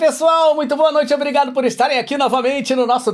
Pessoal, 0.00 0.54
muito 0.54 0.74
boa 0.76 0.90
noite, 0.90 1.12
obrigado 1.12 1.52
por 1.52 1.62
estarem 1.62 1.98
aqui 1.98 2.16
novamente 2.16 2.74
no 2.74 2.86
nosso 2.86 3.12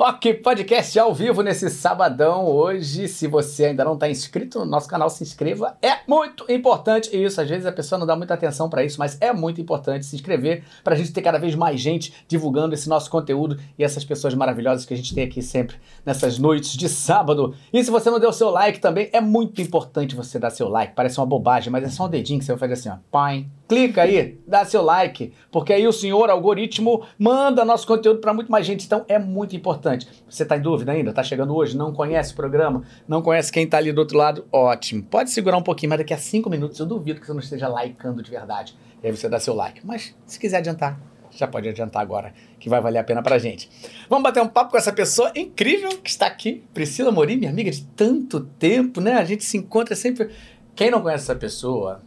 Desfoque 0.00 0.32
Podcast 0.32 0.98
ao 0.98 1.12
vivo 1.12 1.42
nesse 1.42 1.68
sabadão. 1.68 2.46
Hoje, 2.46 3.06
se 3.06 3.26
você 3.26 3.66
ainda 3.66 3.84
não 3.84 3.92
está 3.92 4.08
inscrito 4.08 4.58
no 4.60 4.64
nosso 4.64 4.88
canal, 4.88 5.10
se 5.10 5.22
inscreva, 5.22 5.76
é 5.82 5.98
muito 6.08 6.50
importante 6.50 7.14
isso. 7.14 7.38
Às 7.38 7.50
vezes 7.50 7.66
a 7.66 7.72
pessoa 7.72 7.98
não 7.98 8.06
dá 8.06 8.16
muita 8.16 8.32
atenção 8.32 8.70
para 8.70 8.82
isso, 8.82 8.98
mas 8.98 9.18
é 9.20 9.30
muito 9.30 9.60
importante 9.60 10.06
se 10.06 10.16
inscrever 10.16 10.64
para 10.82 10.94
a 10.94 10.96
gente 10.96 11.12
ter 11.12 11.20
cada 11.20 11.38
vez 11.38 11.54
mais 11.54 11.78
gente 11.78 12.14
divulgando 12.26 12.72
esse 12.72 12.88
nosso 12.88 13.10
conteúdo 13.10 13.58
e 13.78 13.84
essas 13.84 14.02
pessoas 14.02 14.32
maravilhosas 14.32 14.86
que 14.86 14.94
a 14.94 14.96
gente 14.96 15.14
tem 15.14 15.24
aqui 15.24 15.42
sempre 15.42 15.76
nessas 16.04 16.38
noites 16.38 16.78
de 16.78 16.88
sábado. 16.88 17.54
E 17.70 17.84
se 17.84 17.90
você 17.90 18.08
não 18.08 18.18
deu 18.18 18.32
seu 18.32 18.48
like 18.48 18.80
também, 18.80 19.10
é 19.12 19.20
muito 19.20 19.60
importante 19.60 20.16
você 20.16 20.38
dar 20.38 20.48
seu 20.48 20.70
like. 20.70 20.94
Parece 20.94 21.20
uma 21.20 21.26
bobagem, 21.26 21.70
mas 21.70 21.84
é 21.84 21.90
só 21.90 22.06
um 22.06 22.08
dedinho 22.08 22.38
que 22.38 22.46
você 22.46 22.52
vai 22.52 22.58
fazer 22.58 22.72
assim, 22.72 22.88
ó. 22.88 22.96
Pai, 23.10 23.46
clica 23.68 24.02
aí, 24.02 24.40
dá 24.48 24.64
seu 24.64 24.82
like, 24.82 25.32
porque 25.52 25.74
aí 25.74 25.86
o 25.86 25.92
senhor 25.92 26.30
algoritmo 26.30 27.04
manda 27.18 27.64
nosso 27.64 27.86
conteúdo 27.86 28.18
para 28.18 28.32
muito 28.32 28.50
mais 28.50 28.64
gente. 28.64 28.86
Então 28.86 29.04
é 29.06 29.18
muito 29.18 29.54
importante. 29.54 29.89
Você 30.28 30.42
está 30.42 30.56
em 30.56 30.60
dúvida 30.60 30.92
ainda? 30.92 31.10
Está 31.10 31.22
chegando 31.22 31.54
hoje? 31.54 31.76
Não 31.76 31.92
conhece 31.92 32.32
o 32.32 32.36
programa? 32.36 32.82
Não 33.08 33.22
conhece 33.22 33.50
quem 33.50 33.64
está 33.64 33.78
ali 33.78 33.92
do 33.92 33.98
outro 33.98 34.16
lado? 34.16 34.44
Ótimo. 34.52 35.02
Pode 35.02 35.30
segurar 35.30 35.56
um 35.56 35.62
pouquinho, 35.62 35.90
mas 35.90 35.98
daqui 35.98 36.14
a 36.14 36.18
cinco 36.18 36.48
minutos 36.48 36.78
eu 36.78 36.86
duvido 36.86 37.20
que 37.20 37.26
você 37.26 37.32
não 37.32 37.40
esteja 37.40 37.68
likeando 37.68 38.22
de 38.22 38.30
verdade. 38.30 38.76
E 39.02 39.06
aí 39.06 39.16
você 39.16 39.28
dá 39.28 39.40
seu 39.40 39.54
like. 39.54 39.80
Mas 39.84 40.14
se 40.26 40.38
quiser 40.38 40.58
adiantar, 40.58 41.00
já 41.30 41.46
pode 41.46 41.68
adiantar 41.68 42.02
agora, 42.02 42.34
que 42.58 42.68
vai 42.68 42.80
valer 42.80 42.98
a 42.98 43.04
pena 43.04 43.22
pra 43.22 43.38
gente. 43.38 43.70
Vamos 44.08 44.22
bater 44.22 44.42
um 44.42 44.48
papo 44.48 44.72
com 44.72 44.76
essa 44.76 44.92
pessoa 44.92 45.30
incrível 45.34 45.90
que 45.98 46.10
está 46.10 46.26
aqui, 46.26 46.64
Priscila 46.74 47.10
Morim, 47.10 47.36
minha 47.36 47.50
amiga 47.50 47.70
de 47.70 47.84
tanto 47.84 48.40
tempo, 48.40 49.00
né? 49.00 49.14
A 49.14 49.24
gente 49.24 49.44
se 49.44 49.56
encontra 49.56 49.94
sempre. 49.94 50.30
Quem 50.74 50.90
não 50.90 51.00
conhece 51.00 51.24
essa 51.24 51.34
pessoa, 51.34 52.00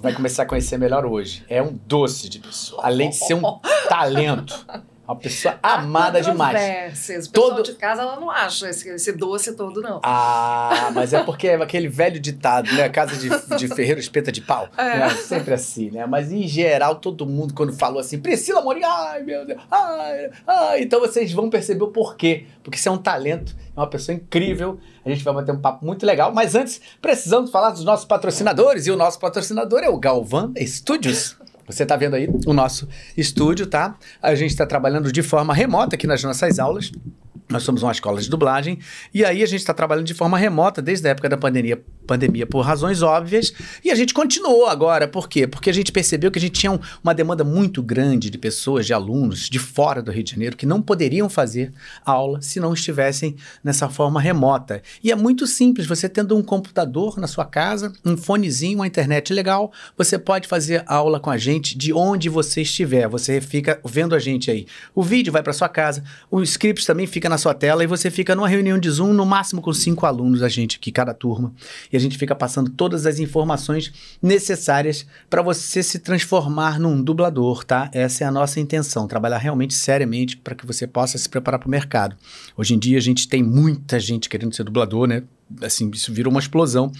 vai 0.00 0.12
começar 0.14 0.42
a 0.42 0.46
conhecer 0.46 0.78
melhor 0.78 1.04
hoje. 1.04 1.44
É 1.48 1.62
um 1.62 1.78
doce 1.86 2.28
de 2.28 2.38
pessoa. 2.38 2.82
Além 2.84 3.10
de 3.10 3.16
ser 3.16 3.34
um 3.34 3.42
talento. 3.88 4.66
Uma 5.06 5.16
pessoa 5.16 5.56
amada 5.62 6.20
demais. 6.20 6.54
O 6.54 6.90
pessoal 6.90 7.32
todo... 7.32 7.62
de 7.62 7.74
casa 7.74 8.02
ela 8.02 8.18
não 8.18 8.28
acha 8.28 8.68
esse, 8.68 8.88
esse, 8.88 9.12
doce 9.12 9.52
todo, 9.52 9.80
não. 9.80 10.00
Ah, 10.02 10.90
mas 10.92 11.12
é 11.12 11.22
porque 11.22 11.46
é 11.46 11.54
aquele 11.54 11.88
velho 11.88 12.18
ditado, 12.18 12.72
né? 12.72 12.88
Casa 12.88 13.14
de, 13.14 13.28
de 13.56 13.68
ferreiro 13.74 14.00
espeta 14.00 14.32
de 14.32 14.40
pau. 14.40 14.68
É. 14.76 14.98
Né? 14.98 15.10
Sempre 15.10 15.54
assim, 15.54 15.90
né? 15.92 16.06
Mas 16.06 16.32
em 16.32 16.46
geral, 16.48 16.96
todo 16.96 17.24
mundo, 17.24 17.54
quando 17.54 17.72
falou 17.72 18.00
assim, 18.00 18.18
Priscila 18.18 18.60
Morim, 18.62 18.82
ai 18.82 19.22
meu 19.22 19.46
Deus, 19.46 19.60
ai, 19.70 20.30
ai. 20.46 20.82
Então 20.82 20.98
vocês 20.98 21.32
vão 21.32 21.48
perceber 21.48 21.84
o 21.84 21.88
porquê. 21.88 22.46
Porque 22.64 22.76
isso 22.76 22.88
é 22.88 22.92
um 22.92 22.98
talento, 22.98 23.54
é 23.76 23.78
uma 23.78 23.86
pessoa 23.86 24.16
incrível. 24.16 24.80
A 25.04 25.08
gente 25.08 25.22
vai 25.22 25.32
bater 25.34 25.52
um 25.52 25.60
papo 25.60 25.86
muito 25.86 26.04
legal. 26.04 26.32
Mas 26.32 26.56
antes, 26.56 26.80
precisamos 27.00 27.52
falar 27.52 27.70
dos 27.70 27.84
nossos 27.84 28.04
patrocinadores. 28.04 28.88
E 28.88 28.90
o 28.90 28.96
nosso 28.96 29.20
patrocinador 29.20 29.84
é 29.84 29.88
o 29.88 29.96
Galvan 29.96 30.52
Studios. 30.66 31.36
Você 31.66 31.82
está 31.82 31.96
vendo 31.96 32.14
aí 32.14 32.28
o 32.46 32.52
nosso 32.52 32.88
estúdio, 33.16 33.66
tá? 33.66 33.96
A 34.22 34.34
gente 34.34 34.50
está 34.50 34.66
trabalhando 34.66 35.10
de 35.10 35.22
forma 35.22 35.52
remota 35.52 35.96
aqui 35.96 36.06
nas 36.06 36.22
nossas 36.22 36.58
aulas. 36.58 36.92
Nós 37.48 37.62
somos 37.62 37.82
uma 37.82 37.92
escola 37.92 38.20
de 38.20 38.28
dublagem 38.28 38.78
e 39.14 39.24
aí 39.24 39.42
a 39.42 39.46
gente 39.46 39.60
está 39.60 39.72
trabalhando 39.72 40.06
de 40.06 40.14
forma 40.14 40.36
remota 40.36 40.82
desde 40.82 41.06
a 41.06 41.10
época 41.10 41.28
da 41.28 41.36
pandemia, 41.36 41.82
pandemia 42.06 42.46
por 42.46 42.60
razões 42.62 43.02
óbvias 43.02 43.52
e 43.84 43.90
a 43.90 43.94
gente 43.94 44.14
continuou 44.14 44.66
agora. 44.66 45.06
Por 45.06 45.28
quê? 45.28 45.46
Porque 45.46 45.68
a 45.68 45.72
gente 45.72 45.92
percebeu 45.92 46.30
que 46.30 46.38
a 46.38 46.40
gente 46.40 46.60
tinha 46.60 46.72
um, 46.72 46.78
uma 47.02 47.14
demanda 47.14 47.44
muito 47.44 47.82
grande 47.82 48.30
de 48.30 48.38
pessoas, 48.38 48.86
de 48.86 48.94
alunos 48.94 49.50
de 49.50 49.58
fora 49.58 50.02
do 50.02 50.10
Rio 50.10 50.22
de 50.22 50.30
Janeiro 50.30 50.56
que 50.56 50.66
não 50.66 50.80
poderiam 50.80 51.28
fazer 51.28 51.72
aula 52.04 52.40
se 52.40 52.60
não 52.60 52.72
estivessem 52.72 53.36
nessa 53.62 53.88
forma 53.88 54.20
remota. 54.20 54.82
E 55.02 55.10
é 55.10 55.14
muito 55.14 55.46
simples, 55.46 55.86
você 55.86 56.08
tendo 56.08 56.36
um 56.36 56.42
computador 56.42 57.18
na 57.18 57.26
sua 57.26 57.44
casa, 57.44 57.92
um 58.04 58.16
fonezinho, 58.16 58.78
uma 58.78 58.86
internet 58.86 59.32
legal, 59.32 59.72
você 59.96 60.18
pode 60.18 60.48
fazer 60.48 60.82
aula 60.86 61.18
com 61.18 61.30
a 61.30 61.36
gente 61.36 61.76
de 61.76 61.92
onde 61.92 62.28
você 62.28 62.62
estiver. 62.62 63.08
Você 63.08 63.40
fica 63.40 63.80
vendo 63.84 64.14
a 64.14 64.18
gente 64.18 64.50
aí. 64.50 64.66
O 64.94 65.02
vídeo 65.02 65.32
vai 65.32 65.42
para 65.42 65.52
sua 65.52 65.68
casa, 65.68 66.04
o 66.30 66.42
script 66.42 66.86
também 66.86 67.06
fica 67.06 67.28
na 67.28 67.38
sua 67.38 67.54
tela 67.54 67.82
e 67.82 67.86
você 67.86 68.10
fica 68.10 68.34
numa 68.34 68.48
reunião 68.48 68.78
de 68.78 68.88
Zoom, 68.90 69.12
no 69.12 69.26
máximo 69.26 69.60
com 69.60 69.72
cinco 69.72 70.06
alunos, 70.06 70.42
a 70.42 70.48
gente 70.48 70.76
aqui, 70.76 70.92
cada 70.92 71.12
turma. 71.12 71.52
E 71.92 71.95
a 71.96 72.00
gente 72.00 72.18
fica 72.18 72.34
passando 72.34 72.70
todas 72.70 73.06
as 73.06 73.18
informações 73.18 73.92
necessárias 74.22 75.06
para 75.28 75.42
você 75.42 75.82
se 75.82 75.98
transformar 75.98 76.78
num 76.78 77.02
dublador, 77.02 77.64
tá? 77.64 77.90
Essa 77.92 78.24
é 78.24 78.26
a 78.26 78.30
nossa 78.30 78.60
intenção, 78.60 79.06
trabalhar 79.06 79.38
realmente 79.38 79.74
seriamente 79.74 80.36
para 80.36 80.54
que 80.54 80.66
você 80.66 80.86
possa 80.86 81.18
se 81.18 81.28
preparar 81.28 81.58
para 81.58 81.68
o 81.68 81.70
mercado. 81.70 82.16
Hoje 82.56 82.74
em 82.74 82.78
dia 82.78 82.98
a 82.98 83.02
gente 83.02 83.28
tem 83.28 83.42
muita 83.42 83.98
gente 83.98 84.28
querendo 84.28 84.54
ser 84.54 84.64
dublador, 84.64 85.06
né? 85.06 85.22
assim, 85.62 85.90
isso 85.92 86.12
virou 86.12 86.30
uma 86.30 86.40
explosão. 86.40 86.90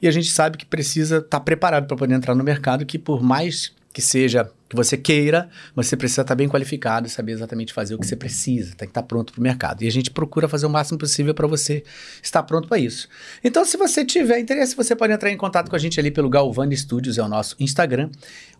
E 0.00 0.06
a 0.06 0.10
gente 0.10 0.30
sabe 0.30 0.56
que 0.56 0.64
precisa 0.64 1.16
estar 1.16 1.38
tá 1.38 1.40
preparado 1.40 1.86
para 1.86 1.96
poder 1.96 2.14
entrar 2.14 2.34
no 2.34 2.44
mercado, 2.44 2.86
que 2.86 2.98
por 2.98 3.22
mais 3.22 3.72
que 3.92 4.02
seja 4.02 4.50
que 4.68 4.76
você 4.76 4.96
queira, 4.96 5.48
mas 5.74 5.86
você 5.86 5.96
precisa 5.96 6.22
estar 6.22 6.34
bem 6.34 6.48
qualificado 6.48 7.06
e 7.06 7.10
saber 7.10 7.32
exatamente 7.32 7.72
fazer 7.72 7.94
o 7.94 7.98
que 7.98 8.06
você 8.06 8.16
precisa, 8.16 8.74
tem 8.74 8.88
que 8.88 8.90
estar 8.90 9.02
pronto 9.02 9.32
para 9.32 9.40
o 9.40 9.42
mercado. 9.42 9.82
E 9.82 9.86
a 9.86 9.92
gente 9.92 10.10
procura 10.10 10.48
fazer 10.48 10.66
o 10.66 10.70
máximo 10.70 10.98
possível 10.98 11.34
para 11.34 11.46
você 11.46 11.84
estar 12.22 12.42
pronto 12.42 12.68
para 12.68 12.78
isso. 12.78 13.08
Então, 13.44 13.64
se 13.64 13.76
você 13.76 14.04
tiver 14.04 14.38
interesse, 14.40 14.74
você 14.74 14.96
pode 14.96 15.12
entrar 15.12 15.30
em 15.30 15.36
contato 15.36 15.70
com 15.70 15.76
a 15.76 15.78
gente 15.78 16.00
ali 16.00 16.10
pelo 16.10 16.28
Galvani 16.28 16.76
Studios, 16.76 17.18
é 17.18 17.22
o 17.22 17.28
nosso 17.28 17.54
Instagram, 17.60 18.10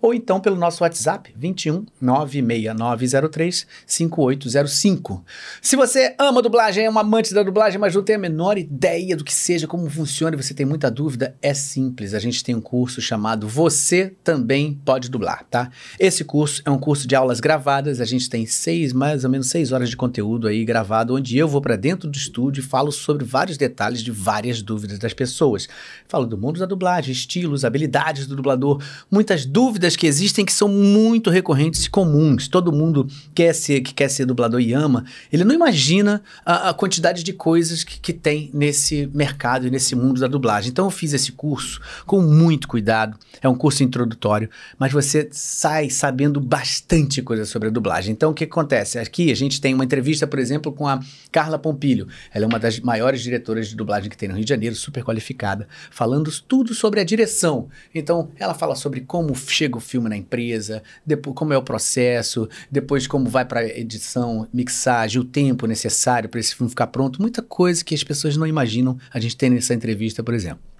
ou 0.00 0.14
então 0.14 0.40
pelo 0.40 0.56
nosso 0.56 0.84
WhatsApp, 0.84 1.34
21 1.36 1.86
96903 2.00 3.66
5805. 3.86 5.24
Se 5.60 5.74
você 5.74 6.14
ama 6.18 6.40
dublagem, 6.40 6.84
é 6.84 6.90
um 6.90 6.98
amante 6.98 7.34
da 7.34 7.42
dublagem, 7.42 7.78
mas 7.80 7.94
não 7.94 8.02
tem 8.02 8.16
a 8.16 8.18
menor 8.18 8.58
ideia 8.58 9.16
do 9.16 9.24
que 9.24 9.34
seja, 9.34 9.66
como 9.66 9.88
funciona 9.90 10.36
e 10.36 10.42
você 10.42 10.54
tem 10.54 10.66
muita 10.66 10.90
dúvida, 10.90 11.34
é 11.42 11.54
simples. 11.54 12.14
A 12.14 12.18
gente 12.18 12.44
tem 12.44 12.54
um 12.54 12.60
curso 12.60 13.00
chamado 13.00 13.48
Você 13.48 14.14
Também 14.22 14.74
Pode 14.84 15.10
Dublar, 15.10 15.44
tá? 15.50 15.70
Esse 15.98 16.24
curso 16.24 16.60
é 16.64 16.70
um 16.70 16.78
curso 16.78 17.08
de 17.08 17.14
aulas 17.14 17.40
gravadas, 17.40 18.02
a 18.02 18.04
gente 18.04 18.28
tem 18.28 18.44
seis, 18.44 18.92
mais 18.92 19.24
ou 19.24 19.30
menos 19.30 19.48
seis 19.48 19.72
horas 19.72 19.88
de 19.88 19.96
conteúdo 19.96 20.46
aí 20.46 20.62
gravado, 20.62 21.14
onde 21.14 21.38
eu 21.38 21.48
vou 21.48 21.60
para 21.60 21.74
dentro 21.74 22.06
do 22.10 22.16
estúdio 22.16 22.60
e 22.60 22.64
falo 22.64 22.92
sobre 22.92 23.24
vários 23.24 23.56
detalhes 23.56 24.02
de 24.02 24.10
várias 24.10 24.60
dúvidas 24.60 24.98
das 24.98 25.14
pessoas. 25.14 25.66
Falo 26.06 26.26
do 26.26 26.36
mundo 26.36 26.60
da 26.60 26.66
dublagem, 26.66 27.12
estilos, 27.12 27.64
habilidades 27.64 28.26
do 28.26 28.36
dublador, 28.36 28.82
muitas 29.10 29.46
dúvidas 29.46 29.96
que 29.96 30.06
existem 30.06 30.44
que 30.44 30.52
são 30.52 30.68
muito 30.68 31.30
recorrentes 31.30 31.86
e 31.86 31.90
comuns. 31.90 32.46
Todo 32.46 32.70
mundo 32.70 33.08
quer 33.34 33.54
ser, 33.54 33.80
que 33.80 33.94
quer 33.94 34.10
ser 34.10 34.26
dublador 34.26 34.60
e 34.60 34.74
ama, 34.74 35.04
ele 35.32 35.44
não 35.44 35.54
imagina 35.54 36.22
a, 36.44 36.68
a 36.70 36.74
quantidade 36.74 37.22
de 37.22 37.32
coisas 37.32 37.82
que, 37.82 37.98
que 37.98 38.12
tem 38.12 38.50
nesse 38.52 39.08
mercado 39.14 39.66
e 39.66 39.70
nesse 39.70 39.94
mundo 39.94 40.20
da 40.20 40.26
dublagem. 40.26 40.70
Então 40.70 40.84
eu 40.84 40.90
fiz 40.90 41.14
esse 41.14 41.32
curso 41.32 41.80
com 42.04 42.20
muito 42.20 42.68
cuidado, 42.68 43.16
é 43.40 43.48
um 43.48 43.54
curso 43.54 43.82
introdutório, 43.82 44.50
mas 44.78 44.92
você 44.92 45.26
sai 45.32 45.85
sai 45.90 46.06
sabendo 46.16 46.40
bastante 46.40 47.20
coisa 47.20 47.44
sobre 47.44 47.68
a 47.68 47.70
dublagem. 47.70 48.12
Então, 48.12 48.30
o 48.30 48.34
que 48.34 48.44
acontece? 48.44 48.98
Aqui 48.98 49.30
a 49.30 49.36
gente 49.36 49.60
tem 49.60 49.74
uma 49.74 49.84
entrevista, 49.84 50.26
por 50.26 50.38
exemplo, 50.38 50.72
com 50.72 50.88
a 50.88 50.98
Carla 51.30 51.58
Pompilho. 51.58 52.08
Ela 52.32 52.46
é 52.46 52.48
uma 52.48 52.58
das 52.58 52.80
maiores 52.80 53.20
diretoras 53.20 53.68
de 53.68 53.76
dublagem 53.76 54.08
que 54.08 54.16
tem 54.16 54.30
no 54.30 54.34
Rio 54.34 54.44
de 54.44 54.48
Janeiro, 54.48 54.74
super 54.74 55.04
qualificada, 55.04 55.68
falando 55.90 56.30
tudo 56.48 56.72
sobre 56.72 57.00
a 57.00 57.04
direção. 57.04 57.68
Então, 57.94 58.30
ela 58.38 58.54
fala 58.54 58.74
sobre 58.74 59.02
como 59.02 59.34
chega 59.36 59.76
o 59.76 59.80
filme 59.80 60.08
na 60.08 60.16
empresa, 60.16 60.82
depois 61.04 61.36
como 61.36 61.52
é 61.52 61.58
o 61.58 61.62
processo, 61.62 62.48
depois 62.70 63.06
como 63.06 63.28
vai 63.28 63.44
para 63.44 63.66
edição, 63.66 64.48
mixagem, 64.54 65.20
o 65.20 65.24
tempo 65.24 65.66
necessário 65.66 66.30
para 66.30 66.40
esse 66.40 66.54
filme 66.54 66.70
ficar 66.70 66.86
pronto. 66.86 67.20
Muita 67.20 67.42
coisa 67.42 67.84
que 67.84 67.94
as 67.94 68.02
pessoas 68.02 68.38
não 68.38 68.46
imaginam 68.46 68.96
a 69.12 69.20
gente 69.20 69.36
ter 69.36 69.50
nessa 69.50 69.74
entrevista, 69.74 70.22
por 70.22 70.32
exemplo. 70.32 70.75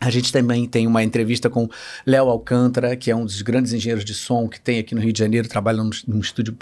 A 0.00 0.10
gente 0.10 0.32
também 0.32 0.66
tem 0.66 0.86
uma 0.86 1.02
entrevista 1.04 1.48
com 1.48 1.68
Léo 2.04 2.28
Alcântara, 2.28 2.96
que 2.96 3.10
é 3.10 3.16
um 3.16 3.24
dos 3.24 3.40
grandes 3.42 3.72
engenheiros 3.72 4.04
de 4.04 4.12
som 4.12 4.48
que 4.48 4.60
tem 4.60 4.78
aqui 4.78 4.94
no 4.94 5.00
Rio 5.00 5.12
de 5.12 5.18
Janeiro, 5.18 5.48
trabalha 5.48 5.82
num, 5.82 5.90
num, 6.06 6.18
estúdio 6.18 6.56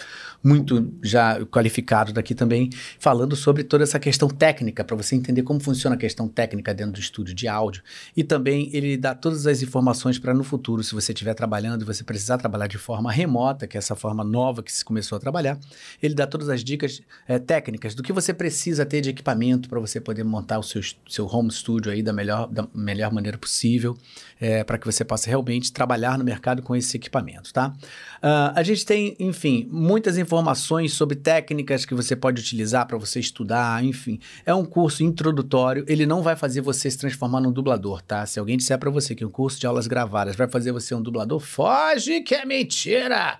muito 0.44 0.92
já 1.02 1.44
qualificado 1.46 2.12
daqui 2.12 2.34
também, 2.34 2.68
falando 2.98 3.34
sobre 3.34 3.64
toda 3.64 3.84
essa 3.84 3.98
questão 3.98 4.28
técnica, 4.28 4.84
para 4.84 4.94
você 4.94 5.16
entender 5.16 5.42
como 5.42 5.58
funciona 5.60 5.96
a 5.96 5.98
questão 5.98 6.28
técnica 6.28 6.74
dentro 6.74 6.92
do 6.92 7.00
estúdio 7.00 7.34
de 7.34 7.48
áudio. 7.48 7.82
E 8.16 8.22
também 8.22 8.70
ele 8.72 8.96
dá 8.96 9.14
todas 9.14 9.46
as 9.46 9.62
informações 9.62 10.18
para 10.18 10.34
no 10.34 10.44
futuro, 10.44 10.82
se 10.82 10.94
você 10.94 11.12
estiver 11.12 11.34
trabalhando 11.34 11.82
e 11.82 11.84
você 11.84 12.04
precisar 12.04 12.38
trabalhar 12.38 12.66
de 12.66 12.78
forma 12.78 13.10
remota, 13.10 13.66
que 13.66 13.76
é 13.76 13.78
essa 13.78 13.96
forma 13.96 14.22
nova 14.22 14.62
que 14.62 14.72
se 14.72 14.84
começou 14.84 15.16
a 15.16 15.20
trabalhar, 15.20 15.58
ele 16.02 16.14
dá 16.14 16.26
todas 16.26 16.48
as 16.48 16.62
dicas 16.62 17.00
é, 17.26 17.38
técnicas 17.38 17.94
do 17.94 18.02
que 18.02 18.12
você 18.12 18.34
precisa 18.34 18.84
ter 18.84 19.00
de 19.00 19.10
equipamento 19.10 19.68
para 19.68 19.80
você 19.80 20.00
poder 20.00 20.22
montar 20.22 20.58
o 20.58 20.62
seu, 20.62 20.82
seu 21.08 21.26
home 21.26 21.50
studio 21.50 21.90
aí 21.90 22.02
da 22.02 22.12
melhor, 22.12 22.46
da 22.46 22.68
melhor 22.74 23.10
maneira 23.12 23.21
maneira 23.22 23.38
possível 23.38 23.96
é, 24.40 24.64
para 24.64 24.76
que 24.76 24.84
você 24.84 25.04
possa 25.04 25.30
realmente 25.30 25.72
trabalhar 25.72 26.18
no 26.18 26.24
mercado 26.24 26.60
com 26.62 26.74
esse 26.74 26.96
equipamento, 26.96 27.52
tá? 27.52 27.72
Uh, 28.18 28.52
a 28.54 28.62
gente 28.64 28.84
tem, 28.84 29.16
enfim, 29.20 29.68
muitas 29.70 30.18
informações 30.18 30.92
sobre 30.92 31.14
técnicas 31.14 31.84
que 31.84 31.94
você 31.94 32.16
pode 32.16 32.40
utilizar 32.40 32.86
para 32.86 32.98
você 32.98 33.20
estudar, 33.20 33.84
enfim. 33.84 34.18
É 34.44 34.52
um 34.52 34.64
curso 34.64 35.04
introdutório, 35.04 35.84
ele 35.86 36.04
não 36.04 36.22
vai 36.22 36.34
fazer 36.34 36.60
você 36.60 36.90
se 36.90 36.98
transformar 36.98 37.40
num 37.40 37.52
dublador, 37.52 38.02
tá? 38.02 38.26
Se 38.26 38.40
alguém 38.40 38.56
disser 38.56 38.78
para 38.78 38.90
você 38.90 39.14
que 39.14 39.24
um 39.24 39.30
curso 39.30 39.60
de 39.60 39.66
aulas 39.66 39.86
gravadas 39.86 40.34
vai 40.34 40.48
fazer 40.48 40.72
você 40.72 40.94
um 40.94 41.02
dublador, 41.02 41.38
foge 41.38 42.20
que 42.20 42.34
é 42.34 42.44
mentira! 42.44 43.38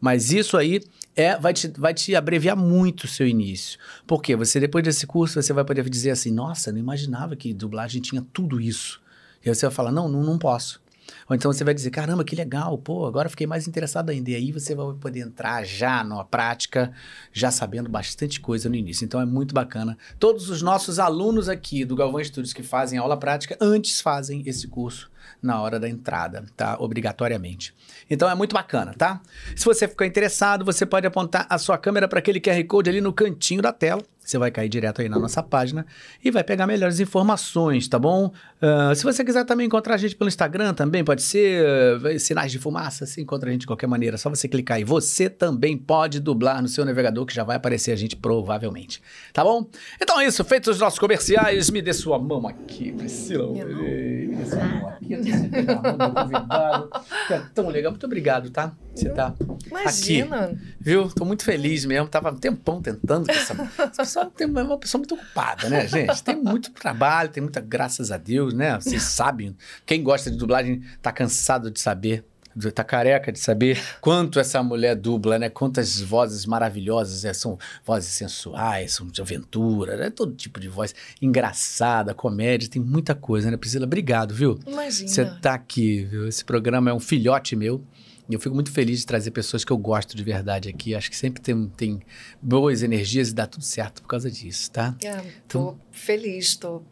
Mas 0.00 0.32
isso 0.32 0.56
aí 0.56 0.80
é, 1.14 1.38
vai, 1.38 1.52
te, 1.52 1.68
vai 1.78 1.94
te 1.94 2.14
abreviar 2.14 2.56
muito 2.56 3.04
o 3.04 3.08
seu 3.08 3.26
início. 3.26 3.78
Porque 4.06 4.34
você, 4.34 4.58
depois 4.58 4.84
desse 4.84 5.06
curso, 5.06 5.40
você 5.40 5.52
vai 5.52 5.64
poder 5.64 5.88
dizer 5.88 6.10
assim, 6.10 6.30
nossa, 6.30 6.72
não 6.72 6.78
imaginava 6.78 7.36
que 7.36 7.54
dublagem 7.54 8.02
tinha 8.02 8.24
tudo 8.32 8.60
isso. 8.60 9.00
E 9.44 9.48
aí 9.48 9.54
você 9.54 9.66
vai 9.66 9.74
falar, 9.74 9.92
não, 9.92 10.08
não, 10.08 10.22
não 10.22 10.38
posso. 10.38 10.80
Ou 11.28 11.36
então 11.36 11.52
você 11.52 11.64
vai 11.64 11.74
dizer, 11.74 11.90
caramba, 11.90 12.24
que 12.24 12.34
legal, 12.34 12.76
pô, 12.78 13.06
agora 13.06 13.28
fiquei 13.28 13.46
mais 13.46 13.66
interessado 13.66 14.10
ainda. 14.10 14.30
E 14.30 14.34
aí 14.34 14.52
você 14.52 14.74
vai 14.74 14.94
poder 14.94 15.20
entrar 15.20 15.64
já 15.64 16.02
na 16.02 16.24
prática, 16.24 16.92
já 17.32 17.50
sabendo 17.50 17.88
bastante 17.88 18.40
coisa 18.40 18.68
no 18.68 18.74
início. 18.74 19.04
Então 19.04 19.20
é 19.20 19.26
muito 19.26 19.54
bacana. 19.54 19.96
Todos 20.18 20.48
os 20.48 20.62
nossos 20.62 20.98
alunos 20.98 21.48
aqui 21.48 21.84
do 21.84 21.96
Galvão 21.96 22.20
Estudos 22.20 22.52
que 22.52 22.62
fazem 22.62 22.98
aula 22.98 23.16
prática, 23.16 23.56
antes 23.60 24.00
fazem 24.00 24.42
esse 24.46 24.68
curso 24.68 25.11
na 25.42 25.60
hora 25.60 25.78
da 25.78 25.88
entrada, 25.88 26.44
tá? 26.56 26.76
Obrigatoriamente. 26.78 27.74
Então 28.08 28.28
é 28.28 28.34
muito 28.34 28.54
bacana, 28.54 28.94
tá? 28.96 29.20
Se 29.56 29.64
você 29.64 29.88
ficar 29.88 30.06
interessado, 30.06 30.64
você 30.64 30.84
pode 30.84 31.06
apontar 31.06 31.46
a 31.48 31.58
sua 31.58 31.78
câmera 31.78 32.06
para 32.06 32.18
aquele 32.18 32.40
QR 32.40 32.62
Code 32.64 32.90
ali 32.90 33.00
no 33.00 33.12
cantinho 33.12 33.62
da 33.62 33.72
tela. 33.72 34.02
Você 34.24 34.38
vai 34.38 34.52
cair 34.52 34.68
direto 34.68 35.02
aí 35.02 35.08
na 35.08 35.18
nossa 35.18 35.42
página 35.42 35.84
e 36.24 36.30
vai 36.30 36.44
pegar 36.44 36.64
melhores 36.64 37.00
informações, 37.00 37.88
tá 37.88 37.98
bom? 37.98 38.32
Uh, 38.62 38.94
se 38.94 39.02
você 39.02 39.24
quiser 39.24 39.44
também 39.44 39.66
encontrar 39.66 39.94
a 39.94 39.98
gente 39.98 40.14
pelo 40.14 40.28
Instagram, 40.28 40.72
também 40.74 41.02
pode 41.02 41.22
ser 41.22 41.64
uh, 42.00 42.18
sinais 42.20 42.52
de 42.52 42.58
fumaça, 42.60 43.04
você 43.04 43.20
encontra 43.20 43.48
a 43.48 43.52
gente 43.52 43.62
de 43.62 43.66
qualquer 43.66 43.88
maneira. 43.88 44.14
É 44.14 44.18
só 44.18 44.30
você 44.30 44.46
clicar 44.46 44.76
aí. 44.76 44.84
Você 44.84 45.28
também 45.28 45.76
pode 45.76 46.20
dublar 46.20 46.62
no 46.62 46.68
seu 46.68 46.84
navegador, 46.84 47.26
que 47.26 47.34
já 47.34 47.42
vai 47.42 47.56
aparecer 47.56 47.90
a 47.90 47.96
gente 47.96 48.14
provavelmente. 48.14 49.02
Tá 49.32 49.42
bom? 49.42 49.66
Então 50.00 50.20
é 50.20 50.26
isso. 50.26 50.44
Feitos 50.44 50.76
os 50.76 50.80
nossos 50.80 51.00
comerciais, 51.00 51.68
me 51.68 51.82
dê 51.82 51.92
sua 51.92 52.16
mão 52.16 52.46
aqui, 52.46 52.92
Priscila. 52.92 53.52
Me 53.52 54.36
dê 54.36 54.46
sua 54.46 54.64
mão 54.64 54.88
aqui. 54.88 55.11
Na 55.16 56.10
convidado. 56.10 56.90
É 57.30 57.38
tão 57.54 57.68
legal. 57.68 57.92
Muito 57.92 58.06
obrigado, 58.06 58.50
tá? 58.50 58.72
Você 58.94 59.08
tá 59.08 59.34
Imagina. 59.66 60.44
aqui. 60.44 60.58
Viu? 60.80 61.08
Tô 61.08 61.24
muito 61.24 61.44
feliz 61.44 61.84
mesmo. 61.84 62.08
Tava 62.08 62.30
um 62.30 62.36
tempão 62.36 62.82
tentando. 62.82 63.30
Essa, 63.30 63.54
essa 63.78 64.02
pessoa 64.02 64.26
tem 64.36 64.46
é 64.46 64.62
uma 64.62 64.78
pessoa 64.78 64.98
muito 65.00 65.14
ocupada, 65.14 65.68
né, 65.68 65.86
gente? 65.86 66.22
Tem 66.22 66.36
muito 66.36 66.70
trabalho, 66.72 67.28
tem 67.30 67.42
muita, 67.42 67.60
graças 67.60 68.12
a 68.12 68.16
Deus, 68.16 68.52
né? 68.52 68.74
Vocês 68.76 69.02
sabem. 69.02 69.56
Quem 69.86 70.02
gosta 70.02 70.30
de 70.30 70.36
dublagem 70.36 70.82
tá 71.00 71.10
cansado 71.12 71.70
de 71.70 71.80
saber 71.80 72.24
tá 72.72 72.84
careca 72.84 73.32
de 73.32 73.38
saber 73.38 73.80
quanto 74.00 74.38
essa 74.38 74.62
mulher 74.62 74.94
dubla, 74.96 75.38
né? 75.38 75.48
Quantas 75.48 76.00
vozes 76.00 76.46
maravilhosas, 76.46 77.24
né? 77.24 77.32
são 77.32 77.58
vozes 77.84 78.10
sensuais, 78.10 78.92
são 78.92 79.06
de 79.06 79.20
aventura, 79.20 79.96
né? 79.96 80.10
Todo 80.10 80.34
tipo 80.34 80.60
de 80.60 80.68
voz 80.68 80.94
engraçada, 81.20 82.14
comédia, 82.14 82.68
tem 82.68 82.82
muita 82.82 83.14
coisa, 83.14 83.50
né, 83.50 83.56
Priscila? 83.56 83.86
Obrigado, 83.86 84.34
viu? 84.34 84.58
Imagina. 84.66 85.08
Você 85.08 85.24
tá 85.24 85.54
aqui, 85.54 86.04
viu? 86.04 86.28
Esse 86.28 86.44
programa 86.44 86.90
é 86.90 86.94
um 86.94 87.00
filhote 87.00 87.56
meu. 87.56 87.82
E 88.28 88.34
eu 88.34 88.40
fico 88.40 88.54
muito 88.54 88.70
feliz 88.70 89.00
de 89.00 89.06
trazer 89.06 89.30
pessoas 89.30 89.64
que 89.64 89.72
eu 89.72 89.76
gosto 89.76 90.16
de 90.16 90.22
verdade 90.22 90.68
aqui. 90.68 90.94
Acho 90.94 91.10
que 91.10 91.16
sempre 91.16 91.42
tem, 91.42 91.68
tem 91.76 92.00
boas 92.40 92.82
energias 92.82 93.30
e 93.30 93.34
dá 93.34 93.46
tudo 93.46 93.64
certo 93.64 94.00
por 94.00 94.08
causa 94.08 94.30
disso, 94.30 94.70
tá? 94.70 94.94
É, 95.02 95.16
tô 95.16 95.22
então... 95.46 95.80
feliz, 95.90 96.46
estou 96.46 96.84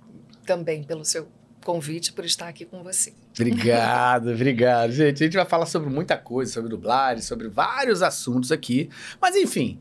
também 0.45 0.83
pelo 0.83 1.05
seu 1.05 1.29
convite 1.65 2.13
por 2.13 2.25
estar 2.25 2.49
aqui 2.49 2.65
com 2.65 2.83
você. 2.83 3.13
Obrigado, 3.35 4.31
obrigado. 4.33 4.93
Gente, 4.93 5.23
a 5.23 5.27
gente 5.27 5.37
vai 5.37 5.47
falar 5.47 5.67
sobre 5.67 5.91
muita 5.91 6.17
coisa, 6.17 6.53
sobre 6.53 6.71
dublagem, 6.71 7.23
sobre 7.23 7.49
vários 7.49 8.03
assuntos 8.03 8.53
aqui. 8.53 8.89
Mas 9.21 9.37
enfim, 9.37 9.81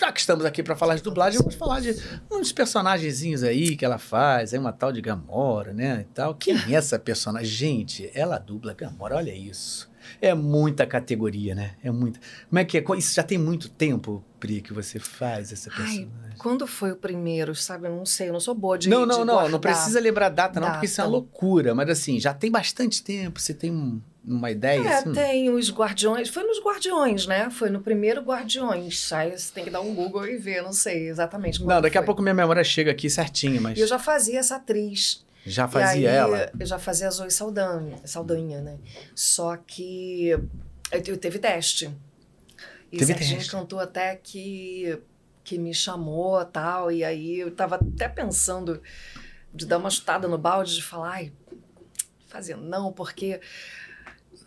já 0.00 0.10
que 0.10 0.20
estamos 0.20 0.46
aqui 0.46 0.62
para 0.62 0.74
falar 0.74 0.96
de 0.96 1.02
dublagem, 1.02 1.38
vamos 1.38 1.54
falar 1.54 1.80
de 1.80 1.94
uns 2.30 2.52
personagenzinhos 2.52 3.42
aí 3.42 3.76
que 3.76 3.84
ela 3.84 3.98
faz, 3.98 4.54
aí 4.54 4.58
uma 4.58 4.72
tal 4.72 4.92
de 4.92 5.00
Gamora, 5.02 5.74
né, 5.74 6.06
e 6.08 6.14
tal. 6.14 6.34
Quem 6.34 6.56
é 6.56 6.72
essa 6.74 6.98
personagem? 6.98 7.48
Gente, 7.48 8.10
ela 8.14 8.38
dubla 8.38 8.72
Gamora, 8.72 9.16
olha 9.16 9.34
isso. 9.34 9.89
É 10.20 10.34
muita 10.34 10.86
categoria, 10.86 11.54
né? 11.54 11.72
É 11.82 11.90
muita. 11.90 12.20
Como 12.48 12.58
é 12.58 12.64
que 12.64 12.78
é? 12.78 12.84
Isso 12.96 13.14
já 13.14 13.22
tem 13.22 13.38
muito 13.38 13.68
tempo, 13.68 14.24
Pri, 14.38 14.60
que 14.60 14.72
você 14.72 14.98
faz 14.98 15.52
essa 15.52 15.70
personagem? 15.70 16.10
Ai, 16.24 16.30
quando 16.38 16.66
foi 16.66 16.92
o 16.92 16.96
primeiro, 16.96 17.54
sabe? 17.54 17.88
Eu 17.88 17.96
não 17.96 18.06
sei, 18.06 18.28
eu 18.28 18.32
não 18.32 18.40
sou 18.40 18.54
boa 18.54 18.78
de 18.78 18.88
Não, 18.88 19.04
não, 19.04 19.20
de 19.20 19.24
não. 19.24 19.48
Não 19.48 19.60
precisa 19.60 20.00
lembrar 20.00 20.26
a 20.26 20.30
data, 20.30 20.58
não, 20.58 20.66
data. 20.66 20.78
porque 20.78 20.86
isso 20.86 21.00
é 21.00 21.04
uma 21.04 21.10
loucura. 21.10 21.74
Mas 21.74 21.88
assim, 21.90 22.18
já 22.18 22.32
tem 22.32 22.50
bastante 22.50 23.02
tempo. 23.02 23.40
Você 23.40 23.52
tem 23.52 24.02
uma 24.24 24.50
ideia? 24.50 24.80
É, 24.80 24.94
assim? 24.94 25.12
tem 25.12 25.50
os 25.50 25.70
Guardiões. 25.70 26.28
Foi 26.28 26.42
nos 26.42 26.62
Guardiões, 26.62 27.26
né? 27.26 27.50
Foi 27.50 27.70
no 27.70 27.80
primeiro 27.80 28.20
Guardiões. 28.22 29.12
Aí 29.12 29.36
você 29.36 29.52
tem 29.52 29.64
que 29.64 29.70
dar 29.70 29.80
um 29.80 29.94
Google 29.94 30.26
e 30.26 30.36
ver, 30.36 30.62
não 30.62 30.72
sei 30.72 31.08
exatamente 31.08 31.60
Não, 31.60 31.80
daqui 31.80 31.94
foi. 31.94 32.02
a 32.02 32.04
pouco 32.04 32.22
minha 32.22 32.34
memória 32.34 32.62
chega 32.64 32.90
aqui 32.90 33.08
certinho, 33.08 33.60
mas. 33.60 33.78
E 33.78 33.80
eu 33.80 33.86
já 33.86 33.98
fazia 33.98 34.38
essa 34.38 34.56
atriz. 34.56 35.24
Já 35.50 35.68
fazia 35.68 36.10
aí, 36.10 36.16
ela? 36.16 36.50
Eu 36.58 36.66
já 36.66 36.78
fazia 36.78 37.08
a 37.08 37.10
Zoe 37.10 37.30
Saldanha, 37.30 37.98
Saldanha, 38.04 38.60
né? 38.60 38.78
Só 39.14 39.56
que 39.56 40.28
eu, 40.90 41.16
teve 41.18 41.38
teste. 41.38 41.90
E 42.90 42.98
teve 42.98 43.12
Serginho 43.12 43.38
teste. 43.38 43.52
cantou 43.52 43.78
até 43.78 44.16
que, 44.16 44.98
que 45.44 45.58
me 45.58 45.74
chamou 45.74 46.44
tal. 46.44 46.90
E 46.90 47.04
aí 47.04 47.40
eu 47.40 47.50
tava 47.50 47.76
até 47.76 48.08
pensando 48.08 48.80
de 49.52 49.66
dar 49.66 49.78
uma 49.78 49.90
chutada 49.90 50.28
no 50.28 50.38
balde, 50.38 50.76
de 50.76 50.82
falar, 50.82 51.12
ai, 51.12 51.32
fazer 52.28 52.56
não, 52.56 52.92
porque 52.92 53.40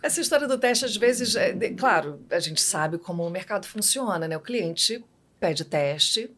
essa 0.02 0.20
história 0.20 0.48
do 0.48 0.58
teste, 0.58 0.86
às 0.86 0.96
vezes, 0.96 1.36
é, 1.36 1.54
de, 1.54 1.72
claro, 1.72 2.22
a 2.30 2.40
gente 2.40 2.62
sabe 2.62 2.98
como 2.98 3.26
o 3.26 3.30
mercado 3.30 3.66
funciona, 3.66 4.28
né? 4.28 4.36
O 4.36 4.42
cliente 4.42 5.04
pede 5.40 5.64
teste, 5.64 6.30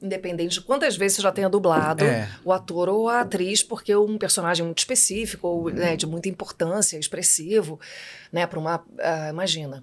independente 0.00 0.54
de 0.54 0.60
quantas 0.60 0.96
vezes 0.96 1.16
você 1.16 1.22
já 1.22 1.32
tenha 1.32 1.48
dublado 1.48 2.04
é. 2.04 2.28
o 2.44 2.52
ator 2.52 2.88
ou 2.88 3.08
a 3.08 3.20
atriz, 3.20 3.62
porque 3.62 3.94
um 3.96 4.18
personagem 4.18 4.64
muito 4.64 4.78
específico 4.78 5.46
ou 5.48 5.70
né, 5.70 5.96
de 5.96 6.06
muita 6.06 6.28
importância, 6.28 6.98
expressivo, 6.98 7.80
né, 8.32 8.46
para 8.46 8.58
uma, 8.58 8.76
uh, 8.76 9.30
imagina, 9.30 9.82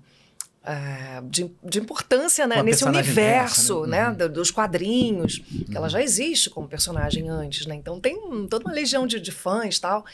uh, 0.63 1.27
de, 1.27 1.51
de 1.63 1.79
importância 1.79 2.45
né, 2.45 2.61
nesse 2.61 2.85
universo 2.85 3.85
né? 3.85 4.11
né? 4.11 4.25
Uhum. 4.25 4.31
dos 4.31 4.51
quadrinhos, 4.51 5.41
uhum. 5.51 5.65
que 5.65 5.77
ela 5.77 5.89
já 5.89 6.01
existe 6.01 6.49
como 6.49 6.67
personagem 6.67 7.29
antes, 7.29 7.65
né? 7.65 7.75
Então 7.75 7.99
tem 7.99 8.15
toda 8.47 8.65
uma 8.65 8.73
legião 8.73 9.07
de, 9.07 9.19
de 9.19 9.31
fãs 9.31 9.79
tal. 9.79 10.05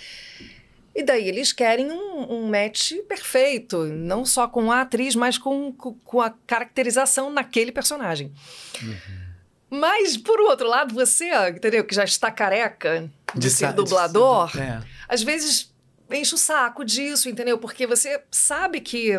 E 0.96 1.04
daí 1.04 1.28
eles 1.28 1.54
querem 1.54 1.92
um, 1.92 2.34
um, 2.34 2.48
match 2.50 2.94
perfeito, 3.08 3.84
não 3.86 4.26
só 4.26 4.48
com 4.48 4.72
a 4.72 4.82
atriz, 4.82 5.14
mas 5.14 5.38
com, 5.38 5.72
com, 5.72 5.94
com 5.94 6.22
a 6.22 6.32
caracterização 6.32 7.30
naquele 7.30 7.72
personagem. 7.72 8.34
Uhum. 8.82 9.26
Mas, 9.69 10.15
por 10.15 10.39
outro 10.39 10.68
lado, 10.68 10.94
você, 10.94 11.30
entendeu, 11.50 11.84
que 11.84 11.94
já 11.94 12.03
está 12.03 12.32
careca 12.32 13.10
de, 13.34 13.41
de 13.41 13.50
ser 13.50 13.74
dublador, 13.74 14.48
de 14.48 14.53
ser, 14.53 14.62
é. 14.62 14.82
às 15.08 15.22
vezes 15.22 15.74
enche 16.10 16.36
o 16.36 16.38
saco 16.38 16.86
disso, 16.86 17.30
entendeu? 17.30 17.58
Porque 17.58 17.86
você 17.86 18.22
sabe 18.32 18.80
que. 18.80 19.12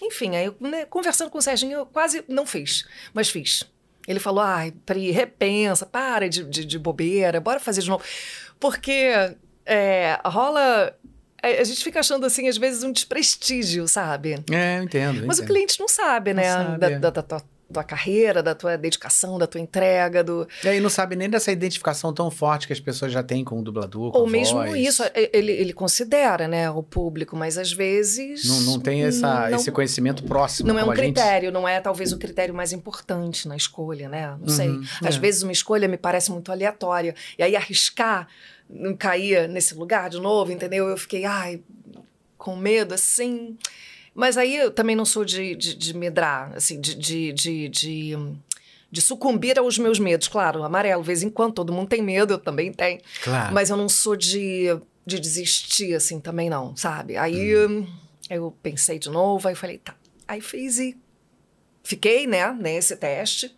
Enfim, 0.00 0.36
aí 0.36 0.54
né, 0.60 0.84
conversando 0.84 1.30
com 1.30 1.38
o 1.38 1.42
Serginho, 1.42 1.78
eu 1.78 1.86
quase 1.86 2.24
não 2.28 2.46
fiz, 2.46 2.86
mas 3.12 3.28
fiz. 3.28 3.64
Ele 4.06 4.20
falou: 4.20 4.40
ai, 4.40 4.72
Pri, 4.86 5.10
repensa, 5.10 5.84
para 5.84 6.28
de, 6.28 6.44
de, 6.44 6.64
de 6.64 6.78
bobeira, 6.78 7.40
bora 7.40 7.58
fazer 7.58 7.82
de 7.82 7.88
novo. 7.88 8.04
Porque 8.60 9.12
é, 9.66 10.18
rola 10.24 10.96
a 11.42 11.64
gente 11.64 11.84
fica 11.84 12.00
achando, 12.00 12.26
assim, 12.26 12.48
às 12.48 12.56
vezes, 12.56 12.82
um 12.82 12.90
desprestígio, 12.90 13.86
sabe? 13.86 14.42
É, 14.50 14.78
eu 14.78 14.82
entendo. 14.82 15.24
Mas 15.24 15.38
entendo. 15.38 15.50
o 15.50 15.52
cliente 15.52 15.78
não 15.78 15.86
sabe, 15.86 16.34
né? 16.34 16.56
Não 16.56 16.64
sabe, 16.64 16.78
da, 16.78 16.90
é. 16.90 16.98
da, 16.98 17.10
da, 17.10 17.42
tua 17.72 17.84
carreira, 17.84 18.42
da 18.42 18.54
tua 18.54 18.76
dedicação, 18.76 19.38
da 19.38 19.46
tua 19.46 19.60
entrega, 19.60 20.24
do... 20.24 20.48
E 20.64 20.68
aí 20.68 20.80
não 20.80 20.88
sabe 20.88 21.14
nem 21.14 21.28
dessa 21.28 21.52
identificação 21.52 22.12
tão 22.12 22.30
forte 22.30 22.66
que 22.66 22.72
as 22.72 22.80
pessoas 22.80 23.12
já 23.12 23.22
têm 23.22 23.44
com 23.44 23.60
o 23.60 23.62
dublador, 23.62 24.12
com 24.12 24.18
Ou 24.20 24.26
mesmo 24.26 24.58
voz. 24.58 24.74
isso, 24.74 25.02
ele, 25.14 25.52
ele 25.52 25.72
considera, 25.72 26.48
né, 26.48 26.70
o 26.70 26.82
público, 26.82 27.36
mas 27.36 27.58
às 27.58 27.70
vezes... 27.70 28.44
Não, 28.46 28.60
não 28.60 28.80
tem 28.80 29.04
essa, 29.04 29.50
não, 29.50 29.58
esse 29.58 29.70
conhecimento 29.70 30.24
próximo 30.24 30.68
Não 30.68 30.78
é 30.78 30.84
um 30.84 30.92
critério, 30.92 31.48
gente... 31.48 31.54
não 31.54 31.68
é 31.68 31.80
talvez 31.80 32.12
o 32.12 32.18
critério 32.18 32.54
mais 32.54 32.72
importante 32.72 33.46
na 33.46 33.56
escolha, 33.56 34.08
né? 34.08 34.28
Não 34.28 34.40
uhum, 34.40 34.48
sei. 34.48 34.70
Às 35.06 35.16
é. 35.16 35.18
vezes 35.18 35.42
uma 35.42 35.52
escolha 35.52 35.86
me 35.86 35.98
parece 35.98 36.30
muito 36.32 36.50
aleatória. 36.50 37.14
E 37.38 37.42
aí 37.42 37.54
arriscar, 37.54 38.28
não 38.68 38.96
cair 38.96 39.48
nesse 39.48 39.74
lugar 39.74 40.08
de 40.08 40.18
novo, 40.18 40.50
entendeu? 40.50 40.88
Eu 40.88 40.96
fiquei, 40.96 41.24
ai, 41.26 41.60
com 42.38 42.56
medo, 42.56 42.94
assim... 42.94 43.56
Mas 44.18 44.36
aí 44.36 44.56
eu 44.56 44.72
também 44.72 44.96
não 44.96 45.04
sou 45.04 45.24
de, 45.24 45.54
de, 45.54 45.76
de 45.76 45.96
medrar, 45.96 46.52
assim, 46.56 46.80
de, 46.80 46.92
de, 46.96 47.32
de, 47.32 47.68
de, 47.68 48.16
de 48.90 49.00
sucumbir 49.00 49.56
aos 49.56 49.78
meus 49.78 50.00
medos. 50.00 50.26
Claro, 50.26 50.64
amarelo, 50.64 51.02
de 51.02 51.06
vez 51.06 51.22
em 51.22 51.30
quando, 51.30 51.54
todo 51.54 51.72
mundo 51.72 51.88
tem 51.88 52.02
medo, 52.02 52.34
eu 52.34 52.38
também 52.38 52.72
tenho. 52.72 53.00
Claro. 53.22 53.54
Mas 53.54 53.70
eu 53.70 53.76
não 53.76 53.88
sou 53.88 54.16
de, 54.16 54.76
de 55.06 55.20
desistir, 55.20 55.94
assim, 55.94 56.18
também 56.18 56.50
não, 56.50 56.76
sabe? 56.76 57.16
Aí 57.16 57.56
hum. 57.64 57.86
eu 58.28 58.52
pensei 58.60 58.98
de 58.98 59.08
novo, 59.08 59.46
aí 59.46 59.54
falei, 59.54 59.78
tá. 59.78 59.94
Aí 60.26 60.40
fiz 60.40 60.80
e 60.80 60.98
fiquei, 61.84 62.26
né, 62.26 62.52
nesse 62.52 62.96
teste. 62.96 63.56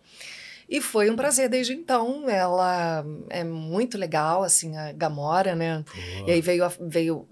E 0.71 0.79
foi 0.79 1.09
um 1.09 1.17
prazer 1.17 1.49
desde 1.49 1.73
então. 1.73 2.29
Ela 2.29 3.05
é 3.29 3.43
muito 3.43 3.97
legal, 3.97 4.41
assim, 4.41 4.77
a 4.77 4.93
Gamora, 4.93 5.53
né? 5.53 5.83
E 6.25 6.31
aí 6.31 6.39
veio, 6.39 6.63
veio 6.79 7.27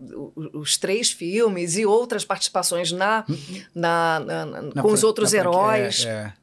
os 0.53 0.75
três 0.75 1.10
filmes 1.10 1.77
e 1.77 1.86
outras 1.86 2.25
participações 2.25 2.91
na, 2.91 3.24
na, 3.74 4.19
na, 4.19 4.46
na 4.46 4.81
com 4.81 4.91
os 4.91 5.05
outros 5.05 5.34
heróis. 5.34 6.05
É, 6.05 6.34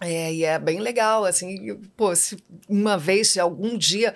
é. 0.00 0.12
é, 0.14 0.34
e 0.34 0.42
é 0.42 0.58
bem 0.58 0.80
legal, 0.80 1.26
assim, 1.26 1.78
pô, 1.94 2.16
se 2.16 2.38
uma 2.66 2.96
vez, 2.96 3.28
se 3.28 3.38
algum 3.38 3.76
dia 3.76 4.14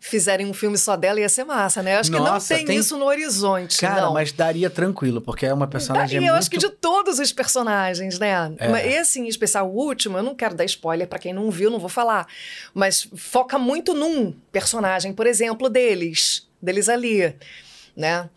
fizerem 0.00 0.46
um 0.46 0.54
filme 0.54 0.78
só 0.78 0.96
dela, 0.96 1.20
ia 1.20 1.28
ser 1.28 1.44
massa, 1.44 1.82
né? 1.82 1.98
Acho 1.98 2.10
Nossa, 2.10 2.24
que 2.24 2.30
não 2.30 2.58
tem, 2.58 2.66
tem, 2.66 2.78
isso 2.78 2.96
no 2.96 3.04
horizonte. 3.04 3.78
Cara, 3.78 4.00
não. 4.00 4.14
mas 4.14 4.32
daria 4.32 4.70
tranquilo, 4.70 5.20
porque 5.20 5.44
é 5.44 5.52
uma 5.52 5.66
personagem. 5.66 6.16
Daria, 6.16 6.28
eu 6.28 6.32
muito... 6.32 6.38
acho 6.40 6.50
que 6.50 6.56
de 6.56 6.70
todos 6.70 7.18
os 7.18 7.30
personagens, 7.30 8.18
né? 8.18 8.52
É. 8.58 8.94
Esse 8.94 9.20
em 9.20 9.28
especial, 9.28 9.70
o 9.70 9.76
último, 9.76 10.16
eu 10.16 10.22
não 10.22 10.34
quero 10.34 10.54
dar 10.54 10.64
spoiler 10.64 11.06
para 11.06 11.18
quem 11.18 11.34
não 11.34 11.50
viu, 11.50 11.70
não 11.70 11.78
vou 11.78 11.90
falar. 11.90 12.26
Mas 12.72 13.06
foca 13.14 13.58
muito 13.58 13.92
num 13.92 14.32
personagem, 14.50 15.12
por 15.12 15.26
exemplo, 15.26 15.68
deles, 15.68 16.48
deles 16.62 16.88
ali, 16.88 17.36
né? 17.94 18.28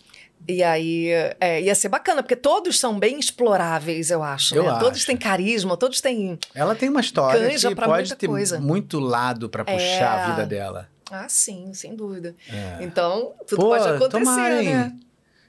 E 0.46 0.62
aí 0.62 1.08
é, 1.39 1.62
ia 1.62 1.74
ser 1.74 1.88
bacana, 1.88 2.22
porque 2.22 2.36
todos 2.36 2.77
são 2.77 3.00
bem 3.00 3.17
exploráveis, 3.17 4.12
eu 4.12 4.22
acho. 4.22 4.53
Eu 4.53 4.63
né? 4.63 4.70
acho. 4.72 4.79
Todos 4.82 5.05
têm 5.05 5.15
carisma, 5.15 5.77
todos 5.77 6.01
têm. 6.01 6.38
Ela 6.53 6.75
tem 6.75 6.89
uma 6.89 7.00
história 7.00 7.50
que 7.58 7.75
pode 7.75 8.13
ter 8.15 8.27
coisa. 8.27 8.60
muito 8.60 9.00
lado 9.00 9.48
pra 9.48 9.63
puxar 9.63 9.79
É. 9.79 10.03
a 10.03 10.29
vida 10.32 10.46
dela. 10.46 10.89
Ah, 11.13 11.29
sim, 11.29 11.74
sem 11.74 11.96
dúvida. 11.96 12.36
É. 12.51 12.77
Então, 12.84 13.34
tudo 13.48 13.62
Pô, 13.62 13.70
pode 13.70 13.88
acontecer, 13.88 14.10
tomara, 14.25 14.62
né? 14.63 14.98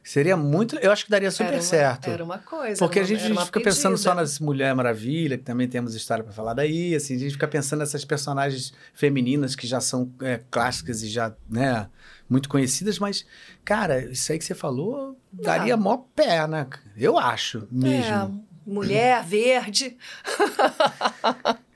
Seria 0.06 0.36
muito. 0.36 0.76
Eu 0.76 0.92
acho 0.92 1.06
que 1.06 1.10
daria 1.10 1.30
super 1.30 1.46
Era 1.46 1.56
uma- 1.56 1.62
certo. 1.62 2.10
Era 2.10 2.22
uma 2.22 2.36
coisa. 2.38 2.78
Porque 2.78 2.98
a 2.98 3.02
uma- 3.02 3.08
gente 3.08 3.24
era 3.24 3.32
uma 3.32 3.46
fica 3.46 3.58
pensando 3.58 3.96
só 3.96 4.10
pedida. 4.10 4.20
nas 4.20 4.38
Mulher 4.38 4.74
Maravilha, 4.74 5.38
que 5.38 5.44
também 5.44 5.66
temos 5.66 5.94
história 5.94 6.22
pra 6.22 6.30
falar 6.30 6.52
daí, 6.52 6.94
assim, 6.94 7.16
a 7.16 7.18
gente 7.18 7.32
fica 7.32 7.48
pensando 7.48 7.78
nessas 7.78 8.04
personagens 8.04 8.74
femininas 8.92 9.56
que 9.56 9.66
já 9.66 9.80
são 9.80 10.12
é, 10.20 10.42
clássicas 10.50 11.02
e 11.02 11.08
já, 11.08 11.32
né, 11.48 11.88
muito 12.28 12.50
conhecidas, 12.50 12.98
mas, 12.98 13.24
cara, 13.64 14.04
isso 14.04 14.30
aí 14.30 14.38
que 14.38 14.44
você 14.44 14.54
falou 14.54 15.18
daria 15.32 15.74
mó 15.74 15.96
pé, 16.14 16.46
né? 16.46 16.66
Eu 16.98 17.16
acho, 17.16 17.66
mesmo. 17.72 18.44
É, 18.66 18.70
mulher 18.70 19.24
verde. 19.24 19.96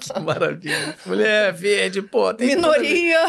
Que 0.00 0.20
maravilha. 0.20 0.96
Mulher 1.04 1.52
verde, 1.52 2.02
pô, 2.02 2.32
tem 2.32 2.54
tudo 2.54 2.70
a 2.70 2.78
ver. 2.78 2.80
Minoria. 2.80 3.26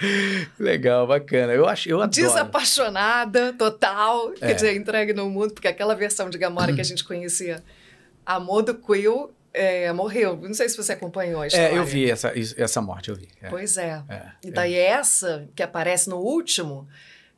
Legal, 0.58 1.06
bacana. 1.06 1.52
Eu 1.52 1.68
acho, 1.68 1.88
eu 1.88 1.96
adoro. 1.96 2.10
Desapaixonada, 2.10 3.52
total. 3.52 4.32
É. 4.34 4.46
Quer 4.48 4.54
dizer, 4.54 4.76
entregue 4.76 5.12
no 5.12 5.28
mundo, 5.28 5.52
porque 5.52 5.68
aquela 5.68 5.94
versão 5.94 6.30
de 6.30 6.38
Gamora 6.38 6.72
que 6.72 6.80
a 6.80 6.84
gente 6.84 7.04
conhecia, 7.04 7.62
Amor 8.24 8.62
do 8.62 8.74
Quill, 8.74 9.32
é, 9.52 9.92
morreu. 9.92 10.36
Não 10.40 10.54
sei 10.54 10.68
se 10.68 10.76
você 10.76 10.92
acompanhou 10.92 11.42
a 11.42 11.46
história. 11.46 11.74
É, 11.74 11.78
eu 11.78 11.84
vi 11.84 12.10
essa, 12.10 12.32
essa 12.56 12.80
morte, 12.80 13.10
eu 13.10 13.16
vi. 13.16 13.28
É, 13.42 13.48
Pois 13.48 13.76
é. 13.76 14.02
é, 14.08 14.22
E 14.44 14.50
daí 14.50 14.74
essa, 14.74 15.48
que 15.54 15.62
aparece 15.62 16.08
no 16.08 16.16
último, 16.16 16.88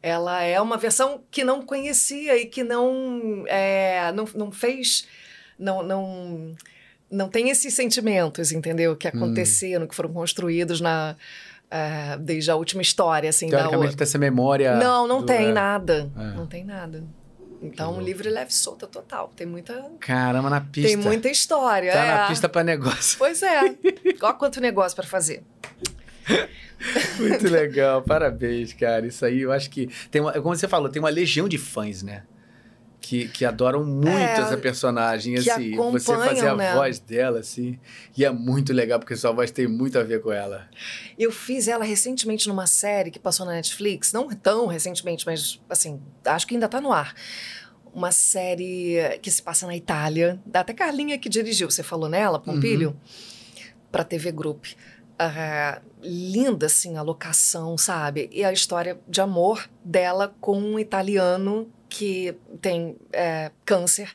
ela 0.02 0.42
é 0.42 0.60
uma 0.60 0.76
versão 0.76 1.22
que 1.30 1.44
não 1.44 1.62
conhecia 1.62 2.36
e 2.36 2.46
que 2.46 2.64
não, 2.64 3.44
é, 3.46 4.10
não, 4.12 4.24
não 4.34 4.50
fez. 4.50 5.06
Não, 5.58 5.82
não, 5.82 6.54
não 7.10 7.28
tem 7.28 7.50
esses 7.50 7.72
sentimentos, 7.74 8.50
entendeu? 8.52 8.92
Hum. 8.92 8.96
Que 8.96 9.06
aconteceram, 9.08 9.86
que 9.86 9.94
foram 9.94 10.12
construídos 10.12 10.80
na. 10.80 11.14
é, 11.70 12.16
desde 12.18 12.50
a 12.50 12.56
última 12.56 12.82
história, 12.82 13.30
assim, 13.30 13.46
da 13.46 13.58
Teoricamente 13.58 13.86
outra. 13.90 13.98
tem 13.98 14.04
essa 14.04 14.18
memória. 14.18 14.76
Não, 14.76 15.06
não 15.06 15.20
do- 15.20 15.26
tem 15.26 15.46
é. 15.50 15.52
nada. 15.52 16.10
É. 16.16 16.36
Não 16.36 16.46
tem 16.46 16.64
nada. 16.64 17.04
Então, 17.62 17.90
louco. 17.90 18.04
livre, 18.04 18.28
leve, 18.28 18.52
solta 18.52 18.88
total. 18.88 19.30
Tem 19.36 19.46
muita, 19.46 19.88
Caramba, 20.00 20.50
na 20.50 20.60
pista. 20.60 20.88
tem 20.88 20.96
muita 20.96 21.28
história. 21.28 21.92
Tá 21.92 21.98
é. 21.98 22.14
na 22.16 22.26
pista 22.26 22.48
pra 22.48 22.64
negócio. 22.64 23.16
Pois 23.16 23.40
é. 23.40 23.60
Olha 24.20 24.34
quanto 24.34 24.60
negócio 24.60 24.96
para 24.96 25.06
fazer. 25.06 25.44
Muito 27.18 27.48
legal, 27.48 28.02
parabéns, 28.02 28.72
cara. 28.72 29.06
Isso 29.06 29.24
aí, 29.24 29.40
eu 29.42 29.52
acho 29.52 29.70
que 29.70 29.88
tem 30.10 30.20
uma, 30.20 30.32
como 30.32 30.54
você 30.54 30.66
falou, 30.66 30.88
tem 30.88 31.00
uma 31.00 31.10
legião 31.10 31.48
de 31.48 31.58
fãs, 31.58 32.02
né? 32.02 32.24
Que, 33.00 33.26
que 33.28 33.44
adoram 33.44 33.84
muito 33.84 34.08
É, 34.08 34.38
essa 34.40 34.56
personagem, 34.56 35.36
assim. 35.36 35.74
Você 35.74 36.14
fazer 36.14 36.46
a 36.46 36.54
né? 36.54 36.72
voz 36.74 37.00
dela, 37.00 37.40
assim. 37.40 37.78
E 38.16 38.24
é 38.24 38.30
muito 38.30 38.72
legal, 38.72 38.98
porque 39.00 39.16
sua 39.16 39.32
voz 39.32 39.50
tem 39.50 39.66
muito 39.66 39.98
a 39.98 40.04
ver 40.04 40.20
com 40.22 40.30
ela. 40.32 40.68
Eu 41.18 41.32
fiz 41.32 41.66
ela 41.66 41.84
recentemente 41.84 42.46
numa 42.48 42.66
série 42.66 43.10
que 43.10 43.18
passou 43.18 43.44
na 43.44 43.52
Netflix, 43.52 44.12
não 44.12 44.28
tão 44.28 44.66
recentemente, 44.66 45.26
mas 45.26 45.60
assim, 45.68 46.00
acho 46.24 46.46
que 46.46 46.54
ainda 46.54 46.68
tá 46.68 46.80
no 46.80 46.92
ar. 46.92 47.12
Uma 47.92 48.12
série 48.12 48.96
que 49.20 49.30
se 49.32 49.42
passa 49.42 49.66
na 49.66 49.76
Itália, 49.76 50.40
da 50.46 50.60
até 50.60 50.72
Carlinha 50.72 51.18
que 51.18 51.28
dirigiu, 51.28 51.68
você 51.70 51.82
falou 51.82 52.08
nela, 52.08 52.38
Pompilho, 52.38 52.90
Uhum. 52.90 52.96
pra 53.90 54.04
TV 54.04 54.30
Group. 54.30 54.64
Ah, 55.18 55.82
linda, 56.02 56.66
assim, 56.66 56.96
a 56.96 57.02
locação, 57.02 57.78
sabe? 57.78 58.28
E 58.32 58.44
a 58.44 58.52
história 58.52 58.98
de 59.08 59.20
amor 59.20 59.68
dela 59.84 60.34
com 60.40 60.58
um 60.58 60.78
italiano 60.78 61.70
que 61.88 62.34
tem 62.60 62.96
é, 63.12 63.50
câncer. 63.64 64.12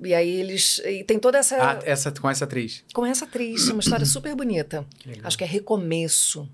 E 0.00 0.14
aí 0.14 0.28
eles. 0.28 0.80
E 0.84 1.04
tem 1.04 1.18
toda 1.18 1.38
essa. 1.38 1.56
Ah, 1.56 1.78
essa, 1.84 2.12
com 2.12 2.28
essa 2.28 2.44
atriz. 2.44 2.84
Com 2.92 3.06
essa 3.06 3.24
atriz, 3.24 3.68
é 3.68 3.72
uma 3.72 3.80
história 3.80 4.04
super 4.04 4.34
bonita. 4.34 4.86
Que. 4.98 5.20
Acho 5.22 5.38
que 5.38 5.44
é 5.44 5.46
recomeço. 5.46 6.48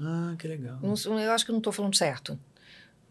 Ah, 0.00 0.34
que 0.38 0.48
legal. 0.48 0.78
Não 0.82 1.20
eu 1.20 1.32
acho 1.32 1.44
que 1.44 1.52
não 1.52 1.58
estou 1.58 1.72
falando 1.72 1.96
certo. 1.96 2.38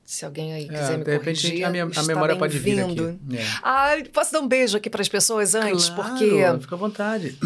Se 0.06 0.24
alguém 0.24 0.54
aí 0.54 0.70
quiser 0.70 0.94
É, 0.94 0.98
me 0.98 1.04
de 1.04 1.12
repente 1.12 1.42
corrigir, 1.42 1.66
a, 1.66 1.70
minha, 1.70 1.90
a 1.94 2.04
memória 2.04 2.38
pode 2.38 2.58
vir 2.60 2.80
aqui. 2.80 3.02
É. 3.02 3.44
Ah, 3.62 3.92
posso 4.14 4.32
dar 4.32 4.40
um 4.40 4.48
beijo 4.48 4.78
aqui 4.78 4.90
para 4.90 5.02
as 5.02 5.10
pessoas 5.10 5.54
antes? 5.54 5.90
Claro, 5.90 6.12
Porque. 6.12 6.62
Fica 6.62 6.76
à 6.76 6.78
vontade. 6.78 7.38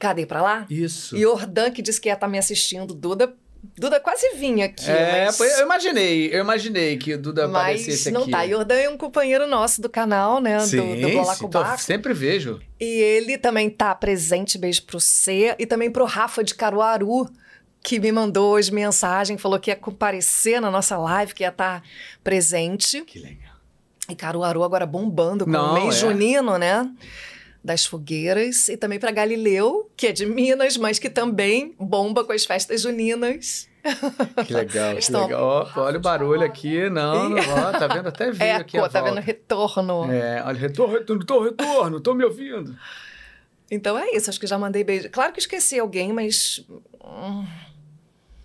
Cadê 0.00 0.24
para 0.26 0.42
lá? 0.42 0.66
Isso. 0.68 1.14
E 1.16 1.24
Ordan, 1.26 1.70
que 1.70 1.80
disse 1.82 2.00
que 2.00 2.08
ia 2.08 2.14
estar 2.14 2.26
me 2.26 2.38
assistindo. 2.38 2.94
Duda, 2.94 3.32
Duda 3.76 4.00
quase 4.00 4.30
vinha 4.36 4.64
aqui. 4.64 4.90
É, 4.90 5.26
mas... 5.26 5.38
eu 5.58 5.66
imaginei, 5.66 6.34
eu 6.34 6.40
imaginei 6.40 6.96
que 6.96 7.12
o 7.12 7.18
Duda 7.20 7.46
Mas 7.46 7.82
aparecesse 7.82 8.10
não 8.10 8.22
aqui. 8.22 8.30
tá. 8.30 8.48
Jordan 8.48 8.74
é 8.76 8.88
um 8.88 8.96
companheiro 8.96 9.46
nosso 9.46 9.82
do 9.82 9.90
canal, 9.90 10.40
né? 10.40 10.58
Sim, 10.60 10.78
do, 10.78 11.00
do 11.22 11.34
sim, 11.34 11.48
tô- 11.50 11.76
sempre 11.76 12.14
vejo. 12.14 12.58
E 12.80 12.86
ele 12.86 13.36
também 13.36 13.68
tá 13.68 13.94
presente. 13.94 14.56
Beijo 14.56 14.82
pro 14.84 14.98
C. 14.98 15.54
E 15.58 15.66
também 15.66 15.90
pro 15.90 16.06
Rafa 16.06 16.42
de 16.42 16.54
Caruaru, 16.54 17.28
que 17.82 18.00
me 18.00 18.10
mandou 18.10 18.54
hoje 18.54 18.72
mensagem, 18.72 19.36
falou 19.36 19.60
que 19.60 19.70
ia 19.70 19.76
comparecer 19.76 20.62
na 20.62 20.70
nossa 20.70 20.96
live, 20.96 21.34
que 21.34 21.42
ia 21.42 21.50
estar 21.50 21.82
presente. 22.24 23.02
Que 23.02 23.18
legal. 23.18 23.54
E 24.08 24.14
Caruaru 24.14 24.62
agora 24.64 24.86
bombando 24.86 25.44
com 25.44 25.50
Não, 25.50 25.72
o 25.72 25.74
mês 25.84 25.96
é. 25.96 25.98
junino, 26.00 26.56
né? 26.56 26.90
Das 27.62 27.84
fogueiras. 27.84 28.68
E 28.68 28.76
também 28.76 28.98
para 28.98 29.10
Galileu, 29.10 29.90
que 29.96 30.06
é 30.06 30.12
de 30.12 30.24
Minas, 30.26 30.76
mas 30.76 30.98
que 30.98 31.10
também 31.10 31.74
bomba 31.78 32.24
com 32.24 32.32
as 32.32 32.44
festas 32.44 32.82
juninas. 32.82 33.68
Que 34.46 34.52
legal, 34.52 34.92
que 34.94 35.00
Estão- 35.00 35.22
legal. 35.24 35.70
Ó, 35.74 35.80
olha 35.82 35.96
o 35.98 36.00
barulho 36.00 36.42
aqui. 36.42 36.88
Não, 36.90 37.28
não, 37.30 37.42
tá 37.72 37.86
vendo? 37.86 38.08
Até 38.08 38.30
veio 38.30 38.56
aqui 38.56 38.76
a 38.78 38.88
tá 38.88 39.00
volta. 39.00 39.14
vendo 39.14 39.24
retorno. 39.24 40.12
É, 40.12 40.42
olha, 40.44 40.58
retorno, 40.58 40.94
retorno, 40.98 41.24
tô, 41.24 41.42
retorno, 41.42 42.00
tô 42.00 42.14
me 42.14 42.24
ouvindo. 42.24 42.76
Então 43.70 43.98
é 43.98 44.10
isso, 44.16 44.28
acho 44.28 44.40
que 44.40 44.46
já 44.46 44.58
mandei 44.58 44.82
beijo. 44.84 45.08
Claro 45.10 45.32
que 45.32 45.38
esqueci 45.40 45.78
alguém, 45.78 46.12
mas. 46.12 46.64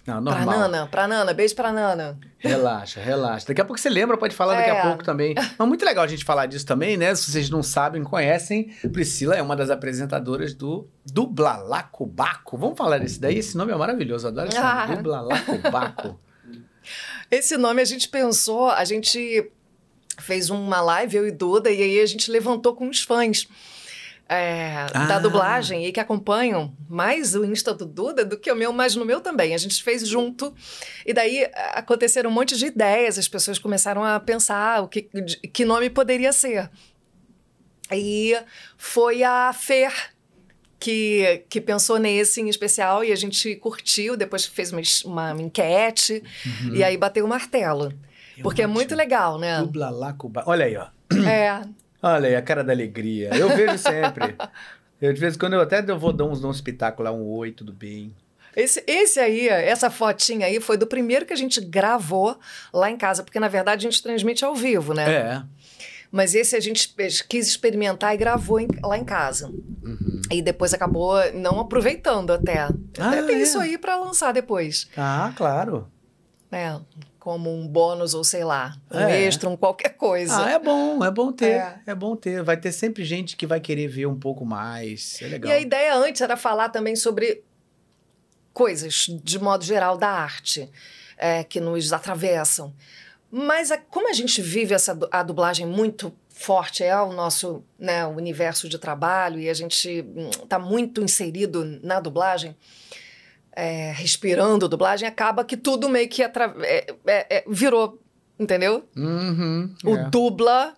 Não, 0.06 0.22
Pra 0.24 0.36
normal. 0.46 0.60
Nana, 0.60 0.88
pra 0.88 1.08
Nana, 1.08 1.34
beijo 1.34 1.56
pra 1.56 1.74
Nana. 1.74 2.20
Relaxa, 2.38 3.00
relaxa. 3.02 3.48
Daqui 3.48 3.60
a 3.62 3.66
pouco 3.66 3.80
você 3.80 3.90
lembra, 3.90 4.16
pode 4.18 4.36
falar 4.36 4.56
daqui 4.56 4.70
a 4.70 4.76
É. 4.76 4.82
pouco 4.84 5.04
também. 5.04 5.34
Mas 5.58 5.68
muito 5.68 5.84
legal 5.84 6.04
a 6.04 6.08
gente 6.08 6.24
falar 6.24 6.46
disso 6.46 6.66
também, 6.66 6.96
né? 6.96 7.16
Se 7.16 7.32
vocês 7.32 7.50
não 7.50 7.64
sabem, 7.64 8.04
conhecem, 8.04 8.70
Priscila 8.94 9.36
é 9.36 9.42
uma 9.42 9.56
das 9.56 9.72
apresentadoras 9.72 10.54
do 10.54 10.88
Dublalacobaco. 11.06 12.56
Vamos 12.58 12.78
falar 12.78 13.00
desse 13.00 13.20
daí? 13.20 13.40
Esse 13.40 13.58
nome 13.58 13.72
é 13.72 13.76
maravilhoso, 13.76 14.28
adoro 14.28 14.48
esse 14.50 14.58
Ah. 14.58 14.86
nome. 14.88 14.98
Dublalacobaco. 15.02 16.20
Esse 17.32 17.58
nome 17.58 17.82
a 17.82 17.86
gente 17.86 18.08
pensou, 18.08 18.70
a 18.70 18.86
gente 18.86 19.52
fez 20.20 20.50
uma 20.52 20.82
live, 20.82 21.18
eu 21.18 21.28
e 21.28 21.32
Duda, 21.32 21.72
e 21.72 21.82
aí 21.82 22.00
a 22.00 22.06
gente 22.06 22.30
levantou 22.32 22.76
com 22.76 22.88
os 22.88 23.02
fãs. 23.02 23.48
É, 24.28 24.86
da 24.92 25.16
Ah. 25.18 25.20
dublagem 25.20 25.86
e 25.86 25.92
que 25.92 26.00
acompanham 26.00 26.74
mais 26.90 27.36
o 27.36 27.46
Insta 27.46 27.74
do 27.74 27.86
Duda 27.86 28.26
do 28.26 28.38
que 28.38 28.52
o 28.52 28.56
meu, 28.56 28.74
mas 28.74 28.96
no 28.96 29.06
meu 29.06 29.22
também. 29.22 29.54
A 29.54 29.58
gente 29.58 29.84
fez 29.84 30.08
junto. 30.08 30.54
E 31.06 31.14
daí 31.14 31.44
a- 31.54 31.80
aconteceram 31.80 32.30
um 32.30 32.34
monte 32.34 32.58
de 32.58 32.66
ideias, 32.66 33.18
as 33.20 33.28
pessoas 33.28 33.60
começaram 33.60 34.04
a 34.04 34.20
pensar 34.20 34.82
o 34.82 34.88
que, 34.88 35.04
que 35.54 35.64
nome 35.66 35.90
poderia 35.90 36.34
ser. 36.34 36.70
E 37.92 38.36
foi 38.78 39.24
a 39.24 39.54
Fer 39.54 39.94
que, 40.80 41.44
que 41.50 41.62
pensou 41.62 41.98
nesse 42.00 42.42
em 42.42 42.50
especial 42.50 43.04
e 43.04 43.12
a 43.12 43.16
gente 43.16 43.56
curtiu, 43.58 44.18
depois 44.18 44.46
fez 44.46 44.72
uma, 44.72 44.82
uma 45.34 45.42
enquete 45.42 46.24
e 46.74 46.84
aí 46.84 46.98
bateu 46.98 47.26
o 47.26 47.28
martelo. 47.28 47.94
Porque 48.42 48.62
é 48.64 48.68
muito 48.68 48.96
legal, 48.96 49.38
né? 49.40 49.60
Dublalacobaco. 49.60 50.50
Olha 50.50 50.66
aí, 50.66 50.76
ó. 50.76 50.88
É. 51.28 51.62
Olha 52.02 52.28
aí, 52.28 52.36
a 52.36 52.42
cara 52.42 52.64
da 52.64 52.74
alegria. 52.74 53.30
Eu 53.36 53.50
vejo 53.50 53.78
sempre. 53.78 54.36
Eu, 55.02 55.12
de 55.12 55.20
vez 55.20 55.36
em 55.36 55.38
quando, 55.38 55.54
eu 55.54 55.62
até 55.62 55.82
vou 55.82 56.14
dar 56.14 56.24
uns, 56.24 56.40
dar 56.40 56.48
uns 56.48 56.62
pitacos 56.62 57.04
lá, 57.04 57.12
um 57.12 57.22
oi, 57.28 57.52
tudo 57.52 57.74
bem. 57.74 58.16
Esse, 58.56 58.82
esse 58.88 59.20
aí, 59.20 59.50
essa 59.50 59.90
fotinha 59.92 60.48
aí, 60.48 60.62
foi 60.62 60.78
do 60.78 60.88
primeiro 60.88 61.26
que 61.26 61.34
a 61.34 61.36
gente 61.36 61.60
gravou 61.60 62.40
lá 62.74 62.90
em 62.90 62.96
casa, 62.98 63.22
porque 63.22 63.38
na 63.40 63.50
verdade 63.50 63.86
a 63.86 63.92
gente 63.92 64.02
transmite 64.02 64.46
ao 64.46 64.56
vivo, 64.56 64.94
né? 64.94 65.14
É. 65.14 65.44
Mas 66.10 66.34
esse 66.34 66.56
a 66.56 66.62
gente 66.62 66.96
quis 67.28 67.46
experimentar 67.48 68.14
e 68.14 68.18
gravou 68.18 68.58
em- 68.58 68.70
lá 68.82 68.98
em 68.98 69.04
casa. 69.04 69.48
Uhum. 69.48 70.22
E 70.32 70.42
depois 70.42 70.74
acabou 70.74 71.14
não 71.34 71.60
aproveitando 71.60 72.32
até. 72.32 72.60
Ah, 72.60 72.72
até 72.98 73.24
tem 73.24 73.36
é? 73.36 73.42
isso 73.42 73.60
aí 73.60 73.78
pra 73.78 73.98
lançar 74.00 74.32
depois. 74.32 74.88
Ah, 74.96 75.34
claro. 75.36 75.92
né? 76.50 76.80
Como 77.26 77.52
um 77.52 77.68
bônus 77.68 78.14
ou 78.14 78.24
sei 78.24 78.44
lá, 78.44 78.78
um 78.92 79.00
É. 79.00 79.24
extra, 79.24 79.50
um 79.50 79.58
qualquer 79.58 79.98
coisa. 79.98 80.46
Ah, 80.46 80.52
é 80.52 80.60
bom, 80.60 81.04
é 81.04 81.10
bom 81.10 81.32
ter. 81.32 81.54
É. 81.54 81.80
É. 81.88 81.96
bom 81.96 82.16
ter. 82.16 82.44
Vai 82.44 82.56
ter 82.56 82.72
sempre 82.72 83.04
gente 83.04 83.36
que 83.36 83.48
vai 83.48 83.60
querer 83.60 83.88
ver 83.88 84.06
um 84.06 84.14
pouco 84.20 84.46
mais. 84.46 85.20
É 85.24 85.26
legal. 85.30 85.50
E 85.52 85.56
a 85.56 85.60
ideia 85.60 85.96
antes 85.96 86.22
era 86.22 86.38
falar 86.38 86.70
também 86.70 86.96
sobre 86.96 87.44
coisas, 88.54 89.08
de 89.24 89.40
modo 89.40 89.64
geral, 89.66 89.98
da 89.98 90.08
arte, 90.10 90.70
é, 91.18 91.44
que 91.44 91.60
nos 91.60 91.92
atravessam. 91.92 92.72
Mas 93.32 93.72
a- 93.72 93.78
como 93.80 94.08
a 94.08 94.14
gente 94.14 94.40
vive 94.40 94.76
essa 94.76 94.96
a 95.12 95.24
dublagem 95.24 95.66
muito 95.66 96.14
forte, 96.30 96.84
é 96.84 96.96
o 97.02 97.12
nosso 97.12 97.64
né, 97.80 98.06
universo 98.06 98.70
de 98.70 98.78
trabalho 98.78 99.40
e 99.40 99.50
a 99.50 99.54
gente 99.56 100.06
está 100.44 100.60
muito 100.60 101.02
inserido 101.02 101.66
na 101.82 102.00
dublagem, 102.00 102.56
é, 103.56 103.92
respirando 103.92 104.68
dublagem, 104.68 105.08
acaba 105.08 105.46
que 105.46 105.56
tudo 105.56 105.88
meio 105.88 106.10
que 106.10 106.22
é, 106.22 106.32
é, 107.08 107.38
é 107.38 107.44
virou, 107.48 108.02
entendeu? 108.40 108.88
Uhum, 108.96 109.74
o 109.84 109.96
é. 109.96 110.10
dubla. 110.10 110.74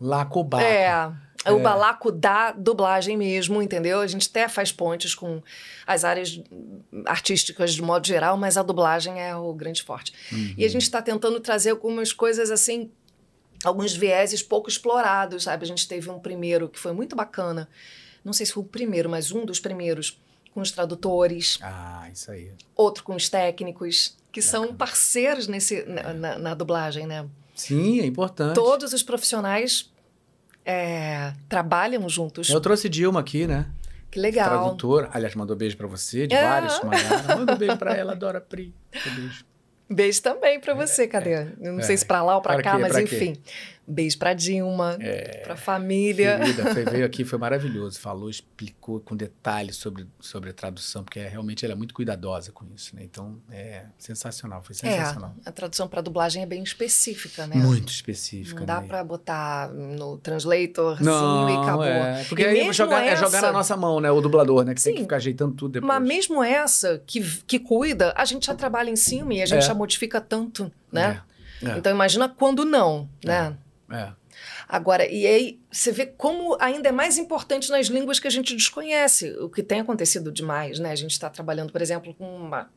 Lacobaco. 0.00 0.64
É. 0.64 1.12
É. 1.44 1.52
O 1.52 1.58
balaco 1.58 2.12
da 2.12 2.52
dublagem 2.52 3.16
mesmo, 3.16 3.62
entendeu? 3.62 4.00
A 4.00 4.06
gente 4.06 4.28
até 4.28 4.46
faz 4.46 4.70
pontes 4.70 5.14
com 5.14 5.42
as 5.86 6.04
áreas 6.04 6.38
artísticas 7.06 7.72
de 7.72 7.80
modo 7.80 8.06
geral, 8.06 8.36
mas 8.36 8.58
a 8.58 8.62
dublagem 8.62 9.22
é 9.22 9.34
o 9.34 9.52
grande 9.54 9.82
forte. 9.82 10.12
Uhum. 10.30 10.54
E 10.58 10.64
a 10.66 10.68
gente 10.68 10.82
está 10.82 11.00
tentando 11.00 11.40
trazer 11.40 11.70
algumas 11.70 12.12
coisas 12.12 12.50
assim, 12.50 12.90
alguns 13.64 13.94
vieses 13.94 14.42
pouco 14.42 14.68
explorados, 14.68 15.44
sabe? 15.44 15.64
A 15.64 15.66
gente 15.66 15.88
teve 15.88 16.10
um 16.10 16.18
primeiro 16.18 16.68
que 16.68 16.78
foi 16.78 16.92
muito 16.92 17.16
bacana, 17.16 17.70
não 18.22 18.34
sei 18.34 18.44
se 18.44 18.52
foi 18.52 18.62
o 18.62 18.66
primeiro, 18.66 19.08
mas 19.08 19.32
um 19.32 19.46
dos 19.46 19.58
primeiros 19.58 20.20
com 20.52 20.60
os 20.60 20.70
tradutores. 20.70 21.58
Ah, 21.62 22.08
isso 22.12 22.30
aí. 22.30 22.52
Outro 22.74 23.04
com 23.04 23.14
os 23.14 23.28
técnicos, 23.28 24.16
que 24.32 24.40
Bacana. 24.40 24.66
são 24.66 24.74
parceiros 24.74 25.46
nesse, 25.46 25.84
na, 25.84 26.12
na, 26.12 26.38
na, 26.38 26.54
dublagem, 26.54 27.06
né? 27.06 27.26
Sim, 27.54 28.00
é 28.00 28.06
importante. 28.06 28.54
Todos 28.54 28.92
os 28.92 29.02
profissionais 29.02 29.90
é, 30.64 31.32
trabalham 31.48 32.08
juntos. 32.08 32.48
Eu 32.48 32.60
trouxe 32.60 32.88
Dilma 32.88 33.20
aqui, 33.20 33.46
né? 33.46 33.66
Que 34.10 34.18
legal. 34.18 34.48
Tradutora. 34.48 35.08
Aliás, 35.12 35.34
mandou 35.34 35.56
beijo 35.56 35.76
para 35.76 35.86
você, 35.86 36.26
de 36.26 36.34
é. 36.34 36.42
vários. 36.42 36.80
Manda 37.28 37.54
um 37.54 37.56
beijo 37.56 37.76
para 37.76 37.94
ela, 37.94 38.12
adora 38.12 38.40
Pri. 38.40 38.74
Um 38.94 39.14
beijo. 39.14 39.44
Beijo 39.92 40.22
também 40.22 40.60
para 40.60 40.72
você, 40.72 41.08
cadê? 41.08 41.32
É, 41.32 41.52
não 41.58 41.82
sei 41.82 41.96
se 41.96 42.06
para 42.06 42.22
lá 42.22 42.36
ou 42.36 42.42
para 42.42 42.62
cá, 42.62 42.78
mas 42.78 42.96
enfim. 42.96 43.34
Quê? 43.34 43.52
Beijo 43.90 44.18
para 44.18 44.34
Dilma, 44.34 44.96
é, 45.00 45.38
para 45.42 45.54
a 45.54 45.56
família. 45.56 46.38
Querida, 46.38 46.72
foi, 46.72 46.84
veio 46.84 47.04
aqui, 47.04 47.24
foi 47.24 47.38
maravilhoso. 47.40 47.98
Falou, 47.98 48.30
explicou 48.30 49.00
com 49.00 49.16
detalhes 49.16 49.76
sobre, 49.76 50.06
sobre 50.20 50.50
a 50.50 50.52
tradução, 50.52 51.02
porque 51.02 51.18
é, 51.18 51.26
realmente 51.26 51.64
ela 51.64 51.74
é 51.74 51.76
muito 51.76 51.92
cuidadosa 51.92 52.52
com 52.52 52.64
isso, 52.74 52.94
né? 52.94 53.02
Então, 53.02 53.40
é 53.50 53.86
sensacional, 53.98 54.62
foi 54.62 54.76
sensacional. 54.76 55.34
É, 55.44 55.48
a 55.48 55.52
tradução 55.52 55.88
para 55.88 56.00
dublagem 56.00 56.40
é 56.40 56.46
bem 56.46 56.62
específica, 56.62 57.48
né? 57.48 57.56
Muito 57.56 57.90
específica. 57.90 58.60
Não 58.60 58.66
dá 58.66 58.80
né? 58.80 58.86
para 58.86 59.02
botar 59.02 59.68
no 59.70 60.18
translator 60.18 60.94
assim 60.94 61.04
Não, 61.04 61.50
e 61.50 61.56
acabou. 61.56 61.84
É, 61.84 62.24
porque 62.28 62.42
e 62.42 62.46
aí 62.46 62.72
jogar, 62.72 63.04
essa... 63.04 63.24
é 63.24 63.26
jogar 63.26 63.42
na 63.42 63.52
nossa 63.52 63.76
mão, 63.76 64.00
né? 64.00 64.10
O 64.10 64.20
dublador, 64.20 64.64
né? 64.64 64.72
Que 64.72 64.80
Sim, 64.80 64.90
tem 64.90 64.96
que 64.98 65.02
ficar 65.02 65.16
ajeitando 65.16 65.54
tudo 65.54 65.72
depois. 65.72 65.88
Mas 65.88 66.06
mesmo 66.06 66.44
essa 66.44 67.02
que, 67.04 67.20
que 67.44 67.58
cuida, 67.58 68.14
a 68.16 68.24
gente 68.24 68.46
já 68.46 68.54
trabalha 68.54 68.90
em 68.90 68.96
cima 68.96 69.34
e 69.34 69.42
a 69.42 69.46
gente 69.46 69.64
é. 69.64 69.66
já 69.66 69.74
modifica 69.74 70.20
tanto, 70.20 70.70
né? 70.92 71.22
É, 71.62 71.70
é. 71.70 71.78
Então 71.78 71.92
imagina 71.92 72.28
quando 72.28 72.64
não, 72.64 73.08
né? 73.24 73.56
É. 73.90 74.12
Agora, 74.68 75.06
e 75.06 75.26
aí 75.26 75.60
você 75.70 75.90
vê 75.90 76.06
como 76.06 76.56
ainda 76.60 76.88
é 76.88 76.92
mais 76.92 77.18
importante 77.18 77.70
nas 77.70 77.88
línguas 77.88 78.18
que 78.20 78.28
a 78.28 78.30
gente 78.30 78.54
desconhece, 78.54 79.32
o 79.38 79.48
que 79.48 79.62
tem 79.62 79.80
acontecido 79.80 80.30
demais, 80.30 80.78
né? 80.78 80.92
A 80.92 80.96
gente 80.96 81.12
está 81.12 81.28
trabalhando, 81.28 81.72
por 81.72 81.82
exemplo, 81.82 82.14
com 82.14 82.36
uma 82.36 82.70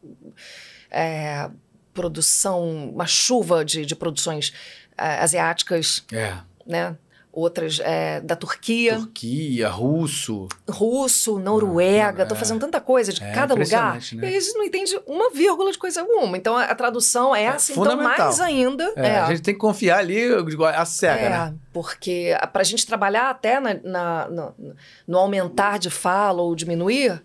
é, 0.89 1.49
produção, 1.93 2.89
uma 2.89 3.05
chuva 3.05 3.63
de, 3.63 3.85
de 3.85 3.95
produções 3.95 4.53
é, 4.97 5.19
asiáticas, 5.19 6.03
é. 6.11 6.37
né? 6.65 6.97
Outras 7.33 7.79
é, 7.79 8.21
da 8.21 8.35
Turquia. 8.35 8.95
Turquia, 8.95 9.67
russo. 9.67 10.47
Russo, 10.69 11.39
Noruega, 11.39 12.21
estão 12.21 12.37
é. 12.37 12.39
fazendo 12.39 12.59
tanta 12.59 12.79
coisa 12.79 13.11
de 13.11 13.23
é, 13.23 13.31
cada 13.31 13.55
lugar. 13.55 13.99
Né? 14.13 14.29
E 14.29 14.33
eles 14.33 14.53
não 14.53 14.63
entendem 14.63 15.01
uma 15.07 15.31
vírgula 15.31 15.71
de 15.71 15.77
coisa 15.79 16.01
alguma. 16.01 16.37
Então 16.37 16.55
a, 16.55 16.65
a 16.65 16.75
tradução 16.75 17.35
é, 17.35 17.45
é 17.45 17.47
assim, 17.47 17.73
então 17.73 17.97
mais 17.97 18.39
ainda. 18.39 18.93
É, 18.95 19.17
a 19.17 19.29
gente 19.29 19.41
tem 19.41 19.53
que 19.55 19.59
confiar 19.59 19.97
ali 19.97 20.21
a 20.75 20.85
cega, 20.85 21.21
é, 21.21 21.29
né? 21.29 21.55
Porque 21.73 22.37
para 22.53 22.61
a 22.61 22.65
gente 22.65 22.85
trabalhar 22.85 23.31
até 23.31 23.59
na, 23.59 23.73
na, 23.83 24.27
no, 24.29 24.75
no 25.07 25.17
aumentar 25.17 25.79
de 25.79 25.89
fala 25.89 26.43
ou 26.43 26.55
diminuir, 26.55 27.23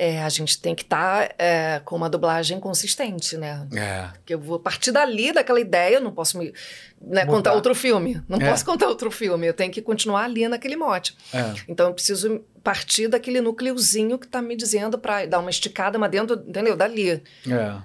é, 0.00 0.22
a 0.22 0.28
gente 0.30 0.58
tem 0.58 0.74
que 0.74 0.82
estar 0.82 1.28
tá, 1.28 1.34
é, 1.38 1.78
com 1.84 1.94
uma 1.94 2.08
dublagem 2.08 2.58
consistente, 2.58 3.36
né? 3.36 3.68
É. 3.76 4.08
Porque 4.14 4.32
eu 4.32 4.40
vou 4.40 4.58
partir 4.58 4.92
dali, 4.92 5.30
daquela 5.30 5.60
ideia, 5.60 6.00
não 6.00 6.10
posso 6.10 6.38
me 6.38 6.54
né, 6.98 7.26
contar 7.26 7.52
outro 7.52 7.74
filme. 7.74 8.18
Não 8.26 8.38
é. 8.38 8.48
posso 8.48 8.64
contar 8.64 8.88
outro 8.88 9.10
filme, 9.10 9.46
eu 9.46 9.52
tenho 9.52 9.70
que 9.70 9.82
continuar 9.82 10.24
ali 10.24 10.48
naquele 10.48 10.74
mote. 10.74 11.14
É. 11.34 11.52
Então 11.68 11.88
eu 11.88 11.92
preciso 11.92 12.42
partir 12.64 13.08
daquele 13.08 13.42
núcleozinho 13.42 14.18
que 14.18 14.24
está 14.24 14.40
me 14.40 14.56
dizendo 14.56 14.98
para 14.98 15.26
dar 15.26 15.38
uma 15.38 15.50
esticada, 15.50 15.98
mas 15.98 16.10
dentro, 16.10 16.42
entendeu? 16.48 16.74
Dali. 16.74 17.22
É. 17.46 17.76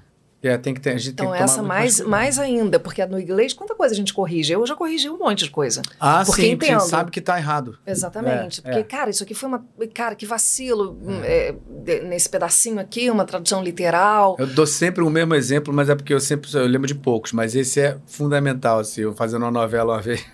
É, 0.47 0.57
tem 0.57 0.73
que 0.73 0.79
ter, 0.79 0.91
a 0.91 0.97
gente 0.97 1.13
então, 1.13 1.27
tem 1.27 1.37
que 1.37 1.43
essa 1.43 1.63
mais, 1.63 1.99
mais 2.01 2.37
ainda, 2.37 2.79
porque 2.79 3.03
no 3.05 3.19
inglês, 3.19 3.53
quanta 3.53 3.73
coisa 3.73 3.93
a 3.93 3.97
gente 3.97 4.13
corrige? 4.13 4.53
Eu 4.53 4.65
já 4.65 4.75
corrigi 4.75 5.09
um 5.09 5.17
monte 5.17 5.45
de 5.45 5.49
coisa. 5.49 5.81
Ah, 5.99 6.23
porque 6.25 6.43
sim, 6.43 6.51
entendo. 6.51 6.81
sabe 6.81 7.09
que 7.09 7.19
está 7.19 7.37
errado. 7.37 7.77
Exatamente. 7.85 8.59
É, 8.59 8.63
porque, 8.63 8.79
é. 8.79 8.83
cara, 8.83 9.09
isso 9.09 9.23
aqui 9.23 9.33
foi 9.33 9.49
uma. 9.49 9.65
Cara, 9.93 10.13
que 10.13 10.25
vacilo 10.25 10.99
é. 11.23 11.55
é 11.87 12.01
nesse 12.03 12.29
pedacinho 12.29 12.79
aqui, 12.79 13.09
uma 13.09 13.25
tradução 13.25 13.63
literal. 13.63 14.35
Eu 14.37 14.47
dou 14.47 14.67
sempre 14.67 15.03
o 15.03 15.09
mesmo 15.09 15.33
exemplo, 15.33 15.73
mas 15.73 15.89
é 15.89 15.95
porque 15.95 16.13
eu 16.13 16.19
sempre 16.19 16.49
eu 16.53 16.67
lembro 16.67 16.87
de 16.87 16.95
poucos, 16.95 17.31
mas 17.31 17.55
esse 17.55 17.79
é 17.79 17.97
fundamental. 18.05 18.79
Assim, 18.79 19.01
eu 19.01 19.13
fazendo 19.13 19.43
uma 19.43 19.51
novela 19.51 19.93
uma 19.93 20.01
vez 20.03 20.25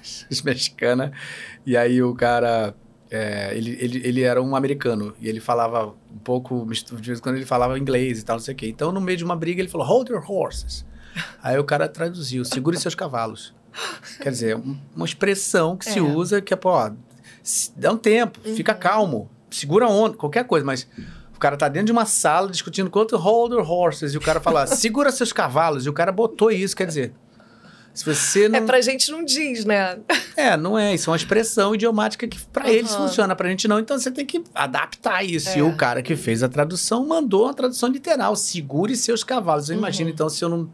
mexicana, 0.43 1.11
e 1.65 1.77
aí 1.77 2.03
o 2.03 2.13
cara 2.13 2.75
é, 3.11 3.51
ele, 3.55 3.77
ele, 3.79 4.01
ele 4.05 4.21
era 4.21 4.41
um 4.41 4.55
americano 4.55 5.13
e 5.19 5.27
ele 5.27 5.41
falava 5.41 5.93
um 6.13 6.19
pouco, 6.19 6.65
de 6.65 7.07
vez 7.07 7.19
em 7.19 7.21
quando 7.21 7.35
ele 7.35 7.45
falava 7.45 7.77
inglês 7.77 8.19
e 8.19 8.25
tal, 8.25 8.37
não 8.37 8.43
sei 8.43 8.53
o 8.53 8.57
quê. 8.57 8.67
Então, 8.67 8.91
no 8.91 9.01
meio 9.01 9.17
de 9.17 9.23
uma 9.23 9.35
briga, 9.35 9.61
ele 9.61 9.69
falou: 9.69 9.87
Hold 9.87 10.09
your 10.09 10.31
horses. 10.31 10.85
Aí 11.41 11.57
o 11.57 11.63
cara 11.63 11.87
traduziu: 11.87 12.43
segure 12.45 12.77
seus 12.77 12.95
cavalos. 12.95 13.53
Quer 14.19 14.29
dizer, 14.29 14.61
uma 14.95 15.05
expressão 15.05 15.77
que 15.77 15.87
é. 15.87 15.93
se 15.93 16.01
usa 16.01 16.41
que 16.41 16.53
é, 16.53 16.57
pô, 16.57 16.71
dá 17.77 17.91
um 17.93 17.97
tempo, 17.97 18.39
uhum. 18.45 18.55
fica 18.55 18.73
calmo, 18.73 19.29
segura 19.49 19.85
a 19.85 19.89
onda, 19.89 20.17
qualquer 20.17 20.45
coisa, 20.45 20.65
mas. 20.65 20.87
O 21.33 21.39
cara 21.41 21.57
tá 21.57 21.67
dentro 21.67 21.87
de 21.87 21.91
uma 21.91 22.05
sala 22.05 22.51
discutindo 22.51 22.87
quanto 22.87 23.17
hold 23.17 23.53
your 23.53 23.67
horses 23.67 24.13
e 24.13 24.17
o 24.17 24.21
cara 24.21 24.39
fala, 24.39 24.67
segura 24.67 25.11
seus 25.11 25.33
cavalos. 25.33 25.87
E 25.87 25.89
o 25.89 25.93
cara 25.93 26.11
botou 26.11 26.51
isso, 26.51 26.75
quer 26.75 26.85
dizer, 26.85 27.13
se 27.93 28.05
você 28.05 28.47
não... 28.47 28.59
É 28.59 28.61
pra 28.61 28.81
gente 28.81 29.11
não 29.11 29.23
diz, 29.23 29.65
né? 29.65 29.99
É, 30.35 30.55
não 30.55 30.77
é. 30.77 30.93
Isso 30.93 31.09
é 31.09 31.11
uma 31.11 31.17
expressão 31.17 31.75
idiomática 31.75 32.27
que 32.27 32.39
para 32.45 32.65
uhum. 32.65 32.71
eles 32.71 32.95
funciona, 32.95 33.35
pra 33.35 33.49
gente 33.49 33.67
não. 33.67 33.79
Então 33.79 33.99
você 33.99 34.09
tem 34.09 34.25
que 34.25 34.43
adaptar 34.55 35.23
isso. 35.23 35.49
É. 35.49 35.57
E 35.59 35.61
o 35.61 35.75
cara 35.75 36.01
que 36.01 36.15
fez 36.15 36.41
a 36.41 36.49
tradução 36.49 37.05
mandou 37.05 37.43
uma 37.43 37.53
tradução 37.53 37.89
literal. 37.89 38.35
Segure 38.35 38.95
seus 38.95 39.23
cavalos. 39.23 39.69
Eu 39.69 39.75
uhum. 39.75 39.81
imagino, 39.81 40.09
então, 40.09 40.29
se 40.29 40.43
eu 40.43 40.49
não 40.49 40.69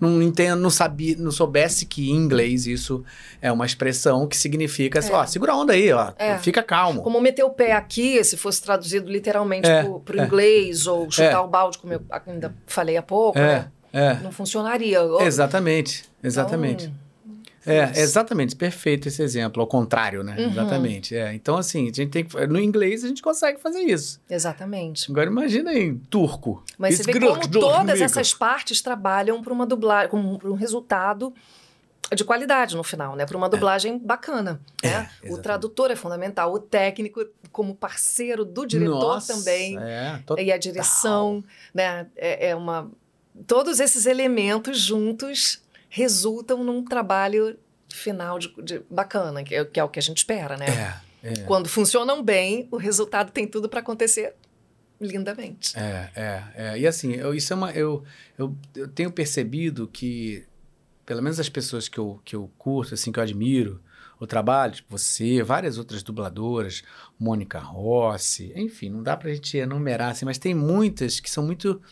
não 0.00 0.20
entendo, 0.22 0.60
não 0.60 0.70
sabia, 0.70 1.16
não 1.18 1.30
soubesse 1.30 1.86
que 1.86 2.10
em 2.10 2.14
inglês 2.14 2.66
isso 2.66 3.02
é 3.40 3.50
uma 3.50 3.64
expressão 3.64 4.26
que 4.26 4.36
significa, 4.36 4.98
assim, 4.98 5.12
é. 5.12 5.16
ó, 5.16 5.26
segura 5.26 5.52
a 5.52 5.56
onda 5.56 5.72
aí, 5.72 5.90
ó, 5.92 6.12
é. 6.18 6.38
fica 6.38 6.62
calmo. 6.62 7.02
Como 7.02 7.20
meter 7.20 7.44
o 7.44 7.50
pé 7.50 7.72
aqui, 7.72 8.22
se 8.22 8.36
fosse 8.36 8.62
traduzido 8.62 9.10
literalmente 9.10 9.68
é. 9.68 9.82
pro, 9.82 10.00
pro 10.00 10.20
é. 10.20 10.24
inglês, 10.24 10.86
ou 10.86 11.10
chutar 11.10 11.32
é. 11.32 11.38
o 11.38 11.48
balde, 11.48 11.78
como 11.78 11.94
eu 11.94 12.02
ainda 12.26 12.54
falei 12.66 12.96
há 12.96 13.02
pouco, 13.02 13.38
é. 13.38 13.42
né? 13.42 13.72
É. 13.96 14.14
Não 14.22 14.30
funcionaria. 14.30 14.98
Exatamente, 15.20 16.04
exatamente. 16.22 16.84
Então, 16.84 17.74
é, 17.74 17.98
exatamente, 17.98 18.54
perfeito 18.54 19.08
esse 19.08 19.22
exemplo, 19.22 19.60
ao 19.62 19.66
contrário, 19.66 20.22
né? 20.22 20.36
Uhum. 20.38 20.50
Exatamente. 20.50 21.16
É. 21.16 21.32
Então, 21.32 21.56
assim, 21.56 21.84
a 21.84 21.92
gente 21.92 22.08
tem 22.08 22.24
que, 22.24 22.46
no 22.46 22.60
inglês 22.60 23.02
a 23.02 23.08
gente 23.08 23.22
consegue 23.22 23.58
fazer 23.58 23.80
isso. 23.80 24.20
Exatamente. 24.28 25.10
Agora 25.10 25.30
imagina 25.30 25.72
em 25.72 25.96
turco. 25.96 26.62
Mas 26.78 26.96
você 26.96 27.10
vê 27.10 27.18
como 27.18 27.48
todas 27.48 28.00
essas 28.00 28.34
partes 28.34 28.82
trabalham 28.82 29.42
para 29.42 29.52
uma 29.52 29.66
dublagem, 29.66 30.10
para 30.10 30.50
um 30.50 30.54
resultado 30.54 31.32
de 32.14 32.22
qualidade 32.22 32.76
no 32.76 32.84
final, 32.84 33.16
né? 33.16 33.24
Para 33.26 33.36
uma 33.36 33.46
é. 33.46 33.50
dublagem 33.50 33.94
é. 33.94 33.98
bacana. 33.98 34.60
Né? 34.84 35.10
É, 35.24 35.32
o 35.32 35.38
tradutor 35.38 35.90
é 35.90 35.96
fundamental, 35.96 36.52
o 36.52 36.58
técnico 36.60 37.26
como 37.50 37.74
parceiro 37.74 38.44
do 38.44 38.66
diretor 38.66 39.00
Nossa, 39.00 39.34
também. 39.34 39.76
É, 39.78 40.20
e 40.38 40.52
a 40.52 40.58
direção, 40.58 41.42
né? 41.74 42.06
É, 42.14 42.50
é 42.50 42.54
uma 42.54 42.90
todos 43.46 43.80
esses 43.80 44.06
elementos 44.06 44.78
juntos 44.78 45.62
resultam 45.88 46.62
num 46.62 46.84
trabalho 46.84 47.58
final 47.88 48.38
de, 48.38 48.54
de 48.62 48.82
bacana, 48.90 49.42
que 49.42 49.54
é, 49.54 49.64
que 49.64 49.80
é, 49.80 49.84
o 49.84 49.88
que 49.88 49.98
a 49.98 50.02
gente 50.02 50.18
espera, 50.18 50.56
né? 50.56 50.66
É, 51.22 51.28
é. 51.28 51.34
Quando 51.44 51.68
funcionam 51.68 52.22
bem, 52.22 52.68
o 52.70 52.76
resultado 52.76 53.30
tem 53.30 53.46
tudo 53.46 53.68
para 53.68 53.80
acontecer 53.80 54.34
lindamente. 55.00 55.78
É, 55.78 56.10
é, 56.14 56.42
é. 56.54 56.78
E 56.78 56.86
assim, 56.86 57.12
eu, 57.12 57.34
isso 57.34 57.52
é 57.52 57.56
uma. 57.56 57.70
Eu, 57.72 58.04
eu, 58.38 58.56
eu 58.74 58.88
tenho 58.88 59.10
percebido 59.10 59.86
que, 59.88 60.44
pelo 61.04 61.22
menos 61.22 61.38
as 61.40 61.48
pessoas 61.48 61.88
que 61.88 61.98
eu, 61.98 62.20
que 62.24 62.36
eu 62.36 62.50
curto, 62.58 62.94
assim, 62.94 63.12
que 63.12 63.18
eu 63.18 63.22
admiro 63.22 63.80
o 64.18 64.26
trabalho, 64.26 64.74
tipo 64.74 64.96
você, 64.96 65.42
várias 65.42 65.76
outras 65.76 66.02
dubladoras, 66.02 66.82
Mônica 67.18 67.58
Rossi, 67.58 68.50
enfim, 68.56 68.88
não 68.88 69.02
dá 69.02 69.14
pra 69.16 69.32
gente 69.32 69.58
enumerar, 69.58 70.12
assim, 70.12 70.24
mas 70.24 70.38
tem 70.38 70.54
muitas 70.54 71.20
que 71.20 71.30
são 71.30 71.44
muito 71.44 71.82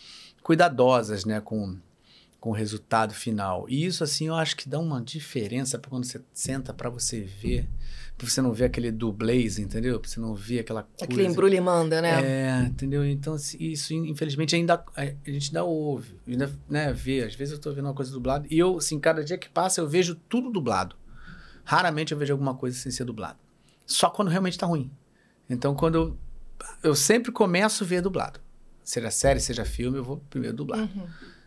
cuidadosas, 0.45 1.25
né, 1.25 1.41
com, 1.41 1.77
com 2.39 2.51
o 2.51 2.53
resultado 2.53 3.15
final. 3.15 3.65
E 3.67 3.87
isso, 3.87 4.05
assim, 4.05 4.29
eu 4.29 4.35
acho 4.35 4.55
que 4.55 4.69
dá 4.69 4.79
uma 4.79 5.01
diferença 5.01 5.79
para 5.79 5.91
quando 5.91 6.05
você 6.05 6.21
senta 6.35 6.73
para 6.75 6.91
você 6.91 7.23
ver, 7.23 7.67
para 8.17 8.29
você 8.29 8.43
não 8.43 8.53
ver 8.53 8.67
aquele 8.67 8.93
dublês, 8.93 9.59
entendeu? 9.59 9.99
Para 9.99 10.09
você 10.09 10.21
não 10.21 10.35
ver 10.35 10.61
aquela 10.61 10.83
coisa. 10.83 11.05
Aquele 11.07 11.27
embrulho 11.27 11.55
e 11.55 11.61
manda, 11.63 12.03
né? 12.03 12.21
É, 12.23 12.67
entendeu? 12.67 13.03
Então, 13.07 13.33
assim, 13.33 13.57
isso, 13.59 13.95
infelizmente, 13.95 14.55
ainda 14.55 14.85
a 14.95 15.05
gente 15.31 15.49
ainda 15.49 15.65
ouve, 15.65 16.15
ainda, 16.29 16.53
né, 16.69 16.93
vê. 16.93 17.25
Às 17.25 17.35
vezes 17.35 17.53
eu 17.53 17.57
estou 17.57 17.73
vendo 17.73 17.87
uma 17.87 17.95
coisa 17.95 18.13
dublada 18.13 18.47
e 18.51 18.59
eu, 18.59 18.77
assim, 18.77 19.01
cada 19.01 19.25
dia 19.25 19.39
que 19.39 19.49
passa 19.49 19.81
eu 19.81 19.89
vejo 19.89 20.15
tudo 20.29 20.51
dublado. 20.51 20.95
Raramente 21.65 22.13
eu 22.13 22.19
vejo 22.19 22.35
alguma 22.35 22.55
coisa 22.55 22.79
sem 22.79 22.93
ser 22.93 23.07
dublado. 23.07 23.39
Só 23.87 24.11
quando 24.11 24.29
realmente 24.29 24.53
está 24.53 24.67
ruim. 24.67 24.91
Então, 25.49 25.75
quando 25.75 25.95
eu, 25.95 26.19
eu 26.83 26.95
sempre 26.95 27.33
começo 27.33 27.83
a 27.83 27.87
ver 27.87 28.03
dublado. 28.03 28.44
Seja 28.85 29.11
série, 29.11 29.41
seja 29.41 29.65
filme, 29.65 29.99
eu 29.99 30.05
vou 30.05 30.19
primeiro 30.31 30.57
dublar. 30.57 30.81
Uhum. 30.81 31.07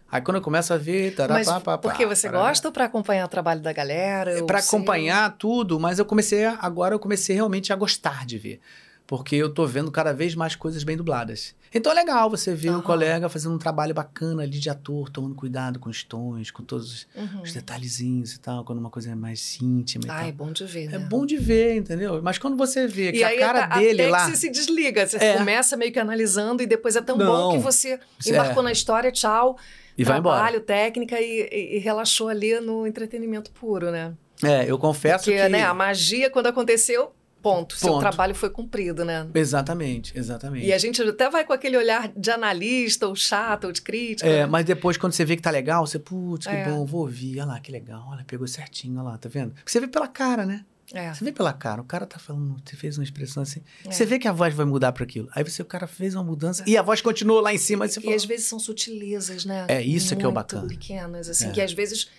Aí 0.10 0.22
quando 0.22 0.38
eu 0.38 0.42
começo 0.42 0.74
a 0.74 0.78
ver, 0.78 1.16
tará, 1.16 1.36
mas 1.36 1.48
pá, 1.48 1.60
pá, 1.60 1.78
porque 1.78 2.06
você 2.06 2.28
parará. 2.28 2.50
gosta 2.50 2.68
ou 2.70 2.72
para 2.72 2.86
acompanhar 2.86 3.26
o 3.26 3.28
trabalho 3.28 3.62
da 3.62 3.74
galera? 3.74 4.40
É 4.40 4.44
para 4.44 4.60
acompanhar 4.60 5.38
tudo, 5.38 5.80
mas 5.80 6.00
eu 6.00 6.06
comecei 6.06 6.46
a, 6.46 6.58
agora 6.62 6.96
eu 6.96 7.00
comecei 7.00 7.36
realmente 7.36 7.74
a 7.74 7.76
gostar 7.76 8.26
de 8.26 8.38
ver 8.38 8.62
porque 9.08 9.38
eu 9.38 9.50
tô 9.50 9.66
vendo 9.66 9.90
cada 9.90 10.12
vez 10.12 10.36
mais 10.36 10.54
coisas 10.54 10.84
bem 10.84 10.98
dubladas. 10.98 11.56
Então 11.74 11.92
é 11.92 11.96
legal 11.96 12.30
você 12.30 12.54
ver 12.54 12.72
uhum. 12.72 12.80
o 12.80 12.82
colega 12.82 13.30
fazendo 13.30 13.56
um 13.56 13.58
trabalho 13.58 13.94
bacana 13.94 14.44
ali 14.44 14.60
de 14.60 14.70
ator, 14.70 15.10
tomando 15.10 15.34
cuidado 15.34 15.80
com 15.80 15.90
os 15.90 16.04
tons, 16.04 16.52
com 16.52 16.62
todos 16.62 17.08
uhum. 17.16 17.42
os 17.42 17.54
detalhezinhos 17.54 18.34
e 18.34 18.40
tal, 18.40 18.66
quando 18.66 18.80
uma 18.80 18.90
coisa 18.90 19.12
é 19.12 19.16
mais 19.16 19.58
íntima 19.62 20.06
e 20.06 20.10
ah, 20.10 20.20
tal. 20.20 20.28
é 20.28 20.32
bom 20.34 20.52
de 20.52 20.66
ver, 20.66 20.94
É 20.94 20.98
né? 20.98 21.08
bom 21.10 21.26
de 21.26 21.38
ver, 21.38 21.78
entendeu? 21.78 22.22
Mas 22.22 22.38
quando 22.38 22.58
você 22.58 22.86
vê 22.86 23.14
que 23.14 23.20
e 23.20 23.24
a 23.24 23.38
cara 23.40 23.68
tá, 23.68 23.80
dele 23.80 24.02
até 24.02 24.12
lá... 24.12 24.26
que 24.26 24.32
você 24.32 24.38
se 24.38 24.50
desliga, 24.50 25.08
você 25.08 25.18
é. 25.18 25.38
começa 25.38 25.78
meio 25.78 25.92
que 25.92 26.00
analisando 26.00 26.62
e 26.62 26.66
depois 26.66 26.96
é 26.98 27.02
tão 27.02 27.18
Não. 27.18 27.26
bom 27.26 27.52
que 27.54 27.60
você 27.60 28.00
embarcou 28.26 28.62
é. 28.62 28.66
na 28.66 28.72
história, 28.72 29.12
tchau, 29.12 29.58
e 29.98 30.04
trabalho, 30.04 30.24
vai 30.24 30.40
embora. 30.50 30.60
técnica 30.60 31.20
e, 31.20 31.48
e, 31.50 31.76
e 31.78 31.80
relaxou 31.80 32.28
ali 32.28 32.60
no 32.60 32.86
entretenimento 32.86 33.52
puro, 33.52 33.90
né? 33.90 34.14
É, 34.44 34.70
eu 34.70 34.78
confesso 34.78 35.26
Porque, 35.26 35.42
que... 35.42 35.50
né, 35.50 35.64
a 35.64 35.74
magia, 35.74 36.30
quando 36.30 36.48
aconteceu, 36.48 37.12
ponto. 37.56 37.76
Seu 37.78 37.90
Ponto. 37.94 38.00
trabalho 38.02 38.34
foi 38.36 38.50
cumprido, 38.50 39.04
né? 39.06 39.28
Exatamente, 39.34 40.18
exatamente. 40.18 40.66
E 40.66 40.74
a 40.74 40.78
gente 40.78 41.02
até 41.02 41.30
vai 41.30 41.46
com 41.46 41.54
aquele 41.54 41.78
olhar 41.78 42.12
de 42.16 42.32
analista, 42.32 43.08
ou 43.08 43.16
chato, 43.16 43.66
ou 43.66 43.72
de 43.72 43.82
crítica. 43.82 44.28
É, 44.30 44.40
né? 44.42 44.46
mas 44.46 44.66
depois, 44.66 44.98
quando 44.98 45.14
você 45.14 45.24
vê 45.26 45.36
que 45.36 45.42
tá 45.42 45.52
legal, 45.52 45.86
você, 45.86 45.98
putz, 46.00 46.48
que 46.48 46.54
É. 46.54 46.66
bom, 46.66 46.86
vou 46.86 47.02
ouvir. 47.02 47.40
Olha 47.40 47.46
lá, 47.54 47.60
que 47.60 47.72
legal. 47.72 48.06
Olha, 48.10 48.24
pegou 48.26 48.48
certinho, 48.48 49.00
olha 49.00 49.10
lá, 49.12 49.18
tá 49.18 49.30
vendo? 49.30 49.54
Porque 49.54 49.72
você 49.72 49.80
vê 49.80 49.88
pela 49.88 50.08
cara, 50.08 50.46
né? 50.46 50.66
É. 50.94 51.14
Você 51.14 51.26
vê 51.26 51.34
pela 51.34 51.52
cara, 51.52 51.82
o 51.82 51.84
cara 51.86 52.06
tá 52.06 52.18
falando, 52.18 52.56
você 52.64 52.76
fez 52.78 52.98
uma 52.98 53.04
expressão 53.04 53.44
assim. 53.44 53.62
É. 53.86 53.92
Você 53.92 54.06
vê 54.06 54.18
que 54.18 54.26
a 54.28 54.32
voz 54.32 54.54
vai 54.54 54.66
mudar 54.66 54.94
para 54.94 55.04
aquilo. 55.04 55.28
Aí 55.36 55.44
você, 55.44 55.62
o 55.62 55.66
cara 55.66 55.86
fez 55.86 56.16
uma 56.16 56.24
mudança 56.24 56.64
e 56.66 56.78
a 56.78 56.82
voz 56.82 57.02
continuou 57.02 57.42
lá 57.42 57.54
em 57.54 57.58
cima. 57.58 57.84
Aí 57.84 57.90
você 57.92 58.00
E 58.00 58.04
fala, 58.04 58.16
às 58.16 58.24
vezes 58.24 58.46
são 58.46 58.58
sutilezas, 58.58 59.44
né? 59.44 59.66
É, 59.68 59.82
isso 59.82 60.16
que 60.16 60.24
é 60.24 60.28
o 60.28 60.32
Muito 60.32 60.36
bacana. 60.36 60.68
pequenas, 60.68 61.28
assim, 61.28 61.50
É. 61.50 61.52
que 61.52 61.60
às 61.60 61.74
vezes, 61.74 62.10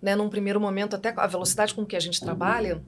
né, 0.00 0.16
num 0.16 0.30
primeiro 0.30 0.58
momento, 0.58 0.96
até 0.96 1.12
a 1.14 1.26
velocidade 1.26 1.74
com 1.74 1.84
que 1.84 1.94
a 1.94 2.00
gente 2.00 2.18
trabalha, 2.18 2.82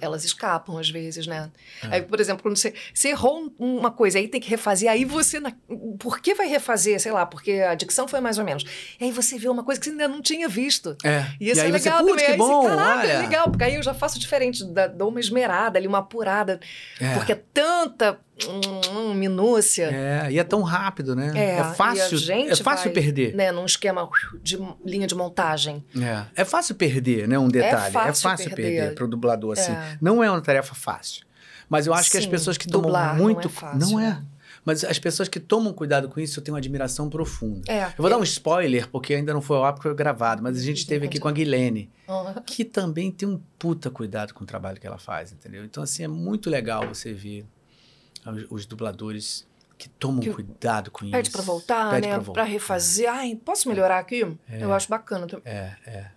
elas 0.00 0.24
escapam 0.24 0.78
às 0.78 0.88
vezes, 0.90 1.26
né? 1.26 1.50
É. 1.84 1.96
Aí, 1.96 2.02
por 2.02 2.20
exemplo, 2.20 2.42
quando 2.42 2.56
você, 2.56 2.74
você 2.92 3.08
errou 3.08 3.52
um- 3.58 3.78
uma 3.78 3.90
coisa, 3.90 4.18
aí 4.18 4.28
tem 4.28 4.40
que 4.40 4.48
refazer, 4.50 4.90
aí 4.90 5.04
você. 5.04 5.40
na- 5.40 5.52
por 5.98 6.20
que 6.20 6.34
vai 6.34 6.46
refazer? 6.48 7.00
Sei 7.00 7.12
lá, 7.12 7.24
porque 7.26 7.52
a 7.52 7.74
dicção 7.74 8.06
foi 8.08 8.20
mais 8.20 8.38
ou 8.38 8.44
menos. 8.44 8.64
E 9.00 9.04
aí 9.04 9.10
você 9.12 9.38
vê 9.38 9.48
uma 9.48 9.62
coisa 9.64 9.80
que 9.80 9.86
você 9.86 9.90
ainda 9.92 10.08
não 10.08 10.20
tinha 10.22 10.48
visto. 10.48 10.96
É. 11.04 11.24
E 11.40 11.50
isso 11.50 11.60
aí 11.60 11.68
é 11.68 11.72
você, 11.78 11.88
legal 11.90 11.98
putz, 12.04 12.10
também. 12.12 12.24
que 12.26 12.32
aí 12.32 12.38
bom, 12.38 12.62
você, 12.62 12.68
caraca, 12.76 12.98
olha. 13.00 13.12
é 13.12 13.18
legal, 13.18 13.50
porque 13.50 13.64
aí 13.64 13.74
eu 13.74 13.82
já 13.82 13.94
faço 13.94 14.18
diferente, 14.18 14.62
dou 14.94 15.08
uma 15.08 15.20
esmerada 15.20 15.78
ali, 15.78 15.86
uma 15.86 15.98
apurada. 15.98 16.60
É. 17.00 17.14
Porque 17.14 17.32
é 17.32 17.40
tanta 17.52 18.18
hum, 18.48 19.14
minúcia. 19.14 19.84
É, 19.90 20.30
e 20.32 20.38
é 20.38 20.44
tão 20.44 20.62
rápido, 20.62 21.16
né? 21.16 21.32
É, 21.34 21.64
fácil, 21.74 22.16
a 22.16 22.20
gente 22.20 22.50
é 22.52 22.56
fácil 22.56 22.84
vai, 22.92 22.92
perder. 23.02 23.34
Né, 23.34 23.50
num 23.52 23.64
esquema 23.64 24.08
de 24.42 24.58
linha 24.84 25.06
de 25.06 25.14
montagem. 25.14 25.84
É. 25.96 26.42
é 26.42 26.44
fácil 26.44 26.74
perder, 26.74 27.26
né? 27.26 27.38
Um 27.38 27.48
detalhe. 27.48 27.92
fácil 27.92 28.30
perder, 28.50 28.54
perder. 28.56 28.94
pro 28.94 29.08
dublador, 29.08 29.52
assim. 29.52 29.72
É. 29.72 29.98
Não 30.00 30.22
é 30.22 30.30
uma 30.30 30.40
tarefa 30.40 30.74
fácil. 30.74 31.24
Mas 31.68 31.86
eu 31.86 31.94
acho 31.94 32.10
que 32.10 32.16
as 32.16 32.24
Sim, 32.24 32.30
pessoas 32.30 32.56
que 32.56 32.68
tomam 32.68 32.92
não 32.92 33.16
muito. 33.16 33.48
é 33.48 33.50
fácil, 33.50 33.78
Não 33.78 33.98
é. 34.00 34.10
né? 34.10 34.22
Mas 34.64 34.82
as 34.82 34.98
pessoas 34.98 35.28
que 35.28 35.38
tomam 35.38 35.72
cuidado 35.72 36.08
com 36.08 36.18
isso, 36.18 36.40
eu 36.40 36.42
tenho 36.44 36.54
uma 36.54 36.58
admiração 36.58 37.08
profunda. 37.08 37.70
É. 37.70 37.84
Eu 37.84 37.92
vou 37.98 38.10
dar 38.10 38.18
um 38.18 38.22
spoiler, 38.24 38.88
porque 38.88 39.14
ainda 39.14 39.32
não 39.32 39.40
foi 39.40 39.56
ao 39.56 39.64
ar, 39.64 39.72
porque 39.72 39.86
foi 39.88 39.96
gravado, 39.96 40.42
mas 40.42 40.58
a 40.58 40.60
gente 40.60 40.78
Sim, 40.78 40.82
esteve 40.82 41.06
aqui 41.06 41.20
com 41.20 41.28
a 41.28 41.32
Guilene, 41.32 41.88
Uhum. 42.08 42.34
que 42.44 42.64
também 42.64 43.12
tem 43.12 43.28
um 43.28 43.40
puta 43.58 43.90
cuidado 43.90 44.34
com 44.34 44.42
o 44.42 44.46
trabalho 44.46 44.80
que 44.80 44.86
ela 44.86 44.98
faz, 44.98 45.30
entendeu? 45.32 45.64
Então, 45.64 45.84
assim, 45.84 46.02
é 46.02 46.08
muito 46.08 46.50
legal 46.50 46.86
você 46.88 47.12
ver 47.12 47.44
os, 48.32 48.46
os 48.50 48.66
dubladores 48.66 49.46
que 49.78 49.88
tomam 49.88 50.20
Que 50.20 50.32
cuidado 50.32 50.90
com 50.90 51.08
Pede 51.10 51.28
isso. 51.28 51.32
pra 51.36 51.42
voltar, 51.42 51.90
Pede 51.90 52.08
né? 52.08 52.18
voltar. 52.18 52.44
refazer. 52.44 53.10
Ai, 53.10 53.36
posso 53.44 53.68
melhorar 53.68 53.98
aqui? 53.98 54.26
Eu 54.48 54.72
acho 54.72 54.88
bacana. 54.88 55.26
também. 55.26 55.42
É, 55.52 55.76
é, 55.86 55.90
é. 55.90 56.10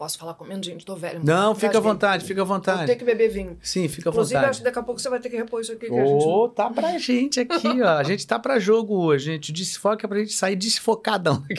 Posso 0.00 0.16
falar 0.16 0.32
com 0.32 0.46
menos 0.46 0.64
gente, 0.64 0.82
tô 0.82 0.96
velho. 0.96 1.20
Não, 1.22 1.54
fica 1.54 1.76
à 1.76 1.80
vontade, 1.80 2.24
fica 2.24 2.40
à 2.40 2.44
Vou 2.44 2.56
vontade. 2.56 2.86
ter 2.86 2.96
que 2.96 3.04
beber 3.04 3.28
vinho. 3.28 3.58
Sim, 3.62 3.86
fica 3.86 4.08
à 4.08 4.10
Inclusive, 4.10 4.34
acho 4.38 4.44
vontade. 4.46 4.58
que 4.60 4.64
daqui 4.64 4.78
a 4.78 4.82
pouco 4.82 4.98
você 4.98 5.10
vai 5.10 5.20
ter 5.20 5.28
que 5.28 5.36
repor 5.36 5.60
isso 5.60 5.72
aqui. 5.72 5.88
Que 5.90 5.98
a 5.98 6.06
gente... 6.06 6.24
Ô, 6.24 6.48
tá 6.48 6.70
pra 6.70 6.96
gente 6.96 7.38
aqui, 7.38 7.82
ó. 7.82 7.98
A 7.98 8.02
gente 8.02 8.26
tá 8.26 8.38
pra 8.38 8.58
jogo 8.58 8.96
hoje, 8.96 9.26
gente. 9.26 9.50
O 9.50 9.52
desfoque 9.52 10.06
é 10.06 10.08
pra 10.08 10.18
gente 10.20 10.32
sair 10.32 10.56
desfocadão. 10.56 11.44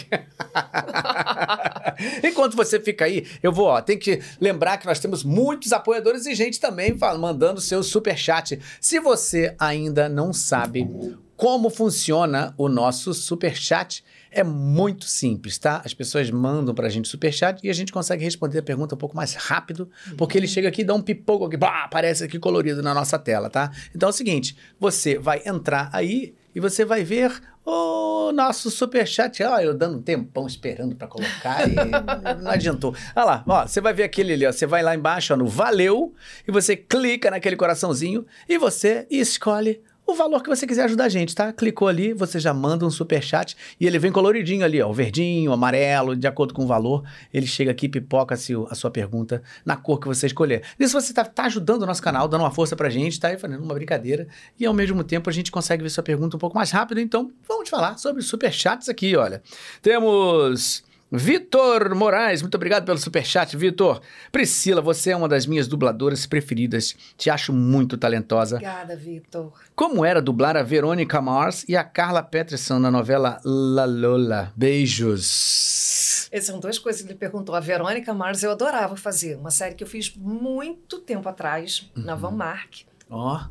Enquanto 2.23 2.57
você 2.57 2.79
fica 2.79 3.05
aí, 3.05 3.27
eu 3.43 3.51
vou, 3.51 3.67
ó, 3.67 3.79
tem 3.79 3.99
que 3.99 4.19
lembrar 4.39 4.79
que 4.79 4.87
nós 4.87 4.97
temos 4.99 5.23
muitos 5.23 5.71
apoiadores 5.71 6.25
e 6.25 6.33
gente 6.33 6.59
também 6.59 6.97
mandando 7.19 7.61
seu 7.61 7.83
super 7.83 8.17
chat. 8.17 8.59
Se 8.79 8.99
você 8.99 9.55
ainda 9.59 10.09
não 10.09 10.33
sabe 10.33 10.89
como 11.37 11.69
funciona 11.69 12.55
o 12.57 12.67
nosso 12.67 13.13
super 13.13 13.55
chat, 13.55 14.03
é 14.31 14.43
muito 14.43 15.05
simples, 15.05 15.57
tá? 15.57 15.81
As 15.83 15.93
pessoas 15.93 16.31
mandam 16.31 16.73
pra 16.73 16.89
gente 16.89 17.07
super 17.07 17.31
chat 17.33 17.59
e 17.63 17.69
a 17.69 17.73
gente 17.73 17.91
consegue 17.91 18.23
responder 18.23 18.59
a 18.59 18.63
pergunta 18.63 18.95
um 18.95 18.97
pouco 18.97 19.15
mais 19.15 19.35
rápido, 19.35 19.89
porque 20.17 20.37
ele 20.37 20.47
chega 20.47 20.69
aqui 20.69 20.81
e 20.81 20.85
dá 20.85 20.93
um 20.93 21.01
pipoco 21.01 21.45
aqui, 21.45 21.57
bah, 21.57 21.83
aparece 21.83 22.23
aqui 22.23 22.39
colorido 22.39 22.81
na 22.81 22.93
nossa 22.93 23.19
tela, 23.19 23.49
tá? 23.49 23.71
Então 23.93 24.07
é 24.07 24.09
o 24.09 24.13
seguinte, 24.13 24.55
você 24.79 25.17
vai 25.17 25.41
entrar 25.45 25.89
aí 25.91 26.33
e 26.55 26.59
você 26.59 26.85
vai 26.85 27.03
ver 27.03 27.31
o 27.65 28.31
nosso 28.31 28.71
superchat. 28.71 29.43
Ó, 29.43 29.59
eu 29.59 29.73
dando 29.73 29.97
um 29.97 30.01
tempão 30.01 30.47
esperando 30.47 30.95
pra 30.95 31.07
colocar 31.07 31.67
e 31.69 31.75
não 32.41 32.51
adiantou. 32.51 32.95
Olha 33.15 33.25
lá, 33.25 33.43
ó, 33.47 33.67
você 33.67 33.79
vai 33.79 33.93
ver 33.93 34.03
aquele 34.03 34.33
ali, 34.33 34.45
ó. 34.45 34.51
Você 34.51 34.65
vai 34.65 34.81
lá 34.81 34.95
embaixo, 34.95 35.33
ó, 35.33 35.37
no 35.37 35.47
Valeu, 35.47 36.13
e 36.47 36.51
você 36.51 36.75
clica 36.75 37.29
naquele 37.29 37.55
coraçãozinho 37.55 38.25
e 38.47 38.57
você 38.57 39.05
escolhe 39.09 39.81
o 40.11 40.15
valor 40.15 40.41
que 40.43 40.49
você 40.49 40.67
quiser 40.67 40.83
ajudar 40.85 41.05
a 41.05 41.09
gente, 41.09 41.33
tá? 41.33 41.51
Clicou 41.53 41.87
ali, 41.87 42.13
você 42.13 42.39
já 42.39 42.53
manda 42.53 42.85
um 42.85 42.89
superchat 42.89 43.55
e 43.79 43.87
ele 43.87 43.97
vem 43.99 44.11
coloridinho 44.11 44.63
ali, 44.65 44.81
ó, 44.81 44.89
o 44.89 44.93
verdinho, 44.93 45.51
o 45.51 45.53
amarelo, 45.53 46.15
de 46.15 46.27
acordo 46.27 46.53
com 46.53 46.63
o 46.63 46.67
valor. 46.67 47.03
Ele 47.33 47.47
chega 47.47 47.71
aqui, 47.71 47.87
pipoca-se 47.89 48.55
o- 48.55 48.67
a 48.69 48.75
sua 48.75 48.91
pergunta 48.91 49.41
na 49.65 49.75
cor 49.75 49.99
que 49.99 50.07
você 50.07 50.27
escolher. 50.27 50.63
Isso 50.79 50.99
você 50.99 51.13
tá, 51.13 51.23
tá 51.25 51.43
ajudando 51.45 51.83
o 51.83 51.85
nosso 51.85 52.01
canal, 52.01 52.27
dando 52.27 52.41
uma 52.41 52.51
força 52.51 52.75
pra 52.75 52.89
gente, 52.89 53.19
tá 53.19 53.29
aí 53.29 53.37
fazendo 53.37 53.63
uma 53.63 53.73
brincadeira. 53.73 54.27
E 54.59 54.65
ao 54.65 54.73
mesmo 54.73 55.03
tempo 55.03 55.29
a 55.29 55.33
gente 55.33 55.51
consegue 55.51 55.83
ver 55.83 55.89
sua 55.89 56.03
pergunta 56.03 56.35
um 56.35 56.39
pouco 56.39 56.55
mais 56.57 56.71
rápido. 56.71 56.99
Então, 56.99 57.31
vamos 57.47 57.69
falar 57.69 57.97
sobre 57.97 58.21
superchats 58.21 58.89
aqui, 58.89 59.15
olha. 59.15 59.41
Temos. 59.81 60.83
Vitor 61.11 61.93
Moraes, 61.93 62.41
muito 62.41 62.55
obrigado 62.55 62.85
pelo 62.85 62.97
superchat, 62.97 63.57
Vitor. 63.57 63.99
Priscila, 64.31 64.81
você 64.81 65.11
é 65.11 65.15
uma 65.15 65.27
das 65.27 65.45
minhas 65.45 65.67
dubladoras 65.67 66.25
preferidas. 66.25 66.95
Te 67.17 67.29
acho 67.29 67.51
muito 67.51 67.97
talentosa. 67.97 68.55
Obrigada, 68.55 68.95
Vitor. 68.95 69.51
Como 69.75 70.05
era 70.05 70.21
dublar 70.21 70.55
a 70.55 70.63
Verônica 70.63 71.21
Mars 71.21 71.65
e 71.67 71.75
a 71.75 71.83
Carla 71.83 72.23
Peterson 72.23 72.79
na 72.79 72.89
novela 72.89 73.39
La 73.43 73.83
Lola? 73.85 74.53
Beijos. 74.55 76.29
Essas 76.31 76.45
são 76.47 76.59
duas 76.61 76.79
coisas 76.79 77.01
que 77.01 77.09
ele 77.09 77.19
perguntou. 77.19 77.53
A 77.55 77.59
Verônica 77.59 78.13
Mars 78.13 78.41
eu 78.41 78.51
adorava 78.51 78.95
fazer. 78.95 79.35
Uma 79.35 79.51
série 79.51 79.75
que 79.75 79.83
eu 79.83 79.87
fiz 79.87 80.15
muito 80.15 80.99
tempo 80.99 81.27
atrás, 81.27 81.91
na 81.93 82.13
Uhum. 82.13 82.19
Van 82.19 82.31
Mark, 82.31 82.69
Ó, 83.09 83.41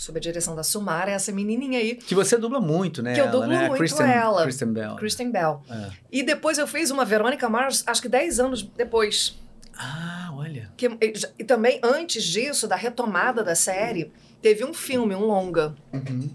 sob 0.00 0.16
a 0.16 0.20
direção 0.20 0.56
da 0.56 0.62
Sumara, 0.62 1.10
essa 1.10 1.30
menininha 1.30 1.78
aí, 1.78 1.94
que 1.94 2.14
você 2.14 2.38
dubla 2.38 2.58
muito, 2.58 3.02
né? 3.02 3.12
Que 3.12 3.20
eu 3.20 3.24
ela, 3.24 3.32
dublo 3.32 3.48
né? 3.48 3.68
muito 3.68 3.76
Kristen, 3.76 4.06
ela. 4.10 4.42
Kristen 4.44 4.72
Bell. 4.72 4.96
Kristen 4.96 5.30
Bell. 5.30 5.62
É. 5.68 5.90
E 6.10 6.22
depois 6.22 6.56
eu 6.56 6.66
fiz 6.66 6.90
uma 6.90 7.04
Verônica 7.04 7.46
Mars, 7.50 7.84
acho 7.86 8.00
que 8.00 8.08
10 8.08 8.40
anos 8.40 8.62
depois. 8.62 9.38
Ah, 9.76 10.30
olha. 10.32 10.72
Que, 10.74 10.86
e, 10.86 11.12
e 11.40 11.44
também 11.44 11.78
antes 11.82 12.24
disso, 12.24 12.66
da 12.66 12.76
retomada 12.76 13.44
da 13.44 13.54
série, 13.54 14.10
teve 14.40 14.64
um 14.64 14.72
filme, 14.72 15.14
um 15.14 15.26
longa, 15.26 15.74
Uhum. 15.92 16.30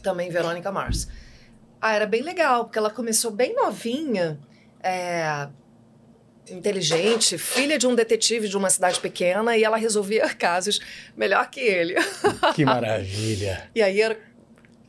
também 0.00 0.30
Verônica 0.30 0.70
Mars. 0.70 1.08
Ah, 1.80 1.94
era 1.94 2.06
bem 2.06 2.22
legal, 2.22 2.66
porque 2.66 2.78
ela 2.78 2.90
começou 2.90 3.32
bem 3.32 3.52
novinha, 3.56 4.38
é, 4.80 5.48
inteligente, 6.50 7.38
filha 7.38 7.78
de 7.78 7.86
um 7.86 7.94
detetive 7.94 8.48
de 8.48 8.56
uma 8.56 8.68
cidade 8.70 8.98
pequena, 9.00 9.56
e 9.56 9.64
ela 9.64 9.76
resolvia 9.76 10.28
casos 10.34 10.80
melhor 11.16 11.48
que 11.50 11.60
ele. 11.60 11.94
Que 12.54 12.64
maravilha. 12.64 13.68
E 13.74 13.80
aí 13.82 14.00
era, 14.00 14.18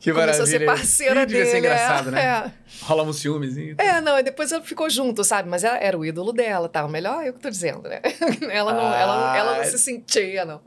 Que 0.00 0.12
começou 0.12 0.42
a 0.44 0.46
ser 0.46 0.66
parceira 0.66 1.22
Ih, 1.22 1.26
devia 1.26 1.42
dele. 1.44 1.50
ser 1.52 1.58
engraçado, 1.58 2.08
é, 2.08 2.12
né? 2.12 2.22
É. 2.50 2.64
Rolava 2.84 3.08
um 3.08 3.12
ciúmezinho. 3.12 3.76
É, 3.78 4.00
não, 4.00 4.18
e 4.18 4.22
depois 4.22 4.50
ela 4.52 4.62
ficou 4.62 4.90
junto, 4.90 5.22
sabe? 5.24 5.48
Mas 5.48 5.62
era, 5.64 5.78
era 5.78 5.96
o 5.96 6.04
ídolo 6.04 6.32
dela, 6.32 6.68
tava 6.68 6.88
melhor, 6.88 7.24
eu 7.24 7.32
que 7.32 7.38
tô 7.38 7.48
dizendo, 7.48 7.88
né? 7.88 8.00
ela, 8.50 8.72
não, 8.74 8.92
ela, 8.92 9.16
não- 9.28 9.34
ela 9.36 9.56
não 9.58 9.64
se 9.64 9.78
sentia, 9.78 10.44
não. 10.44 10.60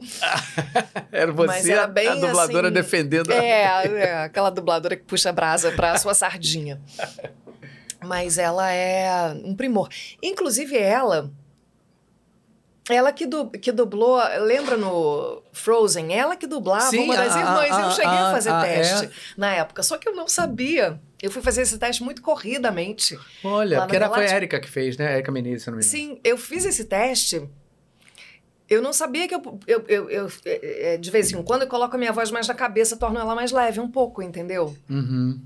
Era 1.12 1.32
você 1.32 1.47
Mas 1.47 1.69
era 1.69 1.84
a- 1.84 1.88
bem 1.88 2.08
a 2.08 2.15
dubladora 2.15 2.67
assim, 2.69 2.73
defendendo. 2.73 3.32
a- 3.32 3.36
É, 3.36 3.62
é, 3.86 4.13
aquela 4.23 4.50
dubladora 4.50 4.95
que 4.95 5.04
puxa 5.04 5.30
a 5.30 5.34
brasa 5.34 5.71
pra 5.73 5.97
sua 5.97 6.13
sardinha. 6.15 6.82
Mas 8.03 8.38
ela 8.38 8.71
é 8.71 9.33
um 9.43 9.55
primor. 9.55 9.89
Inclusive, 10.21 10.77
ela. 10.77 11.31
Ela 12.89 13.12
que, 13.12 13.25
du, 13.25 13.49
que 13.49 13.69
dublou, 13.71 14.17
lembra 14.43 14.77
no 14.77 15.41
Frozen? 15.51 16.13
Ela 16.13 16.38
que 16.38 16.47
dublava 16.47 16.89
Sim, 16.89 16.99
uma 17.03 17.17
das 17.17 17.36
a- 17.36 17.39
irmãs. 17.39 17.71
a- 17.75 17.81
eu 17.81 17.91
cheguei 17.91 18.07
a, 18.10 18.29
a- 18.29 18.31
fazer 18.31 18.49
a- 18.49 18.62
teste 18.62 19.05
é. 19.07 19.10
na 19.36 19.53
época, 19.55 19.83
só 19.83 19.97
que 19.97 20.07
eu 20.07 20.15
não 20.15 20.25
sabia. 20.27 20.97
Eu 21.21 21.29
fui 21.29 21.41
fazer 21.41 21.63
esse 21.63 21.77
teste 21.77 22.01
muito 22.01 22.21
corridamente. 22.21 23.19
Olha, 23.43 23.79
porque 23.81 23.95
era, 23.97 24.07
foi 24.10 24.25
a. 24.27 24.36
Erika 24.38 24.60
que 24.62 24.69
fez, 24.69 24.95
né? 24.95 25.15
Erika 25.15 25.31
Menezes, 25.33 25.63
se 25.63 25.69
não 25.69 25.77
me 25.77 25.83
engano. 25.83 25.97
Sim, 25.97 26.21
eu 26.23 26.38
fiz 26.38 26.63
esse 26.63 26.86
teste. 26.86 27.49
Eu 28.69 28.81
não 28.81 28.93
sabia 28.93 29.27
que 29.27 29.36
eu, 29.36 29.60
eu, 29.67 29.83
eu, 29.88 30.10
eu- 30.10 30.31
é, 30.45 30.93
é, 30.93 30.97
de 30.97 31.10
vez 31.12 31.31
em 31.31 31.41
quando 31.43 31.63
eu 31.63 31.67
coloco 31.67 31.95
a 31.95 31.99
minha 31.99 32.13
voz 32.13 32.31
mais 32.31 32.47
na 32.47 32.53
cabeça, 32.53 32.95
torno 32.95 33.19
ela 33.19 33.33
mais 33.36 33.51
leve 33.51 33.79
um 33.81 33.89
pouco, 33.91 34.21
entendeu? 34.21 34.73
Uhum. 34.89 35.41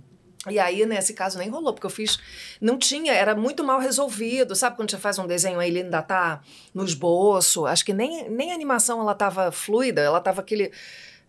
E 0.49 0.57
aí, 0.57 0.85
nesse 0.87 1.13
caso, 1.13 1.37
nem 1.37 1.49
rolou, 1.49 1.73
porque 1.73 1.85
eu 1.85 1.91
fiz. 1.91 2.19
Não 2.59 2.77
tinha, 2.77 3.13
era 3.13 3.35
muito 3.35 3.63
mal 3.63 3.79
resolvido. 3.79 4.55
Sabe 4.55 4.75
quando 4.75 4.89
você 4.89 4.97
faz 4.97 5.19
um 5.19 5.27
desenho 5.27 5.59
aí, 5.59 5.69
ele 5.69 5.81
ainda 5.81 6.01
tá 6.01 6.41
no 6.73 6.83
esboço? 6.83 7.67
Acho 7.67 7.85
que 7.85 7.93
nem, 7.93 8.27
nem 8.29 8.51
a 8.51 8.55
animação 8.55 8.99
ela 8.99 9.13
tava 9.13 9.51
fluida, 9.51 10.01
ela 10.01 10.19
tava 10.19 10.41
aquele. 10.41 10.71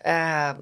É... 0.02 0.56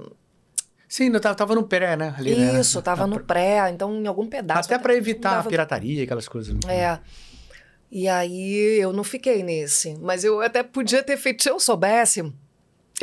Sim, 0.89 1.09
não 1.11 1.21
tava, 1.21 1.37
tava 1.37 1.55
no 1.55 1.63
pré, 1.63 1.97
né? 1.97 2.13
Ali, 2.19 2.35
né? 2.35 2.61
Isso, 2.61 2.79
né? 2.79 2.83
tava 2.83 3.07
no 3.07 3.21
pré, 3.21 3.71
então 3.71 3.95
em 3.95 4.07
algum 4.09 4.27
pedaço. 4.27 4.73
Até 4.73 4.83
para 4.83 4.97
evitar 4.97 5.31
dava... 5.31 5.47
a 5.47 5.51
pirataria, 5.51 6.03
aquelas 6.03 6.27
coisas. 6.27 6.53
Né? 6.53 6.75
É. 6.75 6.99
E 7.93 8.09
aí 8.09 8.81
eu 8.81 8.93
não 8.93 9.05
fiquei 9.05 9.45
nesse. 9.45 9.97
Mas 10.01 10.25
eu 10.25 10.41
até 10.41 10.65
podia 10.65 11.05
ter 11.05 11.17
feito, 11.17 11.45
se 11.45 11.49
eu 11.49 11.61
soubesse. 11.61 12.19
Eu 12.21 12.33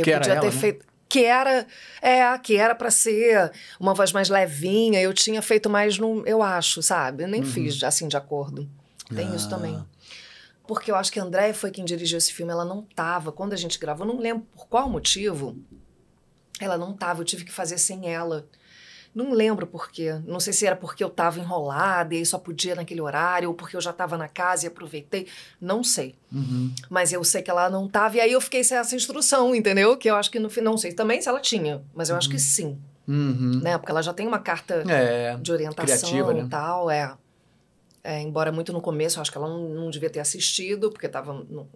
que 0.03 0.13
podia 0.13 0.33
ela, 0.33 0.41
ter 0.41 0.53
né? 0.53 0.79
Que 1.09 1.23
era 1.23 1.65
é 2.01 2.37
que 2.37 2.57
era 2.57 2.75
para 2.75 2.91
ser 2.91 3.51
uma 3.79 3.93
voz 3.93 4.11
mais 4.11 4.29
levinha 4.29 5.01
eu 5.01 5.13
tinha 5.13 5.41
feito 5.41 5.69
mais 5.69 5.97
no 5.97 6.25
eu 6.25 6.41
acho 6.43 6.81
sabe? 6.81 7.23
Eu 7.23 7.27
nem 7.27 7.41
uhum. 7.41 7.47
fiz 7.47 7.81
assim 7.83 8.07
de 8.07 8.17
acordo. 8.17 8.69
Tem 9.13 9.27
ah. 9.27 9.35
isso 9.35 9.49
também. 9.49 9.83
Porque 10.67 10.91
eu 10.91 10.95
acho 10.95 11.11
que 11.11 11.19
a 11.19 11.23
Andréia 11.23 11.53
foi 11.53 11.71
quem 11.71 11.85
dirigiu 11.85 12.17
esse 12.17 12.33
filme 12.33 12.51
ela 12.51 12.65
não 12.65 12.81
tava. 12.81 13.31
Quando 13.31 13.53
a 13.53 13.57
gente 13.57 13.79
gravou 13.79 14.05
não 14.05 14.19
lembro 14.19 14.45
por 14.53 14.67
qual 14.67 14.89
motivo 14.89 15.57
ela 16.59 16.77
não 16.77 16.93
tava 16.93 17.21
eu 17.21 17.25
tive 17.25 17.45
que 17.45 17.51
fazer 17.51 17.77
sem 17.77 18.11
ela 18.11 18.47
não 19.17 19.33
lembro 19.33 19.65
por 19.65 19.89
quê. 19.89 20.21
Não 20.27 20.39
sei 20.39 20.53
se 20.53 20.67
era 20.67 20.75
porque 20.75 21.03
eu 21.03 21.07
estava 21.07 21.39
enrolada 21.39 22.13
e 22.13 22.23
só 22.23 22.37
podia 22.37 22.75
naquele 22.75 23.01
horário, 23.01 23.49
ou 23.49 23.55
porque 23.55 23.75
eu 23.75 23.81
já 23.81 23.89
estava 23.89 24.15
na 24.15 24.27
casa 24.27 24.65
e 24.65 24.67
aproveitei. 24.67 25.25
Não 25.59 25.83
sei. 25.83 26.13
Uhum. 26.31 26.71
Mas 26.87 27.11
eu 27.11 27.23
sei 27.23 27.41
que 27.41 27.49
ela 27.49 27.67
não 27.67 27.87
estava, 27.87 28.17
e 28.17 28.21
aí 28.21 28.31
eu 28.31 28.39
fiquei 28.39 28.63
sem 28.63 28.77
essa 28.77 28.95
instrução, 28.95 29.55
entendeu? 29.55 29.97
Que 29.97 30.07
eu 30.07 30.15
acho 30.15 30.29
que 30.29 30.37
no 30.37 30.51
final. 30.51 30.67
Não 30.67 30.77
sei 30.77 30.91
também 30.91 31.19
se 31.21 31.29
ela 31.29 31.39
tinha, 31.39 31.81
mas 31.95 32.09
eu 32.09 32.13
uhum. 32.13 32.17
acho 32.19 32.29
que 32.29 32.35
uhum. 32.35 32.39
sim. 32.39 32.77
Uhum. 33.07 33.59
Né? 33.63 33.77
Porque 33.77 33.91
ela 33.91 34.03
já 34.03 34.13
tem 34.13 34.27
uma 34.27 34.37
carta 34.37 34.83
é, 34.87 35.35
de 35.37 35.51
orientação 35.51 35.85
criativa, 35.85 36.33
né? 36.33 36.43
e 36.43 36.49
tal. 36.49 36.91
É. 36.91 37.17
é. 38.03 38.21
Embora 38.21 38.51
muito 38.51 38.71
no 38.71 38.81
começo, 38.81 39.17
eu 39.17 39.21
acho 39.21 39.31
que 39.31 39.37
ela 39.37 39.47
não, 39.47 39.69
não 39.69 39.89
devia 39.89 40.09
ter 40.09 40.19
assistido, 40.19 40.91
porque 40.91 41.07
estava. 41.07 41.33
No... 41.33 41.67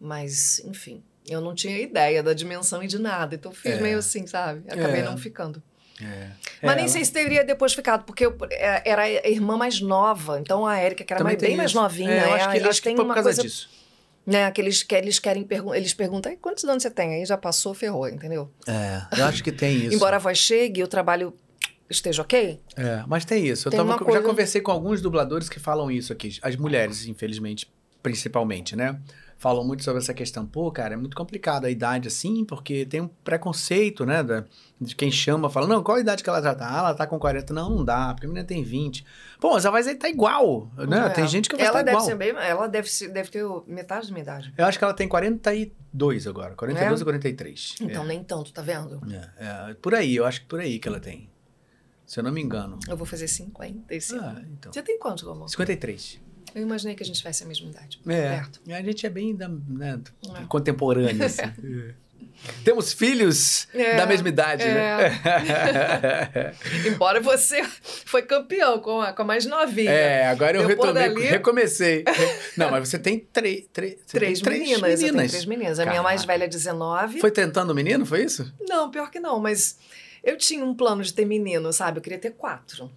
Mas, 0.00 0.60
enfim. 0.60 1.02
Eu 1.28 1.42
não 1.42 1.54
tinha 1.54 1.78
ideia 1.78 2.22
da 2.22 2.32
dimensão 2.32 2.82
e 2.82 2.86
de 2.86 2.98
nada. 2.98 3.34
Então 3.34 3.52
fiz 3.52 3.72
é. 3.72 3.80
meio 3.82 3.98
assim, 3.98 4.26
sabe? 4.26 4.62
Acabei 4.70 5.00
é. 5.00 5.04
não 5.04 5.18
ficando. 5.18 5.62
É. 6.02 6.30
Mas 6.62 6.76
nem 6.76 6.88
sei 6.88 7.04
se 7.04 7.12
teria 7.12 7.44
depois 7.44 7.72
ficado, 7.74 8.04
porque 8.04 8.26
eu, 8.26 8.36
é, 8.50 8.88
era 8.88 9.02
a 9.02 9.28
irmã 9.28 9.56
mais 9.56 9.80
nova. 9.80 10.38
Então 10.38 10.66
a 10.66 10.76
Érica, 10.76 11.04
que 11.04 11.12
era 11.12 11.22
mais, 11.22 11.38
bem 11.38 11.50
isso. 11.50 11.56
mais 11.56 11.74
novinha, 11.74 12.10
é, 12.10 12.24
eu 12.24 12.34
acho 12.34 12.50
que, 12.50 12.56
eles 12.56 12.68
acho 12.68 12.82
que 12.82 12.96
foi 12.96 13.04
por 13.04 13.14
causa 13.14 13.22
coisa, 13.22 13.42
disso. 13.42 13.68
Né, 14.26 14.50
que 14.50 14.60
eles, 14.60 14.82
que 14.82 14.94
eles 14.94 15.18
querem 15.18 15.42
pergun 15.42 15.74
eles 15.74 15.94
perguntam 15.94 16.36
quantos 16.36 16.62
anos 16.64 16.82
você 16.82 16.90
tem? 16.90 17.14
Aí 17.14 17.24
já 17.24 17.38
passou, 17.38 17.72
ferrou, 17.72 18.06
entendeu? 18.08 18.50
É, 18.66 19.02
eu 19.18 19.24
acho 19.24 19.42
que 19.42 19.50
tem 19.50 19.86
isso. 19.86 19.94
Embora 19.94 20.16
a 20.16 20.18
voz 20.18 20.36
chegue 20.36 20.80
e 20.80 20.84
o 20.84 20.88
trabalho 20.88 21.34
esteja 21.88 22.22
ok. 22.22 22.60
É, 22.76 23.02
mas 23.06 23.24
tem 23.24 23.46
isso. 23.46 23.68
Eu 23.68 23.70
tem 23.70 23.78
tava, 23.78 23.98
coisa... 23.98 24.20
já 24.20 24.26
conversei 24.26 24.60
com 24.60 24.70
alguns 24.70 25.00
dubladores 25.00 25.48
que 25.48 25.58
falam 25.58 25.90
isso 25.90 26.12
aqui. 26.12 26.38
As 26.42 26.56
mulheres, 26.56 27.06
infelizmente, 27.06 27.72
principalmente, 28.02 28.76
né? 28.76 29.00
Falam 29.38 29.64
muito 29.64 29.84
sobre 29.84 30.02
essa 30.02 30.12
questão. 30.12 30.44
Pô, 30.44 30.70
cara, 30.70 30.94
é 30.94 30.96
muito 30.96 31.16
complicado 31.16 31.64
a 31.64 31.70
idade 31.70 32.08
assim, 32.08 32.44
porque 32.44 32.84
tem 32.84 33.00
um 33.00 33.08
preconceito, 33.08 34.04
né? 34.04 34.22
Da, 34.22 34.44
de 34.80 34.94
quem 34.94 35.10
chama, 35.10 35.48
fala, 35.48 35.66
não, 35.66 35.82
qual 35.82 35.96
a 35.96 36.00
idade 36.00 36.22
que 36.22 36.28
ela 36.28 36.42
já 36.42 36.54
tá? 36.54 36.68
Ah, 36.68 36.78
ela 36.78 36.94
tá 36.94 37.06
com 37.06 37.18
40. 37.18 37.54
Não, 37.54 37.70
não 37.70 37.84
dá, 37.84 38.12
porque 38.12 38.26
a 38.26 38.28
menina 38.28 38.46
tem 38.46 38.62
20. 38.62 39.06
Pô, 39.40 39.54
mas 39.54 39.64
a 39.64 39.70
voz 39.70 39.86
aí 39.86 39.94
tá 39.94 40.08
igual, 40.08 40.70
né? 40.76 41.06
É. 41.06 41.08
Tem 41.10 41.26
gente 41.26 41.48
que 41.48 41.56
vai 41.56 41.66
ela 41.66 41.80
estar 41.80 41.84
deve 41.84 41.96
igual. 41.96 42.06
Ser 42.06 42.16
bem, 42.16 42.30
ela 42.30 42.66
deve, 42.66 42.90
ser, 42.90 43.08
deve 43.08 43.30
ter 43.30 43.44
metade 43.66 44.08
da 44.08 44.12
minha 44.12 44.22
idade. 44.22 44.52
Eu 44.58 44.66
acho 44.66 44.76
que 44.76 44.84
ela 44.84 44.94
tem 44.94 45.08
42 45.08 46.26
agora, 46.26 46.54
42 46.54 47.00
é? 47.00 47.02
ou 47.02 47.06
43. 47.06 47.74
Então, 47.80 48.02
é. 48.02 48.06
nem 48.06 48.24
tanto, 48.24 48.52
tá 48.52 48.60
vendo? 48.60 49.00
É, 49.10 49.70
é, 49.70 49.74
por 49.74 49.94
aí, 49.94 50.16
eu 50.16 50.26
acho 50.26 50.40
que 50.40 50.46
por 50.48 50.58
aí 50.58 50.80
que 50.80 50.88
ela 50.88 50.98
tem. 50.98 51.30
Se 52.04 52.18
eu 52.18 52.24
não 52.24 52.32
me 52.32 52.42
engano. 52.42 52.78
Eu 52.88 52.96
vou 52.96 53.06
fazer 53.06 53.28
50 53.28 53.94
esse 53.94 54.16
ah, 54.16 54.42
então. 54.50 54.72
Você 54.72 54.82
tem 54.82 54.98
quanto, 54.98 55.26
Lomão? 55.26 55.46
53. 55.46 56.27
Eu 56.54 56.62
imaginei 56.62 56.94
que 56.94 57.02
a 57.02 57.06
gente 57.06 57.16
tivesse 57.16 57.44
a 57.44 57.46
mesma 57.46 57.68
idade. 57.68 58.00
É. 58.06 58.30
Perto. 58.30 58.60
A 58.70 58.82
gente 58.82 59.06
é 59.06 59.10
bem 59.10 59.34
da, 59.34 59.48
né, 59.48 60.00
é. 60.24 60.44
contemporâneo, 60.48 61.24
assim. 61.24 61.42
É. 62.44 62.54
Temos 62.64 62.92
filhos 62.92 63.66
é, 63.74 63.96
da 63.96 64.06
mesma 64.06 64.28
idade, 64.28 64.64
né? 64.64 65.06
é. 65.06 65.10
né? 65.10 66.54
Embora 66.86 67.20
você 67.20 67.62
foi 68.04 68.22
campeão 68.22 68.78
com 68.78 69.00
a, 69.00 69.12
com 69.12 69.22
a 69.22 69.24
mais 69.24 69.44
novinha. 69.44 69.90
É, 69.90 70.26
agora 70.28 70.56
eu 70.56 70.66
retomei, 70.66 70.94
dali... 70.94 71.22
recomecei. 71.22 72.04
Não, 72.56 72.70
mas 72.70 72.88
você 72.88 72.98
tem 72.98 73.18
três... 73.18 73.66
Três, 73.72 73.98
três 74.06 74.40
tem 74.40 74.52
meninas. 74.52 74.80
Três 74.80 75.02
meninas. 75.02 75.24
Eu 75.24 75.30
três 75.30 75.44
meninas. 75.46 75.78
A 75.78 75.84
Caraca. 75.84 75.90
minha 75.90 76.02
mais 76.02 76.24
velha 76.24 76.44
é 76.44 76.48
19. 76.48 77.20
Foi 77.20 77.30
tentando 77.30 77.74
menino, 77.74 78.06
foi 78.06 78.22
isso? 78.24 78.52
Não, 78.68 78.90
pior 78.90 79.10
que 79.10 79.18
não, 79.18 79.40
mas 79.40 79.76
eu 80.22 80.36
tinha 80.36 80.64
um 80.64 80.74
plano 80.74 81.02
de 81.02 81.12
ter 81.12 81.24
menino, 81.24 81.72
sabe? 81.72 81.98
Eu 81.98 82.02
queria 82.02 82.18
ter 82.18 82.30
quatro. 82.30 82.90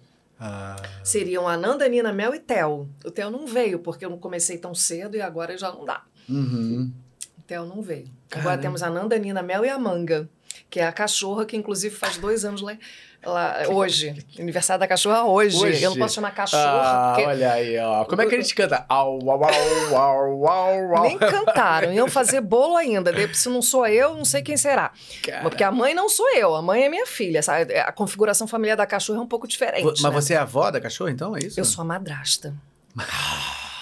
Ah. 0.44 0.74
Seriam 1.04 1.46
Ananda, 1.46 1.88
Nina, 1.88 2.12
Mel 2.12 2.34
e 2.34 2.40
Theo. 2.40 2.88
O 3.04 3.10
Theo 3.12 3.30
não 3.30 3.46
veio, 3.46 3.78
porque 3.78 4.04
eu 4.04 4.10
não 4.10 4.18
comecei 4.18 4.58
tão 4.58 4.74
cedo 4.74 5.16
e 5.16 5.20
agora 5.20 5.56
já 5.56 5.70
não 5.70 5.84
dá. 5.84 6.02
Uhum. 6.28 6.92
O 7.38 7.42
Theo 7.42 7.64
não 7.64 7.80
veio. 7.80 8.08
Caramba. 8.28 8.50
Agora 8.50 8.60
temos 8.60 8.82
a 8.82 8.90
Nanda, 8.90 9.16
Nina, 9.16 9.40
Mel 9.40 9.64
e 9.64 9.68
a 9.68 9.78
Manga, 9.78 10.28
que 10.68 10.80
é 10.80 10.86
a 10.86 10.90
cachorra 10.90 11.46
que 11.46 11.56
inclusive 11.56 11.94
faz 11.94 12.16
dois 12.16 12.44
anos 12.44 12.60
lá, 12.60 12.76
lá 13.24 13.62
hoje. 13.70 14.24
Aniversário 14.38 14.80
da 14.80 14.88
cachorra 14.88 15.24
hoje. 15.24 15.56
hoje. 15.56 15.82
Eu 15.82 15.90
não 15.90 15.98
posso 15.98 16.14
chamar 16.14 16.32
cachorra. 16.32 16.82
Ah, 16.82 17.12
porque... 17.14 17.28
olha 17.28 17.52
aí, 17.52 17.78
ó. 17.78 18.04
Como 18.04 18.22
é 18.22 18.26
que 18.26 18.34
a 18.34 18.40
gente 18.40 18.54
canta? 18.54 18.84
Au, 18.88 19.18
au, 19.30 19.44
au, 19.44 19.96
au, 19.96 20.46
au, 20.46 20.96
au. 20.96 21.02
Nem 21.02 21.18
cantaram. 21.18 21.92
Iam 21.92 22.08
fazer 22.08 22.40
bolo 22.40 22.76
ainda. 22.76 23.12
Se 23.34 23.48
não 23.48 23.62
sou 23.62 23.86
eu, 23.86 24.14
não 24.14 24.24
sei 24.24 24.42
quem 24.42 24.56
será. 24.56 24.92
Cara. 25.22 25.42
Porque 25.42 25.62
a 25.64 25.70
mãe 25.70 25.94
não 25.94 26.08
sou 26.08 26.28
eu. 26.34 26.54
A 26.54 26.62
mãe 26.62 26.84
é 26.84 26.88
minha 26.88 27.06
filha. 27.06 27.42
Sabe? 27.42 27.74
A 27.78 27.92
configuração 27.92 28.46
familiar 28.46 28.76
da 28.76 28.86
cachorra 28.86 29.18
é 29.18 29.22
um 29.22 29.28
pouco 29.28 29.46
diferente. 29.46 29.84
Mas 29.84 30.02
né? 30.02 30.10
você 30.10 30.34
é 30.34 30.38
a 30.38 30.42
avó 30.42 30.70
da 30.70 30.80
cachorra, 30.80 31.10
então? 31.10 31.36
É 31.36 31.40
isso? 31.40 31.58
Eu 31.58 31.64
sou 31.64 31.82
a 31.82 31.84
madrasta. 31.84 32.54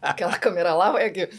Aquela 0.00 0.38
câmera 0.38 0.74
lá 0.74 0.98
é 1.00 1.06
aqui. 1.06 1.28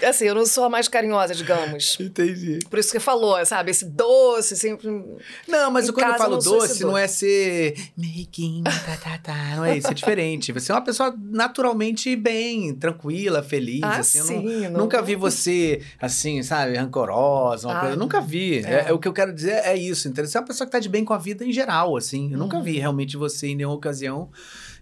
é 0.00 0.06
Assim, 0.06 0.24
eu 0.24 0.34
não 0.34 0.46
sou 0.46 0.64
a 0.64 0.68
mais 0.70 0.88
carinhosa, 0.88 1.34
digamos. 1.34 1.96
Entendi. 2.00 2.58
Por 2.68 2.78
isso 2.78 2.90
que 2.92 3.00
falou, 3.00 3.44
sabe? 3.44 3.70
Esse 3.70 3.84
doce, 3.84 4.56
sempre. 4.56 4.88
Não, 5.48 5.70
mas 5.70 5.90
quando 5.90 6.08
eu 6.08 6.18
falo 6.18 6.36
não 6.36 6.42
doce, 6.42 6.82
não 6.84 6.96
é 6.96 7.06
ser 7.06 7.74
making, 7.96 8.62
tá, 8.64 8.96
tá, 8.96 9.18
tá. 9.18 9.56
Não 9.56 9.64
é 9.64 9.76
isso, 9.76 9.88
é 9.88 9.94
diferente. 9.94 10.52
Você 10.52 10.70
é 10.72 10.74
uma 10.74 10.84
pessoa 10.84 11.14
naturalmente 11.18 12.14
bem, 12.16 12.74
tranquila, 12.74 13.42
feliz. 13.42 13.82
Ah, 13.82 13.96
assim. 13.98 14.22
sim, 14.22 14.64
eu 14.64 14.70
não, 14.70 14.80
nunca 14.80 14.98
não... 14.98 15.04
vi 15.04 15.16
você, 15.16 15.82
assim, 16.00 16.42
sabe, 16.42 16.76
rancorosa, 16.76 17.68
uma 17.68 17.76
Ah, 17.76 17.80
coisa. 17.80 17.94
Eu 17.94 17.98
nunca 17.98 18.20
vi. 18.20 18.58
é. 18.64 18.70
É, 18.70 18.84
é 18.88 18.92
o 18.92 18.98
que 18.98 19.08
eu 19.08 19.12
quero 19.12 19.32
dizer 19.32 19.60
é 19.64 19.76
isso, 19.76 20.08
entendeu? 20.08 20.30
Você 20.30 20.36
é 20.38 20.40
uma 20.40 20.46
pessoa 20.46 20.66
que 20.66 20.72
tá 20.72 20.78
de 20.78 20.88
bem 20.88 21.04
com 21.04 21.12
a 21.12 21.18
vida 21.18 21.44
em 21.44 21.52
geral, 21.52 21.96
assim. 21.96 22.32
Eu 22.32 22.38
nunca 22.38 22.56
Uhum. 22.56 22.62
vi 22.62 22.78
realmente 22.78 23.16
você 23.16 23.48
em 23.48 23.56
nenhuma 23.56 23.74
ocasião 23.74 24.30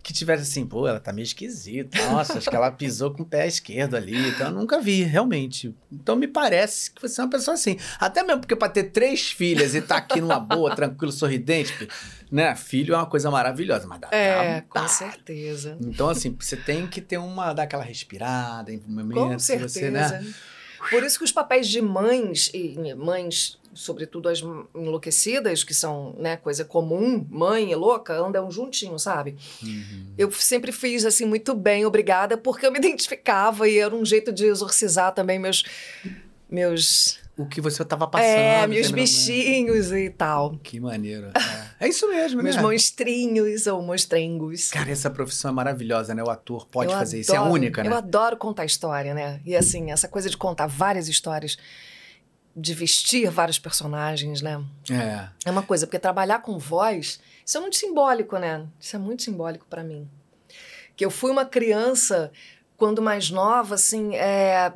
que 0.08 0.12
tivesse 0.14 0.42
assim, 0.44 0.64
pô, 0.66 0.88
ela 0.88 0.98
tá 0.98 1.12
meio 1.12 1.22
esquisita. 1.24 2.02
Nossa, 2.10 2.38
acho 2.38 2.48
que 2.48 2.56
ela 2.56 2.70
pisou 2.70 3.12
com 3.12 3.22
o 3.22 3.26
pé 3.26 3.46
esquerdo 3.46 3.94
ali. 3.94 4.16
Então, 4.30 4.46
eu 4.46 4.52
nunca 4.54 4.80
vi, 4.80 5.02
realmente. 5.02 5.74
Então, 5.92 6.16
me 6.16 6.26
parece 6.26 6.90
que 6.90 7.02
você 7.02 7.20
é 7.20 7.24
uma 7.24 7.30
pessoa 7.30 7.54
assim. 7.54 7.76
Até 8.00 8.22
mesmo 8.22 8.40
porque 8.40 8.56
pra 8.56 8.70
ter 8.70 8.84
três 8.84 9.30
filhas 9.30 9.74
e 9.74 9.82
tá 9.82 9.98
aqui 9.98 10.18
numa 10.18 10.40
boa, 10.40 10.74
tranquilo, 10.74 11.12
sorridente, 11.12 11.86
né? 12.32 12.54
Filho 12.56 12.94
é 12.94 12.96
uma 12.96 13.04
coisa 13.04 13.30
maravilhosa, 13.30 13.86
mas 13.86 14.00
dá 14.00 14.08
É, 14.10 14.62
com 14.62 14.70
trabalho. 14.72 14.92
certeza. 14.94 15.76
Então, 15.78 16.08
assim, 16.08 16.34
você 16.40 16.56
tem 16.56 16.86
que 16.86 17.02
ter 17.02 17.18
uma, 17.18 17.52
dar 17.52 17.64
aquela 17.64 17.84
respirada 17.84 18.72
em 18.72 18.78
Com 18.78 18.90
momentos. 18.90 19.44
certeza. 19.44 19.68
Você, 19.68 19.90
né? 19.90 20.34
Por 20.90 21.02
isso 21.02 21.18
que 21.18 21.24
os 21.24 21.32
papéis 21.32 21.68
de 21.68 21.82
mães, 21.82 22.50
e 22.54 22.94
mães, 22.94 23.57
sobretudo 23.78 24.28
as 24.28 24.42
enlouquecidas, 24.74 25.62
que 25.62 25.72
são 25.72 26.14
né, 26.18 26.36
coisa 26.36 26.64
comum, 26.64 27.24
mãe 27.30 27.70
e 27.70 27.74
louca, 27.74 28.12
andam 28.14 28.50
juntinhos, 28.50 29.02
sabe? 29.02 29.36
Uhum. 29.62 30.06
Eu 30.18 30.30
sempre 30.32 30.72
fiz 30.72 31.04
assim 31.04 31.24
muito 31.24 31.54
bem, 31.54 31.86
obrigada, 31.86 32.36
porque 32.36 32.66
eu 32.66 32.72
me 32.72 32.78
identificava 32.80 33.68
e 33.68 33.78
era 33.78 33.94
um 33.94 34.04
jeito 34.04 34.32
de 34.32 34.46
exorcizar 34.46 35.14
também 35.14 35.38
meus 35.38 35.62
meus 36.50 37.18
O 37.36 37.46
que 37.46 37.60
você 37.60 37.84
tava 37.84 38.06
passando. 38.08 38.28
é, 38.30 38.66
meus 38.66 38.90
bichinhos 38.90 39.92
e 39.92 40.10
tal. 40.10 40.58
Que 40.62 40.80
maneiro. 40.80 41.26
É, 41.78 41.84
É 41.84 41.88
isso 41.88 42.08
mesmo, 42.08 42.42
Meus 42.42 42.56
né? 42.56 42.62
monstrinhos 42.62 43.66
ou 43.66 43.80
monstrengos. 43.82 44.70
Cara, 44.70 44.90
essa 44.90 45.08
profissão 45.10 45.50
é 45.50 45.54
maravilhosa, 45.54 46.14
né? 46.14 46.22
O 46.24 46.30
ator 46.30 46.66
pode 46.66 46.90
Eu 46.90 46.98
fazer 46.98 47.20
isso. 47.20 47.32
É 47.32 47.36
a 47.36 47.40
adoro- 47.40 47.54
única, 47.54 47.84
né? 47.84 47.90
Eu 47.90 47.94
adoro 47.94 48.36
contar 48.36 48.64
história, 48.64 49.14
né? 49.14 49.40
E 49.44 49.54
assim, 49.54 49.90
essa 49.92 50.08
coisa 50.08 50.28
de 50.28 50.36
contar 50.36 50.66
várias 50.66 51.06
histórias, 51.08 51.56
de 52.60 52.74
vestir 52.74 53.30
vários 53.30 53.58
personagens, 53.58 54.42
né? 54.42 54.62
É. 54.90 55.28
É 55.44 55.50
uma 55.50 55.62
coisa, 55.62 55.86
porque 55.86 55.98
trabalhar 55.98 56.40
com 56.40 56.58
voz, 56.58 57.20
isso 57.46 57.56
é 57.56 57.60
muito 57.60 57.76
simbólico, 57.76 58.36
né? 58.38 58.66
Isso 58.80 58.96
é 58.96 58.98
muito 58.98 59.22
simbólico 59.22 59.66
para 59.70 59.84
mim. 59.84 60.08
Que 60.96 61.04
eu 61.04 61.10
fui 61.10 61.30
uma 61.30 61.44
criança, 61.44 62.32
quando 62.76 63.00
mais 63.00 63.30
nova, 63.30 63.76
assim, 63.76 64.16
é, 64.16 64.72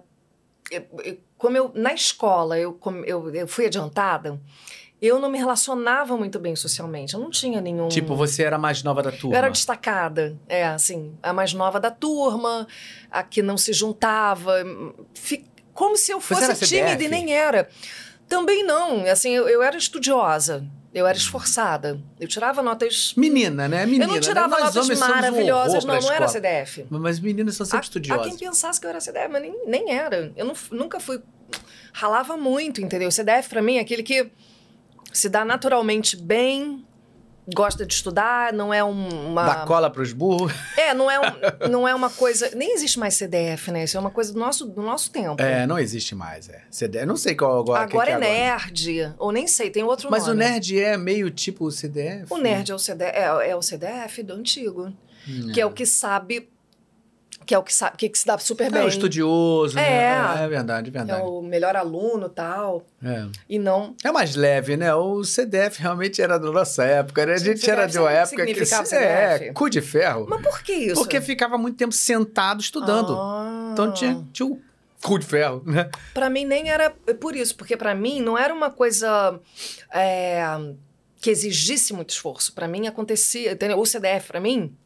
eu- 0.71 0.87
eu- 1.05 1.19
como 1.37 1.57
eu, 1.57 1.73
na 1.75 1.93
escola, 1.93 2.57
eu, 2.59 2.79
eu, 3.05 3.35
eu 3.35 3.49
fui 3.49 3.67
adiantada, 3.67 4.41
eu 5.01 5.19
não 5.19 5.29
me 5.29 5.37
relacionava 5.37 6.17
muito 6.17 6.39
bem 6.39 6.55
socialmente. 6.55 7.15
Eu 7.15 7.19
não 7.21 7.29
tinha 7.31 7.61
nenhum. 7.61 7.89
Tipo, 7.89 8.15
você 8.15 8.45
era 8.45 8.55
a 8.55 8.59
mais 8.61 8.85
nova 8.85 9.03
da 9.03 9.11
turma. 9.11 9.35
Eu 9.35 9.39
era 9.39 9.51
destacada, 9.51 10.39
é, 10.49 10.65
assim, 10.65 11.13
a 11.21 11.33
mais 11.33 11.53
nova 11.53 11.81
da 11.81 11.91
turma, 11.91 12.69
a 13.11 13.25
que 13.25 13.43
não 13.43 13.59
se 13.59 13.73
juntava, 13.73 14.53
fi- 15.13 15.45
como 15.75 15.97
se 15.97 16.13
eu 16.13 16.21
fosse 16.21 16.67
tímida 16.67 17.03
e 17.03 17.09
nem 17.09 17.33
era. 17.33 17.69
Também 18.29 18.65
não, 18.65 19.05
assim, 19.05 19.31
eu, 19.31 19.49
eu 19.49 19.63
era 19.63 19.77
estudiosa, 19.77 20.65
Eu 20.95 21.07
era 21.07 21.17
esforçada. 21.17 22.01
Eu 22.19 22.27
tirava 22.27 22.63
notas. 22.63 23.15
Menina, 23.17 23.69
né? 23.69 23.85
Menina. 23.85 24.05
Eu 24.05 24.09
não 24.09 24.21
tirava 24.21 24.57
né? 24.57 24.65
notas 24.65 24.99
maravilhosas, 24.99 25.85
um 25.85 25.87
não, 25.87 26.01
não 26.01 26.13
era 26.13 26.29
CDF. 26.29 26.87
Mas 26.89 27.21
meninas 27.21 27.57
são 27.57 27.67
sempre 27.67 27.85
estudiosas. 27.85 28.27
Há 28.27 28.31
quem 28.31 28.39
pensasse 28.39 28.81
que 28.81 28.87
eu 28.87 28.91
era 28.91 29.01
CDF, 29.01 29.29
mas 29.29 29.43
nem, 29.43 29.67
nem 29.67 29.93
era. 29.93 30.33
Eu 30.37 30.47
não, 30.47 30.55
nunca 30.71 30.99
fui. 31.01 31.21
Ralava 31.93 32.37
muito, 32.37 32.81
entendeu? 32.81 33.09
O 33.09 33.13
CDF, 33.13 33.49
para 33.49 33.61
mim, 33.61 33.77
é 33.77 33.81
aquele 33.81 34.03
que 34.03 34.31
se 35.13 35.29
dá 35.29 35.45
naturalmente 35.45 36.17
bem, 36.17 36.85
gosta 37.53 37.85
de 37.85 37.93
estudar, 37.93 38.53
não 38.53 38.73
é 38.73 38.83
uma. 38.85 39.45
Dá 39.45 39.55
cola 39.67 39.91
para 39.91 40.03
os 40.03 40.13
burros. 40.13 40.53
É, 40.77 40.95
não 40.95 41.11
é, 41.11 41.19
um, 41.19 41.69
não 41.71 41.89
é 41.89 41.95
uma 41.95 42.11
coisa. 42.11 42.51
Nem 42.55 42.75
existe 42.75 42.99
mais 42.99 43.15
CDF, 43.15 43.71
né? 43.71 43.85
Isso 43.85 43.97
é 43.97 44.01
uma 44.01 44.11
coisa 44.11 44.33
do 44.33 44.39
nosso, 44.39 44.67
do 44.67 44.83
nosso 44.83 45.11
tempo. 45.11 45.41
É, 45.41 45.67
não 45.67 45.79
existe 45.79 46.15
mais. 46.15 46.49
É. 46.49 46.63
CDF, 46.71 47.07
não 47.07 47.17
sei 47.17 47.35
qual 47.35 47.61
agora. 47.61 47.83
Agora 47.83 48.07
que 48.07 48.13
é 48.13 48.15
que 48.15 48.21
nerd, 48.21 49.15
ou 49.19 49.33
nem 49.33 49.47
sei, 49.47 49.71
tem 49.71 49.83
outro 49.83 50.11
Mas 50.11 50.27
nome. 50.27 50.39
Mas 50.39 50.49
o 50.49 50.53
nerd 50.53 50.81
é 50.81 50.97
meio 50.97 51.31
tipo 51.31 51.67
o 51.67 51.71
CDF? 51.71 52.33
O 52.33 52.39
nerd 52.39 52.71
é 52.71 52.75
o 52.75 52.79
CDF, 52.79 53.17
é, 53.17 53.51
é 53.51 53.57
o 53.57 53.63
CDF 53.63 54.23
do 54.23 54.35
antigo. 54.35 54.93
Hum. 55.29 55.53
Que 55.53 55.61
é 55.61 55.67
o 55.67 55.71
que 55.71 55.87
sabe 55.87 56.52
que 57.45 57.55
é 57.55 57.59
o 57.59 57.63
que 57.63 57.75
sabe, 57.75 57.97
que, 57.97 58.09
que 58.09 58.19
se 58.19 58.27
dá 58.27 58.39
super 58.39 58.71
bem. 58.71 58.83
É 58.83 58.85
o 58.85 58.89
estudioso, 58.89 59.79
é, 59.79 59.83
né? 59.83 60.45
É 60.45 60.49
verdade, 60.49 60.89
é 60.89 60.93
verdade. 60.93 61.21
É 61.21 61.25
o 61.25 61.43
melhor 61.43 61.77
aluno 61.77 62.29
tal. 62.29 62.85
É. 63.03 63.27
E 63.49 63.59
não. 63.59 63.95
É 64.05 64.11
mais 64.11 64.37
leve, 64.37 64.77
né? 64.77 64.95
O 64.95 65.25
CDF 65.25 65.81
realmente 65.81 66.21
era 66.21 66.39
da 66.39 66.51
nossa 66.51 66.85
época, 66.85 67.27
né? 67.27 67.35
A 67.35 67.39
gente 67.39 67.69
era 67.69 67.87
de 67.87 67.99
uma 67.99 68.11
época 68.11 68.47
que. 68.47 68.65
CDF. 68.65 68.95
É, 68.95 69.53
cu 69.53 69.69
de 69.69 69.81
ferro. 69.81 70.27
Mas 70.29 70.43
por 70.43 70.63
que 70.63 70.73
isso? 70.73 70.95
Porque 70.95 71.21
ficava 71.21 71.59
muito 71.59 71.77
tempo 71.77 71.93
sentado 71.93 72.61
estudando. 72.61 73.17
Ah. 73.19 73.71
Então 73.73 73.93
tinha, 73.93 74.25
tinha 74.33 74.47
o 74.47 74.61
cu 75.03 75.19
de 75.19 75.27
ferro, 75.27 75.63
né? 75.67 75.91
Pra 76.15 76.31
mim 76.31 76.45
nem 76.45 76.71
era 76.71 76.91
por 77.21 77.35
isso, 77.35 77.57
porque 77.57 77.77
para 77.77 77.95
mim 77.95 78.21
não 78.21 78.39
era 78.39 78.55
uma 78.55 78.71
coisa. 78.71 79.39
É, 79.93 80.43
que 81.21 81.31
exigisse 81.31 81.93
muito 81.93 82.11
esforço. 82.11 82.53
Para 82.53 82.67
mim 82.67 82.89
acontecia? 82.89 83.57
O 83.79 83.87
CDF 83.87 84.27
para 84.27 84.41
mim 84.41 84.77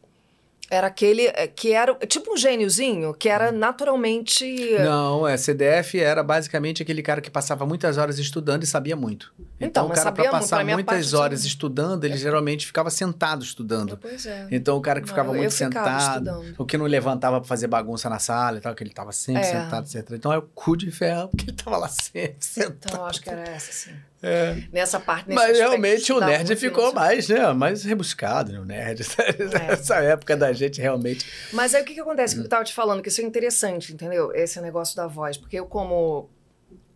era 0.69 0.87
aquele 0.87 1.31
que 1.55 1.71
era 1.71 1.95
tipo 2.07 2.33
um 2.33 2.37
gêniozinho, 2.37 3.13
que 3.13 3.29
era 3.29 3.51
naturalmente. 3.51 4.45
Não, 4.79 5.27
é, 5.27 5.37
CDF 5.37 5.99
era 5.99 6.21
basicamente 6.23 6.81
aquele 6.81 7.01
cara 7.01 7.21
que 7.21 7.29
passava 7.29 7.65
muitas 7.65 7.97
horas 7.97 8.19
estudando 8.19 8.63
e 8.63 8.67
sabia 8.67 8.95
muito. 8.95 9.33
Então, 9.59 9.85
então 9.85 9.85
o 9.87 9.89
cara, 9.89 10.11
para 10.11 10.29
passar 10.29 10.65
muitas 10.65 11.13
horas 11.13 11.43
de... 11.43 11.47
estudando, 11.47 12.03
ele 12.03 12.15
é. 12.15 12.17
geralmente 12.17 12.65
ficava 12.65 12.89
sentado 12.89 13.43
estudando. 13.43 13.97
Pois 13.97 14.25
é. 14.25 14.47
Então 14.51 14.77
o 14.77 14.81
cara 14.81 15.01
que 15.01 15.07
ficava 15.07 15.31
não, 15.31 15.39
muito 15.39 15.51
sentado, 15.51 16.43
o 16.57 16.65
que 16.65 16.77
não 16.77 16.85
levantava 16.85 17.39
para 17.39 17.47
fazer 17.47 17.67
bagunça 17.67 18.09
na 18.09 18.19
sala 18.19 18.57
e 18.57 18.61
tal, 18.61 18.75
que 18.75 18.83
ele 18.83 18.91
estava 18.91 19.11
sempre 19.11 19.41
é. 19.41 19.45
sentado, 19.45 19.85
etc. 19.85 20.11
Então 20.11 20.33
é 20.33 20.37
o 20.37 20.41
cu 20.41 20.75
de 20.75 20.91
ferro, 20.91 21.29
porque 21.31 21.45
ele 21.45 21.51
estava 21.51 21.77
lá 21.77 21.87
sempre 21.87 22.37
sentado. 22.41 22.93
Então 22.93 23.05
acho 23.05 23.21
que 23.21 23.29
era 23.29 23.41
essa, 23.41 23.71
sim. 23.71 23.95
É. 24.21 24.63
Nessa 24.71 24.99
parte, 24.99 25.29
nesse 25.29 25.35
Mas 25.35 25.57
realmente 25.57 26.11
o 26.11 26.19
nerd 26.19 26.55
ficou 26.55 26.91
mais, 26.93 27.29
né? 27.29 27.53
Mais 27.53 27.83
rebuscado, 27.83 28.51
né? 28.51 28.59
O 28.59 28.65
nerd. 28.65 29.01
É. 29.27 29.73
Essa 29.73 29.97
época 29.97 30.35
da 30.35 30.51
gente 30.53 30.81
realmente. 30.81 31.25
Mas 31.53 31.75
aí 31.75 31.81
o 31.81 31.85
que, 31.85 31.93
que 31.93 31.99
acontece? 31.99 32.35
Que 32.35 32.41
eu 32.41 32.45
estava 32.45 32.63
te 32.63 32.73
falando, 32.73 33.01
que 33.01 33.09
isso 33.09 33.21
é 33.21 33.23
interessante, 33.23 33.93
entendeu? 33.93 34.31
Esse 34.33 34.59
negócio 34.59 34.95
da 34.95 35.07
voz. 35.07 35.37
Porque 35.37 35.59
eu, 35.59 35.65
como 35.65 36.29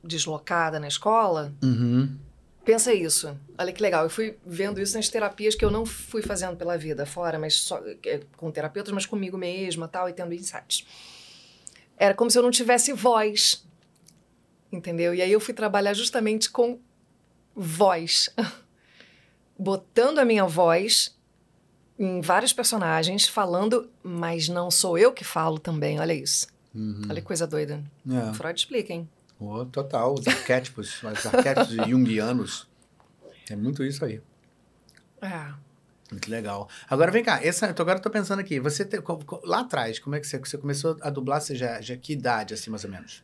deslocada 0.03 0.79
na 0.79 0.87
escola, 0.87 1.53
uhum. 1.63 2.17
pensa 2.65 2.93
isso. 2.93 3.37
Olha 3.57 3.71
que 3.71 3.81
legal. 3.81 4.03
Eu 4.03 4.09
fui 4.09 4.37
vendo 4.45 4.81
isso 4.81 4.95
nas 4.95 5.07
terapias 5.09 5.53
que 5.53 5.63
eu 5.63 5.69
não 5.69 5.85
fui 5.85 6.21
fazendo 6.21 6.55
pela 6.55 6.77
vida 6.77 7.05
fora, 7.05 7.37
mas 7.37 7.55
só 7.55 7.81
é, 8.05 8.21
com 8.37 8.49
terapeutas, 8.51 8.93
mas 8.93 9.05
comigo 9.05 9.37
mesma 9.37 9.87
tal, 9.87 10.09
e 10.09 10.13
tendo 10.13 10.33
insights. 10.33 10.85
Era 11.97 12.13
como 12.15 12.31
se 12.31 12.37
eu 12.37 12.43
não 12.43 12.51
tivesse 12.51 12.91
voz. 12.93 13.63
Entendeu? 14.71 15.13
E 15.13 15.21
aí 15.21 15.31
eu 15.31 15.39
fui 15.39 15.53
trabalhar 15.53 15.93
justamente 15.93 16.49
com 16.49 16.79
voz. 17.61 18.29
Botando 19.57 20.19
a 20.19 20.25
minha 20.25 20.45
voz 20.45 21.15
em 21.99 22.19
vários 22.19 22.51
personagens, 22.51 23.27
falando, 23.27 23.89
mas 24.01 24.49
não 24.49 24.71
sou 24.71 24.97
eu 24.97 25.13
que 25.13 25.23
falo 25.23 25.59
também. 25.59 25.99
Olha 25.99 26.13
isso. 26.13 26.47
Uhum. 26.73 27.03
Olha 27.09 27.21
que 27.21 27.27
coisa 27.27 27.45
doida. 27.45 27.83
É. 28.09 28.33
Freud 28.33 28.59
explica, 28.59 28.91
hein? 28.91 29.07
Oh, 29.39 29.65
total, 29.65 30.13
os 30.13 30.27
arquétipos, 30.27 31.01
os 31.03 31.25
arquétipos 31.25 31.75
junguianos. 31.87 32.67
É 33.49 33.55
muito 33.55 33.83
isso 33.83 34.03
aí. 34.03 34.21
É. 35.21 35.53
Muito 36.11 36.29
legal. 36.29 36.67
Agora 36.89 37.11
vem 37.11 37.23
cá, 37.23 37.43
essa, 37.43 37.67
agora 37.67 37.97
eu 37.97 38.01
tô 38.01 38.09
pensando 38.09 38.39
aqui, 38.39 38.59
você 38.59 38.83
te, 38.83 38.97
lá 39.43 39.61
atrás, 39.61 39.97
como 39.97 40.15
é 40.15 40.19
que 40.19 40.27
você, 40.27 40.37
você 40.37 40.57
começou 40.57 40.97
a 41.01 41.09
dublar? 41.09 41.39
Você 41.39 41.55
já, 41.55 41.79
já 41.79 41.95
que 41.95 42.13
idade, 42.13 42.53
assim, 42.53 42.69
mais 42.69 42.83
ou 42.83 42.89
menos? 42.91 43.23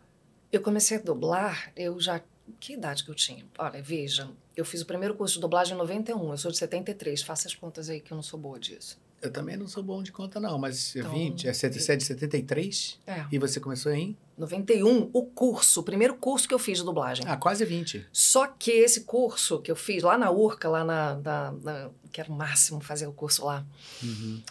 Eu 0.51 0.61
comecei 0.61 0.97
a 0.97 1.01
dublar, 1.01 1.71
eu 1.75 1.99
já 1.99 2.21
que 2.59 2.73
idade 2.73 3.03
que 3.03 3.11
eu 3.11 3.15
tinha? 3.15 3.45
Olha, 3.57 3.81
veja, 3.81 4.29
eu 4.55 4.65
fiz 4.65 4.81
o 4.81 4.85
primeiro 4.85 5.15
curso 5.15 5.35
de 5.35 5.41
dublagem 5.41 5.73
em 5.73 5.77
91, 5.77 6.31
eu 6.31 6.37
sou 6.37 6.51
de 6.51 6.57
73, 6.57 7.21
faça 7.21 7.47
as 7.47 7.55
contas 7.55 7.89
aí 7.89 7.99
que 7.99 8.11
eu 8.11 8.15
não 8.15 8.23
sou 8.23 8.39
boa 8.39 8.59
disso. 8.59 8.99
Eu 9.19 9.31
também 9.31 9.57
não 9.57 9.67
sou 9.67 9.81
bom 9.81 10.03
de 10.03 10.11
conta, 10.11 10.39
não, 10.39 10.59
mas 10.59 10.95
então, 10.95 11.11
20, 11.11 11.47
é, 11.47 11.53
você 11.53 11.65
é 11.65 11.69
de 11.69 12.03
73? 12.03 12.99
É. 13.07 13.25
E 13.31 13.39
você 13.39 13.59
começou 13.59 13.91
em? 13.91 14.15
91, 14.37 15.09
o 15.11 15.23
curso, 15.23 15.79
o 15.79 15.83
primeiro 15.83 16.15
curso 16.15 16.47
que 16.47 16.53
eu 16.53 16.59
fiz 16.59 16.77
de 16.77 16.85
dublagem. 16.85 17.25
Ah, 17.27 17.35
quase 17.35 17.65
20. 17.65 18.05
Só 18.11 18.45
que 18.45 18.69
esse 18.69 19.01
curso 19.01 19.59
que 19.59 19.71
eu 19.71 19.75
fiz 19.75 20.03
lá 20.03 20.15
na 20.19 20.29
URCA, 20.29 20.69
lá 20.69 20.83
na. 20.83 21.15
na, 21.15 21.51
na 21.51 21.89
que 22.11 22.21
era 22.21 22.31
o 22.31 22.35
máximo 22.35 22.79
fazer 22.79 23.07
o 23.07 23.11
curso 23.11 23.45
lá. 23.45 23.65
Uhum. 24.03 24.43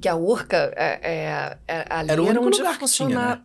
Que 0.00 0.08
a 0.08 0.16
URCA, 0.16 0.72
é, 0.74 0.98
é, 1.02 1.58
é 1.68 1.86
ali 1.90 2.10
era, 2.10 2.22
o 2.22 2.26
era 2.26 2.40
onde 2.40 2.58
lugar 2.58 2.78
funcionava. 2.78 3.36
Né? 3.36 3.42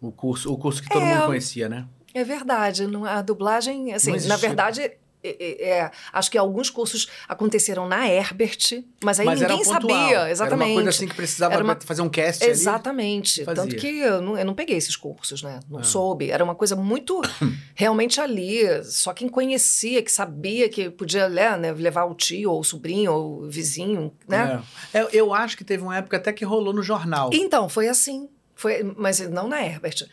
O 0.00 0.10
curso, 0.10 0.52
o 0.52 0.58
curso 0.58 0.82
que 0.82 0.88
todo 0.88 1.02
é, 1.02 1.14
mundo 1.14 1.26
conhecia, 1.26 1.68
né? 1.68 1.88
É 2.18 2.24
verdade. 2.24 2.84
A 3.06 3.22
dublagem, 3.22 3.92
assim, 3.94 4.12
na 4.26 4.36
verdade, 4.36 4.92
é, 5.22 5.68
é, 5.68 5.90
acho 6.12 6.30
que 6.30 6.38
alguns 6.38 6.70
cursos 6.70 7.08
aconteceram 7.28 7.88
na 7.88 8.08
Herbert, 8.08 8.84
mas 9.02 9.18
aí 9.18 9.26
mas 9.26 9.40
ninguém 9.40 9.64
sabia. 9.64 10.30
Exatamente. 10.30 10.62
Era 10.62 10.70
uma 10.70 10.74
coisa 10.74 10.90
assim 10.90 11.08
que 11.08 11.14
precisava 11.14 11.62
uma... 11.62 11.76
fazer 11.80 12.02
um 12.02 12.08
cast 12.08 12.44
Exatamente. 12.44 13.42
Ali, 13.42 13.54
Tanto 13.54 13.76
que 13.76 13.86
eu 13.86 14.22
não, 14.22 14.38
eu 14.38 14.44
não, 14.44 14.54
peguei 14.54 14.76
esses 14.76 14.94
cursos, 14.94 15.42
né? 15.42 15.58
Não 15.68 15.80
ah. 15.80 15.84
soube. 15.84 16.30
Era 16.30 16.44
uma 16.44 16.54
coisa 16.54 16.76
muito 16.76 17.20
realmente 17.74 18.20
ali. 18.20 18.62
Só 18.84 19.12
quem 19.12 19.28
conhecia, 19.28 20.02
que 20.02 20.12
sabia 20.12 20.68
que 20.68 20.88
podia 20.88 21.28
né, 21.28 21.72
levar 21.72 22.04
o 22.04 22.14
tio, 22.14 22.52
ou 22.52 22.60
o 22.60 22.64
sobrinho, 22.64 23.12
ou 23.12 23.42
o 23.42 23.50
vizinho, 23.50 24.12
né? 24.26 24.62
É. 24.94 25.02
Eu, 25.02 25.08
eu 25.12 25.34
acho 25.34 25.56
que 25.56 25.64
teve 25.64 25.82
uma 25.82 25.96
época 25.96 26.16
até 26.16 26.32
que 26.32 26.44
rolou 26.44 26.72
no 26.72 26.82
jornal. 26.82 27.30
Então, 27.32 27.68
foi 27.68 27.88
assim. 27.88 28.28
Foi, 28.54 28.82
mas 28.96 29.20
não 29.20 29.48
na 29.48 29.64
Herbert. 29.64 30.06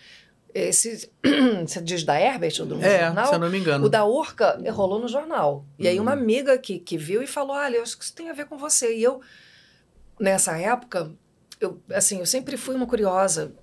Esse, 0.56 1.12
você 1.68 1.82
diz 1.82 2.06
da 2.06 2.18
Herbert 2.18 2.64
do 2.64 2.82
é, 2.82 3.08
jornal? 3.08 3.26
se 3.26 3.34
eu 3.36 3.40
não 3.40 3.50
me 3.50 3.60
engano. 3.60 3.86
O 3.86 3.90
da 3.90 4.06
Urca 4.06 4.58
rolou 4.72 5.02
no 5.02 5.08
jornal. 5.10 5.66
E 5.78 5.86
aí 5.86 6.00
uma 6.00 6.14
uhum. 6.14 6.18
amiga 6.18 6.58
que, 6.58 6.80
que 6.80 6.98
viu 6.98 7.22
e 7.22 7.28
falou, 7.28 7.58
olha, 7.58 7.76
eu 7.76 7.84
acho 7.84 7.98
que 7.98 8.06
isso 8.06 8.16
tem 8.16 8.30
a 8.30 8.34
ver 8.34 8.46
com 8.46 8.58
você. 8.58 8.96
E 8.96 9.04
eu, 9.04 9.20
nessa 10.18 10.58
época, 10.58 11.12
eu, 11.60 11.82
assim, 11.92 12.20
eu 12.20 12.26
sempre 12.26 12.56
fui 12.56 12.74
uma 12.74 12.88
curiosa 12.88 13.54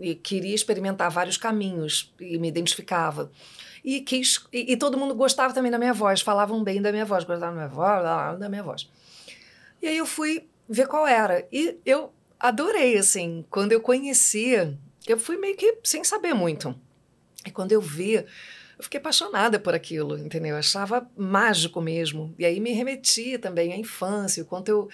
e 0.00 0.16
queria 0.16 0.56
experimentar 0.56 1.08
vários 1.12 1.36
caminhos 1.36 2.12
e 2.18 2.38
me 2.38 2.48
identificava. 2.48 3.30
E 3.84 4.00
quis 4.00 4.44
e, 4.52 4.72
e, 4.72 4.76
todo 4.76 4.98
mundo 4.98 5.14
gostava 5.14 5.54
também 5.54 5.70
da 5.70 5.78
minha 5.78 5.92
voz, 5.92 6.22
falavam 6.22 6.64
bem 6.64 6.82
da 6.82 6.90
minha 6.90 7.04
voz, 7.04 7.22
gostavam 7.22 7.54
da 7.54 7.66
minha 7.66 7.68
voz, 7.68 8.38
da 8.40 8.48
minha 8.48 8.64
voz. 8.64 8.90
E 9.80 9.86
aí 9.86 9.96
eu 9.96 10.06
fui 10.06 10.48
ver 10.68 10.88
qual 10.88 11.06
era. 11.06 11.46
E 11.52 11.78
eu 11.86 12.12
adorei, 12.40 12.98
assim, 12.98 13.44
quando 13.48 13.70
eu 13.70 13.80
conhecia 13.80 14.76
eu 15.06 15.18
fui 15.18 15.36
meio 15.36 15.56
que 15.56 15.78
sem 15.82 16.02
saber 16.04 16.34
muito. 16.34 16.74
E 17.46 17.50
quando 17.50 17.72
eu 17.72 17.80
vi, 17.80 18.14
eu 18.14 18.26
fiquei 18.80 18.98
apaixonada 18.98 19.58
por 19.58 19.74
aquilo, 19.74 20.18
entendeu? 20.18 20.52
Eu 20.52 20.58
achava 20.58 21.06
mágico 21.16 21.80
mesmo. 21.80 22.34
E 22.38 22.44
aí 22.44 22.58
me 22.58 22.72
remetia 22.72 23.38
também 23.38 23.72
à 23.72 23.76
infância, 23.76 24.42
o 24.42 24.46
quanto 24.46 24.68
eu 24.68 24.88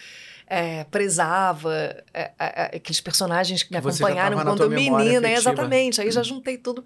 é, 0.46 0.84
prezava 0.84 1.72
é, 2.12 2.32
é, 2.38 2.76
aqueles 2.76 3.00
personagens 3.00 3.62
que 3.62 3.72
me 3.72 3.80
Você 3.80 4.02
acompanharam 4.02 4.42
quando 4.42 4.68
menina. 4.68 5.30
Exatamente. 5.30 6.00
Aí 6.00 6.10
já 6.10 6.22
juntei 6.22 6.58
tudo. 6.58 6.84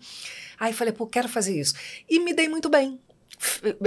Aí 0.61 0.73
falei, 0.73 0.93
pô, 0.93 1.07
quero 1.07 1.29
fazer 1.29 1.59
isso. 1.59 1.75
E 2.09 2.21
me 2.21 2.35
dei 2.35 2.49
muito 2.49 2.69
bem. 2.69 3.01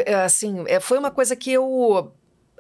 É, 0.06 0.16
assim, 0.16 0.64
é, 0.68 0.80
foi 0.80 0.98
uma 0.98 1.12
coisa 1.12 1.36
que 1.36 1.52
eu 1.52 2.12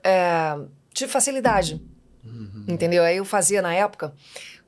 é, 0.04 0.58
tive 0.94 1.12
facilidade. 1.12 1.82
Uhum. 2.24 2.66
Entendeu? 2.68 3.04
Aí 3.04 3.18
eu 3.18 3.26
fazia 3.26 3.62
na 3.62 3.74
época 3.74 4.14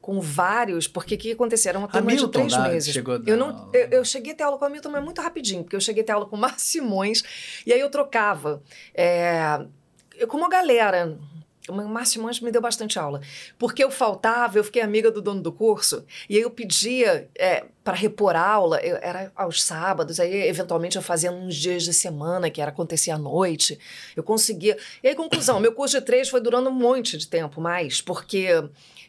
com 0.09 0.19
vários, 0.19 0.87
porque 0.87 1.13
o 1.13 1.17
que 1.19 1.31
aconteceu? 1.33 1.69
Era 1.69 1.77
uma 1.77 1.87
turma 1.87 2.11
Hamilton, 2.11 2.47
de 2.47 2.49
três 2.55 2.67
meses. 2.67 2.91
Chegou, 2.91 3.21
eu, 3.27 3.37
não, 3.37 3.69
eu, 3.71 3.89
eu, 3.89 4.03
cheguei 4.03 4.33
a 4.33 4.35
ter 4.35 4.41
aula 4.41 4.57
com 4.57 4.65
a 4.65 4.67
Hamilton, 4.67 4.89
mas 4.89 5.03
muito 5.03 5.21
rapidinho, 5.21 5.61
porque 5.61 5.75
eu 5.75 5.79
cheguei 5.79 6.01
a 6.01 6.05
ter 6.07 6.13
aula 6.13 6.25
com 6.25 6.33
o 6.35 6.39
Márcio 6.39 6.81
Simões, 6.81 7.21
e 7.63 7.71
aí 7.71 7.79
eu 7.79 7.91
trocava. 7.91 8.63
É, 8.95 9.63
eu, 10.17 10.27
com 10.27 10.35
uma 10.35 10.49
galera, 10.49 11.15
o 11.67 11.73
Márcio 11.73 12.13
Simões 12.13 12.39
me 12.39 12.49
deu 12.49 12.59
bastante 12.59 12.97
aula. 12.97 13.21
Porque 13.59 13.83
eu 13.83 13.91
faltava, 13.91 14.57
eu 14.57 14.63
fiquei 14.63 14.81
amiga 14.81 15.11
do 15.11 15.21
dono 15.21 15.43
do 15.43 15.51
curso, 15.51 16.03
e 16.27 16.37
aí 16.37 16.41
eu 16.41 16.49
pedia 16.49 17.29
é, 17.37 17.65
para 17.83 17.95
repor 17.95 18.35
aula, 18.35 18.79
eu, 18.79 18.97
era 19.03 19.31
aos 19.35 19.61
sábados, 19.61 20.19
aí 20.19 20.47
eventualmente 20.47 20.95
eu 20.95 21.03
fazia 21.03 21.31
uns 21.31 21.55
dias 21.55 21.83
de 21.83 21.93
semana, 21.93 22.49
que 22.49 22.59
era 22.59 22.71
acontecia 22.71 23.13
à 23.13 23.17
noite. 23.19 23.77
Eu 24.15 24.23
conseguia. 24.23 24.75
E 25.03 25.07
aí, 25.07 25.13
conclusão, 25.13 25.59
meu 25.59 25.71
curso 25.71 25.99
de 25.99 26.03
três 26.03 26.29
foi 26.29 26.41
durando 26.41 26.71
um 26.71 26.73
monte 26.73 27.15
de 27.15 27.27
tempo 27.27 27.61
mais, 27.61 28.01
porque 28.01 28.49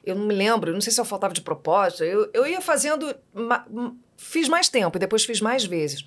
eu 0.04 0.14
não 0.14 0.26
me 0.26 0.34
lembro, 0.34 0.72
não 0.72 0.80
sei 0.80 0.92
se 0.92 1.00
eu 1.00 1.04
faltava 1.04 1.34
de 1.34 1.40
propósito, 1.40 2.04
eu, 2.04 2.30
eu 2.32 2.46
ia 2.46 2.60
fazendo, 2.60 3.14
fiz 4.16 4.48
mais 4.48 4.68
tempo 4.68 4.96
e 4.96 5.00
depois 5.00 5.24
fiz 5.24 5.40
mais 5.40 5.64
vezes. 5.64 6.04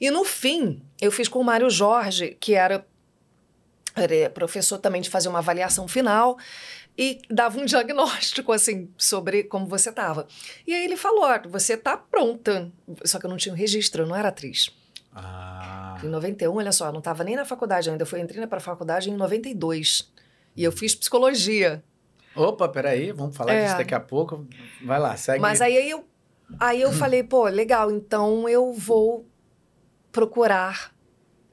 E 0.00 0.10
no 0.10 0.24
fim, 0.24 0.82
eu 1.00 1.12
fiz 1.12 1.28
com 1.28 1.38
o 1.38 1.44
Mário 1.44 1.70
Jorge, 1.70 2.36
que 2.40 2.54
era 2.54 2.86
era 3.96 4.28
professor 4.28 4.78
também 4.78 5.00
de 5.00 5.08
fazer 5.08 5.28
uma 5.28 5.38
avaliação 5.38 5.86
final 5.86 6.36
e 6.98 7.20
dava 7.30 7.60
um 7.60 7.64
diagnóstico 7.66 8.52
assim 8.52 8.88
sobre 8.96 9.44
como 9.44 9.66
você 9.66 9.90
estava. 9.90 10.26
E 10.66 10.74
aí 10.74 10.84
ele 10.84 10.96
falou: 10.96 11.26
você 11.48 11.74
está 11.74 11.96
pronta. 11.96 12.72
Só 13.04 13.18
que 13.18 13.26
eu 13.26 13.30
não 13.30 13.36
tinha 13.36 13.52
um 13.52 13.56
registro, 13.56 14.02
eu 14.02 14.06
não 14.06 14.16
era 14.16 14.28
atriz. 14.28 14.70
Ah. 15.14 15.96
Em 16.02 16.08
91, 16.08 16.56
olha 16.56 16.72
só, 16.72 16.86
eu 16.86 16.92
não 16.92 16.98
estava 16.98 17.22
nem 17.22 17.36
na 17.36 17.44
faculdade 17.44 17.88
ainda, 17.88 18.02
eu 18.02 18.06
fui 18.06 18.20
entrei 18.20 18.44
para 18.48 18.58
a 18.58 18.60
faculdade 18.60 19.10
em 19.10 19.16
92. 19.16 20.10
E 20.56 20.64
eu 20.64 20.72
fiz 20.72 20.94
psicologia. 20.94 21.82
Opa, 22.36 22.68
peraí, 22.68 23.12
vamos 23.12 23.36
falar 23.36 23.54
é. 23.54 23.64
disso 23.64 23.76
daqui 23.76 23.94
a 23.94 24.00
pouco. 24.00 24.46
Vai 24.84 24.98
lá, 24.98 25.16
segue. 25.16 25.40
Mas 25.40 25.60
aí 25.60 25.90
eu, 25.90 26.04
aí 26.58 26.80
eu 26.80 26.92
falei, 26.94 27.22
pô, 27.22 27.44
legal, 27.44 27.90
então 27.90 28.48
eu 28.48 28.72
vou 28.72 29.26
procurar 30.10 30.92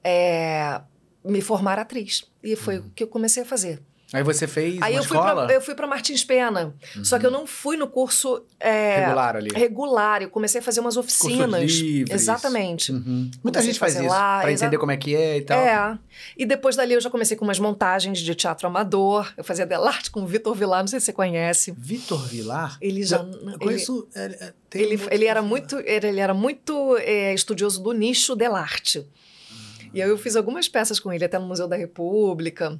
é, 0.03 0.81
me 1.23 1.41
formar 1.41 1.79
atriz. 1.79 2.31
E 2.43 2.55
foi 2.55 2.79
uhum. 2.79 2.87
o 2.87 2.89
que 2.91 3.03
eu 3.03 3.07
comecei 3.07 3.43
a 3.43 3.45
fazer. 3.45 3.81
Aí 4.13 4.23
você 4.23 4.45
fez 4.45 4.81
Aí 4.81 4.95
eu 4.95 5.03
fui? 5.03 5.17
Pra, 5.17 5.47
eu 5.49 5.61
fui 5.61 5.73
para 5.73 5.87
Martins 5.87 6.23
Pena. 6.23 6.75
Uhum. 6.95 7.05
Só 7.05 7.17
que 7.17 7.25
eu 7.25 7.31
não 7.31 7.47
fui 7.47 7.77
no 7.77 7.87
curso 7.87 8.43
é, 8.59 9.05
regular 9.05 9.35
ali. 9.37 9.49
Regular. 9.53 10.21
Eu 10.21 10.29
comecei 10.29 10.59
a 10.59 10.63
fazer 10.63 10.81
umas 10.81 10.97
oficinas. 10.97 11.61
Cursos 11.61 11.79
livres. 11.79 12.21
Exatamente. 12.21 12.91
Uhum. 12.91 13.31
Muita 13.41 13.61
gente 13.61 13.79
faz 13.79 13.95
isso 13.95 14.07
para 14.07 14.51
entender 14.51 14.77
como 14.77 14.91
é 14.91 14.97
que 14.97 15.15
é 15.15 15.37
e 15.37 15.41
tal. 15.41 15.57
É. 15.57 15.97
E 16.37 16.45
depois 16.45 16.75
dali 16.75 16.93
eu 16.93 17.01
já 17.01 17.09
comecei 17.09 17.37
com 17.37 17.45
umas 17.45 17.57
montagens 17.59 18.19
de 18.19 18.35
teatro 18.35 18.67
amador. 18.67 19.31
Eu 19.37 19.45
fazia 19.45 19.65
Delarte 19.65 20.11
com 20.11 20.23
o 20.23 20.27
Vitor 20.27 20.53
Vilar, 20.53 20.81
não 20.81 20.87
sei 20.87 20.99
se 20.99 21.05
você 21.05 21.13
conhece. 21.13 21.73
Vitor 21.77 22.21
Vilar? 22.27 22.77
Ele 22.81 23.03
já. 23.03 23.17
Eu 23.17 23.59
conheço. 23.59 24.09
Ele, 24.13 24.35
ele, 24.73 24.93
ele, 24.93 25.03
ele 25.09 25.25
era 25.25 25.41
muito, 25.41 25.79
ele 25.79 26.19
era 26.19 26.33
muito 26.33 26.97
é, 26.97 27.33
estudioso 27.33 27.81
do 27.81 27.93
nicho 27.93 28.35
Delarte. 28.35 28.99
Uhum. 28.99 29.89
E 29.93 30.01
aí 30.01 30.09
eu 30.09 30.17
fiz 30.17 30.35
algumas 30.35 30.67
peças 30.67 30.99
com 30.99 31.13
ele, 31.13 31.23
até 31.23 31.39
no 31.39 31.47
Museu 31.47 31.67
da 31.67 31.77
República. 31.77 32.77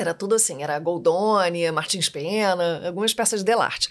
Era 0.00 0.14
tudo 0.14 0.34
assim, 0.34 0.62
era 0.62 0.78
Goldoni, 0.78 1.70
Martins 1.70 2.08
Pena, 2.08 2.86
algumas 2.86 3.14
peças 3.14 3.40
de 3.40 3.46
Delarte. 3.46 3.88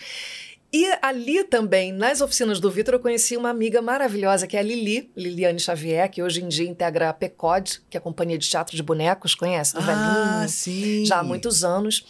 E 0.71 0.85
ali 1.01 1.43
também, 1.43 1.91
nas 1.91 2.21
oficinas 2.21 2.59
do 2.59 2.69
Vitor, 2.69 2.93
eu 2.93 2.99
conheci 2.99 3.35
uma 3.35 3.49
amiga 3.49 3.81
maravilhosa, 3.81 4.45
que 4.45 4.55
é 4.55 4.59
a 4.59 4.63
Lili, 4.63 5.11
Liliane 5.17 5.59
Xavier, 5.59 6.09
que 6.11 6.21
hoje 6.21 6.43
em 6.43 6.47
dia 6.47 6.69
integra 6.69 7.09
a 7.09 7.13
PECOD, 7.13 7.81
que 7.89 7.97
é 7.97 7.99
a 7.99 8.01
Companhia 8.01 8.37
de 8.37 8.47
Teatro 8.47 8.75
de 8.75 8.83
Bonecos, 8.83 9.33
conhece? 9.33 9.73
Do 9.73 9.79
ah, 9.79 9.83
velhinho, 9.83 10.49
sim. 10.49 11.05
Já 11.05 11.19
há 11.19 11.23
muitos 11.23 11.63
anos. 11.63 12.05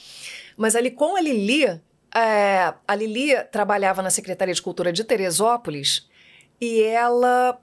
Mas 0.58 0.76
ali 0.76 0.92
com 0.92 1.16
a 1.16 1.22
Lili, 1.22 1.64
é, 2.14 2.74
a 2.86 2.96
Lili 2.96 3.34
trabalhava 3.50 4.02
na 4.02 4.10
Secretaria 4.10 4.54
de 4.54 4.62
Cultura 4.62 4.92
de 4.92 5.06
Teresópolis 5.06 6.10
e 6.60 6.82
ela 6.82 7.58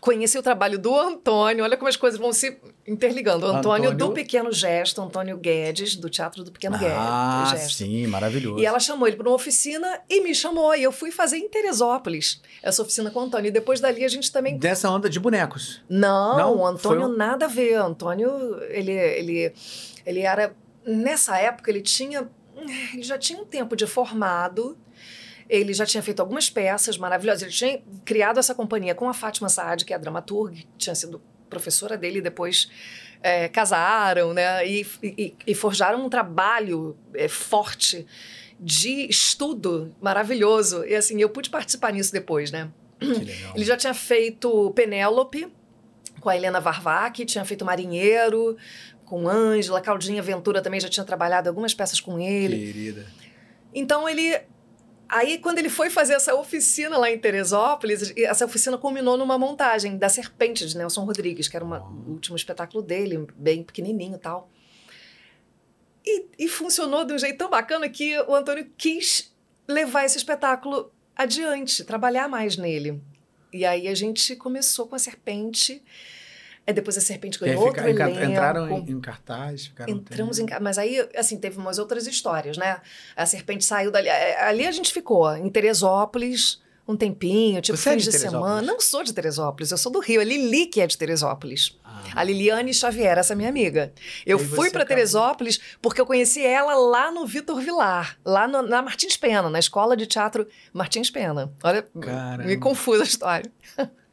conheci 0.00 0.38
o 0.38 0.42
trabalho 0.42 0.78
do 0.78 0.94
Antônio, 0.94 1.64
olha 1.64 1.76
como 1.76 1.88
as 1.88 1.96
coisas 1.96 2.18
vão 2.18 2.32
se 2.32 2.58
interligando. 2.86 3.46
O 3.46 3.48
Antônio, 3.48 3.90
Antônio... 3.90 3.96
do 3.96 4.12
Pequeno 4.12 4.52
Gesto, 4.52 5.00
Antônio 5.00 5.36
Guedes, 5.36 5.96
do 5.96 6.08
Teatro 6.08 6.44
do 6.44 6.52
Pequeno 6.52 6.76
ah, 6.80 7.44
Gesto. 7.50 7.74
sim, 7.74 8.06
maravilhoso. 8.06 8.60
E 8.60 8.66
ela 8.66 8.78
chamou 8.78 9.08
ele 9.08 9.16
para 9.16 9.28
uma 9.28 9.34
oficina 9.34 10.00
e 10.08 10.20
me 10.22 10.34
chamou. 10.34 10.74
E 10.74 10.82
eu 10.82 10.92
fui 10.92 11.10
fazer 11.10 11.38
em 11.38 11.48
Teresópolis 11.48 12.40
essa 12.62 12.82
oficina 12.82 13.10
com 13.10 13.20
o 13.20 13.22
Antônio. 13.22 13.48
E 13.48 13.50
depois 13.50 13.80
dali 13.80 14.04
a 14.04 14.08
gente 14.08 14.30
também. 14.30 14.58
Dessa 14.58 14.90
onda 14.90 15.08
de 15.08 15.18
bonecos. 15.18 15.82
Não, 15.88 16.36
Não 16.36 16.56
o 16.58 16.66
Antônio 16.66 17.06
um... 17.06 17.16
nada 17.16 17.46
a 17.46 17.48
ver. 17.48 17.80
O 17.80 17.84
Antônio, 17.84 18.30
ele, 18.68 18.92
ele, 18.92 19.52
ele 20.04 20.20
era. 20.20 20.54
Nessa 20.84 21.38
época, 21.38 21.70
ele 21.70 21.82
tinha. 21.82 22.28
Ele 22.92 23.02
já 23.02 23.18
tinha 23.18 23.38
um 23.38 23.44
tempo 23.44 23.76
de 23.76 23.86
formado 23.86 24.78
ele 25.48 25.72
já 25.72 25.86
tinha 25.86 26.02
feito 26.02 26.20
algumas 26.20 26.50
peças 26.50 26.98
maravilhosas. 26.98 27.42
Ele 27.42 27.52
tinha 27.52 27.82
criado 28.04 28.38
essa 28.38 28.54
companhia 28.54 28.94
com 28.94 29.08
a 29.08 29.14
Fátima 29.14 29.48
Saad, 29.48 29.84
que 29.84 29.92
é 29.92 29.96
a 29.96 29.98
dramaturga, 29.98 30.56
que 30.56 30.66
tinha 30.76 30.94
sido 30.94 31.20
professora 31.48 31.96
dele 31.96 32.18
e 32.18 32.22
depois 32.22 32.68
é, 33.22 33.48
casaram, 33.48 34.32
né? 34.32 34.66
E, 34.66 34.86
e, 35.02 35.34
e, 35.46 35.54
forjaram 35.54 36.04
um 36.04 36.08
trabalho 36.08 36.96
é, 37.14 37.28
forte 37.28 38.06
de 38.58 39.06
estudo 39.08 39.94
maravilhoso. 40.00 40.84
E 40.84 40.94
assim, 40.94 41.20
eu 41.20 41.28
pude 41.28 41.50
participar 41.50 41.92
nisso 41.92 42.12
depois, 42.12 42.50
né? 42.50 42.70
Ele 43.54 43.64
já 43.64 43.76
tinha 43.76 43.94
feito 43.94 44.70
Penélope 44.72 45.48
com 46.20 46.28
a 46.28 46.36
Helena 46.36 46.60
Varvac, 46.60 47.24
tinha 47.24 47.44
feito 47.44 47.64
Marinheiro 47.64 48.56
com 49.04 49.28
Ângela, 49.28 49.80
Claudinha 49.80 50.20
Ventura 50.20 50.60
também 50.60 50.80
já 50.80 50.88
tinha 50.88 51.04
trabalhado 51.04 51.48
algumas 51.48 51.72
peças 51.72 52.00
com 52.00 52.18
ele. 52.18 52.58
Querida. 52.58 53.06
Então 53.72 54.08
ele 54.08 54.40
Aí, 55.08 55.38
quando 55.38 55.58
ele 55.58 55.68
foi 55.68 55.88
fazer 55.88 56.14
essa 56.14 56.34
oficina 56.34 56.96
lá 56.98 57.10
em 57.10 57.18
Teresópolis, 57.18 58.12
essa 58.16 58.44
oficina 58.44 58.76
culminou 58.76 59.16
numa 59.16 59.38
montagem 59.38 59.96
da 59.96 60.08
Serpente, 60.08 60.66
de 60.66 60.76
Nelson 60.76 61.04
Rodrigues, 61.04 61.46
que 61.46 61.56
era 61.56 61.64
uma, 61.64 61.80
o 61.80 62.10
último 62.10 62.36
espetáculo 62.36 62.82
dele, 62.82 63.26
bem 63.36 63.62
pequenininho 63.62 64.16
e 64.16 64.18
tal. 64.18 64.50
E, 66.04 66.26
e 66.38 66.48
funcionou 66.48 67.04
de 67.04 67.14
um 67.14 67.18
jeito 67.18 67.38
tão 67.38 67.48
bacana 67.48 67.88
que 67.88 68.18
o 68.22 68.34
Antônio 68.34 68.68
quis 68.76 69.32
levar 69.68 70.04
esse 70.04 70.16
espetáculo 70.16 70.92
adiante, 71.14 71.84
trabalhar 71.84 72.28
mais 72.28 72.56
nele. 72.56 73.00
E 73.52 73.64
aí 73.64 73.88
a 73.88 73.94
gente 73.94 74.34
começou 74.36 74.86
com 74.86 74.96
a 74.96 74.98
Serpente 74.98 75.82
Aí 76.66 76.74
depois 76.74 76.98
a 76.98 77.00
Serpente 77.00 77.38
ganhou 77.38 77.64
outro 77.64 77.84
fica, 77.84 78.08
elenco. 78.10 78.24
Entraram 78.24 78.68
em, 78.70 78.90
em 78.90 79.00
cartaz? 79.00 79.72
Entramos 79.86 80.38
em 80.40 80.46
Mas 80.60 80.78
aí, 80.78 81.08
assim, 81.14 81.38
teve 81.38 81.58
umas 81.58 81.78
outras 81.78 82.06
histórias, 82.06 82.56
né? 82.56 82.80
A 83.14 83.24
Serpente 83.24 83.64
saiu 83.64 83.90
dali. 83.92 84.08
É, 84.08 84.42
ali 84.42 84.66
a 84.66 84.72
gente 84.72 84.92
ficou, 84.92 85.32
em 85.36 85.48
Teresópolis, 85.48 86.60
um 86.88 86.96
tempinho, 86.96 87.60
tipo, 87.60 87.76
Você 87.76 87.90
fins 87.90 88.08
é 88.08 88.10
de, 88.10 88.16
de 88.16 88.18
semana. 88.18 88.62
Não 88.62 88.80
sou 88.80 89.04
de 89.04 89.12
Teresópolis, 89.12 89.70
eu 89.70 89.78
sou 89.78 89.92
do 89.92 90.00
Rio. 90.00 90.20
A 90.20 90.24
Lili 90.24 90.66
que 90.66 90.80
é 90.80 90.86
de 90.86 90.98
Teresópolis. 90.98 91.78
Ah. 91.84 92.02
A 92.16 92.24
Liliane 92.24 92.74
Xavier, 92.74 93.18
essa 93.18 93.32
é 93.32 93.36
minha 93.36 93.48
amiga. 93.48 93.92
Eu 94.24 94.38
fui 94.38 94.70
para 94.70 94.84
Teresópolis 94.84 95.60
porque 95.80 96.00
eu 96.00 96.06
conheci 96.06 96.44
ela 96.44 96.74
lá 96.74 97.12
no 97.12 97.26
Vitor 97.26 97.60
Vilar, 97.60 98.16
lá 98.24 98.48
no, 98.48 98.62
na 98.62 98.82
Martins 98.82 99.16
Pena, 99.16 99.50
na 99.50 99.58
escola 99.58 99.96
de 99.96 100.06
teatro 100.06 100.46
Martins 100.72 101.10
Pena. 101.10 101.52
Olha, 101.62 101.86
Caramba. 102.00 102.44
me 102.44 102.56
confusa 102.56 103.02
a 103.02 103.06
história. 103.06 103.50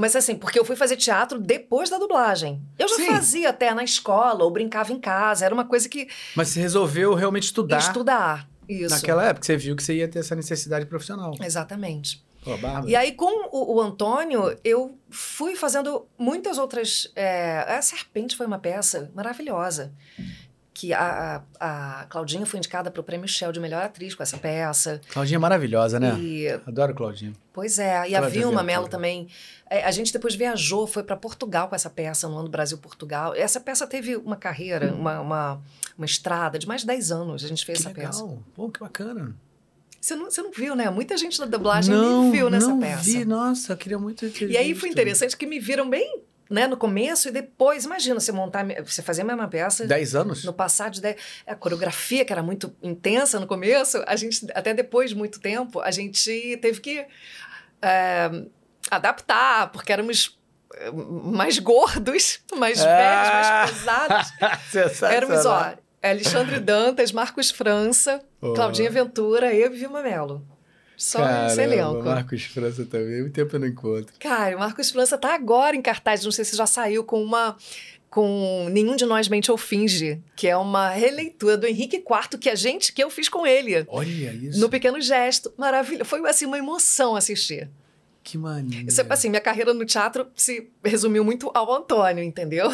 Mas 0.00 0.16
assim, 0.16 0.34
porque 0.34 0.58
eu 0.58 0.64
fui 0.64 0.76
fazer 0.76 0.96
teatro 0.96 1.38
depois 1.38 1.90
da 1.90 1.98
dublagem. 1.98 2.60
Eu 2.78 2.88
já 2.88 2.96
Sim. 2.96 3.06
fazia 3.06 3.50
até 3.50 3.74
na 3.74 3.84
escola, 3.84 4.42
ou 4.44 4.50
brincava 4.50 4.92
em 4.92 4.98
casa, 4.98 5.44
era 5.44 5.54
uma 5.54 5.64
coisa 5.64 5.88
que. 5.88 6.08
Mas 6.34 6.48
você 6.48 6.60
resolveu 6.60 7.14
realmente 7.14 7.44
estudar. 7.44 7.78
Estudar, 7.78 8.48
isso. 8.68 8.94
Naquela 8.94 9.26
época, 9.26 9.44
você 9.44 9.56
viu 9.56 9.76
que 9.76 9.82
você 9.82 9.94
ia 9.94 10.08
ter 10.08 10.20
essa 10.20 10.34
necessidade 10.34 10.86
profissional. 10.86 11.34
Exatamente. 11.40 12.24
Pô, 12.42 12.52
e 12.86 12.96
aí, 12.96 13.12
com 13.12 13.50
o, 13.54 13.76
o, 13.76 13.80
Antônio, 13.82 14.56
eu 14.64 14.98
fui 15.10 15.54
fazendo 15.54 16.06
muitas 16.18 16.56
outras. 16.56 17.12
É... 17.14 17.76
A 17.76 17.82
Serpente 17.82 18.34
foi 18.34 18.46
uma 18.46 18.58
peça 18.58 19.10
maravilhosa 19.14 19.92
que 20.80 20.94
a, 20.94 21.42
a, 21.60 22.06
Claudinha 22.08 22.46
foi 22.46 22.56
indicada 22.56 22.90
para 22.90 23.02
o 23.02 23.04
Prêmio 23.04 23.28
Shell 23.28 23.52
de 23.52 23.60
Melhor 23.60 23.82
Atriz 23.82 24.14
com 24.14 24.22
essa 24.22 24.38
peça. 24.38 24.98
Claudinha 25.10 25.36
é 25.36 25.38
maravilhosa, 25.38 26.00
né? 26.00 26.18
E, 26.18 26.48
Adoro 26.66 26.94
Claudinha. 26.94 27.34
Pois 27.52 27.78
é, 27.78 27.96
e 28.08 28.12
Cláudia 28.12 28.18
a 28.18 28.28
Vilma 28.28 28.62
Mello 28.62 28.88
também. 28.88 29.28
É, 29.68 29.84
a 29.84 29.90
gente 29.90 30.10
depois 30.10 30.34
viajou, 30.34 30.86
foi 30.86 31.02
para 31.02 31.16
Portugal 31.16 31.68
com 31.68 31.74
essa 31.74 31.90
peça, 31.90 32.26
no 32.28 32.38
ano 32.38 32.48
Brasil-Portugal. 32.48 33.34
Essa 33.34 33.60
peça 33.60 33.86
teve 33.86 34.16
uma 34.16 34.36
carreira, 34.36 34.90
hum. 34.90 35.00
uma, 35.00 35.20
uma, 35.20 35.62
uma, 35.98 36.06
estrada 36.06 36.58
de 36.58 36.66
mais 36.66 36.80
de 36.80 36.86
10 36.86 37.12
anos. 37.12 37.44
A 37.44 37.48
gente 37.48 37.66
fez 37.66 37.80
que 37.80 37.86
essa 37.86 37.94
legal. 37.94 38.10
peça. 38.10 38.38
Pô, 38.54 38.70
que 38.70 38.80
bacana. 38.80 39.36
Você 40.00 40.16
não, 40.16 40.30
você 40.30 40.40
não 40.40 40.50
viu, 40.50 40.74
né? 40.74 40.88
Muita 40.88 41.14
gente 41.18 41.38
da 41.38 41.44
dublagem 41.44 41.94
não, 41.94 42.22
nem 42.22 42.32
viu 42.32 42.48
nessa 42.48 42.68
não 42.68 42.80
peça. 42.80 43.02
Vi, 43.02 43.26
nossa, 43.26 43.74
eu 43.74 43.76
queria 43.76 43.98
muito 43.98 44.30
ter 44.30 44.50
E 44.50 44.56
aí 44.56 44.74
foi 44.74 44.88
interessante 44.88 45.36
que 45.36 45.44
me 45.44 45.60
viram 45.60 45.90
bem 45.90 46.22
né, 46.50 46.66
no 46.66 46.76
começo 46.76 47.28
e 47.28 47.30
depois, 47.30 47.84
imagina 47.84 48.18
você 48.18 48.32
montar, 48.32 48.66
você 48.84 49.00
fazer 49.00 49.22
a 49.22 49.24
mesma 49.24 49.46
peça. 49.46 49.86
Dez 49.86 50.16
anos? 50.16 50.44
No 50.44 50.52
passado 50.52 50.94
de 50.94 51.00
dez, 51.00 51.16
a 51.46 51.54
coreografia 51.54 52.24
que 52.24 52.32
era 52.32 52.42
muito 52.42 52.74
intensa 52.82 53.38
no 53.38 53.46
começo, 53.46 54.02
a 54.04 54.16
gente, 54.16 54.46
até 54.52 54.74
depois 54.74 55.10
de 55.10 55.16
muito 55.16 55.40
tempo, 55.40 55.80
a 55.80 55.92
gente 55.92 56.58
teve 56.60 56.80
que 56.80 57.06
é, 57.80 58.30
adaptar, 58.90 59.70
porque 59.70 59.92
éramos 59.92 60.38
eh, 60.74 60.90
mais 60.90 61.58
gordos, 61.60 62.40
mais 62.56 62.82
velhos, 62.82 63.30
mais 63.30 63.70
pesados. 63.70 65.02
éramos, 65.02 65.46
ó, 65.46 65.74
Alexandre 66.02 66.58
Dantas, 66.58 67.12
Marcos 67.12 67.50
França, 67.52 68.20
oh. 68.40 68.54
Claudinha 68.54 68.90
Ventura, 68.90 69.54
eu 69.54 69.72
e 69.72 69.76
Vilma 69.76 70.02
Mello. 70.02 70.44
Só 71.00 71.18
Caramba, 71.18 71.46
esse 71.46 71.62
elenco. 71.62 72.02
Marcos 72.02 72.42
França 72.44 72.84
também, 72.84 73.22
muito 73.22 73.32
tempo 73.32 73.56
eu 73.56 73.60
não 73.60 73.66
encontro. 73.66 74.12
Cara, 74.18 74.54
o 74.54 74.58
Marcos 74.58 74.90
França 74.90 75.16
tá 75.16 75.34
agora 75.34 75.74
em 75.74 75.80
cartaz, 75.80 76.22
não 76.22 76.30
sei 76.30 76.44
se 76.44 76.54
já 76.54 76.66
saiu 76.66 77.02
com 77.02 77.24
uma 77.24 77.56
com 78.10 78.68
Nenhum 78.70 78.96
de 78.96 79.06
Nós 79.06 79.26
Mente 79.26 79.50
ou 79.50 79.56
Finge, 79.56 80.20
que 80.36 80.46
é 80.46 80.54
uma 80.54 80.90
releitura 80.90 81.56
do 81.56 81.66
Henrique 81.66 81.96
IV 81.96 82.38
que 82.38 82.50
a 82.50 82.54
gente, 82.54 82.92
que 82.92 83.02
eu 83.02 83.08
fiz 83.08 83.30
com 83.30 83.46
ele. 83.46 83.86
Olha 83.88 84.30
isso. 84.30 84.60
No 84.60 84.68
Pequeno 84.68 85.00
Gesto. 85.00 85.50
Maravilha. 85.56 86.04
Foi 86.04 86.20
assim 86.28 86.44
uma 86.44 86.58
emoção 86.58 87.16
assistir. 87.16 87.70
Que 88.22 88.36
maneiro. 88.36 88.88
Assim, 89.08 89.30
minha 89.30 89.40
carreira 89.40 89.72
no 89.72 89.86
teatro 89.86 90.26
se 90.34 90.68
resumiu 90.84 91.24
muito 91.24 91.50
ao 91.54 91.72
Antônio, 91.72 92.22
entendeu? 92.22 92.70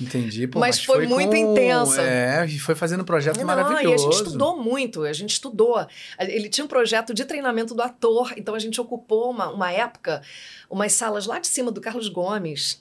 Entendi, 0.00 0.46
pô, 0.46 0.60
mas, 0.60 0.76
mas 0.76 0.84
foi, 0.84 0.96
foi, 0.96 1.06
muito 1.06 1.30
com... 1.30 1.36
intensa. 1.36 2.00
É, 2.02 2.46
e 2.46 2.58
foi 2.58 2.74
fazendo 2.74 3.00
um 3.00 3.04
projeto 3.04 3.38
Não, 3.38 3.44
maravilhoso. 3.44 3.88
E 3.88 3.94
a 3.94 3.96
gente 3.98 4.14
estudou 4.14 4.56
muito, 4.56 5.02
a 5.02 5.12
gente 5.12 5.30
estudou. 5.30 5.86
Ele 6.20 6.48
tinha 6.48 6.64
um 6.64 6.68
projeto 6.68 7.12
de 7.12 7.24
treinamento 7.24 7.74
do 7.74 7.82
ator, 7.82 8.32
então 8.36 8.54
a 8.54 8.58
gente 8.58 8.80
ocupou 8.80 9.30
uma, 9.30 9.50
uma 9.50 9.72
época, 9.72 10.22
umas 10.70 10.92
salas 10.92 11.26
lá 11.26 11.38
de 11.38 11.48
cima 11.48 11.72
do 11.72 11.80
Carlos 11.80 12.08
Gomes, 12.08 12.80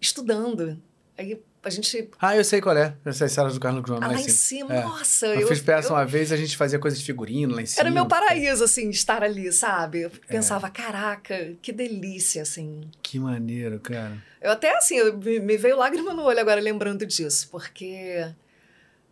estudando. 0.00 0.82
Aí 1.16 1.40
a 1.64 1.70
gente. 1.70 2.10
Ah, 2.20 2.36
eu 2.36 2.42
sei 2.42 2.60
qual 2.60 2.76
é. 2.76 2.94
Essas 3.04 3.30
salas 3.30 3.54
do 3.54 3.60
Carlos 3.60 3.84
João. 3.86 4.00
Ah, 4.02 4.08
lá 4.08 4.20
em 4.20 4.28
cima. 4.28 4.74
É. 4.74 4.82
Nossa, 4.82 5.26
eu. 5.26 5.42
Eu 5.42 5.48
fiz 5.48 5.60
peça 5.60 5.88
eu... 5.88 5.94
uma 5.94 6.04
vez, 6.04 6.32
a 6.32 6.36
gente 6.36 6.56
fazia 6.56 6.78
coisas 6.78 6.98
de 6.98 7.04
figurino 7.04 7.54
lá 7.54 7.62
em 7.62 7.66
cima. 7.66 7.82
Era 7.82 7.90
meu 7.90 8.06
paraíso, 8.06 8.64
assim, 8.64 8.90
estar 8.90 9.22
ali, 9.22 9.52
sabe? 9.52 10.02
Eu 10.02 10.10
pensava, 10.26 10.66
é. 10.66 10.70
caraca, 10.70 11.54
que 11.62 11.70
delícia, 11.70 12.42
assim. 12.42 12.82
Que 13.00 13.18
maneiro, 13.18 13.78
cara. 13.78 14.16
Eu 14.40 14.50
até, 14.50 14.76
assim, 14.76 14.96
eu, 14.96 15.16
me 15.16 15.56
veio 15.56 15.76
lágrima 15.76 16.12
no 16.12 16.22
olho 16.22 16.40
agora 16.40 16.60
lembrando 16.60 17.06
disso, 17.06 17.48
porque 17.48 18.26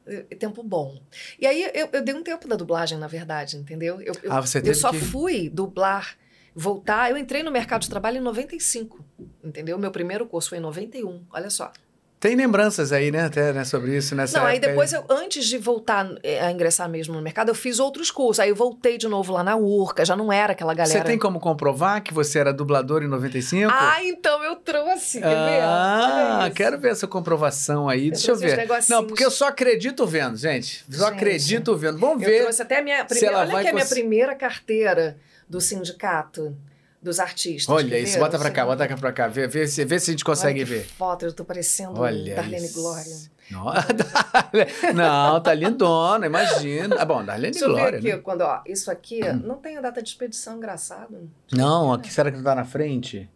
é 0.07 0.35
tempo 0.35 0.63
bom. 0.65 1.01
E 1.39 1.47
aí 1.47 1.71
eu, 1.73 1.89
eu, 1.93 2.05
dei 2.05 2.15
um 2.15 2.23
tempo 2.23 2.49
da 2.49 2.57
dublagem, 2.57 2.99
na 2.99 3.07
verdade, 3.07 3.57
entendeu? 3.57 4.01
Eu, 4.01 4.13
ah, 4.29 4.41
você 4.41 4.61
teve 4.61 4.71
eu 4.71 4.75
só 4.75 4.91
que... 4.91 4.99
fui 4.99 5.49
dublar, 5.49 6.17
voltar. 6.53 7.11
Eu 7.11 7.17
entrei 7.17 7.45
no 7.45 7.53
mercado 7.53 7.83
de 7.83 7.91
trabalho 7.91 8.17
em 8.17 8.21
95, 8.21 9.05
entendeu? 9.45 9.79
Meu 9.79 9.93
primeiro 9.93 10.27
curso 10.27 10.49
foi 10.49 10.59
em 10.59 10.63
91, 10.63 11.25
olha 11.31 11.49
só. 11.49 11.73
Tem 12.21 12.37
lembranças 12.37 12.93
aí, 12.93 13.11
né, 13.11 13.25
até 13.25 13.51
né, 13.51 13.65
sobre 13.65 13.97
isso 13.97 14.15
nessa 14.15 14.39
Não, 14.39 14.47
aí 14.47 14.61
depois, 14.61 14.93
eu, 14.93 15.03
antes 15.09 15.47
de 15.47 15.57
voltar 15.57 16.07
eh, 16.23 16.39
a 16.39 16.53
ingressar 16.53 16.87
mesmo 16.87 17.15
no 17.15 17.23
mercado, 17.23 17.49
eu 17.49 17.55
fiz 17.55 17.79
outros 17.79 18.11
cursos. 18.11 18.41
Aí 18.41 18.51
eu 18.51 18.55
voltei 18.55 18.99
de 18.99 19.09
novo 19.09 19.33
lá 19.33 19.43
na 19.43 19.57
URCA, 19.57 20.05
já 20.05 20.15
não 20.15 20.31
era 20.31 20.53
aquela 20.53 20.75
galera. 20.75 21.01
Você 21.01 21.03
tem 21.03 21.19
como 21.19 21.41
comprovar 21.41 22.03
que 22.03 22.13
você 22.13 22.39
era 22.39 22.53
dublador 22.53 23.03
em 23.03 23.09
95? 23.09 23.73
Ah, 23.73 24.05
então 24.05 24.45
eu 24.45 24.57
trouxe, 24.57 25.19
quer 25.19 25.29
ver? 25.29 25.63
Ah, 25.63 26.51
quero 26.55 26.79
ver 26.79 26.91
essa 26.91 27.07
comprovação 27.07 27.89
aí. 27.89 28.09
Eu 28.09 28.13
Deixa 28.13 28.33
eu 28.33 28.37
ver. 28.37 28.69
Não, 28.91 29.07
porque 29.07 29.25
eu 29.25 29.31
só 29.31 29.49
acredito 29.49 30.07
vendo, 30.07 30.37
gente. 30.37 30.85
Só 30.91 31.07
gente, 31.07 31.17
acredito 31.17 31.75
vendo. 31.75 31.97
Vamos 31.97 32.23
ver. 32.23 32.41
Eu 32.41 32.43
trouxe 32.43 32.61
até 32.61 32.81
a 32.81 32.83
minha 32.83 33.03
primeira. 33.03 33.39
Olha 33.39 33.59
aqui 33.61 33.69
a 33.69 33.73
minha 33.73 33.87
primeira 33.87 34.35
carteira 34.35 35.17
do 35.49 35.59
sindicato 35.59 36.55
dos 37.03 37.19
artistas. 37.19 37.75
Olha 37.75 37.99
isso, 37.99 38.19
bota 38.19 38.39
pra 38.39 38.51
cá, 38.51 38.65
bota 38.65 38.97
pra 38.97 39.13
cá, 39.13 39.29
vê, 39.29 39.47
vê, 39.47 39.67
se, 39.67 39.85
vê 39.85 39.99
se 39.99 40.11
a 40.11 40.13
gente 40.13 40.25
consegue 40.25 40.63
ver. 40.65 40.85
foto, 40.85 41.25
eu 41.25 41.33
tô 41.33 41.45
parecendo 41.45 41.99
Olha 41.99 42.35
Darlene 42.35 42.67
isso. 42.67 42.81
Glória. 42.81 43.17
Não, 43.51 43.65
não, 44.95 45.41
tá 45.41 45.55
lindona, 45.55 46.27
imagina. 46.27 46.97
Ah, 46.99 47.05
bom, 47.05 47.25
Darlene 47.25 47.53
Deixa 47.53 47.67
Glória. 47.67 47.99
Aqui, 47.99 48.13
né? 48.13 48.19
quando, 48.19 48.43
ó, 48.43 48.63
isso 48.67 48.91
aqui 48.91 49.21
hum. 49.25 49.43
não 49.45 49.57
tem 49.57 49.77
a 49.77 49.81
data 49.81 50.03
de 50.03 50.09
expedição, 50.11 50.57
engraçado. 50.57 51.31
Não, 51.53 51.93
aqui 51.93 52.13
será 52.13 52.31
que 52.31 52.37
não 52.37 52.45
tá 52.45 52.55
na 52.55 52.65
frente? 52.65 53.29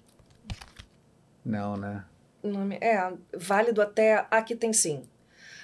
Não, 1.45 1.77
né? 1.77 2.05
É, 2.81 3.13
válido 3.37 3.81
até. 3.81 4.27
Aqui 4.31 4.55
tem 4.55 4.73
sim. 4.73 5.03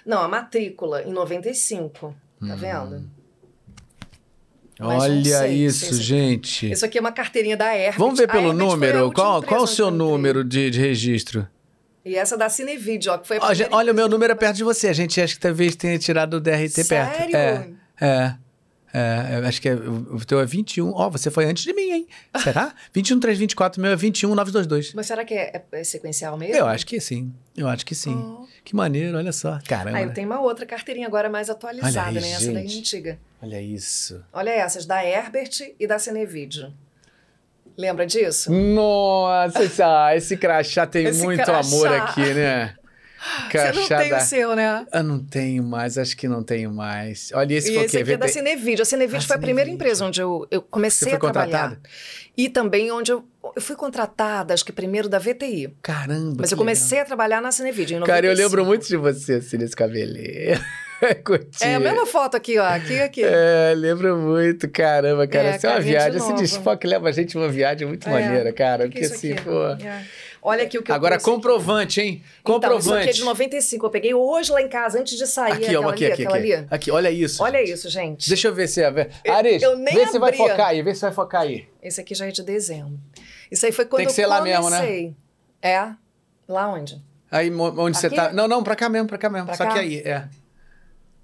Não, 0.04 0.22
a 0.22 0.28
matrícula 0.28 1.02
em 1.02 1.12
95, 1.12 2.14
tá 2.40 2.54
hum. 2.54 2.56
vendo? 2.56 3.19
Olha 4.80 5.48
isso, 5.48 5.94
sei, 5.94 6.02
gente. 6.02 6.70
Isso 6.70 6.84
aqui 6.84 6.98
é 6.98 7.00
uma 7.00 7.12
carteirinha 7.12 7.56
da 7.56 7.76
Herbert. 7.76 7.98
Vamos 7.98 8.18
ver 8.18 8.28
pelo 8.28 8.52
número. 8.52 9.12
Qual, 9.12 9.42
qual 9.42 9.62
o 9.62 9.66
seu 9.66 9.90
número 9.90 10.42
de, 10.42 10.70
de 10.70 10.80
registro? 10.80 11.46
E 12.04 12.16
essa 12.16 12.36
da 12.36 12.48
Cinevídeo, 12.48 13.12
ó, 13.12 13.18
que 13.18 13.28
foi 13.28 13.36
a 13.36 13.44
Olha, 13.44 13.68
olha 13.72 13.92
o 13.92 13.94
meu 13.94 14.08
número 14.08 14.32
é 14.32 14.34
perto 14.34 14.56
de 14.56 14.64
você. 14.64 14.88
A 14.88 14.92
gente 14.92 15.20
acha 15.20 15.34
que 15.34 15.40
talvez 15.40 15.76
tenha 15.76 15.98
tirado 15.98 16.34
o 16.34 16.40
DRT 16.40 16.82
Sério? 16.84 16.88
perto. 17.30 17.36
É. 17.36 17.68
É. 18.00 18.34
É, 18.92 19.40
acho 19.46 19.62
que 19.62 19.68
é, 19.68 19.74
o 19.74 20.24
teu 20.24 20.40
é 20.40 20.46
21. 20.46 20.92
Ó, 20.92 21.06
oh, 21.06 21.10
você 21.10 21.30
foi 21.30 21.44
antes 21.44 21.62
de 21.62 21.72
mim, 21.72 21.90
hein? 21.90 22.08
Será? 22.42 22.74
21, 22.92 23.20
3, 23.20 23.38
24, 23.38 23.80
meu 23.80 23.92
é 23.92 23.96
21, 23.96 24.34
922. 24.34 24.94
Mas 24.94 25.06
será 25.06 25.24
que 25.24 25.34
é, 25.34 25.64
é 25.72 25.84
sequencial 25.84 26.36
mesmo? 26.36 26.56
Eu 26.56 26.66
acho 26.66 26.86
que 26.86 27.00
sim. 27.00 27.32
Eu 27.56 27.68
acho 27.68 27.86
que 27.86 27.94
sim. 27.94 28.14
Oh. 28.14 28.46
Que 28.64 28.74
maneiro, 28.74 29.16
olha 29.16 29.32
só. 29.32 29.58
Caramba. 29.66 29.98
Ah, 29.98 30.02
eu 30.02 30.12
tenho 30.12 30.26
uma 30.26 30.40
outra 30.40 30.66
carteirinha 30.66 31.06
agora 31.06 31.28
mais 31.28 31.48
atualizada, 31.48 32.08
aí, 32.08 32.14
né? 32.14 32.20
Gente. 32.20 32.34
Essa 32.34 32.52
daí 32.52 32.66
é 32.66 32.78
antiga. 32.78 33.18
Olha 33.42 33.62
isso. 33.62 34.24
Olha 34.32 34.50
essas, 34.50 34.86
da 34.86 35.04
Herbert 35.04 35.74
e 35.78 35.86
da 35.86 35.98
Cinevídeo. 35.98 36.72
Lembra 37.76 38.06
disso? 38.06 38.52
Nossa, 38.52 40.14
esse 40.14 40.36
crachá 40.36 40.86
tem 40.86 41.06
esse 41.06 41.22
muito 41.22 41.42
crachá. 41.42 41.60
amor 41.60 41.88
aqui, 41.88 42.34
né? 42.34 42.74
Você 43.50 43.72
não 43.72 43.88
tem 43.88 44.14
o 44.14 44.20
seu, 44.20 44.56
né? 44.56 44.86
Eu 44.92 45.02
não 45.02 45.18
tenho 45.18 45.62
mais, 45.62 45.98
acho 45.98 46.16
que 46.16 46.26
não 46.26 46.42
tenho 46.42 46.72
mais. 46.72 47.30
Olha, 47.34 47.54
esse 47.54 47.70
e 47.70 47.74
foi 47.74 47.84
esse 47.84 47.98
aqui 47.98 48.12
é 48.12 48.16
da 48.16 48.28
Cinevídeo. 48.28 48.82
A 48.82 48.86
Cinevídeo 48.86 49.26
foi 49.26 49.36
a 49.36 49.38
primeira 49.38 49.70
empresa 49.70 50.04
onde 50.04 50.20
eu, 50.20 50.46
eu 50.50 50.62
comecei 50.62 51.12
a 51.14 51.18
trabalhar. 51.18 51.78
E 52.36 52.48
também 52.48 52.90
onde 52.90 53.12
eu, 53.12 53.24
eu 53.54 53.60
fui 53.60 53.76
contratada, 53.76 54.54
acho 54.54 54.64
que 54.64 54.72
primeiro 54.72 55.08
da 55.08 55.18
VTI. 55.18 55.74
Caramba, 55.82 56.36
Mas 56.40 56.52
eu 56.52 56.56
comecei 56.56 56.96
legal. 56.96 57.02
a 57.02 57.06
trabalhar 57.06 57.40
na 57.42 57.50
em 57.50 57.64
95. 57.64 58.06
Cara, 58.06 58.26
eu 58.26 58.34
lembro 58.34 58.64
muito 58.64 58.86
de 58.86 58.96
você, 58.96 59.34
assim, 59.34 59.58
nesse 59.58 59.76
cabelinho. 59.76 60.58
é 61.60 61.74
a 61.74 61.80
mesma 61.80 62.06
foto 62.06 62.36
aqui, 62.36 62.58
ó. 62.58 62.64
Aqui 62.64 63.00
aqui. 63.00 63.22
É, 63.24 63.74
lembro 63.76 64.16
muito. 64.16 64.68
Caramba, 64.68 65.26
cara. 65.26 65.48
É, 65.48 65.56
Isso 65.56 65.66
é 65.66 65.70
uma 65.70 65.80
viagem. 65.80 66.16
Esse 66.16 66.32
desfoque 66.34 66.86
leva 66.86 67.08
a 67.08 67.12
gente 67.12 67.36
uma 67.36 67.48
viagem 67.48 67.86
muito 67.86 68.08
é, 68.08 68.12
maneira, 68.12 68.52
cara. 68.52 68.88
Que 68.88 69.00
porque 69.00 69.12
é 69.12 69.16
assim, 69.16 69.34
pô. 69.36 69.66
É. 69.84 70.04
Olha 70.42 70.64
aqui 70.64 70.78
o 70.78 70.82
que 70.82 70.90
eu 70.90 70.94
Agora, 70.94 71.20
comprovante, 71.20 72.00
hein? 72.00 72.22
Comprovante. 72.42 72.86
Então, 72.86 72.98
isso 72.98 73.08
aqui 73.08 73.10
é 73.10 73.12
de 73.12 73.24
95. 73.24 73.86
Eu 73.86 73.90
peguei 73.90 74.14
hoje 74.14 74.50
lá 74.52 74.62
em 74.62 74.68
casa, 74.68 74.98
antes 74.98 75.16
de 75.18 75.26
sair. 75.26 75.52
Aqui, 75.52 75.76
ó, 75.76 75.88
aqui, 75.88 76.04
ali, 76.04 76.12
aqui, 76.12 76.26
aqui. 76.26 76.36
Ali. 76.36 76.66
Aqui, 76.70 76.90
olha 76.90 77.10
isso. 77.10 77.42
Olha 77.42 77.58
gente. 77.58 77.72
isso, 77.72 77.90
gente. 77.90 78.28
Deixa 78.28 78.48
eu 78.48 78.54
ver 78.54 78.68
se 78.68 78.82
é. 78.82 79.10
Ares, 79.28 79.62
eu 79.62 79.76
nem 79.76 79.94
vê 79.94 80.06
se 80.06 80.18
vai 80.18 80.32
focar 80.32 80.68
aí, 80.68 80.82
vê 80.82 80.94
se 80.94 81.02
vai 81.02 81.12
focar 81.12 81.42
aí. 81.42 81.68
Esse 81.82 82.00
aqui 82.00 82.14
já 82.14 82.26
é 82.26 82.30
de 82.30 82.42
dezembro. 82.42 82.98
Isso 83.50 83.66
aí 83.66 83.72
foi 83.72 83.84
quando 83.84 83.98
Tem 83.98 84.06
que 84.06 84.12
ser 84.12 84.24
eu 84.24 84.28
comecei. 84.28 84.54
lá 84.54 84.60
mesmo, 84.60 84.70
né? 84.70 85.14
É. 85.62 85.92
Lá 86.48 86.68
onde? 86.72 87.02
Aí, 87.30 87.50
onde 87.50 87.98
aqui? 87.98 88.08
você 88.08 88.10
tá. 88.10 88.32
Não, 88.32 88.48
não, 88.48 88.62
pra 88.62 88.74
cá 88.74 88.88
mesmo, 88.88 89.06
pra 89.08 89.18
cá 89.18 89.28
mesmo. 89.28 89.46
Pra 89.46 89.56
Só 89.56 89.64
cá? 89.64 89.74
que 89.74 89.78
aí, 89.78 89.98
é. 89.98 90.26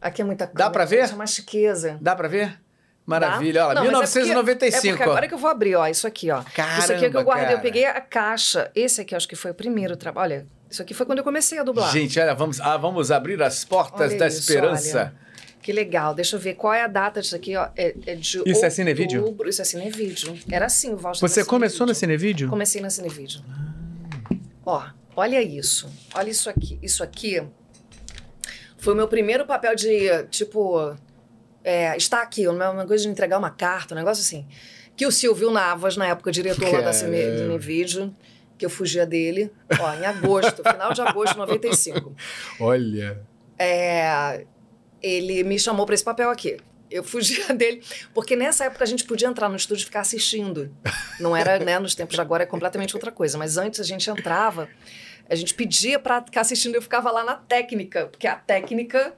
Aqui 0.01 0.23
é 0.23 0.25
muita 0.25 0.47
coisa. 0.47 0.59
Dá 0.59 0.71
pra 0.71 0.85
ver? 0.85 1.11
É 1.11 1.15
uma 1.15 1.27
chiqueza. 1.27 1.99
Dá 2.01 2.15
pra 2.15 2.29
ver? 2.29 2.61
Maravilha, 3.07 3.69
olha, 3.69 3.83
1995. 3.83 4.67
É 4.67 4.71
porque, 4.71 4.89
é 4.89 4.91
porque 4.91 5.03
agora 5.05 5.29
que 5.29 5.35
eu 5.35 5.39
vou 5.39 5.49
abrir, 5.49 5.77
ó, 5.77 5.87
isso 5.87 6.07
aqui, 6.07 6.31
ó. 6.31 6.43
Caramba, 6.43 6.79
isso 6.81 6.93
aqui 6.93 7.05
é 7.05 7.11
que 7.11 7.17
eu 7.17 7.23
guardei, 7.23 7.47
cara. 7.47 7.59
eu 7.59 7.63
peguei 7.63 7.85
a 7.85 8.01
caixa. 8.01 8.71
Esse 8.75 9.01
aqui, 9.01 9.15
acho 9.15 9.29
que 9.29 9.37
foi 9.37 9.53
o 9.53 9.55
primeiro 9.55 9.97
trabalho. 9.97 10.35
Olha, 10.35 10.47
isso 10.69 10.83
aqui 10.83 10.93
foi 10.93 11.07
quando 11.07 11.19
eu 11.19 11.25
comecei 11.25 11.59
a 11.59 11.63
dublar. 11.63 11.93
Gente, 11.93 12.19
olha, 12.19 12.35
vamos, 12.35 12.61
ah, 12.61 12.77
vamos 12.77 13.13
abrir 13.13 13.41
as 13.41 13.65
portas 13.65 14.11
olha 14.11 14.19
da 14.19 14.27
isso, 14.27 14.41
esperança. 14.41 14.99
Olha. 14.99 15.27
Que 15.63 15.73
legal. 15.73 16.15
Deixa 16.15 16.37
eu 16.37 16.41
ver 16.41 16.55
qual 16.55 16.75
é 16.75 16.83
a 16.83 16.87
data 16.87 17.21
disso 17.21 17.35
aqui, 17.35 17.57
ó. 17.57 17.69
É, 17.77 17.95
é 18.07 18.15
de 18.15 18.43
Isso 18.45 18.65
é 18.65 18.71
Cinevídeo? 18.71 19.23
Outubro. 19.23 19.49
Isso 19.49 19.63
é 19.63 19.65
Cinevídeo. 19.65 20.39
Era 20.51 20.67
assim 20.67 20.93
o 20.93 20.97
voucher 20.97 21.21
Você 21.21 21.45
começou 21.45 21.87
na 21.87 21.95
Cinevídeo? 21.95 22.49
Comecei 22.49 22.81
na 22.81 22.91
Cinevídeo. 22.91 23.41
Ah. 23.49 24.37
Ó, 24.65 24.85
olha 25.17 25.43
isso. 25.43 25.89
Olha 26.15 26.31
isso 26.31 26.51
aqui. 26.51 26.79
Isso 26.83 27.03
aqui 27.03 27.43
foi 28.79 28.93
o 28.93 28.97
meu 28.97 29.09
primeiro 29.09 29.45
papel 29.45 29.75
de, 29.75 30.25
tipo, 30.31 30.97
é, 31.67 31.97
está 31.97 32.23
aqui, 32.23 32.47
uma 32.47 32.87
coisa 32.87 33.03
de 33.03 33.11
entregar 33.11 33.37
uma 33.37 33.51
carta, 33.51 33.93
um 33.93 33.99
negócio 33.99 34.23
assim. 34.23 34.47
Que 34.97 35.05
o 35.05 35.11
Silvio 35.11 35.51
Navas, 35.51 35.97
na 35.97 36.07
época, 36.07 36.31
diretor 36.31 36.73
lá 36.73 36.81
da 36.81 36.93
Cinevídeo, 36.93 38.15
que 38.57 38.65
eu 38.65 38.71
fugia 38.71 39.05
dele, 39.05 39.51
ó, 39.81 39.95
em 39.95 40.07
agosto, 40.07 40.63
final 40.63 40.93
de 40.93 41.01
agosto 41.01 41.33
de 41.33 41.39
95. 41.39 42.15
Olha. 42.61 43.21
É, 43.59 44.47
ele 45.03 45.43
me 45.43 45.59
chamou 45.59 45.85
para 45.85 45.97
esse 45.97 46.05
papel 46.05 46.31
aqui. 46.31 46.57
Eu 46.89 47.03
fugia 47.03 47.51
dele, 47.53 47.83
porque 48.15 48.37
nessa 48.37 48.67
época 48.67 48.85
a 48.85 48.87
gente 48.87 49.03
podia 49.03 49.27
entrar 49.27 49.49
no 49.49 49.57
estúdio 49.57 49.83
e 49.83 49.87
ficar 49.87 50.01
assistindo. 50.01 50.73
Não 51.19 51.37
era, 51.37 51.59
né, 51.59 51.81
nos 51.81 51.97
tempos 51.97 52.15
de 52.15 52.21
agora 52.21 52.45
é 52.45 52.47
completamente 52.47 52.95
outra 52.95 53.11
coisa, 53.11 53.37
mas 53.37 53.57
antes 53.57 53.81
a 53.81 53.85
gente 53.85 54.09
entrava, 54.09 54.69
a 55.29 55.35
gente 55.35 55.53
pedia 55.53 55.99
para 55.99 56.23
ficar 56.23 56.43
assistindo 56.43 56.75
e 56.75 56.77
eu 56.77 56.83
ficava 56.83 57.11
lá 57.11 57.25
na 57.25 57.35
técnica, 57.35 58.07
porque 58.07 58.29
a 58.29 58.37
técnica 58.37 59.17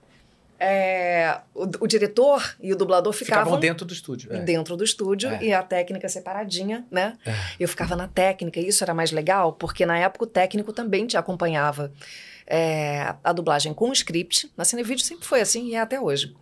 é, 0.61 1.41
o, 1.55 1.65
o, 1.81 1.87
diretor 1.87 2.57
e 2.61 2.73
o 2.73 2.77
dublador 2.77 3.13
ficavam, 3.13 3.45
ficavam 3.45 3.61
dentro 3.61 3.87
do 3.87 3.93
estúdio. 3.93 4.33
É. 4.33 4.41
Dentro 4.41 4.77
do 4.77 4.83
estúdio 4.83 5.31
é. 5.31 5.45
e 5.45 5.53
a 5.53 5.63
técnica 5.63 6.09
separadinha, 6.09 6.85
né? 6.91 7.17
É. 7.25 7.33
Eu 7.61 7.69
ficava 7.69 7.95
na 7.95 8.09
técnica 8.09 8.59
e 8.59 8.67
isso 8.67 8.83
era 8.83 8.93
mais 8.93 9.13
legal, 9.13 9.53
porque 9.53 9.87
na 9.87 9.97
época 9.99 10.25
o 10.25 10.27
técnico 10.27 10.73
também 10.73 11.07
te 11.07 11.17
acompanhava 11.17 11.93
é, 12.45 13.15
a 13.23 13.33
dublagem 13.33 13.73
com 13.73 13.91
o 13.91 13.93
script. 13.93 14.51
Na 14.57 14.65
Cinevídeo 14.65 15.05
sempre 15.05 15.27
foi 15.27 15.41
assim 15.41 15.69
e 15.69 15.75
é 15.77 15.81
até 15.81 16.01
hoje. 16.01 16.35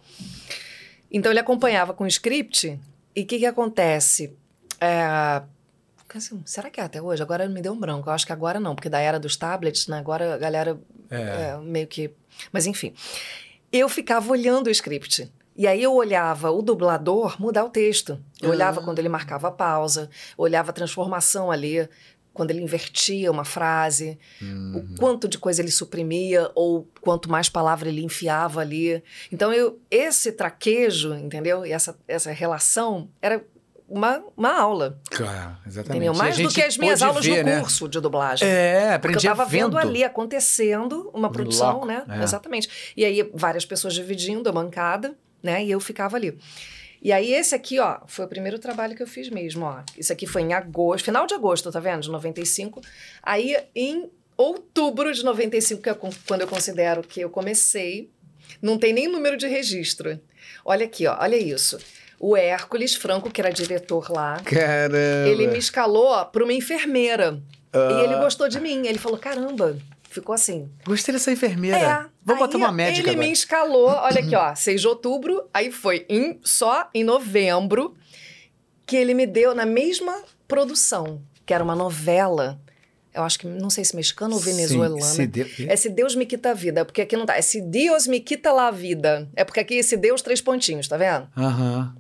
Então 1.11 1.31
ele 1.31 1.41
acompanhava 1.41 1.93
com 1.93 2.05
o 2.05 2.09
script 2.09 2.81
e 3.15 3.23
o 3.23 3.27
que, 3.27 3.39
que 3.39 3.47
acontece? 3.47 4.35
É, 4.81 5.43
assim, 6.15 6.41
será 6.47 6.71
que 6.71 6.81
é 6.81 6.85
até 6.85 7.03
hoje? 7.03 7.23
Agora 7.23 7.47
me 7.49 7.61
deu 7.61 7.75
um 7.75 7.79
branco. 7.79 8.09
Eu 8.09 8.15
acho 8.15 8.25
que 8.25 8.33
agora 8.33 8.59
não, 8.59 8.75
porque 8.75 8.89
da 8.89 8.99
era 8.99 9.21
dos 9.21 9.37
tablets, 9.37 9.89
né? 9.89 9.99
agora 9.99 10.35
a 10.35 10.39
galera 10.39 10.81
meio 11.63 11.87
que. 11.87 12.11
Mas 12.51 12.67
enfim 12.67 12.95
eu 13.79 13.89
ficava 13.89 14.31
olhando 14.31 14.67
o 14.67 14.71
script. 14.71 15.33
E 15.57 15.67
aí 15.67 15.83
eu 15.83 15.95
olhava 15.95 16.51
o 16.51 16.61
dublador 16.61 17.41
mudar 17.41 17.65
o 17.65 17.71
texto. 17.71 18.19
Eu 18.43 18.51
olhava 18.51 18.83
quando 18.83 18.99
ele 18.99 19.09
marcava 19.09 19.49
a 19.49 19.51
pausa, 19.51 20.11
olhava 20.37 20.71
a 20.71 20.75
transformação 20.75 21.51
ali, 21.51 21.89
quando 22.37 22.51
ele 22.51 22.61
invertia 22.61 23.33
uma 23.33 23.45
frase, 23.45 24.19
uhum. 24.43 24.85
o 24.95 24.99
quanto 24.99 25.27
de 25.27 25.39
coisa 25.39 25.63
ele 25.63 25.71
suprimia 25.71 26.51
ou 26.55 26.87
quanto 27.01 27.31
mais 27.31 27.49
palavra 27.49 27.89
ele 27.89 28.05
enfiava 28.05 28.61
ali. 28.61 29.03
Então 29.33 29.51
eu 29.51 29.81
esse 29.91 30.31
traquejo, 30.31 31.15
entendeu? 31.15 31.65
E 31.65 31.73
essa 31.73 31.99
essa 32.07 32.31
relação 32.31 33.09
era 33.23 33.43
uma, 33.89 34.23
uma 34.37 34.53
aula. 34.59 35.01
Claro, 35.11 35.57
exatamente. 35.67 36.07
Entendeu? 36.07 36.15
Mais 36.15 36.37
do 36.37 36.49
que 36.49 36.63
as 36.63 36.77
minhas 36.77 37.03
aulas 37.03 37.25
ver, 37.25 37.45
no 37.45 37.51
né? 37.51 37.61
curso 37.61 37.89
de 37.89 38.01
dublagem. 38.01 38.47
É, 38.49 38.95
aprendi 38.95 39.15
Porque 39.15 39.27
eu 39.27 39.31
tava 39.31 39.45
vendo. 39.49 39.77
vendo 39.77 39.79
ali 39.79 40.05
acontecendo 40.05 41.11
uma 41.15 41.31
produção, 41.31 41.75
Loco, 41.75 41.87
né? 41.87 42.05
é. 42.09 42.23
Exatamente. 42.23 42.95
E 42.97 43.05
aí 43.05 43.31
várias 43.35 43.65
pessoas 43.65 43.95
dividindo 43.95 44.49
a 44.49 44.53
bancada, 44.53 45.17
né? 45.43 45.65
E 45.65 45.71
eu 45.71 45.81
ficava 45.81 46.17
ali. 46.17 46.37
E 47.01 47.13
aí 47.13 47.33
esse 47.33 47.55
aqui, 47.55 47.79
ó, 47.79 48.01
foi 48.07 48.25
o 48.25 48.29
primeiro 48.29 48.59
trabalho 48.59 48.97
que 48.97 49.03
eu 49.03 49.07
fiz 49.07 49.29
mesmo, 49.31 49.65
ó. 49.65 49.83
Isso 49.97 50.13
aqui 50.13 50.27
foi 50.27 50.43
em 50.43 50.53
agosto, 50.53 51.05
final 51.05 51.27
de 51.27 51.35
agosto, 51.35 51.71
tá 51.71 51.79
vendo? 51.79 52.03
De 52.03 52.11
95. 52.11 52.81
Aí 53.23 53.57
em 53.75 54.11
outubro 54.37 55.13
de 55.13 55.25
95, 55.25 55.83
que 55.83 55.89
é 55.89 55.95
quando 56.27 56.41
eu 56.41 56.49
considero 56.49 57.03
que 57.03 57.21
eu 57.21 57.31
comecei. 57.31 58.11
Não 58.63 58.79
tem 58.79 58.93
nem 58.93 59.09
número 59.09 59.37
de 59.37 59.47
registro. 59.47 60.21
Olha 60.65 60.87
aqui, 60.87 61.07
ó, 61.07 61.17
olha 61.21 61.37
isso. 61.37 61.79
O 62.19 62.37
Hércules 62.37 62.95
Franco, 62.95 63.31
que 63.31 63.41
era 63.41 63.51
diretor 63.51 64.11
lá, 64.11 64.41
Caramba. 64.45 64.97
ele 65.29 65.47
me 65.49 65.59
escalou 65.59 66.25
para 66.27 66.43
uma 66.43 66.53
enfermeira. 66.53 67.41
E 67.75 68.05
ele 68.05 68.17
gostou 68.17 68.49
de 68.49 68.59
mim. 68.59 68.87
Ele 68.87 68.99
falou: 68.99 69.19
caramba, 69.19 69.77
ficou 70.09 70.35
assim. 70.35 70.71
Gostei 70.87 71.13
dessa 71.13 71.31
enfermeira. 71.31 71.77
É. 71.79 72.07
Vamos 72.25 72.41
botar 72.41 72.57
uma 72.57 72.73
médica 72.73 73.01
Ele 73.03 73.11
agora. 73.11 73.27
me 73.27 73.33
escalou, 73.33 73.89
olha 73.89 74.21
aqui, 74.21 74.35
ó, 74.35 74.55
6 74.57 74.81
de 74.81 74.89
outubro, 74.89 75.49
aí 75.53 75.71
foi 75.71 76.07
em, 76.09 76.41
só 76.43 76.89
em 76.95 77.05
novembro 77.05 77.95
que 78.87 78.97
ele 78.97 79.13
me 79.15 79.27
deu 79.27 79.55
na 79.55 79.67
mesma 79.67 80.23
produção, 80.49 81.21
que 81.45 81.53
era 81.53 81.63
uma 81.63 81.77
novela. 81.77 82.59
Eu 83.13 83.23
acho 83.23 83.39
que, 83.39 83.47
não 83.47 83.71
sei 83.71 83.85
se 83.85 83.95
mexicana 83.97 84.35
ou 84.35 84.41
venezuelana. 84.41 85.01
Sim, 85.03 85.15
se 85.23 85.27
deu- 85.27 85.47
É 85.69 85.77
se 85.77 85.89
Deus 85.89 86.15
me 86.15 86.27
quita 86.27 86.51
a 86.51 86.55
vida, 86.55 86.85
porque 86.85 87.01
aqui 87.03 87.17
não 87.17 87.25
tá. 87.27 87.37
É 87.37 87.43
se 87.43 87.61
Deus 87.61 88.07
me 88.07 88.21
quita 88.21 88.53
lá 88.53 88.69
a 88.69 88.71
vida. 88.71 89.29
É 89.37 89.43
porque 89.45 89.61
aqui 89.61 89.75
esse 89.75 89.97
Deus, 89.97 90.21
três 90.23 90.41
pontinhos, 90.41 90.87
tá 90.89 90.97
vendo? 90.97 91.29
Aham. 91.37 91.95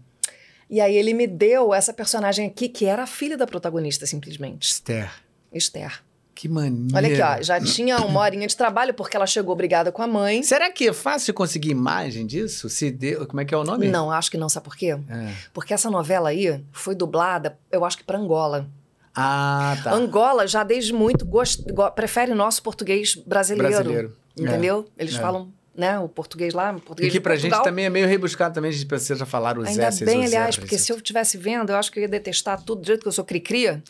E 0.69 0.81
aí 0.81 0.97
ele 0.97 1.15
me 1.15 1.27
deu 1.27 1.73
essa 1.73 1.93
personagem 1.93 2.47
aqui, 2.47 2.69
que 2.69 2.87
era 2.87 3.05
a 3.05 3.07
filha 3.07 3.37
da 3.37 3.47
protagonista, 3.47 4.07
simplesmente. 4.07 4.67
Esther. 4.67 5.11
Esther. 5.53 6.03
Que 6.35 6.49
maneiro. 6.49 6.95
Olha 6.95 7.09
aqui, 7.09 7.41
ó. 7.41 7.43
Já 7.43 7.59
tinha 7.61 7.97
uma 7.99 8.21
horinha 8.21 8.47
de 8.47 8.55
trabalho, 8.55 8.93
porque 8.93 9.17
ela 9.17 9.27
chegou 9.27 9.57
brigada 9.57 9.91
com 9.91 10.03
a 10.03 10.07
mãe. 10.07 10.43
Será 10.43 10.71
que 10.71 10.89
é 10.89 10.93
fácil 10.93 11.33
conseguir 11.33 11.71
imagem 11.71 12.27
disso? 12.27 12.69
Se 12.69 12.91
deu... 12.91 13.27
Como 13.27 13.41
é 13.41 13.45
que 13.47 13.55
é 13.55 13.57
o 13.57 13.65
nome? 13.65 13.89
Não, 13.89 14.11
acho 14.11 14.31
que 14.31 14.37
não, 14.37 14.49
sabe 14.49 14.65
por 14.65 14.77
quê? 14.77 14.89
É. 14.89 15.33
Porque 15.55 15.73
essa 15.73 15.89
novela 15.89 16.29
aí 16.29 16.63
foi 16.73 16.95
dublada, 16.95 17.59
eu 17.73 17.87
acho 17.87 17.97
que 17.97 18.05
para 18.05 18.19
Angola. 18.19 18.69
Ah, 19.15 19.79
tá. 19.83 19.95
Angola 19.95 20.47
já 20.47 20.63
desde 20.63 20.93
muito 20.93 21.25
gost... 21.25 21.63
go- 21.73 21.91
prefere 21.93 22.35
nosso 22.35 22.63
português 22.63 23.15
brasileiro. 23.15 23.73
Brasileiro. 23.73 24.17
Entendeu? 24.37 24.87
Eles 24.99 25.15
é. 25.15 25.19
falam, 25.19 25.51
né, 25.77 25.99
o 25.99 26.09
português 26.09 26.55
lá, 26.55 26.73
o 26.73 26.79
E 26.79 26.81
português 26.81 27.13
que 27.13 27.19
de 27.19 27.23
pra 27.23 27.35
gente 27.35 27.43
Portugal. 27.51 27.65
também 27.65 27.85
é 27.85 27.91
meio 27.91 28.07
rebuscado 28.07 28.55
também, 28.55 28.71
a 28.71 28.73
gente 28.73 28.87
precisa 28.87 29.27
falar 29.27 29.59
os 29.59 29.69
Ainda 29.69 29.89
S's 29.89 30.01
bem, 30.07 30.21
os 30.21 30.27
aliás, 30.27 30.57
porque 30.57 30.79
se 30.79 30.91
eu 30.93 30.97
estivesse 30.97 31.37
vendo, 31.37 31.71
eu 31.71 31.77
acho 31.77 31.93
que 31.93 31.99
eu 31.99 32.03
ia 32.03 32.09
detestar 32.09 32.63
tudo 32.63 32.81
do 32.81 32.87
jeito 32.87 33.03
que 33.03 33.09
eu 33.09 33.13
sou 33.13 33.25
cri-cria. 33.25 33.83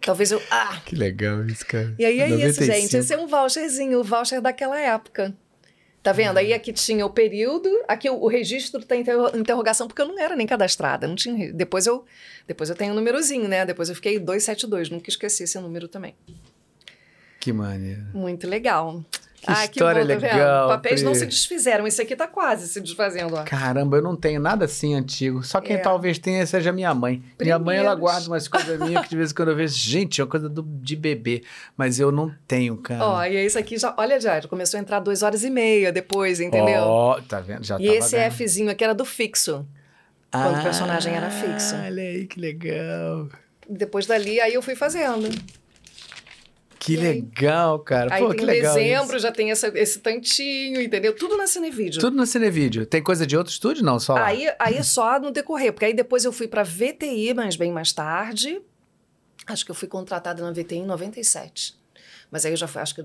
Talvez 0.00 0.32
eu. 0.32 0.42
Ah! 0.50 0.80
Que 0.84 0.96
legal 0.96 1.44
isso, 1.46 1.64
cara. 1.66 1.94
E 1.98 2.04
aí 2.04 2.20
é 2.20 2.26
isso, 2.28 2.60
95. 2.60 2.72
gente. 2.72 2.96
Esse 2.96 3.14
é 3.14 3.18
um 3.18 3.26
voucherzinho, 3.26 4.00
o 4.00 4.04
voucher 4.04 4.40
daquela 4.40 4.78
época. 4.80 5.34
Tá 6.02 6.10
vendo? 6.12 6.36
Aí 6.36 6.52
aqui 6.52 6.72
tinha 6.72 7.06
o 7.06 7.10
período, 7.10 7.68
aqui 7.86 8.10
o, 8.10 8.14
o 8.14 8.26
registro 8.26 8.84
tem 8.84 9.02
interro- 9.02 9.36
interrogação, 9.36 9.86
porque 9.86 10.02
eu 10.02 10.08
não 10.08 10.18
era 10.18 10.34
nem 10.34 10.46
cadastrada. 10.48 11.06
Não 11.06 11.14
tinha, 11.14 11.52
depois, 11.52 11.86
eu, 11.86 12.04
depois 12.46 12.68
eu 12.70 12.74
tenho 12.74 12.90
um 12.92 12.96
númerozinho, 12.96 13.46
né? 13.46 13.64
Depois 13.64 13.88
eu 13.88 13.94
fiquei 13.94 14.18
272, 14.18 14.90
nunca 14.90 15.08
esqueci 15.08 15.44
esse 15.44 15.56
número 15.60 15.86
também. 15.86 16.16
Que 17.38 17.52
maneiro. 17.52 18.02
Muito 18.12 18.48
legal. 18.48 19.04
Que 19.42 19.50
ah, 19.50 19.64
história 19.64 20.06
que 20.06 20.14
bom, 20.14 20.20
tá 20.20 20.26
legal, 20.36 20.68
Papéis 20.68 21.02
não 21.02 21.10
Pri. 21.10 21.18
se 21.20 21.26
desfizeram. 21.26 21.84
Esse 21.84 22.00
aqui 22.00 22.14
tá 22.14 22.28
quase 22.28 22.68
se 22.68 22.80
desfazendo, 22.80 23.34
ó. 23.34 23.42
Caramba, 23.42 23.96
eu 23.96 24.02
não 24.02 24.14
tenho 24.14 24.40
nada 24.40 24.66
assim 24.66 24.94
antigo. 24.94 25.42
Só 25.42 25.60
quem 25.60 25.74
É. 25.74 25.78
talvez 25.80 26.16
tenha 26.16 26.46
seja 26.46 26.70
minha 26.70 26.94
mãe. 26.94 27.20
Minha 27.40 27.58
mãe, 27.58 27.78
ela 27.78 27.90
Primeiros. 27.96 28.00
guarda 28.00 28.28
umas 28.28 28.46
coisas 28.46 28.78
minhas 28.78 29.02
que 29.02 29.08
de 29.10 29.16
vez 29.16 29.32
em 29.32 29.34
quando 29.34 29.48
eu 29.50 29.56
vejo. 29.56 29.74
Gente, 29.74 30.20
é 30.20 30.24
uma 30.24 30.30
coisa 30.30 30.48
do- 30.48 30.62
de 30.62 30.94
bebê. 30.94 31.42
Mas 31.76 31.98
eu 31.98 32.12
não 32.12 32.32
tenho, 32.46 32.76
cara. 32.76 33.04
Ó, 33.04 33.24
e 33.24 33.34
esse 33.34 33.58
aqui 33.58 33.76
já, 33.76 33.92
olha, 33.98 34.20
já 34.20 34.40
começou 34.42 34.78
a 34.78 34.80
entrar 34.80 35.00
duas 35.00 35.24
horas 35.24 35.42
e 35.42 35.50
meia 35.50 35.90
depois, 35.90 36.38
entendeu? 36.38 36.82
Ó, 36.82 37.20
tá 37.22 37.40
vendo? 37.40 37.64
Já 37.64 37.78
e 37.80 37.88
esse 37.88 38.14
ganhando. 38.16 38.32
Fzinho 38.34 38.70
aqui 38.70 38.84
era 38.84 38.94
do 38.94 39.04
fixo. 39.04 39.66
quando 40.30 40.60
o 40.60 40.62
personagem 40.62 41.14
era 41.14 41.28
fixo. 41.30 41.74
Ah, 41.74 41.82
Olha 41.86 42.00
aí, 42.02 42.26
que 42.26 42.38
legal. 42.40 43.28
Depois 43.68 44.06
dali, 44.06 44.40
aí 44.40 44.54
eu 44.54 44.62
fui 44.62 44.76
fazendo. 44.76 45.28
Que 46.84 46.96
legal, 46.96 47.78
cara. 47.78 48.12
Aí 48.12 48.20
Pô, 48.24 48.30
que 48.34 48.44
legal. 48.44 48.74
dezembro, 48.74 49.14
isso. 49.16 49.20
já 49.22 49.30
tem 49.30 49.52
essa- 49.52 49.68
esse 49.78 50.00
tantinho, 50.00 50.80
entendeu? 50.80 51.14
Tudo 51.14 51.36
na 51.36 51.46
Cinevídeo. 51.46 52.00
Tudo 52.00 52.16
no 52.16 52.26
Cinevídeo. 52.26 52.84
Tem 52.84 53.00
coisa 53.00 53.24
de 53.24 53.36
outro 53.36 53.52
estúdio? 53.52 53.84
Não, 53.84 54.00
só 54.00 54.14
lá. 54.14 54.26
Aí, 54.26 54.48
aí 54.58 54.82
só 54.82 55.20
no 55.20 55.30
decorrer, 55.30 55.72
porque 55.72 55.84
aí 55.84 55.94
depois 55.94 56.24
eu 56.24 56.32
fui 56.32 56.48
pra 56.48 56.64
VTI, 56.64 57.34
mas 57.34 57.54
bem 57.54 57.70
mais 57.70 57.92
tarde. 57.92 58.60
Acho 59.46 59.64
que 59.64 59.70
eu 59.70 59.74
fui 59.76 59.86
contratada 59.86 60.42
na 60.42 60.50
VTI 60.50 60.78
em 60.78 60.86
97. 60.86 61.76
Mas 62.32 62.44
aí 62.44 62.52
eu 62.52 62.56
já 62.56 62.66
fui, 62.66 62.82
acho 62.82 62.96
que 62.96 63.04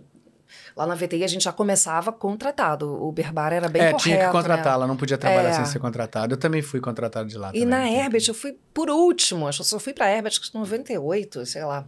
lá 0.75 0.88
na 0.88 0.95
VTI 0.95 1.23
a 1.23 1.28
gente 1.28 1.43
já 1.43 1.51
começava 1.53 2.11
contratado. 2.11 2.91
O 3.03 3.11
Berbar 3.11 3.53
era 3.53 3.69
bem 3.69 3.82
é, 3.84 3.86
correto, 3.91 4.03
tinha 4.03 4.17
que 4.17 4.23
né? 4.25 4.32
contratar, 4.32 4.73
ela 4.73 4.88
não 4.88 4.97
podia 4.97 5.19
trabalhar 5.19 5.49
É. 5.49 5.53
sem 5.53 5.65
ser 5.65 5.78
contratada. 5.80 6.34
Eu 6.34 6.38
também 6.38 6.63
fui 6.63 6.80
contratado 6.80 7.30
de 7.30 7.38
lá. 7.38 7.49
E 7.49 7.59
também. 7.59 7.65
na 7.67 7.88
Herbert 7.91 8.23
eu 8.28 8.34
fui 8.34 8.57
por 8.73 8.89
último, 8.89 9.47
acho 9.47 9.59
que 9.59 9.61
eu 9.61 9.65
só 9.67 9.80
fui 9.80 9.93
pra 9.93 10.09
Herbert 10.11 10.32
acho 10.32 10.41
que 10.51 10.57
em 10.57 10.59
98, 10.59 11.45
sei 11.45 11.63
lá. 11.63 11.86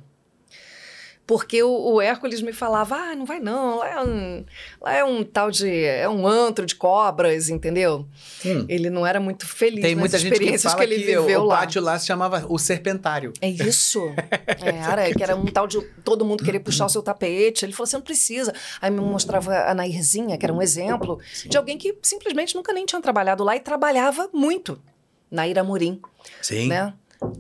Porque 1.30 1.62
o, 1.62 1.94
o 1.94 2.02
Hércules 2.02 2.42
me 2.42 2.52
falava, 2.52 2.96
ah, 2.96 3.16
não 3.16 3.24
vai 3.24 3.40
não, 3.40 3.78
lá 3.78 3.88
é 3.88 4.02
um, 4.02 4.46
lá 4.82 4.94
é 4.96 5.04
um 5.04 5.24
tal 5.24 5.52
de, 5.52 5.70
é 5.70 6.10
um 6.10 6.26
antro 6.26 6.66
de 6.66 6.74
cobras, 6.74 7.50
entendeu? 7.50 8.08
Hum. 8.44 8.66
Ele 8.68 8.90
não 8.90 9.06
era 9.06 9.20
muito 9.20 9.46
feliz 9.46 9.84
Tem 9.84 9.96
muita 9.96 10.18
gente 10.18 10.40
que 10.40 10.58
fala 10.58 10.76
que, 10.76 10.88
que, 10.88 10.94
ele 10.96 11.04
viveu 11.04 11.42
o 11.42 11.46
lá. 11.46 11.58
pátio 11.60 11.84
lá 11.84 12.00
se 12.00 12.08
chamava 12.08 12.44
o 12.50 12.58
Serpentário. 12.58 13.32
É 13.40 13.48
isso. 13.48 14.02
É, 14.62 14.70
era, 14.70 15.14
que 15.14 15.24
era 15.24 15.36
um 15.36 15.46
tal 15.46 15.68
de 15.68 15.80
todo 16.04 16.26
mundo 16.26 16.44
querer 16.44 16.60
puxar 16.60 16.86
o 16.86 16.90
seu 16.90 17.04
tapete. 17.04 17.64
Ele 17.64 17.72
falou: 17.72 17.86
você 17.86 17.96
não 17.96 18.04
precisa. 18.04 18.54
Aí 18.82 18.90
me 18.90 19.00
mostrava 19.00 19.54
a 19.70 19.74
Nairzinha, 19.74 20.38
que 20.38 20.46
era 20.46 20.54
um 20.54 20.62
exemplo 20.62 21.20
de 21.46 21.56
alguém 21.56 21.78
que 21.78 21.96
simplesmente 22.02 22.56
nunca 22.56 22.74
nem 22.74 22.86
tinha 22.86 23.02
trabalhado 23.02 23.44
lá 23.44 23.56
e 23.56 23.60
trabalhava 23.60 24.30
muito. 24.34 24.82
Nair 25.32 25.58
Amorim, 25.60 26.02
Sim. 26.42 26.68
né? 26.68 26.94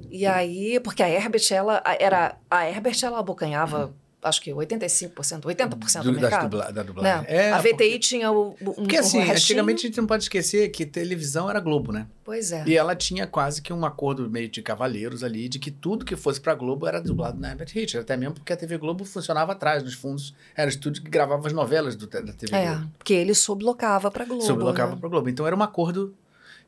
E 0.09 0.25
aí, 0.25 0.79
porque 0.79 1.01
a 1.03 1.09
Herbert, 1.09 1.43
ela 1.51 1.81
era. 1.99 2.35
A 2.49 2.67
Herbert, 2.67 2.97
ela 3.03 3.19
abocanhava, 3.19 3.93
acho 4.21 4.41
que 4.41 4.51
85%, 4.51 5.41
80% 5.45 6.03
do, 6.03 6.11
Do- 6.11 6.19
mercado. 6.19 6.49
dubla- 6.49 6.71
da 6.71 6.83
dublagem. 6.83 7.21
Né? 7.21 7.25
É, 7.29 7.51
a 7.51 7.59
VTI 7.59 7.69
porque- 7.71 7.99
tinha 7.99 8.31
o. 8.31 8.49
o 8.59 8.73
Porque 8.73 8.97
assim, 8.97 9.19
restinho. 9.19 9.31
antigamente 9.59 9.85
a 9.85 9.89
gente 9.89 9.97
não 9.97 10.05
pode 10.07 10.23
esquecer 10.23 10.67
que 10.69 10.85
televisão 10.85 11.49
era 11.49 11.59
Globo, 11.61 11.91
né? 11.93 12.07
Pois 12.25 12.51
é. 12.51 12.63
E 12.67 12.75
ela 12.75 12.95
tinha 12.95 13.25
quase 13.25 13.61
que 13.61 13.71
um 13.71 13.85
acordo 13.85 14.29
meio 14.29 14.49
de 14.49 14.61
cavaleiros 14.61 15.23
ali, 15.23 15.47
de 15.47 15.57
que 15.57 15.71
tudo 15.71 16.03
que 16.05 16.15
fosse 16.15 16.41
pra 16.41 16.53
Globo 16.53 16.85
era 16.85 16.99
dublado 17.01 17.39
na 17.39 17.49
Herbert 17.51 17.69
Richards. 17.73 17.95
Até 18.03 18.17
mesmo 18.17 18.35
porque 18.35 18.51
a 18.51 18.57
TV 18.57 18.77
Globo 18.77 19.05
funcionava 19.05 19.53
atrás, 19.53 19.81
nos 19.83 19.93
fundos. 19.93 20.35
Era 20.55 20.67
o 20.67 20.69
estúdio 20.69 21.01
que 21.03 21.09
gravava 21.09 21.47
as 21.47 21.53
novelas 21.53 21.95
do, 21.95 22.05
da 22.05 22.33
TV 22.33 22.53
É, 22.55 22.67
Globo. 22.75 22.91
porque 22.97 23.13
ele 23.13 23.33
sublocava 23.33 24.11
pra 24.11 24.25
Globo. 24.25 24.43
Sublocava 24.43 24.91
né? 24.93 24.97
pra 24.99 25.07
Globo. 25.09 25.29
Então 25.29 25.47
era 25.47 25.55
um 25.55 25.63
acordo, 25.63 26.13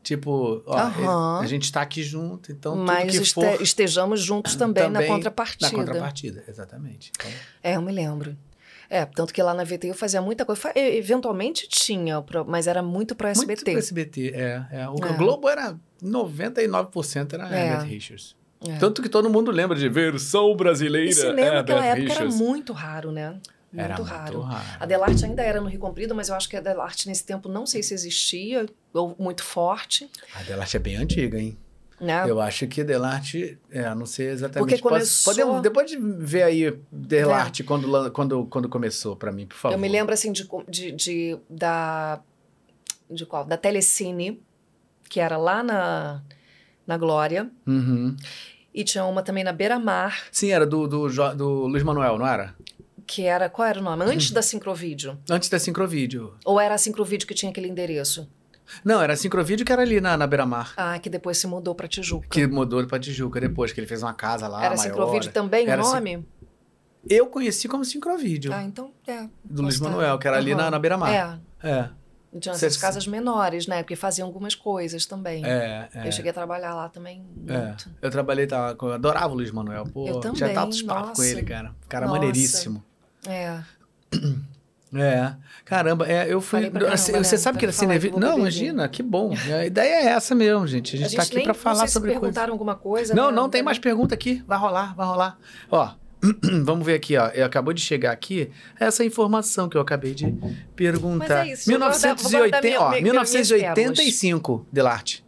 tipo, 0.04 0.64
ó, 0.66 0.78
Aham. 0.78 1.40
a 1.42 1.46
gente 1.46 1.72
tá 1.72 1.82
aqui 1.82 2.02
junto, 2.04 2.52
então 2.52 2.76
Mas 2.76 3.04
tudo 3.04 3.12
que 3.12 3.18
este- 3.24 3.34
for 3.34 3.62
estejamos 3.62 4.22
juntos 4.22 4.56
também, 4.56 4.84
na 4.90 5.00
também 5.00 5.08
contrapartida. 5.08 5.70
na 5.72 5.78
contrapartida, 5.78 6.44
exatamente. 6.48 7.12
Então, 7.18 7.32
É, 7.64 7.76
eu 7.76 7.82
me 7.82 7.92
lembro. 7.92 8.36
É, 8.90 9.06
tanto 9.06 9.34
que 9.34 9.42
lá 9.42 9.54
na 9.54 9.64
VT 9.64 9.88
eu 9.88 9.94
fazia 9.94 10.22
muita 10.22 10.44
coisa. 10.46 10.60
Fa- 10.60 10.74
e- 10.76 10.98
Eventualmente 10.98 11.66
tinha, 11.70 12.22
mas 12.46 12.68
era 12.68 12.82
muito 12.84 13.16
muito 13.16 13.26
SBT. 13.26 13.72
pro 13.72 13.80
SBT, 13.80 14.32
é, 14.36 14.66
é. 14.72 14.90
O 14.90 14.96
É. 15.06 15.14
Globo 15.14 15.48
era 15.48 15.78
99% 16.02 17.34
era 17.34 17.48
É. 17.56 17.68
Herbert 17.70 17.88
Richards. 17.90 18.36
É. 18.68 18.76
Tanto 18.78 19.02
que 19.02 19.10
todo 19.10 19.30
mundo 19.30 19.50
lembra 19.50 19.78
de 19.78 19.88
versão 19.90 20.56
brasileira. 20.56 21.10
E 21.10 21.14
cinema 21.14 21.56
naquela 21.56 21.80
Herbert 21.86 22.04
época 22.06 22.14
Richards. 22.14 22.36
era 22.36 22.46
muito 22.46 22.74
raro, 22.74 23.12
né? 23.12 23.36
Muito 23.72 23.86
Era 23.86 23.96
raro. 23.96 24.38
muito 24.40 24.42
raro. 24.42 24.66
A 24.80 24.86
Delarte 24.86 25.24
ainda 25.26 25.42
era 25.42 25.62
no 25.62 25.68
Rio 25.70 25.80
Comprido, 25.80 26.14
mas 26.14 26.28
eu 26.30 26.36
acho 26.36 26.50
que 26.50 26.58
a 26.58 26.62
Delarte 26.62 27.08
nesse 27.08 27.26
tempo 27.26 27.48
não 27.48 27.66
sei 27.66 27.82
se 27.82 27.94
existia, 27.94 28.66
ou 28.94 29.16
muito 29.18 29.44
forte, 29.44 30.10
A 30.36 30.44
Delarte 30.44 30.76
é 30.76 30.80
bem 30.80 30.96
antiga, 30.98 31.40
hein? 31.40 31.58
né? 32.00 32.26
Eu 32.28 32.42
acho 32.42 32.68
que 32.68 32.84
Delarte, 32.84 33.58
é, 33.70 33.94
não 33.96 34.06
sei 34.08 34.30
exatamente. 34.30 34.68
Porque 34.70 34.82
começou- 34.82 35.34
Podemos, 35.34 35.62
depois 35.62 35.90
de 35.90 35.98
ver 35.98 36.44
aí 36.44 36.78
Delarte 36.92 37.64
quando, 37.64 37.88
lan- 37.88 38.10
quando, 38.10 38.46
quando 38.48 38.68
começou 38.68 39.16
pra 39.16 39.32
mim, 39.32 39.46
por 39.46 39.56
favor. 39.56 39.76
Eu 39.76 39.80
me 39.80 39.88
lembro, 39.88 40.14
assim, 40.14 40.32
de, 40.32 40.48
de, 40.68 40.92
de- 40.92 41.38
da... 41.50 42.20
De 43.10 43.26
qual? 43.26 43.46
Da 43.46 43.56
Telecine, 43.56 44.42
que 45.10 45.20
era 45.20 45.38
lá 45.38 45.62
na, 45.62 46.22
na 46.88 46.98
Glória, 46.98 47.52
Uhum. 47.68 48.16
e 48.74 48.84
tinha 48.84 49.04
uma 49.06 49.22
também 49.22 49.44
na 49.44 49.52
Beira 49.52 49.78
Mar, 49.78 50.24
Sim, 50.32 50.50
era 50.52 50.66
do, 50.66 50.88
do, 50.88 51.08
do 51.36 51.50
Luiz 51.68 51.84
Manuel, 51.84 52.18
não 52.18 52.26
era? 52.26 52.56
Que 53.06 53.24
era... 53.24 53.50
Qual 53.50 53.68
era 53.68 53.80
o 53.80 53.84
nome? 53.84 54.04
Antes 54.06 54.32
da 54.32 54.42
Sincrovídeo. 54.42 55.18
Antes 55.30 55.50
da 55.50 55.60
Sincrovídeo. 55.60 56.34
Ou 56.46 56.60
era 56.60 56.76
a 56.76 56.78
Sincrovídeo 56.78 57.28
que 57.28 57.34
tinha 57.34 57.50
aquele 57.52 57.68
endereço? 57.68 58.30
Não, 58.86 59.02
era 59.02 59.14
a 59.14 59.16
Sincrovídeo 59.18 59.66
que 59.66 59.72
era 59.72 59.82
ali 59.82 60.00
na, 60.00 60.16
na 60.16 60.26
Beira-Mar. 60.26 60.74
Ah, 60.78 60.98
que 60.98 61.10
depois 61.10 61.38
se 61.38 61.46
mudou 61.48 61.76
pra 61.76 61.88
Tijuca. 61.88 62.28
Que 62.30 62.48
mudou 62.48 62.86
pra 62.88 63.00
Tijuca 63.00 63.40
depois, 63.42 63.74
que 63.74 63.80
ele 63.80 63.88
fez 63.88 64.02
uma 64.02 64.14
casa 64.14 64.48
lá 64.48 64.64
era 64.64 64.76
maior. 64.76 64.82
Sincrovídeo 64.90 65.32
também 65.32 65.68
o 65.68 65.84
Sin- 65.84 65.94
nome? 65.94 66.26
Eu 67.10 67.26
conheci 67.28 67.68
como 67.68 67.84
Sincrovídeo, 67.84 68.54
Ah, 68.54 68.64
então 68.64 68.92
é. 69.08 69.28
do 69.44 69.64
Luiz 69.64 69.80
Manuel, 69.80 70.18
que 70.20 70.28
era 70.28 70.38
ali 70.38 70.52
Aham. 70.54 70.62
na, 70.62 70.72
na 70.72 70.80
Beira-Mar. 70.80 71.12
É. 71.64 71.68
É, 71.68 71.90
Tinha 72.40 72.54
essas 72.54 72.78
casas 72.78 73.06
menores, 73.08 73.66
né? 73.68 73.82
Porque 73.84 73.96
faziam 73.96 74.28
algumas 74.28 74.54
coisas 74.56 75.06
também. 75.06 75.44
é, 75.46 75.90
é. 75.94 76.08
Eu 76.08 76.12
cheguei 76.12 76.30
a 76.32 76.34
trabalhar 76.34 76.74
lá 76.76 76.88
também 76.90 77.26
É, 77.48 77.58
muito. 77.58 77.90
eu 78.02 78.10
trabalhei, 78.12 78.46
tá, 78.48 78.76
eu 78.80 78.94
adorava 78.94 79.34
o 79.34 79.36
Luiz 79.36 79.52
Manuel. 79.52 79.84
Pô, 79.92 80.08
Eu 80.08 80.14
já 80.14 80.20
também, 80.22 80.54
tá 80.54 80.62
altos 80.62 80.82
papos 80.84 81.18
com 81.18 81.24
ele, 81.24 81.44
cara. 81.44 81.76
Cara 81.90 82.06
Nossa. 82.06 82.20
maneiríssimo. 82.20 82.84
É. 83.28 83.60
É, 84.94 85.36
caramba, 85.64 86.06
é, 86.06 86.32
eu 86.32 86.42
fui. 86.42 86.70
Caramba, 86.70 86.98
você 86.98 87.14
né? 87.14 87.24
você 87.24 87.38
sabe 87.38 87.58
que 87.58 87.64
era 87.64 87.72
Cinevídeo? 87.72 88.18
eu 88.18 88.20
vou 88.20 88.30
Não, 88.30 88.38
imagina, 88.40 88.90
que 88.90 89.02
bom. 89.02 89.34
A 89.58 89.66
ideia 89.66 89.94
é 89.94 90.06
essa 90.08 90.36
mesmo, 90.36 90.68
gente. 90.68 90.96
A 90.96 91.00
gente, 91.00 91.06
A 91.06 91.10
gente 91.24 91.32
tá 91.32 91.38
aqui 91.38 91.48
não 91.48 91.54
falar 91.54 91.88
sobre 91.88 92.10
coisa. 92.10 92.20
perguntaram 92.20 92.52
alguma 92.52 92.76
coisa. 92.76 93.16
Não, 93.16 93.30
né? 93.30 93.36
não 93.38 93.50
tem 93.50 93.64
mais 93.64 93.80
pergunta 93.80 94.14
aqui. 94.14 94.44
Vai 94.46 94.58
rolar, 94.58 94.94
vai 94.94 95.08
rolar. 95.08 95.38
Ó, 95.70 95.94
Vamos 96.64 96.86
ver 96.86 96.96
aqui, 96.96 97.18
ó. 97.18 97.28
Eu 97.30 97.46
acabou 97.46 97.74
de 97.74 97.82
chegar 97.82 98.12
aqui 98.12 98.52
essa 98.80 99.04
informação 99.04 99.68
que 99.68 99.76
eu 99.76 99.82
acabei 99.82 100.14
de 100.14 100.34
perguntar. 100.76 101.40
Mas 101.40 101.50
é 101.50 101.54
isso. 101.54 101.70
1980, 101.70 102.62
guardar, 102.62 102.82
ó, 102.82 103.02
1985, 103.02 104.68
Delarte. 104.72 105.26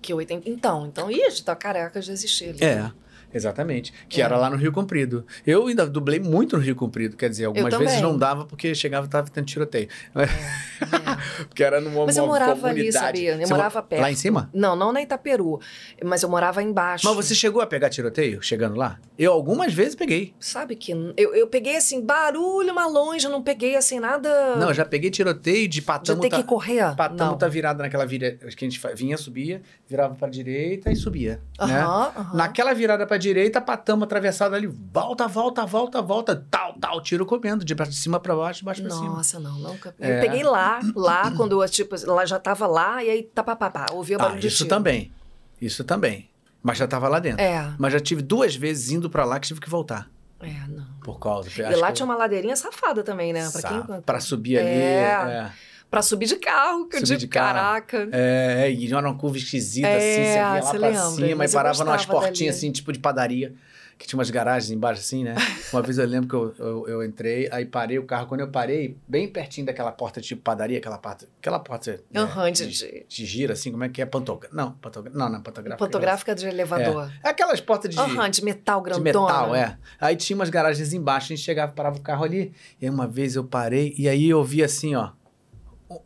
Que 0.00 0.12
80, 0.12 0.48
então, 0.48 0.86
então, 0.86 1.10
ih, 1.10 1.20
tá 1.42 1.56
careca 1.56 2.00
de 2.00 2.12
existir 2.12 2.50
ali. 2.50 2.62
É. 2.62 2.92
Exatamente. 3.34 3.92
Que 4.08 4.22
é. 4.22 4.24
era 4.24 4.36
lá 4.36 4.48
no 4.48 4.56
Rio 4.56 4.72
Comprido. 4.72 5.26
Eu 5.46 5.66
ainda 5.66 5.86
dublei 5.86 6.20
muito 6.20 6.56
no 6.56 6.62
Rio 6.62 6.76
Comprido, 6.76 7.16
quer 7.16 7.28
dizer, 7.28 7.46
algumas 7.46 7.74
vezes 7.76 8.00
não 8.00 8.16
dava 8.16 8.44
porque 8.44 8.74
chegava 8.74 9.06
e 9.06 9.10
tava 9.10 9.28
tendo 9.28 9.46
tiroteio. 9.46 9.88
É, 10.14 10.22
é. 10.22 10.26
porque 11.48 11.64
era 11.64 11.80
numa 11.80 12.06
Mas 12.06 12.16
eu 12.16 12.26
morava 12.26 12.54
comunidade. 12.54 12.86
ali, 12.86 12.92
sabia? 12.92 13.32
Eu 13.32 13.46
você 13.46 13.52
morava 13.54 13.82
perto. 13.82 14.02
Lá 14.02 14.10
em 14.10 14.14
cima? 14.14 14.50
Não, 14.54 14.76
não 14.76 14.92
na 14.92 15.02
Itaperu. 15.02 15.60
Mas 16.02 16.22
eu 16.22 16.28
morava 16.28 16.62
embaixo. 16.62 17.06
Mas 17.06 17.16
você 17.16 17.34
chegou 17.34 17.60
a 17.60 17.66
pegar 17.66 17.90
tiroteio 17.90 18.42
chegando 18.42 18.76
lá? 18.76 18.98
Eu 19.18 19.32
algumas 19.32 19.72
vezes 19.72 19.94
peguei. 19.94 20.34
Sabe 20.38 20.76
que 20.76 20.92
eu, 21.16 21.34
eu 21.34 21.46
peguei 21.48 21.76
assim, 21.76 22.00
barulho, 22.00 22.74
mas 22.74 22.92
longe, 22.92 23.26
eu 23.26 23.30
não 23.30 23.42
peguei 23.42 23.76
assim 23.76 23.98
nada. 23.98 24.56
Não, 24.56 24.68
eu 24.68 24.74
já 24.74 24.84
peguei 24.84 25.10
tiroteio 25.10 25.68
de 25.68 25.82
patamo. 25.82 26.22
Já 26.22 26.28
tem 26.28 26.40
que 26.40 26.46
correr? 26.46 26.94
Patamo 26.94 27.32
não. 27.32 27.38
tá 27.38 27.48
virado 27.48 27.82
naquela 27.82 28.06
vira 28.06 28.32
que 28.32 28.64
a 28.64 28.68
gente 28.68 28.80
vinha, 28.94 29.16
subia, 29.16 29.62
virava 29.88 30.14
pra 30.14 30.28
direita 30.28 30.90
e 30.90 30.96
subia. 30.96 31.40
Uh 31.58 31.64
-huh, 31.64 31.68
né? 31.68 32.30
Naquela 32.34 32.74
virada 32.74 33.06
pra 33.06 33.16
direita, 33.28 33.60
patamo 33.60 34.04
atravessado 34.04 34.54
ali, 34.54 34.66
volta, 34.66 35.26
volta, 35.26 35.64
volta, 35.64 36.02
volta, 36.02 36.46
tal, 36.50 36.74
tal, 36.74 37.00
tiro 37.00 37.26
comendo, 37.26 37.64
de 37.64 37.74
cima 37.92 38.20
para 38.20 38.34
baixo, 38.34 38.60
de 38.60 38.64
baixo 38.64 38.82
para 38.82 38.90
cima. 38.90 39.08
Nossa, 39.08 39.40
não, 39.40 39.58
nunca. 39.58 39.94
É. 39.98 40.16
Eu 40.16 40.20
peguei 40.20 40.42
lá, 40.42 40.80
lá, 40.94 41.30
quando 41.32 41.62
eu, 41.62 41.68
tipo, 41.68 41.94
lá 42.06 42.24
já 42.24 42.38
tava 42.38 42.66
lá, 42.66 43.02
e 43.02 43.10
aí 43.10 43.22
tapapapá, 43.22 43.86
ouvia 43.92 44.18
barulho 44.18 44.36
ah, 44.36 44.40
de 44.40 44.46
isso 44.46 44.58
tiro. 44.58 44.68
também, 44.68 45.12
isso 45.60 45.84
também. 45.84 46.28
Mas 46.62 46.78
já 46.78 46.86
tava 46.86 47.08
lá 47.08 47.18
dentro. 47.18 47.42
É. 47.42 47.74
Mas 47.78 47.92
já 47.92 48.00
tive 48.00 48.22
duas 48.22 48.56
vezes 48.56 48.90
indo 48.90 49.10
para 49.10 49.24
lá 49.24 49.38
que 49.38 49.46
tive 49.46 49.60
que 49.60 49.68
voltar. 49.68 50.08
É, 50.40 50.66
não. 50.68 50.86
Por 51.02 51.18
causa. 51.18 51.50
E 51.60 51.76
lá 51.76 51.92
tinha 51.92 52.06
uma 52.06 52.16
ladeirinha 52.16 52.56
safada 52.56 53.02
também, 53.02 53.34
né? 53.34 53.50
Pra, 53.50 53.62
quem... 53.68 54.00
pra 54.00 54.20
subir 54.20 54.58
ali. 54.58 54.68
É. 54.68 55.50
é 55.50 55.52
para 55.94 56.02
subir 56.02 56.26
de 56.26 56.34
carro, 56.36 56.88
que 56.88 56.98
subir 56.98 57.12
eu 57.12 57.18
digo, 57.18 57.32
caraca. 57.32 58.08
É, 58.10 58.68
e 58.68 58.92
era 58.92 58.98
uma 58.98 59.16
curva 59.16 59.38
esquisita, 59.38 59.86
é, 59.86 59.96
assim, 59.96 60.24
você 60.24 60.32
via 60.32 60.64
lá 60.64 60.70
pra 60.70 60.88
lembra, 60.88 61.28
cima 61.28 61.44
e 61.44 61.52
parava 61.52 61.84
numas 61.84 62.04
portinhas, 62.04 62.56
assim, 62.56 62.72
tipo 62.72 62.92
de 62.92 62.98
padaria 62.98 63.54
que 63.96 64.08
tinha 64.08 64.18
umas 64.18 64.28
garagens 64.28 64.72
embaixo 64.72 65.00
assim, 65.00 65.22
né? 65.22 65.36
Uma 65.72 65.80
vez 65.80 65.98
eu 65.98 66.06
lembro 66.06 66.28
que 66.28 66.34
eu, 66.34 66.54
eu, 66.58 66.88
eu, 66.88 67.04
entrei, 67.04 67.48
aí 67.52 67.64
parei 67.64 67.96
o 67.96 68.04
carro. 68.04 68.26
Quando 68.26 68.40
eu 68.40 68.48
parei, 68.48 68.98
bem 69.06 69.28
pertinho 69.28 69.66
daquela 69.66 69.92
porta 69.92 70.20
tipo 70.20 70.42
padaria, 70.42 70.78
aquela 70.78 70.98
porta, 70.98 71.28
aquela 71.38 71.60
porta 71.60 72.00
né, 72.10 72.22
uhum, 72.22 72.50
de, 72.50 72.66
de, 72.66 73.06
de, 73.08 73.24
gira, 73.24 73.52
assim, 73.52 73.70
como 73.70 73.84
é 73.84 73.88
que 73.88 74.02
é? 74.02 74.06
Pantográfica. 74.06 74.56
Não, 74.60 74.72
pantográfica. 74.72 75.24
Não, 75.24 75.32
não, 75.32 75.40
pantográfica. 75.40 75.84
Pantográfica 75.84 76.34
de 76.34 76.46
elevador. 76.46 77.08
É. 77.22 77.28
Aquelas 77.28 77.60
portas 77.60 77.94
de. 77.94 78.00
Uhum, 78.00 78.28
de 78.28 78.44
metal 78.44 78.82
grandona. 78.82 79.12
De 79.12 79.16
metal, 79.16 79.54
é. 79.54 79.78
Aí 80.00 80.16
tinha 80.16 80.34
umas 80.34 80.50
garagens 80.50 80.92
embaixo, 80.92 81.32
a 81.32 81.36
gente 81.36 81.44
chegava, 81.44 81.70
parava 81.70 81.96
o 81.96 82.00
carro 82.00 82.24
ali. 82.24 82.52
E 82.80 82.86
aí 82.86 82.90
uma 82.90 83.06
vez 83.06 83.36
eu 83.36 83.44
parei, 83.44 83.94
e 83.96 84.08
aí 84.08 84.28
eu 84.28 84.42
vi 84.42 84.64
assim, 84.64 84.96
ó, 84.96 85.10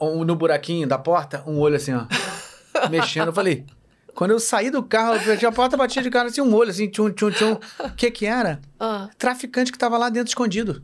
um, 0.00 0.24
no 0.24 0.36
buraquinho 0.36 0.86
da 0.86 0.98
porta, 0.98 1.42
um 1.46 1.58
olho 1.58 1.76
assim, 1.76 1.92
ó, 1.92 2.06
mexendo. 2.90 3.28
Eu 3.28 3.32
falei. 3.32 3.64
Quando 4.14 4.32
eu 4.32 4.40
saí 4.40 4.68
do 4.68 4.82
carro, 4.82 5.14
a 5.14 5.52
porta 5.52 5.76
batia 5.76 6.02
de 6.02 6.10
cara 6.10 6.28
assim, 6.28 6.40
um 6.40 6.52
olho 6.52 6.70
assim, 6.70 6.88
tchum, 6.88 7.08
tchum, 7.08 7.30
tchum. 7.30 7.52
O 7.78 7.90
que 7.94 8.10
que 8.10 8.26
era? 8.26 8.60
Ah. 8.80 9.08
Traficante 9.16 9.70
que 9.70 9.78
tava 9.78 9.96
lá 9.96 10.08
dentro 10.08 10.28
escondido. 10.28 10.82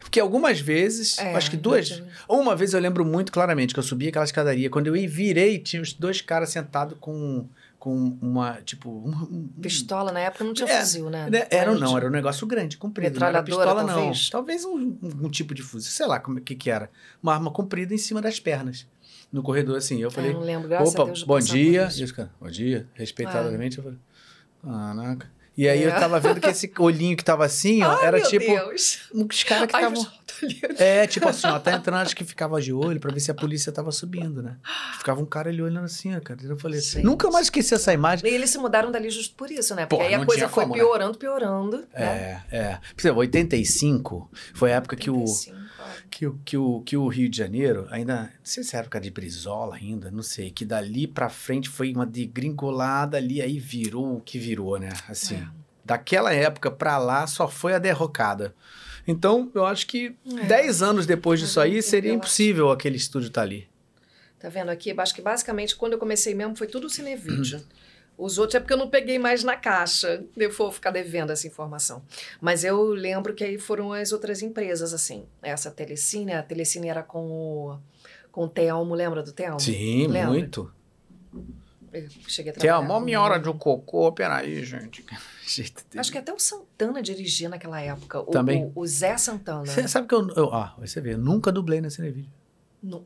Porque 0.00 0.20
algumas 0.20 0.60
vezes, 0.60 1.18
é, 1.18 1.34
acho 1.34 1.50
que 1.50 1.56
duas. 1.56 2.02
Uma 2.28 2.54
vez 2.54 2.72
eu 2.72 2.80
lembro 2.80 3.04
muito 3.04 3.32
claramente 3.32 3.74
que 3.74 3.80
eu 3.80 3.84
subi 3.84 4.08
aquela 4.08 4.24
escadaria. 4.24 4.70
Quando 4.70 4.86
eu 4.86 4.92
virei, 5.08 5.58
tinha 5.58 5.82
os 5.82 5.92
dois 5.92 6.20
caras 6.20 6.50
sentados 6.50 6.96
com, 6.98 7.46
com 7.84 8.16
uma, 8.22 8.62
tipo. 8.62 8.88
Um, 8.90 9.46
pistola, 9.60 10.10
na 10.10 10.20
época 10.20 10.42
não 10.42 10.54
tinha 10.54 10.66
é, 10.66 10.80
fuzil, 10.80 11.10
né? 11.10 11.28
né? 11.28 11.46
Era, 11.50 11.74
não, 11.74 11.94
era 11.94 12.06
um 12.06 12.10
negócio 12.10 12.46
grande, 12.46 12.78
comprido. 12.78 13.20
Não 13.20 13.26
era 13.26 13.42
pistola, 13.42 13.84
talvez? 13.84 14.24
não. 14.24 14.30
Talvez 14.30 14.64
um, 14.64 14.96
um, 15.02 15.28
tipo 15.28 15.54
de 15.54 15.62
fuzil, 15.62 15.90
sei 15.90 16.06
lá 16.06 16.16
o 16.26 16.40
que, 16.40 16.54
que 16.54 16.70
era. 16.70 16.90
Uma 17.22 17.34
arma 17.34 17.50
comprida 17.50 17.92
em 17.92 17.98
cima 17.98 18.22
das 18.22 18.40
pernas 18.40 18.86
no 19.30 19.42
corredor 19.42 19.76
assim. 19.76 20.00
Eu 20.00 20.10
falei, 20.10 20.30
eu 20.30 20.34
não 20.36 20.40
lembro, 20.40 20.66
graças 20.66 20.94
opa, 20.94 21.02
a 21.02 21.04
Deus, 21.04 21.24
bom 21.24 21.38
dia. 21.38 21.90
Cara, 22.16 22.30
bom 22.40 22.48
dia, 22.48 22.88
respeitadamente. 22.94 23.78
Ah. 23.78 23.80
Eu 23.80 23.84
falei, 23.84 23.98
caraca. 24.62 25.30
E 25.56 25.68
aí 25.68 25.84
é. 25.84 25.86
eu 25.86 25.90
tava 25.92 26.18
vendo 26.18 26.40
que 26.40 26.48
esse 26.48 26.70
olhinho 26.78 27.16
que 27.16 27.24
tava 27.24 27.44
assim, 27.44 27.82
ó, 27.82 27.92
Ai, 27.92 28.06
era 28.06 28.20
tipo. 28.20 28.44
Deus. 28.44 29.00
Os 29.12 29.44
caras 29.44 29.68
que 29.68 29.76
estavam. 29.76 30.06
É, 30.78 31.06
tipo 31.06 31.28
assim, 31.28 31.46
ó, 31.46 31.58
tá 31.60 31.72
entrando, 31.72 32.02
acho 32.02 32.16
que 32.16 32.24
ficava 32.24 32.60
de 32.60 32.72
olho 32.72 32.98
pra 32.98 33.12
ver 33.12 33.20
se 33.20 33.30
a 33.30 33.34
polícia 33.34 33.70
tava 33.70 33.92
subindo, 33.92 34.42
né? 34.42 34.56
Ficava 34.98 35.20
um 35.20 35.24
cara 35.24 35.48
ali 35.48 35.62
olhando 35.62 35.84
assim, 35.84 36.14
ó, 36.14 36.20
cara. 36.20 36.40
Eu 36.42 36.58
falei, 36.58 36.80
Gente. 36.80 37.04
nunca 37.04 37.30
mais 37.30 37.46
esqueci 37.46 37.72
essa 37.72 37.92
imagem. 37.92 38.28
E 38.28 38.34
eles 38.34 38.50
se 38.50 38.58
mudaram 38.58 38.90
dali 38.90 39.10
justo 39.10 39.34
por 39.36 39.50
isso, 39.50 39.74
né? 39.74 39.86
Porque 39.86 40.02
Pô, 40.02 40.08
aí 40.08 40.14
a 40.14 40.26
coisa 40.26 40.48
foi 40.48 40.64
como, 40.64 40.74
piorando, 40.74 41.12
né? 41.12 41.18
piorando. 41.18 41.84
É, 41.94 42.04
né? 42.04 42.42
é. 42.50 42.78
Por 42.94 43.00
exemplo, 43.00 43.20
85 43.20 44.30
foi 44.54 44.72
a 44.72 44.76
época 44.76 44.96
85. 44.96 45.44
que 45.44 45.50
o 45.50 45.63
que, 46.10 46.30
que, 46.44 46.56
o, 46.56 46.80
que 46.80 46.96
o 46.96 47.06
Rio 47.08 47.28
de 47.28 47.36
Janeiro, 47.36 47.86
ainda, 47.90 48.22
não 48.22 48.30
sei 48.44 48.62
se 48.62 48.76
é 48.76 48.80
época 48.80 49.00
de 49.00 49.10
Brizola 49.10 49.76
ainda, 49.76 50.10
não 50.10 50.22
sei, 50.22 50.50
que 50.50 50.64
dali 50.64 51.06
pra 51.06 51.28
frente 51.28 51.68
foi 51.68 51.92
uma 51.92 52.06
degringolada 52.06 53.16
ali, 53.16 53.40
aí 53.40 53.58
virou 53.58 54.16
o 54.16 54.20
que 54.20 54.38
virou, 54.38 54.78
né? 54.78 54.90
Assim, 55.08 55.36
é. 55.36 55.48
daquela 55.84 56.32
época 56.32 56.70
pra 56.70 56.98
lá 56.98 57.26
só 57.26 57.48
foi 57.48 57.74
a 57.74 57.78
derrocada. 57.78 58.54
Então, 59.06 59.50
eu 59.54 59.66
acho 59.66 59.86
que 59.86 60.14
é. 60.38 60.46
10 60.46 60.82
anos 60.82 61.06
depois 61.06 61.40
disso 61.40 61.60
aí, 61.60 61.82
seria 61.82 62.12
impossível 62.12 62.70
aquele 62.70 62.96
estúdio 62.96 63.28
estar 63.28 63.42
tá 63.42 63.46
ali. 63.46 63.68
Tá 64.38 64.48
vendo 64.48 64.70
aqui? 64.70 64.94
Acho 64.96 65.14
que 65.14 65.22
basicamente 65.22 65.74
quando 65.76 65.94
eu 65.94 65.98
comecei 65.98 66.34
mesmo 66.34 66.56
foi 66.56 66.66
tudo 66.66 66.88
cinevídeo. 66.90 67.62
Os 68.16 68.38
outros 68.38 68.54
é 68.54 68.60
porque 68.60 68.72
eu 68.72 68.78
não 68.78 68.88
peguei 68.88 69.18
mais 69.18 69.42
na 69.42 69.56
caixa. 69.56 70.24
Eu 70.36 70.50
vou 70.52 70.70
ficar 70.70 70.90
devendo 70.90 71.30
essa 71.30 71.46
informação. 71.46 72.02
Mas 72.40 72.62
eu 72.64 72.82
lembro 72.90 73.34
que 73.34 73.42
aí 73.42 73.58
foram 73.58 73.92
as 73.92 74.12
outras 74.12 74.40
empresas, 74.40 74.94
assim. 74.94 75.24
Essa 75.42 75.70
Telecine, 75.70 76.32
a 76.32 76.42
Telecine 76.42 76.88
era 76.88 77.02
com 77.02 77.26
o, 77.26 77.78
com 78.30 78.44
o 78.44 78.48
Telmo, 78.48 78.94
lembra 78.94 79.22
do 79.22 79.32
Telmo? 79.32 79.58
Sim, 79.58 80.06
lembra? 80.06 80.28
muito. 80.28 80.72
Eu 81.92 82.08
cheguei 82.26 82.50
a 82.50 82.54
trabalhar. 82.54 82.86
Telmo, 82.86 83.00
minha 83.04 83.20
hora 83.20 83.38
de 83.38 83.52
cocô, 83.52 84.10
peraí, 84.12 84.64
gente. 84.64 85.04
Acho 85.96 86.10
que 86.10 86.18
até 86.18 86.32
o 86.32 86.38
Santana 86.38 87.02
dirigia 87.02 87.48
naquela 87.48 87.80
época. 87.80 88.20
O, 88.20 88.26
Também. 88.26 88.72
O, 88.74 88.80
o 88.80 88.86
Zé 88.86 89.16
Santana. 89.16 89.66
Você 89.66 89.86
sabe 89.86 90.08
que 90.08 90.14
eu, 90.14 90.28
eu. 90.30 90.52
Ah, 90.52 90.74
você 90.78 91.00
vê, 91.00 91.14
eu 91.14 91.18
nunca 91.18 91.52
dublei 91.52 91.80
na 91.80 91.90
Cinevídeo. 91.90 92.32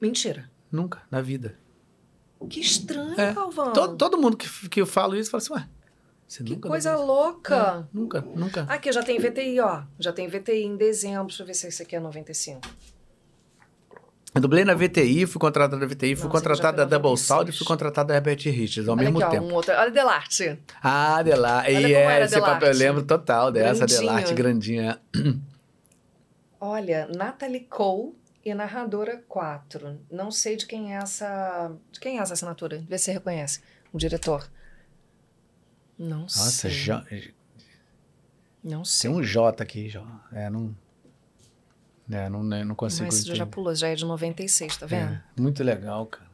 Mentira. 0.00 0.50
Nunca, 0.70 1.02
na 1.10 1.20
vida. 1.20 1.54
Que 2.46 2.60
estranho, 2.60 3.20
é. 3.20 3.34
Calvão. 3.34 3.72
Todo, 3.72 3.96
todo 3.96 4.18
mundo 4.18 4.36
que, 4.36 4.68
que 4.68 4.80
eu 4.80 4.86
falo 4.86 5.16
isso 5.16 5.30
fala 5.30 5.42
assim, 5.42 5.52
ué. 5.54 5.68
Você 6.26 6.44
que 6.44 6.56
coisa 6.56 6.94
louca. 6.94 7.86
É, 7.90 7.96
nunca, 7.96 8.20
nunca. 8.20 8.66
Aqui, 8.68 8.92
já 8.92 9.02
tem 9.02 9.18
VTI, 9.18 9.60
ó. 9.60 9.82
Já 9.98 10.12
tem 10.12 10.28
VTI 10.28 10.62
em 10.62 10.76
dezembro. 10.76 11.28
Deixa 11.28 11.42
eu 11.42 11.46
ver 11.46 11.54
se 11.54 11.66
esse 11.68 11.82
aqui 11.82 11.96
é 11.96 12.00
95. 12.00 12.60
Eu 14.34 14.42
dublei 14.42 14.62
na 14.62 14.74
VTI, 14.74 15.26
fui 15.26 15.40
contratado 15.40 15.80
da 15.80 15.86
VTI, 15.86 16.14
fui 16.14 16.28
contratado 16.28 16.76
da 16.76 16.84
Double 16.84 17.16
Sound 17.16 17.50
e 17.50 17.52
fui 17.52 17.66
contratado 17.66 18.08
da 18.08 18.14
Herbert 18.14 18.38
Richards 18.44 18.86
ao 18.86 18.94
Olha 18.94 19.04
mesmo 19.04 19.22
aqui, 19.22 19.30
tempo. 19.30 19.46
Ó, 19.46 19.48
um 19.48 19.54
outro. 19.54 19.72
Olha 19.74 19.90
Delarte. 19.90 20.58
Ah, 20.82 21.22
Delarte. 21.22 21.72
E 21.72 21.94
é, 21.94 22.22
esse 22.22 22.38
papel 22.38 22.72
eu 22.72 22.78
lembro 22.78 23.02
total 23.02 23.50
dessa. 23.50 23.86
Delarte 23.86 24.34
grandinha. 24.34 25.00
Olha, 26.60 27.08
Natalie 27.16 27.60
Cole 27.60 28.12
e 28.50 28.54
narradora 28.54 29.22
4. 29.28 30.00
Não 30.10 30.30
sei 30.30 30.56
de 30.56 30.66
quem 30.66 30.94
é 30.94 30.98
essa. 30.98 31.72
De 31.90 32.00
quem 32.00 32.18
é 32.18 32.22
essa 32.22 32.34
assinatura? 32.34 32.84
Vê 32.88 32.98
se 32.98 33.06
você 33.06 33.12
reconhece. 33.12 33.60
O 33.92 33.98
diretor. 33.98 34.50
Não 35.98 36.20
Nossa, 36.20 36.50
sei. 36.50 36.70
Jo... 36.70 37.02
Não 38.62 38.84
sei. 38.84 39.10
Tem 39.10 39.18
um 39.18 39.22
J 39.22 39.62
aqui, 39.62 39.88
J. 39.88 40.04
É, 40.32 40.48
não. 40.50 40.76
É, 42.10 42.28
não, 42.28 42.42
não 42.42 42.74
consigo. 42.74 43.04
Mas 43.04 43.24
já 43.24 43.46
pulou, 43.46 43.74
já 43.74 43.88
é 43.88 43.94
de 43.94 44.04
96, 44.04 44.76
tá 44.78 44.86
vendo? 44.86 45.12
É, 45.12 45.22
muito 45.40 45.62
legal, 45.62 46.06
cara. 46.06 46.27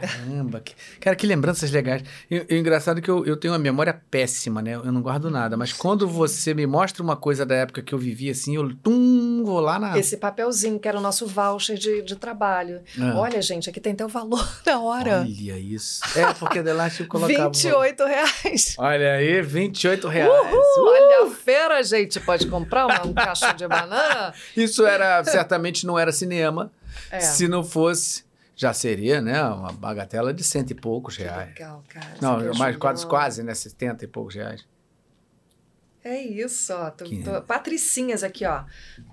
Caramba, 0.00 0.60
que, 0.60 0.74
cara, 1.00 1.16
que 1.16 1.26
lembranças 1.26 1.70
legais. 1.70 2.02
E, 2.30 2.38
o 2.38 2.54
engraçado 2.54 2.98
é 2.98 3.00
que 3.00 3.10
eu, 3.10 3.24
eu 3.26 3.36
tenho 3.36 3.52
uma 3.52 3.58
memória 3.58 4.00
péssima, 4.10 4.62
né? 4.62 4.74
Eu 4.74 4.92
não 4.92 5.02
guardo 5.02 5.30
nada. 5.30 5.56
Mas 5.56 5.72
quando 5.72 6.08
você 6.08 6.54
me 6.54 6.66
mostra 6.66 7.02
uma 7.02 7.16
coisa 7.16 7.44
da 7.44 7.54
época 7.54 7.82
que 7.82 7.92
eu 7.92 7.98
vivi 7.98 8.30
assim, 8.30 8.56
eu 8.56 8.74
tum, 8.76 9.42
vou 9.44 9.60
lá 9.60 9.78
na. 9.78 9.98
Esse 9.98 10.16
papelzinho, 10.16 10.78
que 10.78 10.86
era 10.86 10.98
o 10.98 11.00
nosso 11.00 11.26
voucher 11.26 11.76
de, 11.76 12.02
de 12.02 12.16
trabalho. 12.16 12.80
Ah. 13.00 13.14
Olha, 13.16 13.40
gente, 13.42 13.68
aqui 13.68 13.80
tem 13.80 13.92
até 13.92 14.04
o 14.04 14.08
valor 14.08 14.46
da 14.64 14.78
hora. 14.78 15.20
Olha 15.20 15.58
isso. 15.58 16.00
É, 16.16 16.32
porque 16.34 16.62
de 16.62 16.72
lá 16.72 16.88
eu 16.98 17.06
colocava. 17.06 17.50
28 17.50 18.04
reais. 18.04 18.74
Olha 18.78 19.14
aí, 19.14 19.42
28 19.42 20.08
reais. 20.08 20.30
Uhul, 20.30 20.58
uh! 20.58 20.88
Olha 20.88 21.26
a 21.26 21.30
feira, 21.30 21.82
gente. 21.82 22.20
Pode 22.20 22.46
comprar 22.46 22.86
uma, 22.86 23.06
um 23.06 23.12
cacho 23.12 23.52
de 23.54 23.66
banana? 23.66 24.32
Isso 24.56 24.86
era, 24.86 25.22
certamente 25.24 25.86
não 25.86 25.98
era 25.98 26.12
cinema. 26.12 26.70
É. 27.10 27.20
Se 27.20 27.48
não 27.48 27.62
fosse 27.62 28.27
já 28.58 28.74
seria, 28.74 29.22
né, 29.22 29.40
uma 29.44 29.72
bagatela 29.72 30.34
de 30.34 30.42
cento 30.42 30.72
e 30.72 30.74
poucos 30.74 31.16
que 31.16 31.22
reais. 31.22 31.50
Legal, 31.50 31.84
cara. 31.88 32.14
Não, 32.20 32.54
mais 32.54 32.76
quase, 32.76 33.06
quase, 33.06 33.42
né, 33.44 33.54
setenta 33.54 34.04
e 34.04 34.08
poucos 34.08 34.34
reais. 34.34 34.66
É 36.02 36.20
isso, 36.20 36.74
ó. 36.74 36.90
Tô, 36.90 37.04
tô, 37.04 37.40
patricinhas 37.42 38.24
aqui, 38.24 38.44
ó. 38.44 38.64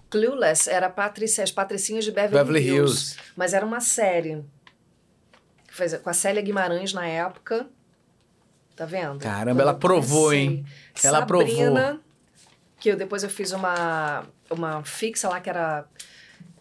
Clueless 0.10 0.68
era 0.68 0.90
Patricia, 0.90 1.44
as 1.44 1.52
Patricinhas 1.52 2.04
de 2.04 2.12
Beverly, 2.12 2.38
Beverly 2.38 2.60
Hills. 2.60 3.14
Hills. 3.14 3.18
Mas 3.36 3.54
era 3.54 3.64
uma 3.64 3.80
série. 3.82 4.44
Fez, 5.70 5.96
com 5.98 6.10
a 6.10 6.14
Célia 6.14 6.42
Guimarães 6.42 6.92
na 6.92 7.06
época. 7.06 7.68
Tá 8.76 8.86
vendo? 8.86 9.20
Caramba, 9.20 9.62
ela 9.62 9.74
provou, 9.74 10.34
hein? 10.34 10.66
Ela 11.04 11.20
Sabrina, 11.20 11.26
provou 11.26 12.00
que 12.80 12.90
eu, 12.90 12.98
depois 12.98 13.24
eu 13.24 13.30
fiz 13.30 13.52
uma, 13.52 14.26
uma 14.50 14.84
fixa 14.84 15.30
lá 15.30 15.40
que 15.40 15.50
era 15.50 15.86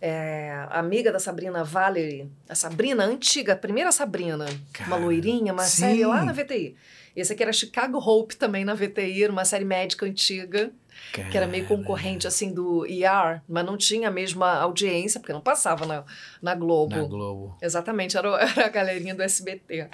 é, 0.06 0.66
amiga 0.68 1.10
da 1.10 1.18
Sabrina 1.18 1.64
Valerie, 1.64 2.30
a 2.46 2.54
Sabrina 2.54 3.06
antiga, 3.06 3.54
a 3.54 3.56
primeira 3.56 3.90
Sabrina, 3.90 4.44
Cara, 4.70 4.90
uma 4.90 4.96
loirinha, 4.98 5.50
uma 5.50 5.62
sim. 5.62 5.80
série 5.80 6.04
lá 6.04 6.22
na 6.22 6.30
VTI. 6.30 6.76
Esse 7.16 7.32
aqui 7.32 7.42
era 7.42 7.54
Chicago 7.54 7.96
Hope 7.98 8.36
também 8.36 8.66
na 8.66 8.74
VTI, 8.74 9.28
uma 9.28 9.46
série 9.46 9.64
médica 9.64 10.04
antiga. 10.04 10.70
Cara. 11.10 11.28
Que 11.30 11.36
era 11.38 11.46
meio 11.46 11.66
concorrente, 11.66 12.26
assim, 12.26 12.52
do 12.52 12.84
ER, 12.84 13.40
mas 13.48 13.64
não 13.64 13.78
tinha 13.78 14.08
a 14.08 14.10
mesma 14.10 14.58
audiência, 14.58 15.18
porque 15.18 15.32
não 15.32 15.40
passava 15.40 15.86
na, 15.86 16.04
na 16.42 16.54
Globo. 16.54 16.94
Na 16.94 17.04
Globo. 17.04 17.56
Exatamente, 17.62 18.14
era, 18.16 18.28
era 18.44 18.66
a 18.66 18.68
galerinha 18.68 19.14
do 19.14 19.22
SBT. 19.22 19.88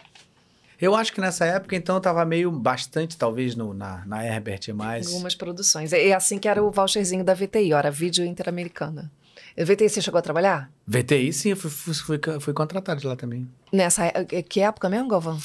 Eu 0.81 0.97
acho 0.97 1.13
que 1.13 1.21
nessa 1.21 1.45
época, 1.45 1.77
então, 1.77 1.95
eu 1.95 2.01
tava 2.01 2.25
meio 2.25 2.51
bastante, 2.51 3.17
talvez, 3.17 3.55
no, 3.55 3.73
na, 3.73 4.05
na 4.07 4.27
Herbert 4.27 4.75
mais. 4.75 5.07
Algumas 5.07 5.37
produções. 5.37 5.93
É 5.93 6.13
assim 6.13 6.37
que 6.37 6.49
era 6.49 6.61
o 6.61 6.71
voucherzinho 6.71 7.23
da 7.23 7.35
VTI, 7.35 7.73
ó, 7.75 7.79
era 7.79 7.93
Vídeo 7.93 8.25
Interamericana. 8.25 9.09
VTI 9.57 9.89
você 9.89 10.01
chegou 10.01 10.19
a 10.19 10.23
trabalhar? 10.23 10.71
VTI, 10.87 11.33
sim, 11.33 11.51
eu 11.51 11.57
fui, 11.57 11.71
fui, 11.71 12.21
fui, 12.41 12.53
contratado 12.53 13.01
de 13.01 13.07
lá 13.07 13.17
também. 13.17 13.49
Nessa 13.73 14.07
é, 14.07 14.25
que 14.43 14.61
época 14.61 14.89
mesmo, 14.89 15.09
Galvão? 15.09 15.39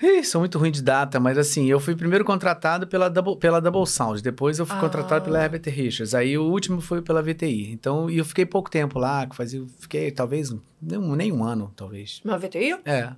Ih, 0.00 0.22
sou 0.22 0.40
muito 0.40 0.58
ruim 0.58 0.70
de 0.70 0.80
data, 0.80 1.18
mas 1.18 1.36
assim, 1.36 1.66
eu 1.66 1.80
fui 1.80 1.96
primeiro 1.96 2.24
contratado 2.24 2.86
pela 2.86 3.10
Double, 3.10 3.36
pela 3.36 3.60
Double 3.60 3.84
Sound, 3.84 4.22
depois 4.22 4.58
eu 4.58 4.64
fui 4.64 4.76
ah. 4.76 4.80
contratado 4.80 5.24
pela 5.24 5.42
Herbert 5.42 5.62
Richards, 5.66 6.14
aí 6.14 6.38
o 6.38 6.44
último 6.44 6.80
foi 6.80 7.02
pela 7.02 7.20
VTI. 7.20 7.72
Então, 7.72 8.08
e 8.08 8.18
eu 8.18 8.24
fiquei 8.24 8.46
pouco 8.46 8.70
tempo 8.70 8.98
lá, 8.98 9.26
fazia, 9.32 9.64
fiquei 9.80 10.12
talvez 10.12 10.54
nem, 10.80 11.00
nem 11.16 11.32
um 11.32 11.42
ano, 11.42 11.72
talvez. 11.74 12.20
Na 12.24 12.36
VTI? 12.36 12.78
É. 12.84 13.12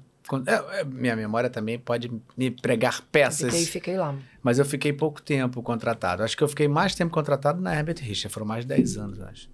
É, 0.46 0.80
é, 0.80 0.84
minha 0.84 1.16
memória 1.16 1.50
também 1.50 1.78
pode 1.78 2.10
me 2.36 2.50
pregar 2.50 3.02
peças. 3.10 3.52
Fiquei, 3.52 3.66
fiquei 3.66 3.96
lá. 3.96 4.14
Mas 4.42 4.58
eu 4.58 4.64
fiquei 4.64 4.92
pouco 4.92 5.20
tempo 5.20 5.60
contratado. 5.60 6.22
Acho 6.22 6.36
que 6.36 6.44
eu 6.44 6.48
fiquei 6.48 6.68
mais 6.68 6.94
tempo 6.94 7.12
contratado 7.12 7.60
na 7.60 7.74
Herbert 7.74 7.98
Richards, 8.00 8.32
foram 8.32 8.46
mais 8.46 8.64
de 8.64 8.68
10 8.68 8.96
anos, 8.96 9.20
acho. 9.20 9.50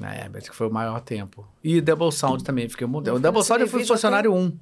Na 0.00 0.16
Herbert, 0.16 0.44
que 0.44 0.56
foi 0.56 0.66
o 0.66 0.72
maior 0.72 0.98
tempo. 1.00 1.46
E 1.62 1.78
Double 1.80 2.10
Sound 2.10 2.42
também, 2.42 2.66
fiquei 2.68 2.86
mudando. 2.86 3.16
O 3.16 3.20
Double 3.20 3.44
Sound 3.44 3.62
eu 3.62 3.68
fui 3.68 3.84
funcionário 3.84 4.32
1. 4.32 4.58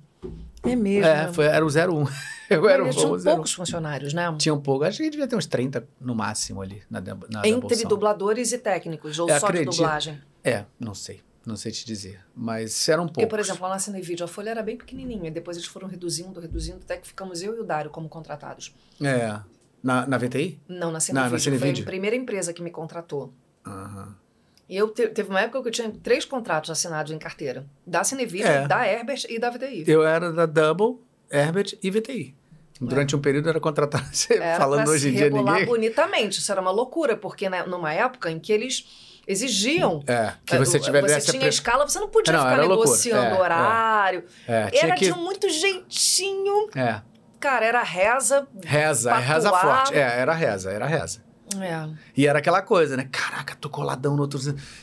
É 0.64 0.74
mesmo? 0.74 1.06
É, 1.06 1.32
foi, 1.32 1.44
era 1.46 1.64
o 1.64 1.68
01. 1.68 2.04
Eu 2.50 2.66
era 2.66 2.82
o 2.82 2.88
tinham 2.88 3.20
poucos 3.20 3.52
funcionários, 3.52 4.14
né? 4.14 4.34
Tinham 4.38 4.58
pouco. 4.58 4.82
Acho 4.82 4.98
que 5.02 5.10
devia 5.10 5.28
ter 5.28 5.36
uns 5.36 5.44
30 5.44 5.86
no 6.00 6.14
máximo 6.14 6.62
ali 6.62 6.82
na, 6.88 6.98
na 7.00 7.46
Entre 7.46 7.84
dubladores 7.84 8.52
e 8.52 8.58
técnicos, 8.58 9.18
ou 9.18 9.28
é, 9.28 9.38
só 9.38 9.46
acredito. 9.46 9.70
de 9.70 9.76
dublagem? 9.76 10.18
É, 10.42 10.64
não 10.80 10.94
sei. 10.94 11.20
Não 11.44 11.56
sei 11.56 11.70
te 11.72 11.84
dizer. 11.84 12.20
Mas 12.34 12.88
eram 12.88 13.04
poucos. 13.04 13.14
Porque, 13.14 13.26
por 13.26 13.38
exemplo, 13.38 13.62
lá 13.64 13.74
na 13.74 13.78
Cine 13.78 14.00
Vídeo, 14.00 14.24
a 14.24 14.28
folha 14.28 14.48
era 14.50 14.62
bem 14.62 14.78
pequenininha. 14.78 15.30
Depois 15.30 15.58
eles 15.58 15.68
foram 15.68 15.86
reduzindo, 15.86 16.40
reduzindo, 16.40 16.78
até 16.82 16.96
que 16.96 17.06
ficamos 17.06 17.42
eu 17.42 17.54
e 17.54 17.60
o 17.60 17.64
Dário 17.64 17.90
como 17.90 18.08
contratados. 18.08 18.74
É. 19.00 19.38
Na, 19.82 20.06
na 20.06 20.16
VTI? 20.16 20.58
Não, 20.66 20.90
na 20.90 21.00
Cine 21.00 21.20
Vídeo. 21.20 21.58
Foi 21.58 21.82
a 21.82 21.84
primeira 21.84 22.16
empresa 22.16 22.52
que 22.54 22.62
me 22.62 22.70
contratou. 22.70 23.32
Aham. 23.66 24.06
Uhum. 24.06 24.27
Eu 24.68 24.88
te, 24.88 25.08
teve 25.08 25.30
uma 25.30 25.40
época 25.40 25.62
que 25.62 25.68
eu 25.68 25.72
tinha 25.72 25.90
três 26.02 26.24
contratos 26.24 26.70
assinados 26.70 27.10
em 27.10 27.18
carteira. 27.18 27.64
Da 27.86 28.04
Cinevídeo, 28.04 28.46
é. 28.46 28.68
da 28.68 28.86
Herbert 28.86 29.24
e 29.28 29.38
da 29.38 29.48
VTI. 29.48 29.84
Eu 29.86 30.06
era 30.06 30.30
da 30.30 30.44
Double, 30.44 30.98
Herbert 31.30 31.78
e 31.82 31.90
VTI. 31.90 32.36
Durante 32.80 33.14
é. 33.14 33.18
um 33.18 33.20
período 33.20 33.48
era 33.48 33.58
contratado, 33.58 34.04
era 34.30 34.56
falando 34.56 34.88
hoje 34.88 35.08
em 35.08 35.12
dia 35.12 35.30
ninguém... 35.30 35.66
bonitamente, 35.66 36.38
isso 36.38 36.52
era 36.52 36.60
uma 36.60 36.70
loucura, 36.70 37.16
porque 37.16 37.48
né, 37.48 37.64
numa 37.64 37.92
época 37.92 38.30
em 38.30 38.38
que 38.38 38.52
eles 38.52 38.86
exigiam. 39.26 40.02
É, 40.06 40.32
que 40.44 40.56
você 40.56 40.76
é, 40.76 40.80
tivesse. 40.80 41.20
Você 41.20 41.32
tinha 41.32 41.40
pre... 41.40 41.48
escala, 41.48 41.88
você 41.88 41.98
não 41.98 42.08
podia 42.08 42.32
não, 42.32 42.40
ficar 42.40 42.56
negociando 42.56 43.34
é, 43.34 43.36
é, 43.36 43.40
horário. 43.40 44.24
É, 44.46 44.70
era 44.72 44.94
que... 44.94 45.06
de 45.06 45.12
muito 45.12 45.48
jeitinho. 45.50 46.68
É. 46.74 47.00
Cara, 47.40 47.64
era 47.64 47.82
reza. 47.82 48.48
Reza, 48.64 49.16
reza 49.16 49.50
forte. 49.50 49.94
É, 49.94 50.20
era 50.20 50.32
reza, 50.32 50.70
era 50.70 50.86
reza. 50.86 51.20
É. 51.60 51.88
E 52.16 52.26
era 52.26 52.38
aquela 52.38 52.60
coisa, 52.60 52.96
né? 52.96 53.08
Caraca, 53.10 53.56
tô 53.56 53.70
coladão 53.70 54.14
no 54.14 54.22
outro. 54.22 54.38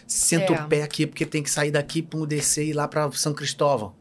Senta 0.08 0.54
é. 0.54 0.62
o 0.62 0.68
pé 0.68 0.84
aqui, 0.84 1.06
porque 1.06 1.26
tem 1.26 1.44
que 1.44 1.50
sair 1.50 1.72
daqui 1.72 2.02
para 2.02 2.26
descer 2.26 2.66
e 2.66 2.70
ir 2.70 2.74
lá 2.74 2.88
para 2.88 3.12
São 3.12 3.34
Cristóvão. 3.34 3.94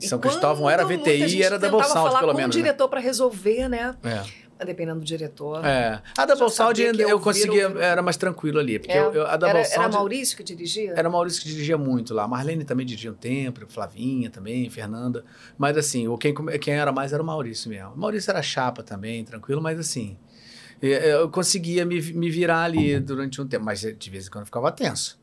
E 0.00 0.06
São 0.06 0.18
Cristóvão 0.18 0.68
era 0.68 0.84
VTI 0.84 1.38
e 1.38 1.42
era 1.42 1.58
Double 1.58 1.82
Sound, 1.82 1.94
falar 1.94 2.20
pelo 2.20 2.32
com 2.32 2.38
menos. 2.38 2.54
o 2.54 2.58
né? 2.58 2.64
diretor 2.64 2.88
para 2.88 3.00
resolver, 3.00 3.68
né? 3.68 3.94
É. 4.02 4.44
Dependendo 4.64 5.00
do 5.00 5.04
diretor. 5.04 5.64
É. 5.64 6.00
A 6.16 6.24
Double 6.24 6.48
Sound 6.48 6.80
eu, 6.80 6.94
eu 7.08 7.20
conseguia, 7.20 7.66
era 7.80 8.00
mais 8.00 8.16
tranquilo 8.16 8.58
ali. 8.58 8.78
Porque 8.78 8.92
é. 8.92 8.98
eu, 8.98 9.12
eu, 9.12 9.26
a 9.26 9.36
Double 9.36 9.58
era, 9.58 9.64
Sound. 9.64 9.88
Era 9.88 9.88
Maurício 9.90 10.36
que 10.36 10.44
dirigia? 10.44 10.92
Era 10.96 11.10
Maurício 11.10 11.42
que 11.42 11.48
dirigia 11.48 11.76
muito 11.76 12.14
lá. 12.14 12.26
Marlene 12.26 12.64
também 12.64 12.86
dirigia 12.86 13.10
um 13.10 13.14
tempo, 13.14 13.60
Flavinha 13.68 14.30
também, 14.30 14.70
Fernanda. 14.70 15.24
Mas 15.58 15.76
assim, 15.76 16.06
quem, 16.18 16.34
quem 16.58 16.74
era 16.74 16.92
mais 16.92 17.12
era 17.12 17.22
o 17.22 17.26
Maurício 17.26 17.68
mesmo. 17.68 17.92
O 17.92 17.98
Maurício 17.98 18.30
era 18.30 18.42
chapa 18.42 18.82
também, 18.82 19.24
tranquilo, 19.24 19.60
mas 19.60 19.78
assim. 19.78 20.16
Eu 20.86 21.30
conseguia 21.30 21.84
me, 21.84 22.00
me 22.12 22.30
virar 22.30 22.64
ali 22.64 22.98
durante 23.00 23.40
um 23.40 23.46
tempo, 23.46 23.64
mas 23.64 23.80
de 23.80 24.10
vez 24.10 24.26
em 24.26 24.30
quando 24.30 24.42
eu 24.42 24.46
ficava 24.46 24.70
tenso. 24.70 25.18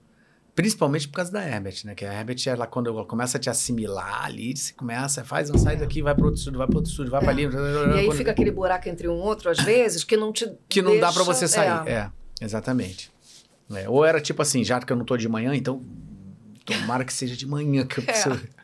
Principalmente 0.54 1.08
por 1.08 1.16
causa 1.16 1.32
da 1.32 1.48
Herbert, 1.48 1.76
né? 1.86 1.96
Que 1.96 2.04
a 2.04 2.14
Herbert, 2.14 2.38
ela, 2.46 2.68
quando 2.68 2.90
ela 2.90 3.06
começa 3.06 3.38
a 3.38 3.40
te 3.40 3.50
assimilar 3.50 4.26
ali, 4.26 4.56
você 4.56 4.74
começa, 4.74 5.24
faz 5.24 5.50
um 5.50 5.58
sai 5.58 5.76
é. 5.76 5.78
daqui, 5.78 6.02
vai 6.02 6.14
para 6.14 6.26
outro 6.26 6.40
estúdio, 6.40 6.58
vai 6.58 6.68
para 6.68 6.76
outro 6.76 6.92
estúdio, 6.92 7.12
vai 7.12 7.22
é. 7.22 7.24
para 7.24 7.32
ali. 7.32 7.44
E 7.44 8.00
aí 8.00 8.12
fica 8.12 8.32
aquele 8.32 8.52
buraco 8.52 8.90
entre 8.90 9.08
um 9.08 9.14
outro, 9.14 9.50
às 9.50 9.60
vezes, 9.60 10.04
que 10.04 10.18
não 10.18 10.34
te. 10.34 10.52
Que 10.68 10.82
não 10.82 11.00
dá 11.00 11.12
para 11.12 11.24
você 11.24 11.48
sair. 11.48 11.88
É, 11.88 11.92
é 11.94 12.12
exatamente. 12.42 13.12
É. 13.74 13.88
Ou 13.88 14.04
era 14.04 14.20
tipo 14.20 14.42
assim, 14.42 14.64
já 14.64 14.80
que 14.82 14.92
eu 14.92 14.98
não 14.98 15.06
tô 15.06 15.16
de 15.16 15.30
manhã, 15.30 15.56
então 15.56 15.82
tomara 16.66 17.06
que 17.06 17.14
seja 17.14 17.36
de 17.36 17.48
manhã 17.48 17.86
que 17.86 18.00
eu 18.00 18.04
é. 18.08 18.14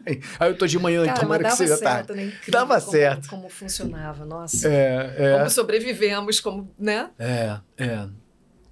Aí 0.40 0.50
eu 0.50 0.58
tô 0.58 0.66
de 0.66 0.80
manhã, 0.80 1.06
Cara, 1.06 1.20
tomara 1.20 1.44
que 1.44 1.52
seja 1.52 1.78
certo, 1.78 2.08
tarde. 2.08 2.26
Né? 2.26 2.34
Dava 2.48 2.80
como, 2.80 2.92
certo. 2.92 3.30
Como 3.30 3.50
funcionava, 3.50 4.26
nossa. 4.26 4.68
É, 4.68 5.16
é. 5.18 5.38
Como 5.38 5.50
sobrevivemos, 5.50 6.40
como, 6.40 6.72
né? 6.80 7.10
É, 7.20 7.58
é. 7.78 8.08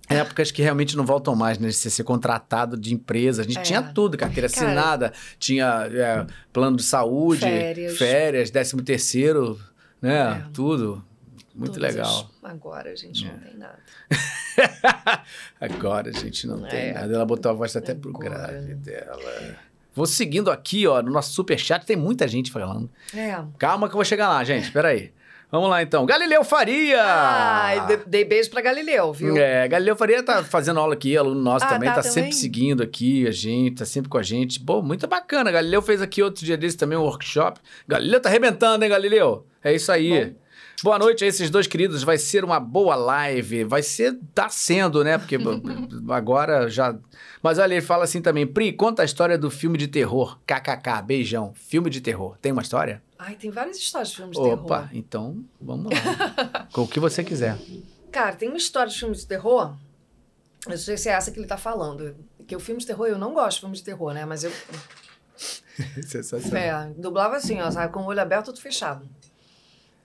Épocas 0.07 0.51
que 0.51 0.61
realmente 0.61 0.95
não 0.95 1.05
voltam 1.05 1.35
mais, 1.35 1.57
né? 1.57 1.71
Você 1.71 1.89
ser 1.89 2.03
contratado 2.03 2.77
de 2.77 2.93
empresa. 2.93 3.41
A 3.41 3.45
gente 3.45 3.57
é. 3.57 3.61
tinha 3.63 3.81
tudo, 3.81 4.17
carteira 4.17 4.47
Cara, 4.47 4.67
assinada, 4.67 5.13
tinha 5.39 5.89
é, 5.91 6.27
plano 6.53 6.77
de 6.77 6.83
saúde, 6.83 7.41
férias, 7.41 7.97
férias 7.97 8.51
décimo 8.51 8.83
terceiro, 8.83 9.59
né? 10.01 10.43
É. 10.45 10.53
Tudo. 10.53 11.03
Muito 11.55 11.79
Todos 11.79 11.95
legal. 11.95 12.29
Agora 12.43 12.91
a 12.91 12.95
gente 12.95 13.25
não 13.25 13.33
é. 13.33 13.37
tem 13.37 13.57
nada. 13.57 13.79
Agora 15.59 16.09
a 16.09 16.13
gente 16.13 16.45
não 16.45 16.61
tem 16.61 16.93
nada. 16.93 17.13
Ela 17.13 17.25
botou 17.25 17.51
a 17.51 17.55
voz 17.55 17.75
até 17.75 17.95
pro 17.95 18.11
grave 18.11 18.75
dela. 18.75 19.57
Vou 19.95 20.05
seguindo 20.05 20.51
aqui, 20.51 20.85
ó, 20.85 21.01
no 21.01 21.09
nosso 21.09 21.31
super 21.31 21.57
chat, 21.57 21.85
tem 21.85 21.95
muita 21.95 22.27
gente 22.27 22.51
falando. 22.51 22.89
É. 23.15 23.41
Calma 23.57 23.87
que 23.87 23.93
eu 23.93 23.97
vou 23.97 24.05
chegar 24.05 24.27
lá, 24.27 24.43
gente. 24.43 24.69
Peraí. 24.69 25.13
Vamos 25.49 25.69
lá 25.69 25.81
então. 25.81 26.05
Galileu 26.05 26.43
Faria! 26.43 27.01
Ah, 27.01 27.97
dei 28.05 28.25
beijo 28.25 28.49
pra 28.49 28.59
Galileu, 28.61 29.13
viu? 29.13 29.37
É, 29.37 29.65
Galileu 29.67 29.95
Faria 29.95 30.21
tá 30.21 30.43
fazendo 30.43 30.81
aula 30.81 30.95
aqui, 30.95 31.15
aluno 31.15 31.39
nosso 31.39 31.63
ah, 31.63 31.69
também, 31.69 31.87
tá, 31.87 31.95
tá 31.95 32.01
também? 32.01 32.13
sempre 32.13 32.33
seguindo 32.33 32.83
aqui 32.83 33.25
a 33.25 33.31
gente, 33.31 33.77
tá 33.77 33.85
sempre 33.85 34.09
com 34.09 34.17
a 34.17 34.23
gente. 34.23 34.59
Pô, 34.59 34.81
muito 34.81 35.07
bacana. 35.07 35.51
Galileu 35.51 35.81
fez 35.81 36.01
aqui 36.01 36.21
outro 36.21 36.43
dia 36.43 36.57
desse 36.57 36.75
também 36.75 36.97
um 36.97 37.03
workshop. 37.03 37.61
Galileu 37.87 38.19
tá 38.19 38.27
arrebentando, 38.27 38.83
hein, 38.83 38.89
Galileu? 38.89 39.45
É 39.63 39.73
isso 39.73 39.91
aí. 39.91 40.25
Bom. 40.25 40.44
Boa 40.83 40.99
noite 40.99 41.23
a 41.23 41.27
esses 41.27 41.49
dois 41.49 41.67
queridos. 41.67 42.03
Vai 42.03 42.17
ser 42.17 42.43
uma 42.43 42.59
boa 42.59 42.95
live. 42.95 43.63
Vai 43.63 43.81
ser, 43.81 44.17
tá 44.33 44.49
sendo, 44.49 45.03
né? 45.03 45.17
Porque 45.17 45.37
agora 46.09 46.69
já. 46.69 46.95
Mas 47.41 47.57
olha, 47.57 47.73
ele 47.73 47.81
fala 47.81 48.03
assim 48.03 48.21
também: 48.21 48.45
Pri, 48.45 48.73
conta 48.73 49.01
a 49.01 49.05
história 49.05 49.37
do 49.37 49.49
filme 49.49 49.77
de 49.77 49.87
terror. 49.87 50.37
KKK, 50.45 51.01
beijão. 51.05 51.53
Filme 51.53 51.89
de 51.89 52.01
terror. 52.01 52.37
Tem 52.41 52.51
uma 52.51 52.61
história? 52.61 53.01
Ai, 53.17 53.35
tem 53.35 53.49
várias 53.49 53.77
histórias 53.77 54.09
de 54.09 54.17
filmes 54.17 54.37
de 54.37 54.43
terror. 54.43 54.65
Opa, 54.65 54.89
então 54.93 55.43
vamos 55.59 55.93
lá. 55.93 56.67
Com 56.71 56.81
o 56.83 56.87
que 56.87 56.99
você 56.99 57.23
quiser. 57.23 57.57
Cara, 58.11 58.35
tem 58.35 58.49
uma 58.49 58.57
história 58.57 58.91
de 58.91 58.99
filme 58.99 59.15
de 59.15 59.25
terror. 59.25 59.75
Eu 60.65 60.71
não 60.71 60.77
sei 60.77 60.97
se 60.97 61.09
é 61.09 61.13
essa 61.13 61.31
que 61.31 61.39
ele 61.39 61.47
tá 61.47 61.57
falando. 61.57 62.15
Que 62.45 62.55
o 62.55 62.59
filme 62.59 62.79
de 62.79 62.87
terror, 62.87 63.07
eu 63.07 63.17
não 63.17 63.33
gosto 63.33 63.55
de 63.55 63.61
filme 63.61 63.75
de 63.75 63.83
terror, 63.83 64.13
né? 64.13 64.25
Mas 64.25 64.43
eu. 64.43 64.51
Sensacional. 66.05 66.57
É, 66.57 66.93
dublava 66.97 67.37
assim, 67.37 67.61
ó, 67.61 67.69
sabe? 67.71 67.91
Com 67.91 68.01
o 68.01 68.05
olho 68.05 68.21
aberto, 68.21 68.47
tudo 68.47 68.61
fechado. 68.61 69.07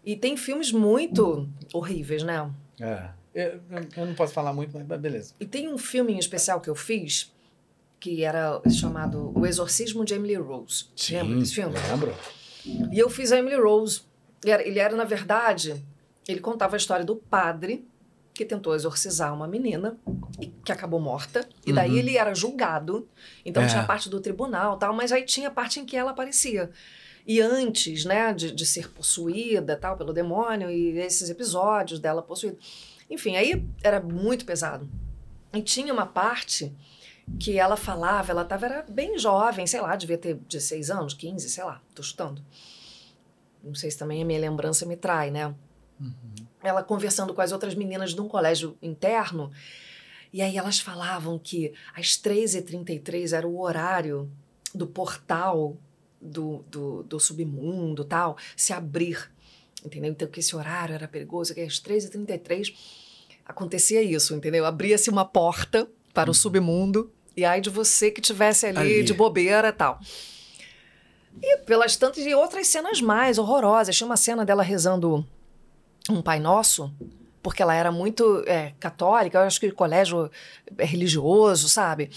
E 0.04 0.16
tem 0.16 0.36
filmes 0.36 0.72
muito 0.72 1.48
horríveis, 1.72 2.22
né? 2.22 2.50
É. 2.80 3.10
Eu, 3.34 3.60
eu 3.96 4.06
não 4.06 4.14
posso 4.14 4.32
falar 4.32 4.52
muito, 4.52 4.76
mas 4.76 5.00
beleza. 5.00 5.34
E 5.38 5.46
tem 5.46 5.72
um 5.72 5.78
filme 5.78 6.12
em 6.12 6.18
especial 6.18 6.60
que 6.60 6.68
eu 6.68 6.74
fiz, 6.74 7.32
que 7.98 8.24
era 8.24 8.60
chamado 8.70 9.32
O 9.38 9.46
Exorcismo 9.46 10.04
de 10.04 10.14
Emily 10.14 10.34
Rose. 10.34 10.86
Sim, 10.96 11.16
Lembra 11.16 11.38
desse 11.38 11.54
filme? 11.54 11.74
Lembro. 11.88 12.14
E 12.90 12.98
eu 12.98 13.08
fiz 13.08 13.30
a 13.30 13.38
Emily 13.38 13.56
Rose. 13.56 14.02
Ele 14.42 14.52
era, 14.52 14.66
ele 14.66 14.78
era, 14.78 14.96
na 14.96 15.04
verdade, 15.04 15.84
ele 16.26 16.40
contava 16.40 16.76
a 16.76 16.78
história 16.78 17.04
do 17.04 17.14
padre 17.16 17.86
que 18.32 18.44
tentou 18.44 18.74
exorcizar 18.74 19.34
uma 19.34 19.46
menina 19.46 19.98
que 20.64 20.72
acabou 20.72 20.98
morta. 20.98 21.46
E 21.66 21.72
daí 21.72 21.90
uhum. 21.90 21.96
ele 21.98 22.16
era 22.16 22.34
julgado. 22.34 23.06
Então 23.44 23.62
é. 23.62 23.66
tinha 23.66 23.82
a 23.82 23.84
parte 23.84 24.08
do 24.08 24.18
tribunal 24.18 24.78
tal, 24.78 24.94
mas 24.94 25.12
aí 25.12 25.24
tinha 25.24 25.48
a 25.48 25.50
parte 25.50 25.78
em 25.78 25.84
que 25.84 25.96
ela 25.96 26.12
aparecia. 26.12 26.70
E 27.26 27.40
antes, 27.40 28.04
né, 28.04 28.32
de, 28.32 28.52
de 28.52 28.66
ser 28.66 28.90
possuída 28.90 29.76
tal 29.76 29.96
pelo 29.96 30.12
demônio 30.12 30.70
e 30.70 30.98
esses 30.98 31.30
episódios 31.30 32.00
dela 32.00 32.22
possuída. 32.22 32.56
Enfim, 33.08 33.36
aí 33.36 33.64
era 33.82 34.00
muito 34.00 34.44
pesado. 34.44 34.88
E 35.52 35.60
tinha 35.60 35.92
uma 35.92 36.06
parte 36.06 36.72
que 37.38 37.58
ela 37.58 37.76
falava, 37.76 38.32
ela 38.32 38.44
tava, 38.44 38.66
era 38.66 38.82
bem 38.82 39.18
jovem, 39.18 39.66
sei 39.66 39.80
lá, 39.80 39.94
devia 39.94 40.18
ter 40.18 40.34
16 40.34 40.90
anos, 40.90 41.14
15, 41.14 41.48
sei 41.48 41.64
lá, 41.64 41.80
tô 41.94 42.02
chutando. 42.02 42.42
Não 43.62 43.74
sei 43.74 43.90
se 43.90 43.98
também 43.98 44.22
a 44.22 44.24
minha 44.24 44.40
lembrança 44.40 44.86
me 44.86 44.96
trai, 44.96 45.30
né? 45.30 45.54
Uhum. 46.00 46.46
ela 46.62 46.82
conversando 46.82 47.34
com 47.34 47.42
as 47.42 47.52
outras 47.52 47.74
meninas 47.74 48.14
de 48.14 48.20
um 48.22 48.26
colégio 48.26 48.74
interno, 48.80 49.52
e 50.32 50.40
aí 50.40 50.56
elas 50.56 50.80
falavam 50.80 51.38
que 51.38 51.74
às 51.94 52.12
13h33 52.12 53.36
era 53.36 53.46
o 53.46 53.60
horário 53.60 54.30
do 54.74 54.86
portal 54.86 55.76
do, 56.20 56.64
do, 56.68 57.02
do 57.02 57.20
submundo 57.20 58.04
tal, 58.04 58.36
se 58.56 58.72
abrir. 58.72 59.30
Entendeu? 59.84 60.10
Então, 60.10 60.28
que 60.28 60.40
esse 60.40 60.54
horário 60.54 60.94
era 60.94 61.08
perigoso, 61.08 61.54
que 61.54 61.60
às 61.60 61.80
13h33 61.80 62.74
acontecia 63.46 64.02
isso, 64.02 64.34
entendeu? 64.34 64.66
Abria-se 64.66 65.08
uma 65.08 65.24
porta 65.24 65.88
para 66.12 66.28
o 66.28 66.30
uhum. 66.30 66.34
submundo, 66.34 67.10
e 67.36 67.44
aí 67.44 67.60
de 67.60 67.70
você 67.70 68.10
que 68.10 68.20
tivesse 68.20 68.66
ali, 68.66 68.78
ali. 68.78 69.02
de 69.02 69.14
bobeira 69.14 69.68
e 69.68 69.72
tal. 69.72 69.98
E 71.42 71.58
pelas 71.58 71.96
tantas 71.96 72.26
e 72.26 72.34
outras 72.34 72.66
cenas 72.66 73.00
mais 73.00 73.38
horrorosas. 73.38 73.96
Tinha 73.96 74.06
uma 74.06 74.16
cena 74.16 74.44
dela 74.44 74.62
rezando 74.62 75.26
um 76.08 76.20
Pai 76.20 76.40
Nosso, 76.40 76.92
porque 77.42 77.62
ela 77.62 77.74
era 77.74 77.90
muito 77.90 78.42
é, 78.46 78.74
católica, 78.78 79.38
eu 79.38 79.42
acho 79.42 79.60
que 79.60 79.70
colégio 79.70 80.30
religioso, 80.78 81.68
sabe? 81.68 82.10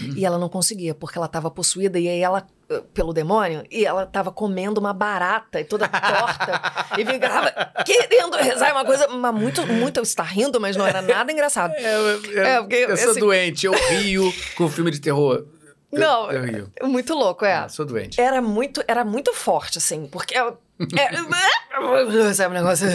Hum. 0.00 0.14
E 0.16 0.24
ela 0.24 0.38
não 0.38 0.48
conseguia, 0.48 0.94
porque 0.94 1.18
ela 1.18 1.26
estava 1.26 1.50
possuída, 1.50 1.98
e 1.98 2.08
aí 2.08 2.20
ela 2.20 2.46
pelo 2.94 3.12
demônio 3.12 3.64
e 3.70 3.84
ela 3.84 4.04
estava 4.04 4.30
comendo 4.30 4.80
uma 4.80 4.92
barata 4.92 5.60
e 5.60 5.64
toda 5.64 5.88
torta 5.88 6.60
e 6.98 7.04
ficava 7.04 7.52
querendo 7.84 8.36
rezar 8.36 8.68
é 8.68 8.72
uma 8.72 8.84
coisa 8.84 9.08
mas 9.08 9.34
muito 9.34 9.66
muito 9.66 10.00
está 10.00 10.22
rindo 10.22 10.60
mas 10.60 10.76
não 10.76 10.86
era 10.86 11.02
nada 11.02 11.32
engraçado 11.32 11.72
é, 11.74 11.94
eu, 11.94 12.44
é, 12.44 12.60
porque, 12.60 12.76
eu 12.76 12.96
sou 12.96 13.10
assim, 13.10 13.20
doente 13.20 13.66
eu 13.66 13.72
rio 13.72 14.32
com 14.56 14.68
filme 14.68 14.90
de 14.90 15.00
terror 15.00 15.44
não, 15.92 16.30
eu, 16.30 16.44
eu 16.44 16.52
rio. 16.52 16.72
muito 16.84 17.14
louco, 17.14 17.44
é. 17.44 17.52
Ah, 17.52 17.68
sou 17.68 17.84
doente. 17.84 18.20
Era 18.20 18.40
muito, 18.40 18.80
era 18.86 19.04
muito 19.04 19.32
forte, 19.32 19.78
assim, 19.78 20.06
porque 20.06 20.36
é, 20.36 20.44
sabe, 22.32 22.54
um 22.54 22.58
negócio. 22.58 22.86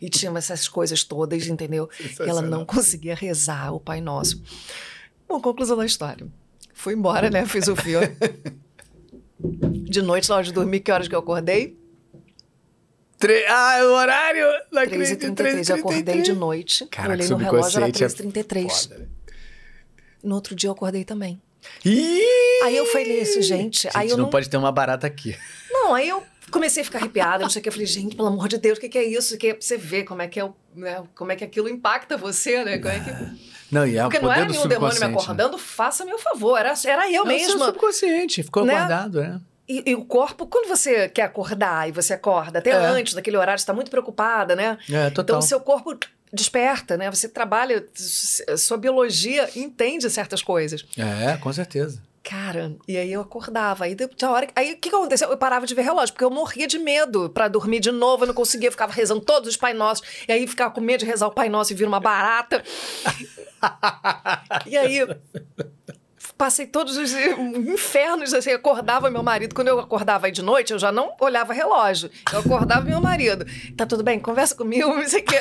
e 0.00 0.10
tinha 0.10 0.30
essas 0.36 0.68
coisas 0.68 1.02
todas, 1.02 1.46
entendeu? 1.46 1.88
E 1.98 2.28
ela 2.28 2.42
não 2.42 2.66
conseguia 2.66 3.14
rezar 3.14 3.72
o 3.72 3.80
Pai 3.80 4.00
Nosso. 4.00 4.42
Bom, 5.26 5.40
conclusão 5.40 5.76
da 5.76 5.86
história. 5.86 6.26
Fui 6.80 6.94
embora, 6.94 7.28
né? 7.28 7.44
Fiz 7.44 7.68
o 7.68 7.76
filme. 7.76 8.08
De 9.90 10.00
noite, 10.00 10.30
na 10.30 10.36
hora 10.36 10.44
de 10.44 10.52
dormir, 10.52 10.80
que 10.80 10.90
horas 10.90 11.08
que 11.08 11.14
eu 11.14 11.18
acordei? 11.18 11.78
Tre 13.18 13.44
ah, 13.48 13.76
é 13.78 13.84
o 13.84 13.92
horário! 13.92 14.46
3h33, 14.72 15.68
eu 15.68 15.76
acordei 15.76 16.22
de 16.22 16.32
noite. 16.32 16.86
Caraca, 16.86 17.14
olhei 17.14 17.28
no 17.28 17.36
relógio, 17.36 17.82
era 17.82 17.92
3h33. 17.92 18.92
É 18.92 18.98
né? 18.98 19.06
No 20.22 20.34
outro 20.34 20.54
dia 20.54 20.68
eu 20.68 20.72
acordei 20.72 21.04
também. 21.04 21.40
Ih! 21.84 22.22
Aí 22.64 22.76
eu 22.76 22.86
falei 22.86 23.20
assim, 23.20 23.42
gente. 23.42 23.82
gente 23.82 23.96
aí 23.96 24.08
eu 24.08 24.16
não, 24.16 24.24
não 24.24 24.30
pode 24.30 24.48
ter 24.48 24.56
uma 24.56 24.72
barata 24.72 25.06
aqui. 25.06 25.36
Não, 25.70 25.94
aí 25.94 26.08
eu 26.08 26.22
comecei 26.50 26.82
a 26.82 26.84
ficar 26.84 26.98
arrepiada, 26.98 27.42
não 27.42 27.50
sei 27.50 27.60
o 27.60 27.62
que. 27.62 27.68
Eu 27.68 27.72
falei, 27.72 27.86
gente, 27.86 28.16
pelo 28.16 28.28
amor 28.28 28.48
de 28.48 28.56
Deus, 28.56 28.78
o 28.78 28.80
que, 28.80 28.88
que 28.88 28.98
é 28.98 29.04
isso? 29.04 29.36
Que 29.36 29.48
é 29.48 29.54
pra 29.54 29.62
você 29.62 29.76
ver 29.76 30.04
como 30.04 30.22
é 30.22 30.28
que, 30.28 30.40
é 30.40 30.44
o, 30.44 30.54
né, 30.74 31.02
como 31.14 31.30
é 31.32 31.36
que 31.36 31.44
aquilo 31.44 31.68
impacta 31.68 32.16
você, 32.16 32.64
né? 32.64 32.78
Como 32.78 32.92
é 32.92 33.00
que... 33.00 33.49
Não, 33.70 33.86
e 33.86 33.96
é 33.96 34.02
Porque 34.02 34.18
não 34.18 34.32
era 34.32 34.46
nenhum 34.46 34.66
demônio 34.66 34.94
me 34.94 35.00
né? 35.00 35.06
acordando, 35.06 35.56
né? 35.56 35.62
faça 35.62 36.04
meu 36.04 36.18
favor. 36.18 36.58
Era, 36.58 36.74
era 36.84 37.10
eu 37.10 37.24
não, 37.24 37.32
mesma. 37.32 37.56
Seu 37.56 37.66
subconsciente, 37.66 38.42
ficou 38.42 38.64
né? 38.64 38.74
acordado, 38.74 39.20
é. 39.20 39.40
E, 39.68 39.90
e, 39.90 39.94
o 39.94 40.04
corpo, 40.04 40.46
quando 40.46 40.66
você 40.66 41.08
quer 41.08 41.22
acordar 41.22 41.88
e 41.88 41.92
você 41.92 42.14
acorda, 42.14 42.58
até 42.58 42.70
é. 42.70 42.74
antes 42.74 43.14
daquele 43.14 43.36
horário, 43.36 43.58
você 43.58 43.62
está 43.62 43.72
muito 43.72 43.88
preocupada, 43.88 44.56
né? 44.56 44.76
É, 44.90 45.10
total. 45.10 45.22
Então 45.22 45.38
o 45.38 45.42
seu 45.42 45.60
corpo 45.60 45.96
desperta, 46.32 46.96
né? 46.96 47.08
Você 47.08 47.28
trabalha, 47.28 47.86
sua 48.58 48.76
biologia 48.76 49.48
entende 49.54 50.10
certas 50.10 50.42
coisas. 50.42 50.84
É, 50.98 51.36
com 51.36 51.52
certeza. 51.52 52.02
Cara, 52.30 52.76
e 52.86 52.96
aí 52.96 53.12
eu 53.12 53.22
acordava. 53.22 53.86
Aí, 53.86 53.96
tinha 53.96 54.30
hora, 54.30 54.46
aí 54.54 54.74
o 54.74 54.76
que, 54.76 54.88
que 54.88 54.94
aconteceu? 54.94 55.28
Eu 55.28 55.36
parava 55.36 55.66
de 55.66 55.74
ver 55.74 55.82
relógio, 55.82 56.12
porque 56.12 56.24
eu 56.24 56.30
morria 56.30 56.64
de 56.64 56.78
medo 56.78 57.28
para 57.28 57.48
dormir 57.48 57.80
de 57.80 57.90
novo. 57.90 58.22
Eu 58.22 58.28
não 58.28 58.34
conseguia, 58.34 58.68
eu 58.68 58.70
ficava 58.70 58.92
rezando 58.92 59.20
todos 59.20 59.48
os 59.48 59.56
Pai 59.56 59.74
Nossos. 59.74 60.06
E 60.28 60.32
aí 60.32 60.46
ficava 60.46 60.72
com 60.72 60.80
medo 60.80 61.00
de 61.00 61.06
rezar 61.06 61.26
o 61.26 61.32
Pai 61.32 61.48
Nosso 61.48 61.72
e 61.72 61.74
vir 61.74 61.88
uma 61.88 61.98
barata. 61.98 62.62
e 64.64 64.78
aí 64.78 65.00
passei 66.38 66.68
todos 66.68 66.96
os 66.96 67.12
infernos, 67.12 68.32
assim, 68.32 68.52
acordava 68.52 69.10
meu 69.10 69.24
marido. 69.24 69.52
Quando 69.52 69.66
eu 69.66 69.80
acordava 69.80 70.26
aí 70.26 70.32
de 70.32 70.40
noite, 70.40 70.72
eu 70.72 70.78
já 70.78 70.92
não 70.92 71.16
olhava 71.20 71.52
relógio. 71.52 72.12
Eu 72.32 72.38
acordava 72.38 72.82
meu 72.82 73.00
marido. 73.00 73.44
Tá 73.76 73.84
tudo 73.84 74.04
bem? 74.04 74.20
Conversa 74.20 74.54
comigo, 74.54 74.86
não 74.86 75.08
sei 75.08 75.20
o 75.20 75.24
que. 75.24 75.40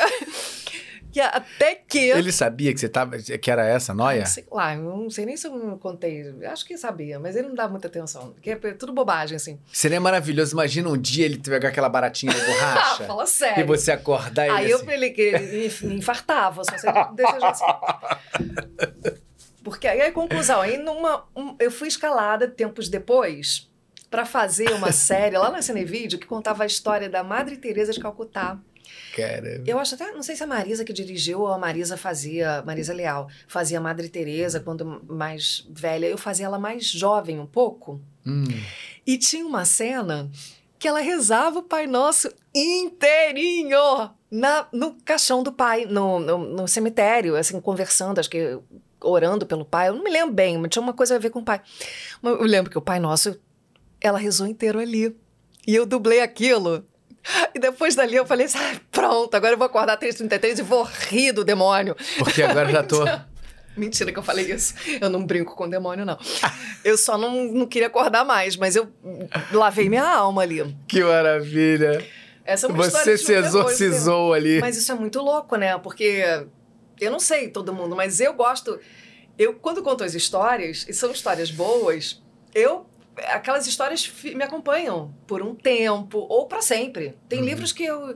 Que 1.11 1.19
até 1.19 1.75
que. 1.75 1.97
Ele 1.97 2.31
sabia 2.31 2.71
que 2.73 2.79
você 2.79 2.87
tava, 2.87 3.17
que 3.17 3.49
era 3.51 3.65
essa 3.65 3.93
noia? 3.93 4.25
Sei 4.25 4.45
lá, 4.51 4.75
eu 4.75 4.83
não 4.83 5.09
sei 5.09 5.25
nem 5.25 5.35
se 5.35 5.47
eu 5.47 5.77
contei. 5.77 6.35
Acho 6.45 6.65
que 6.65 6.77
sabia, 6.77 7.19
mas 7.19 7.35
ele 7.35 7.47
não 7.47 7.55
dá 7.55 7.67
muita 7.67 7.87
atenção. 7.87 8.31
Porque 8.31 8.51
é 8.51 8.55
tudo 8.73 8.93
bobagem, 8.93 9.35
assim. 9.35 9.59
Seria 9.73 9.99
maravilhoso. 9.99 10.53
Imagina 10.53 10.89
um 10.89 10.97
dia 10.97 11.25
ele 11.25 11.39
pegar 11.39 11.69
aquela 11.69 11.89
baratinha 11.89 12.31
de 12.31 12.41
borracha. 12.41 13.05
Fala 13.07 13.25
sério. 13.25 13.63
E 13.63 13.67
você 13.67 13.91
acordar 13.91 14.45
e. 14.45 14.49
Aí 14.49 14.69
eu 14.69 14.77
assim... 14.77 14.85
falei 14.85 15.09
que 15.11 15.21
ele 15.21 15.73
me 15.83 15.95
infartava, 15.95 16.63
se 16.63 16.71
você 16.71 16.87
desejasse. 17.15 17.63
Porque 19.63 19.87
aí 19.87 20.01
a 20.01 20.11
conclusão, 20.11 20.61
aí 20.61 20.77
numa. 20.77 21.25
Um, 21.35 21.55
eu 21.59 21.71
fui 21.71 21.87
escalada 21.87 22.47
tempos 22.47 22.87
depois 22.87 23.67
para 24.09 24.25
fazer 24.25 24.71
uma 24.73 24.91
série 24.91 25.37
lá 25.37 25.51
na 25.51 25.61
Cinevídeo 25.61 26.17
que 26.19 26.25
contava 26.25 26.63
a 26.63 26.65
história 26.65 27.09
da 27.09 27.23
Madre 27.23 27.57
Teresa 27.57 27.93
de 27.93 27.99
Calcutá 27.99 28.59
Eu 29.65 29.79
acho 29.79 29.95
até, 29.95 30.11
não 30.11 30.23
sei 30.23 30.35
se 30.35 30.43
a 30.43 30.47
Marisa 30.47 30.85
que 30.85 30.93
dirigiu 30.93 31.41
ou 31.41 31.47
a 31.47 31.57
Marisa 31.57 31.97
fazia, 31.97 32.61
Marisa 32.65 32.93
Leal, 32.93 33.29
fazia 33.47 33.81
Madre 33.81 34.09
Teresa 34.09 34.59
quando 34.59 35.01
mais 35.07 35.67
velha. 35.69 36.07
Eu 36.07 36.17
fazia 36.17 36.45
ela 36.45 36.59
mais 36.59 36.85
jovem 36.85 37.39
um 37.39 37.45
pouco. 37.45 38.01
Hum. 38.25 38.45
E 39.05 39.17
tinha 39.17 39.45
uma 39.45 39.65
cena 39.65 40.29
que 40.77 40.87
ela 40.87 40.99
rezava 40.99 41.59
o 41.59 41.63
Pai 41.63 41.87
Nosso 41.87 42.31
inteirinho 42.55 43.77
na, 44.31 44.67
no 44.71 44.93
caixão 45.03 45.43
do 45.43 45.51
pai, 45.51 45.85
no, 45.85 46.19
no, 46.19 46.37
no 46.37 46.67
cemitério, 46.67 47.35
assim, 47.35 47.59
conversando, 47.59 48.19
acho 48.19 48.29
que 48.29 48.57
orando 49.01 49.45
pelo 49.45 49.65
pai. 49.65 49.89
Eu 49.89 49.95
não 49.95 50.03
me 50.03 50.09
lembro 50.09 50.33
bem, 50.33 50.57
mas 50.57 50.69
tinha 50.69 50.81
uma 50.81 50.93
coisa 50.93 51.15
a 51.15 51.19
ver 51.19 51.29
com 51.29 51.39
o 51.39 51.43
pai. 51.43 51.61
Eu 52.23 52.43
lembro 52.43 52.69
que 52.69 52.77
o 52.77 52.81
Pai 52.81 52.99
Nosso, 52.99 53.39
ela 53.99 54.17
rezou 54.17 54.47
inteiro 54.47 54.79
ali. 54.79 55.15
E 55.65 55.75
eu 55.75 55.85
dublei 55.85 56.21
aquilo 56.21 56.85
e 57.53 57.59
depois 57.59 57.95
dali 57.95 58.15
eu 58.15 58.25
falei 58.25 58.45
assim, 58.45 58.57
ah, 58.57 58.79
pronto, 58.91 59.33
agora 59.35 59.53
eu 59.53 59.57
vou 59.57 59.65
acordar 59.65 59.97
3h33 59.97 60.59
e 60.59 60.61
vou 60.61 60.83
rir 60.83 61.31
do 61.31 61.43
demônio. 61.43 61.95
Porque 62.17 62.41
agora 62.43 62.69
já 62.71 62.83
tô... 62.83 63.03
Mentira 63.77 64.11
que 64.11 64.19
eu 64.19 64.23
falei 64.23 64.51
isso. 64.51 64.73
Eu 64.99 65.09
não 65.09 65.25
brinco 65.25 65.55
com 65.55 65.69
demônio, 65.69 66.05
não. 66.05 66.17
Eu 66.83 66.97
só 66.97 67.17
não, 67.17 67.45
não 67.45 67.65
queria 67.65 67.87
acordar 67.87 68.25
mais, 68.25 68.57
mas 68.57 68.75
eu 68.75 68.91
lavei 69.53 69.87
minha 69.87 70.03
alma 70.03 70.41
ali. 70.41 70.75
Que 70.85 71.01
maravilha. 71.01 72.05
Essa 72.43 72.65
é 72.65 72.69
uma 72.69 72.83
Você 72.83 73.17
se 73.17 73.31
exorcizou 73.31 74.33
ali. 74.33 74.59
Mas 74.59 74.75
isso 74.75 74.91
é 74.91 74.95
muito 74.95 75.21
louco, 75.21 75.55
né? 75.55 75.77
Porque 75.77 76.45
eu 76.99 77.11
não 77.11 77.19
sei 77.19 77.47
todo 77.47 77.73
mundo, 77.73 77.95
mas 77.95 78.19
eu 78.19 78.33
gosto. 78.33 78.79
Eu, 79.37 79.53
quando 79.53 79.81
conto 79.81 80.03
as 80.03 80.13
histórias, 80.13 80.85
e 80.89 80.93
são 80.93 81.11
histórias 81.11 81.49
boas, 81.49 82.21
eu 82.53 82.88
aquelas 83.27 83.67
histórias 83.67 84.11
me 84.23 84.43
acompanham 84.43 85.13
por 85.27 85.41
um 85.41 85.55
tempo 85.55 86.19
ou 86.29 86.47
para 86.47 86.61
sempre. 86.61 87.15
Tem 87.27 87.39
uhum. 87.39 87.45
livros 87.45 87.71
que 87.71 87.83
eu 87.83 88.15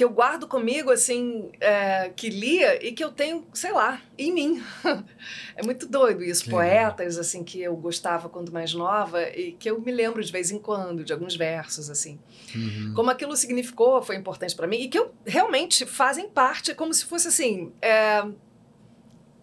que 0.00 0.04
eu 0.04 0.08
guardo 0.08 0.48
comigo, 0.48 0.90
assim, 0.90 1.50
é, 1.60 2.08
que 2.16 2.30
lia 2.30 2.82
e 2.82 2.90
que 2.90 3.04
eu 3.04 3.12
tenho, 3.12 3.46
sei 3.52 3.70
lá, 3.70 4.00
em 4.16 4.32
mim. 4.32 4.62
é 5.54 5.62
muito 5.62 5.86
doido 5.86 6.24
isso. 6.24 6.44
Que 6.44 6.48
Poetas, 6.48 7.16
legal. 7.16 7.20
assim, 7.20 7.44
que 7.44 7.60
eu 7.60 7.76
gostava 7.76 8.26
quando 8.26 8.50
mais 8.50 8.72
nova 8.72 9.22
e 9.28 9.52
que 9.52 9.70
eu 9.70 9.78
me 9.78 9.92
lembro 9.92 10.24
de 10.24 10.32
vez 10.32 10.50
em 10.50 10.58
quando, 10.58 11.04
de 11.04 11.12
alguns 11.12 11.36
versos, 11.36 11.90
assim. 11.90 12.18
Uhum. 12.54 12.94
Como 12.96 13.10
aquilo 13.10 13.36
significou, 13.36 14.00
foi 14.00 14.16
importante 14.16 14.56
para 14.56 14.66
mim 14.66 14.78
e 14.78 14.88
que 14.88 14.98
eu 14.98 15.12
realmente 15.26 15.84
fazem 15.84 16.30
parte, 16.30 16.74
como 16.74 16.94
se 16.94 17.04
fosse 17.04 17.28
assim, 17.28 17.70
é, 17.82 18.24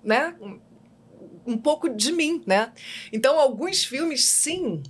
né? 0.04 0.36
Um 1.48 1.58
pouco 1.58 1.90
de 1.90 2.12
mim, 2.12 2.44
né? 2.46 2.72
Então, 3.12 3.40
alguns 3.40 3.84
filmes, 3.84 4.26
sim. 4.26 4.84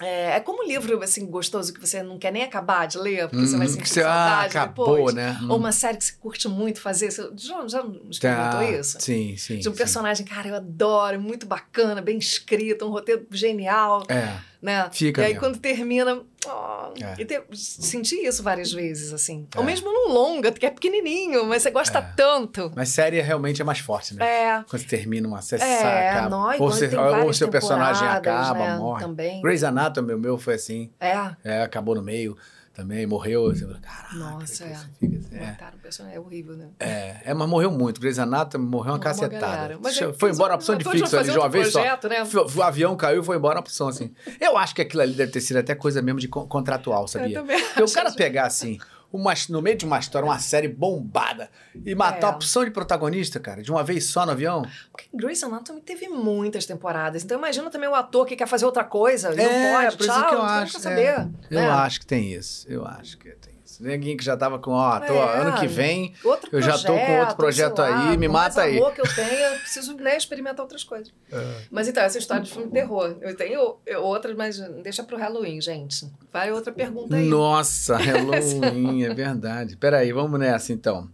É, 0.00 0.36
é 0.36 0.40
como 0.40 0.62
um 0.62 0.66
livro 0.66 1.02
assim 1.02 1.24
gostoso 1.24 1.72
que 1.72 1.80
você 1.80 2.02
não 2.02 2.18
quer 2.18 2.30
nem 2.30 2.42
acabar 2.42 2.86
de 2.86 2.98
ler, 2.98 3.28
porque 3.28 3.44
hum, 3.44 3.46
você 3.46 3.56
vai 3.56 3.66
uhum, 3.66 3.72
sentir 3.72 3.88
você, 3.88 4.02
saudade 4.02 4.58
ah, 4.58 4.62
acabou, 4.62 4.96
depois. 4.96 5.14
Né? 5.14 5.38
Ou 5.48 5.56
uma 5.56 5.72
série 5.72 5.96
que 5.96 6.04
você 6.04 6.12
curte 6.12 6.48
muito 6.48 6.80
fazer. 6.80 7.10
Você 7.10 7.30
já, 7.36 7.66
já 7.66 7.84
experimentou 8.10 8.60
tá, 8.60 8.70
isso? 8.70 9.00
Sim, 9.00 9.36
sim. 9.38 9.58
De 9.58 9.68
um 9.68 9.72
personagem, 9.72 10.26
cara, 10.26 10.48
eu 10.48 10.54
adoro, 10.54 11.18
muito 11.18 11.46
bacana, 11.46 12.02
bem 12.02 12.18
escrito, 12.18 12.84
um 12.84 12.90
roteiro 12.90 13.26
genial. 13.30 14.02
É. 14.08 14.36
Né? 14.60 14.88
Fica 14.92 15.22
e 15.22 15.24
aí, 15.24 15.32
mesmo. 15.32 15.40
quando 15.40 15.58
termina, 15.58 16.22
Oh, 16.48 16.92
é. 17.02 17.24
te, 17.24 17.42
senti 17.54 18.14
isso 18.24 18.42
várias 18.42 18.72
vezes, 18.72 19.12
assim. 19.12 19.48
É. 19.54 19.58
Ou 19.58 19.64
mesmo 19.64 19.92
num 19.92 20.12
longa, 20.12 20.52
que 20.52 20.64
é 20.64 20.70
pequenininho, 20.70 21.44
mas 21.44 21.62
você 21.62 21.70
gosta 21.70 21.98
é. 21.98 22.12
tanto. 22.16 22.70
Mas 22.74 22.90
série 22.90 23.20
realmente 23.20 23.60
é 23.60 23.64
mais 23.64 23.80
forte, 23.80 24.14
né? 24.14 24.24
É. 24.24 24.64
Quando 24.68 24.82
você 24.82 24.86
termina 24.86 25.26
uma 25.26 25.42
série, 25.42 25.62
é, 25.62 26.10
acaba. 26.10 26.28
Nós, 26.28 26.60
ou, 26.60 26.70
você, 26.70 26.96
ou 26.96 27.32
seu 27.32 27.48
personagem 27.48 28.06
acaba, 28.06 28.58
né? 28.58 28.76
morre. 28.76 29.02
Também. 29.02 29.42
Grey's 29.42 29.64
Anatomy, 29.64 30.14
o 30.14 30.18
meu 30.18 30.38
foi 30.38 30.54
assim. 30.54 30.90
É. 31.00 31.34
É, 31.42 31.62
acabou 31.62 31.94
no 31.96 32.02
meio 32.02 32.36
também, 32.76 33.06
morreu. 33.06 33.46
Você 33.46 33.64
fala, 33.64 33.80
Caraca, 33.80 34.14
Nossa, 34.14 34.64
é. 34.64 34.76
Fica, 35.00 35.16
assim, 35.16 35.36
é. 35.36 35.46
Mataram 35.46 35.78
o 35.78 35.80
personagem, 35.80 36.18
é 36.18 36.20
horrível, 36.20 36.56
né? 36.56 36.68
É, 36.78 37.16
é, 37.24 37.34
mas 37.34 37.48
morreu 37.48 37.70
muito. 37.70 37.98
Grey's 37.98 38.18
Anatomy 38.18 38.66
morreu 38.66 38.92
uma 38.92 38.98
cacetada. 38.98 39.78
Mas 39.82 39.98
foi 40.18 40.30
embora 40.30 40.52
a 40.52 40.56
opção 40.56 40.76
de 40.76 40.84
fixo 40.84 41.16
ali 41.16 41.30
de 41.30 41.38
uma 41.38 41.48
vez 41.48 41.72
projeto, 41.72 42.02
só. 42.02 42.08
Né? 42.08 42.22
O 42.54 42.62
avião 42.62 42.94
caiu 42.94 43.22
e 43.22 43.24
foi 43.24 43.38
embora 43.38 43.58
a 43.58 43.60
opção, 43.60 43.88
assim. 43.88 44.12
Eu 44.38 44.58
acho 44.58 44.74
que 44.74 44.82
aquilo 44.82 45.02
ali 45.02 45.14
deve 45.14 45.32
ter 45.32 45.40
sido 45.40 45.56
até 45.56 45.74
coisa 45.74 46.02
mesmo 46.02 46.20
de 46.20 46.28
contratual, 46.28 47.08
sabia? 47.08 47.38
Eu 47.38 47.40
também 47.40 47.64
Porque 47.64 47.82
o 47.82 47.92
cara 47.92 48.12
pegar, 48.12 48.44
assim, 48.46 48.78
uma, 49.12 49.32
no 49.48 49.62
meio 49.62 49.76
de 49.76 49.84
uma 49.84 49.98
história, 49.98 50.26
uma 50.26 50.38
série 50.38 50.68
bombada, 50.68 51.50
e 51.84 51.94
matar 51.94 52.28
é. 52.28 52.30
a 52.30 52.34
opção 52.34 52.64
de 52.64 52.70
protagonista, 52.70 53.40
cara, 53.40 53.62
de 53.62 53.70
uma 53.70 53.82
vez 53.82 54.06
só 54.06 54.26
no 54.26 54.32
avião? 54.32 54.66
Porque 54.90 55.08
Grey's 55.14 55.42
Anatomy 55.42 55.80
teve 55.80 56.08
muitas 56.08 56.66
temporadas, 56.66 57.24
então 57.24 57.38
imagina 57.38 57.70
também 57.70 57.88
o 57.88 57.94
ator 57.94 58.26
que 58.26 58.36
quer 58.36 58.46
fazer 58.46 58.64
outra 58.64 58.84
coisa, 58.84 59.32
é, 59.32 59.36
não 59.36 59.74
pode, 59.74 59.96
por 59.96 60.06
tchau, 60.06 60.16
isso 60.16 60.28
que 60.28 60.34
eu 60.34 60.42
acho, 60.42 60.80
saber. 60.80 61.02
É, 61.02 61.28
eu 61.50 61.60
né? 61.60 61.68
acho 61.68 62.00
que 62.00 62.06
tem 62.06 62.32
isso, 62.32 62.66
eu 62.68 62.86
acho 62.86 63.18
que 63.18 63.30
tem. 63.30 63.55
Ninguém 63.80 64.16
que 64.16 64.24
já 64.24 64.36
tava 64.36 64.58
com, 64.58 64.72
ó, 64.72 64.98
tô, 65.00 65.12
é, 65.12 65.40
ano 65.40 65.58
que 65.58 65.66
vem, 65.66 66.14
eu 66.24 66.36
projeto, 66.36 66.78
já 66.78 66.86
tô 66.86 66.98
com 66.98 67.20
outro 67.20 67.36
projeto 67.36 67.78
lá, 67.78 68.10
aí, 68.10 68.16
me 68.16 68.28
mata 68.28 68.62
aí. 68.62 68.76
amor 68.76 68.92
que 68.92 69.00
eu 69.00 69.14
tenho, 69.14 69.58
preciso 69.60 69.94
né, 69.96 70.16
experimentar 70.16 70.60
outras 70.60 70.84
coisas. 70.84 71.12
É. 71.30 71.54
Mas 71.70 71.88
então, 71.88 72.02
essa 72.02 72.18
história 72.18 72.42
de 72.42 72.50
filme 72.50 72.66
de 72.66 72.72
terror. 72.72 73.16
Eu 73.20 73.36
tenho 73.36 73.78
outras, 73.98 74.36
mas 74.36 74.58
deixa 74.82 75.02
pro 75.02 75.16
Halloween, 75.16 75.60
gente. 75.60 76.10
Vai 76.32 76.52
outra 76.52 76.72
pergunta 76.72 77.16
aí. 77.16 77.26
Nossa, 77.26 77.96
Halloween, 77.98 79.04
é 79.04 79.14
verdade. 79.14 79.76
Peraí, 79.76 80.12
vamos 80.12 80.38
nessa 80.38 80.72
então. 80.72 81.08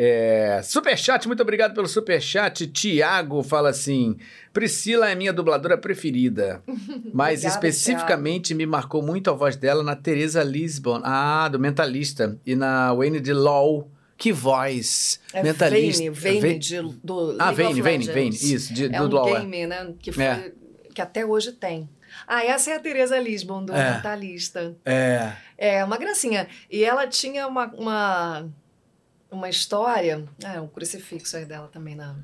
É, 0.00 0.60
superchat, 0.62 1.26
muito 1.26 1.42
obrigado 1.42 1.74
pelo 1.74 1.88
superchat. 1.88 2.68
Tiago 2.68 3.42
fala 3.42 3.70
assim: 3.70 4.16
Priscila 4.52 5.10
é 5.10 5.14
minha 5.16 5.32
dubladora 5.32 5.76
preferida, 5.76 6.62
mas 7.12 7.40
Obrigada, 7.40 7.48
especificamente 7.48 8.48
Thiago. 8.48 8.58
me 8.58 8.66
marcou 8.66 9.02
muito 9.02 9.28
a 9.28 9.32
voz 9.32 9.56
dela 9.56 9.82
na 9.82 9.96
Teresa 9.96 10.44
Lisbon, 10.44 11.00
ah, 11.02 11.48
do 11.48 11.58
Mentalista, 11.58 12.38
e 12.46 12.54
na 12.54 12.94
Wayne 12.94 13.18
de 13.18 13.32
LOL. 13.32 13.90
Que 14.16 14.32
voz! 14.32 15.20
É 15.32 15.42
mentalista. 15.44 16.02
Vane, 16.12 16.40
Vane 16.40 16.58
de, 16.58 16.82
do 17.04 17.36
Ah, 17.38 17.52
Vane, 17.52 17.80
Vane, 17.80 18.06
Vane, 18.06 18.28
isso, 18.30 18.74
de, 18.74 18.86
é 18.86 18.88
do 18.88 19.04
um 19.04 19.08
LOL. 19.08 19.40
Game, 19.40 19.66
né? 19.66 19.94
Que, 20.00 20.12
foi, 20.12 20.24
é. 20.24 20.52
que 20.94 21.00
até 21.00 21.24
hoje 21.26 21.52
tem. 21.52 21.88
Ah, 22.26 22.44
essa 22.44 22.70
é 22.70 22.74
a 22.76 22.80
Teresa 22.80 23.18
Lisbon, 23.18 23.64
do 23.64 23.72
é. 23.72 23.94
Mentalista. 23.94 24.76
É. 24.84 25.32
É, 25.56 25.84
uma 25.84 25.96
gracinha. 25.96 26.48
E 26.70 26.84
ela 26.84 27.06
tinha 27.06 27.46
uma, 27.46 27.66
uma 27.66 28.48
uma 29.30 29.48
história. 29.48 30.24
Ah, 30.44 30.60
um 30.60 30.68
crucifixo 30.68 31.36
aí 31.36 31.44
dela 31.44 31.68
também 31.68 31.94
na. 31.94 32.16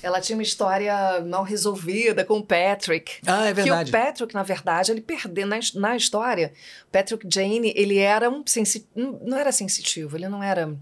Ela 0.00 0.20
tinha 0.20 0.36
uma 0.36 0.44
história 0.44 1.20
mal 1.26 1.42
resolvida 1.42 2.24
com 2.24 2.38
o 2.38 2.42
Patrick. 2.42 3.18
Ah, 3.26 3.46
é 3.46 3.52
verdade. 3.52 3.90
Que 3.90 3.96
o 3.96 4.00
Patrick, 4.00 4.34
na 4.34 4.44
verdade, 4.44 4.92
ele 4.92 5.00
perdeu 5.00 5.46
na, 5.46 5.58
na 5.74 5.96
história. 5.96 6.52
Patrick 6.92 7.26
Jane, 7.28 7.72
ele 7.74 7.98
era 7.98 8.30
um 8.30 8.44
sensi, 8.46 8.86
não 8.94 9.36
era 9.36 9.50
sensitivo, 9.50 10.16
ele 10.16 10.28
não 10.28 10.40
era. 10.40 10.72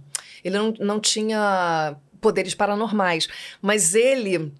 Ele 0.44 0.56
não, 0.56 0.74
não 0.78 1.00
tinha 1.00 1.96
poderes 2.20 2.54
paranormais. 2.54 3.26
Mas 3.62 3.94
ele 3.94 4.52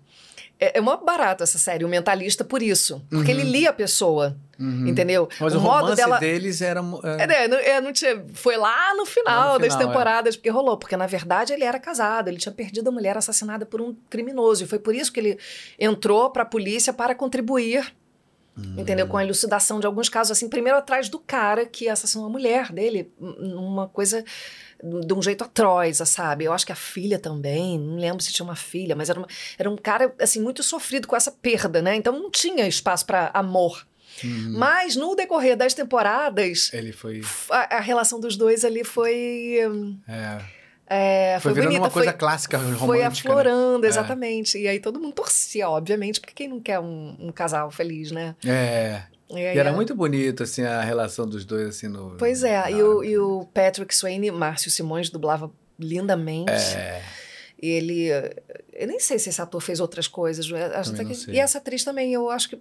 é, 0.59 0.79
é 0.79 0.81
uma 0.81 0.97
barato 0.97 1.43
essa 1.43 1.59
série, 1.59 1.85
o 1.85 1.89
mentalista, 1.89 2.45
por 2.45 2.62
isso. 2.62 3.05
Porque 3.11 3.33
uhum. 3.33 3.41
ele 3.41 3.51
lia 3.51 3.70
a 3.70 3.74
pessoa. 3.74 4.37
Uhum. 4.59 4.89
Entendeu? 4.89 5.29
Mas 5.41 5.55
o, 5.55 5.59
o 5.59 5.61
modo 5.61 5.95
dela 5.95 6.19
deles 6.19 6.63
era. 6.63 6.81
É... 7.19 7.45
É, 7.45 7.49
não, 7.49 7.59
é, 7.59 7.81
não 7.81 7.93
tinha... 7.93 8.25
Foi 8.33 8.57
lá 8.57 8.95
no 8.95 9.05
final, 9.05 9.55
no 9.55 9.55
final 9.55 9.59
das 9.59 9.75
é. 9.75 9.79
temporadas, 9.79 10.37
porque 10.37 10.51
rolou. 10.51 10.77
Porque, 10.77 10.97
na 10.97 11.07
verdade, 11.07 11.53
ele 11.53 11.65
era 11.65 11.79
casado, 11.79 12.29
ele 12.29 12.39
tinha 12.39 12.53
perdido 12.53 12.89
a 12.89 12.93
mulher 12.93 13.17
assassinada 13.17 13.67
por 13.67 13.81
um 13.81 13.95
criminoso. 14.09 14.65
E 14.65 14.67
foi 14.67 14.79
por 14.79 14.95
isso 14.95 15.13
que 15.13 15.21
ele 15.21 15.39
entrou 15.79 16.31
para 16.31 16.43
a 16.43 16.47
polícia 16.47 16.93
para 16.93 17.15
contribuir. 17.15 17.95
Uhum. 18.57 18.77
Entendeu? 18.79 19.07
Com 19.07 19.19
a 19.19 19.25
elucidação 19.25 19.79
de 19.79 19.87
alguns 19.87 20.09
casos, 20.09 20.33
assim, 20.33 20.49
primeiro 20.49 20.79
atrás 20.79 21.11
do 21.11 21.19
cara 21.19 21.67
que 21.67 21.89
assassinou 21.91 22.27
a 22.27 22.31
mulher 22.31 22.73
dele, 22.73 23.13
uma 23.21 23.87
coisa 23.87 24.25
de 24.83 25.13
um 25.13 25.21
jeito 25.21 25.45
atroz, 25.45 25.99
sabe? 26.07 26.45
Eu 26.45 26.53
acho 26.55 26.65
que 26.65 26.73
a 26.73 26.77
filha 26.77 27.19
também, 27.19 27.79
não 27.79 27.97
lembro 27.97 28.23
se 28.23 28.33
tinha 28.33 28.45
uma 28.45 28.57
filha, 28.57 28.97
mas 28.97 29.11
era, 29.11 29.19
uma, 29.19 29.29
era 29.59 29.71
um 29.71 29.77
cara, 29.77 30.15
assim, 30.19 30.41
muito 30.41 30.63
sofrido 30.63 31.07
com 31.07 31.15
essa 31.15 31.31
perda, 31.31 31.83
né? 31.83 31.97
Então 31.97 32.19
não 32.19 32.31
tinha 32.31 32.67
espaço 32.67 33.05
para 33.05 33.31
amor. 33.35 33.87
Uhum. 34.25 34.55
Mas 34.57 34.97
no 34.97 35.14
decorrer 35.14 35.57
das 35.57 35.75
temporadas, 35.75 36.71
ele 36.73 36.93
foi 36.93 37.23
a, 37.51 37.77
a 37.77 37.81
relação 37.81 38.19
dos 38.21 38.37
dois 38.37 38.64
ali 38.64 38.85
foi 38.85 39.59
é. 40.09 40.57
É, 40.89 41.39
foi, 41.41 41.53
foi 41.53 41.62
bonita, 41.62 41.81
uma 41.81 41.91
coisa 41.91 42.11
foi, 42.11 42.19
clássica 42.19 42.59
romântica. 42.59 42.87
Foi 42.87 43.03
aflorando, 43.03 43.81
né? 43.81 43.89
exatamente. 43.89 44.57
É. 44.57 44.61
E 44.61 44.69
aí 44.69 44.81
todo 44.81 45.01
mundo 45.01 45.14
torcia, 45.14 45.69
obviamente, 45.69 46.21
porque 46.21 46.33
quem 46.33 46.49
não 46.49 46.61
quer 46.61 46.79
um, 46.79 47.17
um 47.19 47.33
casal 47.33 47.71
feliz, 47.71 48.12
né? 48.12 48.37
É. 48.45 49.03
E, 49.29 49.35
e 49.35 49.41
era 49.41 49.71
é... 49.71 49.73
muito 49.73 49.97
bonito, 49.97 50.45
assim, 50.45 50.62
a 50.62 50.81
relação 50.83 51.27
dos 51.27 51.45
dois, 51.45 51.69
assim, 51.69 51.89
no... 51.89 52.17
Pois 52.17 52.45
é, 52.45 52.71
e, 52.71 52.81
o, 52.81 53.03
e 53.03 53.19
o 53.19 53.45
Patrick 53.53 53.93
Swayne, 53.93 54.31
Márcio 54.31 54.71
Simões, 54.71 55.11
dublava 55.11 55.51
lindamente. 55.79 56.53
É... 56.53 57.03
E 57.61 57.69
ele... 57.69 58.09
Eu 58.73 58.87
nem 58.87 59.01
sei 59.01 59.19
se 59.19 59.29
esse 59.29 59.43
ator 59.43 59.61
fez 59.61 59.81
outras 59.81 60.07
coisas. 60.07 60.47
Acho 60.53 60.93
que, 60.93 61.33
e 61.33 61.41
essa 61.41 61.59
atriz 61.59 61.83
também, 61.83 62.12
eu 62.12 62.31
acho 62.31 62.51
que 62.51 62.61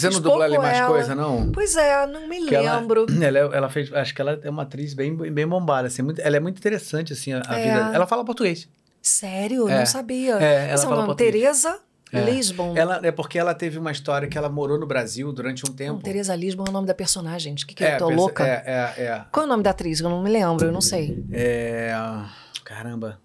você 0.00 0.10
não 0.10 0.20
dubla 0.20 0.44
ali 0.44 0.58
mais 0.58 0.78
ela. 0.78 0.88
coisa, 0.88 1.14
não? 1.14 1.50
Pois 1.52 1.76
é, 1.76 2.06
não 2.06 2.28
me 2.28 2.46
que 2.46 2.56
lembro. 2.56 3.06
Ela, 3.20 3.38
ela, 3.38 3.56
ela, 3.56 3.68
fez, 3.68 3.92
acho 3.92 4.14
que 4.14 4.20
ela 4.20 4.38
é 4.42 4.50
uma 4.50 4.62
atriz 4.62 4.94
bem, 4.94 5.16
bem 5.16 5.46
bombada, 5.46 5.88
assim, 5.88 6.02
muito, 6.02 6.20
ela 6.20 6.36
é 6.36 6.40
muito 6.40 6.58
interessante, 6.58 7.12
assim, 7.12 7.32
a, 7.32 7.42
a 7.46 7.58
é. 7.58 7.62
vida. 7.62 7.94
Ela 7.94 8.06
fala 8.06 8.24
português. 8.24 8.68
Sério? 9.00 9.68
É. 9.68 9.78
Não 9.78 9.86
sabia. 9.86 10.36
É, 10.38 10.70
ela 10.70 10.82
fala 10.82 10.96
é 10.96 10.98
o 10.98 11.02
nome? 11.02 11.16
Tereza 11.16 11.80
é. 12.12 12.20
Lisbon. 12.20 12.76
Ela, 12.76 13.00
é 13.02 13.10
porque 13.10 13.38
ela 13.38 13.54
teve 13.54 13.78
uma 13.78 13.90
história 13.90 14.28
que 14.28 14.36
ela 14.38 14.48
morou 14.48 14.78
no 14.78 14.86
Brasil 14.86 15.32
durante 15.32 15.68
um 15.68 15.72
tempo. 15.72 15.94
Não, 15.94 16.00
Teresa 16.00 16.34
Lisbon 16.34 16.64
é 16.66 16.70
o 16.70 16.72
nome 16.72 16.86
da 16.86 16.94
personagem. 16.94 17.54
Que, 17.54 17.74
que 17.74 17.84
é, 17.84 17.94
eu 17.94 17.98
tô 17.98 18.08
louca? 18.10 18.46
É, 18.46 18.62
é, 18.66 19.02
é. 19.04 19.24
Qual 19.30 19.44
é 19.44 19.46
o 19.46 19.48
nome 19.48 19.62
da 19.62 19.70
atriz? 19.70 20.00
Eu 20.00 20.08
não 20.08 20.22
me 20.22 20.30
lembro, 20.30 20.66
eu 20.66 20.72
não 20.72 20.80
sei. 20.80 21.24
É. 21.32 21.92
Caramba. 22.64 23.20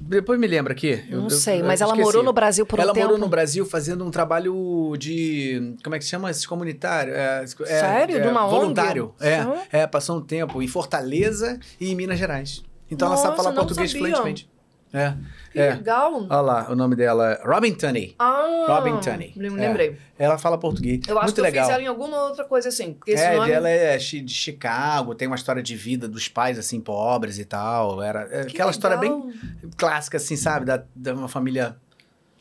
Depois 0.00 0.38
me 0.38 0.46
lembra 0.46 0.72
aqui. 0.72 1.02
Eu, 1.08 1.22
não 1.22 1.30
sei, 1.30 1.60
eu, 1.60 1.64
mas 1.64 1.80
ela 1.80 1.94
morou 1.94 2.22
no 2.22 2.32
Brasil 2.32 2.66
por 2.66 2.78
um 2.78 2.82
ela 2.82 2.92
tempo. 2.92 3.04
Ela 3.04 3.12
morou 3.12 3.24
no 3.24 3.30
Brasil 3.30 3.64
fazendo 3.64 4.04
um 4.04 4.10
trabalho 4.10 4.94
de. 4.98 5.76
Como 5.82 5.94
é 5.94 5.98
que 5.98 6.04
se 6.04 6.10
chama? 6.10 6.30
Esse 6.30 6.46
comunitário. 6.46 7.14
É, 7.14 7.44
é 7.44 7.46
Sério? 7.46 8.16
É, 8.18 8.20
de 8.20 8.28
uma 8.28 8.46
voluntário. 8.46 9.14
ONG? 9.20 9.62
É, 9.72 9.80
é, 9.80 9.86
passou 9.86 10.18
um 10.18 10.20
tempo 10.20 10.62
em 10.62 10.68
Fortaleza 10.68 11.58
e 11.80 11.90
em 11.90 11.94
Minas 11.94 12.18
Gerais. 12.18 12.62
Então 12.90 13.08
Nossa, 13.08 13.28
ela 13.28 13.36
sabe 13.36 13.42
falar 13.42 13.56
português 13.56 13.90
sabia. 13.90 14.06
fluentemente. 14.06 14.51
É. 14.92 15.14
Que 15.50 15.58
é. 15.58 15.74
legal. 15.74 16.14
Olha 16.14 16.40
lá, 16.40 16.70
o 16.70 16.76
nome 16.76 16.94
dela 16.96 17.32
é 17.32 17.42
Robin 17.46 17.72
Tunney. 17.74 18.14
Ah, 18.18 18.66
Robin 18.68 19.00
Tunney. 19.00 19.32
Lembrei. 19.36 19.98
É. 20.18 20.24
Ela 20.24 20.38
fala 20.38 20.58
português. 20.58 21.00
Eu 21.08 21.16
acho 21.18 21.26
Muito 21.26 21.36
que 21.36 21.40
legal. 21.40 21.64
eu 21.64 21.66
fiz 21.66 21.74
ela 21.74 21.82
em 21.82 21.86
alguma 21.86 22.22
outra 22.24 22.44
coisa 22.44 22.68
assim. 22.68 22.96
é, 23.06 23.36
nome... 23.36 23.50
ela 23.50 23.68
é 23.68 23.96
de 23.96 24.28
Chicago, 24.28 25.14
tem 25.14 25.26
uma 25.26 25.36
história 25.36 25.62
de 25.62 25.74
vida 25.74 26.06
dos 26.06 26.28
pais, 26.28 26.58
assim, 26.58 26.80
pobres 26.80 27.38
e 27.38 27.44
tal. 27.44 28.02
Era 28.02 28.20
é, 28.20 28.24
aquela 28.24 28.46
legal. 28.46 28.70
história 28.70 28.96
bem 28.96 29.32
clássica, 29.76 30.16
assim, 30.18 30.36
sabe? 30.36 30.66
Da, 30.66 30.82
de 30.94 31.10
uma 31.12 31.28
família 31.28 31.76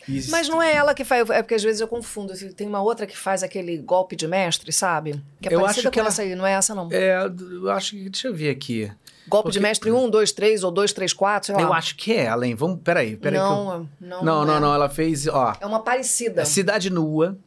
isso. 0.07 0.31
Mas 0.31 0.49
não 0.49 0.61
é 0.61 0.73
ela 0.73 0.93
que 0.93 1.03
faz, 1.03 1.29
é 1.29 1.41
porque 1.41 1.55
às 1.55 1.63
vezes 1.63 1.79
eu 1.79 1.87
confundo. 1.87 2.33
Tem 2.53 2.67
uma 2.67 2.81
outra 2.81 3.05
que 3.05 3.15
faz 3.15 3.43
aquele 3.43 3.77
golpe 3.77 4.15
de 4.15 4.27
mestre, 4.27 4.71
sabe? 4.71 5.21
Que 5.39 5.49
é 5.49 5.53
eu 5.53 5.61
parecida 5.61 5.87
acho 5.87 5.91
que 5.91 5.99
ela... 5.99 6.09
essa 6.09 6.21
aí, 6.23 6.35
não 6.35 6.45
é 6.45 6.53
essa 6.53 6.73
não. 6.73 6.89
É, 6.91 7.23
eu 7.25 7.69
acho 7.69 7.91
que. 7.91 8.09
Deixa 8.09 8.27
eu 8.27 8.33
ver 8.33 8.49
aqui. 8.49 8.91
Golpe 9.31 9.45
Porque... 9.45 9.59
de 9.59 9.61
mestre 9.61 9.89
1, 9.89 10.09
2, 10.09 10.31
3 10.33 10.63
ou 10.65 10.71
2, 10.71 10.91
3, 10.91 11.13
4, 11.13 11.45
sei 11.47 11.55
lá. 11.55 11.61
Eu 11.61 11.73
acho 11.73 11.95
que 11.95 12.11
é 12.11 12.29
hein? 12.43 12.53
Vamos, 12.53 12.81
peraí, 12.83 13.15
peraí. 13.15 13.39
Não, 13.39 13.73
eu... 13.73 13.87
não, 14.01 14.23
não, 14.25 14.45
não, 14.45 14.57
é. 14.57 14.59
não, 14.59 14.73
ela 14.73 14.89
fez, 14.89 15.25
ó. 15.25 15.55
É 15.61 15.65
uma 15.65 15.79
parecida. 15.79 16.43
Cidade 16.43 16.89
Nua. 16.89 17.37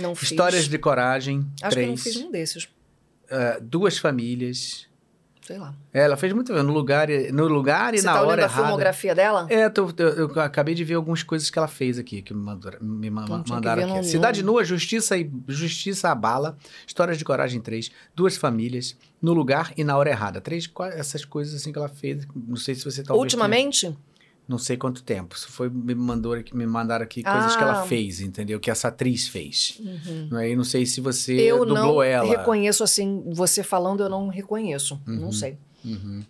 Não 0.00 0.14
fiz. 0.14 0.30
Histórias 0.30 0.66
de 0.66 0.78
Coragem, 0.78 1.46
Acho 1.60 1.72
três. 1.72 2.02
que 2.02 2.08
eu 2.08 2.12
não 2.14 2.14
fiz 2.14 2.16
um 2.16 2.30
desses. 2.30 2.64
Uh, 2.64 3.60
duas 3.60 3.98
Famílias. 3.98 4.85
Sei 5.46 5.58
lá. 5.58 5.72
É, 5.94 6.00
ela 6.00 6.16
fez 6.16 6.32
muito 6.32 6.52
no 6.52 6.72
lugar, 6.72 7.06
no 7.32 7.46
lugar 7.46 7.94
e 7.94 7.98
Você 7.98 8.06
na 8.06 8.14
tá 8.14 8.22
hora 8.22 8.42
errada. 8.42 8.46
a 8.46 8.64
filmografia 8.64 9.14
dela? 9.14 9.46
É, 9.48 9.68
tô, 9.68 9.88
eu, 9.96 10.28
eu, 10.28 10.40
acabei 10.40 10.74
de 10.74 10.82
ver 10.82 10.94
algumas 10.94 11.22
coisas 11.22 11.48
que 11.48 11.56
ela 11.56 11.68
fez 11.68 12.00
aqui, 12.00 12.20
que 12.20 12.34
me, 12.34 12.40
mandaram, 12.40 12.78
me 12.82 13.06
então, 13.06 13.44
mandaram 13.48 13.94
aqui. 13.94 14.08
Cidade 14.08 14.42
Nua, 14.42 14.64
Justiça 14.64 15.16
e 15.16 15.30
Justiça 15.46 16.10
à 16.10 16.16
Bala, 16.16 16.58
Histórias 16.84 17.16
de 17.16 17.24
Coragem 17.24 17.60
3, 17.60 17.92
Duas 18.12 18.36
Famílias, 18.36 18.96
No 19.22 19.32
Lugar 19.34 19.72
e 19.76 19.84
na 19.84 19.96
Hora 19.96 20.10
Errada. 20.10 20.40
Três, 20.40 20.68
essas 20.94 21.24
coisas 21.24 21.54
assim 21.54 21.70
que 21.70 21.78
ela 21.78 21.88
fez. 21.88 22.26
Não 22.34 22.56
sei 22.56 22.74
se 22.74 22.84
você 22.84 23.04
talvez 23.04 23.22
Ultimamente? 23.22 23.82
Tenha 23.82 23.98
não 24.48 24.58
sei 24.58 24.76
quanto 24.76 25.02
tempo. 25.02 25.34
Isso 25.34 25.50
foi 25.50 25.68
me 25.68 25.94
mandou 25.94 26.32
aqui, 26.32 26.56
me 26.56 26.66
mandaram 26.66 27.04
aqui 27.04 27.22
coisas 27.22 27.54
ah. 27.54 27.56
que 27.56 27.62
ela 27.62 27.82
ah. 27.82 27.86
fez, 27.86 28.20
entendeu? 28.20 28.60
Que 28.60 28.70
essa 28.70 28.88
atriz 28.88 29.26
fez. 29.26 29.80
Uhum. 29.80 30.36
Aí 30.38 30.54
não 30.54 30.64
sei 30.64 30.86
se 30.86 31.00
você 31.00 31.34
eu 31.34 31.64
dublou 31.64 32.02
ela. 32.02 32.26
Eu 32.26 32.32
não 32.32 32.38
reconheço 32.38 32.84
assim, 32.84 33.24
você 33.32 33.62
falando 33.62 34.02
eu 34.02 34.08
não 34.08 34.28
reconheço, 34.28 35.00
uhum. 35.06 35.16
não 35.16 35.32
sei. 35.32 35.58
Uhum. 35.84 36.22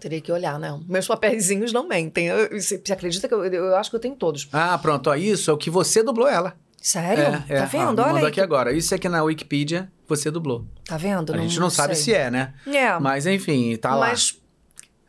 Teria 0.00 0.20
que 0.20 0.32
olhar, 0.32 0.58
né? 0.58 0.78
Meus 0.88 1.06
papeizinhos 1.06 1.72
não 1.72 1.86
mentem. 1.86 2.28
Eu, 2.28 2.48
você, 2.60 2.80
você 2.82 2.92
acredita 2.92 3.28
que 3.28 3.34
eu, 3.34 3.44
eu, 3.44 3.76
acho 3.76 3.90
que 3.90 3.96
eu 3.96 4.00
tenho 4.00 4.14
todos. 4.14 4.48
Ah, 4.52 4.78
pronto. 4.78 5.10
Ó, 5.10 5.14
isso 5.14 5.50
é 5.50 5.54
o 5.54 5.58
que 5.58 5.68
você 5.68 6.02
dublou 6.02 6.26
ela. 6.26 6.56
Sério? 6.80 7.22
É, 7.22 7.44
é. 7.48 7.58
Tá 7.60 7.64
vendo? 7.66 8.00
Ah, 8.00 8.12
Olha 8.12 8.28
aqui 8.28 8.40
agora. 8.40 8.72
Isso 8.72 8.94
aqui 8.94 9.08
na 9.08 9.22
Wikipedia 9.22 9.90
você 10.08 10.30
dublou. 10.30 10.66
Tá 10.84 10.96
vendo? 10.96 11.32
A 11.32 11.36
não, 11.36 11.42
gente 11.42 11.60
não, 11.60 11.70
sabe 11.70 11.94
sei. 11.94 12.04
se 12.04 12.14
é, 12.14 12.30
né? 12.30 12.54
É. 12.66 12.98
Mas 12.98 13.26
enfim, 13.26 13.76
tá 13.76 13.94
lá. 13.94 14.08
Mas 14.08 14.41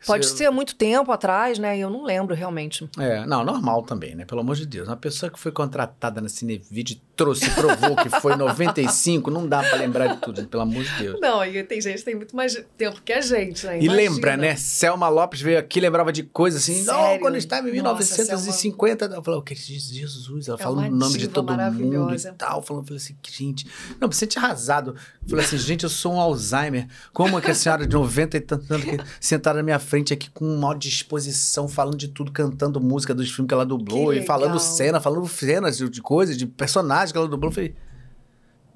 Pode 0.06 0.26
ser 0.26 0.50
muito 0.50 0.74
tempo 0.74 1.10
atrás, 1.12 1.58
né? 1.58 1.78
Eu 1.78 1.90
não 1.90 2.04
lembro 2.04 2.34
realmente. 2.34 2.88
É, 2.98 3.24
não, 3.26 3.44
normal 3.44 3.82
também, 3.82 4.14
né? 4.14 4.24
Pelo 4.24 4.40
amor 4.40 4.56
de 4.56 4.66
Deus. 4.66 4.88
Uma 4.88 4.96
pessoa 4.96 5.30
que 5.30 5.38
foi 5.38 5.52
contratada 5.52 6.20
na 6.20 6.28
Cinevídeo 6.28 6.96
trouxe, 7.16 7.48
provou 7.50 7.96
que 7.96 8.08
foi 8.20 8.36
95, 8.36 9.30
não 9.30 9.46
dá 9.46 9.62
para 9.62 9.78
lembrar 9.78 10.14
de 10.14 10.20
tudo, 10.20 10.46
pelo 10.46 10.62
amor 10.62 10.82
de 10.82 10.90
Deus. 10.98 11.20
Não, 11.20 11.44
e 11.44 11.62
tem 11.62 11.80
gente 11.80 11.98
que 11.98 12.04
tem 12.04 12.14
muito 12.14 12.34
mais 12.34 12.62
tempo 12.76 13.00
que 13.02 13.12
a 13.12 13.20
gente, 13.20 13.66
né? 13.66 13.78
Imagina. 13.78 13.92
E 13.92 13.96
lembra, 13.96 14.36
né? 14.36 14.56
Selma 14.56 15.08
Lopes 15.08 15.40
veio 15.40 15.58
aqui, 15.58 15.80
lembrava 15.80 16.12
de 16.12 16.22
coisas 16.22 16.62
assim, 16.62 16.82
Sério? 16.82 17.20
quando 17.20 17.36
estava 17.36 17.68
em 17.68 17.72
1950, 17.72 19.08
Nossa, 19.08 19.18
eu 19.18 19.22
falei, 19.22 19.40
o 19.40 19.42
que 19.42 19.54
Jesus, 19.54 20.48
ela 20.48 20.58
é 20.58 20.62
falando 20.62 20.92
o 20.92 20.96
nome 20.96 21.18
de 21.18 21.28
todo 21.28 21.52
mundo 21.52 22.14
e 22.14 22.32
tal, 22.32 22.62
falando, 22.62 22.86
falei 22.86 22.98
assim, 22.98 23.16
gente, 23.30 23.66
não, 24.00 24.10
você 24.10 24.26
tinha 24.26 24.44
arrasado. 24.44 24.96
Falei 25.28 25.44
assim, 25.44 25.58
gente, 25.58 25.84
eu 25.84 25.90
sou 25.90 26.14
um 26.14 26.20
Alzheimer, 26.20 26.88
como 27.12 27.38
é 27.38 27.40
que 27.40 27.50
a 27.50 27.54
senhora 27.54 27.86
de 27.86 27.94
90 27.94 28.36
e 28.36 28.40
tanto, 28.40 28.66
tanto 28.66 28.84
que 28.84 28.98
sentada 29.20 29.58
na 29.58 29.62
minha 29.62 29.78
frente 29.78 30.12
aqui 30.12 30.28
com 30.30 30.44
uma 30.44 30.74
disposição, 30.74 31.68
falando 31.68 31.96
de 31.96 32.08
tudo, 32.08 32.32
cantando 32.32 32.80
música 32.80 33.14
dos 33.14 33.30
filmes 33.30 33.48
que 33.48 33.54
ela 33.54 33.64
dublou 33.64 34.12
que 34.12 34.18
e 34.18 34.26
falando 34.26 34.58
cena, 34.58 35.00
falando 35.00 35.26
cenas 35.28 35.78
de 35.78 36.02
coisas, 36.02 36.36
de 36.36 36.46
personagens 36.46 37.03
que 37.12 37.18
ela 37.18 37.28
dublou, 37.28 37.50
eu 37.50 37.54
falei, 37.54 37.74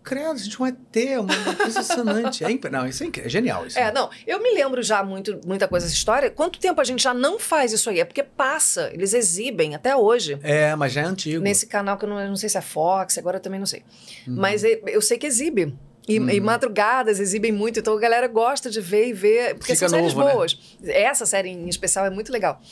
credo, 0.09 0.33
a 0.33 0.37
gente 0.37 0.59
vai 0.59 0.73
ter 0.73 1.21
uma 1.21 1.35
coisa 1.35 1.51
impressionante. 1.69 2.45
É, 2.45 2.51
imp... 2.51 2.65
não, 2.65 2.87
isso 2.87 3.05
é, 3.05 3.11
é 3.25 3.29
genial. 3.29 3.67
Isso. 3.67 3.79
É, 3.79 3.93
não, 3.93 4.09
eu 4.27 4.43
me 4.43 4.55
lembro 4.55 4.83
já 4.83 5.03
muito, 5.03 5.39
muita 5.45 5.69
coisa 5.69 5.85
dessa 5.87 5.97
história. 5.97 6.31
Quanto 6.31 6.59
tempo 6.59 6.81
a 6.81 6.85
gente 6.85 7.03
já 7.03 7.13
não 7.13 7.39
faz 7.39 7.73
isso 7.73 7.91
aí? 7.91 8.01
É 8.01 8.05
porque 8.05 8.23
passa, 8.23 8.91
eles 8.93 9.13
exibem 9.13 9.75
até 9.75 9.95
hoje. 9.95 10.39
É, 10.43 10.75
mas 10.75 10.93
já 10.93 11.03
é 11.03 11.05
antigo. 11.05 11.43
Nesse 11.43 11.67
canal 11.67 11.99
que 11.99 12.07
eu 12.07 12.09
não, 12.09 12.19
eu 12.19 12.29
não 12.29 12.37
sei 12.37 12.49
se 12.49 12.57
é 12.57 12.63
Fox, 12.63 13.19
agora 13.19 13.37
eu 13.37 13.41
também 13.41 13.61
não 13.61 13.67
sei. 13.67 13.83
Uhum. 14.27 14.37
Mas 14.37 14.63
eu 14.65 15.03
sei 15.03 15.19
que 15.19 15.27
exibe. 15.27 15.77
E, 16.09 16.19
uhum. 16.19 16.31
e, 16.31 16.41
madrugadas 16.41 17.21
exibem 17.21 17.53
muito, 17.53 17.81
então 17.81 17.95
a 17.95 18.01
galera 18.01 18.27
gosta 18.27 18.71
de 18.71 18.81
ver 18.81 19.09
e 19.09 19.13
ver, 19.13 19.57
porque 19.57 19.75
Fica 19.75 19.87
são 19.87 19.91
séries 19.91 20.15
novo, 20.15 20.27
né? 20.27 20.33
boas. 20.33 20.59
Né? 20.81 21.03
Essa 21.03 21.27
série 21.27 21.51
em 21.51 21.69
especial 21.69 22.07
é 22.07 22.11
muito 22.11 22.33
legal. 22.33 22.63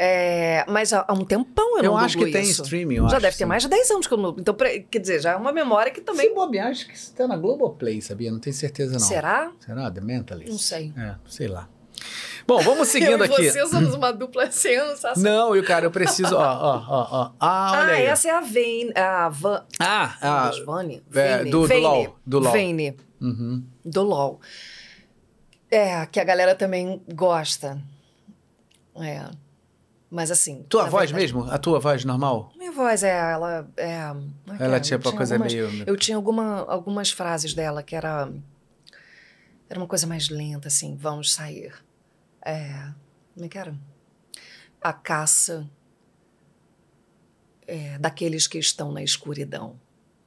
É, 0.00 0.64
mas 0.68 0.92
há, 0.92 1.04
um 1.10 1.24
tempão 1.24 1.76
eu, 1.78 1.84
eu 1.84 1.90
não 1.90 1.98
acho 1.98 2.16
que 2.16 2.22
isso. 2.22 2.32
tem 2.32 2.42
streaming. 2.44 2.96
já 2.96 3.04
acho, 3.06 3.20
deve 3.20 3.36
ter 3.36 3.44
sim. 3.44 3.44
mais 3.46 3.64
de 3.64 3.68
10 3.68 3.90
anos 3.90 4.06
que 4.06 4.14
eu 4.14 4.18
não. 4.18 4.36
Então, 4.38 4.54
pra, 4.54 4.78
quer 4.78 5.00
dizer, 5.00 5.20
já 5.20 5.32
é 5.32 5.36
uma 5.36 5.50
memória 5.50 5.90
que 5.90 6.00
também. 6.00 6.28
Se 6.28 6.34
bobear, 6.36 6.68
acho 6.68 6.86
que 6.86 6.94
está 6.94 7.26
na 7.26 7.36
Globoplay, 7.36 8.00
sabia? 8.00 8.30
Não 8.30 8.38
tenho 8.38 8.54
certeza, 8.54 8.92
não. 8.92 9.00
Será? 9.00 9.50
Será? 9.58 9.90
The 9.90 10.00
Mentalist? 10.00 10.52
Não 10.52 10.58
sei. 10.58 10.92
É, 10.96 11.16
sei 11.26 11.48
lá. 11.48 11.68
Bom, 12.46 12.60
vamos 12.60 12.86
seguindo 12.88 13.10
eu 13.10 13.18
e 13.18 13.24
aqui. 13.24 13.50
Você 13.50 13.66
somos 13.66 13.92
uma 13.92 14.12
dupla 14.12 14.48
sensacional. 14.52 15.48
Não, 15.48 15.56
e 15.56 15.58
o 15.58 15.64
cara, 15.64 15.86
eu 15.86 15.90
preciso. 15.90 16.36
Ó, 16.36 16.40
ó, 16.40 16.84
ó, 16.88 17.08
ó. 17.10 17.32
Ah, 17.40 17.72
olha 17.72 17.92
ah, 17.92 17.96
aí. 17.96 18.04
essa 18.04 18.28
é 18.28 18.30
a 18.30 18.40
Vane. 18.40 18.92
A 18.94 19.28
Van. 19.28 19.64
Ah, 19.80 20.16
a. 20.20 20.64
Vane? 20.64 21.02
É, 21.12 21.42
do, 21.42 21.66
do 21.66 21.74
LOL. 21.76 22.16
Do 22.24 22.38
LOL. 22.38 22.52
Vane. 22.52 22.96
Uhum. 23.20 23.64
Do 23.84 24.02
LOL. 24.04 24.40
É, 25.68 26.06
que 26.06 26.20
a 26.20 26.24
galera 26.24 26.54
também 26.54 27.02
gosta. 27.12 27.82
É. 28.94 29.47
Mas 30.10 30.30
assim. 30.30 30.64
Tua 30.68 30.84
voz 30.84 31.10
verdade, 31.10 31.34
mesmo? 31.34 31.50
A 31.50 31.58
tua 31.58 31.78
voz 31.78 32.04
normal? 32.04 32.50
Minha 32.56 32.72
voz 32.72 33.02
é. 33.02 33.32
Ela. 33.32 33.68
É, 33.76 33.84
é 33.86 34.14
ela 34.58 34.76
é, 34.76 34.80
tinha 34.80 34.98
uma 34.98 35.12
coisa 35.12 35.34
algumas, 35.34 35.52
meio. 35.52 35.84
Eu 35.86 35.96
tinha 35.96 36.16
alguma, 36.16 36.64
algumas 36.66 37.10
frases 37.10 37.52
dela 37.52 37.82
que 37.82 37.94
era. 37.94 38.32
Era 39.68 39.78
uma 39.78 39.86
coisa 39.86 40.06
mais 40.06 40.30
lenta, 40.30 40.68
assim. 40.68 40.96
Vamos 40.96 41.32
sair. 41.32 41.74
É. 42.42 42.90
Como 43.34 43.44
é 43.44 43.48
que 43.48 43.58
era? 43.58 43.74
A 44.80 44.92
caça 44.92 45.68
é, 47.66 47.98
daqueles 47.98 48.46
que 48.46 48.58
estão 48.58 48.90
na 48.90 49.02
escuridão. 49.02 49.78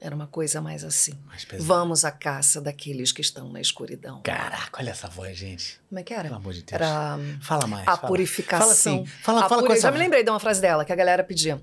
Era 0.03 0.15
uma 0.15 0.25
coisa 0.25 0.59
mais 0.59 0.83
assim. 0.83 1.13
Mais 1.27 1.45
Vamos 1.59 2.03
à 2.03 2.11
caça 2.11 2.59
daqueles 2.59 3.11
que 3.11 3.21
estão 3.21 3.49
na 3.49 3.61
escuridão. 3.61 4.19
Caraca, 4.23 4.81
olha 4.81 4.89
essa 4.89 5.07
voz, 5.07 5.37
gente. 5.37 5.79
Como 5.87 5.99
é 5.99 6.03
que 6.03 6.11
era? 6.11 6.23
Pelo 6.23 6.37
amor 6.37 6.53
de 6.53 6.63
Deus. 6.63 6.71
Era. 6.71 7.19
Fala 7.39 7.67
mais. 7.67 7.87
A 7.87 7.95
fala. 7.95 8.07
purificação. 8.07 8.59
Fala 8.61 8.71
assim. 8.71 9.05
Fala, 9.05 9.41
fala 9.41 9.61
puri... 9.61 9.67
com 9.67 9.73
essa 9.73 9.81
Já 9.83 9.91
me 9.91 9.99
lembrei 9.99 10.23
de 10.23 10.31
uma 10.31 10.39
frase 10.39 10.59
dela 10.59 10.83
que 10.83 10.91
a 10.91 10.95
galera 10.95 11.23
pedia. 11.23 11.61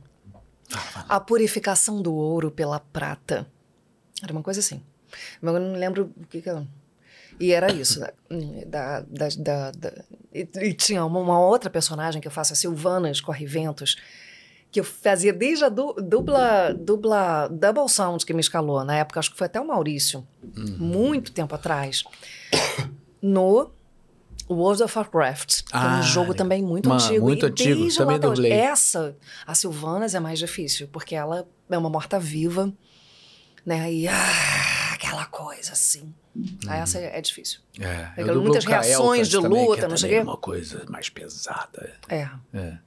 Fala, 0.68 0.84
fala. 0.84 1.06
A 1.08 1.18
purificação 1.18 2.00
do 2.00 2.14
ouro 2.14 2.48
pela 2.48 2.78
prata. 2.78 3.44
Era 4.22 4.32
uma 4.32 4.42
coisa 4.42 4.60
assim. 4.60 4.80
Mas 5.42 5.54
eu 5.54 5.60
não 5.60 5.72
lembro 5.72 6.14
o 6.16 6.26
que 6.26 6.40
que 6.40 6.48
era. 6.48 6.64
E 7.40 7.50
era 7.50 7.72
isso. 7.72 7.98
da, 8.68 9.00
da, 9.00 9.00
da, 9.00 9.28
da, 9.36 9.70
da 9.72 10.04
e, 10.32 10.48
e, 10.60 10.74
tinha 10.74 11.04
uma, 11.04 11.18
uma, 11.18 11.40
outra 11.40 11.68
personagem 11.68 12.20
que 12.20 12.28
eu 12.28 12.32
faço, 12.32 12.52
a 12.52 12.56
Silvana 12.56 13.10
Escorre-Ventos, 13.10 13.96
que 14.70 14.80
eu 14.80 14.84
fazia 14.84 15.32
desde 15.32 15.64
a 15.64 15.68
du, 15.68 15.94
dubla, 15.94 16.74
dubla 16.74 17.48
Double 17.48 17.88
Sound 17.88 18.24
que 18.24 18.34
me 18.34 18.40
escalou. 18.40 18.84
Na 18.84 18.96
época, 18.96 19.18
acho 19.20 19.30
que 19.30 19.38
foi 19.38 19.46
até 19.46 19.60
o 19.60 19.66
Maurício. 19.66 20.26
Uhum. 20.42 20.76
Muito 20.78 21.32
tempo 21.32 21.54
atrás. 21.54 22.04
No 23.20 23.72
World 24.48 24.80
of 24.80 24.96
Warcraft, 24.96 25.64
que 25.64 25.70
ah, 25.72 25.96
é 25.96 25.98
um 25.98 26.02
jogo 26.04 26.34
também 26.34 26.62
muito 26.62 26.88
mano, 26.88 27.00
antigo. 27.00 27.26
Muito 27.26 27.46
e 27.46 27.48
antigo, 27.48 27.94
também 27.96 28.18
dublei. 28.18 28.52
Essa, 28.52 29.16
a 29.44 29.56
Silvanas 29.56 30.14
é 30.14 30.20
mais 30.20 30.38
difícil, 30.38 30.88
porque 30.92 31.16
ela 31.16 31.44
é 31.68 31.76
uma 31.76 31.90
morta-viva, 31.90 32.72
né? 33.66 33.92
E 33.92 34.06
ah, 34.06 34.92
aquela 34.94 35.26
coisa 35.26 35.72
assim. 35.72 36.14
Uhum. 36.34 36.72
Essa 36.72 36.98
é, 36.98 37.18
é 37.18 37.20
difícil. 37.20 37.60
É, 37.78 38.22
é 38.22 38.24
muitas 38.32 38.64
reações 38.64 39.28
de 39.28 39.36
luta, 39.36 39.82
também, 39.82 39.90
não 39.90 39.96
sei 39.96 40.08
o 40.08 40.12
quê. 40.12 40.18
É 40.18 40.22
uma 40.22 40.36
coisa 40.36 40.86
mais 40.88 41.08
pesada. 41.08 41.92
É. 42.08 42.28
é. 42.54 42.78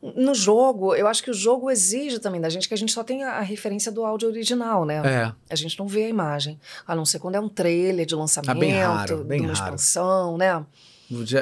No 0.00 0.32
jogo, 0.32 0.94
eu 0.94 1.08
acho 1.08 1.22
que 1.22 1.30
o 1.30 1.34
jogo 1.34 1.70
exige 1.70 2.20
também 2.20 2.40
da 2.40 2.48
gente 2.48 2.68
que 2.68 2.74
a 2.74 2.76
gente 2.76 2.92
só 2.92 3.02
tem 3.02 3.24
a 3.24 3.40
referência 3.40 3.90
do 3.90 4.04
áudio 4.04 4.28
original, 4.28 4.84
né? 4.84 5.02
É. 5.04 5.32
A 5.50 5.56
gente 5.56 5.76
não 5.78 5.88
vê 5.88 6.04
a 6.04 6.08
imagem. 6.08 6.58
A 6.86 6.94
não 6.94 7.04
ser 7.04 7.18
quando 7.18 7.34
é 7.34 7.40
um 7.40 7.48
trailer 7.48 8.06
de 8.06 8.14
lançamento, 8.14 8.50
ah, 8.50 8.54
bem 8.54 8.72
raro, 8.72 9.24
bem 9.24 9.40
uma 9.40 9.52
raro. 9.52 9.74
expansão, 9.74 10.38
né? 10.38 10.64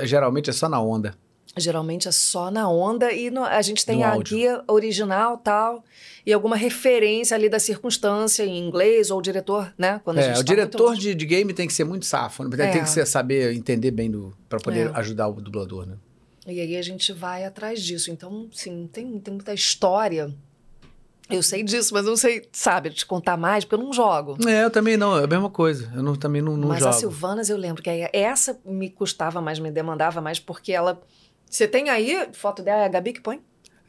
Geralmente 0.05 0.49
é 0.49 0.53
só 0.55 0.69
na 0.69 0.81
onda. 0.81 1.15
Geralmente 1.59 2.09
é 2.09 2.13
só 2.13 2.51
na 2.51 2.69
onda 2.69 3.13
e 3.13 3.31
no, 3.31 3.43
a 3.43 3.63
gente 3.63 3.85
tem 3.85 4.05
a 4.05 4.13
áudio. 4.13 4.37
guia 4.37 4.63
original 4.69 5.39
tal 5.39 5.83
e 6.25 6.33
alguma 6.33 6.55
referência 6.57 7.35
ali 7.35 7.49
da 7.49 7.59
circunstância 7.59 8.45
em 8.45 8.59
inglês 8.59 9.11
ou 9.11 9.19
o 9.19 9.23
diretor, 9.23 9.73
né? 9.79 10.01
Quando 10.05 10.19
é, 10.19 10.33
o 10.33 10.35
tá 10.37 10.43
diretor 10.43 10.95
de, 10.95 11.15
de, 11.15 11.27
game 11.27 11.55
tem 11.55 11.67
que 11.67 11.73
ser 11.73 11.85
muito 11.85 12.05
safo, 12.05 12.45
né? 12.45 12.51
tem 12.57 12.67
é. 12.67 12.83
que 12.83 12.91
ser, 12.91 13.07
saber 13.07 13.55
entender 13.55 13.91
bem 13.91 14.13
para 14.49 14.59
poder 14.61 14.89
é. 14.89 14.99
ajudar 14.99 15.29
o 15.29 15.41
dublador, 15.41 15.87
né? 15.87 15.95
E 16.47 16.61
aí 16.61 16.77
a 16.77 16.83
gente 16.83 17.13
vai 17.13 17.45
atrás 17.45 17.83
disso. 17.83 18.11
Então, 18.11 18.49
sim, 18.53 18.89
tem, 18.93 19.19
tem 19.19 19.35
muita 19.35 19.53
história. 19.53 20.33
Eu 21.29 21.43
sei 21.43 21.65
disso, 21.65 21.93
mas 21.93 22.05
não 22.05 22.17
sei, 22.17 22.49
sabe, 22.53 22.91
te 22.91 23.05
contar 23.05 23.37
mais, 23.37 23.65
porque 23.65 23.75
eu 23.75 23.85
não 23.85 23.93
jogo. 23.93 24.37
É, 24.49 24.63
eu 24.63 24.71
também 24.71 24.97
não, 24.97 25.19
é 25.19 25.25
a 25.25 25.27
mesma 25.27 25.51
coisa. 25.51 25.91
Eu 25.93 26.03
não, 26.03 26.15
também 26.15 26.41
não, 26.41 26.57
não 26.57 26.69
mas 26.69 26.79
jogo. 26.79 26.91
Mas 26.91 26.97
a 26.97 27.01
Silvanas 27.01 27.51
eu 27.51 27.57
lembro 27.57 27.83
que 27.83 27.91
essa 28.13 28.57
me 28.65 28.89
custava 28.89 29.41
mais, 29.41 29.59
me 29.59 29.71
demandava 29.71 30.21
mais, 30.21 30.39
porque 30.39 30.73
ela. 30.73 31.03
Você 31.51 31.67
tem 31.67 31.91
aí 31.91 32.29
foto 32.33 32.63
dela, 32.63 32.83
é 32.83 32.87
a 32.87 32.89
Gabi 32.89 33.13
que 33.13 33.21
põe? 33.21 33.41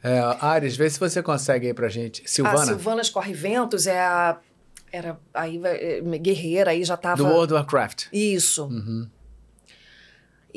É, 0.02 0.18
Ares, 0.40 0.76
vê 0.76 0.90
se 0.90 0.98
você 0.98 1.22
consegue 1.22 1.68
aí 1.68 1.74
pra 1.74 1.88
gente. 1.88 2.28
Silvana. 2.28 2.62
A 2.62 2.66
Silvanas 2.66 3.08
Corre 3.08 3.32
Ventos 3.32 3.86
é 3.86 4.00
a. 4.00 4.38
Era 4.90 5.20
aí 5.32 5.60
é, 5.64 6.00
guerreira, 6.18 6.72
aí 6.72 6.82
já 6.82 6.96
tava. 6.96 7.16
Do 7.16 7.26
World 7.26 7.52
of 7.54 7.62
Warcraft. 7.62 8.06
Isso. 8.12 8.64
Uhum. 8.64 9.08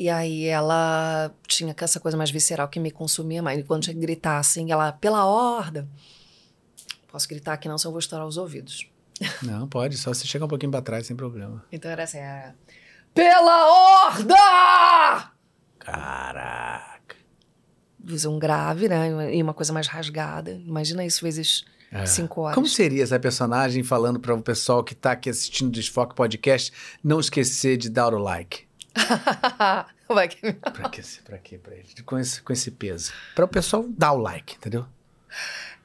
E 0.02 0.10
aí 0.10 0.46
ela 0.46 1.32
tinha 1.46 1.72
essa 1.78 2.00
coisa 2.00 2.16
mais 2.16 2.28
visceral 2.28 2.66
que 2.66 2.80
me 2.80 2.90
consumia 2.90 3.40
mais. 3.40 3.60
E 3.60 3.62
quando 3.62 3.84
tinha 3.84 3.94
que 3.94 4.00
gritar 4.00 4.36
assim, 4.36 4.72
ela, 4.72 4.90
pela 4.90 5.24
horda. 5.24 5.88
Posso 7.06 7.28
gritar 7.28 7.52
aqui 7.52 7.68
não, 7.68 7.78
senão 7.78 7.90
eu 7.90 7.92
vou 7.92 8.00
estourar 8.00 8.26
os 8.26 8.36
ouvidos. 8.36 8.90
Não, 9.42 9.68
pode, 9.68 9.96
só 9.96 10.12
você 10.12 10.26
chegar 10.26 10.46
um 10.46 10.48
pouquinho 10.48 10.72
pra 10.72 10.82
trás 10.82 11.06
sem 11.06 11.14
problema. 11.14 11.62
Então 11.70 11.88
era 11.88 12.02
assim, 12.02 12.18
era, 12.18 12.56
Pela 13.14 13.68
horda! 13.70 15.30
Caraca. 15.78 17.16
Um 18.26 18.38
grave, 18.40 18.88
né? 18.88 19.32
E 19.32 19.40
uma 19.40 19.54
coisa 19.54 19.72
mais 19.72 19.86
rasgada. 19.86 20.50
Imagina 20.50 21.04
isso 21.04 21.22
vezes 21.22 21.64
é. 21.92 22.04
cinco 22.06 22.40
horas. 22.40 22.56
Como 22.56 22.66
seria 22.66 23.04
essa 23.04 23.20
personagem 23.20 23.84
falando 23.84 24.18
para 24.18 24.34
o 24.34 24.42
pessoal 24.42 24.82
que 24.82 24.96
tá 24.96 25.12
aqui 25.12 25.30
assistindo 25.30 25.68
o 25.68 25.70
Desfoque 25.72 26.16
Podcast 26.16 26.72
não 27.04 27.20
esquecer 27.20 27.76
de 27.76 27.88
dar 27.88 28.12
o 28.12 28.18
like? 28.18 28.66
Vai 30.08 30.28
que... 30.28 30.52
pra 30.52 30.88
quê? 30.90 31.02
Pra 31.24 31.38
quê? 31.38 31.58
Pra 31.58 31.74
ele? 31.74 32.02
Com 32.04 32.18
esse, 32.18 32.42
com 32.42 32.52
esse 32.52 32.70
peso. 32.70 33.12
Para 33.34 33.44
o 33.44 33.48
pessoal 33.48 33.86
dar 33.88 34.12
o 34.12 34.18
like, 34.18 34.56
entendeu? 34.56 34.86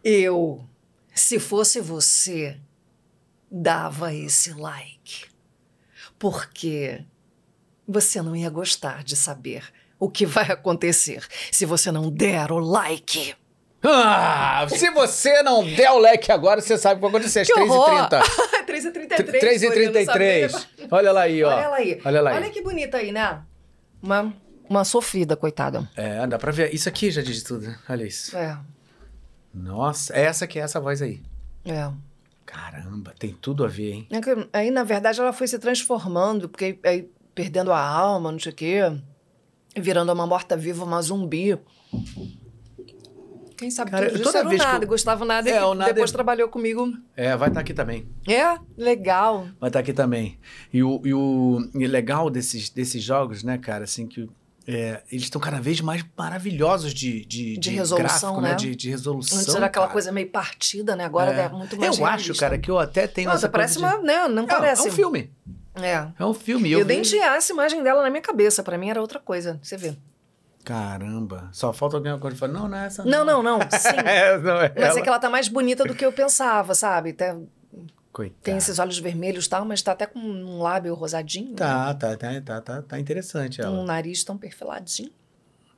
Eu, 0.03 0.67
se 1.13 1.39
fosse 1.39 1.79
você, 1.79 2.59
dava 3.49 4.13
esse 4.13 4.53
like. 4.53 5.25
Porque 6.19 7.03
você 7.87 8.21
não 8.21 8.35
ia 8.35 8.49
gostar 8.49 9.03
de 9.03 9.15
saber 9.15 9.63
o 9.99 10.09
que 10.09 10.25
vai 10.25 10.51
acontecer 10.51 11.25
se 11.51 11.65
você 11.65 11.91
não 11.91 12.11
der 12.11 12.51
o 12.51 12.59
like. 12.59 13.35
Ah, 13.89 14.67
se 14.69 14.89
você 14.91 15.41
não 15.43 15.63
der 15.63 15.91
o 15.91 15.99
like 15.99 16.31
agora, 16.31 16.61
você 16.61 16.77
sabe 16.77 16.95
o 16.95 16.97
que 16.97 17.01
vai 17.11 17.21
acontecer 17.21 17.39
às 17.41 17.47
3h30. 17.47 18.21
3h33. 18.67 19.41
3h33. 19.41 20.67
Olha 20.91 21.11
lá 21.11 21.21
aí, 21.21 21.43
ó. 21.43 21.49
Olha 21.49 21.67
lá 21.69 21.75
aí. 21.77 22.01
Olha 22.03 22.21
lá 22.21 22.29
aí. 22.31 22.35
Olha 22.37 22.49
que 22.49 22.61
bonita 22.61 22.97
aí, 22.97 23.11
né? 23.11 23.41
Uma, 24.01 24.33
uma 24.69 24.83
sofrida, 24.83 25.35
coitada. 25.35 25.89
É, 25.95 26.25
dá 26.27 26.37
pra 26.37 26.51
ver. 26.51 26.73
Isso 26.73 26.89
aqui 26.89 27.09
já 27.09 27.21
diz 27.21 27.43
tudo, 27.43 27.67
né? 27.67 27.79
Olha 27.89 28.03
isso. 28.03 28.35
É. 28.35 28.57
Nossa, 29.53 30.15
essa 30.15 30.45
que 30.45 30.59
é 30.59 30.63
essa 30.63 30.79
voz 30.79 31.01
aí. 31.01 31.21
É. 31.65 31.89
Caramba, 32.45 33.13
tem 33.17 33.33
tudo 33.33 33.65
a 33.65 33.67
ver, 33.67 33.91
hein? 33.91 34.07
É 34.09 34.21
que, 34.21 34.49
aí, 34.53 34.71
na 34.71 34.83
verdade, 34.83 35.19
ela 35.19 35.33
foi 35.33 35.47
se 35.47 35.59
transformando, 35.59 36.47
porque 36.47 36.79
aí 36.83 37.09
perdendo 37.35 37.71
a 37.71 37.79
alma, 37.79 38.31
não 38.31 38.39
sei 38.39 38.51
o 38.51 38.55
quê, 38.55 38.81
virando 39.75 40.11
uma 40.11 40.25
morta-viva, 40.25 40.83
uma 40.83 41.01
zumbi. 41.01 41.57
Quem 43.57 43.71
sabe 43.71 43.89
Cara, 43.89 44.11
tudo 44.11 44.29
era 44.29 44.47
o 44.47 44.53
Nada. 44.53 44.85
Eu... 44.85 44.87
Gustavo 44.87 45.25
Nada, 45.25 45.49
é, 45.49 45.65
o 45.65 45.73
Nada 45.73 45.91
depois 45.91 46.11
é... 46.11 46.13
trabalhou 46.13 46.47
comigo. 46.47 46.93
É, 47.15 47.35
vai 47.35 47.49
estar 47.49 47.55
tá 47.55 47.59
aqui 47.61 47.73
também. 47.73 48.07
É, 48.27 48.57
legal. 48.77 49.47
Vai 49.59 49.69
estar 49.69 49.71
tá 49.71 49.79
aqui 49.79 49.93
também. 49.93 50.39
E 50.71 50.83
o, 50.83 51.01
e 51.03 51.13
o 51.13 51.69
e 51.73 51.87
legal 51.87 52.29
desses, 52.29 52.69
desses 52.69 53.01
jogos, 53.01 53.43
né, 53.43 53.57
cara, 53.57 53.83
assim, 53.85 54.05
que 54.05 54.29
é, 54.67 55.01
eles 55.11 55.23
estão 55.23 55.39
cada 55.41 55.59
vez 55.59 55.81
mais 55.81 56.05
maravilhosos 56.15 56.93
de, 56.93 57.25
de, 57.25 57.53
de, 57.53 57.57
de 57.57 57.69
resolução, 57.71 58.33
gráfico, 58.33 58.41
né? 58.41 58.49
né? 58.49 58.55
De, 58.55 58.75
de 58.75 58.89
resolução. 58.89 59.39
Antes 59.39 59.55
era 59.55 59.65
aquela 59.65 59.85
cara. 59.85 59.93
coisa 59.93 60.11
meio 60.11 60.29
partida, 60.29 60.95
né? 60.95 61.05
Agora 61.05 61.33
é, 61.33 61.45
é 61.45 61.49
muito 61.49 61.77
mais 61.77 61.97
Eu 61.97 62.03
realista. 62.03 62.31
acho, 62.31 62.39
cara, 62.39 62.57
que 62.57 62.69
eu 62.69 62.77
até 62.77 63.07
tenho 63.07 63.29
Nossa, 63.29 63.49
parece 63.49 63.79
uma... 63.79 63.97
Né? 64.01 64.27
Não 64.27 64.43
é, 64.43 64.47
parece. 64.47 64.87
É 64.87 64.91
um 64.91 64.93
filme. 64.93 65.31
É. 65.73 66.07
É 66.19 66.25
um 66.25 66.33
filme. 66.33 66.71
Eu, 66.71 66.79
eu 66.79 66.85
vi... 66.85 66.93
nem 66.93 67.01
tinha 67.01 67.35
essa 67.35 67.53
imagem 67.53 67.81
dela 67.81 68.03
na 68.03 68.09
minha 68.09 68.21
cabeça. 68.21 68.61
Para 68.61 68.77
mim 68.77 68.89
era 68.89 68.99
outra 68.99 69.19
coisa. 69.19 69.59
Você 69.63 69.77
vê. 69.77 69.95
Caramba. 70.67 71.49
Só 71.53 71.71
falta 71.71 71.95
alguém 71.95 72.13
e 72.13 72.35
falar, 72.35 72.51
não, 72.51 72.67
não 72.67 72.77
é 72.77 72.87
essa. 72.87 73.05
Não, 73.05 73.23
não, 73.23 73.41
não. 73.41 73.59
não 73.59 73.67
sim. 73.71 73.87
é, 74.05 74.37
não 74.37 74.59
é 74.59 74.73
Mas 74.77 74.97
é 74.97 75.01
que 75.01 75.07
ela 75.07 75.17
tá 75.17 75.29
mais 75.29 75.47
bonita 75.47 75.85
do 75.85 75.95
que 75.95 76.05
eu 76.05 76.11
pensava, 76.11 76.75
sabe? 76.75 77.11
Até 77.11 77.37
Coitado. 78.11 78.41
Tem 78.41 78.57
esses 78.57 78.79
olhos 78.79 78.97
vermelhos 78.97 79.45
e 79.45 79.49
tal, 79.49 79.63
mas 79.63 79.81
tá 79.81 79.91
até 79.91 80.07
com 80.07 80.17
um 80.17 80.59
lábio 80.59 80.93
rosadinho. 80.95 81.53
Tá, 81.53 81.87
né? 81.87 81.93
tá, 81.93 82.17
tá, 82.17 82.41
tá, 82.41 82.61
tá, 82.61 82.81
tá 82.81 82.99
interessante 82.99 83.61
ela. 83.61 83.69
Um 83.69 83.85
nariz 83.85 84.23
tão 84.23 84.35
perfiladinho. 84.37 85.11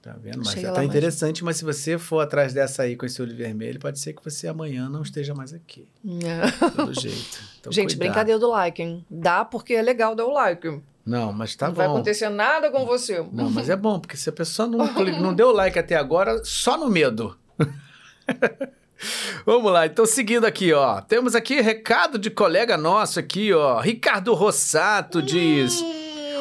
Tá 0.01 0.13
vendo? 0.13 0.37
Mas 0.37 0.51
Chega 0.51 0.71
tá 0.71 0.83
interessante, 0.85 1.43
mas 1.43 1.57
se 1.57 1.65
você 1.65 1.97
for 1.97 2.21
atrás 2.21 2.53
dessa 2.53 2.83
aí 2.83 2.95
com 2.95 3.05
esse 3.05 3.21
olho 3.21 3.35
vermelho, 3.35 3.77
pode 3.77 3.99
ser 3.99 4.13
que 4.13 4.23
você 4.23 4.47
amanhã 4.47 4.87
não 4.87 5.01
esteja 5.01 5.35
mais 5.35 5.53
aqui. 5.53 5.85
É. 6.23 6.69
Pelo 6.71 6.93
jeito. 6.93 7.43
Então, 7.59 7.71
Gente, 7.73 7.89
cuidado. 7.89 8.07
brincadeira 8.07 8.39
do 8.39 8.49
like, 8.49 8.81
hein? 8.81 9.05
Dá 9.09 9.43
porque 9.43 9.73
é 9.73 9.81
legal 9.81 10.15
dar 10.15 10.25
o 10.25 10.31
like. 10.31 10.81
Não, 11.09 11.33
mas 11.33 11.55
tá 11.55 11.65
não 11.65 11.73
bom. 11.73 11.81
Não 11.81 11.87
vai 11.87 11.95
acontecer 11.95 12.29
nada 12.29 12.69
com 12.69 12.85
você. 12.85 13.25
Não, 13.31 13.49
mas 13.49 13.67
é 13.67 13.75
bom, 13.75 13.99
porque 13.99 14.15
se 14.15 14.29
a 14.29 14.31
pessoa 14.31 14.67
não, 14.67 14.77
não 15.19 15.33
deu 15.33 15.51
like 15.51 15.79
até 15.79 15.95
agora, 15.95 16.43
só 16.45 16.77
no 16.77 16.87
medo. 16.87 17.35
Vamos 19.43 19.71
lá, 19.71 19.87
então 19.87 20.05
seguindo 20.05 20.45
aqui, 20.45 20.71
ó. 20.71 21.01
Temos 21.01 21.33
aqui 21.33 21.61
recado 21.61 22.19
de 22.19 22.29
colega 22.29 22.77
nosso 22.77 23.19
aqui, 23.19 23.51
ó. 23.51 23.79
Ricardo 23.79 24.33
Rossato 24.35 25.21
diz... 25.21 25.83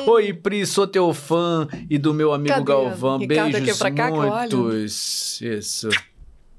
Oi, 0.07 0.33
Pri, 0.33 0.65
sou 0.65 0.87
teu 0.87 1.13
fã 1.13 1.69
e 1.91 1.99
do 1.99 2.15
meu 2.15 2.33
amigo 2.33 2.55
Cadê? 2.55 2.65
Galvão. 2.67 3.19
Ricardo 3.19 3.53
Beijos 3.53 3.83
aqui 3.83 3.97
cá, 3.97 4.11
muitos. 4.11 5.41
Isso. 5.41 5.89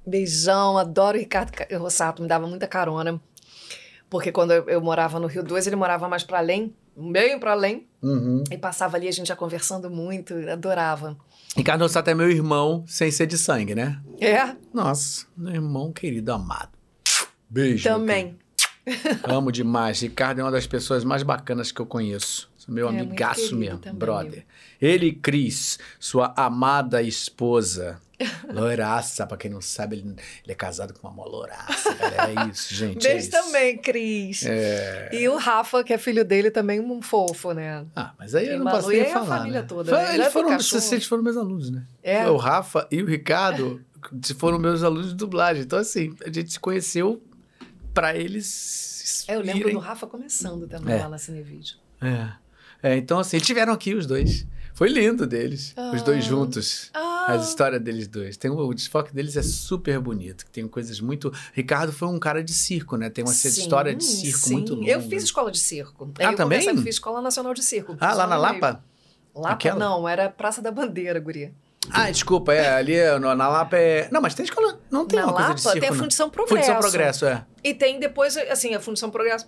Beijão, 0.05 0.77
adoro 0.77 1.17
o 1.17 1.19
Ricardo 1.19 1.51
Rossato, 1.77 2.21
me 2.21 2.27
dava 2.27 2.45
muita 2.45 2.67
carona. 2.67 3.19
Porque 4.09 4.31
quando 4.31 4.51
eu, 4.51 4.69
eu 4.69 4.81
morava 4.81 5.19
no 5.19 5.27
Rio 5.27 5.43
2, 5.43 5.67
ele 5.67 5.75
morava 5.75 6.07
mais 6.07 6.23
para 6.23 6.39
além, 6.39 6.75
bem 7.11 7.39
para 7.39 7.51
além. 7.51 7.87
Uhum. 8.01 8.43
E 8.51 8.57
passava 8.57 8.97
ali, 8.97 9.07
a 9.07 9.11
gente 9.11 9.27
já 9.27 9.35
conversando 9.35 9.89
muito, 9.89 10.33
adorava. 10.49 11.17
Ricardo 11.55 11.81
Rossato 11.81 12.09
é 12.09 12.15
meu 12.15 12.29
irmão, 12.29 12.83
sem 12.87 13.09
ser 13.11 13.25
de 13.25 13.37
sangue, 13.37 13.73
né? 13.73 13.99
É? 14.19 14.55
Nossa, 14.73 15.25
meu 15.35 15.53
irmão 15.53 15.91
querido, 15.91 16.31
amado. 16.31 16.71
Beijo. 17.49 17.83
Também. 17.83 18.37
Amo 19.23 19.51
demais. 19.51 20.01
Ricardo 20.01 20.39
é 20.39 20.43
uma 20.43 20.51
das 20.51 20.67
pessoas 20.67 21.03
mais 21.03 21.23
bacanas 21.23 21.71
que 21.71 21.79
eu 21.79 21.85
conheço. 21.85 22.48
Meu 22.69 22.87
é, 22.87 22.99
amigaço 22.99 23.55
mesmo, 23.55 23.79
também. 23.79 23.99
brother. 23.99 24.45
Ele 24.81 25.07
e 25.07 25.13
Cris, 25.13 25.79
sua 25.99 26.33
amada 26.35 27.01
esposa. 27.01 27.99
Loiraça, 28.53 29.25
pra 29.25 29.37
quem 29.37 29.49
não 29.49 29.61
sabe, 29.61 29.97
ele, 29.97 30.09
ele 30.43 30.51
é 30.51 30.55
casado 30.55 30.93
com 30.93 31.07
uma 31.07 31.25
loiraça, 31.25 31.93
galera. 31.93 32.43
É 32.43 32.49
isso, 32.49 32.73
gente. 32.75 33.01
Beijo 33.01 33.07
é 33.07 33.17
isso. 33.17 33.31
também, 33.31 33.77
Cris. 33.77 34.45
É... 34.45 35.09
E 35.13 35.29
o 35.29 35.37
Rafa, 35.37 35.83
que 35.85 35.93
é 35.93 35.97
filho 35.97 36.25
dele, 36.25 36.51
também 36.51 36.81
um 36.81 37.01
fofo, 37.01 37.53
né? 37.53 37.85
Ah, 37.95 38.13
mas 38.19 38.35
aí 38.35 38.49
eu 38.49 38.59
não 38.59 38.69
posso 38.69 38.89
nem 38.89 39.05
falar. 39.05 39.35
a 39.35 39.37
família 39.39 39.61
né? 39.61 39.67
toda. 39.67 39.91
Né? 39.91 40.15
Eles 40.15 40.33
foram, 40.33 40.59
foram 41.01 41.23
meus 41.23 41.37
alunos, 41.37 41.69
né? 41.69 41.85
É. 42.03 42.29
O 42.29 42.35
Rafa 42.35 42.85
e 42.91 43.01
o 43.01 43.05
Ricardo 43.05 43.81
foram 44.37 44.59
meus 44.59 44.83
alunos 44.83 45.09
de 45.09 45.15
dublagem. 45.15 45.63
Então, 45.63 45.79
assim, 45.79 46.13
a 46.25 46.31
gente 46.31 46.51
se 46.51 46.59
conheceu 46.59 47.21
pra 47.93 48.15
eles. 48.15 49.25
É, 49.27 49.35
eu 49.35 49.41
lembro 49.41 49.61
irem... 49.61 49.73
do 49.73 49.79
Rafa 49.79 50.07
começando 50.07 50.67
também 50.67 50.95
é. 50.95 50.99
lá 50.99 51.09
na 51.09 51.17
Cinevídeo. 51.17 51.77
É. 52.01 52.31
É, 52.81 52.95
então, 52.95 53.19
assim, 53.19 53.39
tiveram 53.39 53.73
aqui 53.73 53.93
os 53.93 54.05
dois. 54.05 54.45
Foi 54.73 54.87
lindo 54.87 55.27
deles, 55.27 55.75
os 55.93 56.01
dois 56.01 56.23
ah. 56.23 56.27
juntos. 56.27 56.89
Ah. 56.93 57.33
As 57.33 57.49
histórias 57.49 57.81
deles 57.81 58.07
dois. 58.07 58.37
Tem, 58.37 58.49
o 58.49 58.73
desfoque 58.73 59.13
deles 59.13 59.35
é 59.35 59.43
super 59.43 59.99
bonito. 59.99 60.45
Tem 60.53 60.65
coisas 60.67 61.01
muito. 61.01 61.33
Ricardo 61.53 61.91
foi 61.91 62.07
um 62.07 62.17
cara 62.17 62.41
de 62.41 62.53
circo, 62.53 62.95
né? 62.95 63.09
Tem 63.09 63.23
uma 63.23 63.33
sim, 63.33 63.49
história 63.49 63.93
de 63.93 64.05
circo 64.05 64.39
sim. 64.39 64.53
muito 64.53 64.75
longa. 64.75 64.89
Eu 64.89 65.01
fiz 65.01 65.23
escola 65.23 65.51
de 65.51 65.59
circo. 65.59 66.09
Ah, 66.17 66.31
eu 66.31 66.35
também? 66.35 66.65
Eu 66.65 66.77
fiz 66.77 66.95
escola 66.95 67.21
nacional 67.21 67.53
de 67.53 67.61
circo. 67.61 67.97
Ah, 67.99 68.13
lá 68.13 68.25
na 68.25 68.37
Lapa? 68.37 68.81
Lapa 69.35 69.53
Aquela? 69.53 69.77
não, 69.77 70.07
era 70.07 70.29
Praça 70.29 70.61
da 70.61 70.71
Bandeira, 70.71 71.19
guria. 71.19 71.53
Ah, 71.91 72.09
desculpa, 72.09 72.53
é, 72.53 72.73
ali 72.73 72.95
na 73.19 73.47
Lapa 73.47 73.75
é... 73.77 74.07
Não, 74.11 74.21
mas 74.21 74.33
tem 74.33 74.45
escola, 74.45 74.79
não 74.89 75.05
tem 75.05 75.19
na 75.19 75.25
uma 75.25 75.31
Lapa, 75.33 75.45
coisa 75.45 75.55
de 75.55 75.61
circo, 75.61 75.79
tem 75.79 75.89
a 75.89 75.93
Fundição 75.93 76.29
Progresso. 76.29 76.67
Fundição 76.67 76.79
Progresso, 76.79 77.25
é. 77.25 77.45
E 77.63 77.73
tem 77.73 77.99
depois, 77.99 78.37
assim, 78.37 78.73
a 78.75 78.79
Fundição 78.79 79.09
Progresso 79.09 79.47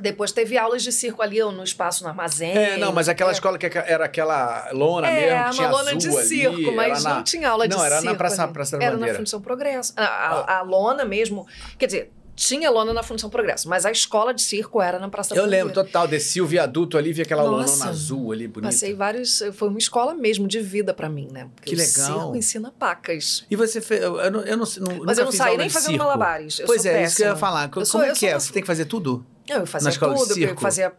depois 0.00 0.32
teve 0.32 0.56
aulas 0.56 0.82
de 0.82 0.92
circo 0.92 1.22
ali 1.22 1.40
no 1.40 1.62
espaço 1.62 2.02
no 2.02 2.08
armazém. 2.08 2.56
É, 2.56 2.76
não, 2.76 2.92
mas 2.92 3.08
aquela 3.08 3.30
é. 3.30 3.32
escola 3.32 3.58
que 3.58 3.66
era 3.66 4.04
aquela 4.04 4.70
lona 4.72 5.08
é, 5.08 5.36
mesmo, 5.36 5.52
tinha 5.52 5.68
uma 5.68 5.78
lona 5.78 5.96
de 5.96 6.12
circo, 6.12 6.56
ali, 6.56 6.74
mas 6.74 7.04
não 7.04 7.22
tinha 7.22 7.48
aula 7.48 7.68
de 7.68 7.74
circo. 7.74 7.88
Não, 7.88 7.96
era 7.96 8.02
na 8.02 8.14
Praça, 8.14 8.48
praça 8.48 8.78
da 8.78 8.84
Era 8.84 8.96
na 8.96 9.14
Fundição 9.14 9.40
Progresso. 9.40 9.92
A, 9.96 10.04
a, 10.04 10.06
ah. 10.06 10.58
a, 10.58 10.62
lona 10.62 11.04
mesmo, 11.04 11.46
quer 11.78 11.86
dizer, 11.86 12.12
tinha 12.40 12.70
lona 12.70 12.94
na 12.94 13.02
Fundição 13.02 13.28
Progresso, 13.28 13.68
mas 13.68 13.84
a 13.84 13.90
escola 13.90 14.32
de 14.32 14.40
circo 14.40 14.80
era 14.80 14.98
na 14.98 15.10
Praça 15.10 15.34
Eu 15.34 15.44
lembro, 15.44 15.74
total, 15.74 16.08
desci 16.08 16.40
o 16.40 16.46
viaduto 16.46 16.96
ali, 16.96 17.12
vi 17.12 17.20
aquela 17.20 17.44
Nossa, 17.44 17.78
lona 17.80 17.90
azul 17.90 18.32
ali, 18.32 18.48
bonita. 18.48 18.72
Passei 18.72 18.94
vários, 18.94 19.42
foi 19.52 19.68
uma 19.68 19.78
escola 19.78 20.14
mesmo 20.14 20.48
de 20.48 20.58
vida 20.60 20.94
para 20.94 21.08
mim, 21.08 21.28
né? 21.30 21.48
Porque 21.54 21.70
que 21.70 21.76
legal. 21.76 22.20
Circo 22.20 22.36
ensina 22.36 22.70
pacas. 22.70 23.44
E 23.50 23.56
você 23.56 23.80
fez, 23.80 24.02
eu, 24.02 24.18
eu 24.18 24.30
não, 24.30 24.40
eu 24.40 24.56
não, 24.56 24.66
não 24.80 25.04
Mas 25.04 25.18
eu 25.18 25.26
não 25.26 25.32
saí 25.32 25.58
nem 25.58 25.68
fazendo 25.68 25.90
circo. 25.90 26.04
malabares, 26.04 26.58
eu 26.58 26.66
Pois 26.66 26.86
é, 26.86 26.92
péssima. 26.92 27.06
isso 27.06 27.16
que 27.16 27.22
eu 27.22 27.28
ia 27.28 27.36
falar, 27.36 27.68
como 27.68 27.84
sou, 27.84 28.02
é 28.02 28.12
que 28.12 28.26
é? 28.26 28.38
Você 28.38 28.52
tem 28.52 28.62
que 28.62 28.66
fazer 28.66 28.86
tudo? 28.86 29.24
Eu 29.48 29.66
fazia 29.66 29.92
tudo, 29.92 30.38
eu 30.38 30.56
fazia 30.56 30.92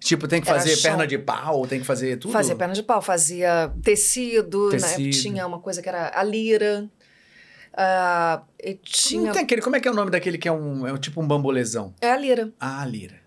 Tipo, 0.00 0.26
tem 0.26 0.40
que 0.40 0.46
fazer 0.46 0.76
perna 0.78 1.06
de 1.06 1.18
pau, 1.18 1.66
tem 1.66 1.78
que 1.78 1.86
fazer 1.86 2.16
tudo? 2.16 2.32
Fazia 2.32 2.56
perna 2.56 2.72
de 2.72 2.82
pau, 2.82 3.02
fazia 3.02 3.70
tecido, 3.82 4.70
né? 4.70 4.78
tecido. 4.78 5.10
Tinha 5.10 5.46
uma 5.46 5.60
coisa 5.60 5.82
que 5.82 5.88
era 5.88 6.10
a 6.18 6.22
lira. 6.22 6.88
Uh, 7.72 8.44
tinha... 8.82 9.22
Não 9.22 9.32
tem 9.32 9.42
aquele, 9.42 9.60
como 9.60 9.76
é 9.76 9.80
que 9.80 9.86
é 9.86 9.90
o 9.90 9.94
nome 9.94 10.10
daquele 10.10 10.38
que 10.38 10.48
é 10.48 10.52
um, 10.52 10.86
é 10.86 10.92
um 10.92 10.96
tipo 10.96 11.20
um 11.20 11.26
bambolezão? 11.26 11.94
É 12.00 12.10
a 12.10 12.16
lira. 12.16 12.50
Ah, 12.58 12.80
a 12.80 12.86
lira. 12.86 13.19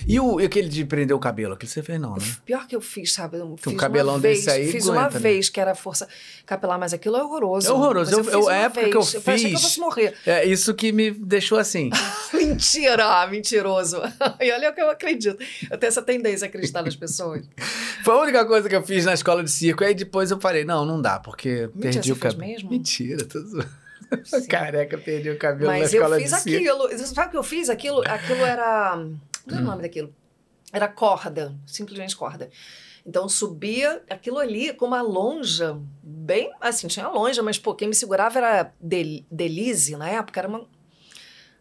Ah. 0.00 0.04
E, 0.06 0.20
o, 0.20 0.38
aquele 0.38 0.68
de 0.68 0.84
prender 0.84 1.16
o 1.16 1.18
cabelo? 1.18 1.54
Aquele 1.54 1.70
você 1.70 1.82
fez, 1.82 2.00
não, 2.00 2.14
né? 2.14 2.24
Pior 2.44 2.66
que 2.66 2.76
eu 2.76 2.80
fiz, 2.80 3.12
sabe? 3.12 3.38
Eu 3.38 3.56
fiz 3.56 3.72
um 3.72 3.76
cabelão 3.76 4.14
uma 4.14 4.20
desse 4.20 4.46
vez, 4.46 4.56
aí. 4.56 4.72
Fiz 4.72 4.84
aguenta, 4.84 5.00
uma 5.00 5.10
né? 5.10 5.18
vez 5.18 5.48
que 5.48 5.60
era 5.60 5.74
força 5.74 6.08
capilar, 6.46 6.78
mas 6.78 6.92
aquilo 6.92 7.16
é 7.16 7.22
horroroso. 7.22 7.68
É 7.68 7.72
horroroso. 7.72 8.12
Eu, 8.12 8.24
eu, 8.24 8.30
eu, 8.30 8.50
é 8.50 8.62
época 8.64 8.80
vez. 8.80 8.92
que 8.92 8.96
eu 8.96 9.02
fiz. 9.02 9.26
Eu 9.26 9.34
achei 9.34 9.50
que 9.50 9.56
eu 9.56 9.60
fosse 9.60 9.80
morrer. 9.80 10.14
É 10.26 10.44
isso 10.44 10.74
que 10.74 10.92
me 10.92 11.10
deixou 11.10 11.58
assim. 11.58 11.90
Mentira, 12.32 13.26
mentiroso. 13.26 14.00
e 14.40 14.52
olha 14.52 14.70
o 14.70 14.74
que 14.74 14.80
eu 14.80 14.90
acredito. 14.90 15.38
Eu 15.70 15.78
tenho 15.78 15.88
essa 15.88 16.02
tendência 16.02 16.46
a 16.46 16.48
acreditar 16.48 16.82
nas 16.82 16.96
pessoas. 16.96 17.44
Foi 18.04 18.14
a 18.14 18.18
única 18.18 18.44
coisa 18.44 18.68
que 18.68 18.76
eu 18.76 18.82
fiz 18.82 19.04
na 19.04 19.14
escola 19.14 19.42
de 19.42 19.50
circo. 19.50 19.84
Aí 19.84 19.94
depois 19.94 20.30
eu 20.30 20.40
falei, 20.40 20.64
não, 20.64 20.84
não 20.84 21.00
dá, 21.00 21.18
porque 21.18 21.68
Mentira, 21.74 21.92
perdi 21.92 22.12
o 22.12 22.16
cabelo. 22.16 22.40
mesmo? 22.40 22.70
Mentira, 22.70 23.24
tô 23.24 23.40
zoando. 23.40 23.68
Careca, 24.48 24.96
perdi 24.96 25.30
o 25.30 25.36
cabelo 25.38 25.70
Mas 25.70 25.92
na 25.92 25.98
escola 25.98 26.16
eu 26.16 26.22
fiz 26.22 26.30
de 26.30 26.40
circo. 26.40 26.82
aquilo. 26.82 27.06
Sabe 27.06 27.28
o 27.28 27.30
que 27.30 27.36
eu 27.36 27.42
fiz? 27.42 27.68
Aquilo, 27.68 28.02
aquilo 28.06 28.40
era. 28.44 29.04
Não 29.48 29.58
é 29.58 29.60
o 29.60 29.64
nome 29.64 29.82
daquilo. 29.82 30.14
Era 30.72 30.88
corda, 30.88 31.54
simplesmente 31.66 32.16
corda. 32.16 32.50
Então 33.06 33.28
subia 33.28 34.02
aquilo 34.10 34.38
ali 34.38 34.72
com 34.74 34.84
uma 34.84 35.00
lonja, 35.00 35.80
bem 36.02 36.50
assim, 36.60 36.88
tinha 36.88 37.08
lonja, 37.08 37.42
mas 37.42 37.58
pô, 37.58 37.74
quem 37.74 37.88
me 37.88 37.94
segurava 37.94 38.38
era 38.38 38.72
Del 38.78 39.24
Delise, 39.30 39.96
na 39.96 40.08
época, 40.10 40.40
era 40.40 40.48
uma, 40.48 40.66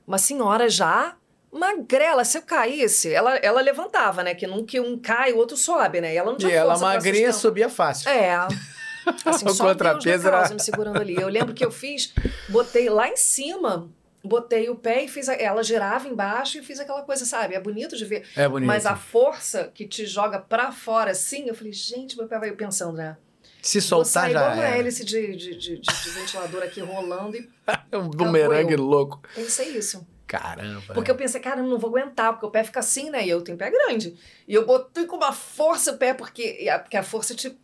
uma 0.05 0.17
senhora 0.17 0.69
já 0.69 1.15
magrela. 1.49 2.25
Se 2.25 2.37
eu 2.37 2.41
caísse, 2.41 3.13
ela, 3.13 3.37
ela 3.37 3.61
levantava, 3.61 4.23
né? 4.23 4.35
Que 4.35 4.45
não 4.45 4.65
que 4.65 4.79
um 4.79 4.99
cai, 4.99 5.31
o 5.31 5.37
outro 5.37 5.55
sobe, 5.55 6.01
né? 6.01 6.13
E 6.13 6.17
ela 6.17 6.31
não 6.31 6.37
tinha 6.37 6.51
E 6.51 6.55
ela 6.55 6.77
magrinha 6.77 7.31
subia 7.31 7.69
fácil. 7.69 8.09
É. 8.09 8.35
Assim, 9.23 9.47
o 9.47 9.55
contrapeso 9.55 10.27
era... 10.27 10.49
me 10.49 10.59
segurando 10.59 10.99
ali. 10.99 11.15
Eu 11.15 11.29
lembro 11.29 11.53
que 11.53 11.63
eu 11.63 11.71
fiz, 11.71 12.13
botei 12.49 12.89
lá 12.89 13.07
em 13.07 13.15
cima 13.15 13.89
botei 14.27 14.69
o 14.69 14.75
pé 14.75 15.03
e 15.03 15.07
fiz. 15.07 15.29
A, 15.29 15.33
ela 15.33 15.63
girava 15.63 16.07
embaixo 16.07 16.57
e 16.57 16.63
fiz 16.63 16.79
aquela 16.79 17.01
coisa, 17.01 17.25
sabe? 17.25 17.55
É 17.55 17.59
bonito 17.59 17.95
de 17.95 18.05
ver. 18.05 18.27
É 18.35 18.47
bonito. 18.47 18.67
Mas 18.67 18.85
a 18.85 18.95
força 18.95 19.71
que 19.73 19.87
te 19.87 20.05
joga 20.05 20.39
pra 20.39 20.71
fora 20.71 21.11
assim, 21.11 21.47
eu 21.47 21.55
falei, 21.55 21.73
gente, 21.73 22.17
meu 22.17 22.27
pé 22.27 22.37
vai 22.37 22.51
pensando, 22.51 22.97
né? 22.97 23.17
Se 23.61 23.81
soltar 23.81 24.31
já. 24.31 24.39
Igual 24.39 24.53
uma 24.53 24.65
hélice 24.65 25.03
de, 25.03 25.35
de, 25.35 25.55
de, 25.55 25.79
de, 25.79 26.09
ventilador 26.11 26.63
aqui 26.63 26.79
rolando 26.79 27.35
e. 27.35 27.49
um 27.93 28.09
bumerangue 28.09 28.75
louco. 28.75 29.21
Pensei 29.33 29.69
isso. 29.69 30.05
Caramba. 30.27 30.93
Porque 30.93 31.09
eu 31.09 31.15
pensei, 31.15 31.39
cara, 31.39 31.61
eu 31.61 31.67
não 31.67 31.79
vou 31.79 31.89
aguentar, 31.89 32.33
porque 32.33 32.45
o 32.45 32.51
pé 32.51 32.63
fica 32.63 32.81
assim, 32.81 33.09
né? 33.09 33.25
E 33.25 33.29
eu 33.29 33.41
tenho 33.41 33.57
pé 33.57 33.71
grande. 33.71 34.15
E 34.47 34.53
eu 34.53 34.65
botei 34.65 35.05
com 35.05 35.15
uma 35.15 35.31
força 35.31 35.93
o 35.93 35.97
pé, 35.97 36.13
porque 36.13 36.67
a, 36.69 36.79
porque 36.79 36.97
a 36.97 37.03
força 37.03 37.33
te, 37.33 37.57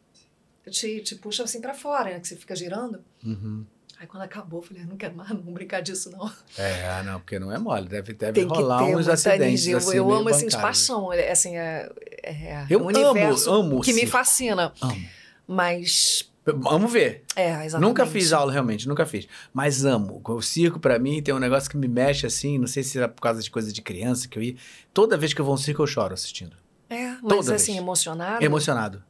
te, 0.70 1.02
te 1.02 1.16
puxa 1.16 1.44
assim 1.44 1.60
para 1.60 1.74
fora, 1.74 2.12
né? 2.12 2.20
Que 2.22 2.28
você 2.28 2.38
fica 2.38 2.56
girando. 2.56 3.04
Uhum. 3.24 3.66
Aí 4.04 4.08
quando 4.08 4.24
acabou, 4.24 4.60
eu 4.60 4.68
falei, 4.68 4.84
não 4.84 4.98
quero 4.98 5.16
mais 5.16 5.30
não 5.30 5.54
brincar 5.54 5.80
disso, 5.82 6.12
não. 6.12 6.30
É, 6.58 6.90
ah, 6.90 7.04
não, 7.04 7.22
porque 7.22 7.40
não 7.40 7.50
é 7.54 7.58
mole. 7.58 7.88
Deve, 7.88 8.12
deve 8.12 8.34
Tem 8.34 8.44
rolar 8.44 8.84
uns 8.84 9.08
acidentes. 9.08 9.66
Eu, 9.66 9.78
assim, 9.78 9.96
eu 9.96 10.14
amo 10.14 10.28
assim 10.28 10.46
de 10.48 10.58
paixão. 10.58 11.14
é- 11.14 11.32
Assim, 11.32 11.56
é, 11.56 11.90
é 12.22 12.66
Eu 12.70 12.80
um 12.80 12.90
amo, 12.90 13.00
universo 13.00 13.50
amo 13.50 13.80
que 13.80 13.94
me 13.94 14.02
circo. 14.02 14.12
fascina. 14.12 14.74
Amo. 14.82 15.06
Mas 15.48 16.30
Vamos 16.46 16.92
ver. 16.92 17.24
É, 17.34 17.52
exatamente. 17.66 17.80
Nunca 17.80 18.06
fiz 18.06 18.34
aula, 18.34 18.52
realmente, 18.52 18.86
nunca 18.90 19.06
fiz. 19.06 19.26
Mas 19.54 19.86
amo. 19.86 20.22
O 20.22 20.42
circo, 20.42 20.78
para 20.82 21.00
mim, 21.00 21.22
tem 21.24 21.34
um 21.34 21.40
negócio 21.40 21.70
que 21.70 21.78
me 21.78 21.88
mexe 21.88 22.26
assim. 22.26 22.58
Não 22.60 22.68
sei 22.68 22.84
se 22.84 23.00
é 23.00 23.08
por 23.08 23.22
causa 23.22 23.42
de 23.42 23.50
coisa 23.50 23.72
de 23.72 23.82
criança 23.82 24.28
que 24.28 24.38
eu 24.38 24.44
ia. 24.44 24.56
Toda 24.94 25.16
vez 25.18 25.34
que 25.34 25.40
eu 25.40 25.46
vou 25.46 25.54
a 25.54 25.56
um 25.56 25.58
circo, 25.58 25.82
eu 25.82 25.88
choro 25.88 26.14
assistindo. 26.14 26.58
É, 26.90 27.12
mas 27.12 27.22
Toda 27.22 27.56
assim, 27.56 27.72
vez. 27.72 27.78
emocionado? 27.82 28.44
Emocionado. 28.44 29.02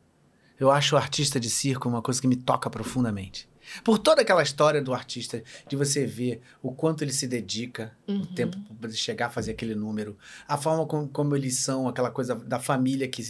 Eu 0.59 0.69
acho 0.69 0.93
o 0.93 0.99
artista 0.99 1.39
de 1.39 1.49
circo 1.49 1.89
uma 1.89 2.03
coisa 2.03 2.21
que 2.21 2.27
me 2.27 2.35
toca 2.35 2.69
profundamente. 2.69 3.49
Por 3.83 3.97
toda 3.97 4.21
aquela 4.21 4.43
história 4.43 4.81
do 4.81 4.93
artista, 4.93 5.43
de 5.67 5.75
você 5.75 6.05
ver 6.05 6.41
o 6.61 6.71
quanto 6.71 7.03
ele 7.03 7.13
se 7.13 7.27
dedica, 7.27 7.95
uhum. 8.07 8.21
o 8.21 8.25
tempo 8.27 8.57
para 8.79 8.89
chegar 8.91 9.27
a 9.27 9.29
fazer 9.29 9.51
aquele 9.51 9.75
número, 9.75 10.17
a 10.47 10.57
forma 10.57 10.85
como, 10.85 11.07
como 11.07 11.35
eles 11.35 11.57
são, 11.57 11.87
aquela 11.87 12.11
coisa 12.11 12.35
da 12.35 12.59
família 12.59 13.07
que 13.07 13.21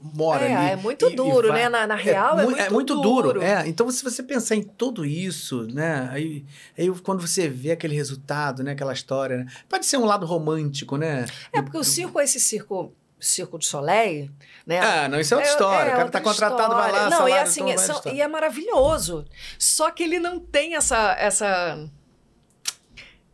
mora 0.00 0.44
é, 0.44 0.54
ali. 0.54 0.70
É 0.72 0.76
muito 0.76 1.08
e, 1.08 1.14
duro, 1.14 1.48
e 1.48 1.52
né? 1.52 1.68
Na, 1.68 1.86
na 1.86 1.94
real 1.94 2.38
é, 2.38 2.42
é, 2.42 2.44
muito, 2.44 2.60
é 2.60 2.70
muito 2.70 2.94
duro. 3.00 3.34
duro. 3.34 3.42
É, 3.42 3.66
então 3.68 3.88
se 3.90 4.02
você 4.02 4.22
pensar 4.22 4.56
em 4.56 4.62
tudo 4.62 5.04
isso, 5.04 5.62
né? 5.72 6.08
Aí, 6.10 6.44
aí 6.76 6.90
quando 7.00 7.20
você 7.20 7.48
vê 7.48 7.72
aquele 7.72 7.94
resultado, 7.94 8.62
né? 8.62 8.72
Aquela 8.72 8.92
história, 8.92 9.38
né? 9.38 9.46
pode 9.68 9.86
ser 9.86 9.96
um 9.96 10.04
lado 10.04 10.26
romântico, 10.26 10.96
né? 10.96 11.26
É 11.52 11.62
porque 11.62 11.78
o 11.78 11.84
circo 11.84 12.18
é 12.18 12.24
esse 12.24 12.40
circo 12.40 12.92
Circo 13.22 13.58
de 13.58 13.66
Soleil, 13.66 14.28
né? 14.66 14.80
Ah, 14.80 15.08
não, 15.08 15.20
isso 15.20 15.32
é 15.32 15.36
outra 15.36 15.50
é, 15.50 15.52
história. 15.52 15.90
É, 15.90 15.94
o 15.94 15.96
cara 15.96 16.10
tá 16.10 16.20
contratado, 16.20 16.62
história. 16.62 16.82
vai 16.82 16.92
lá, 16.92 17.04
Não, 17.04 17.18
salário, 17.18 17.34
e 17.34 17.38
assim, 17.38 17.70
é, 17.70 17.76
são, 17.78 18.02
e 18.12 18.20
é 18.20 18.26
maravilhoso. 18.26 19.24
Só 19.58 19.90
que 19.90 20.02
ele 20.02 20.18
não 20.18 20.40
tem 20.40 20.74
essa 20.74 21.14
essa 21.18 21.78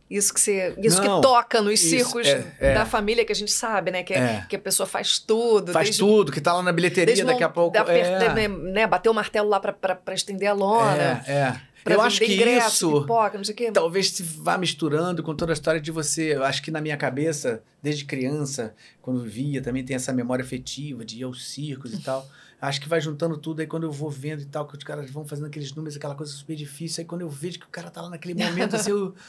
isso 0.09 0.33
que 0.33 0.41
você, 0.41 0.73
isso 0.79 1.01
não, 1.03 1.17
que 1.17 1.21
toca 1.21 1.61
nos 1.61 1.73
isso, 1.73 1.89
circos 1.89 2.27
é, 2.27 2.55
é. 2.59 2.73
da 2.73 2.83
família 2.83 3.23
que 3.23 3.31
a 3.31 3.35
gente 3.35 3.51
sabe, 3.51 3.91
né? 3.91 4.01
Que, 4.01 4.15
é. 4.15 4.43
que 4.49 4.55
a 4.55 4.59
pessoa 4.59 4.87
faz 4.87 5.19
tudo. 5.19 5.71
Faz 5.71 5.87
desde, 5.87 6.01
tudo, 6.01 6.31
que 6.31 6.41
tá 6.41 6.51
lá 6.53 6.63
na 6.63 6.71
bilheteria 6.71 7.23
daqui 7.23 7.43
a 7.43 7.49
pouco. 7.49 7.73
Da, 7.73 7.81
é. 7.93 8.33
né, 8.33 8.47
né, 8.47 8.87
bater 8.87 9.09
o 9.09 9.13
martelo 9.13 9.47
lá 9.47 9.59
para 9.59 10.13
estender 10.15 10.49
a 10.49 10.53
lona. 10.53 11.23
É, 11.27 11.31
é. 11.31 11.61
Eu 11.85 12.01
acho 12.01 12.19
que 12.19 12.35
ingresso, 12.35 12.87
isso 12.89 13.01
pipoca, 13.01 13.37
não 13.37 13.43
sei 13.43 13.53
o 13.53 13.57
quê. 13.57 13.71
talvez 13.71 14.11
se 14.11 14.23
vá 14.23 14.57
misturando 14.57 15.23
com 15.23 15.35
toda 15.35 15.51
a 15.51 15.53
história 15.53 15.79
de 15.79 15.91
você. 15.91 16.35
Eu 16.35 16.43
acho 16.43 16.61
que 16.61 16.71
na 16.71 16.81
minha 16.81 16.97
cabeça, 16.97 17.63
desde 17.81 18.05
criança, 18.05 18.75
quando 19.01 19.23
via, 19.23 19.61
também 19.61 19.83
tem 19.83 19.95
essa 19.95 20.11
memória 20.11 20.43
afetiva 20.43 21.05
de 21.05 21.19
ir 21.19 21.23
aos 21.23 21.49
circos 21.49 21.93
e 21.93 22.01
tal. 22.03 22.27
Acho 22.61 22.81
que 22.81 22.89
vai 22.89 22.99
juntando 22.99 23.37
tudo, 23.37 23.61
aí 23.61 23.67
quando 23.67 23.83
eu 23.83 23.91
vou 23.91 24.09
vendo 24.09 24.41
e 24.41 24.45
tal, 24.45 24.67
que 24.67 24.75
os 24.75 24.83
caras 24.83 25.09
vão 25.09 25.25
fazendo 25.25 25.47
aqueles 25.47 25.73
números, 25.73 25.95
aquela 25.95 26.15
coisa 26.15 26.31
super 26.33 26.55
difícil, 26.55 27.01
aí 27.01 27.05
quando 27.05 27.21
eu 27.21 27.29
vejo 27.29 27.57
que 27.57 27.65
o 27.65 27.69
cara 27.69 27.89
tá 27.89 28.01
lá 28.01 28.09
naquele 28.09 28.33
momento, 28.33 28.75
assim, 28.75 28.91
eu... 28.91 29.15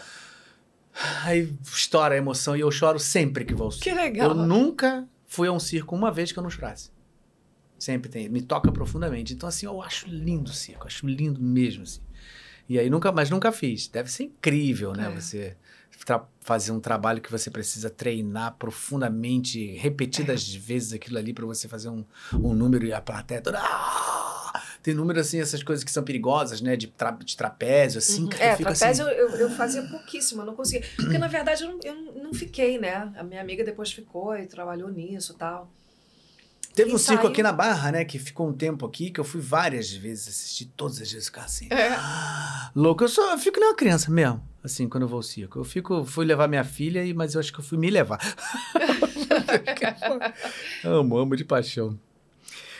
Aí 1.22 1.54
estoura 1.62 2.16
a 2.16 2.18
emoção 2.18 2.56
e 2.56 2.60
eu 2.60 2.70
choro 2.72 2.98
sempre 2.98 3.44
que 3.44 3.54
vou 3.54 3.66
ao 3.66 3.70
circo. 3.70 3.84
Que 3.84 3.94
legal. 3.94 4.30
Eu 4.30 4.34
nunca 4.34 5.08
fui 5.24 5.46
a 5.46 5.52
um 5.52 5.60
circo 5.60 5.94
uma 5.94 6.10
vez 6.10 6.32
que 6.32 6.38
eu 6.40 6.42
não 6.42 6.50
chorasse. 6.50 6.90
Sempre 7.78 8.10
tem. 8.10 8.28
Me 8.28 8.42
toca 8.42 8.70
profundamente. 8.72 9.32
Então, 9.32 9.48
assim, 9.48 9.66
eu 9.66 9.80
acho 9.80 10.08
lindo 10.08 10.50
o 10.50 10.52
circo. 10.52 10.86
Acho 10.86 11.06
lindo 11.06 11.40
mesmo, 11.40 11.84
assim. 11.84 12.00
E 12.70 12.78
aí 12.78 12.88
nunca, 12.88 13.10
mas 13.10 13.28
nunca 13.28 13.50
fiz. 13.50 13.88
Deve 13.88 14.08
ser 14.08 14.22
incrível, 14.22 14.92
né? 14.92 15.10
É. 15.10 15.20
Você 15.20 15.56
fazer 16.40 16.70
um 16.70 16.78
trabalho 16.78 17.20
que 17.20 17.30
você 17.30 17.50
precisa 17.50 17.90
treinar 17.90 18.54
profundamente, 18.58 19.72
repetidas 19.76 20.54
é. 20.54 20.58
vezes 20.58 20.92
aquilo 20.92 21.18
ali 21.18 21.32
para 21.32 21.44
você 21.44 21.66
fazer 21.66 21.88
um, 21.88 22.04
um 22.32 22.54
número 22.54 22.86
e 22.86 22.92
a 22.92 23.00
plateia 23.00 23.42
toda. 23.42 23.58
Ah! 23.60 24.62
Tem 24.82 24.94
número 24.94 25.18
assim, 25.18 25.40
essas 25.40 25.64
coisas 25.64 25.84
que 25.84 25.90
são 25.90 26.04
perigosas, 26.04 26.60
né? 26.60 26.76
De, 26.76 26.86
tra 26.86 27.10
de 27.10 27.36
trapézio, 27.36 27.98
assim. 27.98 28.22
Uhum. 28.22 28.30
É, 28.38 28.54
trapézio 28.54 29.06
assim... 29.06 29.18
eu, 29.18 29.28
eu 29.30 29.50
fazia 29.50 29.82
pouquíssimo, 29.82 30.42
eu 30.42 30.46
não 30.46 30.54
conseguia. 30.54 30.88
Porque, 30.94 31.18
na 31.18 31.26
verdade, 31.26 31.64
eu 31.64 31.72
não, 31.72 31.80
eu 31.82 32.22
não 32.22 32.32
fiquei, 32.32 32.78
né? 32.78 33.12
A 33.16 33.24
minha 33.24 33.40
amiga 33.40 33.64
depois 33.64 33.90
ficou 33.92 34.36
e 34.36 34.46
trabalhou 34.46 34.88
nisso 34.88 35.32
e 35.32 35.36
tal. 35.36 35.68
Teve 36.74 36.94
um 36.94 36.98
circo 36.98 37.26
aqui 37.26 37.42
na 37.42 37.52
Barra, 37.52 37.92
né? 37.92 38.04
Que 38.04 38.18
ficou 38.18 38.48
um 38.48 38.52
tempo 38.52 38.86
aqui, 38.86 39.10
que 39.10 39.18
eu 39.18 39.24
fui 39.24 39.40
várias 39.40 39.92
vezes 39.92 40.28
assistir, 40.28 40.66
todas 40.76 41.00
as 41.00 41.10
vezes 41.10 41.26
ficar 41.26 41.42
assim. 41.42 41.68
É. 41.70 41.96
louco, 42.74 43.04
eu, 43.04 43.08
só, 43.08 43.32
eu 43.32 43.38
fico 43.38 43.58
nem 43.58 43.68
uma 43.68 43.74
criança 43.74 44.10
mesmo, 44.10 44.42
assim, 44.62 44.88
quando 44.88 45.02
eu 45.02 45.08
vou 45.08 45.18
ao 45.18 45.22
circo. 45.22 45.58
Eu 45.58 45.64
fico, 45.64 46.04
fui 46.04 46.24
levar 46.24 46.48
minha 46.48 46.64
filha, 46.64 47.02
mas 47.14 47.34
eu 47.34 47.40
acho 47.40 47.52
que 47.52 47.60
eu 47.60 47.64
fui 47.64 47.76
me 47.76 47.90
levar. 47.90 48.18
amo, 50.84 51.18
amo 51.18 51.36
de 51.36 51.44
paixão. 51.44 51.98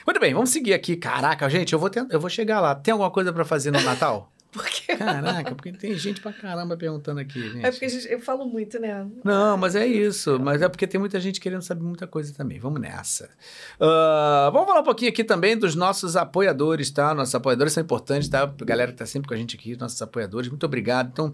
Muito 0.07 0.21
bem, 0.21 0.33
vamos 0.33 0.51
seguir 0.51 0.73
aqui. 0.73 0.97
Caraca, 0.97 1.49
gente, 1.49 1.73
eu 1.73 1.79
vou, 1.79 1.91
tentar, 1.91 2.15
eu 2.15 2.21
vou 2.21 2.31
chegar 2.31 2.61
lá. 2.61 2.75
Tem 2.75 2.93
alguma 2.93 3.11
coisa 3.11 3.33
para 3.33 3.45
fazer 3.45 3.71
no 3.71 3.81
Natal? 3.83 4.33
Por 4.53 4.65
quê? 4.65 4.95
Caraca, 4.99 5.55
porque 5.55 5.73
tem 5.73 5.95
gente 5.95 6.21
pra 6.21 6.33
caramba 6.33 6.77
perguntando 6.77 7.21
aqui, 7.21 7.41
gente. 7.41 7.65
É 7.65 7.71
porque 7.71 7.89
gente, 7.89 8.11
eu 8.11 8.21
falo 8.21 8.45
muito, 8.45 8.79
né? 8.81 9.07
Não, 9.25 9.57
mas 9.57 9.77
é 9.77 9.87
isso. 9.87 10.39
Mas 10.41 10.61
é 10.61 10.69
porque 10.69 10.87
tem 10.87 10.99
muita 10.99 11.21
gente 11.21 11.41
querendo 11.41 11.63
saber 11.63 11.83
muita 11.83 12.07
coisa 12.07 12.35
também. 12.35 12.59
Vamos 12.59 12.81
nessa. 12.81 13.31
Uh, 13.81 14.51
vamos 14.53 14.67
falar 14.67 14.81
um 14.81 14.85
pouquinho 14.85 15.11
aqui 15.11 15.23
também 15.23 15.57
dos 15.57 15.75
nossos 15.75 16.17
apoiadores, 16.17 16.91
tá? 16.91 17.15
Nossos 17.15 17.35
apoiadores 17.35 17.73
são 17.73 17.83
importantes, 17.83 18.29
tá? 18.29 18.43
A 18.43 18.65
galera 18.65 18.91
que 18.91 18.99
tá 18.99 19.07
sempre 19.07 19.29
com 19.29 19.35
a 19.35 19.37
gente 19.37 19.57
aqui, 19.57 19.77
nossos 19.77 20.01
apoiadores. 20.03 20.49
Muito 20.49 20.67
obrigado. 20.67 21.11
Então, 21.13 21.33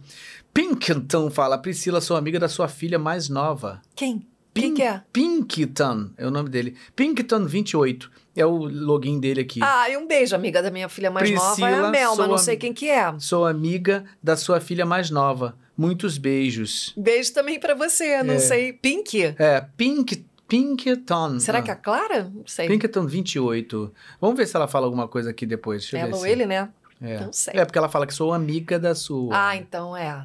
Pinkton 0.53 1.31
fala, 1.31 1.57
Priscila, 1.57 2.01
sou 2.01 2.17
amiga 2.17 2.39
da 2.39 2.49
sua 2.49 2.69
filha 2.69 2.99
mais 2.99 3.29
nova. 3.29 3.81
Quem? 3.95 4.27
Quem 4.61 4.74
que 4.74 4.83
é? 4.83 5.03
Pinkton 5.12 6.11
é 6.16 6.27
o 6.27 6.31
nome 6.31 6.49
dele. 6.49 6.77
Pinkton28 6.97 8.09
é 8.37 8.45
o 8.45 8.57
login 8.57 9.19
dele 9.19 9.41
aqui. 9.41 9.61
Ah, 9.62 9.89
e 9.89 9.97
um 9.97 10.07
beijo, 10.07 10.35
amiga 10.35 10.62
da 10.62 10.70
minha 10.70 10.89
filha 10.89 11.11
mais 11.11 11.28
Priscila, 11.28 11.70
nova, 11.70 11.83
é 11.83 11.89
a 11.89 11.91
Mel, 11.91 12.16
mas 12.16 12.28
não 12.28 12.39
sei 12.39 12.57
quem 12.57 12.73
que 12.73 12.89
é. 12.89 13.15
Sou 13.19 13.47
amiga 13.47 14.05
da 14.23 14.37
sua 14.37 14.61
filha 14.61 14.85
mais 14.85 15.11
nova. 15.11 15.57
Muitos 15.77 16.16
beijos. 16.16 16.93
Beijo 16.97 17.33
também 17.35 17.61
para 17.61 17.74
você, 17.74 18.23
não 18.23 18.35
é. 18.35 18.39
sei. 18.39 18.73
Pink? 18.73 19.35
É, 19.39 19.65
Pink 19.77 20.24
Pinkton. 20.49 21.41
Será 21.41 21.61
que 21.61 21.70
é 21.70 21.73
a 21.73 21.77
Clara? 21.77 22.31
Não 22.33 22.47
sei. 22.47 22.69
Pinkton 22.69 23.07
28. 23.07 23.93
Vamos 24.20 24.37
ver 24.37 24.47
se 24.47 24.57
ela 24.57 24.69
fala 24.69 24.87
alguma 24.87 25.09
coisa 25.09 25.31
aqui 25.31 25.45
depois. 25.45 25.83
Deixa 25.83 25.99
ela 25.99 26.15
ou 26.15 26.23
se... 26.23 26.28
ele, 26.28 26.47
né? 26.47 26.69
É. 27.01 27.20
Não 27.20 27.33
sei. 27.33 27.55
É, 27.57 27.65
porque 27.65 27.77
ela 27.77 27.89
fala 27.89 28.07
que 28.07 28.15
sou 28.15 28.33
amiga 28.33 28.78
da 28.78 28.95
sua. 28.95 29.49
Ah, 29.49 29.57
então 29.57 29.97
é. 29.97 30.24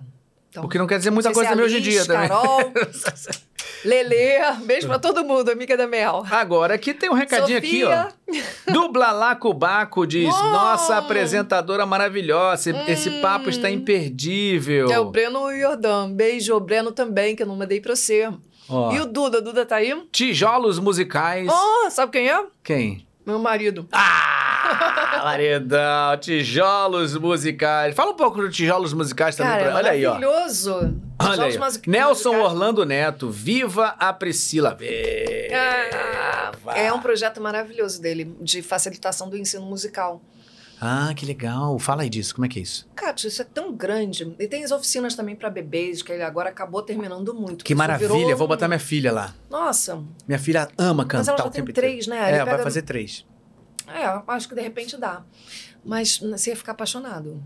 Então, 0.52 0.65
o 0.65 0.68
que 0.68 0.78
não 0.78 0.86
quer 0.86 0.98
dizer 0.98 1.11
muita 1.11 1.32
coisa 1.32 1.49
também 1.49 1.64
hoje 1.64 1.78
em 1.78 1.82
dia 1.82 2.06
Carol, 2.06 2.57
também. 2.65 2.84
Lelê, 3.86 4.38
beijo 4.65 4.86
pra 4.86 4.99
todo 4.99 5.23
mundo, 5.23 5.49
amiga 5.49 5.78
da 5.78 5.88
Mel. 5.88 6.26
Agora, 6.30 6.76
aqui 6.76 6.94
tem 6.94 7.10
um 7.10 7.14
recadinho 7.14 7.61
Sofia. 7.61 8.02
aqui, 8.02 8.44
ó. 8.68 8.72
Dubla 8.73 9.14
Lacubaco 9.14 10.06
diz: 10.06 10.28
oh! 10.28 10.49
Nossa 10.49 10.98
apresentadora 10.98 11.86
maravilhosa, 11.86 12.73
hum. 12.73 12.84
esse 12.86 13.22
papo 13.22 13.49
está 13.49 13.72
imperdível. 13.72 14.91
É 14.91 14.99
o 14.99 15.06
Breno 15.06 15.57
Jordan. 15.57 16.11
Beijo, 16.11 16.60
Breno 16.60 16.91
também, 16.91 17.34
que 17.34 17.44
eu 17.44 17.48
não 17.48 17.56
mandei 17.56 17.80
pra 17.80 17.95
você. 17.95 18.30
Oh. 18.68 18.91
E 18.91 18.99
o 18.99 19.06
Duda, 19.06 19.38
o 19.38 19.41
Duda 19.41 19.65
tá 19.65 19.78
aí? 19.78 19.98
Tijolos 20.11 20.78
musicais. 20.78 21.49
Oh, 21.49 21.90
sabe 21.90 22.11
quem 22.11 22.30
é? 22.30 22.45
Quem? 22.61 23.07
Meu 23.26 23.40
marido. 23.40 23.88
Ah, 23.91 24.51
maridão, 25.23 26.18
tijolos 26.19 27.15
musicais. 27.18 27.95
Fala 27.95 28.11
um 28.11 28.15
pouco 28.15 28.41
do 28.41 28.49
tijolos 28.49 28.93
musicais 28.93 29.35
também. 29.35 29.53
Cara, 29.53 29.65
pra... 29.65 29.76
Olha 29.76 29.91
aí, 29.91 30.06
ó. 30.06 30.14
Maravilhoso. 30.14 31.02
Olha 31.19 31.45
aí. 31.45 31.57
Nelson 31.88 32.35
Orlando 32.38 32.85
Neto, 32.85 33.30
Viva 33.30 33.95
a 33.99 34.11
Priscila. 34.11 34.77
Ah, 35.53 36.52
é 36.76 36.91
um 36.91 36.99
projeto 36.99 37.41
maravilhoso 37.41 38.02
dele, 38.02 38.35
de 38.41 38.61
facilitação 38.61 39.30
do 39.30 39.38
ensino 39.38 39.65
musical. 39.65 40.22
Ah, 40.84 41.14
que 41.15 41.27
legal. 41.27 41.77
Fala 41.77 42.02
aí 42.02 42.10
disso, 42.10 42.34
como 42.34 42.43
é 42.48 42.49
que 42.49 42.57
é 42.57 42.64
isso? 42.64 42.89
Cara, 42.95 43.15
isso 43.15 43.39
é 43.39 43.45
tão 43.45 43.72
grande. 43.72 44.35
E 44.39 44.48
tem 44.48 44.64
as 44.64 44.72
oficinas 44.72 45.14
também 45.14 45.35
para 45.35 45.48
bebês, 45.48 46.02
que 46.02 46.11
ele 46.11 46.23
agora 46.23 46.49
acabou 46.49 46.81
terminando 46.81 47.35
muito. 47.35 47.64
Que 47.64 47.76
maravilha, 47.76 48.10
virou... 48.10 48.35
vou 48.35 48.48
botar 48.48 48.68
minha 48.68 48.80
filha 48.80 49.11
lá. 49.11 49.35
Nossa. 49.48 50.03
Minha 50.27 50.39
filha 50.39 50.68
ama 50.80 51.06
cantar 51.06 51.18
Mas 51.19 51.27
ela 51.27 51.38
já 51.38 51.49
tem 51.52 51.65
três, 51.65 52.07
né? 52.07 52.18
Ele 52.30 52.38
é, 52.38 52.39
pega... 52.39 52.56
vai 52.56 52.64
fazer 52.64 52.81
três. 52.81 53.23
É, 53.96 54.24
acho 54.28 54.48
que 54.48 54.56
de 54.56 54.62
repente 54.62 54.98
dá. 54.98 55.24
Mas 55.84 56.18
você 56.20 56.52
ia 56.52 56.56
ficar 56.56 56.74
apaixonado. 56.74 57.44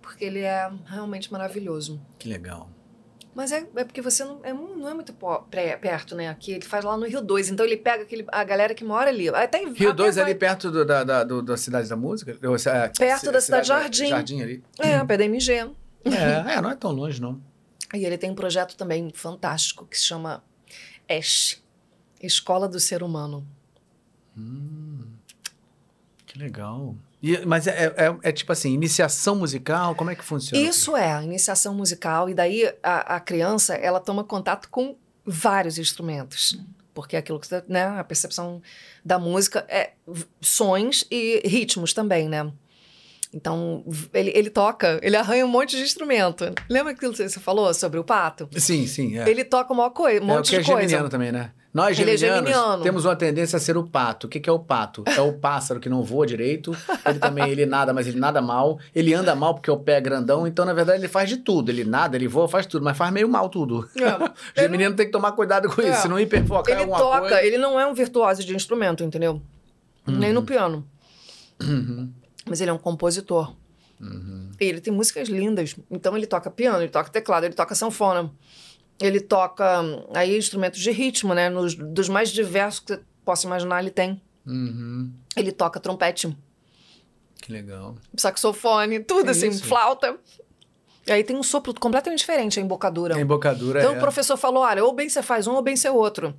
Porque 0.00 0.24
ele 0.24 0.40
é 0.40 0.70
realmente 0.86 1.30
maravilhoso. 1.30 2.00
Que 2.18 2.28
legal. 2.28 2.70
Mas 3.34 3.52
é, 3.52 3.64
é 3.76 3.84
porque 3.84 4.02
você 4.02 4.24
não 4.24 4.40
é, 4.42 4.52
não 4.52 4.88
é 4.88 4.94
muito 4.94 5.14
perto, 5.80 6.16
né? 6.16 6.28
Aqui 6.28 6.52
ele 6.52 6.64
faz 6.64 6.84
lá 6.84 6.96
no 6.96 7.06
Rio 7.06 7.22
2. 7.22 7.50
Então 7.50 7.64
ele 7.64 7.76
pega 7.76 8.02
aquele, 8.02 8.24
a 8.28 8.42
galera 8.42 8.74
que 8.74 8.82
mora 8.82 9.10
ali. 9.10 9.28
Até, 9.28 9.64
Rio 9.64 9.92
2 9.92 10.16
vai... 10.16 10.24
ali 10.24 10.34
perto 10.34 10.70
do, 10.70 10.84
da, 10.84 11.04
da, 11.04 11.24
do, 11.24 11.42
da 11.42 11.56
Cidade 11.56 11.88
da 11.88 11.94
Música? 11.94 12.32
É, 12.32 12.88
perto 12.88 13.30
da 13.30 13.40
Cidade 13.40 13.68
Jardim. 13.68 14.08
Jardim 14.08 14.42
ali. 14.42 14.64
É, 14.78 15.04
pé 15.04 15.16
da 15.16 15.24
MG. 15.24 15.52
É, 15.52 16.54
é, 16.54 16.60
não 16.60 16.70
é 16.70 16.74
tão 16.74 16.90
longe, 16.90 17.20
não. 17.20 17.40
E 17.94 18.04
ele 18.04 18.18
tem 18.18 18.30
um 18.30 18.34
projeto 18.34 18.76
também 18.76 19.10
fantástico 19.14 19.86
que 19.86 19.96
se 19.96 20.04
chama 20.04 20.42
ESH 21.08 21.62
Escola 22.20 22.68
do 22.68 22.80
Ser 22.80 23.02
Humano. 23.02 23.46
Hum, 24.36 24.87
que 26.38 26.44
legal. 26.44 26.94
E, 27.20 27.44
mas 27.44 27.66
é, 27.66 27.86
é, 27.96 28.16
é, 28.22 28.32
tipo 28.32 28.52
assim, 28.52 28.72
iniciação 28.72 29.34
musical, 29.34 29.94
como 29.94 30.10
é 30.10 30.14
que 30.14 30.24
funciona? 30.24 30.64
Isso 30.64 30.96
é, 30.96 31.22
iniciação 31.24 31.74
musical. 31.74 32.30
E 32.30 32.34
daí 32.34 32.72
a, 32.82 33.16
a 33.16 33.20
criança, 33.20 33.74
ela 33.74 33.98
toma 33.98 34.22
contato 34.22 34.68
com 34.68 34.96
vários 35.26 35.78
instrumentos. 35.78 36.58
Porque 36.94 37.16
é 37.16 37.18
aquilo 37.18 37.38
que, 37.38 37.48
né, 37.68 37.84
a 37.86 38.04
percepção 38.04 38.62
da 39.04 39.18
música 39.18 39.64
é 39.68 39.92
sons 40.40 41.04
e 41.10 41.42
ritmos 41.44 41.92
também, 41.92 42.28
né? 42.28 42.50
Então, 43.32 43.84
ele, 44.14 44.32
ele 44.34 44.48
toca, 44.48 44.98
ele 45.02 45.14
arranha 45.14 45.44
um 45.44 45.48
monte 45.48 45.76
de 45.76 45.82
instrumento. 45.82 46.52
Lembra 46.68 46.92
aquilo 46.92 47.12
que 47.12 47.28
você 47.28 47.38
falou 47.38 47.72
sobre 47.74 47.98
o 47.98 48.04
pato? 48.04 48.48
Sim, 48.56 48.86
sim. 48.86 49.18
É. 49.18 49.28
Ele 49.28 49.44
toca 49.44 49.72
uma 49.72 49.90
coisa, 49.90 50.22
um 50.22 50.26
monte 50.26 50.54
é, 50.54 50.58
o 50.58 50.60
que 50.60 50.64
de 50.64 50.70
é 50.70 50.74
coisa. 50.74 51.08
também, 51.10 51.30
né? 51.30 51.52
Nós, 51.78 51.96
geminianos, 51.96 52.50
é 52.50 52.82
temos 52.82 53.04
uma 53.04 53.14
tendência 53.14 53.56
a 53.56 53.60
ser 53.60 53.76
o 53.76 53.84
pato. 53.84 54.26
O 54.26 54.30
que, 54.30 54.40
que 54.40 54.50
é 54.50 54.52
o 54.52 54.58
pato? 54.58 55.04
É 55.06 55.20
o 55.20 55.32
pássaro 55.32 55.78
que 55.78 55.88
não 55.88 56.02
voa 56.02 56.26
direito. 56.26 56.76
Ele 57.06 57.20
também, 57.20 57.48
ele 57.48 57.66
nada, 57.66 57.94
mas 57.94 58.08
ele 58.08 58.18
nada 58.18 58.42
mal. 58.42 58.80
Ele 58.92 59.14
anda 59.14 59.32
mal 59.36 59.54
porque 59.54 59.70
o 59.70 59.76
pé 59.76 59.92
é 59.98 60.00
grandão. 60.00 60.44
Então, 60.44 60.64
na 60.64 60.72
verdade, 60.72 60.98
ele 60.98 61.06
faz 61.06 61.28
de 61.28 61.36
tudo. 61.36 61.70
Ele 61.70 61.84
nada, 61.84 62.16
ele 62.16 62.26
voa, 62.26 62.48
faz 62.48 62.66
tudo. 62.66 62.84
Mas 62.84 62.96
faz 62.96 63.12
meio 63.12 63.28
mal 63.28 63.48
tudo. 63.48 63.88
É. 63.96 64.26
geminiano 64.62 64.96
tem 64.96 65.06
que 65.06 65.12
tomar 65.12 65.30
cuidado 65.32 65.68
com 65.68 65.80
é. 65.80 65.90
isso. 65.90 66.02
Se 66.02 66.08
não 66.08 66.18
hiperfocar 66.18 66.72
ele 66.72 66.80
alguma 66.80 66.98
toca, 66.98 67.20
coisa... 67.20 67.44
Ele 67.44 67.58
não 67.58 67.78
é 67.78 67.86
um 67.86 67.94
virtuoso 67.94 68.44
de 68.44 68.56
instrumento, 68.56 69.04
entendeu? 69.04 69.40
Uhum. 70.04 70.18
Nem 70.18 70.32
no 70.32 70.42
piano. 70.42 70.84
Uhum. 71.62 72.12
Mas 72.44 72.60
ele 72.60 72.72
é 72.72 72.74
um 72.74 72.78
compositor. 72.78 73.54
Uhum. 74.00 74.50
E 74.60 74.64
ele 74.64 74.80
tem 74.80 74.92
músicas 74.92 75.28
lindas. 75.28 75.76
Então 75.88 76.16
ele 76.16 76.26
toca 76.26 76.50
piano, 76.50 76.80
ele 76.80 76.90
toca 76.90 77.08
teclado, 77.08 77.44
ele 77.44 77.54
toca 77.54 77.76
sanfona. 77.76 78.28
Ele 79.00 79.20
toca 79.20 79.80
aí 80.14 80.36
instrumentos 80.36 80.80
de 80.80 80.90
ritmo, 80.90 81.34
né? 81.34 81.48
Nos, 81.48 81.74
dos 81.74 82.08
mais 82.08 82.30
diversos 82.30 82.80
que 82.80 82.94
você 82.94 83.00
possa 83.24 83.46
imaginar, 83.46 83.80
ele 83.80 83.90
tem. 83.90 84.20
Uhum. 84.46 85.12
Ele 85.36 85.52
toca 85.52 85.78
trompete. 85.78 86.36
Que 87.40 87.52
legal. 87.52 87.94
Saxofone, 88.16 89.00
tudo 89.00 89.30
assim, 89.30 89.48
isso? 89.48 89.64
flauta. 89.64 90.18
E 91.06 91.12
aí 91.12 91.24
tem 91.24 91.34
um 91.34 91.42
sopro 91.42 91.72
completamente 91.72 92.18
diferente, 92.18 92.60
a 92.60 92.62
embocadura. 92.62 93.16
A 93.16 93.20
embocadura, 93.20 93.80
Então 93.80 93.94
é. 93.94 93.96
o 93.96 94.00
professor 94.00 94.36
falou, 94.36 94.62
olha, 94.62 94.84
ou 94.84 94.92
bem 94.92 95.08
você 95.08 95.22
faz 95.22 95.46
um, 95.46 95.54
ou 95.54 95.62
bem 95.62 95.74
você 95.74 95.88
outro. 95.88 96.34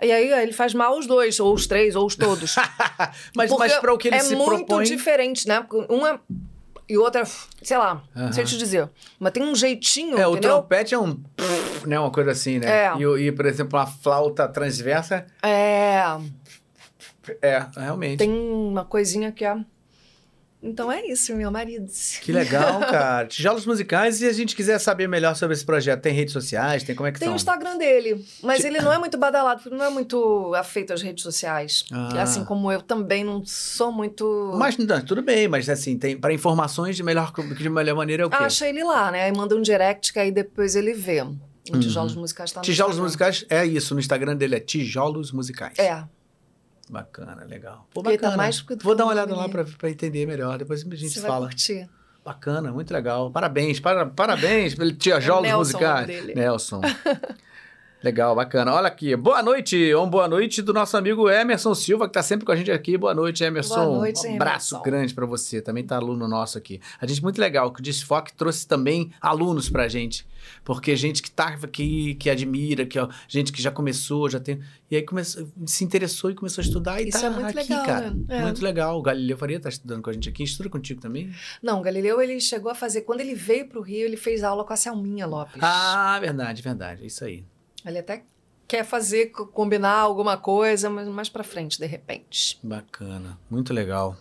E 0.00 0.10
aí 0.10 0.32
ele 0.42 0.52
faz 0.54 0.72
mal 0.72 0.98
os 0.98 1.06
dois, 1.06 1.38
ou 1.38 1.52
os 1.52 1.66
três, 1.66 1.94
ou 1.94 2.06
os 2.06 2.16
todos. 2.16 2.54
mas 3.36 3.50
mas 3.50 3.76
para 3.76 3.92
o 3.92 3.98
que 3.98 4.08
ele 4.08 4.16
é 4.16 4.20
se 4.20 4.34
propõe... 4.34 4.62
É 4.62 4.74
muito 4.76 4.88
diferente, 4.88 5.46
né? 5.46 5.66
Um 5.90 6.06
é 6.06 6.18
e 6.88 6.98
outra, 6.98 7.24
sei 7.24 7.78
lá, 7.78 8.02
não 8.14 8.32
sei 8.32 8.44
te 8.44 8.58
dizer. 8.58 8.88
Mas 9.18 9.32
tem 9.32 9.42
um 9.42 9.54
jeitinho. 9.54 10.18
É, 10.18 10.22
entendeu? 10.22 10.32
o 10.32 10.40
trompete 10.40 10.94
é 10.94 10.98
um. 10.98 11.22
Né, 11.86 11.98
uma 11.98 12.10
coisa 12.10 12.30
assim, 12.32 12.58
né? 12.58 12.86
É. 12.86 12.92
E, 12.98 13.26
e, 13.26 13.32
por 13.32 13.46
exemplo, 13.46 13.78
a 13.78 13.86
flauta 13.86 14.46
transversa. 14.48 15.26
É. 15.42 16.02
É, 17.40 17.66
realmente. 17.76 18.18
Tem 18.18 18.30
uma 18.30 18.84
coisinha 18.84 19.32
que 19.32 19.44
é. 19.44 19.56
Então 20.64 20.90
é 20.90 21.06
isso, 21.06 21.36
meu 21.36 21.50
marido. 21.50 21.86
Que 22.22 22.32
legal, 22.32 22.80
cara. 22.90 23.26
Tijolos 23.26 23.66
musicais. 23.66 24.16
E 24.16 24.18
se 24.20 24.26
a 24.26 24.32
gente 24.32 24.56
quiser 24.56 24.78
saber 24.78 25.06
melhor 25.06 25.36
sobre 25.36 25.54
esse 25.54 25.64
projeto, 25.64 26.00
tem 26.00 26.14
redes 26.14 26.32
sociais? 26.32 26.82
Tem 26.82 26.96
como 26.96 27.06
é 27.06 27.12
que 27.12 27.18
Tem 27.18 27.26
são? 27.26 27.34
o 27.34 27.36
Instagram 27.36 27.76
dele, 27.76 28.24
mas 28.42 28.64
ele 28.64 28.80
não 28.80 28.90
é 28.90 28.98
muito 28.98 29.18
badalado, 29.18 29.62
porque 29.62 29.76
não 29.76 29.84
é 29.84 29.90
muito 29.90 30.54
afeito 30.54 30.94
às 30.94 31.02
redes 31.02 31.22
sociais. 31.22 31.84
Ah. 31.92 32.22
Assim 32.22 32.44
como 32.44 32.72
eu 32.72 32.80
também 32.80 33.22
não 33.22 33.44
sou 33.44 33.92
muito. 33.92 34.54
Mas 34.56 34.78
não, 34.78 35.04
tudo 35.04 35.22
bem, 35.22 35.46
mas 35.46 35.68
assim, 35.68 35.98
tem 35.98 36.16
para 36.16 36.32
informações 36.32 36.96
de 36.96 37.02
melhor, 37.02 37.30
de 37.32 37.68
melhor 37.68 37.94
maneira 37.94 38.22
é 38.22 38.26
o 38.26 38.30
quê? 38.30 38.36
Acha 38.36 38.66
ele 38.66 38.82
lá, 38.82 39.10
né? 39.10 39.24
Aí 39.24 39.36
manda 39.36 39.54
um 39.54 39.60
direct 39.60 40.14
que 40.14 40.18
aí 40.18 40.32
depois 40.32 40.74
ele 40.74 40.94
vê. 40.94 41.20
O 41.22 41.74
uhum. 41.74 41.80
Tijolos 41.80 42.14
Musicais 42.14 42.52
tá 42.52 42.60
no 42.60 42.64
Tijolos 42.64 42.96
Instagram. 42.96 43.04
Musicais 43.04 43.46
é 43.48 43.66
isso, 43.66 43.94
no 43.94 44.00
Instagram 44.00 44.36
dele 44.36 44.56
é 44.56 44.60
Tijolos 44.60 45.32
Musicais. 45.32 45.78
É. 45.78 46.04
Bacana, 46.94 47.44
legal. 47.44 47.88
Pô, 47.92 48.02
bacana. 48.02 48.30
Tá 48.30 48.36
mais 48.36 48.64
Vou 48.80 48.94
dar 48.94 49.04
uma 49.04 49.12
olhada 49.12 49.34
lá 49.34 49.48
para 49.48 49.90
entender 49.90 50.24
melhor. 50.26 50.56
Depois 50.58 50.86
a 50.86 50.94
gente 50.94 51.10
Você 51.10 51.20
fala. 51.20 51.46
Vai 51.46 51.48
curtir. 51.48 51.88
Bacana, 52.24 52.70
muito 52.70 52.94
legal. 52.94 53.32
Parabéns, 53.32 53.80
para, 53.80 54.06
parabéns 54.06 54.74
pelo 54.78 54.92
tijolos 54.92 55.48
é 55.48 55.56
musicais. 55.56 56.06
Dele. 56.06 56.34
Nelson. 56.36 56.80
Legal, 58.04 58.36
bacana. 58.36 58.74
Olha 58.74 58.88
aqui. 58.88 59.16
Boa 59.16 59.42
noite, 59.42 59.94
um 59.94 60.06
boa 60.06 60.28
noite 60.28 60.60
do 60.60 60.74
nosso 60.74 60.94
amigo 60.94 61.30
Emerson 61.30 61.74
Silva, 61.74 62.04
que 62.04 62.10
está 62.10 62.22
sempre 62.22 62.44
com 62.44 62.52
a 62.52 62.56
gente 62.56 62.70
aqui. 62.70 62.98
Boa 62.98 63.14
noite, 63.14 63.42
Emerson. 63.42 63.74
Boa 63.76 63.98
noite, 64.00 64.26
um 64.26 64.34
abraço 64.34 64.74
Emerson. 64.74 64.82
grande 64.82 65.14
para 65.14 65.24
você. 65.24 65.62
Também 65.62 65.82
tá 65.82 65.96
aluno 65.96 66.28
nosso 66.28 66.58
aqui. 66.58 66.82
A 67.00 67.06
gente 67.06 67.22
muito 67.22 67.40
legal 67.40 67.72
que 67.72 67.80
o 67.80 67.82
Desfoque 67.82 68.34
trouxe 68.34 68.68
também 68.68 69.10
alunos 69.22 69.70
pra 69.70 69.88
gente. 69.88 70.26
Porque 70.62 70.94
gente 70.94 71.22
que 71.22 71.30
tá 71.30 71.56
aqui, 71.62 72.14
que 72.16 72.28
admira, 72.28 72.84
que 72.84 72.98
ó, 72.98 73.08
gente 73.26 73.50
que 73.50 73.62
já 73.62 73.70
começou, 73.70 74.28
já 74.28 74.38
tem. 74.38 74.60
E 74.90 74.96
aí 74.96 75.02
começou, 75.02 75.48
se 75.64 75.82
interessou 75.82 76.30
e 76.30 76.34
começou 76.34 76.60
a 76.60 76.66
estudar 76.66 77.00
e 77.00 77.08
Isso 77.08 77.18
tá 77.18 77.28
é 77.28 77.30
muito 77.30 77.58
aqui, 77.58 77.70
legal, 77.70 77.86
cara. 77.86 78.10
né? 78.10 78.24
É. 78.28 78.42
Muito 78.42 78.62
legal. 78.62 78.98
O 78.98 79.02
Galileu 79.02 79.38
Faria 79.38 79.58
tá 79.58 79.70
estudando 79.70 80.02
com 80.02 80.10
a 80.10 80.12
gente 80.12 80.28
aqui. 80.28 80.42
Estuda 80.42 80.68
contigo 80.68 81.00
também? 81.00 81.32
Não, 81.62 81.80
o 81.80 81.82
Galileu, 81.82 82.20
ele 82.20 82.38
chegou 82.38 82.70
a 82.70 82.74
fazer... 82.74 83.00
Quando 83.00 83.22
ele 83.22 83.34
veio 83.34 83.66
pro 83.66 83.80
Rio, 83.80 84.04
ele 84.04 84.18
fez 84.18 84.44
aula 84.44 84.62
com 84.62 84.74
a 84.74 84.76
Selminha 84.76 85.26
Lopes. 85.26 85.62
Ah, 85.62 86.18
verdade, 86.20 86.60
verdade. 86.60 87.02
É 87.02 87.06
isso 87.06 87.24
aí. 87.24 87.46
Ele 87.84 87.98
até 87.98 88.24
quer 88.66 88.84
fazer, 88.84 89.26
combinar 89.30 89.98
alguma 89.98 90.36
coisa, 90.36 90.88
mas 90.88 91.06
mais 91.08 91.28
pra 91.28 91.44
frente, 91.44 91.78
de 91.78 91.86
repente. 91.86 92.58
Bacana, 92.62 93.38
muito 93.50 93.72
legal. 93.72 94.16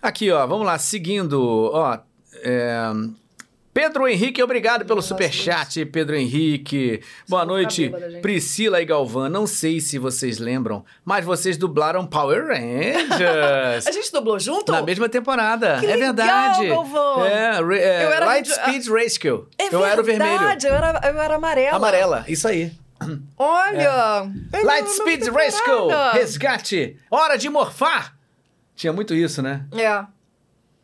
Aqui, 0.00 0.30
ó, 0.30 0.46
vamos 0.46 0.66
lá, 0.66 0.78
seguindo, 0.78 1.70
ó, 1.72 1.98
é... 2.42 2.92
Pedro 3.74 4.06
Henrique, 4.06 4.40
obrigado 4.40 4.84
pelo 4.84 5.02
superchat, 5.02 5.84
Pedro 5.86 6.14
Henrique. 6.14 7.00
Boa 7.28 7.44
noite, 7.44 7.92
Priscila 8.22 8.80
e 8.80 8.84
Galvão. 8.84 9.28
Não 9.28 9.48
sei 9.48 9.80
se 9.80 9.98
vocês 9.98 10.38
lembram, 10.38 10.84
mas 11.04 11.24
vocês 11.24 11.56
dublaram 11.56 12.06
Power 12.06 12.46
Rangers. 12.46 13.84
a 13.88 13.90
gente 13.90 14.12
dublou 14.12 14.38
junto? 14.38 14.70
Na 14.70 14.80
mesma 14.80 15.08
temporada. 15.08 15.80
Que 15.80 15.86
é 15.86 15.96
legal, 15.96 16.14
verdade. 16.14 16.68
Galvão. 16.68 17.24
É, 17.24 17.56
é 17.56 18.04
Eu 18.04 18.12
era 18.12 18.26
Light 18.26 18.48
Speed 18.48 18.86
Rescue. 18.86 19.44
É 19.58 19.66
eu 19.66 19.80
verdade, 19.80 19.90
era 19.90 20.00
o 20.00 20.04
vermelho. 20.04 20.32
Eu 20.32 20.74
era, 20.74 21.00
eu 21.08 21.20
era 21.20 21.34
amarela. 21.34 21.76
Amarela, 21.76 22.24
isso 22.28 22.46
aí. 22.46 22.70
Olha! 23.38 24.30
eu 24.52 24.64
Light 24.66 24.84
não- 24.84 24.94
Speed 24.94 25.24
não 25.26 25.34
Rescue, 25.34 25.92
resgate, 26.12 26.96
hora 27.10 27.36
de 27.36 27.48
morfar. 27.48 28.16
Tinha 28.74 28.92
muito 28.92 29.14
isso, 29.14 29.40
né? 29.42 29.66
É. 29.72 30.04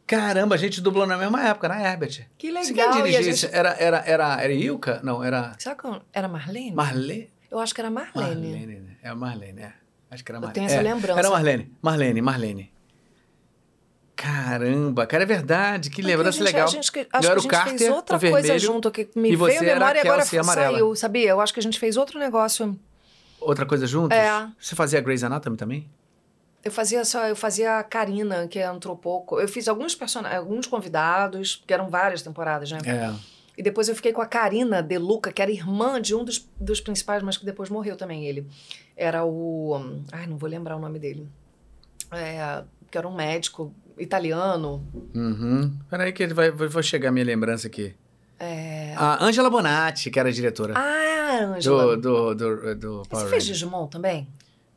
Caramba, 0.06 0.55
a 0.56 0.59
gente 0.59 0.80
dublou 0.80 1.06
na 1.06 1.16
mesma 1.16 1.47
época, 1.47 1.68
na 1.68 1.80
Herbert. 1.80 2.26
Que 2.36 2.48
Se 2.64 2.72
legal. 2.72 2.88
e 2.88 2.98
a 2.98 3.02
dirigia 3.02 3.22
gente... 3.22 3.47
Era, 3.55 3.70
era, 3.78 3.98
era, 4.05 4.42
era 4.42 4.52
Ilka? 4.52 5.01
Não, 5.05 5.22
era 5.22 5.52
Será 5.59 5.74
que 5.76 5.84
eu- 5.84 6.02
era 6.12 6.26
Marlene? 6.28 6.72
Marlene. 6.72 7.30
Eu 7.51 7.59
acho 7.60 7.74
que 7.74 7.80
era 7.80 7.90
Marlene. 7.90 8.34
Marlene, 8.51 8.80
né? 8.80 8.97
É 9.02 9.09
a 9.09 9.14
Marlene, 9.14 9.62
é. 9.62 9.72
Acho 10.10 10.24
que 10.24 10.32
era 10.32 10.38
Eu 10.38 10.42
Marlene. 10.42 10.55
tenho 10.55 10.66
essa 10.66 10.76
É, 10.76 10.92
lembrança. 10.94 11.18
Era 11.20 11.30
Marlene, 11.30 11.72
Marlene, 11.80 12.20
Marlene. 12.22 12.72
Caramba, 14.20 15.06
cara, 15.06 15.22
é 15.22 15.26
verdade. 15.26 15.88
Que 15.88 16.02
lembrança 16.02 16.42
legal. 16.44 16.64
A 16.68 16.70
gente, 16.70 16.92
que- 16.92 17.01
Eu 17.01 17.06
acho 17.10 17.22
que 17.22 17.32
a 17.32 17.38
gente 17.38 17.48
Carter, 17.48 17.78
fez 17.78 17.90
outra 17.90 18.16
o 18.16 18.20
coisa 18.20 18.34
vermelho, 18.34 18.59
junto 18.60 18.90
que 18.90 19.09
me 19.16 19.34
você 19.34 19.59
veio 19.59 19.72
a 19.72 19.74
memória 19.74 19.98
e 19.98 20.01
agora 20.02 20.16
Kelsey 20.20 20.38
amarela. 20.38 20.72
saiu, 20.72 20.94
sabia? 20.94 21.30
Eu 21.30 21.40
acho 21.40 21.55
que 21.55 21.60
a 21.60 21.62
gente 21.62 21.78
fez 21.78 21.97
outro 21.97 22.18
negócio. 22.18 22.78
Outra 23.40 23.64
coisa 23.64 23.86
juntos? 23.86 24.16
É. 24.16 24.47
Você 24.60 24.74
fazia 24.76 25.01
Grey's 25.01 25.24
Anatomy 25.24 25.56
também? 25.56 25.88
Eu 26.62 26.70
fazia 26.70 27.02
só, 27.06 27.26
eu 27.26 27.34
fazia 27.34 27.78
a 27.78 27.82
Karina, 27.82 28.47
que 28.47 28.59
entrou 28.59 28.94
pouco. 28.94 29.40
Eu 29.40 29.48
fiz 29.48 29.66
alguns 29.66 29.94
personagens, 29.94 30.38
alguns 30.38 30.66
convidados, 30.66 31.56
porque 31.56 31.72
eram 31.72 31.88
várias 31.88 32.20
temporadas, 32.20 32.70
né? 32.70 32.78
É. 32.84 33.14
E 33.56 33.62
depois 33.62 33.88
eu 33.88 33.94
fiquei 33.94 34.12
com 34.12 34.20
a 34.20 34.26
Karina 34.26 34.82
De 34.82 34.98
Luca, 34.98 35.32
que 35.32 35.40
era 35.40 35.51
irmã 35.51 35.98
de 36.01 36.14
um 36.14 36.22
dos, 36.22 36.47
dos 36.60 36.80
principais, 36.82 37.22
mas 37.22 37.38
que 37.38 37.47
depois 37.47 37.70
morreu 37.70 37.97
também 37.97 38.26
ele. 38.26 38.47
Era 38.94 39.24
o. 39.24 39.80
Ai, 40.12 40.26
não 40.26 40.36
vou 40.36 40.48
lembrar 40.51 40.76
o 40.76 40.78
nome 40.78 40.98
dele. 40.98 41.26
É, 42.12 42.62
que 42.90 42.98
era 42.98 43.09
um 43.09 43.14
médico 43.14 43.72
italiano. 44.01 44.86
Uhum. 45.14 45.78
Peraí 45.89 46.12
que 46.12 46.27
vai, 46.28 46.51
vai 46.51 46.82
chegar 46.82 47.10
a 47.10 47.12
minha 47.12 47.24
lembrança 47.24 47.66
aqui. 47.66 47.94
É... 48.39 48.94
A 48.97 49.22
Angela 49.22 49.51
Bonatti, 49.51 50.10
que 50.10 50.18
era 50.18 50.28
a 50.31 50.32
diretora. 50.32 50.74
Ah, 50.77 51.44
Ângela. 51.44 51.97
do, 51.97 52.35
do, 52.35 52.35
do, 52.35 52.74
do 52.74 52.98
Você 53.05 53.09
Power 53.10 53.28
fez 53.28 53.43
Rangers. 53.43 53.47
Digimon 53.59 53.86
também? 53.86 54.28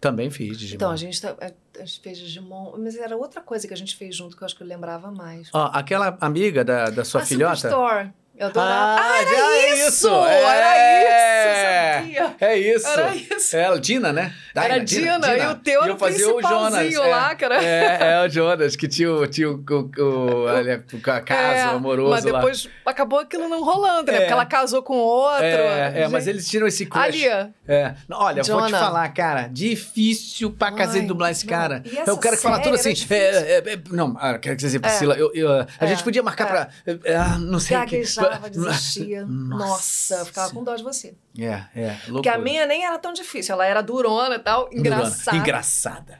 Também 0.01 0.29
fiz 0.29 0.57
Digimon. 0.57 0.75
Então, 0.75 0.91
a 0.91 0.97
gente, 0.97 1.21
tá- 1.21 1.35
a 1.79 1.85
gente 1.85 2.01
fez 2.01 2.17
Digimon, 2.17 2.73
mas 2.77 2.97
era 2.97 3.15
outra 3.15 3.39
coisa 3.39 3.65
que 3.65 3.73
a 3.73 3.77
gente 3.77 3.95
fez 3.95 4.15
junto 4.15 4.35
que 4.35 4.43
eu 4.43 4.45
acho 4.45 4.55
que 4.55 4.61
eu 4.61 4.67
lembrava 4.67 5.09
mais. 5.09 5.49
Ó, 5.53 5.71
aquela 5.73 6.17
amiga 6.19 6.63
da, 6.65 6.89
da 6.89 7.05
sua 7.05 7.21
a 7.21 7.25
filhota... 7.25 7.55
Superstore. 7.55 8.11
Eu 8.37 8.47
adorava. 8.47 9.01
Ah, 9.01 9.21
era 9.21 9.29
já 9.29 9.51
é 9.53 9.73
isso! 9.75 9.87
isso! 9.87 10.09
Era 10.25 10.77
É! 10.77 12.01
isso, 12.01 12.01
sabia? 12.01 12.35
É 12.41 12.57
isso. 12.57 12.87
Era 12.87 13.15
isso. 13.15 13.55
É, 13.57 13.65
a 13.67 13.77
Dina, 13.77 14.11
né? 14.13 14.33
Era 14.55 14.79
Dina, 14.79 15.19
Dina, 15.19 15.37
e 15.37 15.47
o 15.47 15.55
teu 15.55 15.83
era 15.83 15.93
o 15.93 15.97
fazia 15.97 16.27
o 16.27 16.41
Jonas. 16.41 16.73
principalzinho 16.75 17.03
é. 17.03 17.07
lá, 17.07 17.35
cara. 17.35 17.63
É, 17.63 17.99
é 18.23 18.25
o 18.25 18.29
Jonas, 18.29 18.75
que 18.75 18.87
tinha 18.87 19.11
o, 19.11 19.25
tinha 19.27 19.49
o, 19.49 19.63
o, 19.67 20.01
o, 20.01 20.45
olha, 20.45 20.83
o 20.93 20.99
ca- 20.99 21.21
caso 21.21 21.41
É, 21.41 21.61
amoroso 21.63 22.09
Mas 22.09 22.23
lá. 22.25 22.39
depois 22.39 22.69
acabou 22.85 23.19
aquilo 23.19 23.47
não 23.47 23.63
rolando, 23.63 24.11
né? 24.11 24.17
É. 24.17 24.19
Porque 24.21 24.33
ela 24.33 24.45
casou 24.45 24.81
com 24.83 24.95
outro. 24.95 25.43
É, 25.45 26.01
é, 26.01 26.07
mas 26.07 26.27
eles 26.27 26.47
tiram 26.49 26.65
esse 26.67 26.85
crush. 26.85 27.03
Ali. 27.03 27.25
É. 27.67 27.93
Olha, 28.11 28.41
eu 28.41 28.45
vou 28.45 28.61
te 28.65 28.65
Jonah. 28.71 28.79
falar, 28.79 29.09
cara, 29.09 29.47
difícil 29.47 30.51
pra 30.51 30.71
casa 30.71 30.99
Ai, 30.99 31.05
dublar 31.05 31.31
esse 31.31 31.45
cara. 31.45 31.81
E 31.85 31.97
É 31.97 32.11
o 32.11 32.17
cara 32.17 32.35
que 32.35 32.41
fala 32.41 32.59
tudo 32.59 32.75
assim. 32.75 32.93
era 33.09 33.15
é, 33.37 33.51
é, 33.51 33.73
é, 33.73 33.79
não, 33.91 34.15
ah, 34.19 34.37
quero 34.37 34.55
dizer, 34.55 34.79
Priscila, 34.79 35.15
eu, 35.15 35.31
eu, 35.33 35.51
a 35.51 35.67
É, 35.79 35.87
gente 35.87 36.03
podia 36.03 36.21
marcar 36.23 36.43
é. 36.45 36.47
pra. 36.47 36.69
é, 37.05 37.15
ah, 37.15 37.37
não 37.39 37.59
sei 37.59 37.77
o 37.77 37.85
que. 37.85 38.03
Gaguejava, 38.29 38.49
desistia. 38.49 39.25
Nossa. 39.25 39.65
Nossa, 39.65 40.15
eu 40.15 40.25
ficava 40.25 40.53
com 40.53 40.63
dó 40.63 40.75
de 40.75 40.83
você. 40.83 41.15
É, 41.37 41.63
é. 41.75 41.97
Porque 42.05 42.29
a 42.29 42.33
loucura. 42.33 42.37
minha 42.39 42.65
nem 42.65 42.85
era 42.85 42.97
tão 42.97 43.13
difícil, 43.13 43.53
ela 43.53 43.65
era 43.65 43.81
durona 43.81 44.35
e 44.35 44.39
tal, 44.39 44.69
engraçada. 44.71 45.37
Engraçada. 45.37 46.19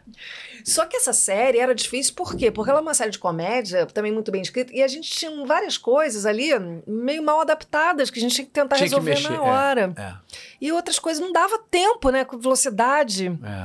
Só 0.63 0.85
que 0.85 0.97
essa 0.97 1.13
série 1.13 1.59
era 1.59 1.73
difícil 1.73 2.13
por 2.15 2.35
quê? 2.35 2.51
Porque 2.51 2.69
ela 2.69 2.79
é 2.79 2.81
uma 2.81 2.93
série 2.93 3.11
de 3.11 3.19
comédia, 3.19 3.85
também 3.85 4.11
muito 4.11 4.31
bem 4.31 4.41
escrita, 4.41 4.73
e 4.73 4.81
a 4.81 4.87
gente 4.87 5.09
tinha 5.09 5.45
várias 5.45 5.77
coisas 5.77 6.25
ali 6.25 6.49
meio 6.87 7.23
mal 7.23 7.41
adaptadas 7.41 8.09
que 8.09 8.19
a 8.19 8.21
gente 8.21 8.35
tinha 8.35 8.45
que 8.45 8.51
tentar 8.51 8.75
tinha 8.75 8.85
resolver 8.85 9.15
que 9.15 9.23
na 9.23 9.41
hora. 9.41 9.93
É, 9.97 10.01
é. 10.01 10.13
E 10.61 10.71
outras 10.71 10.97
coisas 10.99 11.21
não 11.21 11.31
dava 11.31 11.57
tempo, 11.69 12.09
né? 12.09 12.23
Com 12.23 12.37
velocidade. 12.37 13.27
É. 13.27 13.63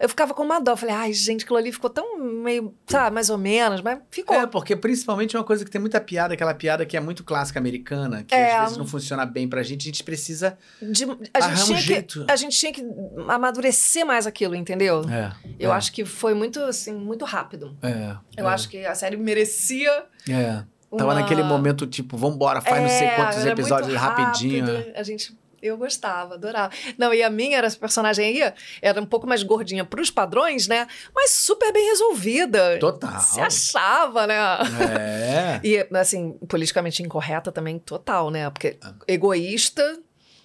Eu 0.00 0.08
ficava 0.08 0.34
com 0.34 0.42
uma 0.42 0.58
dó. 0.58 0.76
Falei, 0.76 0.94
ai, 0.94 1.12
gente, 1.12 1.44
aquilo 1.44 1.58
ali 1.58 1.70
ficou 1.70 1.88
tão 1.88 2.18
meio, 2.18 2.74
sabe, 2.86 3.14
mais 3.14 3.30
ou 3.30 3.38
menos, 3.38 3.80
mas 3.80 4.00
ficou. 4.10 4.36
É, 4.36 4.46
porque 4.46 4.74
principalmente 4.74 5.36
uma 5.36 5.44
coisa 5.44 5.64
que 5.64 5.70
tem 5.70 5.80
muita 5.80 6.00
piada, 6.00 6.34
aquela 6.34 6.52
piada 6.54 6.84
que 6.84 6.96
é 6.96 7.00
muito 7.00 7.22
clássica 7.22 7.60
americana, 7.60 8.24
que 8.24 8.34
é. 8.34 8.56
às 8.56 8.62
vezes 8.62 8.76
não 8.76 8.86
funciona 8.86 9.24
bem 9.24 9.48
pra 9.48 9.62
gente, 9.62 9.82
a 9.82 9.84
gente 9.84 10.02
precisa. 10.02 10.58
De, 10.80 11.04
a, 11.32 11.40
gente 11.40 11.64
tinha 11.64 11.76
um 11.76 11.80
jeito. 11.80 12.24
que, 12.24 12.32
a 12.32 12.36
gente 12.36 12.58
tinha 12.58 12.72
que 12.72 12.84
amadurecer 13.28 14.04
mais 14.04 14.26
aquilo, 14.26 14.56
entendeu? 14.56 15.02
É. 15.08 15.32
Eu 15.58 15.72
é. 15.72 15.76
acho 15.76 15.92
que 15.92 16.04
foi 16.04 16.31
muito, 16.34 16.60
assim, 16.60 16.92
muito 16.92 17.24
rápido. 17.24 17.76
É. 17.82 18.16
Eu 18.36 18.48
é. 18.48 18.52
acho 18.52 18.68
que 18.68 18.84
a 18.84 18.94
série 18.94 19.16
merecia. 19.16 20.04
É. 20.28 20.62
Tava 20.96 21.14
naquele 21.14 21.42
momento, 21.42 21.86
tipo, 21.86 22.16
vambora, 22.16 22.60
faz 22.60 22.76
é, 22.76 22.80
não 22.80 22.88
sei 22.88 23.06
é, 23.08 23.16
quantos 23.16 23.46
episódios 23.46 23.94
rapidinho. 23.94 24.66
Rápido, 24.66 24.92
a 24.94 25.02
gente 25.02 25.34
eu 25.62 25.76
gostava, 25.76 26.34
adorava. 26.34 26.72
Não, 26.98 27.14
e 27.14 27.22
a 27.22 27.30
minha 27.30 27.56
era 27.56 27.68
essa 27.68 27.78
personagem 27.78 28.26
aí, 28.26 28.52
era 28.82 29.00
um 29.00 29.06
pouco 29.06 29.28
mais 29.28 29.44
gordinha 29.44 29.84
pros 29.84 30.10
padrões, 30.10 30.66
né? 30.66 30.88
Mas 31.14 31.30
super 31.30 31.72
bem 31.72 31.88
resolvida. 31.88 32.78
Total. 32.80 33.20
Se 33.20 33.40
achava, 33.40 34.26
né? 34.26 34.34
É. 34.34 35.60
e, 35.64 35.86
assim, 35.96 36.32
politicamente 36.48 37.00
incorreta 37.02 37.52
também, 37.52 37.78
total, 37.78 38.28
né? 38.28 38.50
Porque 38.50 38.76
ah. 38.82 38.92
egoísta, 39.06 40.00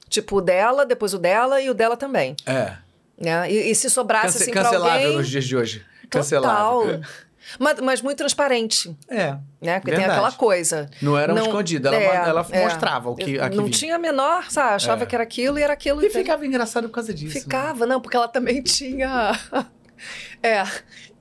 tipo 0.08 0.38
o 0.38 0.42
dela, 0.42 0.86
depois 0.86 1.16
o 1.16 1.18
dela 1.18 1.60
e 1.60 1.70
o 1.70 1.74
dela 1.74 1.98
também. 1.98 2.36
É. 2.46 2.78
Né? 3.20 3.52
E, 3.52 3.72
e 3.72 3.76
se 3.76 3.90
sobrasse 3.90 4.38
Cance 4.38 4.44
assim 4.44 4.52
pra 4.52 4.68
alguém... 4.68 4.80
Cancelável 4.82 5.14
nos 5.14 5.30
dias 5.30 5.46
de 5.46 5.58
hoje. 5.58 5.86
Cancelável. 6.10 6.82
Total. 6.82 7.02
Mas, 7.58 7.80
mas 7.80 8.02
muito 8.02 8.18
transparente. 8.18 8.96
É. 9.08 9.38
Né? 9.62 9.80
Porque 9.80 9.92
verdade. 9.92 9.96
tem 9.96 10.06
aquela 10.06 10.32
coisa. 10.32 10.90
Não 11.02 11.18
era 11.18 11.34
um 11.34 11.38
escondido, 11.38 11.88
ela, 11.88 11.96
é, 11.96 12.30
ela 12.30 12.46
é, 12.52 12.64
mostrava 12.64 13.10
o 13.10 13.16
que 13.16 13.40
aqui 13.40 13.56
Não 13.56 13.66
vinha. 13.66 13.78
tinha 13.78 13.98
menor, 13.98 14.52
sabe? 14.52 14.76
Achava 14.76 15.04
é. 15.04 15.06
que 15.06 15.16
era 15.16 15.24
aquilo 15.24 15.58
e 15.58 15.62
era 15.62 15.74
aquilo. 15.74 16.04
E, 16.04 16.08
e 16.08 16.10
ficava 16.10 16.46
engraçado 16.46 16.90
por 16.90 16.96
causa 16.96 17.14
disso. 17.14 17.40
Ficava, 17.40 17.86
né? 17.86 17.94
não, 17.94 18.02
porque 18.02 18.18
ela 18.18 18.28
também 18.28 18.62
tinha. 18.64 19.32
é 20.44 20.64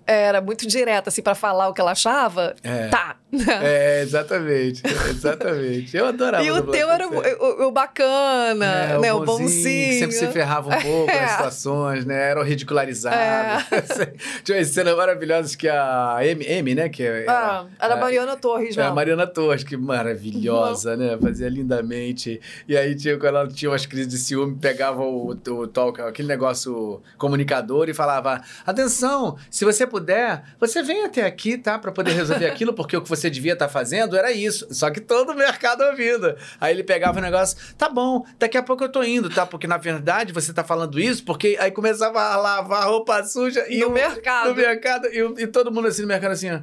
era 0.06 0.40
muito 0.40 0.66
direta, 0.66 1.10
assim, 1.10 1.22
para 1.22 1.34
falar 1.34 1.68
o 1.68 1.74
que 1.74 1.80
ela 1.80 1.92
achava, 1.92 2.54
é. 2.62 2.88
tá. 2.88 3.16
É, 3.60 4.02
exatamente. 4.02 4.82
Exatamente. 5.10 5.96
Eu 5.96 6.06
adorava. 6.06 6.44
E 6.44 6.50
o 6.50 6.62
teu 6.62 6.90
era 6.90 7.08
o, 7.08 7.66
o, 7.66 7.72
bacana, 7.72 8.66
é, 8.66 8.98
né? 8.98 9.12
O 9.12 9.24
bonzinho. 9.24 9.48
bonzinho. 9.48 9.98
sempre 9.98 10.16
se 10.16 10.26
ferrava 10.28 10.68
um 10.68 10.80
pouco 10.80 11.10
é. 11.12 11.20
nas 11.20 11.30
situações, 11.32 12.04
né? 12.06 12.30
Era 12.30 12.42
ridicularizado. 12.42 13.16
É. 13.16 13.64
Tinha 14.44 14.58
umas 14.58 14.68
cenas 14.68 14.96
maravilhosas 14.96 15.54
que 15.54 15.68
a 15.68 16.18
M, 16.22 16.44
M 16.44 16.74
né? 16.74 16.88
Que 16.88 17.02
era, 17.02 17.32
ah, 17.32 17.66
era 17.80 17.94
a 17.94 17.96
Mariana 17.96 18.36
Torres, 18.36 18.76
né? 18.76 18.84
A 18.84 18.94
Mariana 18.94 19.26
Torres, 19.26 19.64
que 19.64 19.76
maravilhosa, 19.76 20.96
né? 20.96 21.18
Fazia 21.20 21.48
lindamente. 21.48 22.40
E 22.68 22.76
aí, 22.76 22.94
tinha, 22.94 23.18
quando 23.18 23.36
ela 23.36 23.48
tinha 23.48 23.70
umas 23.70 23.84
crises 23.86 24.08
de 24.08 24.18
ciúme, 24.18 24.56
pegava 24.56 25.02
o, 25.02 25.30
o 25.30 25.66
talk, 25.66 26.00
aquele 26.00 26.28
negócio 26.28 27.02
comunicador 27.18 27.88
e 27.88 27.94
falava: 27.94 28.40
atenção, 28.64 29.36
se 29.50 29.64
você 29.64 29.86
puder, 29.96 30.42
você 30.60 30.82
vem 30.82 31.04
até 31.04 31.24
aqui, 31.24 31.56
tá? 31.56 31.78
Para 31.78 31.90
poder 31.90 32.12
resolver 32.12 32.46
aquilo, 32.46 32.74
porque 32.74 32.96
o 32.96 33.02
que 33.02 33.08
você 33.08 33.30
devia 33.30 33.54
estar 33.54 33.66
tá 33.66 33.72
fazendo 33.72 34.14
era 34.16 34.30
isso. 34.30 34.66
Só 34.70 34.90
que 34.90 35.00
todo 35.00 35.32
o 35.32 35.34
mercado 35.34 35.82
ouvindo. 35.84 36.36
Aí 36.60 36.74
ele 36.74 36.84
pegava 36.84 37.18
o 37.18 37.22
negócio, 37.22 37.56
tá 37.78 37.88
bom, 37.88 38.26
daqui 38.38 38.58
a 38.58 38.62
pouco 38.62 38.84
eu 38.84 38.90
tô 38.90 39.02
indo, 39.02 39.30
tá? 39.30 39.46
Porque 39.46 39.66
na 39.66 39.78
verdade 39.78 40.32
você 40.32 40.52
tá 40.52 40.62
falando 40.62 41.00
isso, 41.00 41.24
porque 41.24 41.56
aí 41.58 41.70
começava 41.70 42.20
a 42.20 42.36
lavar 42.36 42.86
roupa 42.86 43.24
suja 43.24 43.64
e 43.68 43.80
no 43.80 43.90
mercado. 43.90 44.50
No 44.50 44.54
mercado, 44.54 45.06
e, 45.06 45.42
e 45.42 45.46
todo 45.46 45.72
mundo 45.72 45.88
assim 45.88 46.02
no 46.02 46.08
mercado 46.08 46.32
assim, 46.32 46.50
ó. 46.50 46.60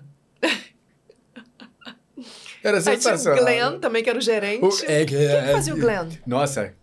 Era 2.64 2.80
sensacional. 2.80 3.39
Aí 3.39 3.55
tinha 3.55 3.65
o 3.65 3.69
Glenn 3.72 3.80
também, 3.80 4.03
que 4.03 4.10
era 4.10 4.19
o 4.19 4.22
gerente. 4.22 4.64
O, 4.64 4.69
é, 4.85 5.03
que, 5.03 5.15
Quem 5.15 5.51
fazia 5.51 5.73
o 5.73 5.77
Glenn? 5.77 6.07
Nossa, 6.26 6.73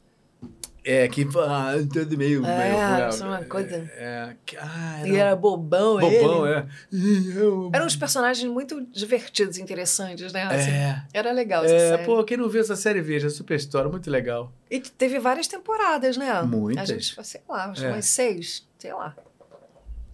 é, 0.84 1.08
que 1.08 1.26
ah, 1.36 1.74
todo 1.92 2.16
meio. 2.16 2.44
É, 2.44 2.96
meio, 2.96 3.08
isso 3.08 3.22
é 3.22 3.26
uma 3.26 3.44
coisa. 3.44 3.76
É, 3.76 4.34
é, 4.52 4.58
ah, 4.58 4.98
era, 5.00 5.08
e 5.08 5.16
era 5.16 5.36
bobão, 5.36 6.00
bobão 6.00 6.46
ele. 6.46 6.56
é. 6.56 7.76
Eram 7.76 7.86
uns 7.86 7.96
personagens 7.96 8.50
muito 8.50 8.80
divertidos, 8.86 9.58
interessantes, 9.58 10.32
né? 10.32 10.44
Assim, 10.44 10.70
é. 10.70 11.02
Era 11.12 11.32
legal 11.32 11.64
essa 11.64 11.74
é, 11.74 11.88
série. 11.90 12.04
Pô, 12.04 12.24
quem 12.24 12.36
não 12.36 12.48
viu 12.48 12.60
essa 12.60 12.76
série, 12.76 13.00
veja. 13.02 13.28
Super 13.28 13.56
história, 13.56 13.90
muito 13.90 14.10
legal. 14.10 14.52
E 14.70 14.80
teve 14.80 15.18
várias 15.18 15.46
temporadas, 15.46 16.16
né? 16.16 16.40
Muitas. 16.42 16.90
A 16.90 16.94
gente, 16.94 17.24
sei 17.24 17.40
lá, 17.48 17.66
acho 17.66 17.84
é. 17.84 17.88
umas 17.88 18.06
seis, 18.06 18.66
sei 18.78 18.94
lá. 18.94 19.14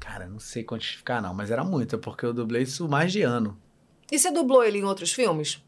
Cara, 0.01 0.27
não 0.27 0.39
sei 0.39 0.65
quantificar, 0.65 1.23
não, 1.23 1.35
mas 1.35 1.51
era 1.51 1.65
muita, 1.65 1.99
porque 1.99 2.25
eu 2.25 2.33
dublei 2.33 2.63
isso 2.63 2.89
mais 2.89 3.13
de 3.13 3.23
ano. 3.23 3.59
E 4.11 4.19
você 4.19 4.31
dublou 4.31 4.65
ele 4.65 4.79
em 4.79 4.85
outros 4.85 5.13
filmes? 5.13 5.61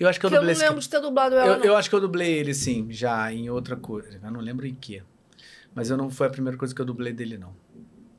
Eu 0.00 0.08
acho 0.08 0.18
que 0.18 0.24
eu 0.24 0.30
dublei. 0.30 0.54
Eu 0.54 0.58
não 0.58 0.66
lembro 0.66 0.80
de 0.80 0.88
ter 0.88 1.00
dublado 1.00 1.36
ela. 1.36 1.58
Eu, 1.58 1.64
eu, 1.64 1.76
acho 1.76 1.90
que 1.90 1.94
eu 1.94 2.00
dublei 2.00 2.32
ele, 2.32 2.54
sim, 2.54 2.86
já 2.90 3.30
em 3.30 3.50
outra 3.50 3.76
coisa. 3.76 4.18
Eu 4.22 4.30
não 4.30 4.40
lembro 4.40 4.66
em 4.66 4.74
que. 4.74 5.02
Mas 5.74 5.90
eu 5.90 5.96
não 5.96 6.10
foi 6.10 6.26
a 6.26 6.30
primeira 6.30 6.56
coisa 6.56 6.74
que 6.74 6.80
eu 6.80 6.86
dublei 6.86 7.12
dele, 7.12 7.36
não. 7.36 7.54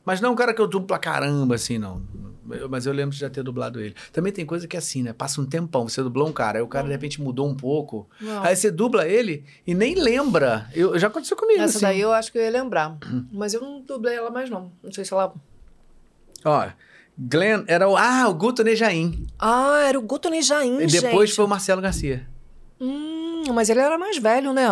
Mas 0.05 0.21
não 0.21 0.29
é 0.29 0.31
um 0.31 0.35
cara 0.35 0.53
que 0.53 0.61
eu 0.61 0.67
dublo 0.67 0.87
pra 0.87 0.99
caramba, 0.99 1.55
assim, 1.55 1.79
não. 1.79 2.03
Eu, 2.51 2.69
mas 2.69 2.85
eu 2.85 2.93
lembro 2.93 3.13
de 3.13 3.19
já 3.19 3.29
ter 3.31 3.43
dublado 3.43 3.79
ele. 3.79 3.95
Também 4.13 4.31
tem 4.31 4.45
coisa 4.45 4.67
que 4.67 4.75
é 4.75 4.79
assim, 4.79 5.01
né? 5.01 5.11
Passa 5.11 5.41
um 5.41 5.45
tempão, 5.45 5.87
você 5.87 6.03
dublou 6.03 6.27
um 6.27 6.33
cara, 6.33 6.59
aí 6.59 6.61
o 6.61 6.67
cara 6.67 6.85
de 6.85 6.91
repente 6.91 7.19
mudou 7.19 7.47
um 7.49 7.55
pouco. 7.55 8.07
Não. 8.19 8.43
Aí 8.43 8.55
você 8.55 8.69
dubla 8.69 9.07
ele 9.07 9.43
e 9.65 9.73
nem 9.73 9.95
lembra. 9.95 10.69
Eu, 10.73 10.97
já 10.99 11.07
aconteceu 11.07 11.35
comigo. 11.35 11.61
Essa 11.61 11.77
assim. 11.77 11.85
daí 11.85 11.99
eu 11.99 12.11
acho 12.11 12.31
que 12.31 12.37
eu 12.37 12.43
ia 12.43 12.49
lembrar. 12.51 12.97
mas 13.33 13.55
eu 13.55 13.61
não 13.61 13.81
dublei 13.81 14.15
ela 14.15 14.29
mais, 14.29 14.49
não. 14.51 14.71
Não 14.83 14.91
sei 14.91 15.03
se 15.03 15.13
ela. 15.13 15.33
Ó, 16.45 16.67
Glenn 17.17 17.63
era 17.67 17.87
o. 17.87 17.95
Ah, 17.95 18.27
o 18.27 18.33
Guto 18.33 18.63
Nejaim. 18.63 19.27
Ah, 19.39 19.83
era 19.87 19.97
o 19.97 20.01
Guto 20.01 20.29
Nejaim, 20.29 20.81
E 20.81 20.87
depois 20.87 21.29
gente. 21.29 21.35
foi 21.35 21.45
o 21.45 21.47
Marcelo 21.47 21.81
Garcia. 21.81 22.27
Hum, 22.79 23.43
mas 23.53 23.69
ele 23.69 23.79
era 23.79 23.97
mais 23.97 24.17
velho, 24.17 24.53
né? 24.53 24.65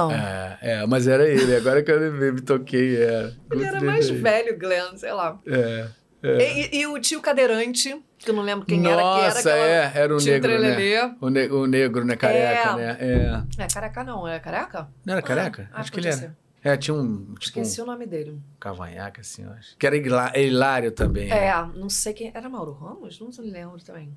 É, 0.62 0.72
é 0.72 0.86
mas 0.88 1.08
era 1.08 1.28
ele. 1.28 1.56
Agora 1.56 1.84
que 1.84 1.92
eu 1.92 2.12
me, 2.12 2.42
toquei. 2.42 2.98
É. 2.98 3.32
Ele 3.52 3.64
era 3.64 3.80
mais 3.82 4.10
velho, 4.10 4.58
Glenn, 4.58 4.98
sei 4.98 5.12
lá. 5.12 5.38
É. 5.46 5.88
é. 6.24 6.76
E, 6.76 6.80
e, 6.80 6.88
o 6.88 7.00
tio 7.00 7.22
cadeirante, 7.22 7.96
que 8.18 8.32
eu 8.32 8.34
não 8.34 8.42
lembro 8.42 8.66
quem 8.66 8.80
Nossa, 8.80 8.96
era. 8.96 9.04
Nossa, 9.04 9.52
é, 9.52 9.92
era 9.94 10.16
o 10.16 10.20
negro, 10.20 10.60
né? 10.60 11.16
O, 11.22 11.30
ne 11.30 11.48
o 11.50 11.68
negro, 11.68 12.04
né? 12.04 12.16
Careca, 12.16 12.70
é. 12.70 12.76
né? 12.76 12.98
É. 13.00 13.64
é, 13.64 13.68
careca 13.68 14.04
não, 14.04 14.28
é 14.28 14.40
careca? 14.40 14.88
Não 15.06 15.14
era 15.14 15.22
careca? 15.22 15.70
Ah, 15.72 15.82
acho 15.82 15.92
que 15.92 16.00
ele 16.00 16.08
era. 16.08 16.36
É, 16.64 16.76
tinha 16.76 16.94
um. 16.94 17.26
Tipo, 17.36 17.40
Esqueci 17.42 17.82
um 17.82 17.86
o 17.86 17.88
nome 17.88 18.06
dele. 18.06 18.40
Cavanhaque, 18.60 19.22
assim, 19.22 19.44
eu 19.44 19.52
acho. 19.52 19.78
Que 19.78 19.88
era 19.88 19.96
Hilário 20.38 20.92
também. 20.92 21.32
É, 21.32 21.52
né? 21.52 21.72
não 21.76 21.90
sei 21.90 22.14
quem. 22.14 22.32
Era 22.34 22.50
Mauro 22.50 22.74
Ramos? 22.74 23.20
Não 23.20 23.30
lembro 23.40 23.82
também. 23.82 24.16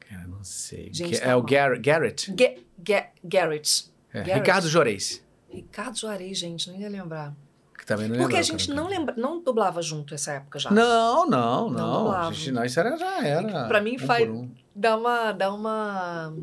Cara, 0.00 0.26
não 0.26 0.42
sei. 0.42 0.90
Gente, 0.92 1.22
é 1.22 1.34
o 1.34 1.42
Gar 1.42 1.78
Garrett? 1.78 2.32
Ga 2.32 2.54
Ga 2.78 3.06
Garrett. 3.22 3.92
É, 4.12 4.18
Garrett. 4.18 4.38
Ricardo 4.40 4.68
Juarez. 4.68 5.24
Ricardo 5.48 5.98
Juarez, 5.98 6.38
gente, 6.38 6.70
não 6.70 6.78
ia 6.78 6.88
lembrar. 6.88 7.34
Que 7.78 7.86
também 7.86 8.08
não 8.08 8.18
Porque 8.18 8.36
a 8.36 8.42
gente 8.42 8.70
não 8.70 8.88
lembra, 8.88 9.14
não 9.16 9.42
dublava 9.42 9.80
junto 9.82 10.14
essa 10.14 10.32
época 10.32 10.58
já. 10.58 10.70
Não, 10.70 11.28
não, 11.28 11.70
não. 11.70 11.70
não. 11.70 12.12
A 12.12 12.32
gente, 12.32 12.50
não, 12.52 12.64
isso 12.64 12.78
era, 12.80 12.96
já 12.96 13.24
era. 13.24 13.68
Pra 13.68 13.80
mim 13.80 13.96
um 13.96 13.98
faz. 13.98 14.28
Um. 14.28 14.50
Dá 14.74 14.96
uma. 14.96 15.32
Dá 15.32 15.52
uma 15.52 16.34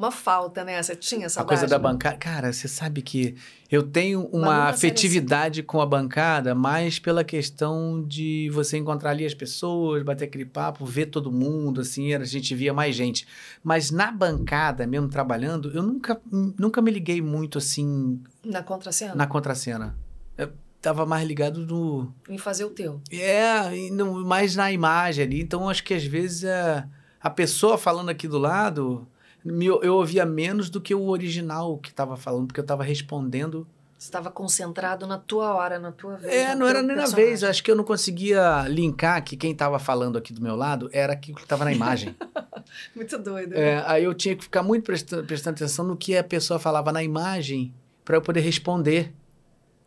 uma 0.00 0.10
falta, 0.10 0.64
né? 0.64 0.82
Você 0.82 0.96
tinha 0.96 1.26
essa 1.26 1.42
A 1.42 1.44
coisa 1.44 1.66
da 1.66 1.78
bancada. 1.78 2.16
Cara, 2.16 2.52
você 2.52 2.66
sabe 2.66 3.02
que 3.02 3.36
eu 3.70 3.82
tenho 3.82 4.22
uma 4.32 4.70
afetividade 4.70 5.62
com 5.62 5.78
a 5.78 5.84
bancada 5.84 6.54
mais 6.54 6.98
pela 6.98 7.22
questão 7.22 8.02
de 8.02 8.48
você 8.50 8.78
encontrar 8.78 9.10
ali 9.10 9.26
as 9.26 9.34
pessoas, 9.34 10.02
bater 10.02 10.24
aquele 10.24 10.46
papo, 10.46 10.86
ver 10.86 11.06
todo 11.06 11.30
mundo, 11.30 11.82
assim, 11.82 12.14
a 12.14 12.24
gente 12.24 12.54
via 12.54 12.72
mais 12.72 12.96
gente. 12.96 13.26
Mas 13.62 13.90
na 13.90 14.10
bancada, 14.10 14.86
mesmo 14.86 15.08
trabalhando, 15.08 15.70
eu 15.70 15.82
nunca, 15.82 16.18
nunca 16.32 16.80
me 16.80 16.90
liguei 16.90 17.20
muito 17.20 17.58
assim. 17.58 18.22
Na 18.42 18.62
contracena? 18.62 19.14
Na 19.14 19.26
contracena. 19.26 19.98
Eu 20.38 20.50
tava 20.80 21.04
mais 21.04 21.28
ligado 21.28 21.60
no. 21.66 22.10
Em 22.26 22.38
fazer 22.38 22.64
o 22.64 22.70
teu. 22.70 23.02
É, 23.12 23.90
no, 23.92 24.24
mais 24.24 24.56
na 24.56 24.72
imagem 24.72 25.26
ali. 25.26 25.42
Então, 25.42 25.68
acho 25.68 25.84
que 25.84 25.92
às 25.92 26.04
vezes 26.04 26.46
a, 26.46 26.88
a 27.20 27.28
pessoa 27.28 27.76
falando 27.76 28.08
aqui 28.08 28.26
do 28.26 28.38
lado 28.38 29.06
eu 29.44 29.94
ouvia 29.94 30.26
menos 30.26 30.68
do 30.68 30.80
que 30.80 30.94
o 30.94 31.08
original 31.08 31.78
que 31.78 31.88
estava 31.88 32.16
falando, 32.16 32.46
porque 32.46 32.60
eu 32.60 32.64
estava 32.64 32.84
respondendo. 32.84 33.66
Você 33.98 34.08
estava 34.08 34.30
concentrado 34.30 35.06
na 35.06 35.18
tua 35.18 35.54
hora, 35.54 35.78
na 35.78 35.92
tua 35.92 36.16
vez. 36.16 36.32
É, 36.32 36.54
não 36.54 36.66
era 36.66 36.82
nem 36.82 36.96
na 36.96 37.06
vez. 37.06 37.44
Acho 37.44 37.62
que 37.62 37.70
eu 37.70 37.76
não 37.76 37.84
conseguia 37.84 38.66
linkar 38.66 39.22
que 39.22 39.36
quem 39.36 39.52
estava 39.52 39.78
falando 39.78 40.16
aqui 40.16 40.32
do 40.32 40.40
meu 40.40 40.56
lado 40.56 40.88
era 40.92 41.12
aquilo 41.12 41.36
que 41.36 41.42
estava 41.42 41.64
na 41.64 41.72
imagem. 41.72 42.16
muito 42.96 43.18
doido. 43.18 43.54
É, 43.54 43.84
aí 43.86 44.04
eu 44.04 44.14
tinha 44.14 44.34
que 44.34 44.44
ficar 44.44 44.62
muito 44.62 44.84
prestando, 44.84 45.24
prestando 45.24 45.56
atenção 45.56 45.84
no 45.84 45.96
que 45.96 46.16
a 46.16 46.24
pessoa 46.24 46.58
falava 46.58 46.90
na 46.92 47.02
imagem 47.02 47.74
para 48.04 48.16
eu 48.16 48.22
poder 48.22 48.40
responder 48.40 49.12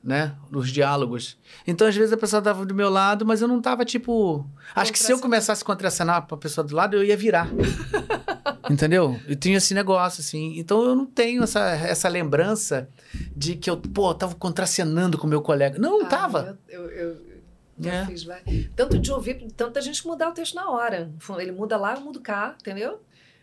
né? 0.03 0.35
Nos 0.51 0.69
diálogos. 0.69 1.38
Então, 1.65 1.88
às 1.88 1.95
vezes, 1.95 2.11
a 2.11 2.17
pessoa 2.17 2.39
estava 2.39 2.65
do 2.65 2.75
meu 2.75 2.89
lado, 2.89 3.25
mas 3.25 3.41
eu 3.41 3.47
não 3.47 3.59
estava 3.59 3.85
tipo. 3.85 4.45
Acho 4.75 4.91
que 4.91 4.99
se 4.99 5.11
eu 5.11 5.19
começasse 5.19 5.63
a 5.63 5.65
contracenar 5.65 6.27
para 6.27 6.35
a 6.35 6.39
pessoa 6.39 6.65
do 6.67 6.75
lado, 6.75 6.97
eu 6.97 7.03
ia 7.03 7.15
virar. 7.15 7.47
Entendeu? 8.69 9.17
E 9.27 9.35
tinha 9.35 9.57
esse 9.57 9.73
negócio, 9.73 10.19
assim. 10.19 10.59
Então, 10.59 10.84
eu 10.84 10.95
não 10.95 11.05
tenho 11.05 11.43
essa, 11.43 11.61
essa 11.69 12.09
lembrança 12.09 12.89
de 13.35 13.55
que 13.55 13.69
eu, 13.69 13.77
pô, 13.77 14.13
tava 14.13 14.35
contracenando 14.35 15.17
com 15.17 15.25
meu 15.25 15.41
colega. 15.41 15.80
Não, 15.80 15.99
não 15.99 16.05
ah, 16.05 16.09
tava. 16.09 16.59
Eu, 16.67 16.89
eu, 16.89 17.09
eu, 17.80 17.89
É. 17.89 18.05
Fiz, 18.05 18.25
tanto 18.75 18.99
de 18.99 19.11
ouvir, 19.11 19.47
tanto 19.55 19.80
a 19.80 19.81
gente 19.81 20.05
mudar 20.05 20.30
o 20.30 20.34
texto 20.34 20.55
na 20.55 20.69
hora. 20.69 21.09
Ele 21.39 21.51
muda 21.53 21.77
lá, 21.77 21.95
eu 21.95 22.01
mudo 22.01 22.19
cá, 22.19 22.55
entendeu? 22.59 22.99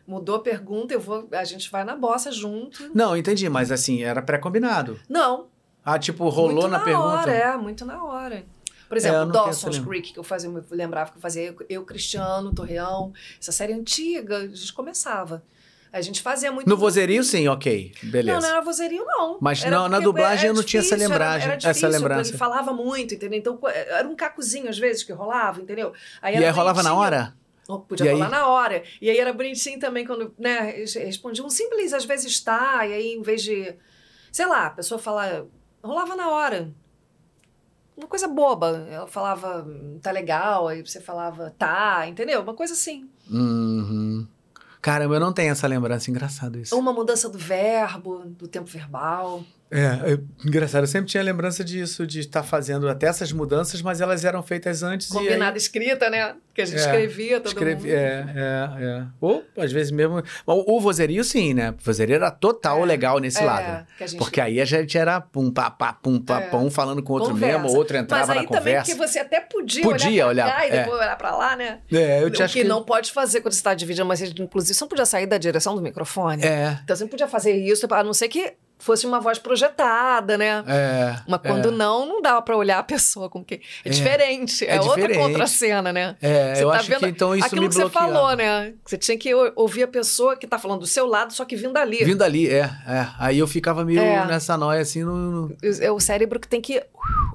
Mudou 0.06 0.36
a 0.36 0.40
pergunta, 0.40 0.92
eu 0.92 1.00
vou, 1.00 1.28
a 1.30 1.44
gente 1.44 1.70
vai 1.70 1.84
na 1.84 1.94
bossa 1.94 2.32
junto. 2.32 2.90
Não, 2.94 3.16
entendi, 3.16 3.48
mas 3.48 3.70
assim, 3.70 4.02
era 4.02 4.20
pré-combinado. 4.20 4.98
Não. 5.08 5.49
Ah, 5.84 5.98
tipo, 5.98 6.28
rolou 6.28 6.52
muito 6.52 6.68
na, 6.68 6.78
na 6.78 6.84
pergunta. 6.84 7.08
Hora, 7.08 7.32
é, 7.32 7.56
muito 7.56 7.84
na 7.84 8.04
hora. 8.04 8.44
Por 8.88 8.96
exemplo, 8.96 9.20
é, 9.20 9.26
Dawson's 9.32 9.78
Creek, 9.78 10.12
que 10.12 10.18
eu 10.18 10.24
fazia, 10.24 10.50
eu 10.50 10.64
lembrava 10.70 11.12
que 11.12 11.16
eu 11.16 11.22
fazia 11.22 11.54
eu, 11.68 11.84
Cristiano, 11.84 12.52
Torreão, 12.52 13.12
essa 13.40 13.52
série 13.52 13.72
antiga, 13.72 14.38
a 14.38 14.46
gente 14.48 14.72
começava. 14.72 15.44
A 15.92 16.00
gente 16.00 16.22
fazia 16.22 16.52
muito. 16.52 16.68
No 16.68 16.76
vozerio, 16.76 17.22
sim, 17.24 17.48
ok. 17.48 17.92
Beleza. 18.02 18.38
Não, 18.38 18.40
não 18.40 18.48
era 18.48 18.60
vozerio, 18.60 19.04
não. 19.04 19.38
Mas 19.40 19.64
não, 19.64 19.88
na 19.88 19.98
dublagem 19.98 20.48
eu 20.48 20.54
não 20.54 20.62
tinha 20.62 20.80
essa 20.80 20.94
lembragem. 20.94 21.42
Era, 21.44 21.52
era 21.52 21.56
difícil, 21.56 21.88
essa 21.88 21.98
lembrança. 21.98 22.30
Ele 22.30 22.38
falava 22.38 22.72
muito, 22.72 23.14
entendeu? 23.14 23.38
Então 23.38 23.58
era 23.68 24.06
um 24.06 24.14
cacuzinho 24.14 24.68
às 24.68 24.78
vezes 24.78 25.02
que 25.02 25.12
rolava, 25.12 25.60
entendeu? 25.60 25.92
Aí 26.22 26.36
e 26.36 26.44
aí 26.44 26.50
rolava 26.50 26.82
na 26.82 26.94
hora? 26.94 27.34
Podia 27.78 28.06
e 28.06 28.12
rolar 28.12 28.26
aí? 28.26 28.30
na 28.30 28.46
hora. 28.48 28.82
E 29.00 29.10
aí 29.10 29.18
era 29.18 29.32
bonitinho 29.32 29.78
também 29.78 30.04
quando, 30.04 30.34
né, 30.38 30.84
respondia 30.94 31.44
um 31.44 31.50
simples, 31.50 31.92
às 31.92 32.04
vezes 32.04 32.26
está, 32.26 32.86
e 32.86 32.92
aí 32.92 33.12
em 33.12 33.22
vez 33.22 33.42
de, 33.42 33.74
sei 34.32 34.46
lá, 34.46 34.66
a 34.66 34.70
pessoa 34.70 34.98
falar, 34.98 35.44
rolava 35.82 36.16
na 36.16 36.28
hora. 36.30 36.72
Uma 37.96 38.06
coisa 38.06 38.26
boba. 38.26 38.86
Ela 38.90 39.06
falava, 39.06 39.66
tá 40.00 40.10
legal, 40.10 40.68
aí 40.68 40.84
você 40.84 41.00
falava, 41.00 41.54
tá, 41.58 42.06
entendeu? 42.08 42.40
Uma 42.42 42.54
coisa 42.54 42.72
assim. 42.72 43.08
Uhum. 43.30 44.26
Caramba, 44.80 45.16
eu 45.16 45.20
não 45.20 45.32
tenho 45.32 45.52
essa 45.52 45.66
lembrança, 45.66 46.10
engraçado 46.10 46.58
isso. 46.58 46.76
Uma 46.76 46.92
mudança 46.92 47.28
do 47.28 47.38
verbo, 47.38 48.24
do 48.24 48.48
tempo 48.48 48.66
verbal. 48.66 49.44
É, 49.70 50.12
eu, 50.12 50.24
engraçado, 50.44 50.82
eu 50.82 50.88
sempre 50.88 51.08
tinha 51.08 51.22
lembrança 51.22 51.62
disso, 51.62 52.04
de 52.04 52.18
estar 52.18 52.42
fazendo 52.42 52.88
até 52.88 53.06
essas 53.06 53.30
mudanças, 53.30 53.80
mas 53.80 54.00
elas 54.00 54.24
eram 54.24 54.42
feitas 54.42 54.82
antes. 54.82 55.06
Combinada 55.08 55.52
aí... 55.52 55.58
escrita, 55.58 56.10
né? 56.10 56.34
Que 56.52 56.62
a 56.62 56.64
gente 56.64 56.78
é, 56.78 56.80
escrevia 56.80 57.38
todo 57.38 57.52
escrevi, 57.52 57.82
mundo. 57.82 57.94
É, 57.94 58.24
é, 58.34 58.84
é. 58.84 59.04
Ou, 59.20 59.44
às 59.56 59.70
vezes 59.70 59.92
mesmo... 59.92 60.22
O, 60.44 60.76
o 60.76 60.80
vozerio, 60.80 61.22
sim, 61.22 61.54
né? 61.54 61.70
O 61.70 61.84
vozerio 61.84 62.16
era 62.16 62.32
total 62.32 62.82
é, 62.82 62.86
legal 62.86 63.20
nesse 63.20 63.40
é, 63.40 63.44
lado. 63.44 63.86
Gente... 64.00 64.16
Porque 64.16 64.40
aí 64.40 64.60
a 64.60 64.64
gente 64.64 64.98
era 64.98 65.20
pum, 65.20 65.52
pá, 65.52 65.70
pá, 65.70 65.92
pum, 65.92 66.18
pá, 66.18 66.40
é. 66.40 66.48
pum, 66.48 66.68
falando 66.68 67.00
com 67.00 67.12
outro 67.12 67.30
conversa. 67.30 67.58
mesmo, 67.60 67.78
outro 67.78 67.96
entrava 67.96 68.34
na 68.34 68.44
conversa. 68.44 68.52
Mas 68.52 68.66
aí 68.66 68.84
também 68.84 68.94
que 68.94 68.94
você 68.94 69.18
até 69.20 69.40
podia, 69.40 69.82
podia 69.82 70.26
olhar 70.26 70.46
pra 70.46 70.56
olhar, 70.56 70.68
cá 70.68 70.74
e 70.74 70.78
depois 70.80 71.00
olhar 71.00 71.16
pra 71.16 71.36
lá, 71.36 71.54
né? 71.54 71.78
É, 71.92 72.22
eu 72.24 72.30
te 72.30 72.42
o 72.42 72.46
que, 72.46 72.52
que 72.54 72.64
não 72.64 72.82
pode 72.82 73.12
fazer 73.12 73.40
quando 73.40 73.52
você 73.52 73.60
está 73.60 73.72
dividindo, 73.72 74.06
mas 74.06 74.20
inclusive 74.20 74.74
você 74.74 74.82
não 74.82 74.88
podia 74.88 75.06
sair 75.06 75.26
da 75.26 75.38
direção 75.38 75.76
do 75.76 75.80
microfone. 75.80 76.44
É. 76.44 76.80
Então 76.82 76.96
você 76.96 77.04
não 77.04 77.08
podia 77.08 77.28
fazer 77.28 77.52
isso, 77.52 77.86
a 77.88 78.02
não 78.02 78.12
ser 78.12 78.26
que 78.26 78.54
fosse 78.80 79.06
uma 79.06 79.20
voz 79.20 79.38
projetada, 79.38 80.36
né? 80.36 80.64
É. 80.66 81.16
Mas 81.28 81.40
quando 81.40 81.68
é. 81.68 81.70
não, 81.70 82.06
não 82.06 82.22
dava 82.22 82.42
para 82.42 82.56
olhar 82.56 82.78
a 82.78 82.82
pessoa 82.82 83.28
com 83.28 83.44
que 83.44 83.54
é, 83.54 83.60
é 83.84 83.90
diferente, 83.90 84.64
é, 84.64 84.76
é 84.76 84.80
outra 84.80 85.02
diferente. 85.02 85.18
contracena, 85.18 85.92
né? 85.92 86.16
É, 86.20 86.54
você 86.54 86.64
eu 86.64 86.70
tá 86.70 86.76
acho 86.76 86.98
que 86.98 87.06
então 87.06 87.36
isso 87.36 87.46
aquilo 87.46 87.62
me 87.62 87.68
que 87.68 87.74
você 87.74 87.88
falou, 87.88 88.34
né? 88.34 88.72
Você 88.84 88.96
tinha 88.96 89.16
que 89.16 89.32
ouvir 89.54 89.84
a 89.84 89.88
pessoa 89.88 90.36
que 90.36 90.46
tá 90.46 90.58
falando 90.58 90.80
do 90.80 90.86
seu 90.86 91.06
lado, 91.06 91.32
só 91.32 91.44
que 91.44 91.54
vindo 91.54 91.76
ali. 91.76 92.04
Vindo 92.04 92.22
ali, 92.22 92.48
é, 92.48 92.70
é. 92.86 93.06
Aí 93.18 93.38
eu 93.38 93.46
ficava 93.46 93.84
meio 93.84 94.00
é. 94.00 94.26
nessa 94.26 94.56
noia 94.56 94.80
assim 94.80 95.04
no, 95.04 95.16
no... 95.16 95.56
É 95.80 95.90
o 95.90 96.00
cérebro 96.00 96.40
que 96.40 96.48
tem 96.48 96.60
que 96.60 96.82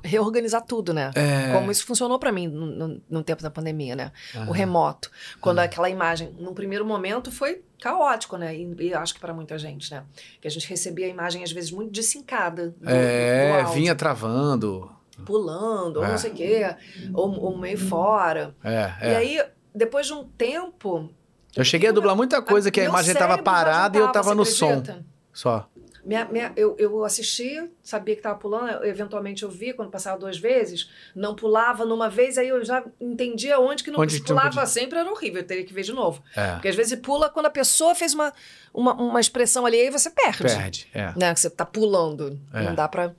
reorganizar 0.03 0.61
tudo, 0.63 0.93
né? 0.93 1.11
É. 1.15 1.51
Como 1.51 1.71
isso 1.71 1.85
funcionou 1.85 2.19
para 2.19 2.31
mim 2.31 2.47
no, 2.47 2.65
no, 2.65 3.01
no, 3.09 3.23
tempo 3.23 3.41
da 3.41 3.49
pandemia, 3.49 3.95
né? 3.95 4.11
O 4.47 4.51
remoto, 4.51 5.09
quando 5.41 5.59
aquela 5.59 5.89
imagem, 5.89 6.35
num 6.39 6.53
primeiro 6.53 6.85
momento 6.85 7.31
foi 7.31 7.61
caótico, 7.85 8.35
né? 8.35 8.55
E, 8.55 8.75
e 8.79 8.93
acho 8.95 9.13
que 9.13 9.19
para 9.19 9.31
muita 9.31 9.59
gente, 9.59 9.91
né? 9.91 10.03
Que 10.41 10.47
a 10.47 10.51
gente 10.51 10.67
recebia 10.67 11.05
a 11.05 11.09
imagem 11.09 11.43
às 11.43 11.51
vezes 11.51 11.69
muito 11.69 11.91
desincada. 11.91 12.73
Do, 12.81 12.89
é, 12.89 13.61
do 13.63 13.69
vinha 13.69 13.93
travando. 13.93 14.91
Pulando, 15.23 16.01
é. 16.01 16.05
ou 16.05 16.11
não 16.11 16.17
sei 16.17 16.31
o 16.31 16.33
quê, 16.33 16.75
ou, 17.13 17.39
ou 17.39 17.57
meio 17.57 17.77
fora. 17.77 18.55
É, 18.63 18.91
é. 18.99 19.11
E 19.11 19.15
aí, 19.15 19.45
depois 19.73 20.07
de 20.07 20.13
um 20.13 20.23
tempo. 20.23 21.09
Eu 21.55 21.63
cheguei 21.63 21.89
a 21.89 21.91
dublar 21.91 22.15
muita 22.15 22.41
coisa 22.41 22.71
que 22.71 22.81
a 22.81 22.85
imagem 22.85 23.13
estava 23.13 23.37
parada 23.37 23.97
e 23.97 24.01
eu 24.01 24.07
estava 24.07 24.33
no 24.33 24.41
acredita? 24.41 24.93
som. 24.93 25.03
Só. 25.31 25.69
Minha, 26.05 26.25
minha, 26.25 26.53
eu, 26.55 26.75
eu 26.77 27.03
assisti, 27.03 27.67
sabia 27.81 28.13
que 28.13 28.19
estava 28.19 28.37
pulando, 28.37 28.69
eu, 28.69 28.85
eventualmente 28.85 29.41
eu 29.41 29.49
vi 29.49 29.73
quando 29.73 29.89
passava 29.89 30.19
duas 30.19 30.37
vezes, 30.37 30.87
não 31.15 31.33
pulava 31.33 31.83
numa 31.83 32.09
vez, 32.09 32.37
aí 32.37 32.47
eu 32.47 32.63
já 32.63 32.83
entendia 33.01 33.59
onde 33.59 33.83
que 33.83 33.89
não 33.89 33.99
onde 33.99 34.21
pulava 34.21 34.61
não 34.61 34.67
sempre, 34.67 34.99
era 34.99 35.11
horrível, 35.11 35.41
eu 35.41 35.47
teria 35.47 35.65
que 35.65 35.73
ver 35.73 35.81
de 35.81 35.93
novo. 35.93 36.21
É. 36.35 36.53
Porque 36.53 36.67
às 36.67 36.75
vezes 36.75 36.99
pula 36.99 37.27
quando 37.27 37.47
a 37.47 37.49
pessoa 37.49 37.95
fez 37.95 38.13
uma, 38.13 38.31
uma, 38.71 38.93
uma 38.93 39.19
expressão 39.19 39.65
ali, 39.65 39.77
aí 39.77 39.89
você 39.89 40.11
perde. 40.11 40.43
Perde, 40.43 40.87
é. 40.93 41.11
Né? 41.17 41.33
Você 41.35 41.47
está 41.47 41.65
pulando, 41.65 42.39
é. 42.53 42.61
não 42.61 42.75
dá 42.75 42.87
para... 42.87 43.15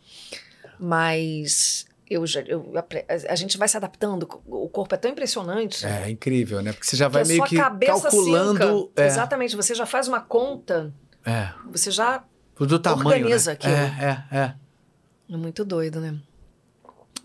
Mas 0.78 1.86
eu 2.08 2.24
já, 2.24 2.40
eu, 2.42 2.72
a, 2.76 3.32
a, 3.32 3.34
gente 3.34 3.58
vai 3.58 3.66
se 3.66 3.76
adaptando, 3.76 4.28
o 4.46 4.68
corpo 4.68 4.94
é 4.94 4.98
tão 4.98 5.10
impressionante. 5.10 5.84
É, 5.84 6.04
é 6.04 6.10
incrível, 6.10 6.62
né? 6.62 6.72
Porque 6.72 6.86
você 6.86 6.96
já 6.96 7.08
vai 7.08 7.24
meio 7.24 7.42
que 7.44 7.56
calculando. 7.56 8.92
É. 8.94 9.06
Exatamente, 9.06 9.56
você 9.56 9.74
já 9.74 9.86
faz 9.86 10.06
uma 10.06 10.20
conta. 10.20 10.94
É. 11.24 11.48
Você 11.72 11.90
já 11.90 12.22
do 12.64 12.78
tamanho. 12.78 13.08
Organiza 13.08 13.50
né? 13.50 13.54
aquilo. 13.54 13.74
É, 13.74 14.24
é, 14.32 14.36
é. 14.36 14.54
É 15.28 15.36
muito 15.36 15.64
doido, 15.64 16.00
né? 16.00 16.16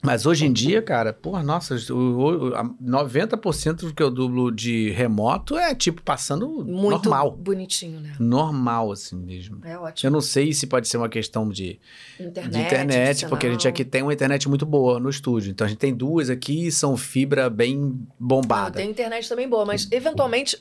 Mas 0.02 0.26
hoje 0.26 0.48
em 0.48 0.52
dia, 0.52 0.82
cara, 0.82 1.14
porra, 1.14 1.44
nossa, 1.44 1.76
o, 1.94 2.50
o, 2.50 2.52
90% 2.84 3.76
do 3.76 3.94
que 3.94 4.02
eu 4.02 4.10
dublo 4.10 4.52
de 4.52 4.90
remoto 4.90 5.56
é 5.56 5.76
tipo 5.76 6.02
passando 6.02 6.48
Muito 6.66 7.08
normal. 7.08 7.32
bonitinho, 7.32 8.00
né? 8.00 8.16
Normal, 8.20 8.92
assim 8.92 9.16
mesmo. 9.16 9.60
É 9.64 9.78
ótimo. 9.78 10.08
Eu 10.08 10.12
não 10.12 10.22
sei 10.22 10.54
se 10.54 10.66
pode 10.66 10.88
ser 10.88 10.98
uma 10.98 11.08
questão 11.08 11.48
de 11.48 11.80
internet, 12.20 12.52
de 12.52 12.60
internet 12.60 13.28
porque 13.28 13.46
a 13.46 13.52
gente 13.52 13.68
aqui 13.68 13.86
tem 13.86 14.02
uma 14.02 14.12
internet 14.12 14.50
muito 14.50 14.66
boa 14.66 15.00
no 15.00 15.08
estúdio. 15.08 15.52
Então 15.52 15.66
a 15.66 15.70
gente 15.70 15.80
tem 15.80 15.94
duas 15.94 16.32
aqui 16.32 16.72
são 16.72 16.98
fibra 16.98 17.48
bem 17.48 18.00
bombada. 18.20 18.78
tem 18.78 18.90
internet 18.90 19.30
também 19.30 19.48
boa, 19.48 19.66
mas 19.66 19.88
eventualmente 19.92 20.58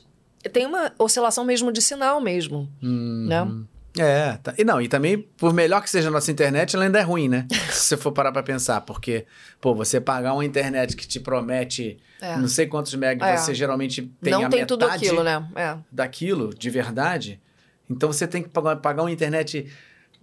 tem 0.53 0.67
uma 0.67 0.93
oscilação 0.99 1.43
mesmo 1.43 1.71
de 1.71 1.81
sinal 1.81 2.21
mesmo, 2.21 2.69
uhum. 2.81 3.25
né? 3.27 3.65
É, 3.97 4.37
tá. 4.41 4.53
e 4.57 4.63
não, 4.63 4.81
e 4.81 4.87
também, 4.87 5.17
por 5.17 5.53
melhor 5.53 5.81
que 5.81 5.89
seja 5.89 6.07
a 6.07 6.11
nossa 6.11 6.31
internet, 6.31 6.75
ela 6.75 6.85
ainda 6.85 6.99
é 6.99 7.01
ruim, 7.01 7.27
né? 7.27 7.45
Se 7.71 7.87
você 7.87 7.97
for 7.97 8.11
parar 8.11 8.31
pra 8.31 8.41
pensar, 8.41 8.81
porque, 8.81 9.25
pô, 9.59 9.75
você 9.75 9.99
pagar 9.99 10.33
uma 10.33 10.45
internet 10.45 10.95
que 10.95 11.07
te 11.07 11.19
promete 11.19 11.99
é. 12.21 12.37
não 12.37 12.47
sei 12.47 12.67
quantos 12.67 12.93
megas, 12.93 13.27
é. 13.27 13.37
você 13.37 13.53
geralmente 13.53 14.03
tem 14.21 14.31
não 14.31 14.45
a 14.45 14.49
tem 14.49 14.59
metade 14.61 14.67
tudo 14.67 14.85
aquilo, 14.85 15.23
né? 15.23 15.45
É. 15.55 15.77
daquilo, 15.91 16.53
de 16.53 16.69
verdade. 16.69 17.41
Então 17.89 18.11
você 18.11 18.27
tem 18.27 18.41
que 18.43 18.49
pagar, 18.49 18.77
pagar 18.77 19.03
uma 19.03 19.11
internet 19.11 19.67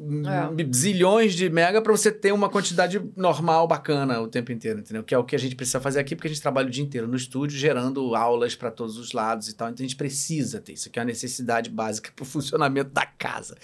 é. 0.00 0.72
zilhões 0.72 1.34
de 1.34 1.50
mega 1.50 1.82
para 1.82 1.90
você 1.90 2.12
ter 2.12 2.32
uma 2.32 2.48
quantidade 2.48 3.00
normal, 3.16 3.66
bacana 3.66 4.20
o 4.20 4.28
tempo 4.28 4.52
inteiro, 4.52 4.78
entendeu? 4.78 5.02
Que 5.02 5.14
é 5.14 5.18
o 5.18 5.24
que 5.24 5.34
a 5.34 5.38
gente 5.38 5.56
precisa 5.56 5.80
fazer 5.80 5.98
aqui, 5.98 6.14
porque 6.14 6.28
a 6.28 6.30
gente 6.30 6.40
trabalha 6.40 6.68
o 6.68 6.70
dia 6.70 6.84
inteiro 6.84 7.08
no 7.08 7.16
estúdio, 7.16 7.58
gerando 7.58 8.14
aulas 8.14 8.54
para 8.54 8.70
todos 8.70 8.96
os 8.96 9.12
lados 9.12 9.48
e 9.48 9.54
tal. 9.54 9.68
Então 9.68 9.84
a 9.84 9.88
gente 9.88 9.96
precisa 9.96 10.60
ter 10.60 10.74
isso, 10.74 10.88
que 10.88 10.98
é 10.98 11.02
a 11.02 11.04
necessidade 11.04 11.68
básica 11.68 12.12
para 12.14 12.22
o 12.22 12.26
funcionamento 12.26 12.90
da 12.90 13.04
casa. 13.04 13.56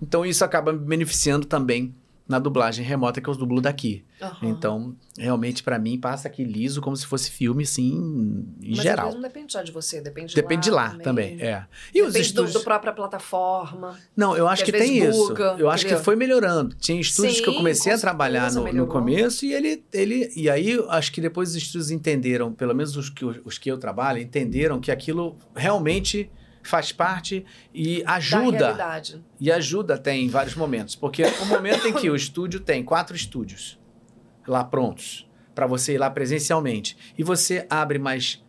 Então 0.00 0.24
isso 0.24 0.44
acaba 0.44 0.72
beneficiando 0.72 1.46
também 1.46 1.94
na 2.32 2.38
dublagem 2.38 2.84
remota 2.84 3.20
que 3.20 3.28
eu 3.28 3.34
dublo 3.34 3.60
daqui. 3.60 4.02
Uhum. 4.20 4.50
Então, 4.50 4.96
realmente, 5.18 5.62
para 5.62 5.78
mim, 5.78 5.98
passa 5.98 6.26
aqui 6.28 6.42
liso 6.42 6.80
como 6.80 6.96
se 6.96 7.04
fosse 7.04 7.30
filme, 7.30 7.64
assim, 7.64 7.92
em 8.62 8.70
Mas 8.70 8.78
geral. 8.78 9.06
Mas 9.06 9.14
não 9.16 9.22
depende 9.22 9.52
só 9.52 9.62
de 9.62 9.70
você, 9.70 10.00
depende, 10.00 10.34
depende 10.34 10.62
de 10.62 10.70
lá, 10.70 10.90
também. 10.90 11.36
também. 11.36 11.46
é. 11.46 11.66
E 11.90 11.98
depende 11.98 12.08
os 12.08 12.16
estúdios... 12.16 12.52
do, 12.54 12.60
do 12.60 12.64
própria 12.64 12.92
plataforma. 12.92 13.98
Não, 14.16 14.34
eu 14.34 14.48
acho 14.48 14.64
que, 14.64 14.72
que 14.72 14.78
tem 14.78 15.06
isso. 15.06 15.34
Eu 15.58 15.68
acho 15.68 15.86
que 15.86 15.94
foi 15.96 16.16
melhorando. 16.16 16.74
Tinha 16.76 16.98
estúdios 16.98 17.36
Sim, 17.36 17.42
que 17.42 17.50
eu 17.50 17.54
comecei 17.54 17.92
a 17.92 17.98
trabalhar 17.98 18.50
no, 18.52 18.72
no, 18.72 18.86
começo 18.86 19.44
e 19.44 19.52
ele, 19.52 19.84
ele... 19.92 20.32
E 20.34 20.48
aí, 20.48 20.82
acho 20.88 21.12
que 21.12 21.20
depois 21.20 21.50
os 21.50 21.56
estúdios 21.56 21.90
entenderam, 21.90 22.50
pelo 22.52 22.74
menos 22.74 22.96
os 22.96 23.10
que, 23.10 23.24
os 23.24 23.58
que 23.58 23.70
eu 23.70 23.76
trabalho, 23.76 24.18
entenderam 24.18 24.80
que 24.80 24.90
aquilo 24.90 25.36
realmente 25.54 26.30
faz 26.62 26.92
parte 26.92 27.44
e 27.74 28.02
ajuda. 28.06 28.74
E 29.40 29.50
ajuda 29.50 29.94
até 29.94 30.14
em 30.14 30.28
vários 30.28 30.54
momentos. 30.54 30.94
Porque 30.94 31.22
o 31.24 31.46
momento 31.46 31.86
em 31.86 31.92
que 31.92 32.08
o 32.08 32.16
estúdio 32.16 32.60
tem 32.60 32.82
quatro 32.82 33.16
estúdios 33.16 33.78
lá 34.46 34.64
prontos 34.64 35.28
para 35.54 35.66
você 35.66 35.94
ir 35.94 35.98
lá 35.98 36.10
presencialmente 36.10 36.96
e 37.16 37.22
você 37.22 37.66
abre 37.68 37.98
mais 37.98 38.42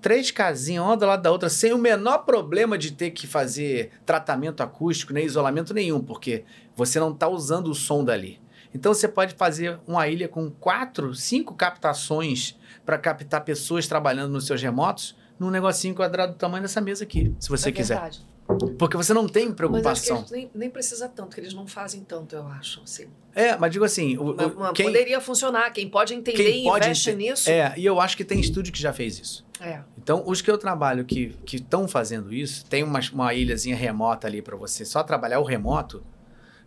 três 0.00 0.30
casinhas 0.30 0.84
uma 0.84 0.96
do 0.96 1.06
lado 1.06 1.22
da 1.22 1.32
outra 1.32 1.48
sem 1.48 1.72
o 1.72 1.78
menor 1.78 2.18
problema 2.18 2.76
de 2.76 2.92
ter 2.92 3.10
que 3.10 3.26
fazer 3.26 3.90
tratamento 4.04 4.62
acústico 4.62 5.12
nem 5.12 5.24
isolamento 5.24 5.72
nenhum, 5.72 6.00
porque 6.00 6.44
você 6.76 7.00
não 7.00 7.10
está 7.10 7.26
usando 7.26 7.68
o 7.68 7.74
som 7.74 8.04
dali. 8.04 8.40
Então 8.74 8.92
você 8.92 9.08
pode 9.08 9.34
fazer 9.34 9.78
uma 9.86 10.06
ilha 10.08 10.28
com 10.28 10.50
quatro, 10.50 11.14
cinco 11.14 11.54
captações 11.54 12.58
para 12.84 12.98
captar 12.98 13.44
pessoas 13.44 13.86
trabalhando 13.86 14.32
nos 14.32 14.46
seus 14.46 14.60
remotos 14.60 15.16
num 15.38 15.50
negocinho 15.50 15.94
quadrado 15.94 16.32
do 16.32 16.38
tamanho 16.38 16.62
dessa 16.62 16.80
mesa 16.80 17.04
aqui, 17.04 17.34
se 17.38 17.48
você 17.48 17.68
é 17.68 17.72
quiser. 17.72 17.94
Verdade. 17.94 18.34
Porque 18.78 18.96
você 18.96 19.14
não 19.14 19.26
tem 19.26 19.50
preocupação. 19.50 20.20
Mas 20.20 20.30
nem, 20.30 20.50
nem, 20.54 20.68
precisa 20.68 21.08
tanto, 21.08 21.34
que 21.34 21.40
eles 21.40 21.54
não 21.54 21.66
fazem 21.66 22.02
tanto, 22.02 22.36
eu 22.36 22.46
acho. 22.46 22.82
Assim. 22.82 23.06
É, 23.34 23.56
mas 23.56 23.72
digo 23.72 23.84
assim. 23.84 24.18
O, 24.18 24.34
mas, 24.34 24.54
mas 24.54 24.72
quem, 24.72 24.86
poderia 24.86 25.20
funcionar. 25.20 25.70
Quem 25.70 25.88
pode 25.88 26.12
entender 26.12 26.44
quem 26.44 26.60
e 26.60 26.64
pode 26.64 26.84
investe 26.84 27.14
nisso. 27.14 27.48
É, 27.50 27.72
e 27.76 27.86
eu 27.86 27.98
acho 28.00 28.16
que 28.16 28.24
tem 28.24 28.38
estúdio 28.38 28.72
que 28.72 28.80
já 28.80 28.92
fez 28.92 29.18
isso. 29.18 29.46
É. 29.60 29.80
Então, 29.96 30.22
os 30.26 30.42
que 30.42 30.50
eu 30.50 30.58
trabalho 30.58 31.04
que 31.06 31.34
estão 31.52 31.88
fazendo 31.88 32.34
isso, 32.34 32.66
tem 32.66 32.82
uma, 32.82 33.00
uma 33.12 33.32
ilhazinha 33.32 33.74
remota 33.74 34.26
ali 34.26 34.42
para 34.42 34.56
você 34.56 34.84
só 34.84 35.02
trabalhar 35.02 35.40
o 35.40 35.44
remoto. 35.44 36.04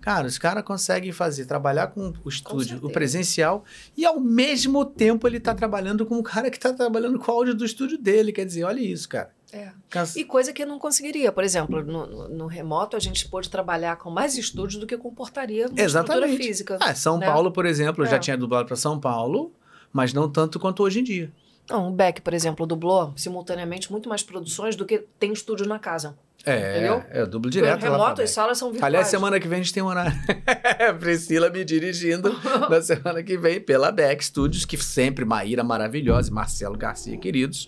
Cara, 0.08 0.26
os 0.26 0.38
caras 0.38 0.64
conseguem 0.64 1.12
fazer, 1.12 1.46
trabalhar 1.46 1.88
com 1.88 2.14
o 2.24 2.30
estúdio, 2.30 2.80
com 2.80 2.88
o 2.88 2.90
presencial, 2.90 3.66
e 3.96 4.06
ao 4.06 4.22
mesmo 4.22 4.86
tempo 4.86 5.28
ele 5.28 5.38
tá 5.38 5.54
trabalhando 5.54 6.06
com 6.06 6.18
o 6.18 6.24
cara 6.24 6.50
que 6.50 6.58
tá 6.58 6.72
trabalhando 6.72 7.20
com 7.20 7.30
o 7.30 7.36
áudio 7.36 7.54
do 7.54 7.66
estúdio 7.66 7.98
dele. 7.98 8.32
Quer 8.32 8.46
dizer, 8.46 8.64
olha 8.64 8.80
isso, 8.80 9.10
cara. 9.10 9.32
É. 9.52 9.70
E 10.16 10.24
coisa 10.24 10.54
que 10.54 10.66
não 10.66 10.80
conseguiria. 10.80 11.30
Por 11.30 11.44
exemplo, 11.44 11.84
no, 11.84 12.08
no, 12.08 12.30
no, 12.30 12.48
remoto 12.48 12.96
a 12.96 13.00
gente 13.02 13.28
pôde 13.28 13.50
trabalhar 13.50 13.98
com 13.98 14.10
mais 14.10 14.38
estúdios 14.38 14.80
do 14.80 14.88
que 14.88 14.96
comportaria 14.96 15.68
uma 15.68 15.82
Exatamente. 15.82 16.38
física. 16.38 16.78
Ah, 16.80 16.96
São 16.96 17.18
né? 17.18 17.26
Paulo, 17.26 17.52
por 17.52 17.66
exemplo, 17.66 18.02
eu 18.02 18.08
é. 18.08 18.12
já 18.12 18.18
tinha 18.18 18.38
dublado 18.38 18.66
para 18.66 18.78
São 18.78 18.98
Paulo, 18.98 19.52
mas 19.92 20.14
não 20.14 20.32
tanto 20.32 20.58
quanto 20.58 20.84
hoje 20.84 21.02
em 21.02 21.04
dia. 21.04 21.34
Não, 21.70 21.90
o 21.90 21.92
Beck, 21.92 22.22
por 22.22 22.34
exemplo, 22.34 22.66
dublou 22.66 23.14
simultaneamente 23.16 23.92
muito 23.92 24.08
mais 24.08 24.24
produções 24.24 24.76
do 24.76 24.86
que 24.86 25.00
tem 25.20 25.34
estúdio 25.34 25.68
na 25.68 25.80
casa. 25.80 26.18
É, 26.46 26.78
entendeu? 26.78 27.04
é, 27.10 27.22
eu 27.22 27.28
dublo 27.28 27.50
direto. 27.52 27.84
No 27.84 27.92
remoto, 27.92 28.22
as 28.22 28.32
salas 28.32 28.58
são 28.58 28.72
virtuais. 28.72 28.90
Aliás, 28.90 29.08
semana 29.08 29.38
que 29.38 29.48
vem 29.48 29.60
a 29.60 29.64
gente 29.64 29.74
tem 29.74 29.84
um 29.84 29.88
horário. 29.88 30.14
Priscila 31.00 31.50
me 31.50 31.66
dirigindo 31.66 32.32
na 32.70 32.82
semana 32.82 33.22
que 33.22 33.38
vem 33.38 33.60
pela 33.60 33.92
Beck 33.92 34.24
Studios, 34.24 34.64
que 34.64 34.78
sempre, 34.78 35.26
Maíra 35.26 35.64
maravilhosa 35.64 36.30
e 36.30 36.34
Marcelo 36.34 36.78
Garcia, 36.78 37.18
queridos 37.18 37.68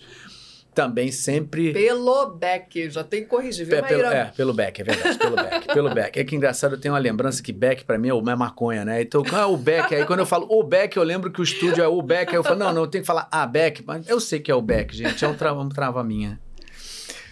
também 0.74 1.10
sempre. 1.10 1.72
Pelo 1.72 2.30
Beck, 2.30 2.90
já 2.90 3.04
tem 3.04 3.22
que 3.22 3.28
corrigir, 3.28 3.66
viu, 3.66 3.76
é, 3.76 3.82
pelo, 3.82 4.02
é, 4.04 4.24
pelo 4.36 4.54
Beck, 4.54 4.80
é 4.80 4.84
verdade, 4.84 5.18
pelo 5.18 5.36
Beck, 5.36 5.66
pelo 5.66 5.90
Beck. 5.94 6.18
É 6.18 6.24
que 6.24 6.36
engraçado, 6.36 6.74
eu 6.74 6.80
tenho 6.80 6.94
uma 6.94 7.00
lembrança 7.00 7.42
que 7.42 7.52
Beck 7.52 7.84
para 7.84 7.98
mim 7.98 8.08
é 8.08 8.14
uma 8.14 8.36
maconha, 8.36 8.84
né? 8.84 9.02
Então, 9.02 9.22
qual 9.22 9.42
é 9.42 9.46
o 9.46 9.56
Beck? 9.56 9.94
Aí 9.94 10.04
quando 10.06 10.20
eu 10.20 10.26
falo 10.26 10.46
o 10.48 10.62
Beck, 10.62 10.96
eu 10.96 11.02
lembro 11.02 11.30
que 11.30 11.40
o 11.40 11.44
estúdio 11.44 11.82
é 11.82 11.88
o 11.88 12.00
Beck, 12.02 12.30
aí 12.30 12.36
eu 12.36 12.44
falo, 12.44 12.58
não, 12.58 12.72
não, 12.72 12.82
eu 12.82 12.88
tenho 12.88 13.02
que 13.02 13.06
falar 13.06 13.28
a 13.30 13.46
Beck, 13.46 13.82
mas 13.86 14.08
eu 14.08 14.20
sei 14.20 14.40
que 14.40 14.50
é 14.50 14.54
o 14.54 14.62
Beck, 14.62 14.94
gente, 14.94 15.24
é 15.24 15.28
um 15.28 15.34
trava, 15.34 15.60
um 15.60 15.68
trava 15.68 16.02
minha. 16.04 16.40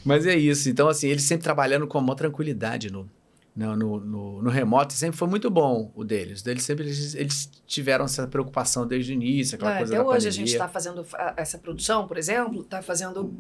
Mas 0.05 0.27
é 0.27 0.35
isso, 0.35 0.69
então 0.69 0.89
assim, 0.89 1.09
ele 1.09 1.21
sempre 1.21 1.45
trabalhando 1.45 1.87
com 1.87 1.99
uma 1.99 2.17
tranquilidade 2.17 2.91
no, 2.91 3.09
no, 3.59 3.99
no, 3.99 4.43
no, 4.43 4.51
remoto 4.51 4.93
sempre 4.93 5.17
foi 5.17 5.27
muito 5.27 5.51
bom 5.51 5.91
o 5.95 6.05
deles. 6.05 6.47
Eles 6.47 6.63
sempre 6.63 6.85
eles, 6.85 7.15
eles 7.15 7.51
tiveram 7.67 8.05
essa 8.05 8.27
preocupação 8.27 8.87
desde 8.87 9.13
o 9.13 9.15
início, 9.15 9.57
aquela 9.57 9.75
é, 9.75 9.79
coisa 9.79 9.95
até 9.95 10.03
hoje 10.03 10.11
pandemia. 10.11 10.29
a 10.29 10.33
gente 10.33 10.53
está 10.53 10.69
fazendo 10.69 11.05
essa 11.37 11.59
produção, 11.59 12.07
por 12.07 12.17
exemplo, 12.17 12.61
está 12.61 12.81
fazendo 12.81 13.35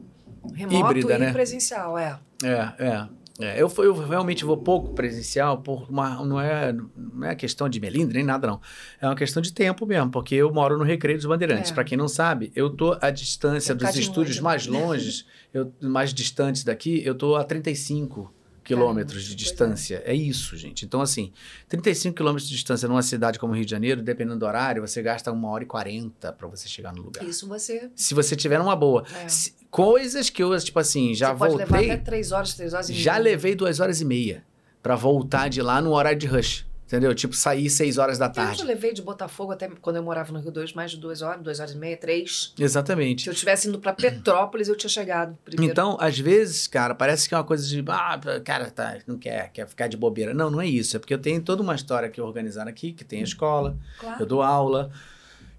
remoto 0.52 0.90
Híbrida, 0.90 1.14
e 1.14 1.18
né? 1.18 1.32
presencial, 1.32 1.96
é. 1.96 2.18
É, 2.42 2.74
é. 2.78 3.08
É, 3.40 3.62
eu, 3.62 3.72
eu 3.78 3.94
realmente 3.94 4.44
vou 4.44 4.56
pouco 4.56 4.94
presencial, 4.94 5.58
por 5.58 5.88
uma, 5.88 6.16
não, 6.24 6.40
é, 6.40 6.72
não 6.72 7.24
é 7.24 7.36
questão 7.36 7.68
de 7.68 7.78
melindre 7.78 8.18
nem 8.18 8.26
nada, 8.26 8.48
não. 8.48 8.60
É 9.00 9.06
uma 9.06 9.14
questão 9.14 9.40
de 9.40 9.52
tempo 9.52 9.86
mesmo, 9.86 10.10
porque 10.10 10.34
eu 10.34 10.52
moro 10.52 10.76
no 10.76 10.82
Recreio 10.82 11.16
dos 11.16 11.26
Bandeirantes. 11.26 11.70
É. 11.70 11.74
Para 11.74 11.84
quem 11.84 11.96
não 11.96 12.08
sabe, 12.08 12.50
eu 12.56 12.68
tô 12.68 12.98
à 13.00 13.10
distância 13.10 13.72
dos 13.76 13.94
estúdios 13.94 14.38
longe, 14.38 14.42
mais 14.42 14.66
longe, 14.66 15.24
eu, 15.54 15.72
mais 15.80 16.12
distantes 16.12 16.64
daqui, 16.64 17.00
eu 17.04 17.14
tô 17.14 17.36
a 17.36 17.44
35 17.44 18.34
quilômetros 18.68 19.24
de 19.24 19.34
distância. 19.34 20.02
É. 20.04 20.12
é. 20.12 20.14
isso, 20.14 20.56
gente. 20.56 20.84
Então, 20.84 21.00
assim, 21.00 21.32
35 21.68 22.14
quilômetros 22.14 22.48
de 22.48 22.54
distância 22.54 22.86
numa 22.88 23.02
cidade 23.02 23.38
como 23.38 23.54
Rio 23.54 23.64
de 23.64 23.70
Janeiro, 23.70 24.02
dependendo 24.02 24.38
do 24.38 24.46
horário, 24.46 24.86
você 24.86 25.02
gasta 25.02 25.32
uma 25.32 25.48
hora 25.48 25.64
e 25.64 25.66
40 25.66 26.32
para 26.34 26.46
você 26.46 26.68
chegar 26.68 26.92
no 26.92 27.02
lugar. 27.02 27.24
Isso 27.24 27.48
você. 27.48 27.90
Se 27.96 28.14
você 28.14 28.36
tiver 28.36 28.60
uma 28.60 28.76
boa. 28.76 29.04
É. 29.24 29.28
Se, 29.28 29.54
coisas 29.70 30.28
que 30.28 30.42
eu, 30.42 30.56
tipo 30.58 30.78
assim, 30.78 31.14
já 31.14 31.32
você 31.32 31.48
voltei. 31.48 31.66
Pode 31.66 31.82
levar 31.82 31.94
até 31.94 32.02
3 32.04 32.32
horas, 32.32 32.54
3 32.54 32.74
horas 32.74 32.88
e 32.88 32.92
meia. 32.92 33.04
Já 33.04 33.16
levei 33.16 33.54
2 33.54 33.80
horas 33.80 34.00
e 34.00 34.04
meia 34.04 34.44
para 34.82 34.94
voltar 34.94 35.48
de 35.48 35.62
lá 35.62 35.80
no 35.80 35.92
horário 35.92 36.18
de 36.18 36.26
rush. 36.26 36.67
Entendeu? 36.88 37.14
Tipo, 37.14 37.36
sair 37.36 37.68
seis 37.68 37.98
horas 37.98 38.16
da 38.16 38.30
tarde. 38.30 38.52
Eu 38.52 38.58
já 38.60 38.64
levei 38.64 38.94
de 38.94 39.02
Botafogo 39.02 39.52
até 39.52 39.68
quando 39.68 39.96
eu 39.96 40.02
morava 40.02 40.32
no 40.32 40.40
Rio 40.40 40.50
2, 40.50 40.72
mais 40.72 40.90
de 40.90 40.96
duas 40.96 41.20
horas, 41.20 41.42
duas 41.42 41.60
horas 41.60 41.72
e 41.72 41.76
meia, 41.76 41.98
três. 41.98 42.54
Exatamente. 42.58 43.24
Se 43.24 43.28
eu 43.28 43.34
tivesse 43.34 43.68
indo 43.68 43.78
para 43.78 43.92
Petrópolis, 43.92 44.68
eu 44.68 44.74
tinha 44.74 44.88
chegado 44.88 45.36
primeiro. 45.44 45.70
Então, 45.70 45.98
às 46.00 46.18
vezes, 46.18 46.66
cara, 46.66 46.94
parece 46.94 47.28
que 47.28 47.34
é 47.34 47.36
uma 47.36 47.44
coisa 47.44 47.68
de, 47.68 47.84
ah, 47.88 48.18
cara, 48.42 48.70
tá, 48.70 49.00
não 49.06 49.18
quer, 49.18 49.52
quer 49.52 49.68
ficar 49.68 49.86
de 49.86 49.98
bobeira. 49.98 50.32
Não, 50.32 50.48
não 50.48 50.62
é 50.62 50.66
isso. 50.66 50.96
É 50.96 50.98
porque 50.98 51.12
eu 51.12 51.18
tenho 51.18 51.42
toda 51.42 51.62
uma 51.62 51.74
história 51.74 52.08
que 52.08 52.22
organizar 52.22 52.66
aqui, 52.66 52.94
que 52.94 53.04
tem 53.04 53.20
a 53.20 53.24
escola, 53.24 53.76
claro. 54.00 54.22
eu 54.22 54.24
dou 54.24 54.40
aula. 54.40 54.90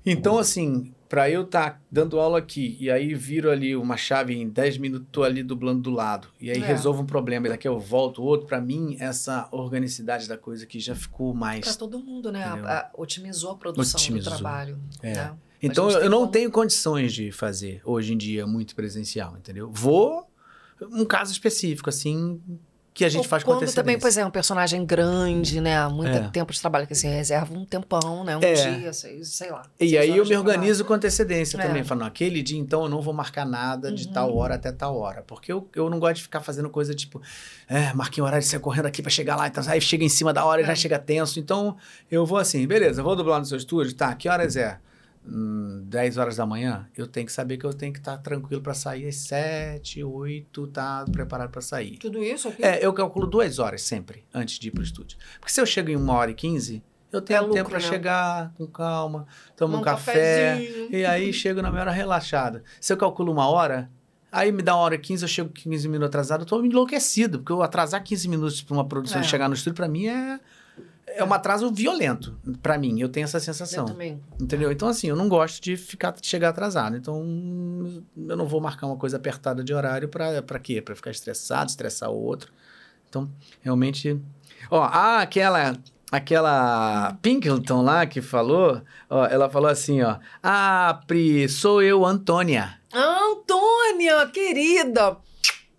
Então, 0.03 0.39
assim, 0.39 0.91
para 1.09 1.27
eu 1.27 1.41
estar 1.41 1.71
tá 1.71 1.81
dando 1.91 2.19
aula 2.19 2.37
aqui 2.37 2.77
e 2.79 2.91
aí 2.91 3.15
viro 3.15 3.49
ali 3.49 3.75
uma 3.75 3.97
chave 3.97 4.35
em 4.35 4.47
10 4.47 4.77
minutos, 4.77 5.07
tô 5.11 5.23
ali 5.23 5.41
dublando 5.41 5.81
do 5.81 5.89
lado. 5.89 6.27
E 6.39 6.51
aí 6.51 6.61
é. 6.61 6.65
resolvo 6.65 7.01
um 7.01 7.05
problema 7.05 7.47
e 7.47 7.49
daqui 7.49 7.67
eu 7.67 7.79
volto 7.79 8.21
outro. 8.21 8.45
Para 8.45 8.61
mim, 8.61 8.95
essa 8.99 9.49
organicidade 9.51 10.27
da 10.27 10.37
coisa 10.37 10.65
aqui 10.65 10.79
já 10.79 10.93
ficou 10.93 11.33
mais. 11.33 11.65
Para 11.65 11.73
todo 11.73 11.97
mundo, 11.97 12.31
né? 12.31 12.43
A, 12.43 12.53
a, 12.53 12.91
otimizou 12.93 13.51
a 13.53 13.55
produção 13.55 13.99
otimizou. 13.99 14.31
do 14.31 14.37
trabalho. 14.37 14.79
É. 15.01 15.15
Né? 15.15 15.35
Então 15.63 15.89
eu 15.89 16.11
não 16.11 16.27
tenho 16.27 16.51
condições 16.51 17.11
de 17.11 17.31
fazer 17.31 17.81
hoje 17.83 18.13
em 18.13 18.17
dia 18.17 18.45
muito 18.45 18.75
presencial, 18.75 19.35
entendeu? 19.35 19.67
Vou 19.73 20.29
um 20.79 21.03
caso 21.03 21.31
específico, 21.31 21.89
assim, 21.89 22.39
que 22.93 23.05
a 23.05 23.09
gente 23.09 23.23
Ou 23.23 23.29
faz 23.29 23.43
com 23.43 23.53
quando 23.55 23.73
também, 23.73 23.97
pois 23.97 24.17
é, 24.17 24.25
um 24.25 24.31
personagem 24.31 24.85
grande, 24.85 25.61
né? 25.61 25.87
Muito 25.87 26.11
é. 26.11 26.27
tempo 26.29 26.51
de 26.51 26.59
trabalho, 26.59 26.87
que 26.87 26.95
você 26.95 27.07
reserva 27.07 27.53
um 27.53 27.63
tempão, 27.63 28.23
né? 28.23 28.35
Um 28.35 28.41
é. 28.41 28.53
dia, 28.53 28.93
sei, 28.93 29.23
sei 29.23 29.51
lá. 29.51 29.63
E 29.79 29.97
aí 29.97 30.17
eu 30.17 30.25
me 30.25 30.35
organizo 30.35 30.83
com 30.83 30.93
antecedência 30.93 31.57
é. 31.57 31.65
também, 31.65 31.83
falando, 31.83 32.07
aquele 32.07 32.41
dia 32.41 32.59
então 32.59 32.83
eu 32.83 32.89
não 32.89 33.01
vou 33.01 33.13
marcar 33.13 33.45
nada 33.45 33.91
de 33.91 34.07
uhum. 34.07 34.13
tal 34.13 34.35
hora 34.35 34.55
até 34.55 34.71
tal 34.71 34.97
hora. 34.97 35.23
Porque 35.25 35.51
eu, 35.51 35.67
eu 35.75 35.89
não 35.89 35.99
gosto 35.99 36.15
de 36.17 36.23
ficar 36.23 36.41
fazendo 36.41 36.69
coisa 36.69 36.93
tipo, 36.93 37.21
é, 37.67 37.93
marquei 37.93 38.21
um 38.21 38.25
horário 38.25 38.43
de 38.43 38.49
sair 38.49 38.59
correndo 38.59 38.87
aqui 38.87 39.01
para 39.01 39.11
chegar 39.11 39.35
lá, 39.35 39.47
então 39.47 39.63
aí 39.67 39.79
chega 39.79 40.03
em 40.03 40.09
cima 40.09 40.33
da 40.33 40.43
hora 40.43 40.61
e 40.61 40.65
já 40.65 40.73
é. 40.73 40.75
chega 40.75 40.99
tenso. 40.99 41.39
Então 41.39 41.77
eu 42.09 42.25
vou 42.25 42.37
assim, 42.37 42.65
beleza, 42.67 43.01
vou 43.03 43.15
dublar 43.15 43.39
no 43.39 43.45
seu 43.45 43.57
estúdio, 43.57 43.93
tá, 43.93 44.13
que 44.15 44.27
horas 44.27 44.55
é? 44.55 44.79
10 45.23 46.17
hum, 46.17 46.21
horas 46.21 46.37
da 46.37 46.45
manhã, 46.45 46.87
eu 46.95 47.05
tenho 47.05 47.25
que 47.25 47.31
saber 47.31 47.57
que 47.57 47.65
eu 47.65 47.73
tenho 47.73 47.93
que 47.93 47.99
estar 47.99 48.17
tá 48.17 48.23
tranquilo 48.23 48.61
para 48.61 48.73
sair 48.73 49.07
às 49.07 49.15
7, 49.15 50.03
8, 50.03 50.67
tá 50.67 51.05
preparado 51.11 51.49
para 51.49 51.61
sair. 51.61 51.97
Tudo 51.97 52.23
isso 52.23 52.47
aqui? 52.47 52.63
É, 52.63 52.83
eu 52.83 52.93
calculo 52.93 53.27
duas 53.27 53.59
horas 53.59 53.81
sempre 53.81 54.23
antes 54.33 54.57
de 54.57 54.69
ir 54.69 54.71
para 54.71 54.81
o 54.81 54.83
estúdio. 54.83 55.17
Porque 55.39 55.51
se 55.51 55.61
eu 55.61 55.65
chego 55.65 55.89
em 55.89 55.95
uma 55.95 56.13
hora 56.13 56.31
e 56.31 56.33
15, 56.33 56.81
eu 57.11 57.21
tenho 57.21 57.37
é 57.37 57.41
lucro, 57.41 57.55
tempo 57.55 57.69
para 57.69 57.79
né? 57.79 57.85
chegar 57.85 58.53
com 58.55 58.65
calma, 58.67 59.27
tomo 59.57 59.77
um, 59.77 59.79
um 59.79 59.83
café 59.83 60.55
cafezinho. 60.55 60.95
e 60.95 61.05
aí 61.05 61.31
chego 61.33 61.61
na 61.61 61.69
minha 61.69 61.81
hora 61.81 61.91
relaxada. 61.91 62.63
Se 62.79 62.93
eu 62.93 62.97
calculo 62.97 63.31
uma 63.31 63.47
hora, 63.47 63.89
aí 64.31 64.51
me 64.51 64.61
dá 64.61 64.75
uma 64.75 64.83
hora 64.83 64.95
e 64.95 64.99
15, 64.99 65.23
eu 65.23 65.27
chego 65.27 65.49
15 65.49 65.87
minutos 65.87 66.07
atrasado, 66.07 66.41
eu 66.41 66.45
tô 66.45 66.63
enlouquecido, 66.63 67.39
porque 67.39 67.51
eu 67.51 67.61
atrasar 67.61 68.03
15 68.03 68.27
minutos 68.29 68.61
para 68.61 68.73
uma 68.73 68.85
produção 68.85 69.21
é. 69.21 69.23
chegar 69.23 69.47
no 69.47 69.55
estúdio, 69.55 69.75
para 69.75 69.87
mim 69.87 70.07
é 70.07 70.39
é 71.15 71.23
um 71.23 71.33
atraso 71.33 71.71
violento 71.71 72.37
para 72.61 72.77
mim. 72.77 72.99
Eu 72.99 73.09
tenho 73.09 73.25
essa 73.25 73.39
sensação. 73.39 73.85
Eu 73.85 73.93
também. 73.93 74.21
Entendeu? 74.39 74.71
Então, 74.71 74.87
assim, 74.87 75.07
eu 75.07 75.15
não 75.15 75.27
gosto 75.27 75.61
de 75.61 75.75
ficar 75.75 76.11
de 76.11 76.25
chegar 76.25 76.49
atrasado. 76.49 76.95
Então, 76.95 77.23
eu 78.27 78.37
não 78.37 78.45
vou 78.45 78.61
marcar 78.61 78.87
uma 78.87 78.97
coisa 78.97 79.17
apertada 79.17 79.63
de 79.63 79.73
horário 79.73 80.07
para 80.07 80.59
quê? 80.59 80.81
Para 80.81 80.95
ficar 80.95 81.11
estressado, 81.11 81.69
estressar 81.69 82.09
o 82.09 82.21
outro. 82.21 82.51
Então, 83.07 83.29
realmente. 83.61 84.19
Ó, 84.69 84.81
ah, 84.81 85.21
aquela. 85.21 85.77
Aquela 86.11 87.15
Pinkerton 87.21 87.83
lá 87.83 88.03
que 88.07 88.19
falou, 88.19 88.81
ó, 89.07 89.27
ela 89.27 89.47
falou 89.47 89.69
assim, 89.69 90.01
ó. 90.01 90.17
Ah, 90.41 91.01
Pri, 91.05 91.47
sou 91.47 91.83
eu, 91.83 92.03
Antônia. 92.03 92.79
Antônia, 92.91 94.25
querida! 94.33 95.17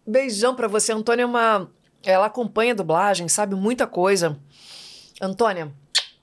Beijão 0.06 0.54
para 0.54 0.68
você. 0.68 0.92
Antônia 0.92 1.24
é 1.24 1.26
uma. 1.26 1.68
Ela 2.04 2.26
acompanha 2.26 2.72
a 2.72 2.76
dublagem, 2.76 3.28
sabe 3.28 3.56
muita 3.56 3.88
coisa. 3.88 4.38
Antônia, 5.20 5.70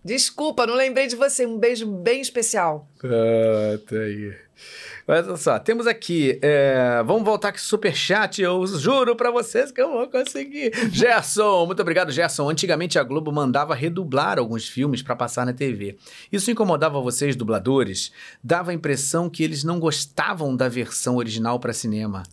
desculpa, 0.03 0.65
não 0.65 0.73
lembrei 0.73 1.05
de 1.07 1.15
você. 1.15 1.45
Um 1.45 1.59
beijo 1.59 1.85
bem 1.85 2.19
especial. 2.19 2.87
Ah, 3.03 3.77
tá 3.87 3.95
aí. 3.95 4.33
Mas 5.07 5.27
olha 5.27 5.37
só, 5.37 5.59
temos 5.59 5.85
aqui. 5.87 6.39
É, 6.41 7.01
vamos 7.05 7.23
voltar 7.23 7.49
aqui 7.49 7.61
super 7.61 7.95
chat. 7.95 8.41
Eu 8.41 8.65
juro 8.65 9.15
para 9.15 9.29
vocês 9.29 9.71
que 9.71 9.79
eu 9.79 9.91
vou 9.91 10.07
conseguir. 10.07 10.73
Gerson, 10.91 11.65
muito 11.65 11.81
obrigado, 11.81 12.11
Gerson. 12.11 12.49
Antigamente 12.49 12.97
a 12.97 13.03
Globo 13.03 13.31
mandava 13.31 13.75
redublar 13.75 14.39
alguns 14.39 14.67
filmes 14.67 15.01
para 15.01 15.15
passar 15.15 15.45
na 15.45 15.53
TV. 15.53 15.97
Isso 16.31 16.49
incomodava 16.49 16.99
vocês, 16.99 17.35
dubladores? 17.35 18.11
Dava 18.43 18.71
a 18.71 18.73
impressão 18.73 19.29
que 19.29 19.43
eles 19.43 19.63
não 19.63 19.79
gostavam 19.79 20.55
da 20.55 20.67
versão 20.67 21.17
original 21.17 21.59
para 21.59 21.71
cinema 21.71 22.23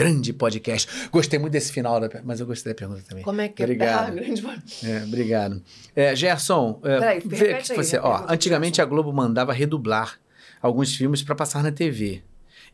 grande 0.00 0.32
podcast. 0.32 0.88
Gostei 1.10 1.38
muito 1.38 1.52
desse 1.52 1.70
final, 1.70 2.00
da, 2.00 2.08
mas 2.24 2.40
eu 2.40 2.46
gostei 2.46 2.72
da 2.72 2.76
pergunta 2.76 3.02
também. 3.06 3.22
Como 3.22 3.38
é 3.38 3.48
que 3.48 3.62
é? 3.62 3.66
obrigado. 3.66 4.08
é? 4.08 4.10
grande 4.24 4.42
é, 4.82 5.04
Obrigado. 5.04 5.62
É, 5.94 6.16
Gerson, 6.16 6.80
é, 6.82 6.98
Peraí, 6.98 7.22
vê 7.22 7.54
que 7.56 7.74
você, 7.74 7.96
aí, 7.96 8.02
ó, 8.02 8.24
antigamente 8.26 8.80
a 8.80 8.86
Globo 8.86 9.12
mandava 9.12 9.52
redublar 9.52 10.18
alguns 10.62 10.96
filmes 10.96 11.22
para 11.22 11.34
passar 11.34 11.62
na 11.62 11.70
TV. 11.70 12.22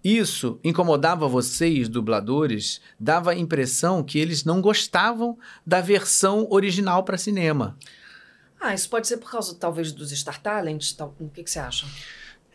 Isso 0.04 0.60
incomodava 0.62 1.26
vocês, 1.26 1.88
dubladores, 1.88 2.80
dava 3.00 3.32
a 3.32 3.36
impressão 3.36 4.04
que 4.04 4.20
eles 4.20 4.44
não 4.44 4.60
gostavam 4.60 5.36
da 5.66 5.80
versão 5.80 6.46
original 6.48 7.02
para 7.02 7.18
cinema. 7.18 7.76
Ah, 8.60 8.72
isso 8.72 8.88
pode 8.88 9.08
ser 9.08 9.16
por 9.16 9.30
causa, 9.30 9.54
talvez, 9.56 9.90
dos 9.90 10.10
Star 10.10 10.40
Talents? 10.40 10.92
Tal, 10.92 11.14
o 11.18 11.28
que, 11.28 11.42
que 11.42 11.50
você 11.50 11.58
acha? 11.58 11.86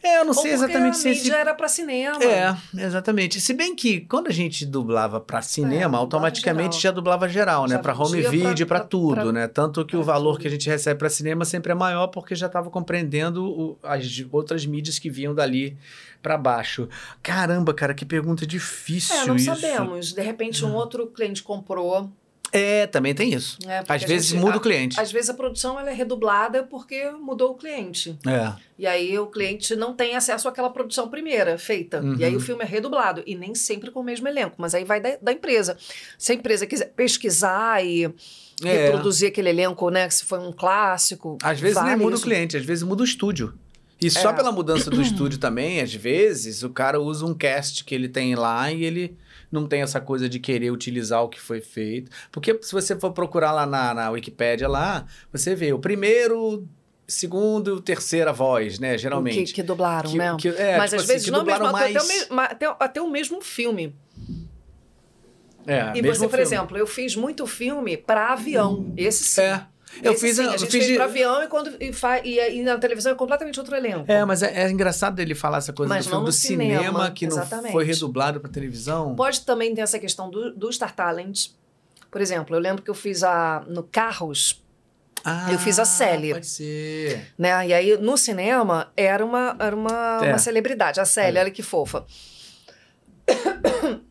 É, 0.04 0.20
eu 0.20 0.26
não 0.26 0.34
sei 0.34 0.52
exatamente 0.52 0.98
se. 0.98 1.08
A 1.08 1.12
mídia 1.12 1.36
era 1.36 1.54
para 1.54 1.68
cinema. 1.68 2.24
É, 2.24 2.56
exatamente. 2.76 3.40
Se 3.40 3.54
bem 3.54 3.76
que 3.76 4.02
quando 4.02 4.28
a 4.28 4.32
gente 4.32 4.66
dublava 4.66 5.20
para 5.20 5.42
cinema, 5.42 5.98
é, 5.98 6.00
automaticamente 6.00 6.80
já 6.80 6.92
dublava 6.92 7.30
geral, 7.30 7.68
né? 7.68 7.78
Para 7.78 7.94
home 7.94 8.22
video, 8.22 8.66
para 8.66 8.80
tudo, 8.80 9.16
pra, 9.16 9.32
né? 9.32 9.48
Tanto 9.48 9.86
que 9.86 9.96
o 9.96 10.04
valor 10.04 10.34
tudo. 10.34 10.42
que 10.42 10.48
a 10.48 10.52
gente 10.52 10.70
recebe 10.70 10.98
para 10.98 11.10
cinema 11.10 11.46
sempre 11.46 11.72
é 11.72 11.76
maior 11.76 12.08
porque 12.08 12.34
já 12.36 12.48
estava 12.48 12.70
compreendendo 12.70 13.46
o, 13.46 13.78
as 13.84 14.26
outras 14.32 14.66
mídias 14.66 14.98
que 14.98 15.10
vinham 15.10 15.36
dali 15.36 15.78
para 16.22 16.38
baixo. 16.38 16.88
Caramba, 17.22 17.74
cara, 17.74 17.94
que 17.94 18.06
pergunta 18.06 18.46
difícil. 18.46 19.16
É, 19.16 19.26
não 19.26 19.36
isso. 19.36 19.46
sabemos. 19.46 20.14
De 20.14 20.22
repente, 20.22 20.64
um 20.66 20.74
outro 20.74 21.08
cliente 21.08 21.44
comprou 21.44 22.12
É, 22.52 22.86
também 22.88 23.16
tem 23.16 23.34
isso. 23.34 23.58
É, 23.66 23.84
às 23.88 24.04
vezes 24.04 24.28
gente, 24.28 24.40
muda 24.40 24.56
a, 24.56 24.58
o 24.58 24.60
cliente. 24.60 25.00
Às 25.00 25.12
vezes 25.12 25.30
a 25.30 25.34
produção 25.34 25.80
ela 25.80 25.90
é 25.90 25.94
redublada 25.94 26.64
porque 26.64 27.10
mudou 27.12 27.52
o 27.52 27.56
cliente. 27.56 28.18
É. 28.28 28.54
E 28.78 28.86
aí 28.86 29.18
o 29.18 29.28
cliente 29.28 29.76
não 29.76 29.94
tem 29.94 30.16
acesso 30.16 30.48
àquela 30.50 30.70
produção 30.70 31.10
primeira 31.10 31.58
feita. 31.58 32.02
Uhum. 32.02 32.16
E 32.18 32.26
aí 32.26 32.36
o 32.36 32.40
filme 32.40 32.64
é 32.64 32.68
redublado. 32.68 33.24
E 33.26 33.36
nem 33.36 33.56
sempre 33.56 33.90
com 33.90 34.02
o 34.02 34.04
mesmo 34.04 34.28
elenco, 34.28 34.56
mas 34.58 34.76
aí 34.76 34.84
vai 34.84 35.00
da, 35.00 35.18
da 35.22 35.32
empresa. 35.32 35.78
Se 36.18 36.34
a 36.34 36.36
empresa 36.36 36.66
quiser 36.66 36.92
pesquisar 36.94 37.86
e 37.86 38.06
é. 38.64 38.86
reproduzir 38.86 39.30
aquele 39.30 39.50
elenco, 39.50 39.90
né? 39.90 40.10
Se 40.10 40.26
foi 40.26 40.40
um 40.40 40.52
clássico. 40.52 41.38
Às 41.42 41.60
vezes 41.60 41.76
vale 41.76 41.90
nem 41.90 41.98
muda 41.98 42.16
isso. 42.16 42.24
o 42.24 42.28
cliente, 42.28 42.58
às 42.58 42.66
vezes 42.66 42.84
muda 42.84 43.02
o 43.02 43.06
estúdio. 43.06 43.54
E 44.02 44.10
só 44.10 44.32
é. 44.32 44.34
pela 44.34 44.52
mudança 44.52 44.90
do 44.90 45.00
estúdio 45.00 45.38
também, 45.38 45.80
às 45.80 45.94
vezes, 45.94 46.64
o 46.64 46.72
cara 46.72 47.00
usa 47.00 47.24
um 47.24 47.36
cast 47.36 47.84
que 47.86 47.94
ele 47.94 48.10
tem 48.10 48.34
lá 48.34 48.72
e 48.72 48.84
ele 48.84 49.16
não 49.52 49.68
tem 49.68 49.82
essa 49.82 50.00
coisa 50.00 50.30
de 50.30 50.40
querer 50.40 50.72
utilizar 50.72 51.24
o 51.24 51.30
que 51.30 51.40
foi 51.40 51.62
feito. 51.62 52.10
Porque 52.32 52.58
se 52.62 52.72
você 52.72 52.96
for 52.96 53.12
procurar 53.12 53.52
lá 53.52 53.66
na, 53.66 53.94
na 53.94 54.10
Wikipédia 54.10 54.68
lá, 54.68 55.06
você 55.32 55.54
vê 55.54 55.74
o 55.74 55.80
primeiro 55.80 56.68
segundo, 57.08 57.82
terceira 57.82 58.32
voz, 58.32 58.80
né? 58.80 58.98
Geralmente. 58.98 59.44
Que, 59.44 59.54
que 59.56 59.64
dublaram, 59.64 60.10
que, 60.10 60.18
né? 60.18 60.36
Que, 60.40 60.48
é, 60.48 60.78
Mas 60.78 60.92
tipo 60.92 61.02
às 61.02 61.04
assim, 61.04 61.14
vezes 61.14 61.28
não 61.30 61.44
mesmo, 61.44 61.72
mais... 61.72 61.96
até, 61.96 62.34
o, 62.34 62.40
até, 62.40 62.76
até 62.80 63.02
o 63.02 63.10
mesmo 63.10 63.42
filme. 63.42 63.94
É, 65.68 65.92
e 65.96 66.02
você, 66.02 66.22
por 66.22 66.32
filme. 66.32 66.42
exemplo, 66.42 66.78
eu 66.78 66.88
fiz 66.88 67.16
muito 67.16 67.46
filme 67.46 67.96
para 67.96 68.34
avião. 68.34 68.92
Esse 68.98 69.24
sim. 69.24 69.42
É. 69.42 69.66
Eu 70.02 70.14
Esse, 70.14 70.22
fiz, 70.22 70.36
sim, 70.38 70.44
a 70.44 70.52
gente 70.52 70.64
eu 70.64 70.72
fiz 70.72 70.86
fez 70.86 70.88
de... 70.88 71.02
avião 71.02 71.44
e, 71.44 71.48
quando, 71.48 71.76
e, 71.80 71.92
fa, 71.92 72.20
e, 72.20 72.40
e, 72.40 72.64
na 72.64 72.78
televisão 72.78 73.12
é 73.12 73.16
completamente 73.16 73.60
outro 73.60 73.76
elenco. 73.76 74.06
É, 74.08 74.24
mas 74.24 74.42
é, 74.42 74.64
é 74.64 74.70
engraçado 74.70 75.20
ele 75.20 75.36
falar 75.36 75.58
essa 75.58 75.74
coisa 75.74 75.94
mas 75.94 76.06
do, 76.06 76.10
filme, 76.12 76.26
do 76.26 76.32
cinema, 76.32 76.80
cinema, 76.80 77.12
que 77.12 77.26
exatamente. 77.26 77.66
não 77.66 77.72
foi 77.72 77.84
redublado 77.84 78.40
para 78.40 78.50
televisão. 78.50 79.16
Pode 79.16 79.42
também 79.42 79.74
ter 79.76 79.82
essa 79.82 80.00
questão 80.00 80.30
do, 80.30 80.54
do 80.54 80.72
Star 80.72 80.96
Talent. 80.96 81.50
Por 82.10 82.22
exemplo, 82.22 82.56
eu 82.56 82.60
lembro 82.60 82.82
que 82.82 82.90
eu 82.90 82.96
fiz 82.96 83.24
a 83.24 83.64
no 83.68 83.84
Carros. 83.84 84.62
Ah, 85.24 85.52
eu 85.52 85.60
fiz 85.60 85.78
a 85.78 85.86
Célia. 85.86 86.36
Pode 86.36 86.48
ser. 86.48 87.34
Né? 87.38 87.68
E 87.68 87.74
aí, 87.74 87.98
no 87.98 88.18
cinema, 88.18 88.92
era 88.98 89.24
uma, 89.24 89.56
era 89.60 89.76
uma, 89.76 90.20
é. 90.24 90.30
uma 90.30 90.40
celebridade. 90.40 91.00
A 91.00 91.06
Célia, 91.06 91.40
é. 91.40 91.42
olha 91.44 91.52
que 91.52 91.62
fofa. 91.62 92.06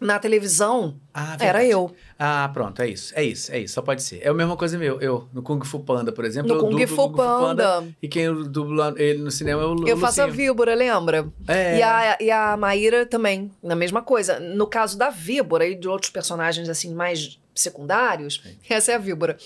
Na 0.00 0.18
televisão, 0.18 0.98
ah, 1.12 1.36
era 1.38 1.62
eu. 1.62 1.94
Ah, 2.22 2.50
pronto, 2.52 2.82
é 2.82 2.88
isso. 2.88 3.14
É 3.16 3.24
isso, 3.24 3.50
é 3.50 3.60
isso. 3.60 3.72
Só 3.72 3.80
pode 3.80 4.02
ser. 4.02 4.20
É 4.22 4.28
a 4.28 4.34
mesma 4.34 4.54
coisa 4.54 4.76
meu. 4.76 5.00
Eu, 5.00 5.26
no 5.32 5.42
Kung 5.42 5.64
Fu 5.64 5.80
Panda, 5.80 6.12
por 6.12 6.26
exemplo. 6.26 6.52
No 6.52 6.60
Kung, 6.60 6.86
Fu, 6.86 6.96
Kung 6.96 7.08
Fu 7.08 7.16
Panda. 7.16 7.88
E 8.02 8.06
quem 8.08 8.30
dubla 8.44 8.94
ele 8.98 9.20
no 9.20 9.30
cinema 9.30 9.62
é 9.62 9.64
o 9.64 9.88
Eu 9.88 9.96
faço 9.96 10.20
a 10.20 10.26
Víbora, 10.26 10.74
lembra? 10.74 11.26
É. 11.48 11.78
E 11.78 11.82
a, 11.82 12.18
e 12.20 12.30
a 12.30 12.58
Maíra 12.58 13.06
também, 13.06 13.50
na 13.62 13.74
mesma 13.74 14.02
coisa. 14.02 14.38
No 14.38 14.66
caso 14.66 14.98
da 14.98 15.08
Víbora 15.08 15.66
e 15.66 15.74
de 15.74 15.88
outros 15.88 16.10
personagens, 16.10 16.68
assim, 16.68 16.92
mais 16.92 17.40
secundários, 17.54 18.42
é. 18.68 18.74
essa 18.74 18.92
é 18.92 18.96
a 18.96 18.98
Víbora. 18.98 19.38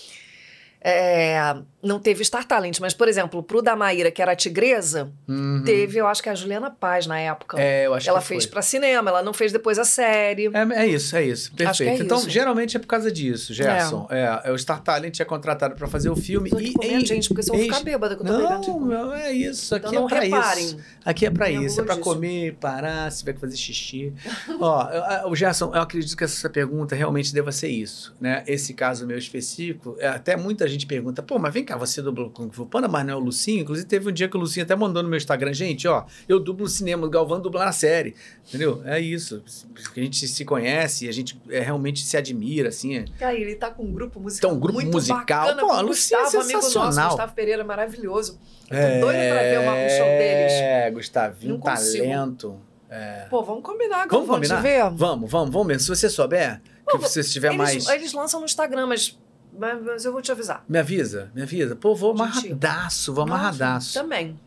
É, 0.87 1.57
não 1.83 1.99
teve 1.99 2.23
Star 2.25 2.45
Talent, 2.45 2.79
mas, 2.79 2.93
por 2.93 3.09
exemplo, 3.09 3.43
pro 3.43 3.63
da 3.63 3.75
Maíra, 3.75 4.11
que 4.11 4.21
era 4.21 4.33
a 4.33 4.37
tigresa, 4.37 5.11
uhum. 5.27 5.63
teve, 5.65 5.99
eu 5.99 6.07
acho 6.07 6.23
que 6.23 6.29
a 6.29 6.35
Juliana 6.35 6.71
Paz 6.71 7.07
na 7.07 7.19
época. 7.19 7.59
É, 7.59 7.87
eu 7.87 7.95
acho 7.95 8.09
ela 8.09 8.21
que 8.21 8.27
fez 8.27 8.45
para 8.45 8.61
cinema, 8.61 9.09
ela 9.09 9.23
não 9.23 9.33
fez 9.33 9.51
depois 9.51 9.79
a 9.79 9.85
série. 9.85 10.47
É, 10.49 10.83
é 10.83 10.87
isso, 10.87 11.17
é 11.17 11.25
isso. 11.25 11.55
Perfeito. 11.55 12.03
É 12.03 12.05
então, 12.05 12.19
isso. 12.19 12.29
geralmente 12.29 12.77
é 12.77 12.81
por 12.81 12.87
causa 12.87 13.11
disso, 13.11 13.55
Gerson. 13.55 14.07
É. 14.11 14.43
é, 14.45 14.53
o 14.53 14.59
Star 14.59 14.83
Talent 14.83 15.21
é 15.21 15.25
contratado 15.25 15.75
para 15.75 15.87
fazer 15.87 16.11
o 16.11 16.17
filme. 16.17 16.51
Tô 16.51 16.59
e 16.59 16.75
comendo, 16.75 17.07
gente, 17.07 17.29
porque 17.29 17.43
se 17.43 17.51
eu 17.51 17.59
ficar 17.59 17.81
bêbada 17.81 18.15
que 18.15 18.23
eu 18.23 18.27
tô 18.27 18.33
não. 18.33 18.81
Não, 18.81 19.15
é 19.15 19.33
isso. 19.33 19.75
Aqui 19.75 19.89
então, 19.89 20.07
é 20.07 20.09
para 20.09 20.27
isso. 20.27 20.79
Aqui 21.03 21.27
é 21.27 21.31
para 21.31 21.51
isso. 21.51 21.81
É 21.81 21.85
para 21.85 21.97
comer, 21.97 22.57
parar, 22.61 23.11
se 23.11 23.21
tiver 23.21 23.33
que 23.33 23.41
fazer 23.41 23.57
xixi. 23.57 24.13
Ó, 24.61 25.29
o 25.31 25.35
Gerson, 25.35 25.73
eu 25.75 25.81
acredito 25.81 26.15
que 26.15 26.25
essa 26.25 26.51
pergunta 26.51 26.95
realmente 26.95 27.33
deva 27.33 27.53
ser 27.53 27.69
isso, 27.69 28.15
né? 28.21 28.43
Esse 28.47 28.75
caso 28.75 29.07
meu 29.07 29.17
específico, 29.17 29.97
é, 29.99 30.09
até 30.09 30.37
muita 30.37 30.67
gente 30.67 30.74
pergunta, 30.79 31.23
pô, 31.23 31.39
mas 31.39 31.53
vem 31.53 31.65
cá, 31.65 31.77
você 31.77 32.03
dublou 32.03 32.31
Kung 32.31 32.51
Fu 32.51 32.67
Panda, 32.67 32.89
mas 32.89 33.07
não 33.07 33.13
é 33.13 33.17
o 33.17 33.21
Lucinho. 33.21 33.63
Inclusive, 33.63 33.87
teve 33.87 34.09
um 34.09 34.13
dia 34.13 34.29
que 34.29 34.37
o 34.37 34.41
Lucinho 34.41 34.65
até 34.65 34.75
mandou 34.75 35.03
no 35.03 35.09
meu 35.09 35.17
Instagram, 35.17 35.53
gente, 35.53 35.87
ó, 35.87 36.05
eu 36.29 36.41
dublo 36.41 36.67
cinema, 36.69 37.07
o 37.07 37.11
Galvão 37.11 37.41
dubla 37.41 37.65
na 37.65 37.73
série. 37.73 38.15
Entendeu? 38.49 38.83
É 38.85 38.99
isso. 39.01 39.43
Porque 39.73 40.01
a 40.01 40.03
gente 40.03 40.27
se 40.27 40.45
conhece, 40.45 41.09
a 41.09 41.13
gente 41.13 41.41
é, 41.49 41.61
realmente 41.61 42.05
se 42.05 42.17
admira, 42.17 42.71
assim. 42.71 42.97
É. 42.97 43.05
Cara, 43.19 43.35
ele 43.35 43.55
tá 43.55 43.71
com 43.71 43.85
um 43.85 43.93
grupo 43.93 44.19
musical. 44.19 44.51
Então, 44.51 44.57
um 44.57 44.61
grupo 44.61 44.81
muito 44.81 44.93
musical. 44.93 45.47
Bacana, 45.47 45.61
Pô, 45.61 45.71
a 45.71 45.81
Lucinho 45.81 46.21
é 46.21 46.27
sensacional. 46.27 46.83
Amigo 46.83 46.97
nosso, 46.97 47.09
Gustavo 47.09 47.35
Pereira, 47.35 47.65
maravilhoso. 47.65 48.39
Eu 48.71 48.77
tô 48.77 48.77
é, 48.77 49.01
doida 49.01 49.35
pra 49.35 49.43
ver 49.43 49.61
uma, 49.61 49.73
um 49.73 49.89
show 49.89 50.07
deles. 50.07 50.53
É, 50.53 50.91
Gustavinho, 50.91 51.59
talento. 51.59 52.57
É. 52.91 53.27
Pô, 53.29 53.43
vamos 53.43 53.63
combinar, 53.63 54.07
Galvão, 54.07 54.27
vamos 54.27 54.49
combinar? 54.49 54.61
ver. 54.61 54.97
Vamos, 54.97 55.31
vamos, 55.31 55.51
vamos 55.51 55.67
mesmo. 55.67 55.81
Se 55.81 55.89
você 55.89 56.09
souber, 56.09 56.61
que 56.89 56.99
você 56.99 57.21
estiver 57.21 57.49
eles, 57.49 57.59
mais... 57.59 57.89
Eles 57.89 58.13
lançam 58.13 58.41
no 58.41 58.47
Instagram, 58.47 58.87
mas 58.87 59.19
mas 59.59 60.05
eu 60.05 60.13
vou 60.13 60.23
te 60.23 60.33
avisar. 60.33 60.65
Me 60.69 60.79
avisa, 60.79 61.31
me 61.35 61.43
avisa. 61.43 61.77
Pô, 61.77 61.95
vou 61.95 62.13
amarradaço, 62.13 63.15
vou 63.15 63.25
amarradaço. 63.25 63.95
Também. 63.95 64.39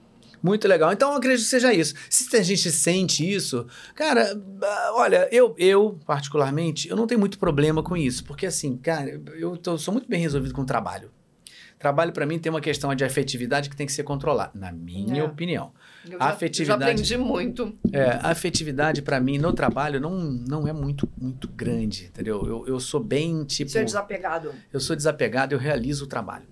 Muito 0.41 0.67
legal. 0.67 0.91
Então, 0.93 1.11
eu 1.11 1.17
acredito 1.17 1.43
que 1.43 1.49
seja 1.49 1.73
isso. 1.73 1.95
Se 2.09 2.35
a 2.35 2.43
gente 2.43 2.71
sente 2.71 3.29
isso, 3.29 3.65
cara, 3.95 4.39
olha, 4.93 5.27
eu, 5.31 5.55
eu 5.57 5.99
particularmente, 6.05 6.87
eu 6.87 6.95
não 6.95 7.07
tenho 7.07 7.19
muito 7.19 7.39
problema 7.39 7.81
com 7.81 7.97
isso. 7.97 8.23
Porque, 8.23 8.45
assim, 8.45 8.77
cara, 8.77 9.21
eu 9.35 9.57
tô, 9.57 9.77
sou 9.77 9.91
muito 9.91 10.07
bem 10.07 10.21
resolvido 10.21 10.53
com 10.53 10.61
o 10.61 10.65
trabalho. 10.65 11.11
Trabalho, 11.79 12.11
para 12.11 12.25
mim, 12.25 12.39
tem 12.39 12.49
uma 12.49 12.61
questão 12.61 12.93
de 12.95 13.03
afetividade 13.03 13.69
que 13.69 13.75
tem 13.75 13.85
que 13.85 13.93
ser 13.93 14.03
controlada, 14.03 14.51
na 14.55 14.71
minha 14.71 15.21
é. 15.21 15.23
opinião. 15.23 15.71
Eu 16.11 16.19
já, 16.19 16.25
afetividade, 16.25 16.79
já 16.79 16.91
aprendi 16.91 17.17
muito. 17.17 17.77
É, 17.91 18.03
a 18.03 18.31
afetividade, 18.31 19.01
para 19.01 19.19
mim, 19.19 19.37
no 19.37 19.53
trabalho, 19.53 19.99
não, 19.99 20.17
não 20.19 20.67
é 20.67 20.73
muito, 20.73 21.07
muito 21.19 21.47
grande, 21.47 22.05
entendeu? 22.05 22.45
Eu, 22.45 22.67
eu 22.67 22.79
sou 22.79 22.99
bem, 22.99 23.43
tipo... 23.43 23.69
Você 23.71 23.79
é 23.79 23.83
desapegado. 23.83 24.53
Eu 24.71 24.79
sou 24.79 24.95
desapegado, 24.95 25.53
eu 25.53 25.59
realizo 25.59 26.05
o 26.05 26.07
trabalho. 26.07 26.45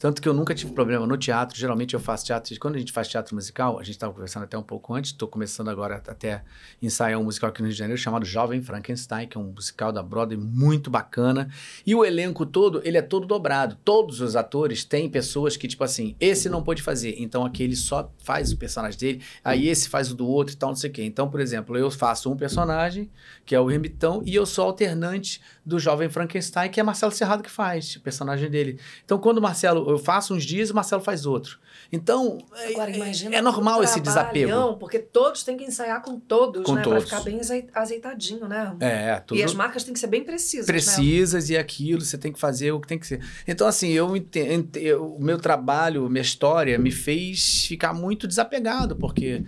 Tanto 0.00 0.22
que 0.22 0.26
eu 0.26 0.32
nunca 0.32 0.54
tive 0.54 0.72
problema 0.72 1.06
no 1.06 1.18
teatro. 1.18 1.58
Geralmente 1.58 1.92
eu 1.92 2.00
faço 2.00 2.24
teatro. 2.24 2.58
Quando 2.58 2.76
a 2.76 2.78
gente 2.78 2.90
faz 2.90 3.06
teatro 3.06 3.34
musical, 3.34 3.78
a 3.78 3.82
gente 3.82 3.96
estava 3.96 4.10
conversando 4.14 4.44
até 4.44 4.56
um 4.56 4.62
pouco 4.62 4.94
antes, 4.94 5.10
estou 5.10 5.28
começando 5.28 5.68
agora 5.68 5.96
até 5.96 6.42
ensaiar 6.80 7.20
um 7.20 7.24
musical 7.24 7.50
aqui 7.50 7.60
no 7.60 7.66
Rio 7.66 7.74
de 7.74 7.78
Janeiro 7.78 8.00
chamado 8.00 8.24
Jovem 8.24 8.62
Frankenstein, 8.62 9.28
que 9.28 9.36
é 9.36 9.40
um 9.40 9.52
musical 9.52 9.92
da 9.92 10.02
Broadway 10.02 10.38
muito 10.38 10.90
bacana. 10.90 11.50
E 11.86 11.94
o 11.94 12.02
elenco 12.02 12.46
todo, 12.46 12.80
ele 12.82 12.96
é 12.96 13.02
todo 13.02 13.26
dobrado. 13.26 13.76
Todos 13.84 14.22
os 14.22 14.36
atores 14.36 14.86
têm 14.86 15.06
pessoas 15.06 15.54
que, 15.54 15.68
tipo 15.68 15.84
assim, 15.84 16.16
esse 16.18 16.48
não 16.48 16.62
pode 16.62 16.80
fazer, 16.80 17.16
então 17.18 17.44
aquele 17.44 17.76
só 17.76 18.10
faz 18.24 18.52
o 18.52 18.56
personagem 18.56 18.98
dele, 18.98 19.22
aí 19.44 19.68
esse 19.68 19.86
faz 19.86 20.10
o 20.10 20.14
do 20.14 20.26
outro 20.26 20.54
e 20.54 20.56
tal, 20.56 20.70
não 20.70 20.76
sei 20.76 20.88
o 20.88 20.92
quê. 20.94 21.04
Então, 21.04 21.28
por 21.28 21.40
exemplo, 21.40 21.76
eu 21.76 21.90
faço 21.90 22.32
um 22.32 22.36
personagem, 22.38 23.10
que 23.44 23.54
é 23.54 23.60
o 23.60 23.66
Remitão, 23.66 24.22
e 24.24 24.34
eu 24.34 24.46
sou 24.46 24.64
alternante 24.64 25.42
do 25.64 25.78
Jovem 25.78 26.08
Frankenstein, 26.08 26.70
que 26.70 26.80
é 26.80 26.82
Marcelo 26.82 27.12
Serrado 27.12 27.42
que 27.42 27.50
faz, 27.50 27.96
o 27.96 28.00
personagem 28.00 28.50
dele. 28.50 28.78
Então, 29.04 29.18
quando 29.18 29.38
o 29.38 29.42
Marcelo 29.42 29.88
eu 29.90 29.98
faço 29.98 30.34
uns 30.34 30.44
dias 30.44 30.70
o 30.70 30.74
Marcelo 30.74 31.02
faz 31.02 31.26
outro. 31.26 31.58
Então, 31.92 32.38
Agora, 32.70 32.90
é, 32.90 33.34
é 33.34 33.42
normal 33.42 33.82
esse 33.82 34.00
desapego. 34.00 34.76
Porque 34.76 34.98
todos 34.98 35.42
têm 35.42 35.56
que 35.56 35.64
ensaiar 35.64 36.02
com 36.02 36.18
todos, 36.18 36.62
com 36.64 36.74
né? 36.74 36.82
Todos. 36.82 37.04
Pra 37.04 37.18
ficar 37.18 37.30
bem 37.30 37.40
azeitadinho, 37.74 38.46
né? 38.48 38.76
É, 38.80 39.20
tudo... 39.20 39.38
E 39.38 39.42
as 39.42 39.54
marcas 39.54 39.84
têm 39.84 39.92
que 39.92 40.00
ser 40.00 40.06
bem 40.06 40.24
precisas, 40.24 40.66
né? 40.66 40.72
Precisas 40.72 41.48
né? 41.48 41.56
e 41.56 41.58
aquilo, 41.58 42.00
você 42.00 42.16
tem 42.16 42.32
que 42.32 42.38
fazer 42.38 42.72
o 42.72 42.80
que 42.80 42.88
tem 42.88 42.98
que 42.98 43.06
ser. 43.06 43.20
Então, 43.46 43.66
assim, 43.66 43.90
eu 43.90 44.16
entendo, 44.16 44.70
o 45.00 45.22
meu 45.22 45.38
trabalho, 45.38 46.08
minha 46.08 46.22
história 46.22 46.78
me 46.78 46.90
fez 46.90 47.66
ficar 47.66 47.92
muito 47.92 48.26
desapegado, 48.26 48.96
porque 48.96 49.44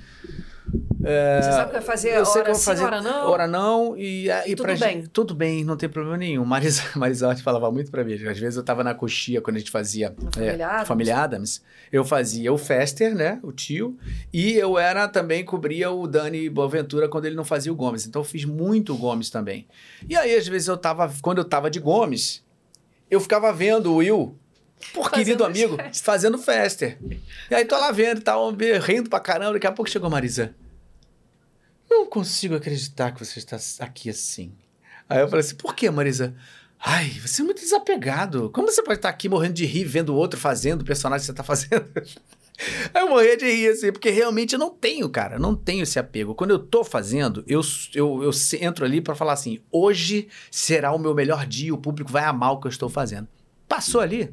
é, 1.05 1.41
Você 1.43 1.53
sabe 1.53 1.63
o 1.63 1.67
que 1.67 1.73
vai 1.73 1.83
fazer 1.83 2.11
hora 2.19 2.45
vou 2.45 2.55
fazer, 2.55 2.85
hora 2.85 3.03
não? 3.03 3.31
Hora 3.31 3.47
não 3.47 3.97
e, 3.97 4.29
e, 4.29 4.53
e 4.53 4.57
tudo 4.57 4.67
bem. 4.67 4.77
Gente, 4.77 5.09
tudo 5.09 5.35
bem, 5.35 5.65
não 5.65 5.77
tem 5.77 5.89
problema 5.89 6.17
nenhum. 6.17 6.45
Marisa, 6.47 6.83
Marisa 6.95 7.35
falava 7.37 7.71
muito 7.71 7.91
pra 7.91 8.05
mim. 8.05 8.15
Às 8.15 8.39
vezes 8.39 8.57
eu 8.57 8.63
tava 8.63 8.85
na 8.85 8.95
coxia 8.95 9.41
quando 9.41 9.57
a 9.57 9.59
gente 9.59 9.71
fazia 9.71 10.15
Família, 10.33 10.63
é, 10.63 10.65
Adams. 10.65 10.89
Família 10.89 11.19
Adams. 11.19 11.63
Eu 11.93 12.05
fazia 12.05 12.53
o 12.53 12.59
Fester, 12.59 13.15
né? 13.15 13.39
O 13.43 13.53
tio. 13.53 13.99
E 14.33 14.53
eu 14.55 14.79
era 14.79 15.09
também, 15.09 15.45
cobria 15.45 15.91
o 15.91 16.07
Dani 16.07 16.49
Boaventura 16.49 17.09
quando 17.09 17.27
ele 17.27 17.37
não 17.37 17.45
fazia 17.45 17.73
o 17.73 17.77
Gomes. 17.77 18.07
Então 18.07 18.21
eu 18.21 18.25
fiz 18.25 18.45
muito 18.45 18.95
o 18.95 18.97
Gomes 18.97 19.29
também. 19.29 19.67
E 20.09 20.17
aí, 20.17 20.35
às 20.35 20.47
vezes, 20.47 20.69
eu 20.69 20.77
tava. 20.77 21.13
Quando 21.21 21.39
eu 21.39 21.45
tava 21.45 21.71
de 21.71 21.81
Gomes, 21.81 22.43
eu 23.11 23.21
ficava 23.21 23.53
vendo 23.53 23.93
o 23.93 23.97
Will 23.97 24.39
por 24.93 25.05
fazendo 25.05 25.15
querido 25.15 25.45
amigo, 25.45 25.77
festa. 25.77 26.05
fazendo 26.05 26.39
Fester. 26.39 26.99
E 27.51 27.55
aí 27.55 27.65
tô 27.65 27.79
lá 27.79 27.93
vendo 27.93 28.21
tal, 28.21 28.53
rindo 28.81 29.09
pra 29.09 29.21
caramba. 29.21 29.53
Daqui 29.53 29.67
a 29.67 29.73
pouco 29.73 29.91
chegou 29.91 30.07
a 30.07 30.11
Marisa. 30.11 30.55
Não 31.93 32.07
consigo 32.07 32.55
acreditar 32.55 33.13
que 33.13 33.23
você 33.23 33.39
está 33.39 33.59
aqui 33.85 34.09
assim. 34.09 34.55
Aí 35.07 35.21
eu 35.21 35.29
falei 35.29 35.45
assim, 35.45 35.57
por 35.57 35.75
que, 35.75 35.91
Marisa? 35.91 36.35
Ai, 36.83 37.11
você 37.11 37.43
é 37.43 37.45
muito 37.45 37.61
desapegado. 37.61 38.49
Como 38.49 38.67
você 38.67 38.83
pode 38.83 38.99
estar 38.99 39.11
aqui 39.11 39.29
morrendo 39.29 39.53
de 39.53 39.67
rir 39.67 39.85
vendo 39.85 40.09
o 40.09 40.17
outro 40.17 40.41
fazendo 40.41 40.81
o 40.81 40.85
personagem 40.87 41.21
que 41.21 41.27
você 41.27 41.33
está 41.33 41.45
fazendo? 41.45 41.87
Eu 42.95 43.09
morria 43.09 43.37
de 43.37 43.45
rir, 43.45 43.69
assim, 43.69 43.91
porque 43.91 44.11
realmente 44.11 44.53
eu 44.53 44.59
não 44.59 44.71
tenho, 44.71 45.09
cara, 45.09 45.39
não 45.39 45.57
tenho 45.57 45.83
esse 45.83 45.99
apego. 45.99 46.35
Quando 46.35 46.51
eu 46.51 46.59
tô 46.61 46.85
fazendo, 46.85 47.43
eu, 47.49 47.61
eu, 47.93 48.23
eu 48.23 48.31
entro 48.61 48.85
ali 48.85 49.01
para 49.01 49.17
falar 49.17 49.33
assim: 49.33 49.59
hoje 49.71 50.29
será 50.51 50.93
o 50.93 50.99
meu 50.99 51.13
melhor 51.13 51.45
dia, 51.45 51.75
o 51.75 51.79
público 51.79 52.13
vai 52.13 52.23
amar 52.23 52.53
o 52.53 52.61
que 52.61 52.67
eu 52.67 52.71
estou 52.71 52.89
fazendo. 52.89 53.27
Passou 53.67 54.01
ali, 54.01 54.33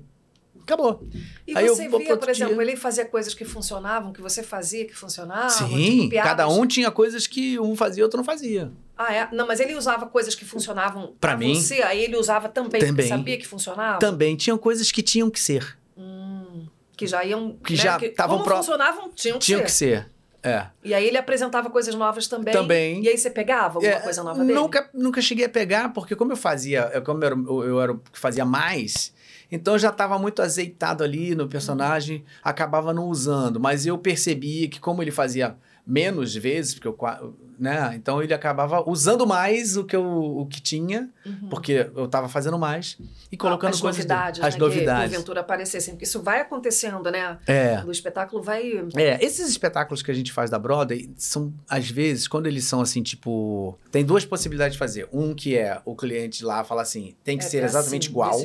Acabou. 0.69 1.03
E 1.47 1.57
Aí 1.57 1.67
você 1.67 1.89
via, 1.89 2.15
por 2.15 2.29
exemplo, 2.29 2.53
dia. 2.53 2.63
ele 2.63 2.75
fazia 2.75 3.03
coisas 3.03 3.33
que 3.33 3.43
funcionavam, 3.43 4.13
que 4.13 4.21
você 4.21 4.43
fazia 4.43 4.85
que 4.85 4.93
funcionavam? 4.93 5.49
Sim, 5.49 6.09
tipo, 6.09 6.23
cada 6.23 6.47
um 6.47 6.67
tinha 6.67 6.91
coisas 6.91 7.25
que 7.25 7.59
um 7.59 7.75
fazia 7.75 8.01
e 8.01 8.03
outro 8.03 8.17
não 8.17 8.23
fazia. 8.23 8.71
Ah, 8.95 9.11
é? 9.11 9.27
Não, 9.31 9.47
mas 9.47 9.59
ele 9.59 9.73
usava 9.73 10.05
coisas 10.05 10.35
que 10.35 10.45
funcionavam 10.45 11.15
para 11.19 11.35
mim. 11.35 11.55
Você, 11.55 11.81
aí 11.81 12.03
ele 12.03 12.15
usava 12.15 12.49
também, 12.49 12.79
também 12.79 13.07
sabia 13.07 13.37
que 13.37 13.47
funcionava? 13.47 13.97
Também. 13.97 14.35
Tinham 14.35 14.59
coisas 14.59 14.91
que 14.91 15.01
tinham 15.01 15.29
que 15.31 15.39
ser. 15.39 15.75
Hum, 15.97 16.67
que 16.95 17.07
já 17.07 17.25
iam. 17.25 17.57
Que 17.63 17.73
né, 17.73 17.79
já 17.79 17.97
estavam 17.97 18.37
Como 18.37 18.47
pro... 18.47 18.57
funcionavam, 18.57 19.09
tinham 19.15 19.39
que 19.39 19.45
tinham 19.45 19.61
ser. 19.61 19.65
que 19.65 19.71
ser. 19.71 20.11
É. 20.43 20.67
E 20.83 20.93
aí 20.93 21.05
ele 21.05 21.17
apresentava 21.17 21.69
coisas 21.69 21.95
novas 21.95 22.27
também. 22.27 22.53
Também. 22.53 23.03
E 23.03 23.09
aí 23.09 23.17
você 23.17 23.29
pegava 23.29 23.79
alguma 23.79 23.93
é, 23.93 23.99
coisa 23.99 24.23
nova 24.23 24.39
dele? 24.39 24.53
Nunca, 24.53 24.89
nunca 24.93 25.21
cheguei 25.21 25.45
a 25.45 25.49
pegar, 25.49 25.89
porque 25.89 26.15
como 26.15 26.31
eu 26.31 26.37
fazia, 26.37 27.01
como 27.03 27.23
eu 27.23 27.27
era, 27.27 27.35
eu 27.67 27.81
era 27.81 27.91
o 27.91 27.97
que 27.97 28.19
fazia 28.19 28.45
mais, 28.45 29.13
então 29.51 29.77
já 29.77 29.89
estava 29.89 30.17
muito 30.19 30.41
azeitado 30.41 31.03
ali 31.03 31.33
no 31.35 31.47
personagem, 31.47 32.23
acabava 32.43 32.93
não 32.93 33.07
usando. 33.07 33.59
Mas 33.59 33.85
eu 33.85 33.97
percebia 33.97 34.67
que 34.67 34.79
como 34.79 35.01
ele 35.01 35.11
fazia 35.11 35.55
menos 35.85 36.35
vezes, 36.35 36.75
porque 36.75 36.87
eu 36.87 37.33
né? 37.59 37.91
Então 37.95 38.23
ele 38.23 38.33
acabava 38.33 38.89
usando 38.89 39.27
mais 39.27 39.75
o 39.75 39.83
que, 39.83 39.95
eu, 39.95 40.03
o 40.03 40.45
que 40.45 40.61
tinha, 40.61 41.09
uhum. 41.25 41.49
porque 41.49 41.89
eu 41.93 42.05
estava 42.05 42.29
fazendo 42.29 42.57
mais 42.57 42.97
e 43.31 43.35
colocando 43.35 43.73
as 43.73 43.81
coisas 43.81 43.97
novidades, 43.97 44.41
as 44.41 44.53
né? 44.53 44.59
novidades. 44.59 45.03
Que 45.03 45.09
porventura 45.09 45.41
aparecessem, 45.41 45.93
porque 45.93 46.05
isso 46.05 46.21
vai 46.21 46.39
acontecendo, 46.39 47.11
né? 47.11 47.37
É. 47.45 47.83
O 47.85 47.91
espetáculo 47.91 48.41
vai. 48.41 48.87
É, 48.95 49.23
esses 49.23 49.49
espetáculos 49.49 50.01
que 50.01 50.09
a 50.09 50.13
gente 50.13 50.31
faz 50.31 50.49
da 50.49 50.57
Broadway 50.57 51.11
são 51.17 51.53
às 51.67 51.89
vezes 51.89 52.27
quando 52.27 52.47
eles 52.47 52.63
são 52.63 52.79
assim, 52.79 53.03
tipo, 53.03 53.77
tem 53.91 54.05
duas 54.05 54.23
possibilidades 54.23 54.73
de 54.73 54.79
fazer. 54.79 55.09
Um 55.11 55.33
que 55.33 55.57
é 55.57 55.81
o 55.83 55.95
cliente 55.95 56.45
lá 56.45 56.63
fala 56.63 56.81
assim, 56.81 57.15
tem 57.23 57.37
que 57.37 57.43
é, 57.43 57.47
ser 57.47 57.63
exatamente 57.63 58.07
assim, 58.07 58.11
igual 58.11 58.39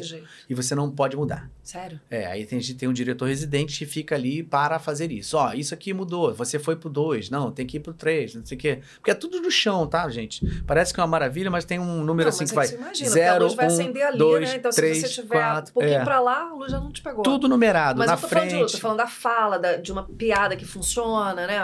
e 0.49 0.55
você 0.55 0.75
não 0.75 0.91
pode 0.91 1.17
mudar. 1.17 1.49
Sério? 1.65 1.99
É, 2.11 2.27
aí 2.27 2.45
tem, 2.45 2.61
tem 2.61 2.87
um 2.87 2.93
diretor 2.93 3.27
residente 3.27 3.79
que 3.79 3.87
fica 3.87 4.15
ali 4.15 4.43
para 4.43 4.79
fazer 4.79 5.11
isso. 5.11 5.39
Ó, 5.39 5.55
isso 5.55 5.73
aqui 5.73 5.95
mudou, 5.95 6.35
você 6.35 6.59
foi 6.59 6.77
pro 6.77 6.91
dois, 6.91 7.31
não, 7.31 7.51
tem 7.51 7.67
que 7.67 7.79
ir 7.79 7.81
pro 7.81 7.95
três, 7.95 8.35
não 8.35 8.45
sei 8.45 8.57
o 8.57 8.61
quê. 8.61 8.81
Porque 8.97 9.11
é 9.11 9.15
tudo 9.15 9.41
do 9.41 9.51
chão, 9.51 9.87
tá, 9.87 10.07
gente? 10.11 10.45
Parece 10.67 10.93
que 10.93 11.01
é 11.01 11.03
uma 11.03 11.09
maravilha, 11.09 11.51
mas 11.51 11.65
tem 11.65 11.79
um 11.79 12.05
número 12.05 12.29
não, 12.29 12.37
assim 12.37 12.45
que 12.45 12.55
vai. 12.55 12.67
Você 12.67 12.77
imagina, 12.77 13.11
zero, 13.11 13.45
a 13.45 13.47
luz 13.47 13.55
vai 13.55 13.65
um, 13.65 13.69
acender 13.69 14.07
ali, 14.07 14.19
dois, 14.19 14.51
né? 14.51 14.57
Então, 14.57 14.71
três, 14.71 14.99
se 14.99 15.09
você 15.09 15.23
tiver 15.23 15.39
quatro, 15.39 15.71
um 15.71 15.75
pouquinho 15.75 16.01
é. 16.01 16.05
pra 16.05 16.21
lá, 16.21 16.51
a 16.51 16.53
luz 16.53 16.71
já 16.71 16.79
não 16.79 16.93
te 16.93 17.01
pegou. 17.01 17.23
Tudo 17.23 17.49
numerado, 17.49 17.99
mas 17.99 18.09
na 18.09 18.13
eu 18.13 18.21
tô 18.21 18.29
frente. 18.29 18.51
Falando 18.51 18.67
de, 18.67 18.73
tô 18.73 18.79
falando 18.79 18.99
da 18.99 19.07
fala, 19.07 19.59
da, 19.59 19.77
de 19.77 19.91
uma 19.91 20.03
piada 20.03 20.57
que 20.57 20.67
funciona, 20.67 21.47
né? 21.47 21.59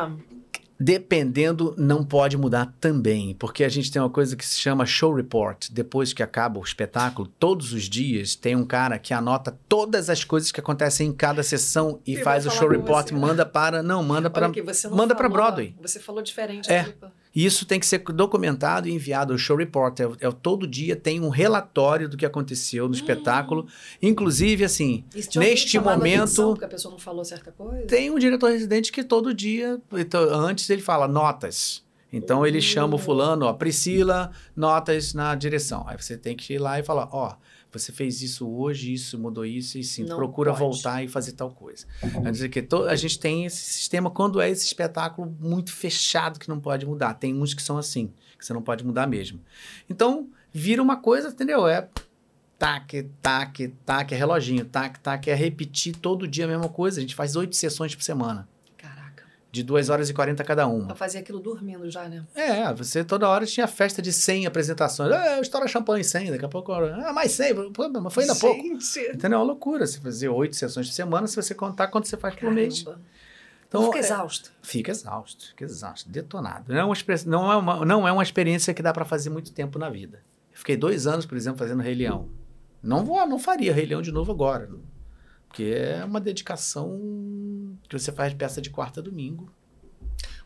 Dependendo, 0.82 1.74
não 1.76 2.02
pode 2.02 2.38
mudar 2.38 2.74
também, 2.80 3.34
porque 3.34 3.64
a 3.64 3.68
gente 3.68 3.92
tem 3.92 4.00
uma 4.00 4.08
coisa 4.08 4.34
que 4.34 4.46
se 4.46 4.58
chama 4.58 4.86
show 4.86 5.12
report. 5.12 5.68
Depois 5.70 6.14
que 6.14 6.22
acaba 6.22 6.58
o 6.58 6.64
espetáculo, 6.64 7.28
todos 7.38 7.74
os 7.74 7.82
dias 7.82 8.34
tem 8.34 8.56
um 8.56 8.64
cara 8.64 8.98
que 8.98 9.12
anota 9.12 9.58
todas 9.68 10.08
as 10.08 10.24
coisas 10.24 10.50
que 10.50 10.58
acontecem 10.58 11.08
em 11.08 11.12
cada 11.12 11.42
sessão 11.42 12.00
e 12.06 12.16
faz 12.16 12.46
o 12.46 12.50
show 12.50 12.66
report, 12.66 13.08
você. 13.08 13.14
manda 13.14 13.44
para, 13.44 13.82
não, 13.82 14.02
manda 14.02 14.30
para, 14.30 14.50
manda 14.90 15.14
para 15.14 15.28
Broadway. 15.28 15.74
Você 15.82 16.00
falou 16.00 16.22
diferente. 16.22 16.72
É. 16.72 16.94
E 17.34 17.44
isso 17.44 17.64
tem 17.64 17.78
que 17.78 17.86
ser 17.86 17.98
documentado 17.98 18.88
e 18.88 18.92
enviado. 18.92 19.32
O 19.32 19.38
show 19.38 19.56
report 19.56 20.00
é, 20.00 20.04
é, 20.20 20.30
todo 20.30 20.66
dia 20.66 20.96
tem 20.96 21.20
um 21.20 21.28
relatório 21.28 22.08
do 22.08 22.16
que 22.16 22.26
aconteceu 22.26 22.84
no 22.84 22.90
hum. 22.90 22.94
espetáculo. 22.94 23.66
Inclusive, 24.02 24.64
assim, 24.64 25.04
neste 25.36 25.78
momento. 25.78 26.22
Atenção, 26.22 26.50
porque 26.50 26.64
a 26.64 26.68
pessoa 26.68 26.92
não 26.92 26.98
falou 26.98 27.24
certa 27.24 27.52
coisa? 27.52 27.86
Tem 27.86 28.10
um 28.10 28.18
diretor 28.18 28.50
residente 28.50 28.90
que 28.90 29.04
todo 29.04 29.32
dia, 29.32 29.80
então, 29.92 30.22
antes 30.22 30.68
ele 30.70 30.82
fala 30.82 31.06
notas. 31.06 31.84
Então 32.12 32.44
ele 32.44 32.60
chama 32.60 32.94
o 32.94 32.96
hum. 32.96 33.02
fulano, 33.02 33.46
ó, 33.46 33.52
Priscila, 33.52 34.32
notas 34.56 35.14
na 35.14 35.34
direção. 35.34 35.84
Aí 35.86 35.96
você 35.96 36.16
tem 36.16 36.36
que 36.36 36.54
ir 36.54 36.58
lá 36.58 36.80
e 36.80 36.82
falar, 36.82 37.08
ó, 37.12 37.36
você 37.72 37.92
fez 37.92 38.20
isso 38.22 38.48
hoje, 38.48 38.92
isso 38.92 39.18
mudou 39.18 39.44
isso, 39.44 39.78
e 39.78 39.84
sim, 39.84 40.04
Não 40.04 40.16
procura 40.16 40.50
pode. 40.50 40.60
voltar 40.60 41.04
e 41.04 41.08
fazer 41.08 41.32
tal 41.32 41.50
coisa. 41.50 41.86
Quer 42.00 42.30
dizer 42.32 42.48
que 42.48 42.62
to, 42.62 42.84
a 42.84 42.96
gente 42.96 43.18
tem 43.18 43.44
esse 43.46 43.58
sistema 43.62 44.10
quando 44.10 44.40
é 44.40 44.50
esse 44.50 44.64
espetáculo 44.66 45.34
muito 45.40 45.72
fechado 45.72 46.38
que 46.38 46.48
não 46.48 46.58
pode 46.58 46.84
mudar. 46.84 47.14
Tem 47.14 47.34
uns 47.34 47.54
que 47.54 47.62
são 47.62 47.78
assim, 47.78 48.12
que 48.38 48.44
você 48.44 48.52
não 48.52 48.62
pode 48.62 48.84
mudar 48.84 49.06
mesmo. 49.06 49.40
Então, 49.88 50.28
vira 50.52 50.82
uma 50.82 50.96
coisa, 50.96 51.28
entendeu? 51.28 51.66
É 51.68 51.88
tac, 52.58 53.04
tac, 53.22 53.68
tac, 53.86 54.12
é 54.12 54.16
reloginho, 54.16 54.64
tac, 54.64 54.98
tac, 55.00 55.28
é 55.28 55.34
repetir 55.34 55.96
todo 55.96 56.28
dia 56.28 56.44
a 56.44 56.48
mesma 56.48 56.68
coisa. 56.68 56.98
A 56.98 57.00
gente 57.00 57.14
faz 57.14 57.36
oito 57.36 57.56
sessões 57.56 57.94
por 57.94 58.02
semana 58.02 58.46
de 59.52 59.62
2 59.62 59.88
horas 59.90 60.08
e 60.08 60.14
40 60.14 60.44
cada 60.44 60.66
uma. 60.66 60.86
Pra 60.86 60.94
fazer 60.94 61.18
aquilo 61.18 61.40
dormindo 61.40 61.90
já, 61.90 62.08
né? 62.08 62.24
É, 62.34 62.72
você 62.72 63.02
toda 63.02 63.28
hora 63.28 63.44
tinha 63.44 63.66
festa 63.66 64.00
de 64.00 64.12
100 64.12 64.46
apresentações. 64.46 65.12
Ah, 65.12 65.40
estoura 65.40 65.66
champanhe 65.66 66.04
100, 66.04 66.30
daqui 66.32 66.44
a 66.44 66.48
pouco, 66.48 66.72
ah, 66.72 67.12
mais 67.12 67.32
100, 67.32 67.72
pô, 67.72 67.88
mas 67.88 68.14
foi 68.14 68.24
ainda 68.24 68.34
Gente. 68.34 68.40
pouco. 68.42 68.66
Entendeu? 69.14 69.38
É 69.38 69.40
uma 69.40 69.44
loucura. 69.44 69.86
Você 69.86 70.00
fazer 70.00 70.28
oito 70.28 70.54
sessões 70.54 70.86
por 70.86 70.94
semana, 70.94 71.26
se 71.26 71.34
você 71.34 71.54
contar 71.54 71.88
quanto 71.88 72.06
você 72.06 72.16
faz 72.16 72.34
por 72.36 72.50
mês. 72.50 72.84
Então, 73.66 73.84
fica 73.84 73.98
é, 73.98 74.00
exausto. 74.00 74.52
Fica 74.62 74.90
exausto, 74.90 75.48
fica 75.48 75.64
exausto, 75.64 76.08
detonado. 76.08 76.72
Não 76.72 76.80
é 76.80 76.84
uma, 76.84 76.94
não 77.26 77.52
é 77.52 77.56
uma, 77.56 77.86
não 77.86 78.08
é 78.08 78.12
uma 78.12 78.22
experiência 78.22 78.74
que 78.74 78.82
dá 78.82 78.92
para 78.92 79.04
fazer 79.04 79.30
muito 79.30 79.52
tempo 79.52 79.78
na 79.78 79.88
vida. 79.88 80.22
Eu 80.52 80.58
fiquei 80.58 80.76
dois 80.76 81.06
anos, 81.06 81.24
por 81.24 81.36
exemplo, 81.36 81.58
fazendo 81.58 81.80
Rei 81.80 81.94
Leão. 81.94 82.28
Não, 82.82 83.04
vou, 83.04 83.24
não 83.28 83.38
faria 83.38 83.72
Rei 83.72 83.86
Leão 83.86 84.02
de 84.02 84.10
novo 84.10 84.32
agora. 84.32 84.68
Porque 85.46 85.64
é 85.64 86.04
uma 86.04 86.20
dedicação 86.20 86.98
que 87.98 88.04
você 88.04 88.12
faz 88.12 88.32
peça 88.34 88.60
de 88.60 88.70
quarta 88.70 89.00
a 89.00 89.02
domingo. 89.02 89.52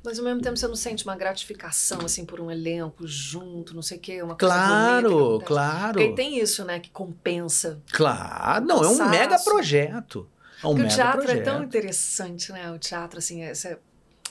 Mas 0.04 0.18
ao 0.18 0.24
mesmo 0.24 0.42
tempo 0.42 0.56
você 0.56 0.68
não 0.68 0.76
sente 0.76 1.04
uma 1.04 1.16
gratificação, 1.16 2.00
assim, 2.04 2.26
por 2.26 2.38
um 2.38 2.50
elenco 2.50 3.06
junto, 3.06 3.74
não 3.74 3.80
sei 3.82 3.96
o 3.96 4.00
quê, 4.00 4.22
uma 4.22 4.36
coisa 4.36 4.54
Claro, 4.54 5.40
claro. 5.46 5.98
Porque 5.98 6.14
tem 6.14 6.38
isso, 6.38 6.64
né, 6.64 6.78
que 6.78 6.90
compensa. 6.90 7.80
Claro, 7.90 8.66
não, 8.66 8.84
é 8.84 8.88
um 8.88 9.08
mega 9.08 9.38
projeto. 9.38 10.28
É 10.62 10.66
um 10.66 10.70
Porque 10.70 10.82
mega 10.82 10.92
o 10.92 10.96
teatro 10.96 11.22
projeto. 11.22 11.40
é 11.40 11.42
tão 11.42 11.62
interessante, 11.64 12.52
né? 12.52 12.70
O 12.70 12.78
teatro, 12.78 13.18
assim, 13.18 13.42
é 13.42 13.54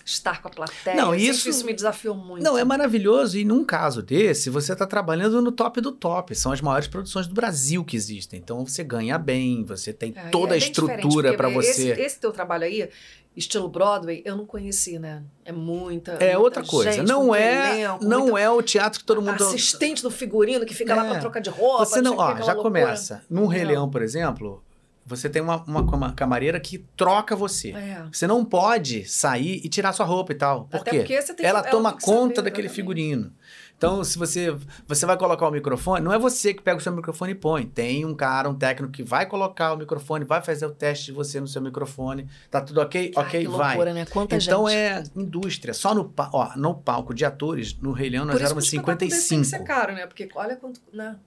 estar 0.05 0.41
com 0.41 0.47
a 0.49 0.51
plateia. 0.51 0.95
Não, 0.95 1.15
isso, 1.15 1.49
isso 1.49 1.65
me 1.65 1.73
desafiou 1.73 2.15
muito. 2.15 2.43
Não, 2.43 2.57
é 2.57 2.63
maravilhoso. 2.63 3.37
E 3.37 3.45
num 3.45 3.63
caso 3.63 4.01
desse, 4.01 4.49
você 4.49 4.73
está 4.73 4.85
trabalhando 4.85 5.41
no 5.41 5.51
top 5.51 5.79
do 5.79 5.91
top. 5.91 6.35
São 6.35 6.51
as 6.51 6.61
maiores 6.61 6.87
produções 6.87 7.27
do 7.27 7.33
Brasil 7.33 7.83
que 7.83 7.95
existem. 7.95 8.39
Então 8.39 8.65
você 8.65 8.83
ganha 8.83 9.17
bem, 9.17 9.63
você 9.63 9.93
tem 9.93 10.13
é, 10.15 10.29
toda 10.29 10.53
é 10.53 10.55
a 10.55 10.57
estrutura 10.57 11.35
para 11.35 11.47
você. 11.47 11.91
Esse, 11.91 12.01
esse 12.01 12.19
teu 12.19 12.31
trabalho 12.31 12.65
aí, 12.65 12.89
estilo 13.35 13.69
Broadway, 13.69 14.21
eu 14.25 14.35
não 14.35 14.45
conheci, 14.45 14.99
né? 14.99 15.23
É 15.45 15.51
muita. 15.51 16.13
É 16.13 16.33
muita 16.33 16.39
outra 16.39 16.63
coisa. 16.63 16.91
Gente, 16.91 17.07
não 17.07 17.33
é, 17.33 17.81
elenco, 17.81 18.03
não 18.03 18.27
muita... 18.27 18.39
é 18.39 18.49
o 18.49 18.61
teatro 18.61 18.99
que 18.99 19.05
todo 19.05 19.21
mundo. 19.21 19.41
Assistente 19.43 20.03
do 20.03 20.11
figurino 20.11 20.65
que 20.65 20.73
fica 20.73 20.93
é. 20.93 20.95
lá 20.95 21.05
para 21.05 21.19
trocar 21.19 21.39
de 21.39 21.49
roupa. 21.49 21.85
Você 21.85 22.01
não, 22.01 22.17
ó, 22.17 22.35
já 22.37 22.53
loucura. 22.53 22.61
começa. 22.61 23.23
Num 23.29 23.47
Rei 23.47 23.63
Leão, 23.63 23.89
por 23.89 24.01
exemplo, 24.01 24.61
você 25.05 25.29
tem 25.29 25.41
uma, 25.41 25.61
uma, 25.63 25.81
uma 25.81 26.13
camareira 26.13 26.59
que 26.59 26.77
troca 26.95 27.35
você. 27.35 27.71
É. 27.71 28.05
Você 28.11 28.25
não 28.25 28.45
pode 28.45 29.05
sair 29.05 29.61
e 29.63 29.69
tirar 29.69 29.91
sua 29.91 30.05
roupa 30.05 30.31
e 30.31 30.35
tal. 30.35 30.65
Por 30.65 30.79
Até 30.79 30.91
quê? 30.91 30.97
Porque 30.99 31.21
você 31.21 31.33
tem 31.33 31.45
ela 31.45 31.61
que, 31.61 31.71
toma 31.71 31.89
ela 31.89 31.99
conta 31.99 32.35
saber, 32.35 32.49
daquele 32.49 32.69
figurino. 32.69 33.33
Então, 33.77 34.01
se 34.01 34.17
você, 34.17 34.55
você 34.87 35.05
vai 35.05 35.17
colocar 35.17 35.45
o 35.45 35.51
microfone, 35.51 36.01
não 36.01 36.13
é 36.13 36.17
você 36.17 36.53
que 36.53 36.61
pega 36.61 36.77
o 36.77 36.81
seu 36.81 36.93
microfone 36.93 37.33
e 37.33 37.35
põe. 37.35 37.65
Tem 37.65 38.05
um 38.05 38.15
cara, 38.15 38.49
um 38.49 38.55
técnico 38.55 38.93
que 38.93 39.03
vai 39.03 39.25
colocar 39.25 39.73
o 39.73 39.77
microfone, 39.77 40.23
vai 40.23 40.41
fazer 40.41 40.65
o 40.65 40.71
teste 40.71 41.07
de 41.07 41.11
você 41.11 41.41
no 41.41 41.47
seu 41.47 41.61
microfone. 41.61 42.29
Tá 42.49 42.61
tudo 42.61 42.79
ok? 42.79 43.11
Ah, 43.13 43.21
ok, 43.21 43.41
que 43.41 43.47
vai. 43.49 43.75
Loucura, 43.75 43.93
né? 43.93 44.05
Quanta 44.05 44.37
então 44.37 44.69
gente. 44.69 44.77
é 44.77 45.03
indústria. 45.19 45.73
Só 45.73 45.93
no, 45.93 46.13
ó, 46.31 46.55
no 46.55 46.75
palco 46.75 47.13
de 47.13 47.25
atores, 47.25 47.75
no 47.77 47.91
Rei 47.91 48.09
Leão, 48.09 48.23
nós 48.23 48.39
éramos 48.39 48.69
55. 48.69 49.29
Tem 49.29 49.39
que 49.41 49.45
ser 49.47 49.63
caro, 49.65 49.93
né? 49.93 50.07
Porque 50.07 50.29
olha 50.33 50.55
quanto. 50.55 50.79
Né? 50.93 51.17